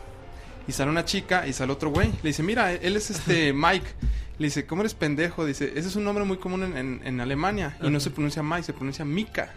y 0.68 0.72
sale 0.72 0.90
una 0.90 1.04
chica 1.04 1.46
y 1.46 1.52
sale 1.52 1.72
otro 1.72 1.90
güey. 1.90 2.08
Le 2.22 2.30
dice, 2.30 2.42
mira, 2.42 2.72
él 2.72 2.96
es 2.96 3.10
este 3.10 3.52
Mike. 3.54 3.86
Le 4.38 4.46
dice, 4.48 4.66
¿cómo 4.66 4.82
eres 4.82 4.94
pendejo? 4.94 5.44
Dice, 5.46 5.72
ese 5.76 5.88
es 5.88 5.96
un 5.96 6.04
nombre 6.04 6.24
muy 6.24 6.36
común 6.38 6.62
en, 6.64 6.76
en- 6.76 7.00
en 7.04 7.20
Alemania. 7.20 7.76
Y 7.82 7.88
no 7.90 8.00
se 8.00 8.10
pronuncia 8.10 8.42
Mike, 8.42 8.64
se 8.64 8.72
pronuncia 8.72 9.04
Mika. 9.04 9.52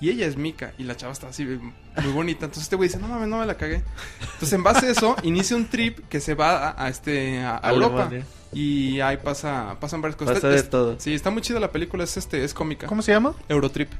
Y 0.00 0.08
ella 0.10 0.26
es 0.26 0.36
Mika. 0.36 0.72
Y 0.78 0.82
la 0.82 0.96
chava 0.96 1.12
está 1.12 1.28
así, 1.28 1.44
muy 1.44 2.12
bonita. 2.12 2.46
Entonces 2.46 2.64
este 2.64 2.74
güey 2.74 2.88
dice, 2.88 2.98
no 2.98 3.06
mames, 3.06 3.28
no 3.28 3.38
me 3.38 3.46
la 3.46 3.56
cagué. 3.56 3.82
Entonces 4.20 4.52
en 4.52 4.62
base 4.64 4.86
a 4.86 4.90
eso, 4.90 5.14
inicia 5.22 5.56
un 5.56 5.66
trip 5.66 6.08
que 6.08 6.18
se 6.20 6.34
va 6.34 6.70
a, 6.70 6.86
a 6.86 6.88
este, 6.88 7.40
a, 7.40 7.60
a 7.62 7.70
Europa. 7.70 8.06
Alemania. 8.06 8.26
Y 8.52 9.00
ahí 9.00 9.16
pasa, 9.16 9.76
pasan 9.80 10.02
varias 10.02 10.16
cosas. 10.16 10.34
Pasa 10.34 10.48
de 10.48 10.56
es- 10.56 10.68
todo. 10.70 10.96
Sí, 10.98 11.14
está 11.14 11.30
muy 11.30 11.40
chida 11.42 11.58
la 11.60 11.70
película, 11.72 12.04
es 12.04 12.16
este, 12.16 12.44
es 12.44 12.52
cómica. 12.52 12.86
¿Cómo 12.86 13.00
se 13.02 13.12
llama? 13.12 13.34
Eurotrip. 13.48 13.90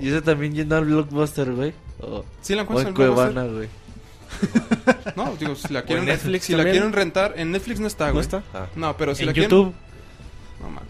Y 0.00 0.08
eso 0.08 0.22
también 0.22 0.54
yendo 0.54 0.76
al 0.76 0.84
blockbuster, 0.84 1.50
güey. 1.52 1.72
O, 2.00 2.24
Sí, 2.42 2.54
la 2.54 2.62
o 2.62 2.64
encuentras 2.64 2.94
en 2.94 3.02
en. 3.02 3.14
Cuevana, 3.14 3.44
güey. 3.44 3.68
No, 5.16 5.34
digo, 5.40 5.54
si 5.56 5.72
la 5.72 5.82
quieren, 5.82 6.04
Netflix 6.04 6.44
si 6.44 6.54
la 6.54 6.64
quieren 6.64 6.92
rentar, 6.92 7.34
en 7.36 7.50
Netflix 7.50 7.80
no 7.80 7.86
está, 7.86 8.06
¿No 8.08 8.12
güey. 8.12 8.22
está? 8.22 8.42
Ah. 8.54 8.66
No, 8.76 8.96
pero 8.96 9.14
si 9.14 9.22
en 9.22 9.28
la 9.28 9.32
YouTube. 9.32 9.72
quieren... 9.72 10.62
No, 10.62 10.68
mames. 10.70 10.88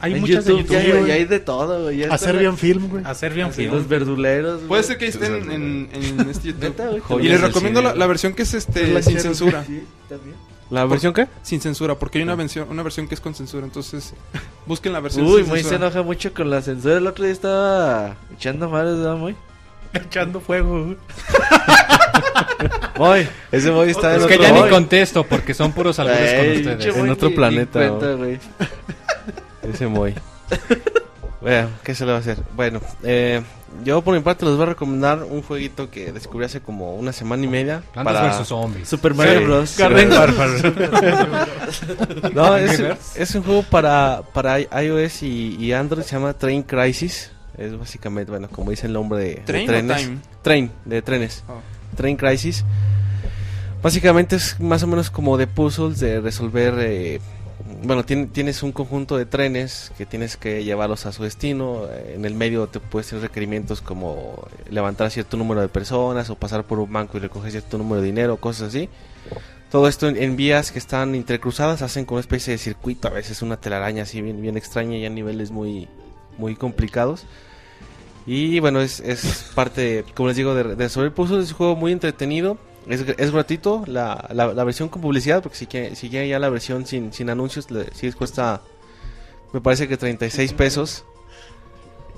Hay 0.00 0.14
en 0.14 0.20
muchas 0.20 0.44
YouTube, 0.46 0.56
de 0.56 0.62
YouTube. 0.62 0.76
hay- 0.76 0.90
güey. 0.98 1.06
ya 1.08 1.14
hay 1.14 1.24
de 1.26 1.40
todo, 1.40 1.82
güey. 1.82 1.98
la- 1.98 2.32
bien 2.40 2.56
film, 2.56 2.88
güey. 2.88 3.04
Hacer 3.04 3.34
bien 3.34 3.48
y 3.48 3.52
film. 3.52 3.74
los 3.74 3.86
verduleros, 3.88 4.60
Puede 4.62 4.66
güey. 4.68 4.82
ser 4.84 4.98
que 4.98 5.06
estén 5.06 5.50
en, 5.52 5.88
en 5.92 6.30
este 6.30 6.48
YouTube. 6.52 7.20
Y 7.20 7.28
les 7.28 7.40
recomiendo 7.40 7.82
la, 7.82 7.94
la 7.94 8.06
versión 8.06 8.32
que 8.32 8.42
es 8.42 8.54
este 8.54 8.86
La 8.88 9.02
sin 9.02 9.20
censura. 9.20 9.64
Sí, 9.64 9.82
también. 10.08 10.36
¿La 10.70 10.84
versión 10.84 11.14
qué? 11.14 11.26
Sin 11.42 11.60
censura, 11.60 11.94
porque 11.94 12.18
hay 12.18 12.24
una 12.24 12.34
versión, 12.34 12.68
una 12.70 12.82
versión 12.82 13.08
que 13.08 13.14
es 13.14 13.20
con 13.20 13.34
censura. 13.34 13.64
Entonces, 13.64 14.12
busquen 14.66 14.92
la 14.92 15.00
versión 15.00 15.26
Uy, 15.26 15.40
sin 15.40 15.48
muy 15.48 15.62
se 15.62 15.76
enoja 15.76 16.02
mucho 16.02 16.32
con 16.34 16.50
la 16.50 16.60
censura. 16.62 16.96
El 16.98 17.06
otro 17.06 17.24
día 17.24 17.32
estaba 17.32 18.16
echando 18.36 18.68
madres, 18.68 18.98
¿verdad, 18.98 19.16
muy? 19.16 19.34
Echando 19.94 20.40
fuego. 20.40 20.84
güey. 20.84 20.96
Moy, 22.98 23.28
ese 23.52 23.70
Moy 23.70 23.90
está 23.90 24.14
en 24.14 24.20
Es 24.20 24.26
que 24.26 24.34
otro... 24.34 24.46
ya 24.46 24.52
ni 24.52 24.60
Moy, 24.60 24.70
contesto 24.70 25.24
porque 25.24 25.54
son 25.54 25.72
puros 25.72 25.98
albures 25.98 26.32
con 26.34 26.44
Ey, 26.44 26.56
ustedes. 26.58 26.76
pinche 26.76 26.88
En 26.90 26.98
Moy 26.98 27.10
otro 27.10 27.28
ni- 27.30 27.34
planeta, 27.36 27.80
ni 27.80 27.88
cuenta, 27.88 28.12
güey. 28.14 28.38
Ese 29.62 29.86
Moy. 29.86 30.14
Bueno, 31.48 31.68
¿qué 31.82 31.94
se 31.94 32.04
le 32.04 32.10
va 32.12 32.18
a 32.18 32.20
hacer? 32.20 32.36
Bueno, 32.54 32.78
eh, 33.02 33.40
yo 33.82 34.02
por 34.02 34.14
mi 34.14 34.20
parte 34.20 34.44
les 34.44 34.52
voy 34.54 34.64
a 34.64 34.66
recomendar 34.66 35.22
un 35.22 35.40
jueguito 35.42 35.90
que 35.90 36.12
descubrí 36.12 36.44
hace 36.44 36.60
como 36.60 36.94
una 36.94 37.10
semana 37.12 37.42
y 37.42 37.48
media. 37.48 37.82
Plantas 37.94 38.14
para... 38.14 38.26
versus 38.26 38.48
zombies. 38.48 38.86
Super 38.86 39.14
Mario 39.14 39.38
Sí. 39.38 39.44
Bros. 39.46 39.78
Garden 39.78 40.10
No, 42.34 42.54
es, 42.56 42.82
es 43.16 43.34
un 43.34 43.42
juego 43.44 43.62
para, 43.62 44.22
para 44.34 44.60
iOS 44.60 45.22
y, 45.22 45.56
y 45.58 45.72
Android, 45.72 46.02
se 46.04 46.16
llama 46.16 46.34
Train 46.34 46.62
Crisis. 46.62 47.32
Es 47.56 47.76
básicamente, 47.78 48.30
bueno, 48.30 48.48
como 48.50 48.70
dice 48.70 48.86
el 48.86 48.92
nombre 48.92 49.18
de, 49.18 49.34
de 49.36 49.40
¿Train 49.40 49.68
o 49.68 49.72
trenes. 49.72 50.02
time? 50.02 50.18
Train, 50.42 50.70
de 50.84 51.02
trenes. 51.02 51.44
Oh. 51.48 51.60
Train 51.96 52.16
Crisis. 52.18 52.62
Básicamente 53.82 54.36
es 54.36 54.60
más 54.60 54.82
o 54.82 54.86
menos 54.86 55.10
como 55.10 55.38
de 55.38 55.46
puzzles, 55.46 55.98
de 55.98 56.20
resolver... 56.20 56.74
eh, 56.78 57.20
bueno, 57.82 58.04
tien- 58.04 58.30
tienes 58.30 58.62
un 58.62 58.72
conjunto 58.72 59.16
de 59.16 59.26
trenes 59.26 59.92
que 59.96 60.06
tienes 60.06 60.36
que 60.36 60.64
llevarlos 60.64 61.06
a 61.06 61.12
su 61.12 61.22
destino. 61.22 61.82
En 62.14 62.24
el 62.24 62.34
medio 62.34 62.66
te 62.66 62.80
puedes 62.80 63.08
tener 63.08 63.22
requerimientos 63.22 63.80
como 63.80 64.46
levantar 64.70 65.10
cierto 65.10 65.36
número 65.36 65.60
de 65.60 65.68
personas 65.68 66.30
o 66.30 66.36
pasar 66.36 66.64
por 66.64 66.78
un 66.78 66.92
banco 66.92 67.16
y 67.16 67.20
recoger 67.20 67.50
cierto 67.50 67.78
número 67.78 68.00
de 68.00 68.06
dinero, 68.06 68.36
cosas 68.36 68.68
así. 68.68 68.88
Todo 69.70 69.86
esto 69.86 70.08
en, 70.08 70.36
vías 70.36 70.72
que 70.72 70.78
están 70.78 71.14
intercruzadas 71.14 71.82
hacen 71.82 72.04
como 72.06 72.16
una 72.16 72.22
especie 72.22 72.52
de 72.52 72.58
circuito, 72.58 73.08
a 73.08 73.10
veces 73.10 73.42
una 73.42 73.58
telaraña 73.58 74.04
así 74.04 74.22
bien, 74.22 74.56
extraña 74.56 74.96
y 74.96 75.04
a 75.04 75.10
niveles 75.10 75.50
muy, 75.50 75.88
muy 76.38 76.56
complicados. 76.56 77.26
Y 78.26 78.60
bueno, 78.60 78.80
es, 78.80 79.00
es 79.00 79.50
parte, 79.54 80.04
como 80.14 80.28
les 80.28 80.36
digo, 80.36 80.54
de, 80.54 80.64
de 80.64 80.74
resolver 80.74 81.12
puzzles. 81.12 81.44
Es 81.44 81.50
un 81.52 81.56
juego 81.58 81.76
muy 81.76 81.92
entretenido. 81.92 82.58
Es, 82.88 83.00
es 83.00 83.30
gratuito 83.30 83.84
la, 83.86 84.28
la, 84.32 84.54
la 84.54 84.64
versión 84.64 84.88
con 84.88 85.02
publicidad, 85.02 85.42
porque 85.42 85.58
si 85.58 85.66
quieren, 85.66 85.94
si 85.96 86.08
quieren 86.08 86.28
ya 86.28 86.38
la 86.38 86.48
versión 86.48 86.86
sin, 86.86 87.12
sin 87.12 87.28
anuncios, 87.30 87.70
le, 87.70 87.84
sí 87.94 88.06
les 88.06 88.16
cuesta, 88.16 88.62
me 89.52 89.60
parece 89.60 89.88
que 89.88 89.96
36 89.96 90.52
pesos. 90.54 91.04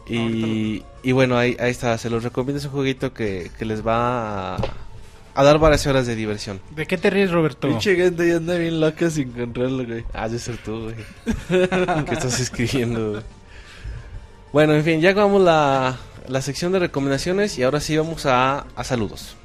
Y, 0.07 0.83
y 1.05 1.13
bueno, 1.13 1.39
ahí, 1.39 1.57
ahí 1.61 1.71
está, 1.71 1.97
se 1.99 2.11
los 2.11 2.25
recomiendo. 2.25 2.59
Es 2.59 2.65
un 2.65 2.73
jueguito 2.73 3.13
que, 3.13 3.51
que 3.59 3.65
les 3.65 3.87
va 3.87 4.57
a, 4.57 4.59
a 5.35 5.45
dar 5.45 5.59
varias 5.59 5.87
horas 5.87 6.07
de 6.07 6.17
diversión. 6.17 6.61
¿De 6.75 6.87
qué 6.87 6.99
te 6.99 7.11
ríes, 7.11 7.31
Roberto? 7.31 7.69
Pinche 7.69 7.95
gente 7.95 8.27
ya 8.29 8.37
anda 8.37 8.55
bien 8.57 8.81
loca 8.81 9.09
sin 9.11 9.29
encontrarlo, 9.29 9.85
güey. 9.87 10.05
Ah, 10.13 10.29
de 10.29 10.39
ser 10.41 10.57
tú, 10.59 10.83
güey. 10.85 10.97
¿Qué 12.07 12.15
estás 12.15 12.41
escribiendo? 12.41 13.11
güey? 13.11 13.23
Bueno, 14.53 14.75
en 14.75 14.83
fin, 14.83 15.01
ya 15.01 15.11
acabamos 15.11 15.43
la, 15.43 15.97
la 16.27 16.43
sección 16.43 16.73
de 16.73 16.81
recomendaciones 16.81 17.57
y 17.59 17.63
ahora 17.63 17.79
sí 17.81 17.97
vamos 17.97 18.27
a, 18.27 18.67
a 18.75 18.85
saludos. 18.85 19.37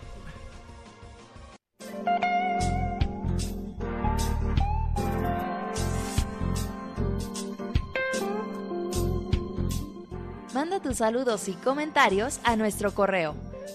Tus 10.83 10.97
saludos 10.97 11.47
y 11.47 11.53
comentarios 11.53 12.41
a 12.43 12.57
nuestro 12.57 12.93
correo 12.93 13.33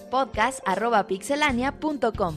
podcast@pixelania.com. 0.09 2.35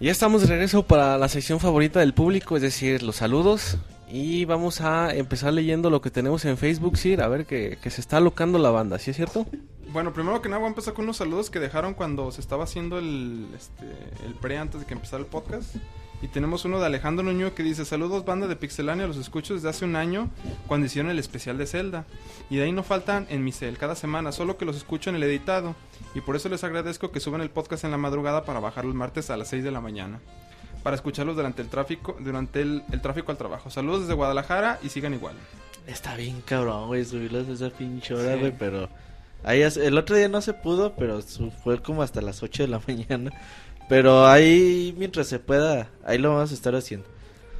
Ya 0.00 0.10
estamos 0.10 0.40
de 0.40 0.48
regreso 0.48 0.82
para 0.82 1.16
la 1.18 1.28
sección 1.28 1.60
favorita 1.60 2.00
del 2.00 2.14
público, 2.14 2.56
es 2.56 2.62
decir, 2.62 3.02
los 3.02 3.16
saludos. 3.16 3.76
Y 4.12 4.44
vamos 4.44 4.80
a 4.80 5.14
empezar 5.14 5.52
leyendo 5.52 5.88
lo 5.88 6.00
que 6.00 6.10
tenemos 6.10 6.44
en 6.44 6.56
Facebook, 6.56 6.96
Sir, 6.96 7.22
a 7.22 7.28
ver 7.28 7.46
que, 7.46 7.78
que 7.80 7.90
se 7.90 8.00
está 8.00 8.16
alocando 8.16 8.58
la 8.58 8.70
banda, 8.70 8.98
¿sí 8.98 9.10
es 9.10 9.16
cierto? 9.16 9.46
Bueno, 9.92 10.12
primero 10.12 10.40
que 10.42 10.48
nada 10.48 10.58
voy 10.58 10.66
a 10.66 10.70
empezar 10.70 10.94
con 10.94 11.04
unos 11.04 11.16
saludos 11.16 11.50
que 11.50 11.58
dejaron 11.58 11.94
cuando 11.94 12.30
se 12.32 12.40
estaba 12.40 12.64
haciendo 12.64 12.98
el, 12.98 13.46
este, 13.56 13.84
el 14.24 14.34
pre 14.34 14.58
antes 14.58 14.80
de 14.80 14.86
que 14.86 14.94
empezara 14.94 15.22
el 15.22 15.28
podcast. 15.28 15.76
Y 16.22 16.28
tenemos 16.28 16.64
uno 16.64 16.78
de 16.80 16.86
Alejandro 16.86 17.24
Nuño 17.24 17.54
que 17.54 17.62
dice, 17.62 17.84
saludos 17.84 18.24
banda 18.24 18.46
de 18.46 18.54
Pixelania, 18.54 19.06
los 19.06 19.16
escucho 19.16 19.54
desde 19.54 19.68
hace 19.68 19.84
un 19.84 19.96
año 19.96 20.28
cuando 20.66 20.86
hicieron 20.86 21.10
el 21.10 21.18
especial 21.18 21.56
de 21.56 21.66
Zelda. 21.66 22.04
Y 22.50 22.56
de 22.56 22.64
ahí 22.64 22.72
no 22.72 22.82
faltan 22.82 23.26
en 23.30 23.42
mi 23.42 23.52
cel 23.52 23.78
cada 23.78 23.94
semana, 23.94 24.30
solo 24.30 24.58
que 24.58 24.64
los 24.64 24.76
escucho 24.76 25.10
en 25.10 25.16
el 25.16 25.22
editado. 25.22 25.74
Y 26.14 26.20
por 26.20 26.36
eso 26.36 26.48
les 26.48 26.62
agradezco 26.62 27.10
que 27.10 27.20
suban 27.20 27.40
el 27.40 27.50
podcast 27.50 27.84
en 27.84 27.90
la 27.90 27.96
madrugada 27.96 28.44
para 28.44 28.60
bajar 28.60 28.84
los 28.84 28.94
martes 28.94 29.30
a 29.30 29.36
las 29.36 29.48
6 29.48 29.64
de 29.64 29.70
la 29.70 29.80
mañana. 29.80 30.20
Para 30.82 30.96
escucharlos 30.96 31.36
durante 31.36 31.60
el 31.62 31.68
tráfico, 31.68 32.16
durante 32.20 32.62
el, 32.62 32.82
el 32.90 33.00
tráfico 33.02 33.30
al 33.32 33.38
trabajo. 33.38 33.68
Saludos 33.70 34.02
desde 34.02 34.14
Guadalajara 34.14 34.78
y 34.82 34.88
sigan 34.88 35.12
igual. 35.14 35.34
Está 35.86 36.16
bien 36.16 36.40
cabrón, 36.44 36.86
güey, 36.88 37.04
subirlos 37.04 37.48
a 37.48 37.52
esa 37.52 37.70
pinche 37.70 38.14
hora, 38.14 38.34
Sí. 38.34 38.40
güey, 38.40 38.52
pero... 38.58 38.88
Ahí 39.42 39.62
el 39.62 39.96
otro 39.96 40.16
día 40.16 40.28
no 40.28 40.42
se 40.42 40.52
pudo, 40.52 40.92
pero 40.96 41.22
su- 41.22 41.50
fue 41.50 41.80
como 41.82 42.02
hasta 42.02 42.20
las 42.20 42.42
8 42.42 42.62
de 42.64 42.68
la 42.68 42.80
mañana. 42.86 43.30
Pero 43.88 44.26
ahí, 44.26 44.94
mientras 44.98 45.26
se 45.28 45.38
pueda, 45.38 45.88
ahí 46.04 46.18
lo 46.18 46.34
vamos 46.34 46.50
a 46.50 46.54
estar 46.54 46.74
haciendo. 46.76 47.06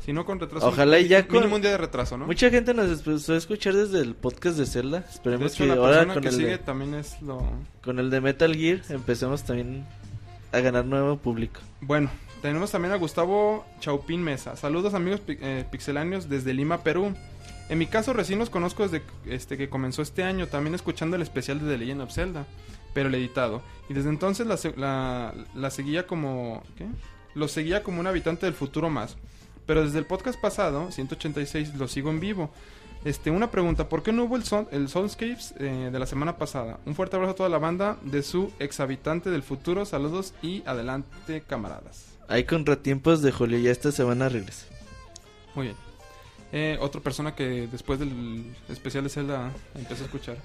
Si 0.04 0.12
no 0.12 0.24
con 0.24 0.38
retraso. 0.40 0.66
Ojalá 0.68 0.98
y 0.98 1.08
ya 1.08 1.22
mínimo 1.22 1.40
con- 1.42 1.52
un 1.54 1.62
día 1.62 1.70
de 1.72 1.78
retraso, 1.78 2.16
¿no? 2.18 2.26
Mucha 2.26 2.50
gente 2.50 2.72
nos 2.74 2.86
empezó 3.06 3.32
a 3.34 3.36
escuchar 3.38 3.74
desde 3.74 4.00
el 4.00 4.14
podcast 4.14 4.56
de 4.58 4.66
Zelda. 4.66 5.04
Esperemos 5.10 5.52
hecho, 5.54 5.64
que 5.64 5.68
la 5.68 5.74
ahora 5.76 6.06
con 6.06 6.22
que 6.22 6.28
el, 6.28 6.34
sigue 6.34 6.46
de, 6.48 6.58
también 6.58 6.94
es 6.94 7.20
lo... 7.22 7.42
con 7.82 7.98
el 7.98 8.10
de 8.10 8.20
Metal 8.20 8.54
Gear 8.54 8.80
empecemos 8.90 9.42
también 9.44 9.84
a 10.52 10.60
ganar 10.60 10.84
nuevo 10.84 11.16
público. 11.16 11.60
Bueno, 11.80 12.10
tenemos 12.42 12.70
también 12.70 12.92
a 12.92 12.96
Gustavo 12.96 13.64
Chaupín 13.80 14.22
Mesa. 14.22 14.56
Saludos 14.56 14.94
amigos 14.94 15.20
eh, 15.28 15.64
pixeláneos 15.70 16.28
desde 16.28 16.54
Lima, 16.54 16.82
Perú. 16.82 17.14
En 17.68 17.78
mi 17.78 17.86
caso 17.86 18.12
recién 18.12 18.38
los 18.38 18.50
conozco 18.50 18.82
desde 18.86 19.02
este 19.26 19.56
que 19.56 19.68
comenzó 19.68 20.02
este 20.02 20.24
año, 20.24 20.46
también 20.48 20.74
escuchando 20.74 21.16
el 21.16 21.22
especial 21.22 21.60
de 21.60 21.66
The 21.66 21.78
Legend 21.78 22.00
of 22.02 22.12
Zelda, 22.12 22.46
pero 22.94 23.08
el 23.08 23.14
editado. 23.14 23.62
Y 23.88 23.94
desde 23.94 24.08
entonces 24.08 24.46
la, 24.46 24.56
se- 24.56 24.76
la, 24.76 25.34
la 25.54 25.70
seguía 25.70 26.06
como... 26.06 26.62
¿Qué? 26.76 26.86
Lo 27.34 27.46
seguía 27.46 27.82
como 27.84 28.00
un 28.00 28.06
habitante 28.08 28.46
del 28.46 28.54
futuro 28.54 28.90
más. 28.90 29.16
Pero 29.66 29.84
desde 29.84 29.98
el 30.00 30.06
podcast 30.06 30.40
pasado, 30.40 30.90
186, 30.90 31.74
lo 31.76 31.86
sigo 31.86 32.10
en 32.10 32.18
vivo. 32.18 32.50
Este, 33.04 33.30
una 33.30 33.50
pregunta, 33.52 33.88
¿por 33.88 34.02
qué 34.02 34.12
no 34.12 34.24
hubo 34.24 34.34
el, 34.36 34.42
son, 34.42 34.66
el 34.72 34.88
Soundscapes 34.88 35.54
eh, 35.60 35.90
de 35.92 35.98
la 35.98 36.06
semana 36.06 36.36
pasada? 36.38 36.80
Un 36.86 36.94
fuerte 36.96 37.14
abrazo 37.16 37.32
a 37.32 37.36
toda 37.36 37.48
la 37.48 37.58
banda 37.58 37.96
de 38.02 38.22
su 38.22 38.52
ex 38.58 38.80
habitante 38.80 39.30
del 39.30 39.42
futuro, 39.44 39.86
saludos 39.86 40.34
y 40.42 40.62
adelante 40.66 41.42
camaradas. 41.46 42.09
Hay 42.30 42.44
contratiempos 42.44 43.22
de 43.22 43.32
Julio, 43.32 43.58
ya 43.58 43.72
esta 43.72 43.90
semana 43.90 44.28
regresa. 44.28 44.64
Muy 45.56 45.66
bien. 45.66 45.76
Eh, 46.52 46.78
otra 46.80 47.00
persona 47.00 47.34
que 47.34 47.66
después 47.66 47.98
del 47.98 48.54
especial 48.68 49.02
de 49.02 49.10
Zelda 49.10 49.50
empezó 49.74 50.04
a 50.04 50.06
escuchar. 50.06 50.36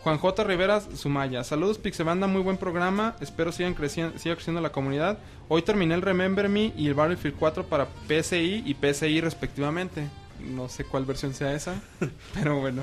Juan 0.00 0.18
J. 0.18 0.42
Rivera 0.42 0.80
Sumaya. 0.80 1.44
Saludos 1.44 1.78
Pixebanda, 1.78 2.26
muy 2.26 2.42
buen 2.42 2.56
programa. 2.56 3.14
Espero 3.20 3.52
sigan 3.52 3.74
creciendo, 3.74 4.18
siga 4.18 4.34
creciendo 4.34 4.60
la 4.60 4.72
comunidad. 4.72 5.18
Hoy 5.48 5.62
terminé 5.62 5.94
el 5.94 6.02
Remember 6.02 6.48
Me 6.48 6.72
y 6.76 6.88
el 6.88 6.94
Battlefield 6.94 7.36
4 7.38 7.64
para 7.66 7.86
PSI 8.08 8.64
y 8.66 8.74
PSI 8.74 9.20
respectivamente. 9.20 10.08
No 10.40 10.68
sé 10.68 10.82
cuál 10.82 11.04
versión 11.04 11.32
sea 11.32 11.54
esa, 11.54 11.80
pero 12.34 12.58
bueno. 12.58 12.82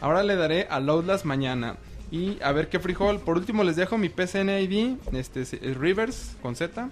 Ahora 0.00 0.22
le 0.22 0.36
daré 0.36 0.68
a 0.70 0.78
Loadless 0.78 1.24
mañana. 1.24 1.78
Y 2.12 2.40
a 2.44 2.52
ver 2.52 2.68
qué 2.68 2.78
frijol. 2.78 3.18
Por 3.18 3.38
último 3.38 3.64
les 3.64 3.74
dejo 3.74 3.98
mi 3.98 4.08
PCN 4.08 4.50
ID, 4.50 4.98
este 5.14 5.40
es 5.40 5.76
Rivers 5.76 6.36
con 6.40 6.54
Z. 6.54 6.90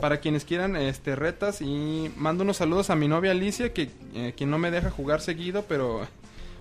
Para 0.00 0.18
quienes 0.18 0.44
quieran 0.44 0.76
este 0.76 1.14
retas 1.14 1.60
y 1.60 2.10
mando 2.16 2.44
unos 2.44 2.56
saludos 2.56 2.90
a 2.90 2.96
mi 2.96 3.06
novia 3.06 3.32
Alicia, 3.32 3.72
que 3.72 3.90
eh, 4.14 4.34
quien 4.36 4.50
no 4.50 4.58
me 4.58 4.70
deja 4.70 4.90
jugar 4.90 5.20
seguido, 5.20 5.64
pero 5.68 6.06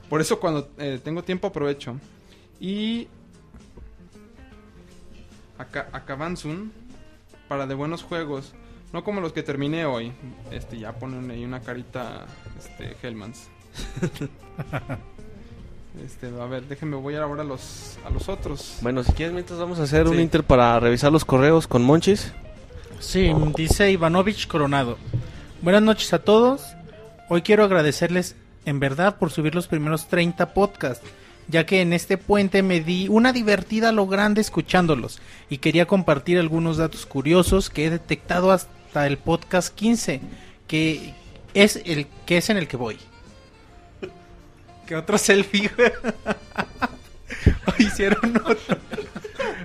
por 0.09 0.21
eso 0.21 0.39
cuando 0.39 0.69
eh, 0.77 0.99
tengo 1.03 1.23
tiempo 1.23 1.47
aprovecho. 1.47 1.95
Y 2.59 3.07
acá 5.57 5.87
Acabanzun 5.93 6.71
para 7.47 7.65
de 7.65 7.75
buenos 7.75 8.03
juegos, 8.03 8.53
no 8.91 9.03
como 9.03 9.21
los 9.21 9.33
que 9.33 9.43
terminé 9.43 9.85
hoy. 9.85 10.11
Este 10.51 10.77
ya 10.77 10.93
ponen 10.93 11.31
ahí 11.31 11.45
una 11.45 11.61
carita 11.61 12.25
este 12.57 12.95
Hellmans. 13.01 13.47
Este, 16.05 16.27
a 16.27 16.45
ver, 16.45 16.63
déjenme 16.65 16.95
voy 16.95 17.15
ahora 17.15 17.41
a 17.41 17.45
los 17.45 17.97
a 18.05 18.09
los 18.09 18.29
otros. 18.29 18.77
Bueno, 18.81 19.03
si 19.03 19.11
quieres, 19.11 19.33
mientras 19.33 19.59
vamos 19.59 19.79
a 19.79 19.83
hacer 19.83 20.07
un 20.07 20.19
inter 20.19 20.43
para 20.43 20.79
revisar 20.79 21.11
los 21.11 21.25
correos 21.25 21.67
con 21.67 21.83
Monchis. 21.83 22.31
Sí, 22.99 23.31
dice 23.55 23.91
Ivanovich 23.91 24.47
Coronado. 24.47 24.97
Buenas 25.61 25.81
noches 25.81 26.13
a 26.13 26.19
todos. 26.19 26.61
Hoy 27.29 27.41
quiero 27.41 27.63
agradecerles 27.63 28.35
en 28.65 28.81
verdad 28.81 29.17
por 29.17 29.31
subir 29.31 29.55
los 29.55 29.67
primeros 29.67 30.09
30 30.09 30.53
podcasts, 30.53 31.07
ya 31.47 31.65
que 31.65 31.81
en 31.81 31.93
este 31.93 32.17
puente 32.17 32.61
me 32.61 32.81
di 32.81 33.07
una 33.07 33.31
divertida 33.31 33.89
a 33.89 33.93
lo 33.93 34.05
grande 34.05 34.41
escuchándolos 34.41 35.21
y 35.49 35.59
quería 35.59 35.85
compartir 35.85 36.39
algunos 36.39 36.75
datos 36.75 37.05
curiosos 37.05 37.69
que 37.69 37.85
he 37.85 37.89
detectado 37.89 38.51
hasta 38.51 39.07
el 39.07 39.17
podcast 39.17 39.73
15, 39.73 40.19
que 40.67 41.13
es 41.53 41.81
el 41.85 42.07
que 42.25 42.37
es 42.37 42.49
en 42.49 42.57
el 42.57 42.67
que 42.67 42.77
voy. 42.77 42.97
¿Qué 44.85 44.97
otro 44.97 45.17
selfie? 45.17 45.69
Hicieron 47.79 48.41
otro. 48.43 48.77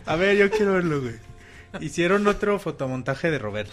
A 0.06 0.15
ver, 0.15 0.36
yo 0.36 0.51
quiero 0.51 0.74
verlo, 0.74 1.01
güey. 1.01 1.34
Hicieron 1.80 2.26
otro 2.26 2.59
fotomontaje 2.59 3.30
de 3.30 3.38
Roberto. 3.38 3.72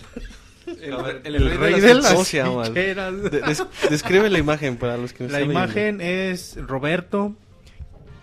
El, 0.68 0.94
el 1.26 1.36
El, 1.36 1.50
rey, 1.50 1.58
rey 1.58 1.74
de 1.82 1.88
de 1.88 1.94
las 1.96 2.04
las 2.04 2.14
¿Cómo 2.14 2.24
se 2.26 2.38
llama? 2.38 2.66
ficheras. 2.66 3.22
De- 3.24 3.42
des- 3.42 3.66
describe 3.90 4.30
la 4.30 4.38
imagen 4.40 4.78
para 4.78 4.96
los 4.98 5.12
que 5.14 5.24
nos 5.24 5.32
La 5.34 5.42
imagen 5.42 6.00
es 6.02 6.58
Roberto 6.68 7.34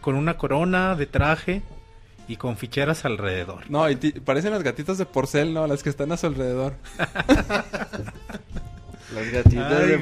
con 0.00 0.14
una 0.14 0.36
corona 0.38 0.94
de 0.94 1.06
traje 1.06 1.62
y 2.28 2.36
con 2.36 2.56
ficheras 2.56 3.04
alrededor. 3.04 3.64
No, 3.70 3.88
y 3.90 3.96
parecen 3.96 4.52
las 4.52 4.62
gatitas 4.62 4.98
de 4.98 5.06
porcel, 5.06 5.52
¿no? 5.52 5.66
Las 5.66 5.82
que 5.82 5.88
están 5.90 6.12
a 6.12 6.16
su 6.16 6.26
alrededor. 6.26 6.74
Las 9.14 9.32
gatitas 9.32 9.72
Ay, 9.72 9.86
de 9.88 9.98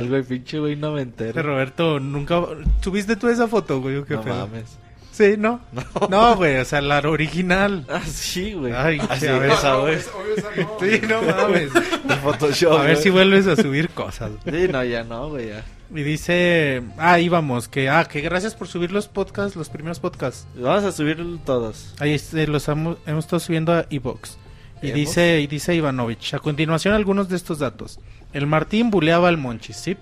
qué- 0.00 0.06
güey, 0.08 0.22
pinche 0.24 0.58
güey 0.58 0.74
noventero. 0.76 1.40
Roberto 1.42 2.00
nunca... 2.00 2.40
¿Subiste 2.80 3.14
tú 3.14 3.28
esa 3.28 3.46
foto, 3.46 3.80
güey? 3.80 4.02
qué 4.04 4.14
No 4.14 4.22
pedo? 4.22 4.34
mames. 4.48 4.76
Sí, 5.18 5.34
¿no? 5.36 5.60
No, 6.08 6.36
güey, 6.36 6.58
o 6.58 6.64
sea, 6.64 6.80
la 6.80 7.00
original. 7.00 7.84
Ah, 7.88 8.00
sí, 8.06 8.52
güey. 8.52 8.72
Ay, 8.72 9.00
Así 9.08 9.26
a 9.26 9.36
ver, 9.36 9.50
esa, 9.50 9.74
güey. 9.74 9.98
Sí, 9.98 11.00
no 11.08 11.20
mames. 11.22 11.74
De 11.74 12.16
Photoshop, 12.22 12.72
A 12.74 12.82
ver 12.82 12.92
güey. 12.92 13.02
si 13.02 13.10
vuelves 13.10 13.48
a 13.48 13.56
subir 13.56 13.88
cosas. 13.88 14.30
Sí, 14.44 14.68
no, 14.70 14.84
ya 14.84 15.02
no, 15.02 15.30
güey, 15.30 15.48
ya. 15.48 15.64
Y 15.92 16.02
dice... 16.04 16.84
Ah, 16.98 17.14
ahí 17.14 17.28
vamos, 17.28 17.66
que... 17.66 17.88
Ah, 17.88 18.04
que 18.04 18.20
gracias 18.20 18.54
por 18.54 18.68
subir 18.68 18.92
los 18.92 19.08
podcasts, 19.08 19.56
los 19.56 19.68
primeros 19.70 19.98
podcasts. 19.98 20.46
Vamos 20.54 20.84
a 20.84 20.92
subir 20.92 21.18
todos. 21.44 21.96
Ahí 21.98 22.12
este, 22.12 22.46
los 22.46 22.68
hemos, 22.68 22.98
hemos 23.04 23.24
estado 23.24 23.40
subiendo 23.40 23.72
a 23.72 23.86
Evox. 23.90 24.38
Y 24.82 24.90
¿Evox? 24.90 24.94
dice, 25.00 25.40
y 25.40 25.48
dice 25.48 25.74
Ivanovich, 25.74 26.32
a 26.34 26.38
continuación 26.38 26.94
algunos 26.94 27.28
de 27.28 27.34
estos 27.34 27.58
datos. 27.58 27.98
El 28.32 28.46
Martín 28.46 28.90
buleaba 28.90 29.28
al 29.28 29.36
Monchis, 29.36 29.78
¿sí? 29.78 29.96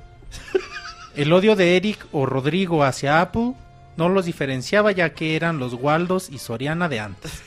El 1.16 1.32
odio 1.32 1.56
de 1.56 1.78
Eric 1.78 2.04
o 2.12 2.26
Rodrigo 2.26 2.84
hacia 2.84 3.22
Apple 3.22 3.54
no 3.96 4.08
los 4.08 4.26
diferenciaba 4.26 4.92
ya 4.92 5.14
que 5.14 5.36
eran 5.36 5.58
los 5.58 5.74
Waldos 5.74 6.28
y 6.30 6.38
Soriana 6.38 6.88
de 6.88 7.00
antes. 7.00 7.42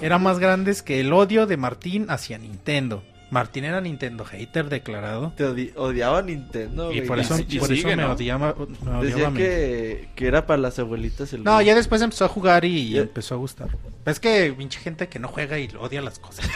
Eran 0.00 0.22
más 0.22 0.38
grandes 0.38 0.82
que 0.82 1.00
el 1.00 1.12
odio 1.12 1.46
de 1.46 1.56
Martín 1.56 2.06
hacia 2.08 2.38
Nintendo. 2.38 3.02
Martín 3.30 3.64
era 3.64 3.80
Nintendo 3.80 4.24
hater 4.24 4.68
declarado. 4.68 5.32
Te 5.36 5.44
odi- 5.46 5.72
odiaba 5.76 6.18
a 6.18 6.22
Nintendo, 6.22 6.90
Y 6.90 6.96
güey. 6.96 7.06
por 7.08 7.18
eso, 7.20 7.38
y 7.38 7.58
por 7.58 7.68
sigue, 7.68 7.80
eso 7.80 7.88
me 7.88 7.96
¿no? 7.96 8.12
odiaba, 8.12 8.54
me 8.56 8.64
odiaba 8.90 8.98
a 8.98 9.02
Decía 9.04 9.30
mí. 9.30 9.36
que, 9.38 10.08
que 10.16 10.26
era 10.26 10.46
para 10.46 10.60
las 10.60 10.78
abuelitas 10.78 11.32
el 11.32 11.44
No, 11.44 11.62
ya 11.62 11.74
después 11.74 12.02
empezó 12.02 12.24
a 12.24 12.28
jugar 12.28 12.64
y 12.64 12.98
empezó 12.98 13.34
a 13.34 13.38
gustar. 13.38 13.68
Es 14.04 14.18
que 14.18 14.52
pinche 14.56 14.80
gente 14.80 15.08
que 15.08 15.18
no 15.18 15.28
juega 15.28 15.58
y 15.58 15.68
odia 15.78 16.02
las 16.02 16.18
cosas. 16.18 16.48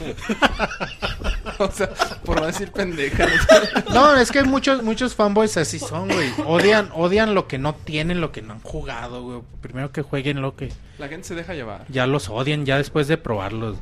o 1.58 1.70
sea, 1.70 1.90
por 2.24 2.40
no 2.40 2.46
decir 2.46 2.72
pendeja. 2.72 3.26
No, 3.92 4.16
es 4.16 4.30
que 4.32 4.42
muchos 4.44 4.82
muchos 4.82 5.14
fanboys 5.14 5.56
así 5.56 5.78
son, 5.78 6.08
güey. 6.08 6.30
Odian 6.46 6.88
odian 6.94 7.34
lo 7.34 7.46
que 7.46 7.58
no 7.58 7.74
tienen, 7.74 8.20
lo 8.20 8.32
que 8.32 8.40
no 8.42 8.54
han 8.54 8.60
jugado, 8.60 9.22
güey. 9.22 9.40
Primero 9.60 9.92
que 9.92 10.02
jueguen 10.02 10.40
lo 10.40 10.56
que 10.56 10.70
La 10.98 11.08
gente 11.08 11.28
se 11.28 11.34
deja 11.34 11.54
llevar. 11.54 11.84
ya 11.88 12.06
los 12.06 12.28
odian 12.30 12.64
ya 12.64 12.78
después 12.78 13.08
de 13.08 13.18
probarlos. 13.18 13.76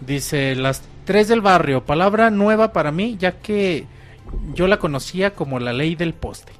Dice, 0.00 0.54
las 0.54 0.82
tres 1.04 1.28
del 1.28 1.40
barrio, 1.40 1.84
palabra 1.84 2.30
nueva 2.30 2.72
para 2.72 2.90
mí, 2.92 3.16
ya 3.18 3.32
que 3.40 3.86
yo 4.54 4.66
la 4.66 4.78
conocía 4.78 5.34
como 5.34 5.58
la 5.60 5.72
ley 5.72 5.94
del 5.94 6.14
poste. 6.14 6.52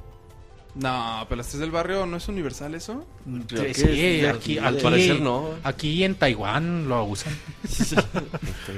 No, 0.75 1.25
pero 1.29 1.37
las 1.37 1.47
tres 1.47 1.59
del 1.61 1.71
barrio 1.71 2.05
no 2.05 2.17
es 2.17 2.27
universal 2.27 2.75
eso. 2.75 3.05
Creo 3.47 3.73
Sí, 3.73 3.85
es 4.21 4.27
aquí, 4.33 4.57
Al 4.57 4.75
aquí- 4.75 4.83
parecer 4.83 5.21
no. 5.21 5.49
Aquí 5.63 6.03
en 6.03 6.15
Taiwán 6.15 6.89
lo 6.89 7.03
usan. 7.05 7.33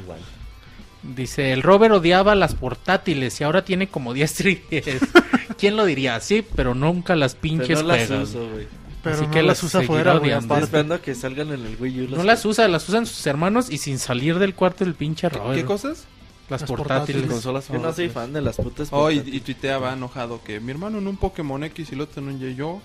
Dice, 1.04 1.54
el 1.54 1.64
Robert 1.64 1.94
odiaba 1.94 2.36
las 2.36 2.56
portátiles 2.56 3.40
y 3.40 3.44
ahora 3.44 3.64
tiene 3.64 3.88
como 3.88 4.14
10 4.14 4.40
3DS. 4.46 5.08
¿Quién 5.58 5.76
lo 5.78 5.86
diría? 5.86 6.20
Sí, 6.20 6.46
pero 6.56 6.76
nunca 6.76 7.16
las 7.16 7.34
Pero 7.36 7.42
pinches 7.42 7.82
no 7.82 7.88
las 7.88 8.08
juegas. 8.08 8.30
uso, 8.30 8.50
güey. 8.50 8.68
Pero 9.04 9.16
Así 9.16 9.26
no 9.26 9.32
que 9.32 9.38
las 9.44 9.48
las 9.58 9.64
usa 9.64 9.82
afuera, 9.82 10.18
güey. 10.18 10.32
esperando 10.32 10.96
a 10.96 11.02
que 11.02 11.14
salgan 11.16 11.50
en 11.54 11.66
el 11.66 11.78
Wii 11.80 12.02
U. 12.02 12.16
No 12.18 12.24
las 12.24 12.44
usa, 12.46 12.68
las 12.68 12.88
usan 12.90 13.06
sus 13.06 13.26
hermanos 13.28 13.70
y 13.70 13.78
sin 13.78 14.00
salir 14.00 14.40
del 14.40 14.54
cuarto 14.56 14.84
del 14.84 14.96
pinche 14.96 15.30
¿Qué, 15.30 15.38
Robert. 15.38 15.56
qué 15.60 15.66
cosas? 15.66 16.06
Las, 16.50 16.62
Las 16.62 16.68
portátiles. 16.70 16.98
portátiles. 17.24 17.32
Consolas 17.32 17.68
Yo 17.68 17.78
no 17.80 17.94
soy 17.94 18.10
fan 18.10 18.34
de 18.34 18.42
las 18.42 18.56
putas 18.56 18.88
Oh, 18.92 19.12
y, 19.12 19.18
y 19.18 19.40
tuiteaba 19.42 19.94
enojado 19.94 20.42
que 20.44 20.60
mi 20.60 20.72
hermano 20.72 20.98
en 20.98 21.08
un 21.08 21.18
Pokémon 21.18 21.64
X 21.66 21.90
y 21.92 21.96
el 21.96 22.02
otro 22.02 22.28
en 22.30 22.56
Yo. 22.56 22.82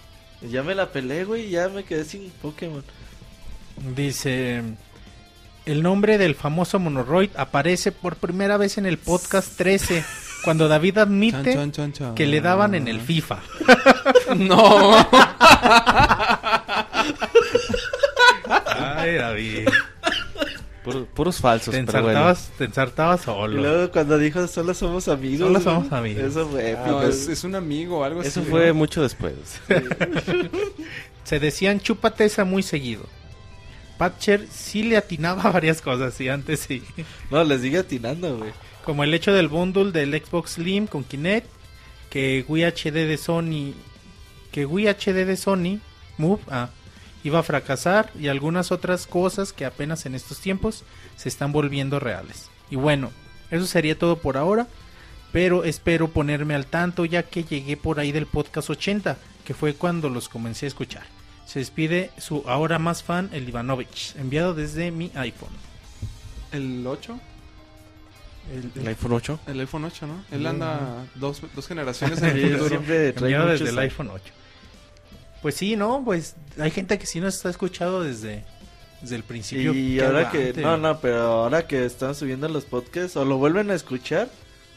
Ya 0.51 0.63
me 0.63 0.75
la 0.75 0.91
pelé, 0.91 1.25
güey, 1.25 1.49
ya 1.51 1.69
me 1.69 1.85
quedé 1.85 2.05
sin 2.05 2.29
Pokémon. 2.43 2.83
Dice, 3.97 4.63
el 5.65 5.83
nombre 5.83 6.19
del 6.19 6.35
famoso 6.35 6.79
Monoroid 6.79 7.31
aparece 7.37 7.93
por 7.93 8.17
primera 8.17 8.57
vez 8.57 8.79
en 8.79 8.87
el 8.87 8.99
podcast 8.99 9.57
13, 9.57 10.05
cuando 10.45 10.69
David 10.69 10.99
admite 10.99 11.59
que 12.15 12.27
le 12.27 12.41
daban 12.41 12.75
en 12.75 12.89
el 12.89 13.01
FIFA. 13.01 13.39
No. 14.37 14.97
Ay, 18.67 19.15
David. 19.15 19.69
Puro- 20.85 21.05
puros 21.07 21.39
falsos, 21.41 21.73
Te 21.73 21.83
bueno. 21.83 21.99
ensartabas, 22.01 22.51
te 22.59 22.65
ensartabas 22.65 23.21
Y 23.21 23.25
solo. 23.25 23.61
luego 23.63 23.93
cuando 23.93 24.19
dijo 24.19 24.47
solo 24.49 24.75
somos 24.75 25.07
amigos. 25.09 25.39
Solo 25.47 25.51
güey, 25.61 25.63
somos 25.65 25.93
amigos. 25.93 26.25
Eso 26.25 26.49
fue 26.49 26.71
épico. 26.73 26.91
No, 26.91 27.03
es, 27.03 27.29
es 27.29 27.45
un 27.45 27.55
amigo 27.55 27.99
o 27.99 28.05
algo 28.05 28.21
así. 28.21 28.31
Eso 28.31 28.41
¿no? 28.41 28.47
fue 28.47 28.73
mucho 28.73 29.03
después. 29.03 29.35
Se 31.25 31.39
decían 31.39 31.81
chúpate 31.81 32.25
esa 32.25 32.45
muy 32.45 32.63
seguido. 32.65 33.03
Patcher 33.99 34.47
sí 34.51 34.83
le 34.83 34.97
atinaba 34.97 35.51
varias 35.53 35.81
cosas, 35.81 36.21
y 36.21 36.29
antes 36.29 36.61
sí. 36.61 36.83
No, 37.31 37.45
les 37.45 37.61
sigue 37.61 37.79
atinando, 37.79 38.39
güey. 38.39 38.51
Como 38.85 39.05
el 39.05 39.15
hecho 39.15 39.33
del 39.33 39.49
bundle 39.49 39.93
del 39.93 40.13
Xbox 40.21 40.53
Slim 40.53 40.87
con 40.87 41.05
Kinect, 41.05 41.47
que 42.11 42.45
Wii 42.47 42.65
HD 42.65 43.07
de 43.07 43.17
Sony, 43.17 43.75
que 44.51 44.67
Wii 44.67 44.89
HD 44.89 45.25
de 45.25 45.37
Sony, 45.37 45.79
Move, 46.19 46.43
ah, 46.51 46.69
iba 47.25 47.39
a 47.39 47.43
fracasar 47.43 48.11
y 48.19 48.29
algunas 48.29 48.73
otras 48.73 49.07
cosas 49.07 49.53
que 49.53 49.65
apenas 49.65 50.05
en 50.07 50.15
estos 50.15 50.41
tiempos 50.41 50.85
se 51.17 51.29
están 51.29 51.53
volviendo 51.53 52.01
reales. 52.01 52.51
Y 52.71 52.77
bueno, 52.77 53.11
eso 53.51 53.67
sería 53.67 53.99
todo 53.99 54.19
por 54.19 54.37
ahora, 54.37 54.67
pero 55.31 55.65
espero 55.65 56.09
ponerme 56.09 56.55
al 56.55 56.67
tanto 56.67 57.05
ya 57.05 57.23
que 57.23 57.45
llegué 57.45 57.77
por 57.77 58.01
ahí 58.01 58.13
del 58.13 58.27
podcast 58.27 58.71
80, 58.71 59.17
que 59.45 59.55
fue 59.55 59.75
cuando 59.75 60.11
los 60.11 60.29
comencé 60.29 60.67
a 60.67 60.69
escuchar. 60.69 61.05
Se 61.47 61.59
despide 61.59 62.11
su 62.19 62.45
ahora 62.47 62.79
más 62.79 63.03
fan, 63.03 63.31
el 63.33 63.49
Ivanovich, 63.49 64.15
enviado 64.17 64.55
desde 64.55 64.91
mi 64.91 65.11
iPhone. 65.15 65.53
¿El 66.51 66.87
8? 66.87 67.19
El 68.77 68.87
iPhone 68.89 69.13
8. 69.13 69.41
El 69.47 69.61
iPhone 69.61 69.85
8, 69.85 70.07
¿no? 70.07 70.25
Él 70.31 70.47
anda 70.47 71.07
dos, 71.15 71.41
dos 71.55 71.67
generaciones 71.67 72.21
en 72.23 72.37
el 72.37 72.51
futuro. 72.53 72.69
siempre 72.69 73.13
trae 73.13 73.33
Enviado 73.33 73.51
desde 73.51 73.69
el 73.71 73.79
iPhone 73.79 74.11
8. 74.13 74.25
Pues 75.41 75.55
sí, 75.57 75.77
¿no? 75.77 76.03
Pues 76.05 76.35
hay 76.59 76.71
gente 76.71 76.99
que 76.99 77.07
sí 77.07 77.21
nos 77.21 77.35
está 77.35 77.51
escuchado 77.51 78.03
desde, 78.03 78.45
desde 79.01 79.17
el 79.17 79.25
principio. 79.25 79.73
Y 79.75 79.97
Qué 79.97 80.05
ahora 80.05 80.31
que, 80.31 80.53
no, 80.55 80.77
no, 80.77 81.01
pero 81.01 81.21
ahora 81.23 81.67
que 81.67 81.85
están 81.85 82.15
subiendo 82.15 82.49
los 82.49 82.65
podcasts, 82.65 83.17
o 83.17 83.25
lo 83.25 83.39
vuelven 83.39 83.71
a 83.71 83.75
escuchar, 83.75 84.29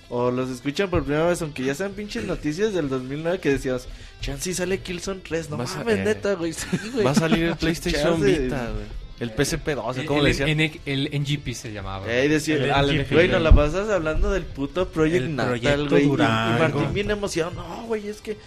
o 0.10 0.32
los 0.32 0.50
escuchan 0.50 0.90
por 0.90 1.04
primera 1.04 1.28
vez, 1.28 1.42
aunque 1.42 1.64
ya 1.64 1.76
sean 1.76 1.92
pinches 1.94 2.24
noticias 2.26 2.74
del 2.74 2.90
2009 2.90 3.40
que 3.40 3.50
decías, 3.50 3.88
Chansey 4.22 4.54
sale 4.54 4.80
Killzone 4.80 5.22
3, 5.22 5.50
no 5.52 5.58
Vas 5.58 5.76
a- 5.76 5.80
mames, 5.80 5.98
eh, 6.00 6.04
neta, 6.04 6.34
güey, 6.34 6.54
sí, 6.54 6.66
güey. 6.94 7.04
Va 7.06 7.12
a 7.12 7.16
salir 7.16 7.44
el 7.44 7.56
PlayStation 7.58 8.20
Chance. 8.22 8.40
Vita, 8.40 8.70
güey. 8.72 9.05
El 9.20 9.34
PSP2, 9.34 9.98
El, 10.00 10.06
¿cómo 10.06 10.22
le 10.22 10.30
decían? 10.30 10.50
el- 10.60 10.80
el 10.86 11.10
NGP 11.22 11.54
se 11.54 11.72
llamaba. 11.72 12.06
Eh, 12.12 12.28
decía, 12.28 12.56
El 12.56 12.72
al- 12.72 12.90
NGP, 12.92 13.12
güey, 13.14 13.28
nos 13.30 13.42
la 13.42 13.54
pasas 13.56 13.90
hablando 13.90 14.30
del 14.32 14.44
puto 14.44 14.90
Project 14.90 15.16
El 15.24 15.36
Natal, 15.36 15.88
güey. 15.90 16.04
y-. 16.04 16.08
Martín 16.18 16.94
bien 16.94 17.12
emocionado, 17.12 17.54
no, 17.56 17.84
güey, 17.86 18.08
es 18.10 18.20
que... 18.20 18.38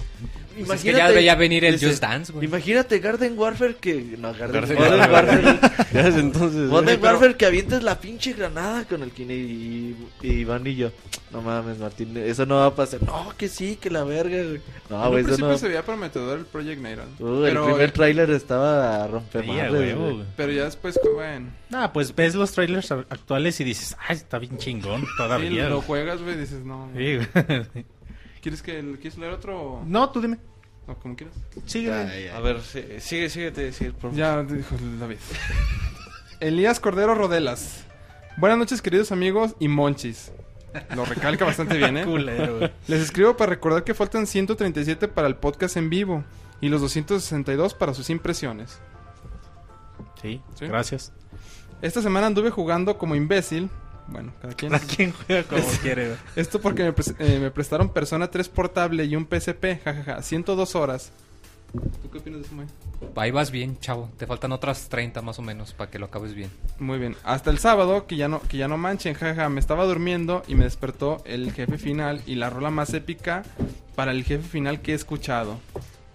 Pues 0.67 0.78
es 0.81 0.85
que 0.85 0.93
ya 0.99 1.09
veía 1.09 1.35
venir 1.35 1.65
el 1.65 1.78
Just 1.81 2.01
Dance, 2.03 2.33
güey. 2.33 2.47
Imagínate 2.47 2.99
Garden 2.99 3.39
Warfare 3.39 3.77
que... 3.77 4.17
No, 4.19 4.33
Garden, 4.35 4.75
Garden 4.75 5.11
Warfare. 5.11 5.59
Ya 5.93 6.03
desde 6.03 6.20
entonces. 6.20 6.69
Güey. 6.69 6.97
Warfare 6.97 7.37
que 7.37 7.47
avientes 7.47 7.83
la 7.83 7.99
pinche 7.99 8.33
granada 8.35 8.85
con 8.85 9.03
el 9.03 9.11
Kine 9.11 9.35
y, 9.35 9.97
y 10.23 10.28
Iván 10.41 10.67
y 10.67 10.77
yo. 10.77 10.91
No 11.31 11.43
mames, 11.43 11.78
Martín, 11.78 12.17
eso 12.17 12.47
no 12.47 12.57
va 12.57 12.67
a 12.67 12.75
pasar. 12.75 13.03
No, 13.03 13.33
que 13.37 13.49
sí, 13.49 13.77
que 13.77 13.91
la 13.91 14.03
verga, 14.05 14.43
güey. 14.43 14.61
No, 14.89 15.09
güey, 15.11 15.20
eso 15.20 15.27
principio 15.27 15.49
no. 15.49 15.59
se 15.59 15.69
veía 15.69 15.83
prometedor 15.85 16.39
el 16.39 16.45
Project 16.47 16.81
Natal. 16.81 17.09
Uh, 17.19 17.45
el 17.45 17.53
pero, 17.53 17.65
primer 17.67 17.91
tráiler 17.93 18.31
estaba 18.31 19.05
a 19.05 19.07
romper 19.09 19.45
Sí, 19.45 19.51
huevo, 19.51 19.75
güey. 19.77 19.95
güey. 19.95 20.27
pero 20.37 20.53
ya 20.53 20.65
después, 20.65 20.99
bueno. 21.15 21.51
Ah, 21.73 21.93
pues 21.93 22.15
ves 22.15 22.35
los 22.35 22.53
trailers 22.53 22.91
actuales 22.93 23.61
y 23.61 23.65
dices, 23.65 23.95
ay, 24.09 24.17
está 24.17 24.39
bien 24.39 24.57
chingón 24.57 25.03
Sí, 25.03 25.07
todavía. 25.19 25.69
lo 25.69 25.77
güey. 25.77 25.87
juegas, 25.87 26.23
güey, 26.23 26.35
y 26.35 26.39
dices, 26.39 26.61
no. 26.65 26.89
Sí, 26.97 27.17
güey. 27.17 27.85
¿Quieres, 28.49 28.62
que, 28.62 28.81
¿Quieres 28.99 29.18
leer 29.18 29.35
otro? 29.35 29.83
no, 29.85 30.09
tú 30.09 30.23
dime. 30.23 30.39
No, 30.86 30.94
como 30.99 31.15
quieras. 31.15 31.36
Sigue. 31.67 31.93
A 32.31 32.41
ver, 32.41 32.62
sí, 32.62 32.83
sigue, 32.99 33.28
síguete 33.28 33.60
decir, 33.60 33.93
por 33.93 34.10
favor. 34.10 34.17
Ya 34.17 34.43
dijo 34.43 34.75
David. 34.99 35.18
Elías 36.41 36.81
Cordero 36.81 37.15
Rodelas. 37.15 37.85
Buenas 38.39 38.57
noches, 38.57 38.81
queridos 38.81 39.12
amigos 39.12 39.55
y 39.59 39.68
monchis. 39.68 40.33
Lo 40.97 41.05
recalca 41.05 41.44
bastante 41.44 41.77
bien, 41.77 41.99
¿eh? 41.99 42.05
Culero. 42.07 42.60
Les 42.86 43.02
escribo 43.02 43.36
para 43.36 43.51
recordar 43.51 43.85
que 43.85 43.93
faltan 43.93 44.27
137 44.27 45.09
para 45.09 45.28
el 45.28 45.36
podcast 45.36 45.77
en 45.77 45.91
vivo 45.91 46.25
y 46.62 46.70
los 46.70 46.81
262 46.81 47.75
para 47.75 47.93
sus 47.93 48.09
impresiones. 48.09 48.78
Sí, 50.23 50.41
Sí. 50.55 50.67
gracias. 50.67 51.12
Esta 51.83 52.01
semana 52.01 52.28
anduve 52.28 52.49
jugando 52.51 52.97
como 52.97 53.15
imbécil. 53.15 53.68
Bueno, 54.09 54.33
cada 54.41 54.55
quien. 54.55 54.75
A 54.75 54.78
quien 54.81 55.12
juega 55.12 55.43
como 55.45 55.62
quiere. 55.83 56.17
Esto 56.37 56.61
porque 56.61 56.83
me, 56.85 56.95
pres- 56.95 57.15
eh, 57.19 57.39
me 57.41 57.51
prestaron 57.51 57.91
Persona 57.93 58.31
3 58.31 58.49
portable 58.49 59.05
y 59.05 59.15
un 59.17 59.27
PSP, 59.27 59.83
jajaja, 59.85 60.23
102 60.23 60.75
horas. 60.75 61.12
¿Tú 61.73 62.11
qué 62.11 62.17
opinas 62.19 62.41
de 62.41 62.47
eso, 62.47 62.55
Moy? 62.55 62.65
Ahí 63.17 63.31
vas 63.31 63.51
bien, 63.51 63.78
chavo. 63.78 64.11
Te 64.17 64.27
faltan 64.27 64.53
otras 64.53 64.89
30 64.89 65.20
más 65.20 65.39
o 65.39 65.43
menos 65.43 65.75
para 65.75 65.91
que 65.91 65.99
lo 65.99 66.07
acabes 66.07 66.33
bien. 66.35 66.51
Muy 66.78 66.99
bien. 66.99 67.15
Hasta 67.25 67.51
el 67.51 67.59
sábado, 67.59 68.07
que 68.07 68.17
ya 68.17 68.27
no, 68.28 68.41
que 68.41 68.57
ya 68.57 68.69
no 68.69 68.78
manchen, 68.78 69.12
jaja, 69.12 69.51
me 69.51 69.61
estaba 69.61 69.85
durmiendo 69.85 70.43
y 70.49 70.55
me 70.55 70.65
despertó 70.65 71.23
el 71.27 71.53
jefe 71.53 71.77
final 71.77 72.23
y 72.27 72.37
la 72.37 72.49
rola 72.49 72.70
más 72.70 72.95
épica 72.95 73.43
para 73.95 74.12
el 74.12 74.25
jefe 74.25 74.49
final 74.49 74.81
que 74.81 74.93
he 74.93 74.95
escuchado. 74.95 75.59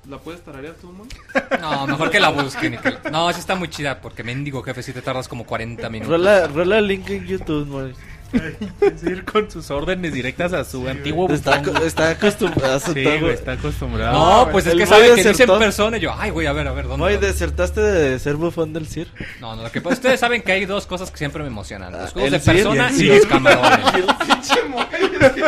¿La 0.10 0.18
puedes 0.18 0.42
tararear 0.42 0.74
tú, 0.76 0.92
Moy? 0.92 1.08
No, 1.62 1.88
mejor 1.88 2.12
que 2.12 2.20
la 2.20 2.30
busquen. 2.30 2.78
que- 2.78 3.10
No, 3.10 3.30
esa 3.30 3.40
está 3.40 3.56
muy 3.56 3.70
chida 3.70 4.02
porque 4.02 4.24
mendigo 4.24 4.62
jefe, 4.62 4.84
si 4.84 4.92
te 4.92 5.02
tardas 5.02 5.28
como 5.30 5.46
40 5.46 5.90
minutos. 5.90 6.12
Rola, 6.12 6.48
rola 6.48 6.80
el 6.80 6.88
link 6.88 7.10
en 7.10 7.26
YouTube, 7.26 7.70
güey. 7.70 7.94
Es 8.82 9.04
ir 9.04 9.24
con 9.26 9.50
sus 9.50 9.70
órdenes 9.70 10.12
directas 10.12 10.54
a 10.54 10.64
su 10.66 10.88
antiguo 10.90 11.32
Está, 11.32 11.62
está 11.86 12.10
acostumbrado. 12.10 12.80
Sí, 12.80 13.04
güey, 13.04 13.30
está 13.34 13.52
acostumbrado. 13.54 14.14
No, 14.46 14.52
pues 14.52 14.66
es 14.66 14.74
que 14.76 14.88
sabe 14.88 15.14
que 15.14 15.24
dice 15.24 15.44
en 15.44 15.60
persona 15.60 15.98
y 15.98 16.00
yo, 16.02 16.14
ay, 16.18 16.32
güey, 16.32 16.48
a 16.48 16.52
ver, 16.52 16.68
a 16.68 16.74
ver, 16.74 16.88
¿dónde? 16.88 17.12
Dónde? 17.14 17.28
desertaste 17.28 17.80
de 17.80 18.18
ser 18.20 18.36
bufón 18.36 18.74
del 18.74 18.88
CIR. 18.88 19.08
No, 19.40 19.56
no, 19.56 19.62
lo 19.64 19.72
que 19.72 19.82
pasa, 19.82 19.94
ustedes 19.94 20.20
saben 20.20 20.42
que 20.42 20.52
hay 20.52 20.66
dos 20.66 20.88
cosas 20.88 21.12
que 21.12 21.18
siempre 21.18 21.44
me 21.44 21.48
emocionan. 21.50 21.94
Los 21.94 22.10
Ah, 22.10 22.10
juegos 22.12 22.32
de 22.32 22.38
y 22.38 22.40
persona 22.42 22.92
y, 22.92 23.04
los 23.04 23.26
camarones. 23.28 23.80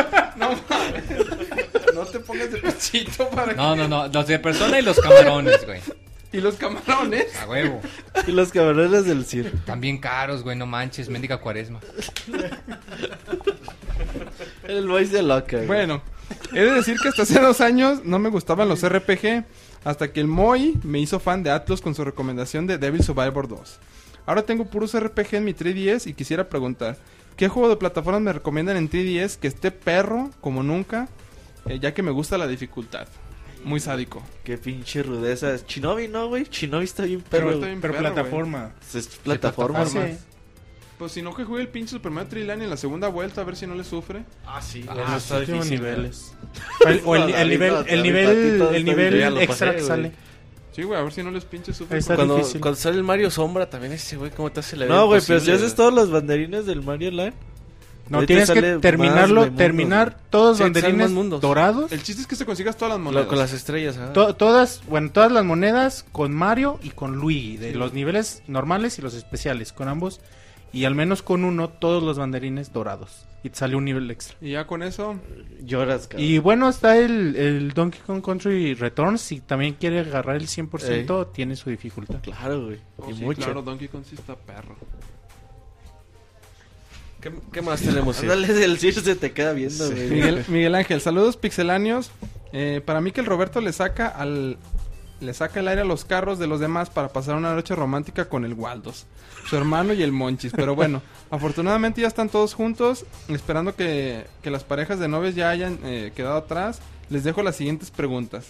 No 0.36 0.50
mames. 0.50 1.65
No 1.96 2.04
te 2.04 2.20
pongas 2.20 2.52
de 2.52 2.58
pechito 2.58 3.28
para 3.30 3.54
No, 3.54 3.74
no, 3.74 3.88
no, 3.88 4.08
los 4.08 4.26
de 4.26 4.38
persona 4.38 4.78
y 4.78 4.82
los 4.82 5.00
camarones, 5.00 5.64
güey. 5.64 5.80
Y 6.32 6.40
los 6.40 6.56
camarones. 6.56 7.34
A 7.36 7.48
huevo. 7.48 7.80
Y 8.26 8.32
los 8.32 8.52
cabrones 8.52 9.06
del 9.06 9.24
CIR. 9.24 9.46
Están 9.46 9.80
bien 9.80 9.96
caros, 9.96 10.42
güey, 10.42 10.56
no 10.56 10.66
manches, 10.66 11.08
mendiga 11.08 11.38
cuaresma. 11.38 11.80
El 14.68 14.86
Moy 14.86 15.06
se 15.06 15.22
loca, 15.22 15.56
güey. 15.56 15.66
Bueno, 15.66 16.02
he 16.52 16.60
de 16.60 16.72
decir 16.72 16.98
que 17.00 17.08
hasta 17.08 17.22
hace 17.22 17.40
dos 17.40 17.60
años 17.62 18.04
no 18.04 18.18
me 18.18 18.28
gustaban 18.28 18.68
los 18.68 18.86
RPG, 18.86 19.44
hasta 19.84 20.12
que 20.12 20.20
el 20.20 20.26
Moy 20.26 20.78
me 20.82 20.98
hizo 20.98 21.20
fan 21.20 21.42
de 21.42 21.50
Atlas 21.50 21.80
con 21.80 21.94
su 21.94 22.04
recomendación 22.04 22.66
de 22.66 22.76
Devil 22.76 23.02
Survivor 23.02 23.48
2. 23.48 23.78
Ahora 24.26 24.42
tengo 24.42 24.66
puros 24.66 24.98
RPG 24.98 25.36
en 25.36 25.44
mi 25.44 25.54
3DS 25.54 26.08
y 26.08 26.12
quisiera 26.14 26.48
preguntar, 26.48 26.98
¿qué 27.36 27.48
juego 27.48 27.68
de 27.68 27.76
plataformas 27.76 28.20
me 28.20 28.32
recomiendan 28.32 28.76
en 28.76 28.90
3DS 28.90 29.38
que 29.38 29.48
esté 29.48 29.70
perro 29.70 30.30
como 30.40 30.62
nunca, 30.62 31.08
eh, 31.68 31.78
ya 31.80 31.92
que 31.94 32.02
me 32.02 32.10
gusta 32.10 32.38
la 32.38 32.46
dificultad? 32.46 33.06
Muy 33.64 33.80
sádico. 33.80 34.22
Qué 34.44 34.58
pinche 34.58 35.02
rudeza. 35.02 35.52
Es 35.52 35.66
Shinobi, 35.66 36.06
¿no, 36.08 36.28
güey? 36.28 36.44
Shinobi 36.44 36.84
está 36.84 37.04
bien 37.04 37.20
Pero 37.28 37.30
perro. 37.30 37.46
está 37.48 37.58
güey. 37.58 37.70
bien 37.70 37.80
Pero 37.80 37.92
perro, 37.94 38.02
plataforma. 38.14 38.72
Es 38.94 39.06
plataforma. 39.22 39.80
Ah, 39.80 39.86
sí. 39.86 39.98
Pues 40.98 41.12
si 41.12 41.20
no 41.20 41.34
que 41.34 41.44
juegue 41.44 41.62
el 41.62 41.68
pinche 41.68 41.90
Super 41.90 42.10
Mario 42.10 42.30
3D 42.30 42.62
en 42.62 42.70
la 42.70 42.76
segunda 42.76 43.08
vuelta 43.08 43.42
a 43.42 43.44
ver 43.44 43.56
si 43.56 43.66
no 43.66 43.74
le 43.74 43.84
sufre. 43.84 44.24
Ah, 44.46 44.62
sí. 44.62 44.80
En 44.82 44.90
Ah, 44.90 44.94
los 44.94 45.22
está 45.24 45.38
últimos 45.38 45.64
difícil, 45.68 45.84
niveles. 45.84 46.32
El- 46.86 47.02
o 47.04 47.16
el, 47.16 47.26
nivel, 47.26 47.84
el 47.88 48.02
nivel, 48.02 48.28
el 48.28 48.62
está 48.62 48.72
nivel 48.82 49.38
extra 49.38 49.70
que 49.72 49.76
güey. 49.78 49.86
sale. 49.88 50.12
Sí, 50.72 50.82
güey, 50.84 50.98
a 51.00 51.02
ver 51.02 51.12
si 51.12 51.22
no 51.22 51.30
les 51.30 51.44
pinche 51.44 51.72
sufre. 51.74 51.98
Está 51.98 52.16
Cuando, 52.16 52.40
cuando 52.60 52.74
sale 52.76 52.96
el 52.96 53.02
Mario 53.02 53.30
Sombra, 53.30 53.68
también 53.68 53.92
ese 53.94 54.16
güey, 54.16 54.30
¿cómo 54.30 54.52
te 54.52 54.60
hace 54.60 54.76
la 54.76 54.84
vida 54.86 54.94
No, 54.94 55.06
güey, 55.06 55.20
pero 55.26 55.40
si 55.40 55.46
imposible, 55.50 55.56
haces 55.66 55.74
todos 55.74 55.92
los 55.92 56.10
banderines 56.10 56.66
del 56.66 56.82
Mario 56.82 57.10
Land. 57.10 57.34
No, 58.08 58.18
Ahorita 58.18 58.26
tienes 58.26 58.50
que 58.50 58.78
terminarlo, 58.80 59.40
mundos, 59.42 59.56
terminar 59.58 60.16
todos 60.30 60.48
los 60.50 60.56
Sí, 60.58 60.62
banderines 60.62 61.40
dorados. 61.40 61.90
El 61.90 62.02
chiste 62.02 62.22
es 62.22 62.28
que 62.28 62.36
se 62.36 62.46
consigas 62.46 62.76
todas 62.76 62.90
las 62.90 62.98
Lo- 62.98 63.04
monedas. 63.04 63.26
con 63.26 63.38
las 63.38 63.52
estrellas, 63.52 63.96
¿ah? 63.98 64.12
To- 64.12 64.34
todas, 64.36 64.82
bueno, 64.88 65.10
todas 65.10 65.32
las 65.32 65.44
monedas 65.44 66.04
con 66.12 66.32
Mario 66.32 66.78
y 66.82 66.90
con 66.90 67.16
Luigi, 67.16 67.56
de 67.56 67.74
los 67.74 67.92
niveles 67.94 68.42
normales 68.46 68.98
y 68.98 69.02
los 69.02 69.14
especiales, 69.14 69.72
con 69.72 69.88
ambos. 69.88 70.20
Y 70.72 70.84
al 70.84 70.94
menos 70.94 71.22
con 71.22 71.44
uno, 71.44 71.68
todos 71.70 72.02
los 72.02 72.18
banderines 72.18 72.72
dorados. 72.72 73.24
Y 73.42 73.50
te 73.50 73.56
sale 73.58 73.76
un 73.76 73.84
nivel 73.84 74.10
extra. 74.10 74.36
Y 74.40 74.50
ya 74.52 74.66
con 74.66 74.82
eso, 74.82 75.16
Lloras, 75.64 76.06
cabrón. 76.08 76.26
Y 76.28 76.38
bueno, 76.38 76.68
está 76.68 76.98
el, 76.98 77.34
el 77.36 77.72
Donkey 77.72 78.00
Kong 78.06 78.20
Country 78.22 78.74
Returns. 78.74 79.20
Si 79.20 79.40
también 79.40 79.74
quiere 79.74 80.00
agarrar 80.00 80.36
el 80.36 80.48
100%, 80.48 81.32
tiene 81.32 81.56
su 81.56 81.70
dificultad. 81.70 82.16
Claro, 82.22 82.66
güey. 82.66 82.78
Oh, 82.98 83.10
y 83.10 83.14
sí, 83.14 83.22
mucho. 83.24 83.42
claro, 83.42 83.62
Donkey 83.62 83.88
Kong 83.88 84.02
sí 84.08 84.16
está 84.16 84.34
perro. 84.34 84.76
¿Qué, 87.26 87.32
qué 87.52 87.62
más 87.62 87.80
tenemos? 87.80 88.16
Sir? 88.16 88.30
Ándale, 88.30 88.64
el 88.64 88.78
CIR 88.78 88.94
se 88.94 89.16
te 89.16 89.32
queda 89.32 89.52
viendo, 89.52 89.90
güey. 89.90 90.08
Miguel, 90.08 90.44
Miguel 90.46 90.74
Ángel, 90.76 91.00
saludos 91.00 91.36
pixeláneos. 91.36 92.12
Eh, 92.52 92.80
para 92.84 93.00
mí 93.00 93.10
que 93.10 93.20
el 93.20 93.26
Roberto 93.26 93.60
le 93.60 93.72
saca 93.72 94.06
al 94.06 94.58
le 95.18 95.34
saca 95.34 95.60
el 95.60 95.68
aire 95.68 95.80
a 95.80 95.84
los 95.84 96.04
carros 96.04 96.38
de 96.38 96.46
los 96.46 96.60
demás 96.60 96.90
para 96.90 97.08
pasar 97.08 97.34
una 97.36 97.54
noche 97.54 97.74
romántica 97.74 98.28
con 98.28 98.44
el 98.44 98.52
Waldos, 98.52 99.06
su 99.48 99.56
hermano 99.56 99.92
y 99.92 100.02
el 100.02 100.12
Monchis. 100.12 100.52
Pero 100.54 100.76
bueno, 100.76 101.02
afortunadamente 101.30 102.00
ya 102.00 102.06
están 102.06 102.28
todos 102.28 102.54
juntos, 102.54 103.04
esperando 103.26 103.74
que, 103.74 104.26
que 104.42 104.50
las 104.50 104.62
parejas 104.62 105.00
de 105.00 105.08
novios 105.08 105.34
ya 105.34 105.50
hayan 105.50 105.80
eh, 105.82 106.12
quedado 106.14 106.36
atrás. 106.36 106.80
Les 107.10 107.24
dejo 107.24 107.42
las 107.42 107.56
siguientes 107.56 107.90
preguntas. 107.90 108.46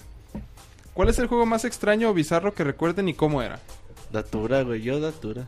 ¿Cuál 0.93 1.09
es 1.09 1.19
el 1.19 1.29
juego 1.29 1.47
más 1.47 1.65
extraño 1.65 2.11
o 2.11 2.15
bizarro 2.15 2.53
que 2.53 2.65
recuerden 2.65 3.09
y 3.09 3.15
cómo 3.15 3.41
era? 3.41 3.59
Datura, 4.13 4.63
güey, 4.63 4.83
yo 4.83 5.01
Datura. 5.01 5.47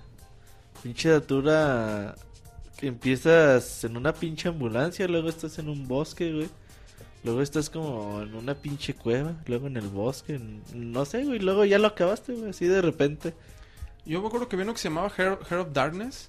Pinche 0.82 1.10
Datura. 1.10 2.14
Empiezas 2.80 3.82
en 3.84 3.96
una 3.96 4.12
pinche 4.12 4.48
ambulancia, 4.48 5.08
luego 5.08 5.28
estás 5.28 5.58
en 5.58 5.68
un 5.68 5.88
bosque, 5.88 6.32
güey. 6.32 6.48
Luego 7.24 7.42
estás 7.42 7.68
como 7.68 8.22
en 8.22 8.34
una 8.34 8.54
pinche 8.54 8.94
cueva, 8.94 9.34
luego 9.46 9.66
en 9.66 9.76
el 9.76 9.88
bosque, 9.88 10.36
en- 10.36 10.62
no 10.74 11.04
sé, 11.04 11.24
güey. 11.24 11.40
Luego 11.40 11.64
ya 11.64 11.78
lo 11.78 11.88
acabaste, 11.88 12.32
güey, 12.34 12.50
así 12.50 12.66
de 12.66 12.80
repente. 12.80 13.34
Yo 14.06 14.20
me 14.22 14.28
acuerdo 14.28 14.48
que 14.48 14.54
había 14.56 14.64
uno 14.64 14.72
que 14.74 14.78
se 14.78 14.88
llamaba 14.88 15.10
Hair, 15.16 15.38
Hair 15.50 15.60
of 15.60 15.72
Darkness 15.72 16.28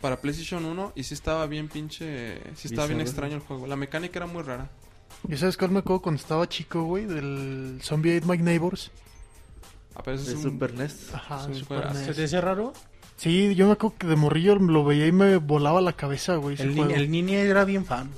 para 0.00 0.20
PlayStation 0.20 0.64
1 0.64 0.92
y 0.96 1.04
sí 1.04 1.14
estaba 1.14 1.46
bien 1.46 1.68
pinche... 1.68 2.40
Sí 2.56 2.68
estaba 2.68 2.88
bien 2.88 3.00
extraño 3.00 3.36
el 3.36 3.40
juego. 3.40 3.66
La 3.68 3.76
mecánica 3.76 4.18
era 4.18 4.26
muy 4.26 4.42
rara. 4.42 4.68
¿Y 5.28 5.36
sabes 5.36 5.56
cuál 5.56 5.70
me 5.70 5.78
acuerdo 5.78 6.02
cuando 6.02 6.20
estaba 6.20 6.48
chico, 6.48 6.82
güey? 6.82 7.06
Del 7.06 7.78
Zombie 7.82 8.16
Ate 8.16 8.26
My 8.26 8.36
Neighbors. 8.38 8.90
A 9.94 10.02
veces 10.02 10.26
De 10.26 10.32
es 10.32 10.38
un... 10.44 10.52
Super 10.52 10.74
NES. 10.74 11.14
Ajá, 11.14 11.42
Es 11.42 11.46
un 11.46 11.54
Super 11.54 11.78
juegazo. 11.78 11.98
NES. 12.00 12.06
¿Se 12.06 12.14
te 12.14 12.24
hace 12.24 12.40
raro? 12.40 12.72
Sí, 13.22 13.54
yo 13.54 13.66
me 13.66 13.74
acuerdo 13.74 13.94
que 13.98 14.08
de 14.08 14.16
morrillo 14.16 14.56
lo 14.56 14.84
veía 14.84 15.06
y 15.06 15.12
me 15.12 15.36
volaba 15.36 15.80
la 15.80 15.92
cabeza, 15.92 16.34
güey. 16.34 16.60
El, 16.60 16.74
ni- 16.74 16.92
el 16.92 17.08
Nini 17.08 17.36
era 17.36 17.64
bien 17.64 17.84
fan. 17.84 18.10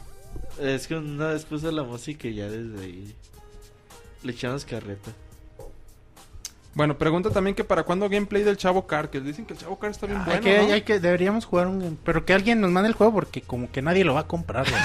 Es 0.59 0.87
que 0.87 0.95
una 0.95 1.27
vez 1.27 1.45
puse 1.45 1.71
la 1.73 1.83
música 1.83 2.27
y 2.27 2.37
ya 2.37 2.49
desde 2.49 2.83
ahí 2.83 3.15
le 4.23 4.33
echamos 4.33 4.65
carreta. 4.65 5.11
Bueno, 6.73 6.97
pregunta 6.97 7.29
también 7.29 7.55
que 7.55 7.65
para 7.65 7.83
cuándo 7.83 8.09
gameplay 8.09 8.45
del 8.45 8.57
Chavo 8.57 8.87
Car, 8.87 9.11
que 9.11 9.21
dicen 9.21 9.45
que 9.45 9.53
el 9.53 9.59
Chavo 9.59 9.79
Car 9.79 9.91
está 9.91 10.07
bien 10.07 10.21
hay 10.21 10.25
bueno, 10.25 10.41
que, 10.41 10.59
¿no? 10.69 10.73
hay 10.73 10.83
que, 10.83 10.99
deberíamos 11.01 11.45
jugar 11.45 11.67
un... 11.67 11.99
Pero 12.03 12.25
que 12.25 12.33
alguien 12.33 12.63
nos 12.63 12.71
mande 12.71 12.89
el 12.89 12.95
juego 12.95 13.13
porque 13.13 13.43
como 13.43 13.71
que 13.71 13.83
nadie 13.83 14.05
lo 14.05 14.15
va 14.15 14.21
a 14.21 14.27
comprar, 14.27 14.65
güey. 14.71 14.83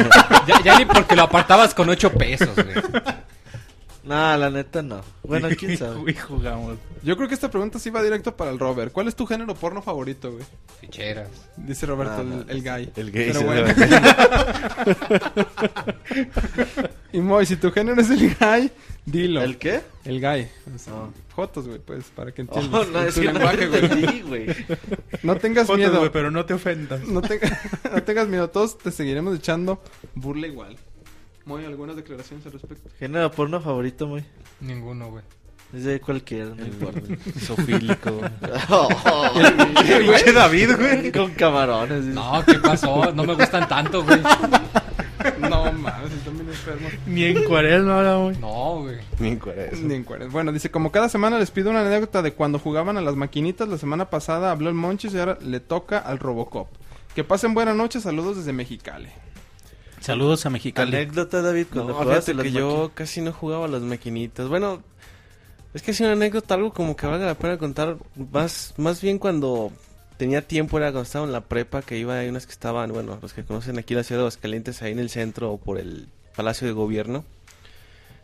Ya, 0.46 0.62
ya 0.62 0.78
ni 0.78 0.84
porque 0.84 1.16
lo 1.16 1.22
apartabas 1.22 1.74
con 1.74 1.88
8 1.88 2.12
pesos, 2.12 2.54
güey. 2.54 2.68
Nah, 4.08 4.36
la 4.38 4.48
neta 4.50 4.80
no. 4.82 5.02
Bueno, 5.22 5.48
quién 5.58 5.76
sabe. 5.76 6.10
Y 6.10 6.14
jugamos. 6.14 6.78
Yo 7.02 7.16
creo 7.16 7.28
que 7.28 7.34
esta 7.34 7.50
pregunta 7.50 7.78
sí 7.78 7.90
va 7.90 8.02
directo 8.02 8.34
para 8.36 8.50
el 8.50 8.58
Robert. 8.58 8.90
¿Cuál 8.92 9.06
es 9.08 9.14
tu 9.14 9.26
género 9.26 9.54
porno 9.54 9.82
favorito, 9.82 10.32
güey? 10.32 10.44
Ficheras. 10.80 11.28
Dice 11.56 11.84
Roberto, 11.86 12.14
Ah, 12.16 12.20
el, 12.22 12.30
no, 12.30 12.44
el 12.48 12.62
gay. 12.62 12.92
El 12.96 13.12
gay. 13.12 13.26
Pero 13.32 13.42
bueno. 13.42 13.68
Y 17.12 17.20
Moy, 17.20 17.46
si 17.46 17.56
tu 17.56 17.70
género 17.72 18.00
es 18.02 18.10
el 18.10 18.34
gay, 18.36 18.70
dilo. 19.06 19.40
¿El 19.42 19.56
qué? 19.56 19.80
El 20.04 20.20
gay. 20.20 20.50
O 20.74 20.78
sea, 20.78 20.92
No. 20.92 21.12
Jotos, 21.34 21.66
güey, 21.68 21.78
pues, 21.78 22.04
para 22.14 22.32
que 22.32 22.42
Oh, 22.42 22.58
entiendas. 22.58 22.88
no, 22.90 23.00
en 23.00 23.08
es 23.08 23.14
tu 23.14 23.20
que 23.22 23.32
no 23.32 23.52
lenguaje, 23.52 24.22
güey. 24.22 24.46
No 25.22 25.36
tengas 25.36 25.66
Fotos, 25.66 25.78
miedo. 25.78 25.98
güey, 25.98 26.10
pero 26.12 26.30
no 26.30 26.44
te 26.44 26.52
ofendas. 26.54 27.00
No, 27.06 27.22
no 27.94 28.02
tengas 28.02 28.28
miedo. 28.28 28.50
Todos 28.50 28.76
te 28.78 28.90
seguiremos 28.90 29.36
echando 29.36 29.80
burla 30.14 30.46
igual. 30.48 30.76
Moy, 31.48 31.64
¿algunas 31.64 31.96
declaraciones 31.96 32.44
al 32.44 32.52
respecto? 32.52 32.90
Género 32.98 33.30
porno 33.30 33.58
favorito, 33.58 34.06
güey. 34.06 34.22
Ninguno, 34.60 35.08
güey. 35.08 35.24
Es 35.72 35.84
de 35.84 35.98
cualquiera, 35.98 36.50
no 36.54 36.62
importa. 36.62 37.00
Isofílico. 37.34 38.20
Pinche 39.98 40.32
David, 40.34 40.76
güey. 40.76 41.10
Con 41.10 41.30
camarones. 41.30 42.04
No, 42.04 42.44
¿qué 42.44 42.58
pasó? 42.58 43.14
No 43.14 43.24
me 43.24 43.32
gustan 43.32 43.66
tanto, 43.66 44.04
güey. 44.04 44.20
No, 45.40 45.72
mames, 45.72 46.12
están 46.12 46.34
bien 46.34 46.48
enfermos. 46.50 46.92
Ni 47.06 47.24
en 47.24 47.42
cuaresma, 47.44 48.02
no, 48.02 48.24
güey. 48.24 48.36
No, 48.36 48.82
güey. 48.82 48.98
Ni 49.18 49.28
en 49.28 49.38
cuaresma. 49.38 49.88
Ni 49.88 49.94
en 49.94 50.04
cuarenta. 50.04 50.30
Bueno, 50.30 50.52
dice, 50.52 50.70
como 50.70 50.92
cada 50.92 51.08
semana 51.08 51.38
les 51.38 51.50
pido 51.50 51.70
una 51.70 51.80
anécdota 51.80 52.20
de 52.20 52.34
cuando 52.34 52.58
jugaban 52.58 52.98
a 52.98 53.00
las 53.00 53.16
maquinitas. 53.16 53.66
La 53.68 53.78
semana 53.78 54.10
pasada 54.10 54.50
habló 54.50 54.68
el 54.68 54.74
Monchis 54.74 55.14
y 55.14 55.18
ahora 55.18 55.38
le 55.40 55.60
toca 55.60 55.98
al 55.98 56.18
Robocop. 56.18 56.68
Que 57.14 57.24
pasen 57.24 57.54
buena 57.54 57.72
noche, 57.72 58.02
saludos 58.02 58.36
desde 58.36 58.52
Mexicali. 58.52 59.08
Saludos 60.08 60.46
a 60.46 60.48
Mexicali. 60.48 60.96
Anécdota, 60.96 61.42
David, 61.42 61.66
cuando 61.70 61.92
No, 61.92 62.42
que 62.42 62.50
yo 62.50 62.92
casi 62.94 63.20
no 63.20 63.30
jugaba 63.30 63.66
a 63.66 63.68
las 63.68 63.82
maquinitas. 63.82 64.48
Bueno, 64.48 64.82
es 65.74 65.82
que 65.82 65.90
es 65.90 66.00
una 66.00 66.12
anécdota, 66.12 66.54
algo 66.54 66.72
como 66.72 66.96
que 66.96 67.06
valga 67.06 67.26
la 67.26 67.34
pena 67.34 67.58
contar. 67.58 67.98
Más, 68.32 68.72
más 68.78 69.02
bien 69.02 69.18
cuando 69.18 69.70
tenía 70.16 70.40
tiempo, 70.40 70.78
era 70.78 70.86
cuando 70.92 71.02
estaba 71.02 71.26
en 71.26 71.32
la 71.32 71.42
prepa, 71.42 71.82
que 71.82 71.98
iba, 71.98 72.16
hay 72.16 72.30
unas 72.30 72.46
que 72.46 72.52
estaban, 72.52 72.90
bueno, 72.90 73.18
los 73.20 73.34
que 73.34 73.44
conocen 73.44 73.78
aquí 73.78 73.94
la 73.94 74.02
ciudad 74.02 74.20
de 74.20 74.22
Aguascalientes, 74.22 74.80
ahí 74.80 74.92
en 74.92 74.98
el 74.98 75.10
centro 75.10 75.52
o 75.52 75.58
por 75.58 75.78
el 75.78 76.08
Palacio 76.34 76.66
de 76.66 76.72
Gobierno. 76.72 77.26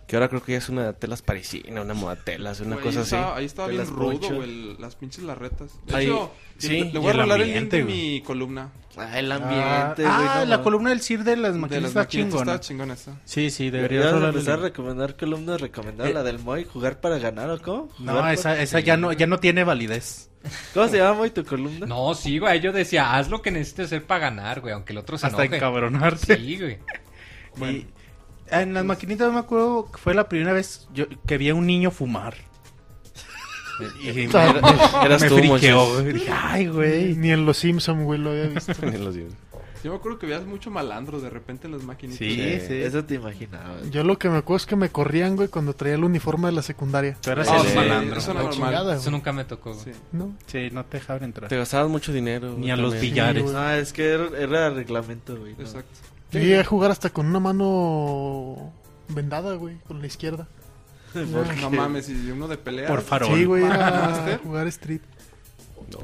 Que 0.07 0.16
ahora 0.16 0.28
creo 0.28 0.42
que 0.42 0.52
ya 0.52 0.58
es 0.58 0.68
una 0.68 0.92
telas 0.92 1.23
parisina, 1.23 1.81
una 1.81 1.94
modatelas, 1.94 2.60
una 2.60 2.76
Güey, 2.76 2.86
cosa 2.94 3.00
ahí 3.00 3.05
así. 3.05 3.39
ahí 3.39 3.44
estaba 3.47 3.68
bien 3.68 3.86
rudo, 3.86 4.34
güey, 4.34 4.76
las 4.78 4.97
pinches 4.97 5.24
larretas. 5.24 5.81
De 5.86 5.97
Ahí- 5.97 6.05
hecho, 6.07 6.31
sí, 6.58 6.84
le, 6.92 6.99
voy 6.99 7.08
a 7.08 7.12
rolar 7.15 7.41
el 7.41 7.47
ambiente, 7.49 7.78
link 7.78 7.86
de 7.89 7.92
mi 7.94 8.20
columna. 8.20 8.70
Ah, 8.99 9.18
el 9.18 9.33
Ah, 9.33 9.36
ambiente, 9.36 10.02
güey. 10.02 10.28
ah, 10.28 10.36
no 10.41 10.44
la 10.44 10.62
columna 10.62 10.91
del 10.91 11.00
CIR 11.00 11.24
de 11.24 11.36
las 11.36 11.57
maquinitas 11.57 11.89
está 11.89 12.07
chingona. 12.07 12.52
está 12.55 12.60
chingona 12.60 12.94
esa. 12.94 13.18
Sí, 13.24 13.50
sí, 13.50 13.70
deberías 13.70 14.12
empezar 14.12 14.58
a 14.58 14.62
recomendar 14.65 15.16
columnas, 15.16 15.60
recomendar 15.60 16.08
Eh. 16.08 16.12
la 16.12 16.23
del 16.23 16.39
Moy, 16.39 16.65
jugar 16.65 17.00
para 17.00 17.18
ganar 17.18 17.49
o 17.50 17.60
cómo? 17.62 17.89
No, 17.99 18.28
esa, 18.28 18.50
para- 18.50 18.62
esa 18.62 18.81
ya 18.81 18.99
no, 18.99 19.12
ya 19.12 19.26
no 19.26 19.39
tiene 19.41 19.65
validez. 19.65 20.28
¿Cómo 20.74 20.86
se 20.89 20.99
llama 20.99 21.15
Moy 21.15 21.31
tu 21.31 21.42
columna? 21.47 21.86
No, 21.86 22.15
sí, 22.15 22.39
güey. 22.39 22.60
Yo 22.60 22.70
decía, 22.73 23.15
haz 23.16 23.31
lo 23.31 23.41
que 23.41 23.50
necesites 23.50 23.86
hacer 23.86 24.05
para 24.07 24.20
ganar, 24.28 24.60
güey. 24.60 24.74
Aunque 24.74 24.92
el 24.92 24.99
otro 24.99 25.16
se 25.16 25.26
Hasta 25.26 25.42
enoje. 25.44 25.57
encabronarse. 25.57 26.36
Sí, 26.36 26.58
güey. 26.58 26.78
Y 27.57 27.86
en 28.50 28.74
las 28.74 28.84
maquinitas 28.84 29.32
me 29.32 29.39
acuerdo 29.40 29.90
que 29.90 29.98
fue 29.98 30.14
la 30.14 30.28
primera 30.28 30.52
vez 30.52 30.89
yo, 30.92 31.06
que 31.26 31.39
vi 31.39 31.50
a 31.50 31.55
un 31.55 31.66
niño 31.66 31.90
fumar. 31.90 32.34
Y 34.02 34.12
me, 34.12 34.23
Eras 34.24 35.23
me 35.23 35.28
tú, 35.28 35.36
friqueó, 35.39 35.94
güey. 35.94 36.12
Dije, 36.12 36.31
ay, 36.32 36.68
güey. 36.68 37.16
Ni 37.16 37.31
en 37.32 37.44
Los 37.44 37.56
Simpson, 37.58 38.05
güey, 38.05 38.20
lo 38.20 38.31
había 38.31 38.47
visto. 38.47 38.73
En 38.82 39.05
los 39.05 39.14
dioses. 39.14 39.36
Yo 39.82 39.90
me 39.90 39.98
acuerdo 39.98 40.18
que 40.18 40.24
veías 40.26 40.47
mucho 40.47 40.70
malandro 40.70 41.20
de 41.20 41.28
repente 41.28 41.66
en 41.66 41.74
las 41.74 41.82
maquinitas. 41.82 42.16
Sí, 42.18 42.36
sí. 42.66 42.73
Eso 42.74 43.05
te 43.05 43.16
imaginaba. 43.16 43.82
Yo 43.90 44.02
lo 44.02 44.18
que 44.18 44.31
me 44.31 44.39
acuerdo 44.39 44.56
es 44.56 44.64
que 44.66 44.76
me 44.76 44.89
corrían, 44.89 45.36
güey, 45.36 45.48
cuando 45.48 45.74
traía 45.74 45.97
el 45.97 46.05
uniforme 46.05 46.47
de 46.47 46.52
la 46.52 46.62
secundaria. 46.62 47.18
Tú 47.20 47.31
eras 47.31 47.48
Ah, 47.50 47.58
el 47.58 47.66
sí, 47.68 47.74
malandro. 47.76 48.18
eso 48.18 48.32
no 48.32 48.48
chingada, 48.48 48.98
nunca 49.10 49.32
me 49.34 49.44
tocó, 49.44 49.74
güey. 49.74 49.84
Sí. 49.84 49.90
¿No? 50.12 50.34
Sí, 50.47 50.70
no 50.73 50.86
te 50.86 50.97
dejaban 50.98 51.24
entrar. 51.24 51.50
Te 51.50 51.58
gastabas 51.58 51.90
mucho 51.90 52.14
dinero. 52.14 52.55
Ni 52.56 52.70
a 52.70 52.76
los 52.76 52.98
billares. 52.98 53.44
No, 53.44 53.70
es 53.73 53.92
que 53.92 54.08
era, 54.12 54.28
era 54.39 54.70
reglamento, 54.70 55.36
güey. 55.36 55.55
no. 55.58 55.82
Yo 56.34 56.40
llegué 56.40 56.60
a 56.60 56.64
jugar 56.64 56.90
hasta 56.90 57.10
con 57.10 57.26
una 57.26 57.40
mano 57.40 58.72
vendada, 59.08 59.54
güey, 59.54 59.76
con 59.86 60.00
la 60.00 60.06
izquierda. 60.06 60.46
No 61.60 61.70
mames, 61.70 62.08
y 62.08 62.30
uno 62.32 62.48
de 62.48 62.56
pelea. 62.58 62.88
Por 62.88 63.00
farol. 63.02 63.36
Sí, 63.38 63.44
güey, 63.44 63.64
era 63.64 64.08
Master. 64.08 64.38
jugar 64.38 64.66
Street. 64.68 65.00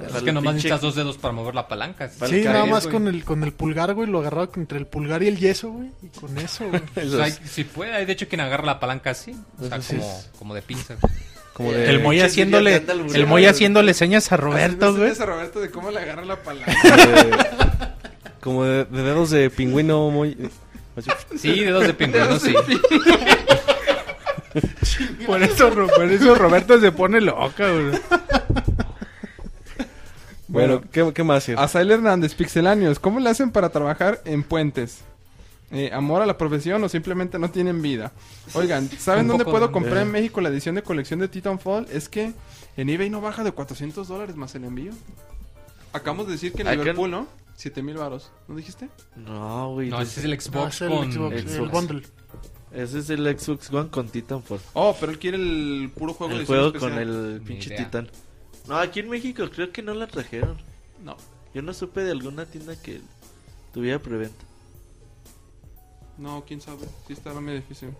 Es 0.06 0.22
que 0.22 0.30
nomás 0.32 0.52
pinche- 0.52 0.56
necesitas 0.56 0.80
dos 0.82 0.94
dedos 0.94 1.18
para 1.18 1.32
mover 1.32 1.54
la 1.54 1.66
palanca. 1.66 2.08
Sí, 2.08 2.42
nada 2.44 2.64
más 2.66 2.86
con 2.86 3.08
el, 3.08 3.24
con 3.24 3.42
el 3.42 3.52
pulgar, 3.52 3.92
güey, 3.94 4.08
lo 4.08 4.20
agarraba 4.20 4.48
entre 4.54 4.78
el 4.78 4.86
pulgar 4.86 5.22
y 5.24 5.28
el 5.28 5.38
yeso, 5.38 5.70
güey, 5.70 5.90
y 6.02 6.08
con 6.16 6.36
eso, 6.38 6.68
güey. 6.68 6.82
O 7.08 7.10
sea, 7.16 7.24
hay- 7.24 7.32
si 7.32 7.64
puede, 7.64 7.92
hay 7.94 8.04
de 8.06 8.12
hecho 8.12 8.28
quien 8.28 8.40
agarra 8.40 8.64
la 8.64 8.78
palanca 8.78 9.10
así. 9.10 9.34
O 9.60 9.66
sea, 9.66 9.80
sí 9.82 9.96
como, 9.96 10.08
es. 10.08 10.30
como 10.38 10.54
de 10.54 10.62
pinza. 10.62 10.94
Como 11.54 11.72
de... 11.72 11.90
El 11.90 12.02
Moy 12.02 12.20
haciéndole, 12.20 12.76
el 13.14 13.26
Moy 13.26 13.46
haciéndole 13.46 13.94
señas 13.94 14.30
a 14.30 14.36
Roberto, 14.36 14.92
güey. 14.92 15.08
enseñas 15.08 15.20
a 15.20 15.26
Roberto 15.26 15.60
de 15.60 15.70
cómo 15.72 15.90
le 15.90 15.98
agarra 15.98 16.24
la 16.24 16.36
palanca. 16.42 17.96
Como 18.40 18.64
de, 18.64 18.84
de 18.84 19.02
dedos 19.02 19.30
de 19.30 19.50
pingüino 19.50 20.10
muy... 20.10 20.36
Sí, 21.36 21.60
dedos 21.60 21.86
de 21.86 21.94
pingüino, 21.94 22.38
sí. 22.38 22.54
Por 25.26 25.42
eso, 25.42 25.70
Ro- 25.70 25.86
por 25.88 26.04
eso 26.10 26.34
Roberto 26.34 26.78
se 26.80 26.92
pone 26.92 27.20
loca, 27.20 27.70
güey. 27.70 28.00
Bueno, 30.48 30.80
¿qué, 30.90 31.12
qué 31.14 31.22
más? 31.22 31.44
Sir? 31.44 31.56
Azael 31.58 31.90
Hernández, 31.92 32.34
Pixelanios, 32.34 32.98
¿cómo 32.98 33.20
le 33.20 33.30
hacen 33.30 33.52
para 33.52 33.68
trabajar 33.68 34.20
en 34.24 34.42
puentes? 34.42 34.98
Eh, 35.70 35.90
¿Amor 35.92 36.22
a 36.22 36.26
la 36.26 36.36
profesión 36.36 36.82
o 36.82 36.88
simplemente 36.88 37.38
no 37.38 37.50
tienen 37.50 37.80
vida? 37.80 38.10
Oigan, 38.54 38.90
¿saben 38.98 39.28
dónde 39.28 39.44
puedo 39.44 39.68
de- 39.68 39.72
comprar 39.72 39.98
en 39.98 40.10
México 40.10 40.40
la 40.40 40.48
edición 40.48 40.74
de 40.74 40.82
colección 40.82 41.20
de 41.20 41.28
Titanfall? 41.28 41.86
Es 41.92 42.08
que 42.08 42.32
en 42.76 42.88
eBay 42.90 43.08
no 43.10 43.20
baja 43.20 43.44
de 43.44 43.52
400 43.52 44.08
dólares 44.08 44.34
más 44.34 44.52
el 44.56 44.64
envío. 44.64 44.90
Acabamos 45.92 46.26
de 46.26 46.32
decir 46.32 46.52
que 46.52 46.62
en 46.62 46.70
Liverpool, 46.72 47.10
¿no? 47.12 47.28
7000 47.60 47.96
varos. 47.96 48.32
¿No 48.48 48.56
dijiste? 48.56 48.88
No, 49.16 49.72
güey. 49.74 49.90
No, 49.90 50.00
ese 50.00 50.20
es 50.20 50.26
el 50.26 50.32
Ah, 50.32 50.40
Xbox 50.40 50.74
es 50.76 50.80
el 50.82 50.88
con... 50.88 51.12
Xbox, 51.12 51.34
el 51.36 51.48
Xbox. 51.48 51.70
bundle. 51.70 52.02
Ese 52.72 52.98
es 53.00 53.10
el 53.10 53.38
Xbox 53.38 53.70
One 53.72 53.90
con 53.90 54.08
Titanfall. 54.08 54.60
Oh, 54.74 54.96
pero 54.98 55.12
él 55.12 55.18
quiere 55.18 55.36
el 55.36 55.90
puro 55.94 56.14
juego 56.14 56.30
de 56.32 56.36
El 56.36 56.40
edición 56.46 56.70
juego 56.72 56.78
con 56.78 56.98
el 56.98 57.42
pinche 57.44 57.76
titán. 57.76 58.08
No, 58.68 58.76
aquí 58.76 59.00
en 59.00 59.08
México 59.08 59.48
creo 59.52 59.72
que 59.72 59.82
no 59.82 59.92
la 59.94 60.06
trajeron. 60.06 60.56
No. 61.04 61.16
Yo 61.52 61.62
no 61.62 61.74
supe 61.74 62.02
de 62.02 62.12
alguna 62.12 62.46
tienda 62.46 62.80
que 62.80 63.00
tuviera 63.74 63.98
preventa. 63.98 64.44
No, 66.16 66.44
quién 66.46 66.60
sabe. 66.60 66.86
Sí, 67.06 67.12
está 67.14 67.32
muy 67.34 67.54
difícil. 67.54 67.90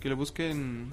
Que 0.00 0.08
le 0.08 0.14
busquen. 0.14 0.92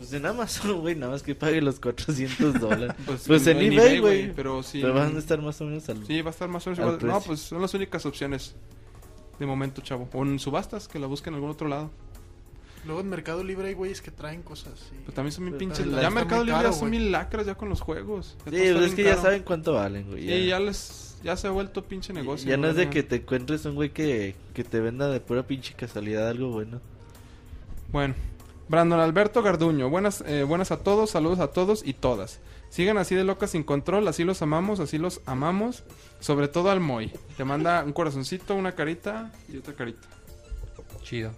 Pues 0.00 0.14
en 0.14 0.24
Amazon, 0.24 0.72
güey, 0.80 0.94
nada 0.94 1.12
más 1.12 1.22
que 1.22 1.34
pague 1.34 1.60
los 1.60 1.78
400 1.78 2.58
dólares. 2.58 2.96
Pues, 3.04 3.24
Pues 3.26 3.46
en 3.46 3.58
eBay, 3.58 3.98
güey. 3.98 4.32
Pero 4.32 4.62
sí. 4.62 4.80
Pero 4.80 4.94
van 4.94 5.14
a 5.14 5.18
estar 5.18 5.42
más 5.42 5.60
o 5.60 5.66
menos 5.66 5.86
al... 5.90 6.06
Sí, 6.06 6.22
va 6.22 6.30
a 6.30 6.32
estar 6.32 6.48
más 6.48 6.66
o 6.66 6.70
menos 6.70 6.82
Al 6.82 6.94
igual. 6.94 7.06
No, 7.06 7.20
pues 7.20 7.40
son 7.40 7.60
las 7.60 7.74
únicas 7.74 8.06
opciones 8.06 8.54
de 9.38 9.44
momento, 9.44 9.82
chavo. 9.82 10.08
O 10.14 10.22
en 10.22 10.38
subastas, 10.38 10.88
que 10.88 10.98
la 10.98 11.06
busquen 11.06 11.34
en 11.34 11.36
algún 11.36 11.50
otro 11.50 11.68
lado. 11.68 11.90
Luego 12.86 13.02
en 13.02 13.10
Mercado 13.10 13.44
Libre 13.44 13.68
hay 13.68 13.74
güeyes 13.74 14.00
que 14.00 14.10
traen 14.10 14.40
cosas. 14.40 14.72
sí. 14.78 14.96
Pues 15.04 15.14
también 15.14 15.32
son 15.32 15.44
bien 15.44 15.58
Pero 15.58 15.74
pinches. 15.74 16.02
Ya 16.02 16.08
Mercado 16.08 16.44
Libre 16.44 16.62
caro, 16.62 16.70
ya 16.70 16.78
son 16.78 16.88
mil 16.88 17.12
lacras 17.12 17.44
ya 17.44 17.54
con 17.54 17.68
los 17.68 17.82
juegos. 17.82 18.38
Ya 18.46 18.52
Sí, 18.52 18.58
pero 18.58 18.84
es 18.86 18.94
que 18.94 19.04
ya 19.04 19.18
saben 19.18 19.42
cuánto 19.42 19.74
valen, 19.74 20.06
güey. 20.08 20.24
Y 20.24 20.46
ya. 20.46 20.56
ya 20.56 20.60
les... 20.60 21.18
Ya 21.22 21.36
se 21.36 21.46
ha 21.46 21.50
vuelto 21.50 21.84
pinche 21.84 22.14
negocio. 22.14 22.48
Ya 22.48 22.56
no 22.56 22.68
es 22.68 22.76
de 22.76 22.88
que 22.88 23.02
te 23.02 23.16
encuentres 23.16 23.66
un 23.66 23.74
güey 23.74 23.90
que, 23.90 24.34
que 24.54 24.64
te 24.64 24.80
venda 24.80 25.10
de 25.10 25.20
pura 25.20 25.46
pinche 25.46 25.74
casualidad 25.74 26.26
algo 26.30 26.48
bueno. 26.48 26.80
Bueno, 27.92 28.14
Brandon 28.70 29.00
Alberto 29.00 29.42
Garduño, 29.42 29.90
buenas, 29.90 30.22
eh, 30.28 30.44
buenas 30.44 30.70
a 30.70 30.76
todos, 30.78 31.10
saludos 31.10 31.40
a 31.40 31.48
todos 31.48 31.82
y 31.84 31.92
todas. 31.92 32.38
Sigan 32.68 32.98
así 32.98 33.16
de 33.16 33.24
locas 33.24 33.50
sin 33.50 33.64
control, 33.64 34.06
así 34.06 34.22
los 34.22 34.42
amamos, 34.42 34.78
así 34.78 34.96
los 34.96 35.20
amamos, 35.26 35.82
sobre 36.20 36.46
todo 36.46 36.70
al 36.70 36.78
Moy. 36.78 37.10
Te 37.36 37.42
manda 37.42 37.82
un 37.82 37.92
corazoncito, 37.92 38.54
una 38.54 38.70
carita 38.76 39.32
y 39.52 39.56
otra 39.56 39.74
carita. 39.74 40.06
Chido. 41.02 41.32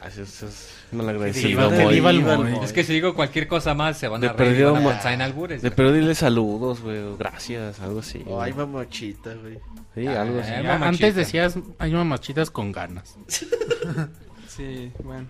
Ah, 0.00 0.08
eso, 0.08 0.22
eso 0.22 0.46
es 0.46 0.70
agradecido. 0.98 1.48
viva- 1.48 1.68
Moy. 1.68 1.92
viva 1.92 2.10
el 2.10 2.18
Viva 2.20 2.32
el 2.32 2.38
Moy. 2.38 2.50
Moy. 2.52 2.64
Es 2.64 2.72
que 2.72 2.82
si 2.82 2.94
digo 2.94 3.14
cualquier 3.14 3.46
cosa 3.46 3.74
más, 3.74 3.98
se 3.98 4.08
van 4.08 4.22
De 4.22 4.28
a 4.28 4.32
reír 4.32 4.52
perdido, 4.52 4.72
van 4.72 4.80
a 4.82 4.84
ma- 4.86 4.92
pensar 4.94 5.12
en 5.12 5.20
albures. 5.20 5.60
De 5.60 5.70
pero 5.70 5.92
dile 5.92 6.14
saludos, 6.14 6.80
güey. 6.80 7.14
Gracias, 7.18 7.78
algo 7.80 7.98
así. 8.00 8.22
O 8.26 8.36
güey. 8.36 8.46
hay 8.46 8.52
mamachita, 8.56 9.34
güey. 9.34 9.58
Sí, 9.94 10.06
algo 10.06 10.40
así. 10.40 10.50
Eh, 10.50 10.62
mamachita. 10.62 10.88
antes 10.88 11.14
decías, 11.14 11.58
hay 11.78 11.92
mamachitas 11.92 12.50
con 12.50 12.72
ganas. 12.72 13.16
Sí, 14.48 14.92
bueno. 15.02 15.28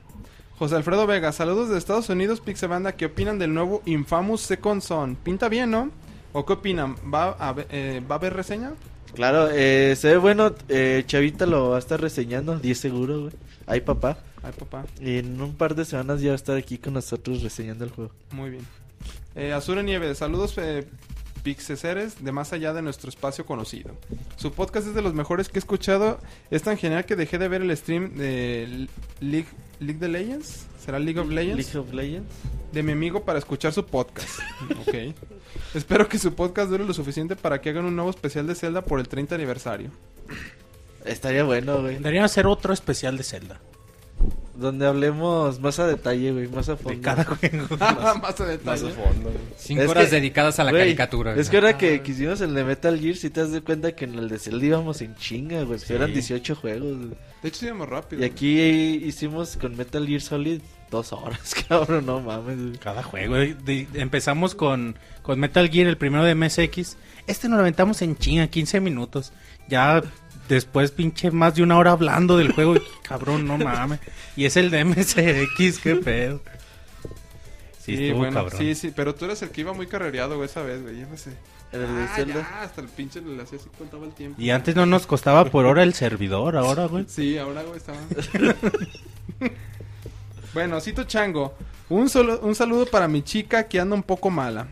José 0.62 0.76
Alfredo 0.76 1.08
Vega, 1.08 1.32
saludos 1.32 1.70
de 1.70 1.76
Estados 1.76 2.08
Unidos, 2.08 2.38
Pixebanda. 2.40 2.92
¿Qué 2.92 3.06
opinan 3.06 3.36
del 3.36 3.52
nuevo 3.52 3.82
Infamous 3.84 4.42
Second 4.42 4.80
Son? 4.80 5.16
Pinta 5.16 5.48
bien, 5.48 5.72
¿no? 5.72 5.90
¿O 6.32 6.46
qué 6.46 6.52
opinan? 6.52 6.94
¿Va 7.12 7.30
a, 7.30 7.48
haber- 7.48 7.66
eh, 7.72 8.00
¿va 8.08 8.14
a 8.14 8.18
haber 8.18 8.34
reseña? 8.34 8.74
Claro, 9.12 9.48
eh, 9.52 9.96
se 9.96 10.06
ve 10.10 10.18
bueno. 10.18 10.54
Eh, 10.68 11.02
Chavita 11.04 11.46
lo 11.46 11.70
va 11.70 11.76
a 11.76 11.78
estar 11.80 12.00
reseñando, 12.00 12.60
10 12.60 12.78
seguro, 12.78 13.22
güey. 13.22 13.32
Ay, 13.66 13.80
papá. 13.80 14.18
Ay, 14.44 14.52
papá. 14.56 14.84
Y 15.00 15.18
en 15.18 15.40
un 15.40 15.52
par 15.56 15.74
de 15.74 15.84
semanas 15.84 16.20
ya 16.20 16.28
va 16.28 16.34
a 16.34 16.36
estar 16.36 16.56
aquí 16.56 16.78
con 16.78 16.92
nosotros 16.94 17.42
reseñando 17.42 17.84
el 17.84 17.90
juego. 17.90 18.12
Muy 18.30 18.50
bien. 18.50 18.64
Eh, 19.34 19.52
Azure 19.52 19.82
Nieves, 19.82 20.18
saludos 20.18 20.54
eh, 20.58 20.86
Pixeceres 21.42 22.22
de 22.24 22.30
más 22.30 22.52
allá 22.52 22.72
de 22.72 22.82
nuestro 22.82 23.08
espacio 23.08 23.44
conocido. 23.44 23.96
Su 24.36 24.52
podcast 24.52 24.86
es 24.86 24.94
de 24.94 25.02
los 25.02 25.12
mejores 25.12 25.48
que 25.48 25.58
he 25.58 25.58
escuchado. 25.58 26.20
Es 26.52 26.62
tan 26.62 26.78
genial 26.78 27.04
que 27.04 27.16
dejé 27.16 27.38
de 27.38 27.48
ver 27.48 27.62
el 27.62 27.76
stream 27.76 28.14
de 28.14 28.86
League, 29.20 29.48
League 29.82 30.04
of 30.04 30.10
Legends. 30.10 30.66
¿Será 30.84 30.98
League 30.98 31.20
of 31.20 31.28
Legends? 31.28 31.66
League 31.66 31.78
of 31.78 31.92
Legends. 31.92 32.30
De 32.72 32.82
mi 32.82 32.92
amigo 32.92 33.24
para 33.24 33.38
escuchar 33.38 33.72
su 33.72 33.84
podcast. 33.84 34.40
ok. 34.86 35.14
Espero 35.74 36.08
que 36.08 36.18
su 36.18 36.34
podcast 36.34 36.70
dure 36.70 36.84
lo 36.84 36.94
suficiente 36.94 37.36
para 37.36 37.60
que 37.60 37.70
hagan 37.70 37.84
un 37.84 37.94
nuevo 37.94 38.10
especial 38.10 38.46
de 38.46 38.54
Zelda 38.54 38.82
por 38.82 39.00
el 39.00 39.08
30 39.08 39.34
aniversario. 39.34 39.90
Estaría 41.04 41.44
bueno, 41.44 41.80
güey. 41.80 41.96
Deberían 41.96 42.24
hacer 42.24 42.46
otro 42.46 42.72
especial 42.72 43.16
de 43.16 43.24
Zelda. 43.24 43.60
Donde 44.54 44.86
hablemos 44.86 45.60
más 45.60 45.78
a 45.78 45.86
detalle, 45.86 46.30
güey, 46.32 46.46
más 46.48 46.68
a 46.68 46.76
fondo. 46.76 46.98
De 46.98 47.00
cada 47.02 47.24
juego. 47.24 47.66
Más 48.20 48.38
a 48.40 48.44
detalle. 48.44 48.92
Cinco 49.56 49.82
Es 49.82 49.88
horas 49.88 50.04
que- 50.10 50.16
dedicadas 50.16 50.58
a 50.58 50.64
la 50.64 50.70
Güey, 50.72 50.82
caricatura. 50.82 51.30
Es 51.32 51.36
güey. 51.36 51.50
que 51.50 51.56
ahora 51.56 51.78
que 51.78 52.02
quisimos 52.02 52.40
el 52.42 52.54
de 52.54 52.62
Metal 52.64 53.00
Gear, 53.00 53.16
si 53.16 53.30
te 53.30 53.40
das 53.40 53.50
de 53.52 53.62
cuenta 53.62 53.92
que 53.96 54.04
en 54.04 54.14
el 54.18 54.28
de 54.28 54.38
Zelda 54.38 54.66
íbamos 54.66 55.00
en 55.00 55.14
chinga, 55.16 55.62
güey. 55.62 55.78
Sí. 55.78 55.94
Eran 55.94 56.12
18 56.12 56.54
juegos. 56.54 56.96
güey. 56.98 57.10
De 57.42 57.48
hecho, 57.48 57.64
íbamos 57.66 57.88
rápido. 57.88 58.20
Y 58.22 58.24
aquí 58.26 58.60
hicimos 58.60 59.56
con 59.56 59.74
Metal 59.74 60.06
Gear 60.06 60.20
Solid 60.20 60.60
dos 60.90 61.14
horas, 61.14 61.54
cabrón, 61.68 62.04
no 62.04 62.20
mames. 62.20 62.58
güey. 62.58 62.76
Cada 62.78 63.02
juego. 63.02 63.36
De- 63.36 63.54
de- 63.54 63.88
empezamos 63.94 64.54
con, 64.54 64.96
con 65.22 65.40
Metal 65.40 65.70
Gear, 65.70 65.86
el 65.86 65.96
primero 65.96 66.24
de 66.24 66.34
MSX. 66.34 66.98
Este 67.26 67.48
nos 67.48 67.56
lo 67.56 67.62
aventamos 67.62 68.02
en 68.02 68.16
chinga, 68.18 68.46
15 68.48 68.80
minutos. 68.80 69.32
Ya 69.68 70.02
después 70.48 70.90
pinche 70.90 71.30
más 71.30 71.54
de 71.54 71.62
una 71.62 71.76
hora 71.78 71.92
hablando 71.92 72.36
del 72.36 72.52
juego. 72.52 72.76
y, 72.76 72.82
Cabrón, 73.02 73.46
no 73.46 73.58
mames. 73.58 74.00
Y 74.36 74.44
es 74.44 74.56
el 74.56 74.70
de 74.70 74.84
MSX, 74.84 75.78
qué 75.82 75.96
pedo. 75.96 76.40
Sí, 77.80 77.96
Sí, 77.96 78.04
estuvo 78.04 78.18
bueno, 78.20 78.34
cabrón. 78.34 78.58
sí, 78.60 78.74
sí, 78.76 78.92
pero 78.94 79.14
tú 79.14 79.24
eres 79.24 79.42
el 79.42 79.50
que 79.50 79.62
iba 79.62 79.72
muy 79.72 79.88
carrereado 79.88 80.36
güey, 80.36 80.46
esa 80.48 80.62
vez, 80.62 80.80
güey, 80.82 81.00
no 81.00 81.16
sé. 81.16 81.30
El 81.72 81.84
Ah, 81.84 82.12
Zelda. 82.14 82.34
ya, 82.34 82.62
hasta 82.62 82.80
el 82.80 82.88
pinche 82.88 83.20
le 83.22 83.42
hacía 83.42 83.58
así, 83.58 83.68
contaba 83.76 84.04
el 84.06 84.12
tiempo. 84.12 84.40
Y 84.40 84.50
antes 84.50 84.76
no 84.76 84.86
nos 84.86 85.06
costaba 85.06 85.44
por 85.46 85.64
hora 85.66 85.82
el 85.82 85.94
servidor, 85.94 86.56
ahora, 86.56 86.86
güey. 86.86 87.06
Sí, 87.08 87.38
ahora, 87.38 87.62
güey, 87.62 87.78
estaba... 87.78 87.98
bueno, 90.54 90.80
Cito 90.80 91.04
Chango, 91.04 91.54
un, 91.88 92.08
solo, 92.08 92.40
un 92.40 92.54
saludo 92.54 92.86
para 92.86 93.08
mi 93.08 93.22
chica 93.22 93.64
que 93.68 93.80
anda 93.80 93.94
un 93.96 94.02
poco 94.02 94.30
mala. 94.30 94.68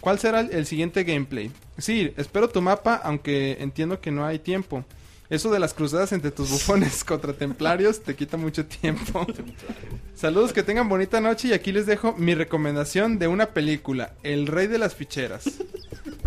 ¿Cuál 0.00 0.18
será 0.18 0.40
el, 0.40 0.52
el 0.52 0.66
siguiente 0.66 1.02
gameplay? 1.04 1.50
Sí, 1.78 2.12
espero 2.16 2.48
tu 2.48 2.62
mapa, 2.62 3.00
aunque 3.02 3.56
entiendo 3.60 4.00
que 4.00 4.10
no 4.12 4.24
hay 4.24 4.38
tiempo. 4.38 4.84
Eso 5.28 5.50
de 5.50 5.58
las 5.58 5.74
cruzadas 5.74 6.12
entre 6.12 6.30
tus 6.30 6.50
bufones 6.50 7.02
contra 7.04 7.32
templarios 7.32 8.00
te 8.02 8.14
quita 8.14 8.36
mucho 8.36 8.64
tiempo. 8.64 9.26
Saludos, 10.14 10.52
que 10.52 10.62
tengan 10.62 10.88
bonita 10.88 11.20
noche 11.20 11.48
y 11.48 11.52
aquí 11.52 11.72
les 11.72 11.86
dejo 11.86 12.14
mi 12.16 12.34
recomendación 12.34 13.18
de 13.18 13.26
una 13.28 13.46
película, 13.46 14.12
El 14.22 14.46
Rey 14.46 14.66
de 14.68 14.78
las 14.78 14.94
Ficheras. 14.94 15.44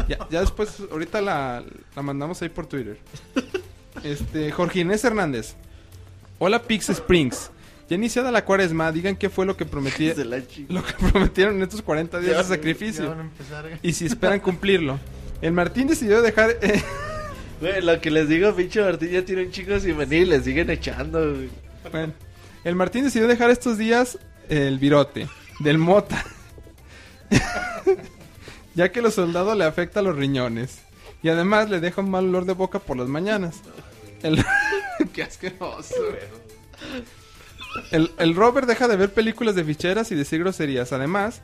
Ya, 0.08 0.18
ya 0.30 0.42
después, 0.42 0.78
ahorita 0.92 1.22
la, 1.22 1.64
la 1.95 2.02
mandamos 2.02 2.42
ahí 2.42 2.50
por 2.50 2.66
Twitter. 2.68 2.98
Este, 4.03 4.52
Jorge 4.52 4.80
Inés 4.82 5.03
Hernández. 5.03 5.56
Hola 6.38 6.61
Pix 6.64 6.90
Springs. 6.90 7.52
Ya 7.90 7.95
iniciada 7.95 8.32
la 8.32 8.45
cuaresma, 8.45 8.92
digan 8.92 9.16
qué 9.16 9.30
fue 9.30 9.45
lo 9.45 9.58
que 9.58 9.66
prometí, 9.66 10.11
lo 10.69 10.84
que 10.86 10.94
prometieron 11.11 11.56
en 11.56 11.64
estos 11.64 11.82
40 11.82 12.19
días 12.19 12.32
de 12.32 12.38
Ya 12.38 12.44
sacrificio. 12.44 13.10
van 13.10 13.19
a 13.19 13.22
empezar, 13.24 13.64
güey. 13.68 13.80
Y 13.82 13.94
si 13.94 14.06
esperan 14.06 14.40
cumplirlo. 14.40 15.00
El 15.42 15.53
Martín 15.53 15.88
decidió 15.88 16.22
dejar... 16.22 16.52
eh, 16.61 16.84
Güey, 17.59 17.81
lo 17.81 17.99
que 17.99 18.09
les 18.09 18.29
digo, 18.29 18.55
pinche 18.55 18.81
Martín 18.81 19.09
ya 19.09 19.25
tiene 19.25 19.43
un 19.43 19.51
chico 19.51 19.77
sin 19.79 19.97
venir 19.97 20.23
y 20.23 20.25
le 20.25 20.41
siguen 20.41 20.69
echando, 20.69 21.19
güey. 21.19 21.49
Bueno, 21.91 22.13
el 22.63 22.75
Martín 22.75 23.03
decidió 23.03 23.27
dejar 23.27 23.49
estos 23.49 23.77
días 23.77 24.17
el 24.47 24.79
virote 24.79 25.27
del 25.59 25.77
mota. 25.77 26.23
ya 28.75 28.91
que 28.91 29.01
los 29.01 29.13
soldados 29.15 29.57
le 29.57 29.65
afecta 29.65 30.01
los 30.01 30.15
riñones. 30.15 30.79
Y 31.21 31.29
además 31.29 31.69
le 31.69 31.81
deja 31.81 32.01
un 32.01 32.09
mal 32.09 32.25
olor 32.25 32.45
de 32.45 32.53
boca 32.53 32.79
por 32.79 32.97
las 32.97 33.07
mañanas. 33.07 33.57
El... 34.23 34.43
Qué 35.13 35.23
asqueroso. 35.23 35.95
El, 37.91 38.11
el 38.17 38.35
Robert 38.35 38.67
deja 38.67 38.88
de 38.88 38.95
ver 38.95 39.13
películas 39.13 39.55
de 39.55 39.65
ficheras 39.65 40.11
y 40.11 40.15
decir 40.15 40.39
groserías. 40.39 40.93
Además 40.93 41.41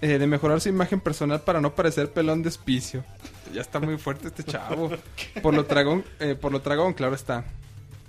eh, 0.00 0.18
de 0.18 0.26
mejorar 0.26 0.60
su 0.60 0.68
imagen 0.68 1.00
personal 1.00 1.40
para 1.40 1.60
no 1.60 1.74
parecer 1.74 2.10
pelón 2.12 2.42
de 2.42 2.48
espicio. 2.48 3.04
Ya 3.52 3.60
está 3.60 3.80
muy 3.80 3.98
fuerte 3.98 4.28
este 4.28 4.44
chavo. 4.44 4.90
Por 5.42 5.54
lo 5.54 5.64
tragón, 5.64 6.04
eh, 6.20 6.34
por 6.34 6.52
lo 6.52 6.60
tragón, 6.60 6.92
claro 6.92 7.14
está. 7.14 7.44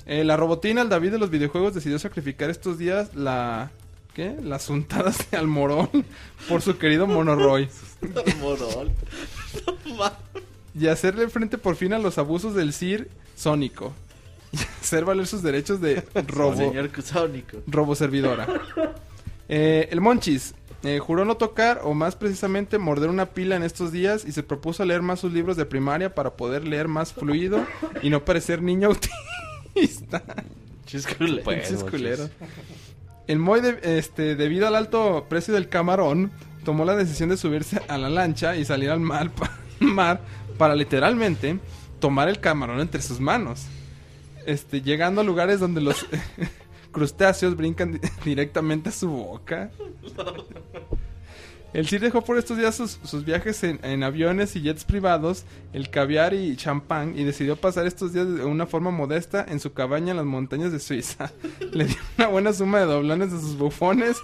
Eh, 0.06 0.24
la 0.24 0.38
robotina, 0.38 0.82
el 0.82 0.90
David 0.90 1.12
de 1.12 1.20
los 1.20 1.30
videojuegos, 1.30 1.74
decidió 1.74 2.00
sacrificar 2.00 2.50
estos 2.50 2.78
días 2.78 3.16
la... 3.16 3.72
¿Qué? 4.14 4.36
Las 4.42 4.70
untadas 4.70 5.30
de 5.30 5.38
Almorón 5.38 5.90
por 6.50 6.62
su 6.62 6.78
querido 6.78 7.06
Monoroy. 7.06 7.70
Morol. 8.42 8.92
Y 10.74 10.88
hacerle 10.88 11.30
frente 11.30 11.58
por 11.58 11.76
fin 11.76 11.94
a 11.94 12.00
los 12.00 12.18
abusos 12.18 12.56
del 12.56 12.74
CIR 12.74 13.08
Sónico. 13.36 13.94
Y 14.52 14.58
hacer 14.82 15.06
valer 15.06 15.28
sus 15.28 15.44
derechos 15.44 15.80
de 15.80 16.04
robo, 16.28 16.58
Señor 16.58 16.90
Cusónico. 16.92 17.58
robo 17.68 17.96
servidora. 17.96 18.48
Eh, 19.48 19.88
el 19.92 20.02
Monchis 20.02 20.56
eh, 20.84 21.00
juró 21.00 21.26
no 21.26 21.36
tocar 21.38 21.82
o 21.84 21.94
más 21.94 22.16
precisamente 22.16 22.78
morder 22.78 23.10
una 23.10 23.28
pila 23.28 23.56
en 23.56 23.64
estos 23.64 23.92
días 23.92 24.24
y 24.26 24.32
se 24.32 24.44
propuso 24.44 24.86
leer 24.86 25.02
más 25.02 25.20
sus 25.20 25.34
libros 25.34 25.58
de 25.58 25.66
primaria 25.66 26.16
para 26.16 26.32
poder 26.38 26.68
leer 26.68 26.88
más 26.88 27.14
fluido 27.14 27.66
y 28.02 28.10
no 28.10 28.24
parecer 28.24 28.62
niño 28.62 28.88
autista. 29.76 30.24
Chiscule. 30.86 31.42
Pinches 31.44 31.84
culeros. 31.84 32.30
El 33.28 33.40
Moy, 33.40 33.62
de- 33.62 33.80
este, 33.98 34.36
debido 34.36 34.68
al 34.68 34.76
alto 34.76 35.28
precio 35.30 35.54
del 35.54 35.70
camarón, 35.70 36.32
tomó 36.64 36.84
la 36.86 36.96
decisión 36.96 37.30
de 37.30 37.38
subirse 37.38 37.80
a 37.88 37.98
la 37.98 38.10
lancha 38.10 38.56
y 38.56 38.66
salir 38.66 38.90
al 38.90 39.00
mar, 39.00 39.30
pa- 39.32 39.52
mar 39.80 40.22
para 40.58 40.76
literalmente 40.76 41.60
tomar 42.00 42.28
el 42.30 42.40
camarón 42.40 42.80
entre 42.80 43.02
sus 43.02 43.20
manos. 43.20 43.66
Este, 44.46 44.82
llegando 44.82 45.22
a 45.22 45.24
lugares 45.24 45.60
donde 45.60 45.82
los 45.82 46.08
crustáceos 46.92 47.56
brincan 47.56 47.94
di- 47.94 48.00
directamente 48.26 48.90
a 48.90 48.92
su 48.92 49.10
boca. 49.10 49.72
El 51.72 51.88
Sir 51.88 52.02
dejó 52.02 52.24
por 52.24 52.40
estos 52.40 52.58
días 52.58 52.74
sus, 52.74 53.00
sus 53.04 53.24
viajes 53.24 53.64
en, 53.64 53.80
en 53.84 54.02
aviones 54.02 54.56
y 54.56 54.62
jets 54.62 54.84
privados, 54.86 55.46
el 55.72 55.92
caviar 55.92 56.34
y 56.34 56.56
champán, 56.56 57.14
y 57.16 57.24
decidió 57.24 57.58
pasar 57.58 57.86
estos 57.86 58.12
días 58.12 58.28
de 58.28 58.44
una 58.44 58.66
forma 58.66 58.90
modesta 58.90 59.46
en 59.48 59.60
su 59.60 59.72
cabaña 59.74 60.10
en 60.12 60.18
las 60.18 60.26
montañas 60.26 60.72
de 60.72 60.80
Suiza. 60.80 61.32
Le 61.72 61.86
dio 61.86 61.96
una 62.18 62.28
buena 62.28 62.54
suma 62.54 62.80
de 62.80 62.86
doblones 62.86 63.32
a 63.34 63.40
sus 63.40 63.56
bufones 63.56 64.18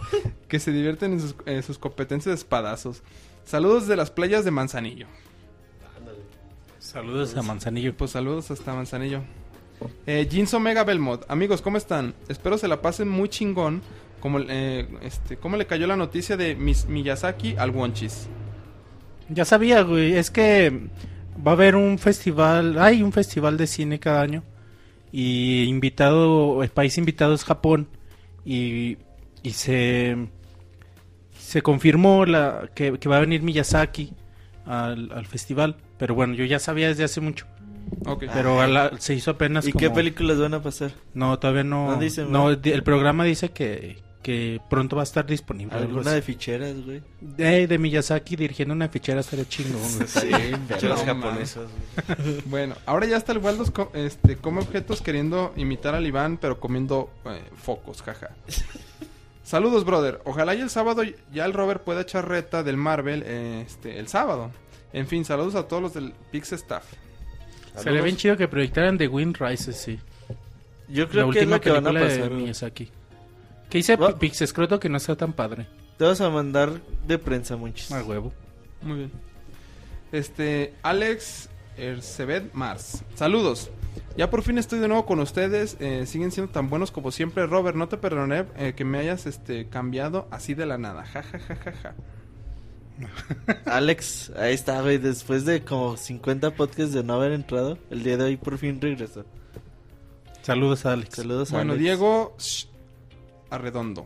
que 0.47 0.59
se 0.59 0.71
divierten 0.71 1.13
en 1.13 1.19
sus, 1.21 1.35
en 1.45 1.61
sus 1.61 1.77
competencias 1.77 2.31
de 2.33 2.37
espadazos. 2.39 3.03
Saludos 3.45 3.85
de 3.85 3.95
las 3.95 4.09
playas 4.09 4.43
de 4.43 4.49
Manzanillo. 4.49 5.05
Saludos 6.79 7.35
a 7.35 7.43
Manzanillo. 7.43 7.95
Pues 7.95 8.09
saludos 8.11 8.49
hasta 8.49 8.73
Manzanillo. 8.73 9.21
Eh, 10.05 10.27
Jeans 10.29 10.53
Omega 10.53 10.83
Belmont. 10.83 11.23
Amigos, 11.27 11.61
¿cómo 11.61 11.77
están? 11.77 12.13
Espero 12.27 12.57
se 12.57 12.67
la 12.67 12.81
pasen 12.81 13.09
muy 13.09 13.29
chingón. 13.29 13.81
Como, 14.19 14.39
eh, 14.39 14.87
este, 15.01 15.37
¿Cómo 15.37 15.57
le 15.57 15.67
cayó 15.67 15.87
la 15.87 15.95
noticia 15.95 16.37
de 16.37 16.55
Miyazaki 16.55 17.55
al 17.57 17.71
Wonchis? 17.71 18.27
Ya 19.29 19.45
sabía, 19.45 19.81
güey. 19.81 20.15
Es 20.15 20.31
que 20.31 20.89
va 21.45 21.51
a 21.51 21.55
haber 21.55 21.75
un 21.75 21.99
festival. 21.99 22.79
Hay 22.79 23.03
un 23.03 23.11
festival 23.11 23.57
de 23.57 23.67
cine 23.67 23.99
cada 23.99 24.21
año. 24.21 24.43
Y 25.11 25.63
invitado, 25.63 26.63
el 26.63 26.69
país 26.69 26.97
invitado 26.97 27.33
es 27.33 27.43
Japón. 27.43 27.87
Y 28.43 28.97
se 29.43 30.17
se 31.45 31.61
confirmó 31.61 32.25
que 32.73 33.07
va 33.07 33.17
a 33.17 33.19
venir 33.19 33.43
Miyazaki 33.43 34.11
al, 34.65 35.11
al 35.11 35.25
festival, 35.25 35.77
pero 35.97 36.15
bueno, 36.15 36.33
yo 36.33 36.43
ya 36.43 36.59
sabía 36.59 36.87
desde 36.87 37.03
hace 37.03 37.21
mucho, 37.21 37.45
Pero 38.33 38.61
a 38.61 38.67
la- 38.67 38.91
se 38.99 39.13
hizo 39.15 39.31
apenas 39.31 39.67
¿Y 39.67 39.73
qué 39.73 39.89
películas 39.89 40.39
van 40.39 40.53
a 40.53 40.61
pasar? 40.61 40.91
No, 41.13 41.37
todavía 41.39 41.63
no. 41.63 41.91
No 41.91 41.97
dicen, 41.97 42.31
no, 42.31 42.49
el 42.49 42.83
programa 42.83 43.23
dice 43.23 43.49
que, 43.49 44.03
que 44.21 44.61
pronto 44.69 44.95
va 44.95 45.01
a 45.01 45.05
estar 45.05 45.25
disponible. 45.25 45.75
¿Alguna 45.75 46.11
de 46.11 46.21
ficheras, 46.21 46.75
güey? 46.85 47.01
de, 47.21 47.67
de 47.67 47.77
Miyazaki 47.77 48.35
dirigiendo 48.35 48.73
una 48.73 48.89
fichera 48.89 49.21
estaría 49.21 49.47
chingón. 49.47 49.81
güey. 49.95 50.07
Sí, 50.07 50.29
Chelas 50.77 51.05
No, 51.05 51.13
japonesas. 51.15 51.67
Bueno, 52.45 52.75
ahora 52.85 53.05
ya 53.07 53.17
está 53.17 53.31
el 53.31 53.39
Waldos 53.39 53.71
co- 53.71 53.91
este, 53.93 54.37
come 54.37 54.61
objetos 54.61 55.01
queriendo 55.01 55.53
imitar 55.55 55.95
al 55.95 56.05
Iván, 56.05 56.37
pero 56.37 56.59
comiendo 56.59 57.09
eh, 57.25 57.41
focos, 57.55 58.01
jaja. 58.03 58.29
Saludos, 59.43 59.85
brother. 59.85 60.21
Ojalá 60.25 60.55
y 60.55 60.61
el 60.61 60.69
sábado 60.71 61.03
ya 61.33 61.45
el 61.45 61.53
Robert 61.53 61.83
pueda 61.83 62.01
echar 62.01 62.27
reta 62.27 62.63
del 62.63 62.77
Marvel 62.77 63.23
eh, 63.25 63.63
este, 63.65 63.99
el 63.99 64.07
sábado. 64.07 64.49
En 64.91 65.07
fin, 65.07 65.23
saludos 65.25 65.55
a 65.55 65.67
todos 65.67 65.83
los 65.83 65.93
del 65.93 66.13
Pix 66.31 66.53
Staff. 66.53 66.83
Sería 67.77 68.01
bien 68.01 68.15
chido 68.17 68.37
que 68.37 68.47
proyectaran 68.47 68.97
The 68.97 69.07
Wind 69.07 69.37
Rises, 69.39 69.75
sí. 69.75 69.99
Yo 70.87 71.03
la 71.05 71.09
creo 71.09 71.29
que 71.31 71.39
es 71.39 71.43
última 71.45 71.55
lo 71.57 71.61
que 71.61 71.69
van 71.71 71.87
a 71.87 71.89
película 71.89 72.09
pasar. 72.15 72.29
de. 72.29 72.35
Miyazaki. 72.35 72.89
Que 73.69 73.77
dice 73.79 73.95
Va- 73.95 74.17
Pixescroto 74.17 74.79
que 74.79 74.89
no 74.89 74.97
está 74.97 75.15
tan 75.15 75.33
padre. 75.33 75.67
Te 75.97 76.03
vas 76.05 76.21
a 76.21 76.29
mandar 76.29 76.71
de 77.07 77.17
prensa, 77.17 77.55
muchos. 77.57 77.91
A 77.91 78.03
huevo. 78.03 78.31
Muy 78.81 78.97
bien. 78.99 79.11
Este, 80.11 80.73
Alex 80.83 81.49
Ercebet 81.77 82.53
Mars. 82.53 83.03
Saludos. 83.15 83.69
Ya 84.17 84.29
por 84.29 84.43
fin 84.43 84.57
estoy 84.57 84.79
de 84.79 84.87
nuevo 84.87 85.05
con 85.05 85.19
ustedes. 85.19 85.77
eh, 85.79 86.05
siguen 86.05 86.31
siendo 86.31 86.51
tan 86.51 86.69
buenos 86.69 86.91
como 86.91 87.11
siempre. 87.11 87.45
Robert, 87.47 87.75
no 87.75 87.87
te 87.87 87.97
perdoné 87.97 88.45
eh, 88.57 88.73
que 88.75 88.85
me 88.85 88.99
hayas 88.99 89.25
este, 89.25 89.67
cambiado 89.67 90.27
así 90.31 90.53
de 90.53 90.65
la 90.65 90.77
nada. 90.77 91.03
Ja, 91.05 91.23
ja, 91.23 91.39
ja, 91.39 91.55
ja, 91.55 91.71
ja. 91.71 91.95
Alex, 93.65 94.31
ahí 94.37 94.53
está, 94.53 94.81
güey. 94.81 94.97
Después 94.97 95.45
de 95.45 95.61
como 95.63 95.97
50 95.97 96.51
podcasts 96.51 96.93
de 96.93 97.03
no 97.03 97.13
haber 97.15 97.31
entrado, 97.33 97.77
el 97.89 98.03
día 98.03 98.17
de 98.17 98.23
hoy 98.25 98.37
por 98.37 98.57
fin 98.57 98.79
regresó. 98.81 99.25
Saludos 100.41 100.85
a 100.85 100.93
Alex. 100.93 101.15
Saludos 101.15 101.51
a 101.51 101.55
Bueno, 101.57 101.73
Alex. 101.73 101.83
Diego 101.83 102.35
shh, 102.37 102.65
Arredondo. 103.49 104.05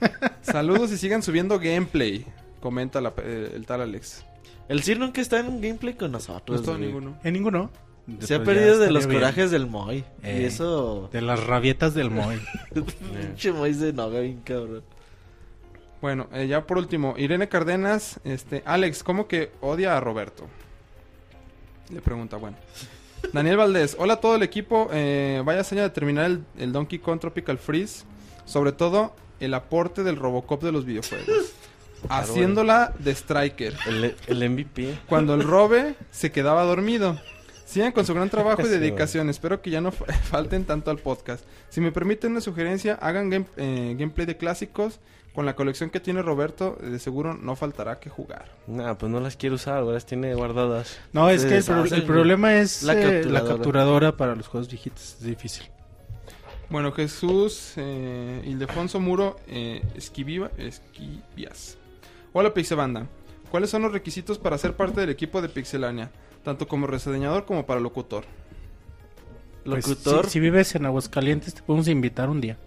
Saludos 0.42 0.92
y 0.92 0.98
sigan 0.98 1.22
subiendo 1.22 1.58
gameplay. 1.58 2.26
Comenta 2.60 3.00
la- 3.00 3.14
eh, 3.22 3.52
el 3.54 3.66
tal 3.66 3.80
Alex. 3.82 4.24
El 4.68 4.82
Sir 4.82 4.98
nunca 4.98 5.20
está 5.20 5.40
en 5.40 5.48
un 5.48 5.60
gameplay 5.60 5.94
con 5.94 6.12
nosotros. 6.12 6.56
No 6.58 6.60
está 6.60 6.72
güey. 6.72 6.86
ninguno. 6.86 7.18
En 7.24 7.32
ninguno. 7.32 7.70
Se 8.20 8.34
ha 8.34 8.42
perdido 8.42 8.78
de 8.78 8.90
los 8.90 9.06
bien. 9.06 9.20
corajes 9.20 9.50
del 9.50 9.66
Moy. 9.66 9.98
Y 10.22 10.26
Eh. 10.26 10.46
eso. 10.46 11.08
De 11.12 11.20
las 11.22 11.44
rabietas 11.44 11.94
del 11.94 12.10
Moy. 12.10 12.38
Pinche 12.74 13.52
Moy 13.52 13.72
se 13.74 13.88
enoja 13.90 14.20
bien, 14.20 14.40
cabrón. 14.44 14.82
Bueno, 16.00 16.28
eh, 16.32 16.46
ya 16.46 16.66
por 16.66 16.78
último, 16.78 17.14
Irene 17.18 17.48
Cardenas, 17.48 18.20
este, 18.24 18.62
Alex, 18.64 19.02
¿cómo 19.02 19.28
que 19.28 19.50
odia 19.60 19.96
a 19.96 20.00
Roberto? 20.00 20.46
Le 21.92 22.00
pregunta, 22.00 22.36
bueno. 22.36 22.56
Daniel 23.34 23.58
Valdés, 23.58 23.96
hola 23.98 24.14
a 24.14 24.20
todo 24.20 24.34
el 24.36 24.42
equipo, 24.42 24.88
eh, 24.92 25.42
vaya 25.44 25.62
seña 25.62 25.82
de 25.82 25.90
terminar 25.90 26.24
el, 26.26 26.44
el 26.58 26.72
Donkey 26.72 26.98
Kong 27.00 27.20
Tropical 27.20 27.58
Freeze, 27.58 28.04
sobre 28.46 28.72
todo 28.72 29.14
el 29.40 29.52
aporte 29.52 30.02
del 30.02 30.16
Robocop 30.16 30.62
de 30.62 30.72
los 30.72 30.84
videojuegos. 30.86 31.26
Haciéndola 32.08 32.94
de 32.98 33.10
Striker, 33.14 33.74
El, 33.86 34.16
el 34.26 34.50
MVP. 34.50 34.98
cuando 35.06 35.34
el 35.34 35.42
Robe 35.42 35.96
se 36.10 36.32
quedaba 36.32 36.62
dormido. 36.64 37.20
Sigan 37.66 37.92
con 37.92 38.06
su 38.06 38.14
gran 38.14 38.30
trabajo 38.30 38.62
y 38.62 38.68
dedicación. 38.68 39.28
Espero 39.28 39.60
que 39.60 39.68
ya 39.70 39.82
no 39.82 39.92
fa- 39.92 40.06
falten 40.06 40.64
tanto 40.64 40.90
al 40.90 40.96
podcast. 40.96 41.44
Si 41.68 41.82
me 41.82 41.92
permiten 41.92 42.32
una 42.32 42.40
sugerencia, 42.40 42.94
hagan 42.94 43.28
game- 43.28 43.44
eh, 43.58 43.94
gameplay 43.98 44.26
de 44.26 44.38
clásicos. 44.38 44.98
Con 45.40 45.46
la 45.46 45.56
colección 45.56 45.88
que 45.88 46.00
tiene 46.00 46.20
Roberto, 46.20 46.76
de 46.82 46.98
seguro 46.98 47.32
no 47.32 47.56
faltará 47.56 47.98
que 47.98 48.10
jugar. 48.10 48.44
Nah, 48.66 48.92
pues 48.92 49.10
no 49.10 49.20
las 49.20 49.36
quiere 49.36 49.54
usar, 49.54 49.82
las 49.84 50.04
tiene 50.04 50.34
guardadas. 50.34 50.98
No, 51.14 51.30
es 51.30 51.46
que 51.46 51.56
el, 51.56 51.64
pro- 51.64 51.76
deshacen, 51.76 51.98
el 52.00 52.04
problema 52.04 52.56
es 52.56 52.82
La 52.82 52.92
eh, 52.92 52.96
la, 53.24 53.38
capturadora. 53.40 53.48
capturadora 53.48 54.16
para 54.18 54.34
los 54.34 54.48
juegos 54.48 54.68
viejitos. 54.68 55.14
Es 55.18 55.22
difícil. 55.22 55.64
Bueno, 56.68 56.92
Jesús 56.92 57.72
eh, 57.76 58.42
Ildefonso 58.44 59.00
Muro 59.00 59.38
eh, 59.48 59.80
Esquiviva- 59.94 60.50
Esquivias. 60.58 61.78
Hola 62.34 62.52
Pixebanda. 62.52 63.06
¿Cuáles 63.50 63.70
son 63.70 63.80
los 63.80 63.92
requisitos 63.92 64.36
para 64.38 64.58
ser 64.58 64.76
parte 64.76 65.00
del 65.00 65.08
equipo 65.08 65.40
de 65.40 65.48
Pixelania? 65.48 66.10
Tanto 66.44 66.68
como 66.68 66.86
reseñador 66.86 67.46
como 67.46 67.64
para 67.64 67.80
locutor. 67.80 68.24
Pues, 69.64 69.88
Locutor. 69.88 70.26
si, 70.26 70.32
si 70.32 70.40
vives 70.40 70.74
en 70.74 70.84
Aguascalientes, 70.84 71.54
te 71.54 71.62
podemos 71.62 71.88
invitar 71.88 72.28
un 72.28 72.42
día. 72.42 72.58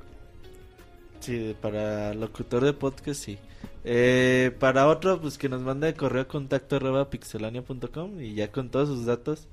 Sí, 1.24 1.56
para 1.62 2.14
locutor 2.14 2.64
de 2.66 2.74
podcast, 2.74 3.22
sí. 3.22 3.38
Eh, 3.86 4.52
para 4.60 4.88
otro, 4.88 5.22
pues 5.22 5.38
que 5.38 5.48
nos 5.50 5.62
mande 5.62 5.94
correo 5.94 6.24
a 6.24 6.28
contacto 6.28 6.76
arroba 6.76 7.10
pixelania.com 7.10 8.20
y 8.22 8.34
ya 8.34 8.52
con 8.52 8.70
todos 8.70 8.90
sus 8.90 9.06
datos. 9.06 9.48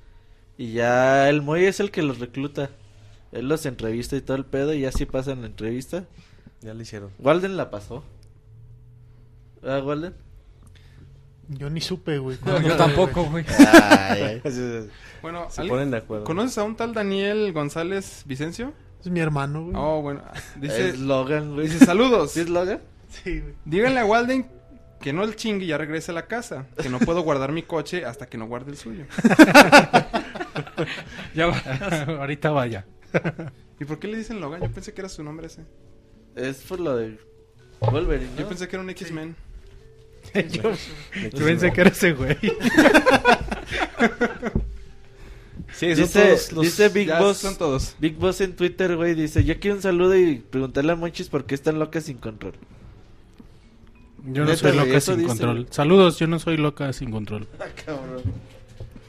Y 0.59 0.73
ya 0.73 1.29
el 1.29 1.43
Moy 1.43 1.65
es 1.65 1.79
el 1.81 1.91
que 1.91 2.03
los 2.03 2.19
recluta. 2.19 2.71
Él 3.33 3.49
los 3.49 3.67
entrevista 3.67 4.17
y 4.17 4.21
todo 4.21 4.37
el 4.37 4.45
pedo 4.45 4.75
y 4.75 4.81
ya 4.81 4.91
sí 4.93 5.07
pasan 5.07 5.43
la 5.43 5.47
entrevista. 5.47 6.05
Ya 6.61 6.75
lo 6.75 6.83
hicieron. 6.83 7.11
Walden 7.21 7.57
la 7.57 7.71
pasó. 7.71 8.03
¿Ah, 9.63 9.79
Walden? 9.85 10.15
Yo 11.49 11.71
ni 11.71 11.81
supe, 11.81 12.19
güey. 12.19 12.37
yo 12.65 12.77
tampoco, 12.77 13.25
güey. 13.27 13.45
Ay, 13.49 14.41
ay. 14.43 14.43
Bueno, 15.23 15.47
Se 15.51 15.61
¿alguien- 15.61 15.77
ponen 15.77 15.91
de 15.91 15.99
acuerdo. 15.99 16.25
¿conoces 16.25 16.57
a 16.59 16.65
un 16.65 16.77
tal 16.77 16.95
Daniel 16.95 17.53
González 17.53 18.23
Vicencio? 18.27 18.73
Es 19.01 19.11
mi 19.11 19.21
hermano, 19.21 19.65
güey. 19.65 19.75
Oh, 19.77 20.03
bueno. 20.03 20.23
Dice, 20.57 20.91
Es 20.91 20.99
Logan, 20.99 21.55
güey. 21.55 21.69
dice 21.69 21.85
saludos. 21.85 22.33
¿Sí 22.33 22.41
es 22.41 22.49
Logan? 22.51 22.81
Sí, 23.09 23.41
güey. 23.41 23.55
Díganle 23.65 24.01
a 24.01 24.05
Walden 24.05 24.47
que 25.01 25.13
no 25.15 25.25
el 25.25 25.35
chingue 25.37 25.65
y 25.65 25.69
ya 25.69 25.79
regrese 25.79 26.11
a 26.11 26.15
la 26.15 26.27
casa. 26.27 26.67
Que 26.81 26.89
no 26.91 26.99
puedo 26.99 27.23
guardar 27.23 27.53
mi 27.53 27.63
coche 27.63 28.05
hasta 28.05 28.27
que 28.27 28.37
no 28.39 28.47
guarde 28.47 28.73
el 28.73 28.77
suyo. 28.77 29.05
Ya 31.35 31.47
va. 31.47 31.57
Ahorita 32.21 32.51
vaya. 32.51 32.87
¿Y 33.79 33.85
por 33.85 33.99
qué 33.99 34.09
le 34.09 34.17
dicen 34.17 34.41
Logan? 34.41 34.61
Yo 34.63 34.71
pensé 34.71 34.95
que 34.95 35.03
era 35.03 35.09
su 35.09 35.23
nombre 35.23 35.47
ese. 35.47 35.63
Es 36.35 36.63
por 36.63 36.81
lo 36.81 36.97
de 36.97 37.19
Wolverine, 37.81 38.31
¿no? 38.33 38.41
Yo 38.41 38.49
pensé 38.49 38.67
que 38.69 38.77
era 38.77 38.83
un 38.83 38.91
X-Men. 38.91 39.37
yo, 40.51 40.73
yo 41.33 41.45
pensé 41.45 41.73
que 41.73 41.81
era 41.81 41.91
ese 41.91 42.13
güey. 42.13 42.37
Sí, 45.81 45.95
son 45.97 46.05
Dice, 46.05 46.23
todos 46.27 46.53
los- 46.53 46.63
dice 46.65 46.89
Big 46.91 47.09
Boss. 47.09 47.39
son 47.39 47.57
todos. 47.57 47.97
Big 47.99 48.17
Boss 48.17 48.41
en 48.43 48.55
Twitter, 48.55 48.97
güey, 48.97 49.15
dice, 49.15 49.45
yo 49.45 49.59
quiero 49.59 49.77
un 49.77 49.83
saludo 49.83 50.15
y 50.17 50.37
preguntarle 50.37 50.93
a 50.93 50.97
Monchis 50.97 51.29
por 51.31 51.47
qué 51.47 51.55
están 51.55 51.79
locas 51.79 52.05
sin 52.05 52.19
control. 52.19 52.53
Yo 54.27 54.45
no 54.45 54.55
soy 54.55 54.73
loca 54.77 55.01
sin 55.01 55.17
dice, 55.17 55.29
control. 55.29 55.67
Saludos, 55.71 56.19
yo 56.19 56.27
no 56.27 56.39
soy 56.39 56.57
loca 56.59 56.93
sin 56.93 57.11
control. 57.11 57.47
Ah, 57.61 57.65
cabrón. 57.85 58.23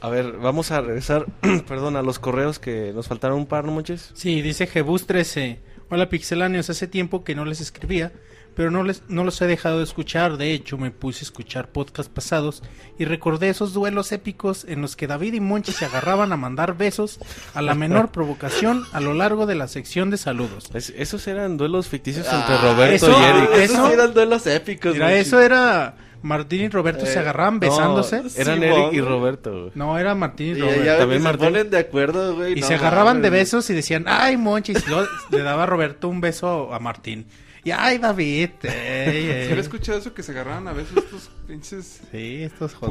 A 0.00 0.08
ver, 0.08 0.32
vamos 0.32 0.70
a 0.70 0.80
regresar, 0.80 1.26
perdón, 1.68 1.96
a 1.96 2.02
los 2.02 2.18
correos 2.18 2.58
que 2.58 2.92
nos 2.94 3.06
faltaron 3.06 3.38
un 3.38 3.46
par, 3.46 3.64
¿no, 3.64 3.72
Monches? 3.72 4.10
Sí, 4.14 4.40
dice 4.42 4.66
Jebus 4.66 5.06
13. 5.06 5.60
Hola 5.90 6.08
pixeláneos, 6.08 6.70
hace 6.70 6.86
tiempo 6.88 7.22
que 7.22 7.34
no 7.34 7.44
les 7.44 7.60
escribía, 7.60 8.12
pero 8.54 8.70
no 8.70 8.82
les 8.82 9.02
no 9.08 9.24
los 9.24 9.40
he 9.42 9.46
dejado 9.46 9.78
de 9.78 9.84
escuchar. 9.84 10.36
De 10.36 10.52
hecho, 10.52 10.76
me 10.78 10.90
puse 10.90 11.20
a 11.20 11.26
escuchar 11.26 11.68
podcasts 11.70 12.12
pasados 12.12 12.62
y 12.98 13.04
recordé 13.04 13.48
esos 13.48 13.72
duelos 13.72 14.12
épicos 14.12 14.64
en 14.68 14.82
los 14.82 14.94
que 14.96 15.06
David 15.06 15.34
y 15.34 15.40
Monchi 15.40 15.72
se 15.72 15.84
agarraban 15.86 16.32
a 16.32 16.36
mandar 16.36 16.76
besos 16.76 17.18
a 17.54 17.62
la 17.62 17.74
menor 17.74 18.10
provocación 18.12 18.84
a 18.92 19.00
lo 19.00 19.14
largo 19.14 19.46
de 19.46 19.54
la 19.54 19.68
sección 19.68 20.10
de 20.10 20.16
saludos. 20.18 20.70
Es- 20.74 20.92
esos 20.96 21.26
eran 21.26 21.56
duelos 21.56 21.88
ficticios 21.88 22.26
Ah, 22.30 22.40
entre 22.40 22.58
Roberto 22.58 22.94
eso- 23.06 23.10
y 23.20 23.24
Eric. 23.24 23.50
Esos 23.54 23.76
¿Eso? 23.76 23.86
sí 23.88 23.92
eran 23.94 24.14
duelos 24.14 24.46
épicos, 24.46 24.92
Mira, 24.94 25.06
Monchis. 25.06 25.26
eso 25.28 25.40
era 25.40 25.94
Martín 26.22 26.60
y 26.60 26.68
Roberto 26.68 27.04
se 27.04 27.14
Eh, 27.14 27.18
agarraban 27.18 27.54
No, 27.54 27.60
besándose. 27.60 28.22
eran 28.36 28.62
Eric 28.62 28.92
y. 28.92 29.00
Roberto, 29.00 29.50
güey. 29.52 29.72
No, 29.74 29.98
era 29.98 30.14
Martín 30.14 30.48
y 30.48 30.50
Y 30.50 30.60
Roberto. 30.60 30.78
ya, 30.84 30.92
ya 30.92 30.98
También 30.98 31.20
se 31.20 31.24
Martín. 31.24 31.46
ponen 31.48 31.70
de 31.70 31.78
acuerdo, 31.78 32.34
güey. 32.36 32.52
Y 32.56 32.60
no 32.60 32.66
se 32.68 32.74
agarraban 32.74 33.22
de 33.22 33.30
besos 33.30 33.68
y 33.70 33.74
decían, 33.74 34.04
ay, 34.06 34.36
Monchi, 34.36 34.72
y 34.72 34.88
luego 34.88 35.08
le 35.30 35.38
daba 35.42 35.66
Roberto 35.66 36.08
un 36.08 36.20
beso 36.20 36.72
a 36.72 36.78
Martín. 36.78 37.26
Y 37.64 37.70
ay, 37.70 37.98
David. 37.98 38.50
ey, 38.62 38.70
ey. 38.70 39.24
¿Se 39.46 39.50
había 39.50 39.60
escuchado 39.60 39.98
eso 39.98 40.12
que 40.14 40.22
se 40.22 40.32
agarraban 40.32 40.66
a 40.66 40.72
veces 40.72 40.96
estos 40.96 41.30
pinches 41.46 42.00
Sí, 42.10 42.42
estos. 42.42 42.74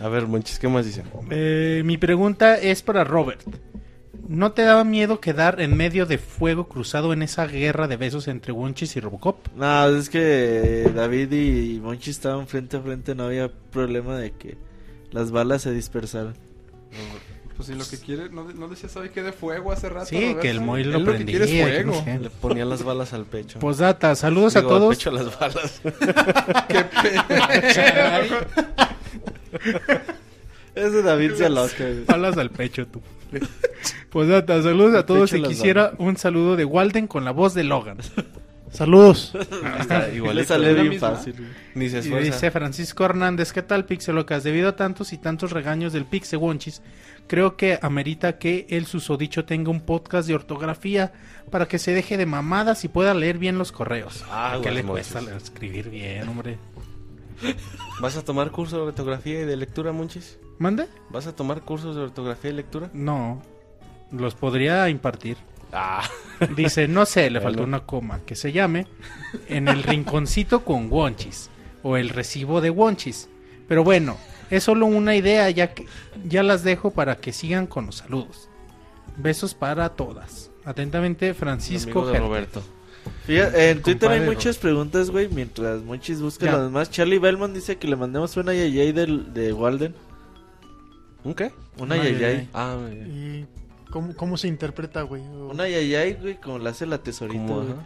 A 0.00 0.08
ver, 0.08 0.26
Monchis, 0.26 0.58
¿qué 0.58 0.68
más 0.68 0.84
dicen? 0.84 1.04
Eh, 1.30 1.82
mi 1.84 1.96
pregunta 1.96 2.58
es 2.58 2.82
para 2.82 3.04
Robert. 3.04 3.40
¿No 4.28 4.52
te 4.52 4.62
daba 4.62 4.84
miedo 4.84 5.20
quedar 5.20 5.60
en 5.60 5.76
medio 5.76 6.06
de 6.06 6.18
fuego 6.18 6.68
cruzado 6.68 7.12
en 7.12 7.22
esa 7.22 7.46
guerra 7.46 7.88
de 7.88 7.96
besos 7.96 8.28
entre 8.28 8.52
Wonchis 8.52 8.94
y 8.96 9.00
Robocop? 9.00 9.48
No, 9.56 9.88
es 9.88 10.08
que 10.08 10.90
David 10.94 11.32
y 11.32 11.80
Monchi 11.80 12.10
estaban 12.10 12.46
frente 12.46 12.76
a 12.76 12.80
frente, 12.80 13.14
no 13.14 13.24
había 13.24 13.50
problema 13.50 14.16
de 14.18 14.32
que 14.32 14.56
las 15.10 15.30
balas 15.32 15.62
se 15.62 15.72
dispersaran. 15.72 16.34
Pues 17.60 17.66
si 17.68 17.74
lo 17.74 17.86
que 17.86 17.98
quiere, 17.98 18.30
no, 18.30 18.44
no 18.44 18.68
decía, 18.68 18.88
¿sabe 18.88 19.10
qué? 19.10 19.22
De 19.22 19.32
fuego 19.32 19.70
hace 19.70 19.88
rato. 19.90 20.06
Sí, 20.06 20.18
Roberto? 20.18 20.40
que 20.40 20.48
el 20.50 20.60
Moy 20.62 20.82
lo 20.84 20.98
que 21.04 21.24
quiere 21.24 21.44
es 21.44 21.50
prendía. 21.50 21.76
que 21.76 21.84
no 21.84 21.92
fuego. 21.92 22.04
sé. 22.04 22.18
Le 22.20 22.30
ponía 22.30 22.64
las 22.64 22.82
balas 22.82 23.12
al 23.12 23.26
pecho. 23.26 23.58
Posdata, 23.58 24.14
saludos 24.14 24.54
Digo, 24.54 24.66
a 24.66 24.70
todos. 24.70 24.90
Al 24.90 24.96
pecho 24.96 25.10
las 25.10 25.38
balas. 25.38 25.80
Qué 26.68 26.84
pe- 26.84 27.20
Ese 30.74 31.02
David 31.02 31.32
se 31.34 31.46
aloca, 31.46 31.74
güey. 31.78 32.04
Hablas 32.08 32.36
al 32.38 32.50
pecho 32.50 32.86
tú. 32.86 33.02
Pues 34.10 34.28
nada, 34.28 34.62
saludos 34.62 34.94
a 34.94 35.06
todos. 35.06 35.32
las 35.32 35.48
quisiera 35.48 35.92
un 35.98 36.16
saludo 36.16 36.56
de 36.56 36.64
Walden 36.64 37.06
con 37.06 37.24
la 37.24 37.30
voz 37.32 37.54
de 37.54 37.64
Logan. 37.64 37.98
Saludos. 38.72 39.32
Está 39.80 40.06
Le 40.08 40.16
igualito. 40.16 40.46
sale 40.48 40.68
Es 40.70 40.74
bien 40.76 40.88
misma. 40.88 41.10
fácil, 41.10 41.34
güey. 41.36 41.48
Ni 41.74 41.88
se 41.88 41.96
Y 41.96 42.00
esfuerza. 42.00 42.24
dice 42.34 42.50
Francisco 42.52 43.04
Hernández, 43.04 43.52
¿qué 43.52 43.62
tal 43.62 43.84
Pixelocas? 43.84 44.44
Debido 44.44 44.68
a 44.68 44.76
tantos 44.76 45.12
y 45.12 45.18
tantos 45.18 45.50
regaños 45.52 45.92
del 45.92 46.04
Pixe 46.04 46.36
Wonchis, 46.36 46.80
creo 47.30 47.56
que 47.56 47.78
amerita 47.80 48.38
que 48.38 48.66
el 48.70 48.86
susodicho 48.86 49.44
tenga 49.44 49.70
un 49.70 49.82
podcast 49.82 50.26
de 50.26 50.34
ortografía 50.34 51.12
para 51.48 51.68
que 51.68 51.78
se 51.78 51.94
deje 51.94 52.16
de 52.16 52.26
mamadas 52.26 52.84
y 52.84 52.88
pueda 52.88 53.14
leer 53.14 53.38
bien 53.38 53.56
los 53.56 53.70
correos. 53.70 54.24
Ah, 54.28 54.58
¿Qué 54.60 54.72
le 54.72 54.82
cuesta 54.82 55.20
escribir 55.36 55.90
bien, 55.90 56.28
hombre? 56.28 56.58
¿Vas 58.00 58.16
a 58.16 58.24
tomar 58.24 58.50
curso 58.50 58.78
de 58.78 58.82
ortografía 58.88 59.42
y 59.42 59.44
de 59.44 59.56
lectura, 59.56 59.92
Monchis? 59.92 60.40
¿Mande? 60.58 60.88
¿Vas 61.10 61.28
a 61.28 61.36
tomar 61.36 61.60
cursos 61.60 61.94
de 61.94 62.02
ortografía 62.02 62.50
y 62.50 62.54
lectura? 62.54 62.90
No, 62.94 63.40
los 64.10 64.34
podría 64.34 64.88
impartir. 64.88 65.36
Ah. 65.72 66.02
Dice, 66.56 66.88
no 66.88 67.06
sé, 67.06 67.30
le 67.30 67.40
faltó 67.40 67.62
una 67.62 67.86
coma, 67.86 68.22
que 68.26 68.34
se 68.34 68.50
llame 68.50 68.88
En 69.48 69.68
el 69.68 69.84
rinconcito 69.84 70.64
con 70.64 70.90
Wonchis 70.90 71.48
o 71.84 71.96
el 71.96 72.08
recibo 72.08 72.60
de 72.60 72.70
Wonchis. 72.70 73.28
Pero 73.68 73.84
bueno, 73.84 74.16
es 74.50 74.64
solo 74.64 74.86
una 74.86 75.14
idea, 75.16 75.48
ya 75.50 75.72
que 75.74 75.86
ya 76.26 76.42
las 76.42 76.62
dejo 76.64 76.90
para 76.90 77.16
que 77.16 77.32
sigan 77.32 77.66
con 77.66 77.86
los 77.86 77.96
saludos. 77.96 78.48
Besos 79.16 79.54
para 79.54 79.90
todas. 79.90 80.50
Atentamente, 80.64 81.34
Francisco 81.34 81.90
Amigo 82.00 82.06
de 82.06 82.12
Herter. 82.12 82.22
Roberto. 82.28 82.62
Fíjate, 83.26 83.70
en 83.70 83.82
Twitter 83.82 84.10
hay 84.10 84.20
muchas 84.20 84.58
preguntas, 84.58 85.10
güey, 85.10 85.28
mientras 85.28 85.82
Monchis 85.82 86.20
busca 86.20 86.46
Ya. 86.46 86.52
las 86.52 86.62
demás. 86.64 86.90
Charlie 86.90 87.18
Belmont 87.18 87.54
dice 87.54 87.76
que 87.78 87.88
le 87.88 87.96
mandemos 87.96 88.36
una 88.36 88.52
yayay 88.52 88.92
del, 88.92 89.32
de 89.32 89.52
Walden. 89.52 89.94
¿Un 91.24 91.34
qué? 91.34 91.52
Una 91.76 91.94
Una 91.94 91.96
yayay. 91.96 92.18
yayay. 92.20 92.48
Ah. 92.52 92.76
¿Y 92.92 93.46
cómo, 93.90 94.14
cómo 94.16 94.36
se 94.36 94.48
interpreta, 94.48 95.02
güey? 95.02 95.22
O- 95.22 95.48
Una 95.50 95.68
yayay, 95.68 96.14
güey, 96.14 96.40
como 96.40 96.58
la 96.58 96.70
hace 96.70 96.86
la 96.86 96.98
güey. 96.98 97.76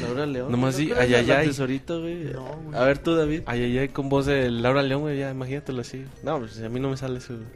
Laura 0.00 0.26
León. 0.26 0.50
Nomás 0.50 0.74
¿No 0.74 0.78
di 0.80 0.86
te 0.86 0.92
acuerdas 0.92 1.10
de 1.10 1.12
La 1.14 1.18
ayayay. 1.34 1.46
tesorito, 1.48 2.00
güey. 2.00 2.24
No, 2.32 2.44
güey. 2.64 2.78
A 2.78 2.84
ver 2.84 2.98
tú, 2.98 3.14
David. 3.14 3.42
Ay, 3.46 3.62
ay, 3.64 3.78
ay, 3.78 3.88
con 3.88 4.08
voz 4.08 4.26
de 4.26 4.50
Laura 4.50 4.82
León, 4.82 5.02
güey, 5.02 5.18
ya, 5.18 5.30
imagínatelo 5.30 5.80
así. 5.82 6.04
No, 6.22 6.38
pues 6.38 6.60
a 6.62 6.68
mí 6.68 6.80
no 6.80 6.90
me 6.90 6.96
sale 6.96 7.18
eso. 7.18 7.34
güey. 7.34 7.46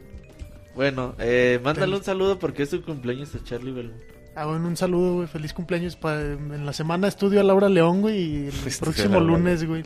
Bueno, 0.75 1.15
eh, 1.17 1.59
mándale 1.63 1.95
un 1.95 2.03
saludo 2.03 2.37
porque 2.37 2.63
es 2.63 2.69
su 2.69 2.83
cumpleaños 2.83 3.33
a 3.33 3.43
Charlie 3.43 3.71
Belmont. 3.71 4.01
Ah, 4.35 4.45
bueno, 4.45 4.67
un 4.67 4.77
saludo, 4.77 5.15
güey. 5.15 5.27
Feliz 5.27 5.51
cumpleaños. 5.53 5.95
Pa... 5.95 6.21
En 6.21 6.63
la 6.65 6.73
semana 6.73 7.07
estudio 7.07 7.39
a 7.39 7.43
Laura 7.43 7.67
León, 7.69 8.01
güey. 8.01 8.19
Y 8.19 8.35
el 8.47 8.53
Este 8.67 8.85
próximo 8.85 9.19
lunes, 9.19 9.65
güey. 9.65 9.83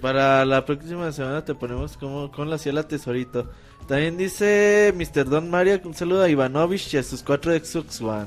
Para 0.00 0.44
la 0.46 0.64
próxima 0.64 1.12
semana 1.12 1.44
te 1.44 1.54
ponemos 1.54 1.96
como 1.96 2.32
con 2.32 2.48
la 2.50 2.56
hacía 2.56 2.72
la 2.72 2.88
tesorito. 2.88 3.50
También 3.86 4.16
dice 4.16 4.92
Mr. 4.96 5.28
Don 5.28 5.50
Mario 5.50 5.80
un 5.84 5.94
saludo 5.94 6.22
a 6.22 6.28
Ivanovich 6.28 6.92
y 6.94 6.96
a 6.96 7.02
sus 7.02 7.22
cuatro 7.22 7.52
Xbox 7.52 8.00
One. 8.00 8.26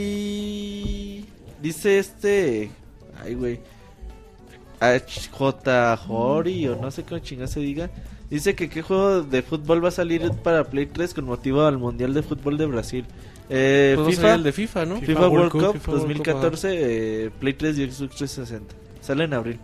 Ey, 0.00 1.24
dice 1.62 1.98
este, 1.98 2.70
ay 3.22 3.34
güey, 3.34 3.60
HJ 4.80 6.08
Hori 6.08 6.68
o 6.68 6.76
no 6.76 6.90
sé 6.90 7.02
cómo 7.04 7.18
chingada 7.20 7.48
se 7.48 7.60
diga. 7.60 7.90
Dice 8.30 8.54
que 8.54 8.68
qué 8.68 8.82
juego 8.82 9.22
de 9.22 9.40
fútbol 9.42 9.82
va 9.82 9.88
a 9.88 9.92
salir 9.92 10.30
para 10.42 10.64
Play 10.64 10.84
3 10.86 11.14
con 11.14 11.24
motivo 11.24 11.62
al 11.62 11.78
Mundial 11.78 12.12
de 12.12 12.22
Fútbol 12.22 12.58
de 12.58 12.66
Brasil. 12.66 13.06
Eh, 13.48 13.94
Pues 13.96 14.16
FIFA, 14.16 14.34
el 14.34 14.42
de 14.42 14.52
FIFA, 14.52 14.84
¿no? 14.84 15.00
FIFA, 15.00 15.28
World 15.28 15.50
Cup, 15.50 15.72
FIFA 15.72 15.90
World 15.92 16.06
2014, 16.08 16.68
eh, 17.24 17.30
Play 17.40 17.54
3 17.54 17.78
y 17.78 17.90
Xbox 17.90 18.16
360. 18.16 18.74
Sale 19.00 19.24
en 19.24 19.32
abril. 19.32 19.58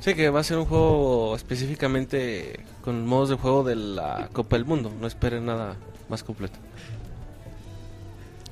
Sí, 0.00 0.14
que 0.14 0.30
va 0.30 0.40
a 0.40 0.44
ser 0.44 0.56
un 0.56 0.64
juego 0.64 1.36
específicamente 1.36 2.60
con 2.82 3.04
modos 3.06 3.28
de 3.28 3.36
juego 3.36 3.62
de 3.62 3.76
la 3.76 4.30
Copa 4.32 4.56
del 4.56 4.64
Mundo. 4.64 4.90
No 4.98 5.06
esperen 5.06 5.44
nada 5.44 5.76
más 6.08 6.22
completo. 6.24 6.58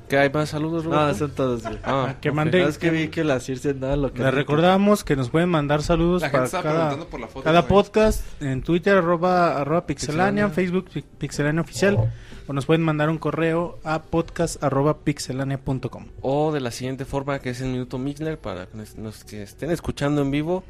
¿Qué 0.07 0.17
hay 0.17 0.29
más 0.29 0.49
saludos, 0.49 0.85
No, 0.85 0.91
Roberto? 0.91 1.17
son 1.17 1.31
todos, 1.31 1.63
güey. 1.63 1.77
Ah, 1.83 2.15
que 2.21 2.29
ok. 2.29 2.35
mande- 2.35 2.61
No, 2.61 2.67
es 2.67 2.77
que 2.77 2.89
vi 2.91 3.07
que 3.07 3.23
la 3.23 3.39
Circe 3.39 3.71
andaba 3.71 3.95
lo 3.95 4.13
que 4.13 4.21
Les 4.23 4.33
recordamos 4.33 5.03
que 5.03 5.15
nos 5.15 5.29
pueden 5.29 5.49
mandar 5.49 5.81
saludos 5.81 6.21
La 6.21 6.31
para 6.31 6.47
cada, 6.49 6.61
preguntando 6.63 7.07
por 7.07 7.19
la 7.19 7.27
foto. 7.27 7.43
cada 7.43 7.61
güey. 7.61 7.69
podcast 7.69 8.23
en 8.41 8.61
Twitter, 8.61 8.97
arroba, 8.97 9.57
arroba 9.57 9.85
pixelania, 9.87 10.15
Pixelania. 10.25 10.43
en 10.45 10.51
Facebook 10.51 10.89
pi- 10.93 11.05
pixelania 11.17 11.61
oficial, 11.61 12.11
o 12.47 12.53
nos 12.53 12.65
pueden 12.67 12.83
mandar 12.83 13.09
un 13.09 13.17
correo 13.17 13.79
a 13.83 14.03
podcast 14.03 14.63
arroba 14.63 14.99
pixelania.com. 14.99 16.05
O 16.21 16.51
de 16.51 16.59
la 16.61 16.71
siguiente 16.71 17.05
forma, 17.05 17.39
que 17.39 17.49
es 17.49 17.61
el 17.61 17.69
Minuto 17.69 17.97
Mixler, 17.97 18.37
para 18.37 18.67
que 18.67 18.77
nos- 18.77 18.95
los 18.97 19.23
que 19.23 19.41
estén 19.43 19.71
escuchando 19.71 20.21
en 20.21 20.29
vivo, 20.31 20.63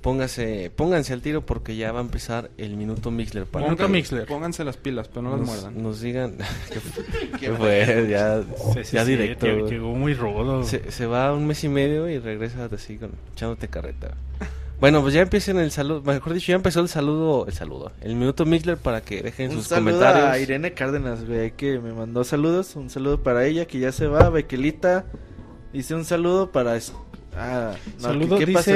póngase, 0.00 0.70
pónganse 0.74 1.12
al 1.12 1.22
tiro 1.22 1.46
porque 1.46 1.76
ya 1.76 1.92
va 1.92 2.00
a 2.00 2.02
empezar 2.02 2.50
el 2.58 2.76
Minuto 2.76 3.10
Mixler. 3.10 3.46
Para 3.46 3.64
Minuto 3.66 3.86
que 3.86 3.92
Mixler. 3.92 4.26
Pónganse 4.26 4.64
las 4.64 4.76
pilas, 4.76 5.08
pero 5.08 5.22
no 5.22 5.30
las 5.30 5.40
nos, 5.40 5.48
muerdan. 5.48 5.82
nos 5.82 6.00
digan... 6.00 6.36
¿Qué 7.40 7.50
fue? 7.52 8.06
Ya, 8.10 8.42
ya 8.92 9.04
directo. 9.04 9.46
que-. 9.46 9.62
Llegó 9.68 9.94
muy 9.94 10.14
rudo. 10.14 10.64
Se, 10.64 10.90
se 10.90 11.06
va 11.06 11.32
un 11.32 11.46
mes 11.46 11.62
y 11.64 11.68
medio 11.68 12.08
y 12.08 12.18
regresa 12.18 12.68
así 12.72 12.96
con, 12.98 13.12
echándote 13.32 13.68
carreta. 13.68 14.14
Bueno, 14.80 15.00
pues 15.00 15.14
ya 15.14 15.22
empiecen 15.22 15.58
el 15.58 15.70
saludo, 15.70 16.02
mejor 16.02 16.34
dicho, 16.34 16.48
ya 16.48 16.56
empezó 16.56 16.80
el 16.80 16.88
saludo, 16.88 17.46
el 17.46 17.54
saludo, 17.54 17.92
el 18.02 18.16
minuto 18.16 18.44
Mixler 18.44 18.76
para 18.76 19.00
que 19.00 19.22
dejen 19.22 19.52
Un 19.52 19.58
sus 19.58 19.68
saludo 19.68 19.92
comentarios. 19.92 20.28
a 20.28 20.38
Irene 20.38 20.72
Cárdenas, 20.72 21.24
güey, 21.24 21.52
que 21.52 21.78
me 21.78 21.92
mandó 21.92 22.24
saludos. 22.24 22.74
Un 22.76 22.90
saludo 22.90 23.22
para 23.22 23.46
ella, 23.46 23.66
que 23.66 23.78
ya 23.78 23.92
se 23.92 24.08
va. 24.08 24.28
Bequelita, 24.28 25.06
dice 25.72 25.94
un 25.94 26.04
saludo 26.04 26.50
para... 26.50 26.78
Ah, 27.36 27.74
no, 27.96 28.02
Saludo, 28.02 28.36
¿qué, 28.38 28.46
qué 28.46 28.52
pasó? 28.52 28.72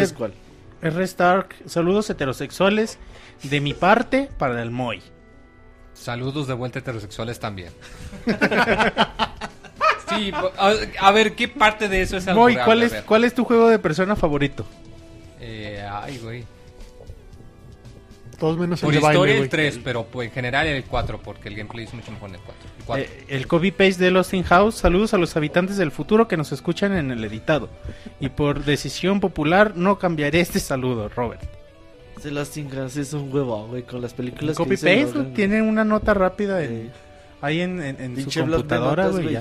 R. 0.83 1.05
Stark, 1.05 1.55
saludos 1.67 2.09
heterosexuales 2.11 2.99
de 3.43 3.61
mi 3.61 3.75
parte 3.75 4.29
para 4.39 4.63
el 4.63 4.71
Moy. 4.71 5.03
Saludos 5.95 6.47
de 6.47 6.55
vuelta 6.55 6.79
heterosexuales 6.79 7.41
también. 7.41 7.73
sí, 10.09 10.33
a, 10.59 10.73
a 11.01 11.11
ver, 11.13 11.35
¿qué 11.35 11.49
parte 11.49 11.89
de 11.89 12.03
eso 12.03 12.17
es 12.17 12.27
Moy, 12.27 12.53
algo 12.55 12.65
¿cuál 12.65 12.81
real? 12.81 12.93
es. 12.95 13.03
¿cuál 13.03 13.25
es 13.25 13.35
tu 13.35 13.45
juego 13.45 13.69
de 13.69 13.79
persona 13.79 14.15
favorito? 14.17 14.65
Eh, 15.41 15.87
ay, 15.91 16.19
güey. 16.19 16.45
Todos 18.39 18.57
menos 18.57 18.81
el 18.83 18.87
Por 18.87 18.93
de 18.93 18.99
historia 19.01 19.19
baile, 19.19 19.33
el 19.33 19.39
güey. 19.39 19.49
3, 19.51 19.81
pero 19.83 20.05
pues, 20.05 20.29
en 20.29 20.35
general 20.35 20.67
el 20.69 20.85
4, 20.85 21.21
porque 21.25 21.49
el 21.49 21.57
gameplay 21.57 21.85
es 21.87 21.93
mucho 21.95 22.13
mejor 22.13 22.29
en 22.29 22.35
el 22.37 22.41
4. 22.43 22.63
El 22.79 22.85
4. 22.85 23.05
Eh, 23.05 23.25
el 23.29 23.47
copy 23.49 23.71
paste 23.73 24.05
de 24.05 24.11
Lost 24.13 24.33
in 24.35 24.45
House. 24.45 24.77
Saludos 24.77 25.13
a 25.15 25.19
los 25.19 25.37
habitantes 25.37 25.77
del 25.77 25.91
futuro 25.91 26.29
que 26.29 26.37
nos 26.37 26.53
escuchan 26.53 26.93
en 26.93 27.11
el 27.11 27.25
editado. 27.25 27.69
Y 28.21 28.29
por 28.29 28.65
decisión 28.65 29.19
popular 29.21 29.73
no 29.77 29.99
cambiaré 29.99 30.41
este 30.41 30.61
saludo, 30.61 31.09
Robert. 31.09 31.43
Se 32.23 32.31
las 32.31 32.49
cingas, 32.51 32.97
es 32.97 33.13
un 33.13 33.33
huevo, 33.33 33.67
güey, 33.69 33.83
con 33.83 34.01
las 34.01 34.13
películas 34.15 34.57
que 34.57 34.63
copy 34.63 34.71
paste 34.77 35.01
Logan, 35.03 35.23
güey. 35.23 35.35
tiene 35.35 35.63
una 35.63 35.85
nota 35.85 36.15
rápida 36.15 36.63
en- 36.65 36.69
Sí. 36.87 36.91
ahí 37.41 37.61
en, 37.61 37.83
en- 37.83 38.01
en 38.01 38.17
su 38.25 38.31
de 38.31 38.41
computadora, 38.41 39.09
güey. 39.09 39.37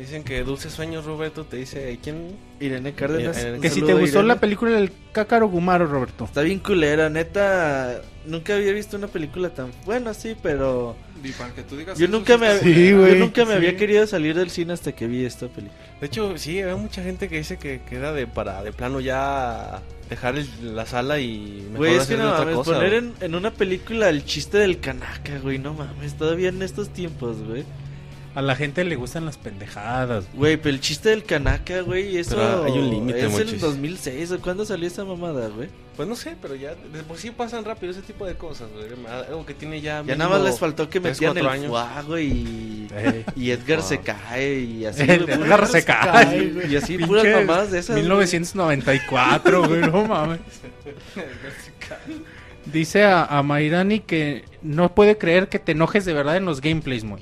Dicen 0.00 0.24
que 0.24 0.42
dulces 0.44 0.72
sueños, 0.72 1.04
Roberto, 1.04 1.44
te 1.44 1.58
dice, 1.58 1.98
¿quién? 2.02 2.34
Irene 2.58 2.94
Cárdenas. 2.94 3.36
Eh, 3.36 3.56
eh, 3.56 3.58
Que 3.60 3.68
si 3.68 3.82
te 3.82 3.92
gustó 3.92 4.18
Irene. 4.20 4.28
la 4.28 4.40
película 4.40 4.70
del 4.72 4.90
Cácaro 5.12 5.46
Gumaro, 5.48 5.86
Roberto. 5.86 6.24
Está 6.24 6.40
bien 6.40 6.58
culera, 6.58 7.10
neta. 7.10 8.00
Nunca 8.24 8.54
había 8.54 8.72
visto 8.72 8.96
una 8.96 9.08
película 9.08 9.50
tan 9.50 9.70
buena, 9.84 10.14
sí, 10.14 10.34
pero 10.42 10.96
Y 11.22 11.32
para 11.32 11.52
que 11.52 11.62
tú 11.64 11.76
digas 11.76 11.98
yo 11.98 12.06
eso, 12.06 12.12
nunca 12.16 12.38
me, 12.38 12.48
yo 12.62 13.14
nunca 13.16 13.44
me 13.44 13.50
sí. 13.52 13.56
había 13.58 13.76
querido 13.76 14.06
salir 14.06 14.34
del 14.34 14.48
cine 14.50 14.72
hasta 14.72 14.92
que 14.92 15.06
vi 15.06 15.24
esta 15.26 15.48
película. 15.48 15.78
De 16.00 16.06
hecho, 16.06 16.36
sí, 16.38 16.60
hay 16.62 16.74
mucha 16.76 17.02
gente 17.02 17.28
que 17.28 17.36
dice 17.36 17.58
que 17.58 17.82
queda 17.88 18.12
de 18.14 18.26
para 18.26 18.62
de 18.62 18.72
plano 18.72 19.00
ya 19.00 19.82
dejar 20.08 20.36
el- 20.36 20.74
la 20.76 20.86
sala 20.86 21.18
y 21.20 21.62
mejor 21.72 21.76
Güey, 21.76 21.96
es 21.96 22.06
que 22.06 22.16
no 22.16 22.28
otra 22.28 22.38
mames, 22.40 22.54
cosa, 22.56 22.72
poner 22.74 22.94
en, 22.94 23.12
en 23.20 23.34
una 23.34 23.50
película 23.50 24.08
el 24.08 24.24
chiste 24.24 24.56
del 24.58 24.80
canaca, 24.80 25.38
güey, 25.42 25.58
no 25.58 25.74
mames, 25.74 26.14
todavía 26.14 26.48
en 26.48 26.62
estos 26.62 26.88
tiempos, 26.90 27.36
güey. 27.42 27.64
A 28.32 28.42
la 28.42 28.54
gente 28.54 28.84
le 28.84 28.94
gustan 28.94 29.24
las 29.26 29.36
pendejadas. 29.36 30.24
Güey, 30.34 30.56
pero 30.56 30.72
el 30.74 30.80
chiste 30.80 31.08
del 31.08 31.24
canaca, 31.24 31.80
güey, 31.80 32.16
eso 32.16 32.36
Pero 32.36 32.64
hay 32.64 32.72
un 32.78 32.88
límite, 32.88 33.18
es 33.18 33.24
en 33.24 33.32
muchis. 33.32 33.60
2006, 33.60 34.30
¿o 34.30 34.40
cuándo 34.40 34.64
salió 34.64 34.86
esa 34.86 35.04
mamada, 35.04 35.48
güey? 35.48 35.68
Pues 35.96 36.08
no 36.08 36.14
sé, 36.14 36.36
pero 36.40 36.54
ya 36.54 36.76
de 36.76 37.02
por 37.02 37.18
sí 37.18 37.32
pasan 37.32 37.64
rápido 37.64 37.90
ese 37.90 38.02
tipo 38.02 38.24
de 38.24 38.36
cosas, 38.36 38.68
güey. 38.72 38.86
Algo 39.28 39.44
que 39.44 39.52
tiene 39.54 39.80
ya 39.80 40.04
Ya 40.06 40.14
nada 40.14 40.30
más 40.30 40.42
les 40.42 40.60
faltó 40.60 40.88
que 40.88 41.00
tres, 41.00 41.20
metían 41.20 41.36
el 41.38 41.48
años. 41.48 41.72
fuego 41.72 42.18
y, 42.20 42.86
Eh, 42.94 43.24
y 43.34 43.50
Edgar 43.50 43.80
Wow. 43.80 43.88
se 43.88 43.98
cae 43.98 44.60
y 44.60 44.84
así. 44.86 45.02
El 45.02 45.24
güey, 45.26 45.34
Edgar 45.36 45.58
puras- 45.60 45.72
se 45.72 45.84
cae, 45.84 46.52
Y 46.70 46.76
así 46.76 46.98
puras 46.98 47.24
Pinche 47.24 47.40
mamadas 47.40 47.72
de 47.72 47.80
esas. 47.80 47.96
güey. 47.96 48.02
1994, 48.04 49.66
güey, 49.66 49.80
no 49.80 50.06
mames. 50.06 50.38
Dice 52.66 53.04
a, 53.04 53.24
a 53.24 53.42
Mairani 53.42 54.00
que 54.00 54.44
no 54.62 54.94
puede 54.94 55.18
creer 55.18 55.48
que 55.48 55.58
te 55.58 55.72
enojes 55.72 56.04
de 56.04 56.12
verdad 56.12 56.36
en 56.36 56.44
los 56.44 56.60
gameplays, 56.60 57.04
muy. 57.04 57.20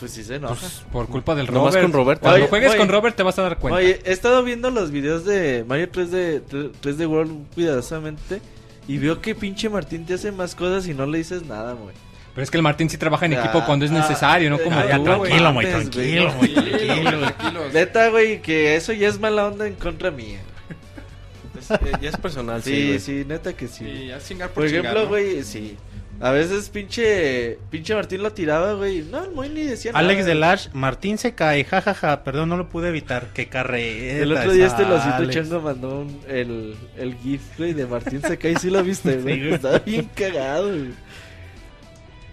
Pues 0.00 0.12
sí 0.12 0.24
se 0.24 0.36
enoja. 0.36 0.54
Pues, 0.58 0.82
por 0.90 1.06
culpa 1.08 1.34
del 1.34 1.46
Robert. 1.46 1.80
con 1.82 1.92
Roberto. 1.92 2.22
Cuando 2.22 2.38
Oye, 2.40 2.48
juegues 2.48 2.70
oye. 2.70 2.78
con 2.78 2.88
Robert 2.88 3.14
te 3.16 3.22
vas 3.22 3.38
a 3.38 3.42
dar 3.42 3.58
cuenta. 3.58 3.78
Oye, 3.78 4.00
he 4.04 4.12
estado 4.12 4.42
viendo 4.42 4.70
los 4.70 4.90
videos 4.90 5.24
de 5.26 5.64
Mario 5.68 5.90
3 5.90 6.10
de 6.10 6.40
3 6.80 6.98
de 6.98 7.06
World 7.06 7.52
cuidadosamente 7.54 8.40
y 8.88 8.98
veo 8.98 9.20
que 9.20 9.34
pinche 9.34 9.68
Martín 9.68 10.06
te 10.06 10.14
hace 10.14 10.32
más 10.32 10.54
cosas 10.54 10.86
y 10.88 10.94
no 10.94 11.04
le 11.06 11.18
dices 11.18 11.44
nada, 11.44 11.74
güey. 11.74 11.94
Pero 12.34 12.44
es 12.44 12.50
que 12.50 12.56
el 12.56 12.62
Martín 12.62 12.88
sí 12.88 12.96
trabaja 12.96 13.26
en 13.26 13.34
Ah, 13.34 13.40
equipo 13.40 13.64
cuando 13.66 13.84
es 13.84 13.90
necesario, 13.90 14.48
no 14.50 14.56
ah, 14.56 14.60
como 14.64 14.78
ah, 14.78 14.86
ya, 14.88 14.96
güey. 14.98 15.04
tranquilo, 15.32 15.52
muy 15.52 15.64
mames, 15.66 15.90
tranquilo, 15.90 16.32
güey. 16.38 16.54
tranquilo. 16.54 17.68
Neta, 17.72 18.08
güey, 18.08 18.40
que 18.40 18.76
eso 18.76 18.92
ya 18.92 19.08
es 19.08 19.18
mala 19.18 19.48
onda 19.48 19.66
en 19.66 19.74
contra 19.74 20.10
mía. 20.10 20.38
eh, 21.70 21.92
ya 22.00 22.08
es 22.10 22.16
personal, 22.16 22.62
sí. 22.62 22.70
Sí, 22.74 22.86
güey. 22.86 23.00
sí, 23.00 23.24
neta 23.26 23.52
que 23.52 23.68
sí. 23.68 23.84
Sí, 24.20 24.36
ya 24.36 24.46
por, 24.46 24.54
Por 24.54 24.66
ejemplo, 24.66 25.02
¿no? 25.02 25.08
güey, 25.08 25.42
sí. 25.42 25.76
A 26.22 26.32
veces 26.32 26.68
pinche 26.68 27.58
pinche 27.70 27.94
Martín 27.94 28.22
lo 28.22 28.30
tiraba, 28.32 28.74
güey. 28.74 29.00
No, 29.10 29.24
el 29.24 29.30
Moy 29.30 29.48
ni 29.48 29.62
decía 29.62 29.92
Alex 29.94 30.18
nada. 30.20 30.28
Delage, 30.28 30.68
Martín 30.74 31.16
se 31.16 31.34
cae, 31.34 31.64
jajaja, 31.64 32.24
perdón, 32.24 32.50
no 32.50 32.58
lo 32.58 32.68
pude 32.68 32.88
evitar. 32.90 33.28
Qué 33.32 33.48
carrera. 33.48 34.22
El 34.22 34.32
otro 34.32 34.52
día 34.52 34.66
este 34.66 34.84
losito 34.84 35.14
Alex. 35.14 35.34
chango 35.34 35.60
mandó 35.62 36.00
un- 36.00 36.20
el, 36.28 36.74
el 36.98 37.14
gif, 37.16 37.40
güey, 37.56 37.72
de 37.72 37.86
Martín 37.86 38.20
se 38.20 38.36
cae. 38.36 38.56
Sí 38.58 38.68
lo 38.68 38.82
viste, 38.84 39.16
güey. 39.16 39.34
Sí, 39.36 39.40
güey. 39.40 39.54
Estaba 39.54 39.78
bien 39.78 40.10
cagado, 40.14 40.68
güey. 40.68 40.90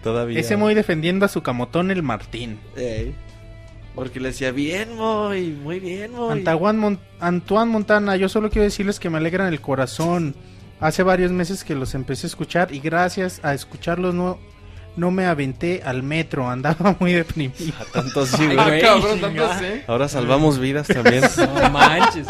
Todavía. 0.02 0.38
Ese 0.38 0.56
muy 0.56 0.74
defendiendo 0.74 1.24
a 1.24 1.28
su 1.28 1.42
camotón, 1.42 1.90
el 1.90 2.02
Martín. 2.02 2.58
Ey. 2.76 3.14
Porque 3.94 4.20
le 4.20 4.28
decía, 4.28 4.52
bien, 4.52 4.94
Moy, 4.96 5.48
muy 5.50 5.80
bien, 5.80 6.12
Moy. 6.12 6.32
Antaguan 6.38 6.78
Mon- 6.78 7.00
Antoine 7.20 7.70
Montana, 7.72 8.16
yo 8.16 8.28
solo 8.28 8.48
quiero 8.50 8.64
decirles 8.64 9.00
que 9.00 9.10
me 9.10 9.16
alegran 9.18 9.52
el 9.52 9.60
corazón. 9.60 10.36
Hace 10.80 11.02
varios 11.02 11.32
meses 11.32 11.64
que 11.64 11.74
los 11.74 11.94
empecé 11.94 12.26
a 12.26 12.28
escuchar 12.28 12.72
y 12.72 12.78
gracias 12.80 13.40
a 13.42 13.52
escucharlos 13.54 14.14
no, 14.14 14.38
no 14.96 15.10
me 15.10 15.26
aventé 15.26 15.82
al 15.84 16.02
metro, 16.02 16.48
andaba 16.48 16.96
muy 17.00 17.12
deprimido. 17.12 17.74
Tanto 17.92 18.26
sí, 18.26 18.46
Ay, 18.48 18.56
güey. 18.56 18.80
cabrón, 18.80 19.20
tanto 19.20 19.54
sé. 19.58 19.84
Ahora 19.86 20.08
salvamos 20.08 20.58
vidas 20.58 20.86
también. 20.86 21.24
No 21.36 21.70
manches. 21.70 22.26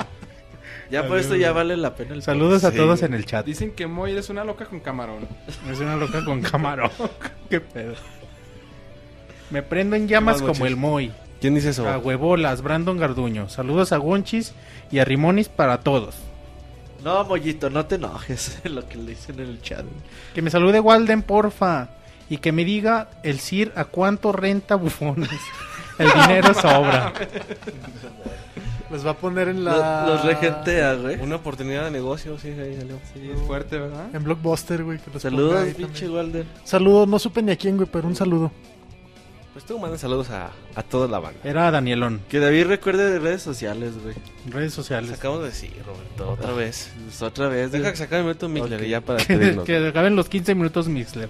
Ya 0.91 1.07
por 1.07 1.19
esto 1.19 1.37
ya 1.37 1.53
vale 1.53 1.77
la 1.77 1.95
pena 1.95 2.15
el 2.15 2.23
Saludos 2.23 2.65
a 2.65 2.71
Sí, 2.71 2.77
todos 2.79 3.03
en 3.03 3.13
el 3.13 3.27
chat. 3.27 3.45
Dicen 3.45 3.73
que 3.73 3.87
Moy 3.87 4.17
es 4.17 4.31
una 4.31 4.43
loca 4.43 4.65
con 4.65 4.81
camarón. 4.81 5.29
Es 5.71 5.81
una 5.81 5.97
loca 5.97 6.25
con 6.25 6.41
camarón. 6.41 6.91
Qué 7.51 7.61
pedo. 7.61 7.95
Me 9.51 9.63
prendo 9.63 9.97
en 9.97 10.09
llamas 10.09 10.41
como 10.41 10.65
el 10.65 10.77
Moy. 10.77 11.13
¿Quién 11.43 11.55
dice 11.55 11.71
eso? 11.71 11.87
A 11.87 11.99
huevolas, 11.99 12.63
Brandon 12.63 12.97
Garduño. 12.97 13.51
Saludos 13.51 13.93
a 13.93 13.99
Gonchis 13.99 14.55
y 14.91 14.99
a 14.99 15.05
Rimonis 15.05 15.49
para 15.51 15.81
todos. 15.81 16.17
No, 17.05 17.25
Mollito, 17.25 17.71
no 17.71 17.87
te 17.87 17.95
enojes. 17.97 18.59
lo 18.65 18.89
que 18.89 18.99
le 18.99 19.11
dicen 19.11 19.39
en 19.41 19.49
el 19.49 19.63
chat. 19.63 19.83
güey. 19.83 19.95
Que 20.35 20.43
me 20.43 20.51
salude 20.51 20.81
Walden, 20.81 21.23
porfa. 21.23 21.89
Y 22.31 22.39
que 22.39 22.53
me 22.53 22.65
diga 22.65 23.09
el 23.23 23.41
CIR 23.41 23.73
a 23.77 23.85
cuánto 23.87 24.33
renta 24.33 24.75
bufones. 24.75 25.31
El 25.99 26.13
dinero 26.13 26.55
sobra. 26.55 27.13
Les 28.91 29.05
va 29.05 29.11
a 29.11 29.15
poner 29.15 29.49
en 29.49 29.65
la... 29.65 30.07
Los 30.07 30.25
regentea, 30.25 30.95
güey. 30.95 31.21
Una 31.21 31.37
oportunidad 31.37 31.87
de 31.87 31.91
negocio, 31.91 32.39
sí, 32.39 32.49
ahí 32.51 32.77
salió. 32.79 33.01
Sí, 33.13 33.31
es 33.35 33.41
fuerte, 33.43 33.79
¿verdad? 33.79 34.07
En 34.15 34.23
Blockbuster, 34.23 34.85
güey. 34.85 34.99
que 34.99 35.11
los 35.13 35.21
Saludos, 35.21 35.67
pinche. 35.75 36.09
Walden. 36.09 36.47
Saludos, 36.63 37.09
no 37.09 37.19
supe 37.19 37.43
ni 37.43 37.51
a 37.51 37.57
quién, 37.57 37.77
güey, 37.77 37.89
pero 37.91 38.07
un 38.07 38.15
saludo. 38.15 38.53
Pues 39.59 39.67
tú 39.67 39.77
mandas 39.81 40.01
saludos 40.01 40.31
a, 40.31 40.53
a 40.77 40.83
toda 40.85 41.09
la 41.09 41.19
banda. 41.19 41.41
Era 41.43 41.69
Danielón. 41.73 42.21
Que 42.29 42.39
David 42.39 42.67
recuerde 42.67 43.11
de 43.11 43.19
redes 43.19 43.43
sociales, 43.43 43.95
güey. 44.01 44.15
Redes 44.49 44.73
sociales. 44.73 45.11
Acabamos 45.11 45.43
de 45.43 45.49
decir, 45.49 45.73
Roberto, 45.85 46.31
otra 46.31 46.53
vez. 46.53 46.93
Pues 47.07 47.21
otra 47.23 47.49
vez, 47.49 47.71
güey. 47.71 47.81
Deja 47.81 47.91
que 47.91 47.97
se 47.97 48.05
acabe 48.05 48.19
el 48.21 48.25
momento 48.27 48.49
Mixler 48.49 48.87
ya 48.87 49.01
para 49.01 49.19
Que, 49.27 49.59
que 49.67 49.89
acaben 49.89 50.15
los 50.15 50.29
15 50.29 50.55
minutos 50.55 50.87
Mixler. 50.87 51.29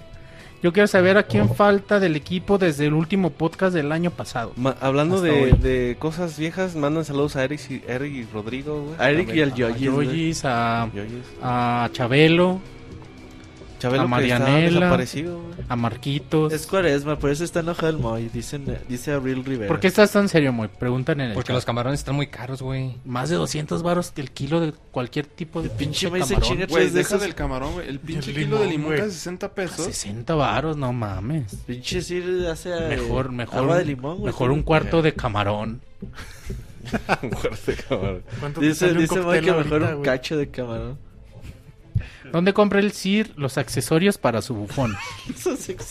Yo 0.61 0.71
quiero 0.71 0.85
saber 0.85 1.17
a 1.17 1.23
quién 1.23 1.55
falta 1.55 1.99
del 1.99 2.15
equipo 2.15 2.59
desde 2.59 2.85
el 2.85 2.93
último 2.93 3.31
podcast 3.31 3.73
del 3.73 3.91
año 3.91 4.11
pasado. 4.11 4.53
Ma- 4.57 4.75
hablando 4.79 5.21
de, 5.21 5.53
de 5.53 5.95
cosas 5.97 6.37
viejas, 6.37 6.75
mandan 6.75 7.05
saludos 7.05 7.35
a 7.35 7.43
Eric 7.43 7.61
y, 7.71 7.81
Eric 7.87 8.13
y 8.13 8.23
Rodrigo, 8.31 8.79
güey. 8.83 8.95
A 8.99 9.09
Eric 9.09 9.33
y 9.33 9.41
al 9.41 9.53
A 9.53 9.55
Yoyis, 9.55 9.89
güey. 9.89 10.07
Yoyis, 10.07 10.41
a, 10.45 10.87
Yoyis. 10.93 11.25
a 11.41 11.89
Chabelo, 11.93 12.61
Chabelo 13.79 14.03
A 14.03 14.07
Marianela. 14.07 14.97
a 15.69 15.75
Marquitos. 15.75 16.53
Es 16.53 16.67
cuaresma, 16.67 17.17
por 17.17 17.29
eso 17.31 17.43
está 17.43 17.61
enojado 17.61 17.89
el 17.89 17.97
Moy. 17.97 18.29
Dicen, 18.33 18.65
dice 18.87 19.13
Abril 19.13 19.43
Rivera. 19.45 19.67
¿Por 19.67 19.79
qué 19.79 19.87
estás 19.87 20.11
tan 20.11 20.29
serio, 20.29 20.51
Moy? 20.53 20.67
Preguntan 20.67 21.21
en 21.21 21.27
el 21.29 21.33
Porque 21.33 21.47
chat. 21.47 21.55
los 21.55 21.65
camarones 21.65 21.99
están 22.01 22.15
muy 22.15 22.27
caros, 22.27 22.61
güey. 22.61 22.97
Más 23.05 23.29
de 23.29 23.37
200 23.37 23.81
varos 23.81 24.11
que 24.11 24.21
el 24.21 24.31
kilo 24.31 24.59
de 24.59 24.73
cualquier 24.91 25.25
tipo 25.25 25.61
de 25.61 25.69
pinche 25.69 26.09
pinche 26.11 26.27
se 26.27 26.33
camarón. 26.35 26.49
chinga 26.57 26.65
Güey, 26.67 26.85
de 26.85 26.91
deja 26.91 27.07
esos. 27.07 27.21
del 27.21 27.35
camarón, 27.35 27.73
güey. 27.73 27.87
El 27.87 27.99
pinche 27.99 28.31
el 28.31 28.37
kilo 28.37 28.59
de 28.59 28.67
limón, 28.67 28.87
güey. 28.89 29.01
de 29.01 29.09
60 29.11 29.53
pesos. 29.55 29.85
60 29.85 30.35
varos, 30.35 30.77
no 30.77 30.91
mames. 30.93 31.55
Pinche 31.65 32.01
Sir 32.01 32.47
hace 32.51 32.69
eh, 32.75 32.89
Mejor, 32.89 33.31
mejor, 33.31 33.59
agua 33.59 33.71
un- 33.73 33.79
de 33.79 33.85
limón, 33.85 34.15
güey. 34.17 34.25
mejor 34.27 34.51
un 34.51 34.61
cuarto 34.63 35.01
de 35.01 35.13
camarón. 35.13 35.81
Un 37.21 37.29
cabrón. 37.87 38.23
¿Cuánto 38.39 38.61
te 38.61 38.67
Dice, 38.67 38.93
dice 38.93 39.19
Moy 39.21 39.41
que 39.41 39.51
mejor 39.51 39.73
ahorita, 39.83 39.95
un 39.97 40.01
cacho 40.03 40.37
de 40.37 40.49
camarón. 40.49 40.97
¿Dónde 42.31 42.53
compra 42.53 42.79
el 42.79 42.91
CIR 42.91 43.33
los 43.35 43.57
accesorios 43.57 44.17
para 44.17 44.41
su 44.41 44.53
bufón? 44.55 44.95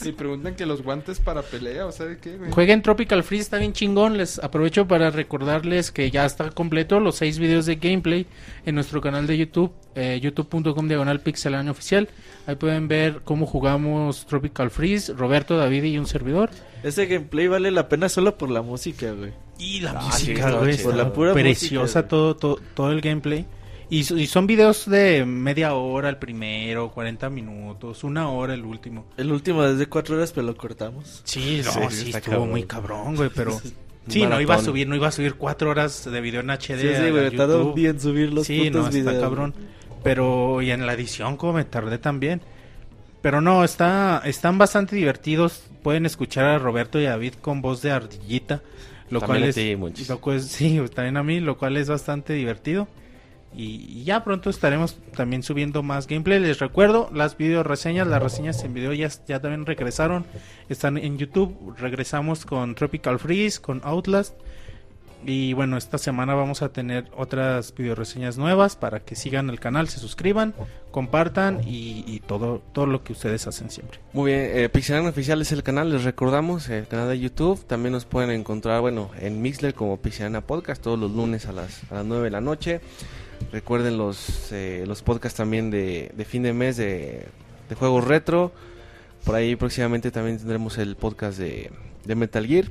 Y 0.05 0.12
preguntan 0.12 0.55
que 0.55 0.67
los 0.67 0.83
guantes 0.83 1.18
para 1.20 1.42
pelea, 1.42 1.86
o 1.86 1.92
sea, 1.92 2.07
¿de 2.07 2.18
qué, 2.18 2.36
güey? 2.36 2.50
Jueguen 2.50 2.83
Tropical 2.83 3.23
Freeze, 3.23 3.42
está 3.42 3.58
bien 3.58 3.73
chingón. 3.73 4.17
Les 4.17 4.39
aprovecho 4.39 4.86
para 4.86 5.10
recordarles 5.10 5.91
que 5.91 6.10
ya 6.10 6.25
está 6.25 6.50
completo 6.50 7.00
los 7.00 7.17
seis 7.17 7.39
videos 7.39 7.67
de 7.67 7.76
gameplay 7.76 8.26
en 8.67 8.75
nuestro 8.75 9.00
canal 9.00 9.26
de 9.26 9.36
YouTube, 9.39 9.73
eh, 9.94 10.18
youtube.com 10.23 10.89
diagonal 10.89 11.20
pixelania 11.20 11.70
oficial. 11.70 12.08
Ahí 12.47 12.57
pueden 12.57 12.89
ver 12.89 13.20
cómo 13.25 13.47
jugamos 13.47 14.26
Tropical 14.26 14.70
Freeze, 14.70 15.12
Roberto, 15.12 15.57
David 15.57 15.84
y 15.84 15.99
un 15.99 16.07
servidor. 16.07 16.50
Ese 16.83 17.07
gameplay 17.07 17.49
vale 17.49 17.70
la 17.70 17.89
pena 17.89 18.08
solo 18.08 18.36
por 18.39 18.50
la 18.50 18.62
música, 18.62 19.12
güey. 19.12 19.33
Y 19.58 19.81
la 19.81 19.91
Ah, 19.92 20.02
música, 20.05 20.50
sí, 20.50 20.57
güey, 20.57 20.70
está 20.70 20.94
la 20.94 21.12
pura 21.12 21.33
preciosa 21.33 21.83
música, 22.00 22.08
todo, 22.08 22.36
todo, 22.36 22.60
todo 22.75 22.92
el 22.92 23.00
gameplay. 23.00 23.47
Y, 23.91 24.00
y 24.20 24.26
son 24.26 24.47
videos 24.47 24.84
de 24.89 25.25
media 25.25 25.73
hora 25.75 26.10
el 26.10 26.18
primero, 26.18 26.91
40 26.91 27.31
minutos, 27.31 28.05
una 28.05 28.28
hora 28.28 28.52
el 28.55 28.65
último. 28.65 29.07
El 29.17 29.33
último 29.33 29.65
es 29.65 29.78
de 29.78 29.86
cuatro 29.86 30.17
horas, 30.17 30.33
pero 30.33 30.47
lo 30.47 30.57
cortamos. 30.57 31.23
Sí, 31.25 31.62
no, 31.65 31.73
Sí, 31.73 31.81
sí, 31.91 32.05
está 32.07 32.18
estuvo 32.18 32.34
cabrón. 32.34 32.50
muy 32.50 32.62
cabrón, 32.65 33.17
güey, 33.17 33.31
pero... 33.34 33.58
Sí, 34.08 34.25
no 34.25 34.41
iba 34.41 34.55
a 34.55 34.58
subir, 34.62 34.89
no 34.89 34.94
iba 34.97 35.08
a 35.08 35.12
subir 35.12 35.34
cuatro 35.34 35.68
horas 35.68 36.10
de 36.10 36.20
video 36.23 36.41
en 36.41 36.49
HD. 36.49 36.81
Sí, 36.81 36.89
sí, 36.97 37.10
güey, 37.10 37.31
tardó 37.36 37.58
YouTube. 37.58 37.68
un 37.68 37.75
día 37.75 37.91
en 37.91 38.00
subir 38.00 38.33
los 38.33 38.47
Sí, 38.47 38.58
putos 38.70 38.86
no, 38.86 38.91
videos. 38.91 39.07
está 39.12 39.20
cabrón. 39.20 39.55
Pero, 40.02 40.62
y 40.62 40.70
en 40.70 40.86
la 40.86 40.94
edición, 40.94 41.36
como 41.36 41.52
me 41.52 41.65
tardé 41.67 41.99
también. 41.99 42.41
Pero 43.20 43.42
no, 43.42 43.65
está, 43.65 44.23
están 44.25 44.57
bastante 44.57 44.97
divertidos. 44.97 45.62
Pueden 45.83 46.07
escuchar 46.07 46.47
a 46.47 46.58
Roberto 46.58 46.99
y 46.99 47.05
a 47.05 47.10
David 47.10 47.34
con 47.42 47.60
voz 47.60 47.83
de 47.83 47.91
ardillita. 47.91 48.62
Lo 49.10 49.20
También 49.20 49.41
cual 49.42 49.42
a 49.42 49.49
es, 49.99 50.08
lo 50.08 50.20
cual 50.23 50.36
es- 50.39 50.44
sí, 50.47 50.81
también 50.94 51.18
a 51.18 51.23
mí, 51.23 51.41
lo 51.41 51.58
cual 51.58 51.76
es 51.76 51.91
bastante 51.91 52.33
divertido. 52.33 52.89
Y, 53.55 54.05
ya 54.05 54.25
pronto 54.25 54.51
estaremos 54.51 54.99
también 55.17 55.43
subiendo 55.43 55.83
más 55.83 56.07
gameplay. 56.07 56.41
Les 56.41 56.59
recuerdo, 56.59 57.10
las 57.12 57.36
video 57.36 57.62
reseñas, 57.62 58.07
las 58.07 58.23
reseñas 58.23 58.62
en 58.65 58.75
video 58.75 58.93
ya, 58.93 59.09
ya 59.27 59.41
también 59.41 59.67
regresaron. 59.67 60.25
Están 60.68 60.97
en 60.99 61.18
YouTube. 61.18 61.75
Regresamos 61.78 62.44
con 62.44 62.75
Tropical 62.75 63.18
Freeze, 63.18 63.60
con 63.60 63.81
Outlast. 63.85 64.35
Y 65.25 65.52
bueno, 65.52 65.77
esta 65.77 65.99
semana 65.99 66.35
vamos 66.35 66.62
a 66.62 66.68
tener 66.68 67.07
otras 67.17 67.75
video 67.75 67.97
reseñas 67.97 68.39
nuevas 68.39 68.77
para 68.77 69.01
que 69.01 69.17
sigan 69.17 69.51
el 69.51 69.59
canal, 69.59 69.89
se 69.89 69.99
suscriban, 69.99 70.55
compartan 70.93 71.60
y, 71.67 72.20
todo, 72.27 72.62
todo 72.73 72.86
lo 72.86 73.02
que 73.02 73.12
ustedes 73.12 73.47
hacen 73.47 73.70
siempre. 73.70 73.99
Muy 74.12 74.31
bien, 74.31 74.51
eh, 74.55 74.68
Pixelania 74.68 75.10
Oficial 75.10 75.43
es 75.43 75.51
el 75.51 75.65
canal, 75.65 75.91
les 75.91 76.05
recordamos, 76.05 76.68
el 76.68 76.86
canal 76.86 77.09
de 77.09 77.18
YouTube. 77.18 77.65
También 77.67 77.93
nos 77.93 78.05
pueden 78.05 78.31
encontrar, 78.31 78.81
bueno, 78.81 79.10
en 79.18 79.43
Mixler 79.43 79.75
como 79.75 79.97
Pixelania 79.97 80.41
Podcast 80.41 80.83
todos 80.83 80.99
los 80.99 81.10
lunes 81.10 81.47
a 81.47 81.52
las, 81.52 81.83
a 81.91 81.97
las 81.97 82.05
9 82.05 82.25
de 82.25 82.31
la 82.31 82.41
noche. 82.41 82.81
Recuerden 83.52 83.97
los, 83.97 84.52
eh, 84.52 84.84
los 84.86 85.02
podcasts 85.02 85.36
también 85.36 85.70
de, 85.70 86.12
de 86.17 86.25
fin 86.25 86.42
de 86.42 86.52
mes 86.52 86.76
de, 86.76 87.26
de 87.68 87.75
juegos 87.75 88.07
retro. 88.07 88.52
Por 89.25 89.34
ahí 89.34 89.57
próximamente 89.57 90.10
también 90.10 90.39
tendremos 90.39 90.78
el 90.78 90.97
podcast 90.97 91.39
de, 91.39 91.70
de 92.05 92.15
Metal 92.15 92.47
Gear. 92.47 92.67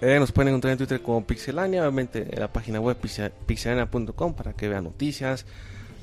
Eh, 0.00 0.18
nos 0.18 0.32
pueden 0.32 0.48
encontrar 0.48 0.72
en 0.72 0.78
Twitter 0.78 1.02
como 1.02 1.26
Pixelania, 1.26 1.82
obviamente 1.82 2.26
en 2.32 2.40
la 2.40 2.52
página 2.52 2.80
web 2.80 2.96
pixel- 3.00 3.32
pixelania.com 3.46 4.34
para 4.34 4.54
que 4.54 4.66
vean 4.68 4.84
noticias, 4.84 5.44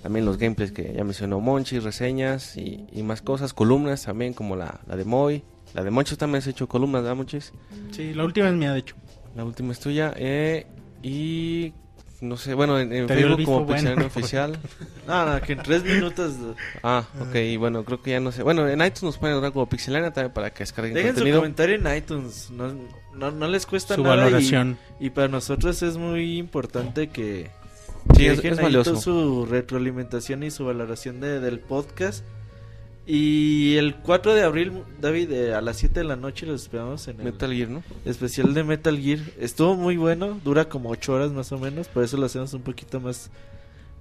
también 0.03 0.23
los 0.23 0.37
gameplays 0.37 0.71
que 0.71 0.93
ya 0.95 1.03
mencionó 1.03 1.39
Monchi, 1.39 1.79
reseñas 1.79 2.57
y, 2.57 2.85
y 2.91 3.01
más 3.01 3.23
cosas, 3.23 3.53
columnas 3.53 4.03
también 4.03 4.33
como 4.33 4.55
la, 4.55 4.79
la 4.87 4.95
de 4.95 5.03
Moy. 5.03 5.43
La 5.73 5.83
de 5.83 5.89
Monchi 5.89 6.15
también 6.15 6.39
has 6.39 6.47
hecho 6.47 6.67
columnas, 6.67 7.01
¿verdad, 7.01 7.15
Monchis? 7.15 7.51
Sí, 7.91 8.13
la 8.13 8.23
última 8.23 8.47
es 8.49 8.53
mía, 8.53 8.71
de 8.71 8.79
hecho. 8.79 8.95
La 9.35 9.43
última 9.43 9.71
es 9.71 9.79
tuya. 9.79 10.13
eh, 10.15 10.67
y 11.01 11.73
no 12.21 12.35
sé, 12.37 12.53
bueno, 12.53 12.79
en, 12.79 12.91
en 12.93 13.07
Facebook 13.07 13.43
como 13.45 13.65
bueno. 13.65 13.73
Pixelania 13.73 14.07
Oficial. 14.07 14.59
No, 15.07 15.39
que 15.41 15.53
en 15.53 15.63
tres 15.63 15.83
minutos. 15.85 16.33
Ah, 16.83 17.05
ok, 17.21 17.35
y 17.35 17.55
bueno, 17.55 17.85
creo 17.85 18.01
que 18.01 18.11
ya 18.11 18.19
no 18.19 18.31
sé. 18.33 18.43
Bueno, 18.43 18.67
en 18.67 18.79
iTunes 18.81 19.03
nos 19.03 19.17
pueden 19.17 19.35
encontrar 19.35 19.53
como 19.53 19.69
Pixelania 19.69 20.11
también 20.11 20.33
para 20.33 20.49
que 20.49 20.59
descarguen 20.59 20.93
Dejen 20.95 21.11
su 21.11 21.15
contenido. 21.15 21.39
comentario 21.39 21.75
en 21.75 21.95
iTunes. 21.97 22.49
No, 22.51 22.73
no, 23.15 23.31
no 23.31 23.47
les 23.47 23.65
cuesta 23.65 23.95
Su 23.95 24.03
nada. 24.03 24.15
y- 24.15 24.19
valoración. 24.19 24.77
Y, 24.99 25.11
para 25.11 25.29
nosotros 25.29 25.81
es 25.83 25.95
muy 25.95 26.37
importante 26.37 27.07
que 27.07 27.51
Sí, 28.17 28.25
es, 28.25 28.37
dejen 28.37 28.53
es 28.53 28.61
valioso. 28.61 28.95
su 28.97 29.45
retroalimentación 29.45 30.43
y 30.43 30.51
su 30.51 30.65
valoración 30.65 31.21
de, 31.21 31.39
del 31.39 31.59
podcast. 31.59 32.25
Y 33.09 33.77
el 33.77 33.95
4 33.95 34.33
de 34.33 34.43
abril, 34.43 34.83
David, 34.99 35.31
eh, 35.31 35.53
a 35.53 35.61
las 35.61 35.77
7 35.77 36.01
de 36.01 36.03
la 36.05 36.17
noche 36.17 36.45
los 36.45 36.63
esperamos 36.63 37.07
en 37.07 37.17
el 37.19 37.23
Metal 37.23 37.53
Gear, 37.53 37.69
¿no? 37.69 37.83
especial 38.03 38.53
de 38.53 38.65
Metal 38.65 38.99
Gear. 38.99 39.19
Estuvo 39.39 39.75
muy 39.75 39.95
bueno, 39.95 40.37
dura 40.43 40.67
como 40.67 40.89
8 40.89 41.13
horas 41.13 41.31
más 41.31 41.51
o 41.53 41.57
menos, 41.57 41.87
por 41.87 42.03
eso 42.03 42.17
lo 42.17 42.25
hacemos 42.25 42.53
un 42.53 42.63
poquito 42.63 42.99
más, 42.99 43.31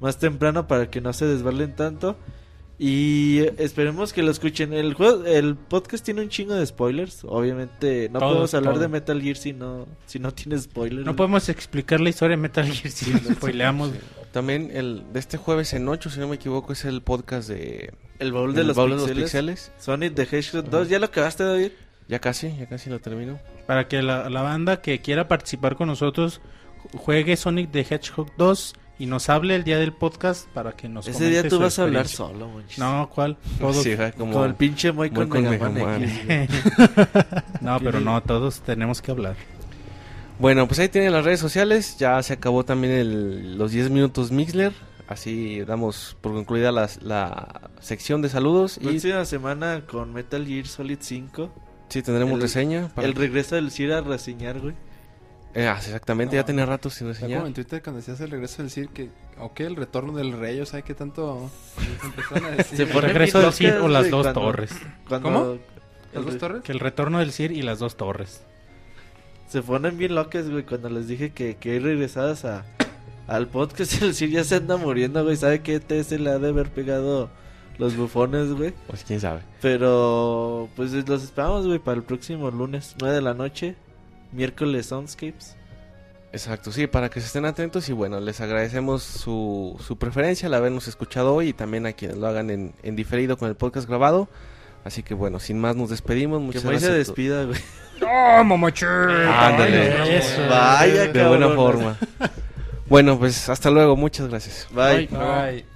más 0.01 0.19
temprano 0.19 0.67
para 0.67 0.91
que 0.91 1.01
no 1.01 1.13
se 1.13 1.25
desvalen 1.25 1.77
tanto. 1.77 2.17
Y 2.79 3.39
esperemos 3.57 4.13
que 4.13 4.23
lo 4.23 4.31
escuchen. 4.31 4.75
El 4.75 4.93
juego, 4.93 5.25
el 5.25 5.55
podcast 5.55 6.05
tiene 6.05 6.21
un 6.21 6.29
chingo 6.29 6.55
de 6.55 6.67
spoilers. 6.67 7.25
Obviamente 7.25 8.11
no 8.13 8.19
Todo, 8.19 8.29
podemos 8.31 8.53
hablar 8.55 8.75
todo. 8.75 8.83
de 8.83 8.89
Metal 8.89 9.23
Gear 9.23 9.37
si 9.37 9.55
no, 9.55 9.87
si 10.05 10.19
no 10.19 10.31
tiene 10.33 10.59
spoilers. 10.59 11.07
No 11.07 11.17
podemos 11.17 11.49
explicar 11.49 12.01
la 12.01 12.11
historia 12.11 12.37
de 12.37 12.43
Metal 12.43 12.67
Gear 12.67 12.91
si 12.93 13.13
spoileamos. 13.35 13.93
También 14.37 14.71
el 14.75 15.03
de 15.15 15.19
este 15.19 15.39
jueves 15.39 15.73
en 15.73 15.89
8, 15.89 16.11
si 16.11 16.21
no 16.21 16.29
me 16.29 16.35
equivoco, 16.37 16.75
es 16.75 16.85
el 16.85 17.01
podcast 17.01 17.49
de 17.49 17.95
El 18.19 18.33
baúl 18.33 18.55
de 18.55 18.61
el 18.61 18.67
los 18.67 18.77
baúl 18.77 18.91
de 18.91 18.97
los 18.97 19.05
pixeles. 19.07 19.25
pixeles. 19.25 19.73
Sonic 19.79 20.15
the 20.15 20.23
Hedgehog 20.25 20.69
2. 20.69 20.91
¿Ya 20.91 20.99
lo 20.99 21.07
acabaste, 21.07 21.43
David? 21.43 21.71
Ya 22.07 22.19
casi, 22.19 22.55
ya 22.59 22.67
casi 22.67 22.91
lo 22.91 22.99
termino. 23.01 23.39
Para 23.67 23.89
que 23.89 24.03
la, 24.03 24.29
la 24.29 24.43
banda 24.43 24.83
que 24.83 25.01
quiera 25.01 25.27
participar 25.27 25.75
con 25.77 25.89
nosotros 25.89 26.43
ju- 26.93 26.99
juegue 26.99 27.35
Sonic 27.39 27.71
the 27.73 27.81
Hedgehog 27.81 28.31
2 28.37 28.75
y 28.99 29.07
nos 29.07 29.29
hable 29.31 29.55
el 29.57 29.65
día 29.65 29.79
del 29.79 29.95
podcast 29.95 30.47
para 30.51 30.73
que 30.73 30.87
nos 30.89 31.09
Ese 31.09 31.31
día 31.31 31.49
tú 31.49 31.59
vas 31.59 31.79
a 31.79 31.85
hablar 31.85 32.07
solo, 32.07 32.47
monchis. 32.49 32.79
No, 32.79 33.11
¿cuál? 33.15 33.39
Todos. 33.59 33.83
Sí, 33.83 33.97
como 34.19 34.33
Como 34.35 34.45
el 34.45 34.55
pinche 34.55 34.93
Moy 34.93 35.09
con 35.11 35.31
con 35.31 35.43
Mega 35.45 35.59
Man 35.71 35.75
Mega 35.75 35.87
Man. 35.87 36.03
X, 36.03 36.65
no, 37.63 37.81
pero 37.81 38.01
no, 38.01 38.23
todos 38.23 38.61
tenemos 38.61 39.01
que 39.01 39.11
hablar. 39.13 39.35
Bueno, 40.39 40.67
pues 40.69 40.79
ahí 40.81 40.89
tienen 40.89 41.13
las 41.13 41.25
redes 41.25 41.41
sociales. 41.41 41.97
Ya 41.99 42.23
se 42.23 42.35
acabó 42.35 42.65
también 42.65 42.93
el- 42.93 43.57
los 43.59 43.73
10 43.73 43.91
minutos 43.91 44.31
Mixler. 44.31 44.73
Así 45.09 45.61
damos 45.61 46.17
por 46.21 46.33
concluida 46.33 46.73
la 46.73 46.89
sección 47.81 48.23
de 48.23 48.29
saludos. 48.29 48.77
Y 48.79 48.81
Próxima 48.87 49.25
semana 49.25 49.83
con 49.87 50.13
Metal 50.13 50.45
Gear 50.45 50.67
Solid 50.67 50.99
5. 51.01 51.53
sí, 51.89 52.03
tendremos 52.03 52.35
el- 52.35 52.41
reseña. 52.43 52.89
para- 52.95 53.07
El 53.07 53.15
regreso 53.15 53.55
del 53.55 53.71
Cir 53.71 53.93
a 53.93 54.01
reseñar, 54.01 54.59
güey. 54.61 54.75
Eh, 55.55 55.69
ah, 55.69 55.77
exactamente, 55.79 56.35
ya 56.35 56.43
No. 56.43 56.47
tenía 56.47 56.67
rato 56.67 56.91
sin 56.91 57.07
como 57.07 57.15
reseñar. 57.15 57.47
en 57.47 57.55
Twitter 57.55 57.81
cuando 57.83 57.99
decías 58.01 58.21
el 58.21 58.31
regreso 58.31 58.61
del 58.63 58.71
Cid 58.71 58.89
que... 58.89 59.09
O 59.39 59.55
que 59.55 59.65
el 59.65 59.77
retorno 59.77 60.13
del 60.13 60.33
rey, 60.33 60.61
o 60.61 60.67
sea, 60.67 60.83
que 60.83 60.93
tanto... 60.95 61.49
Empezaron 62.05 62.45
a 62.47 62.51
decir. 62.51 62.77
Se 62.77 62.87
pone 62.87 63.07
Regreso 63.09 63.41
del 63.41 63.53
Cid 63.53 63.69
locas, 63.69 63.83
o 63.83 63.89
las 63.89 64.11
dos 64.11 64.23
cuando- 64.25 64.41
torres. 64.41 64.71
Cuando 65.09 65.29
¿Cómo? 65.33 65.53
el 65.53 65.61
¿Las 66.13 66.25
dos 66.25 66.35
re- 66.35 66.41
torres? 66.41 66.63
Que 66.63 66.73
el 66.73 66.81
retorno 66.81 67.21
del 67.21 67.33
Cid 67.33 67.53
y 67.53 67.63
las 67.63 67.79
dos 67.79 67.97
torres. 67.97 68.43
Se 69.49 69.63
ponen 69.63 69.97
bien 69.97 70.15
locas, 70.15 70.51
güey, 70.51 70.65
cuando 70.65 70.89
les 70.91 71.09
dije 71.09 71.31
que, 71.31 71.57
que 71.57 71.73
hay 71.73 71.79
regresadas 71.79 72.45
a, 72.45 72.65
al 73.27 73.47
podcast. 73.49 74.03
El 74.03 74.15
Cir 74.15 74.31
ya 74.31 74.45
se 74.45 74.57
anda 74.57 74.77
muriendo, 74.77 75.23
güey. 75.25 75.37
¿Sabe 75.37 75.61
qué 75.63 75.79
TS 75.81 76.13
le 76.21 76.31
ha 76.31 76.39
de 76.39 76.49
haber 76.49 76.71
pegado 76.71 77.31
los 77.79 77.97
bufones, 77.97 78.53
güey? 78.53 78.75
Pues 78.89 79.05
quién 79.05 79.21
sabe. 79.21 79.41
Pero, 79.63 80.69
pues 80.77 80.93
los 80.93 81.23
esperamos, 81.23 81.67
güey, 81.67 81.79
para 81.79 81.97
el 81.97 82.03
próximo 82.03 82.51
lunes, 82.51 82.97
9 83.01 83.15
de 83.15 83.23
la 83.23 83.35
noche. 83.35 83.77
Miércoles 84.33 84.87
Soundscapes. 84.87 85.57
Exacto, 86.33 86.73
sí, 86.73 86.87
para 86.89 87.09
que 87.09 87.21
se 87.21 87.27
estén 87.29 87.45
atentos 87.47 87.89
y 87.89 87.93
bueno, 87.93 88.21
les 88.21 88.41
agradecemos 88.43 89.03
su, 89.03 89.77
su 89.87 89.97
preferencia 89.97 90.49
al 90.49 90.55
habernos 90.55 90.87
escuchado 90.89 91.33
hoy 91.35 91.49
y 91.49 91.53
también 91.55 91.87
a 91.87 91.93
quienes 91.93 92.19
lo 92.19 92.27
hagan 92.27 92.51
en, 92.51 92.75
en 92.83 92.97
diferido 92.97 93.39
con 93.39 93.49
el 93.49 93.55
podcast 93.55 93.89
grabado. 93.89 94.29
Así 94.85 95.03
que 95.03 95.15
bueno, 95.15 95.39
sin 95.39 95.59
más 95.61 95.77
nos 95.77 95.89
despedimos. 95.91 96.41
Que 96.41 96.45
Muchas 96.47 96.63
se 96.63 96.69
gracias. 96.69 96.91
to- 96.91 96.97
despida, 96.99 97.45
güey. 97.45 97.59
Ándale. 99.29 100.17
Eso. 100.19 100.43
Vaya, 100.49 101.07
De 101.07 101.27
buena 101.27 101.47
cabrón. 101.47 101.57
forma. 101.57 101.97
Bueno, 102.87 103.19
pues 103.19 103.49
hasta 103.49 103.71
luego, 103.71 103.97
muchas 103.97 104.29
gracias. 104.29 104.69
Bye. 104.71 105.09
Bye. 105.09 105.76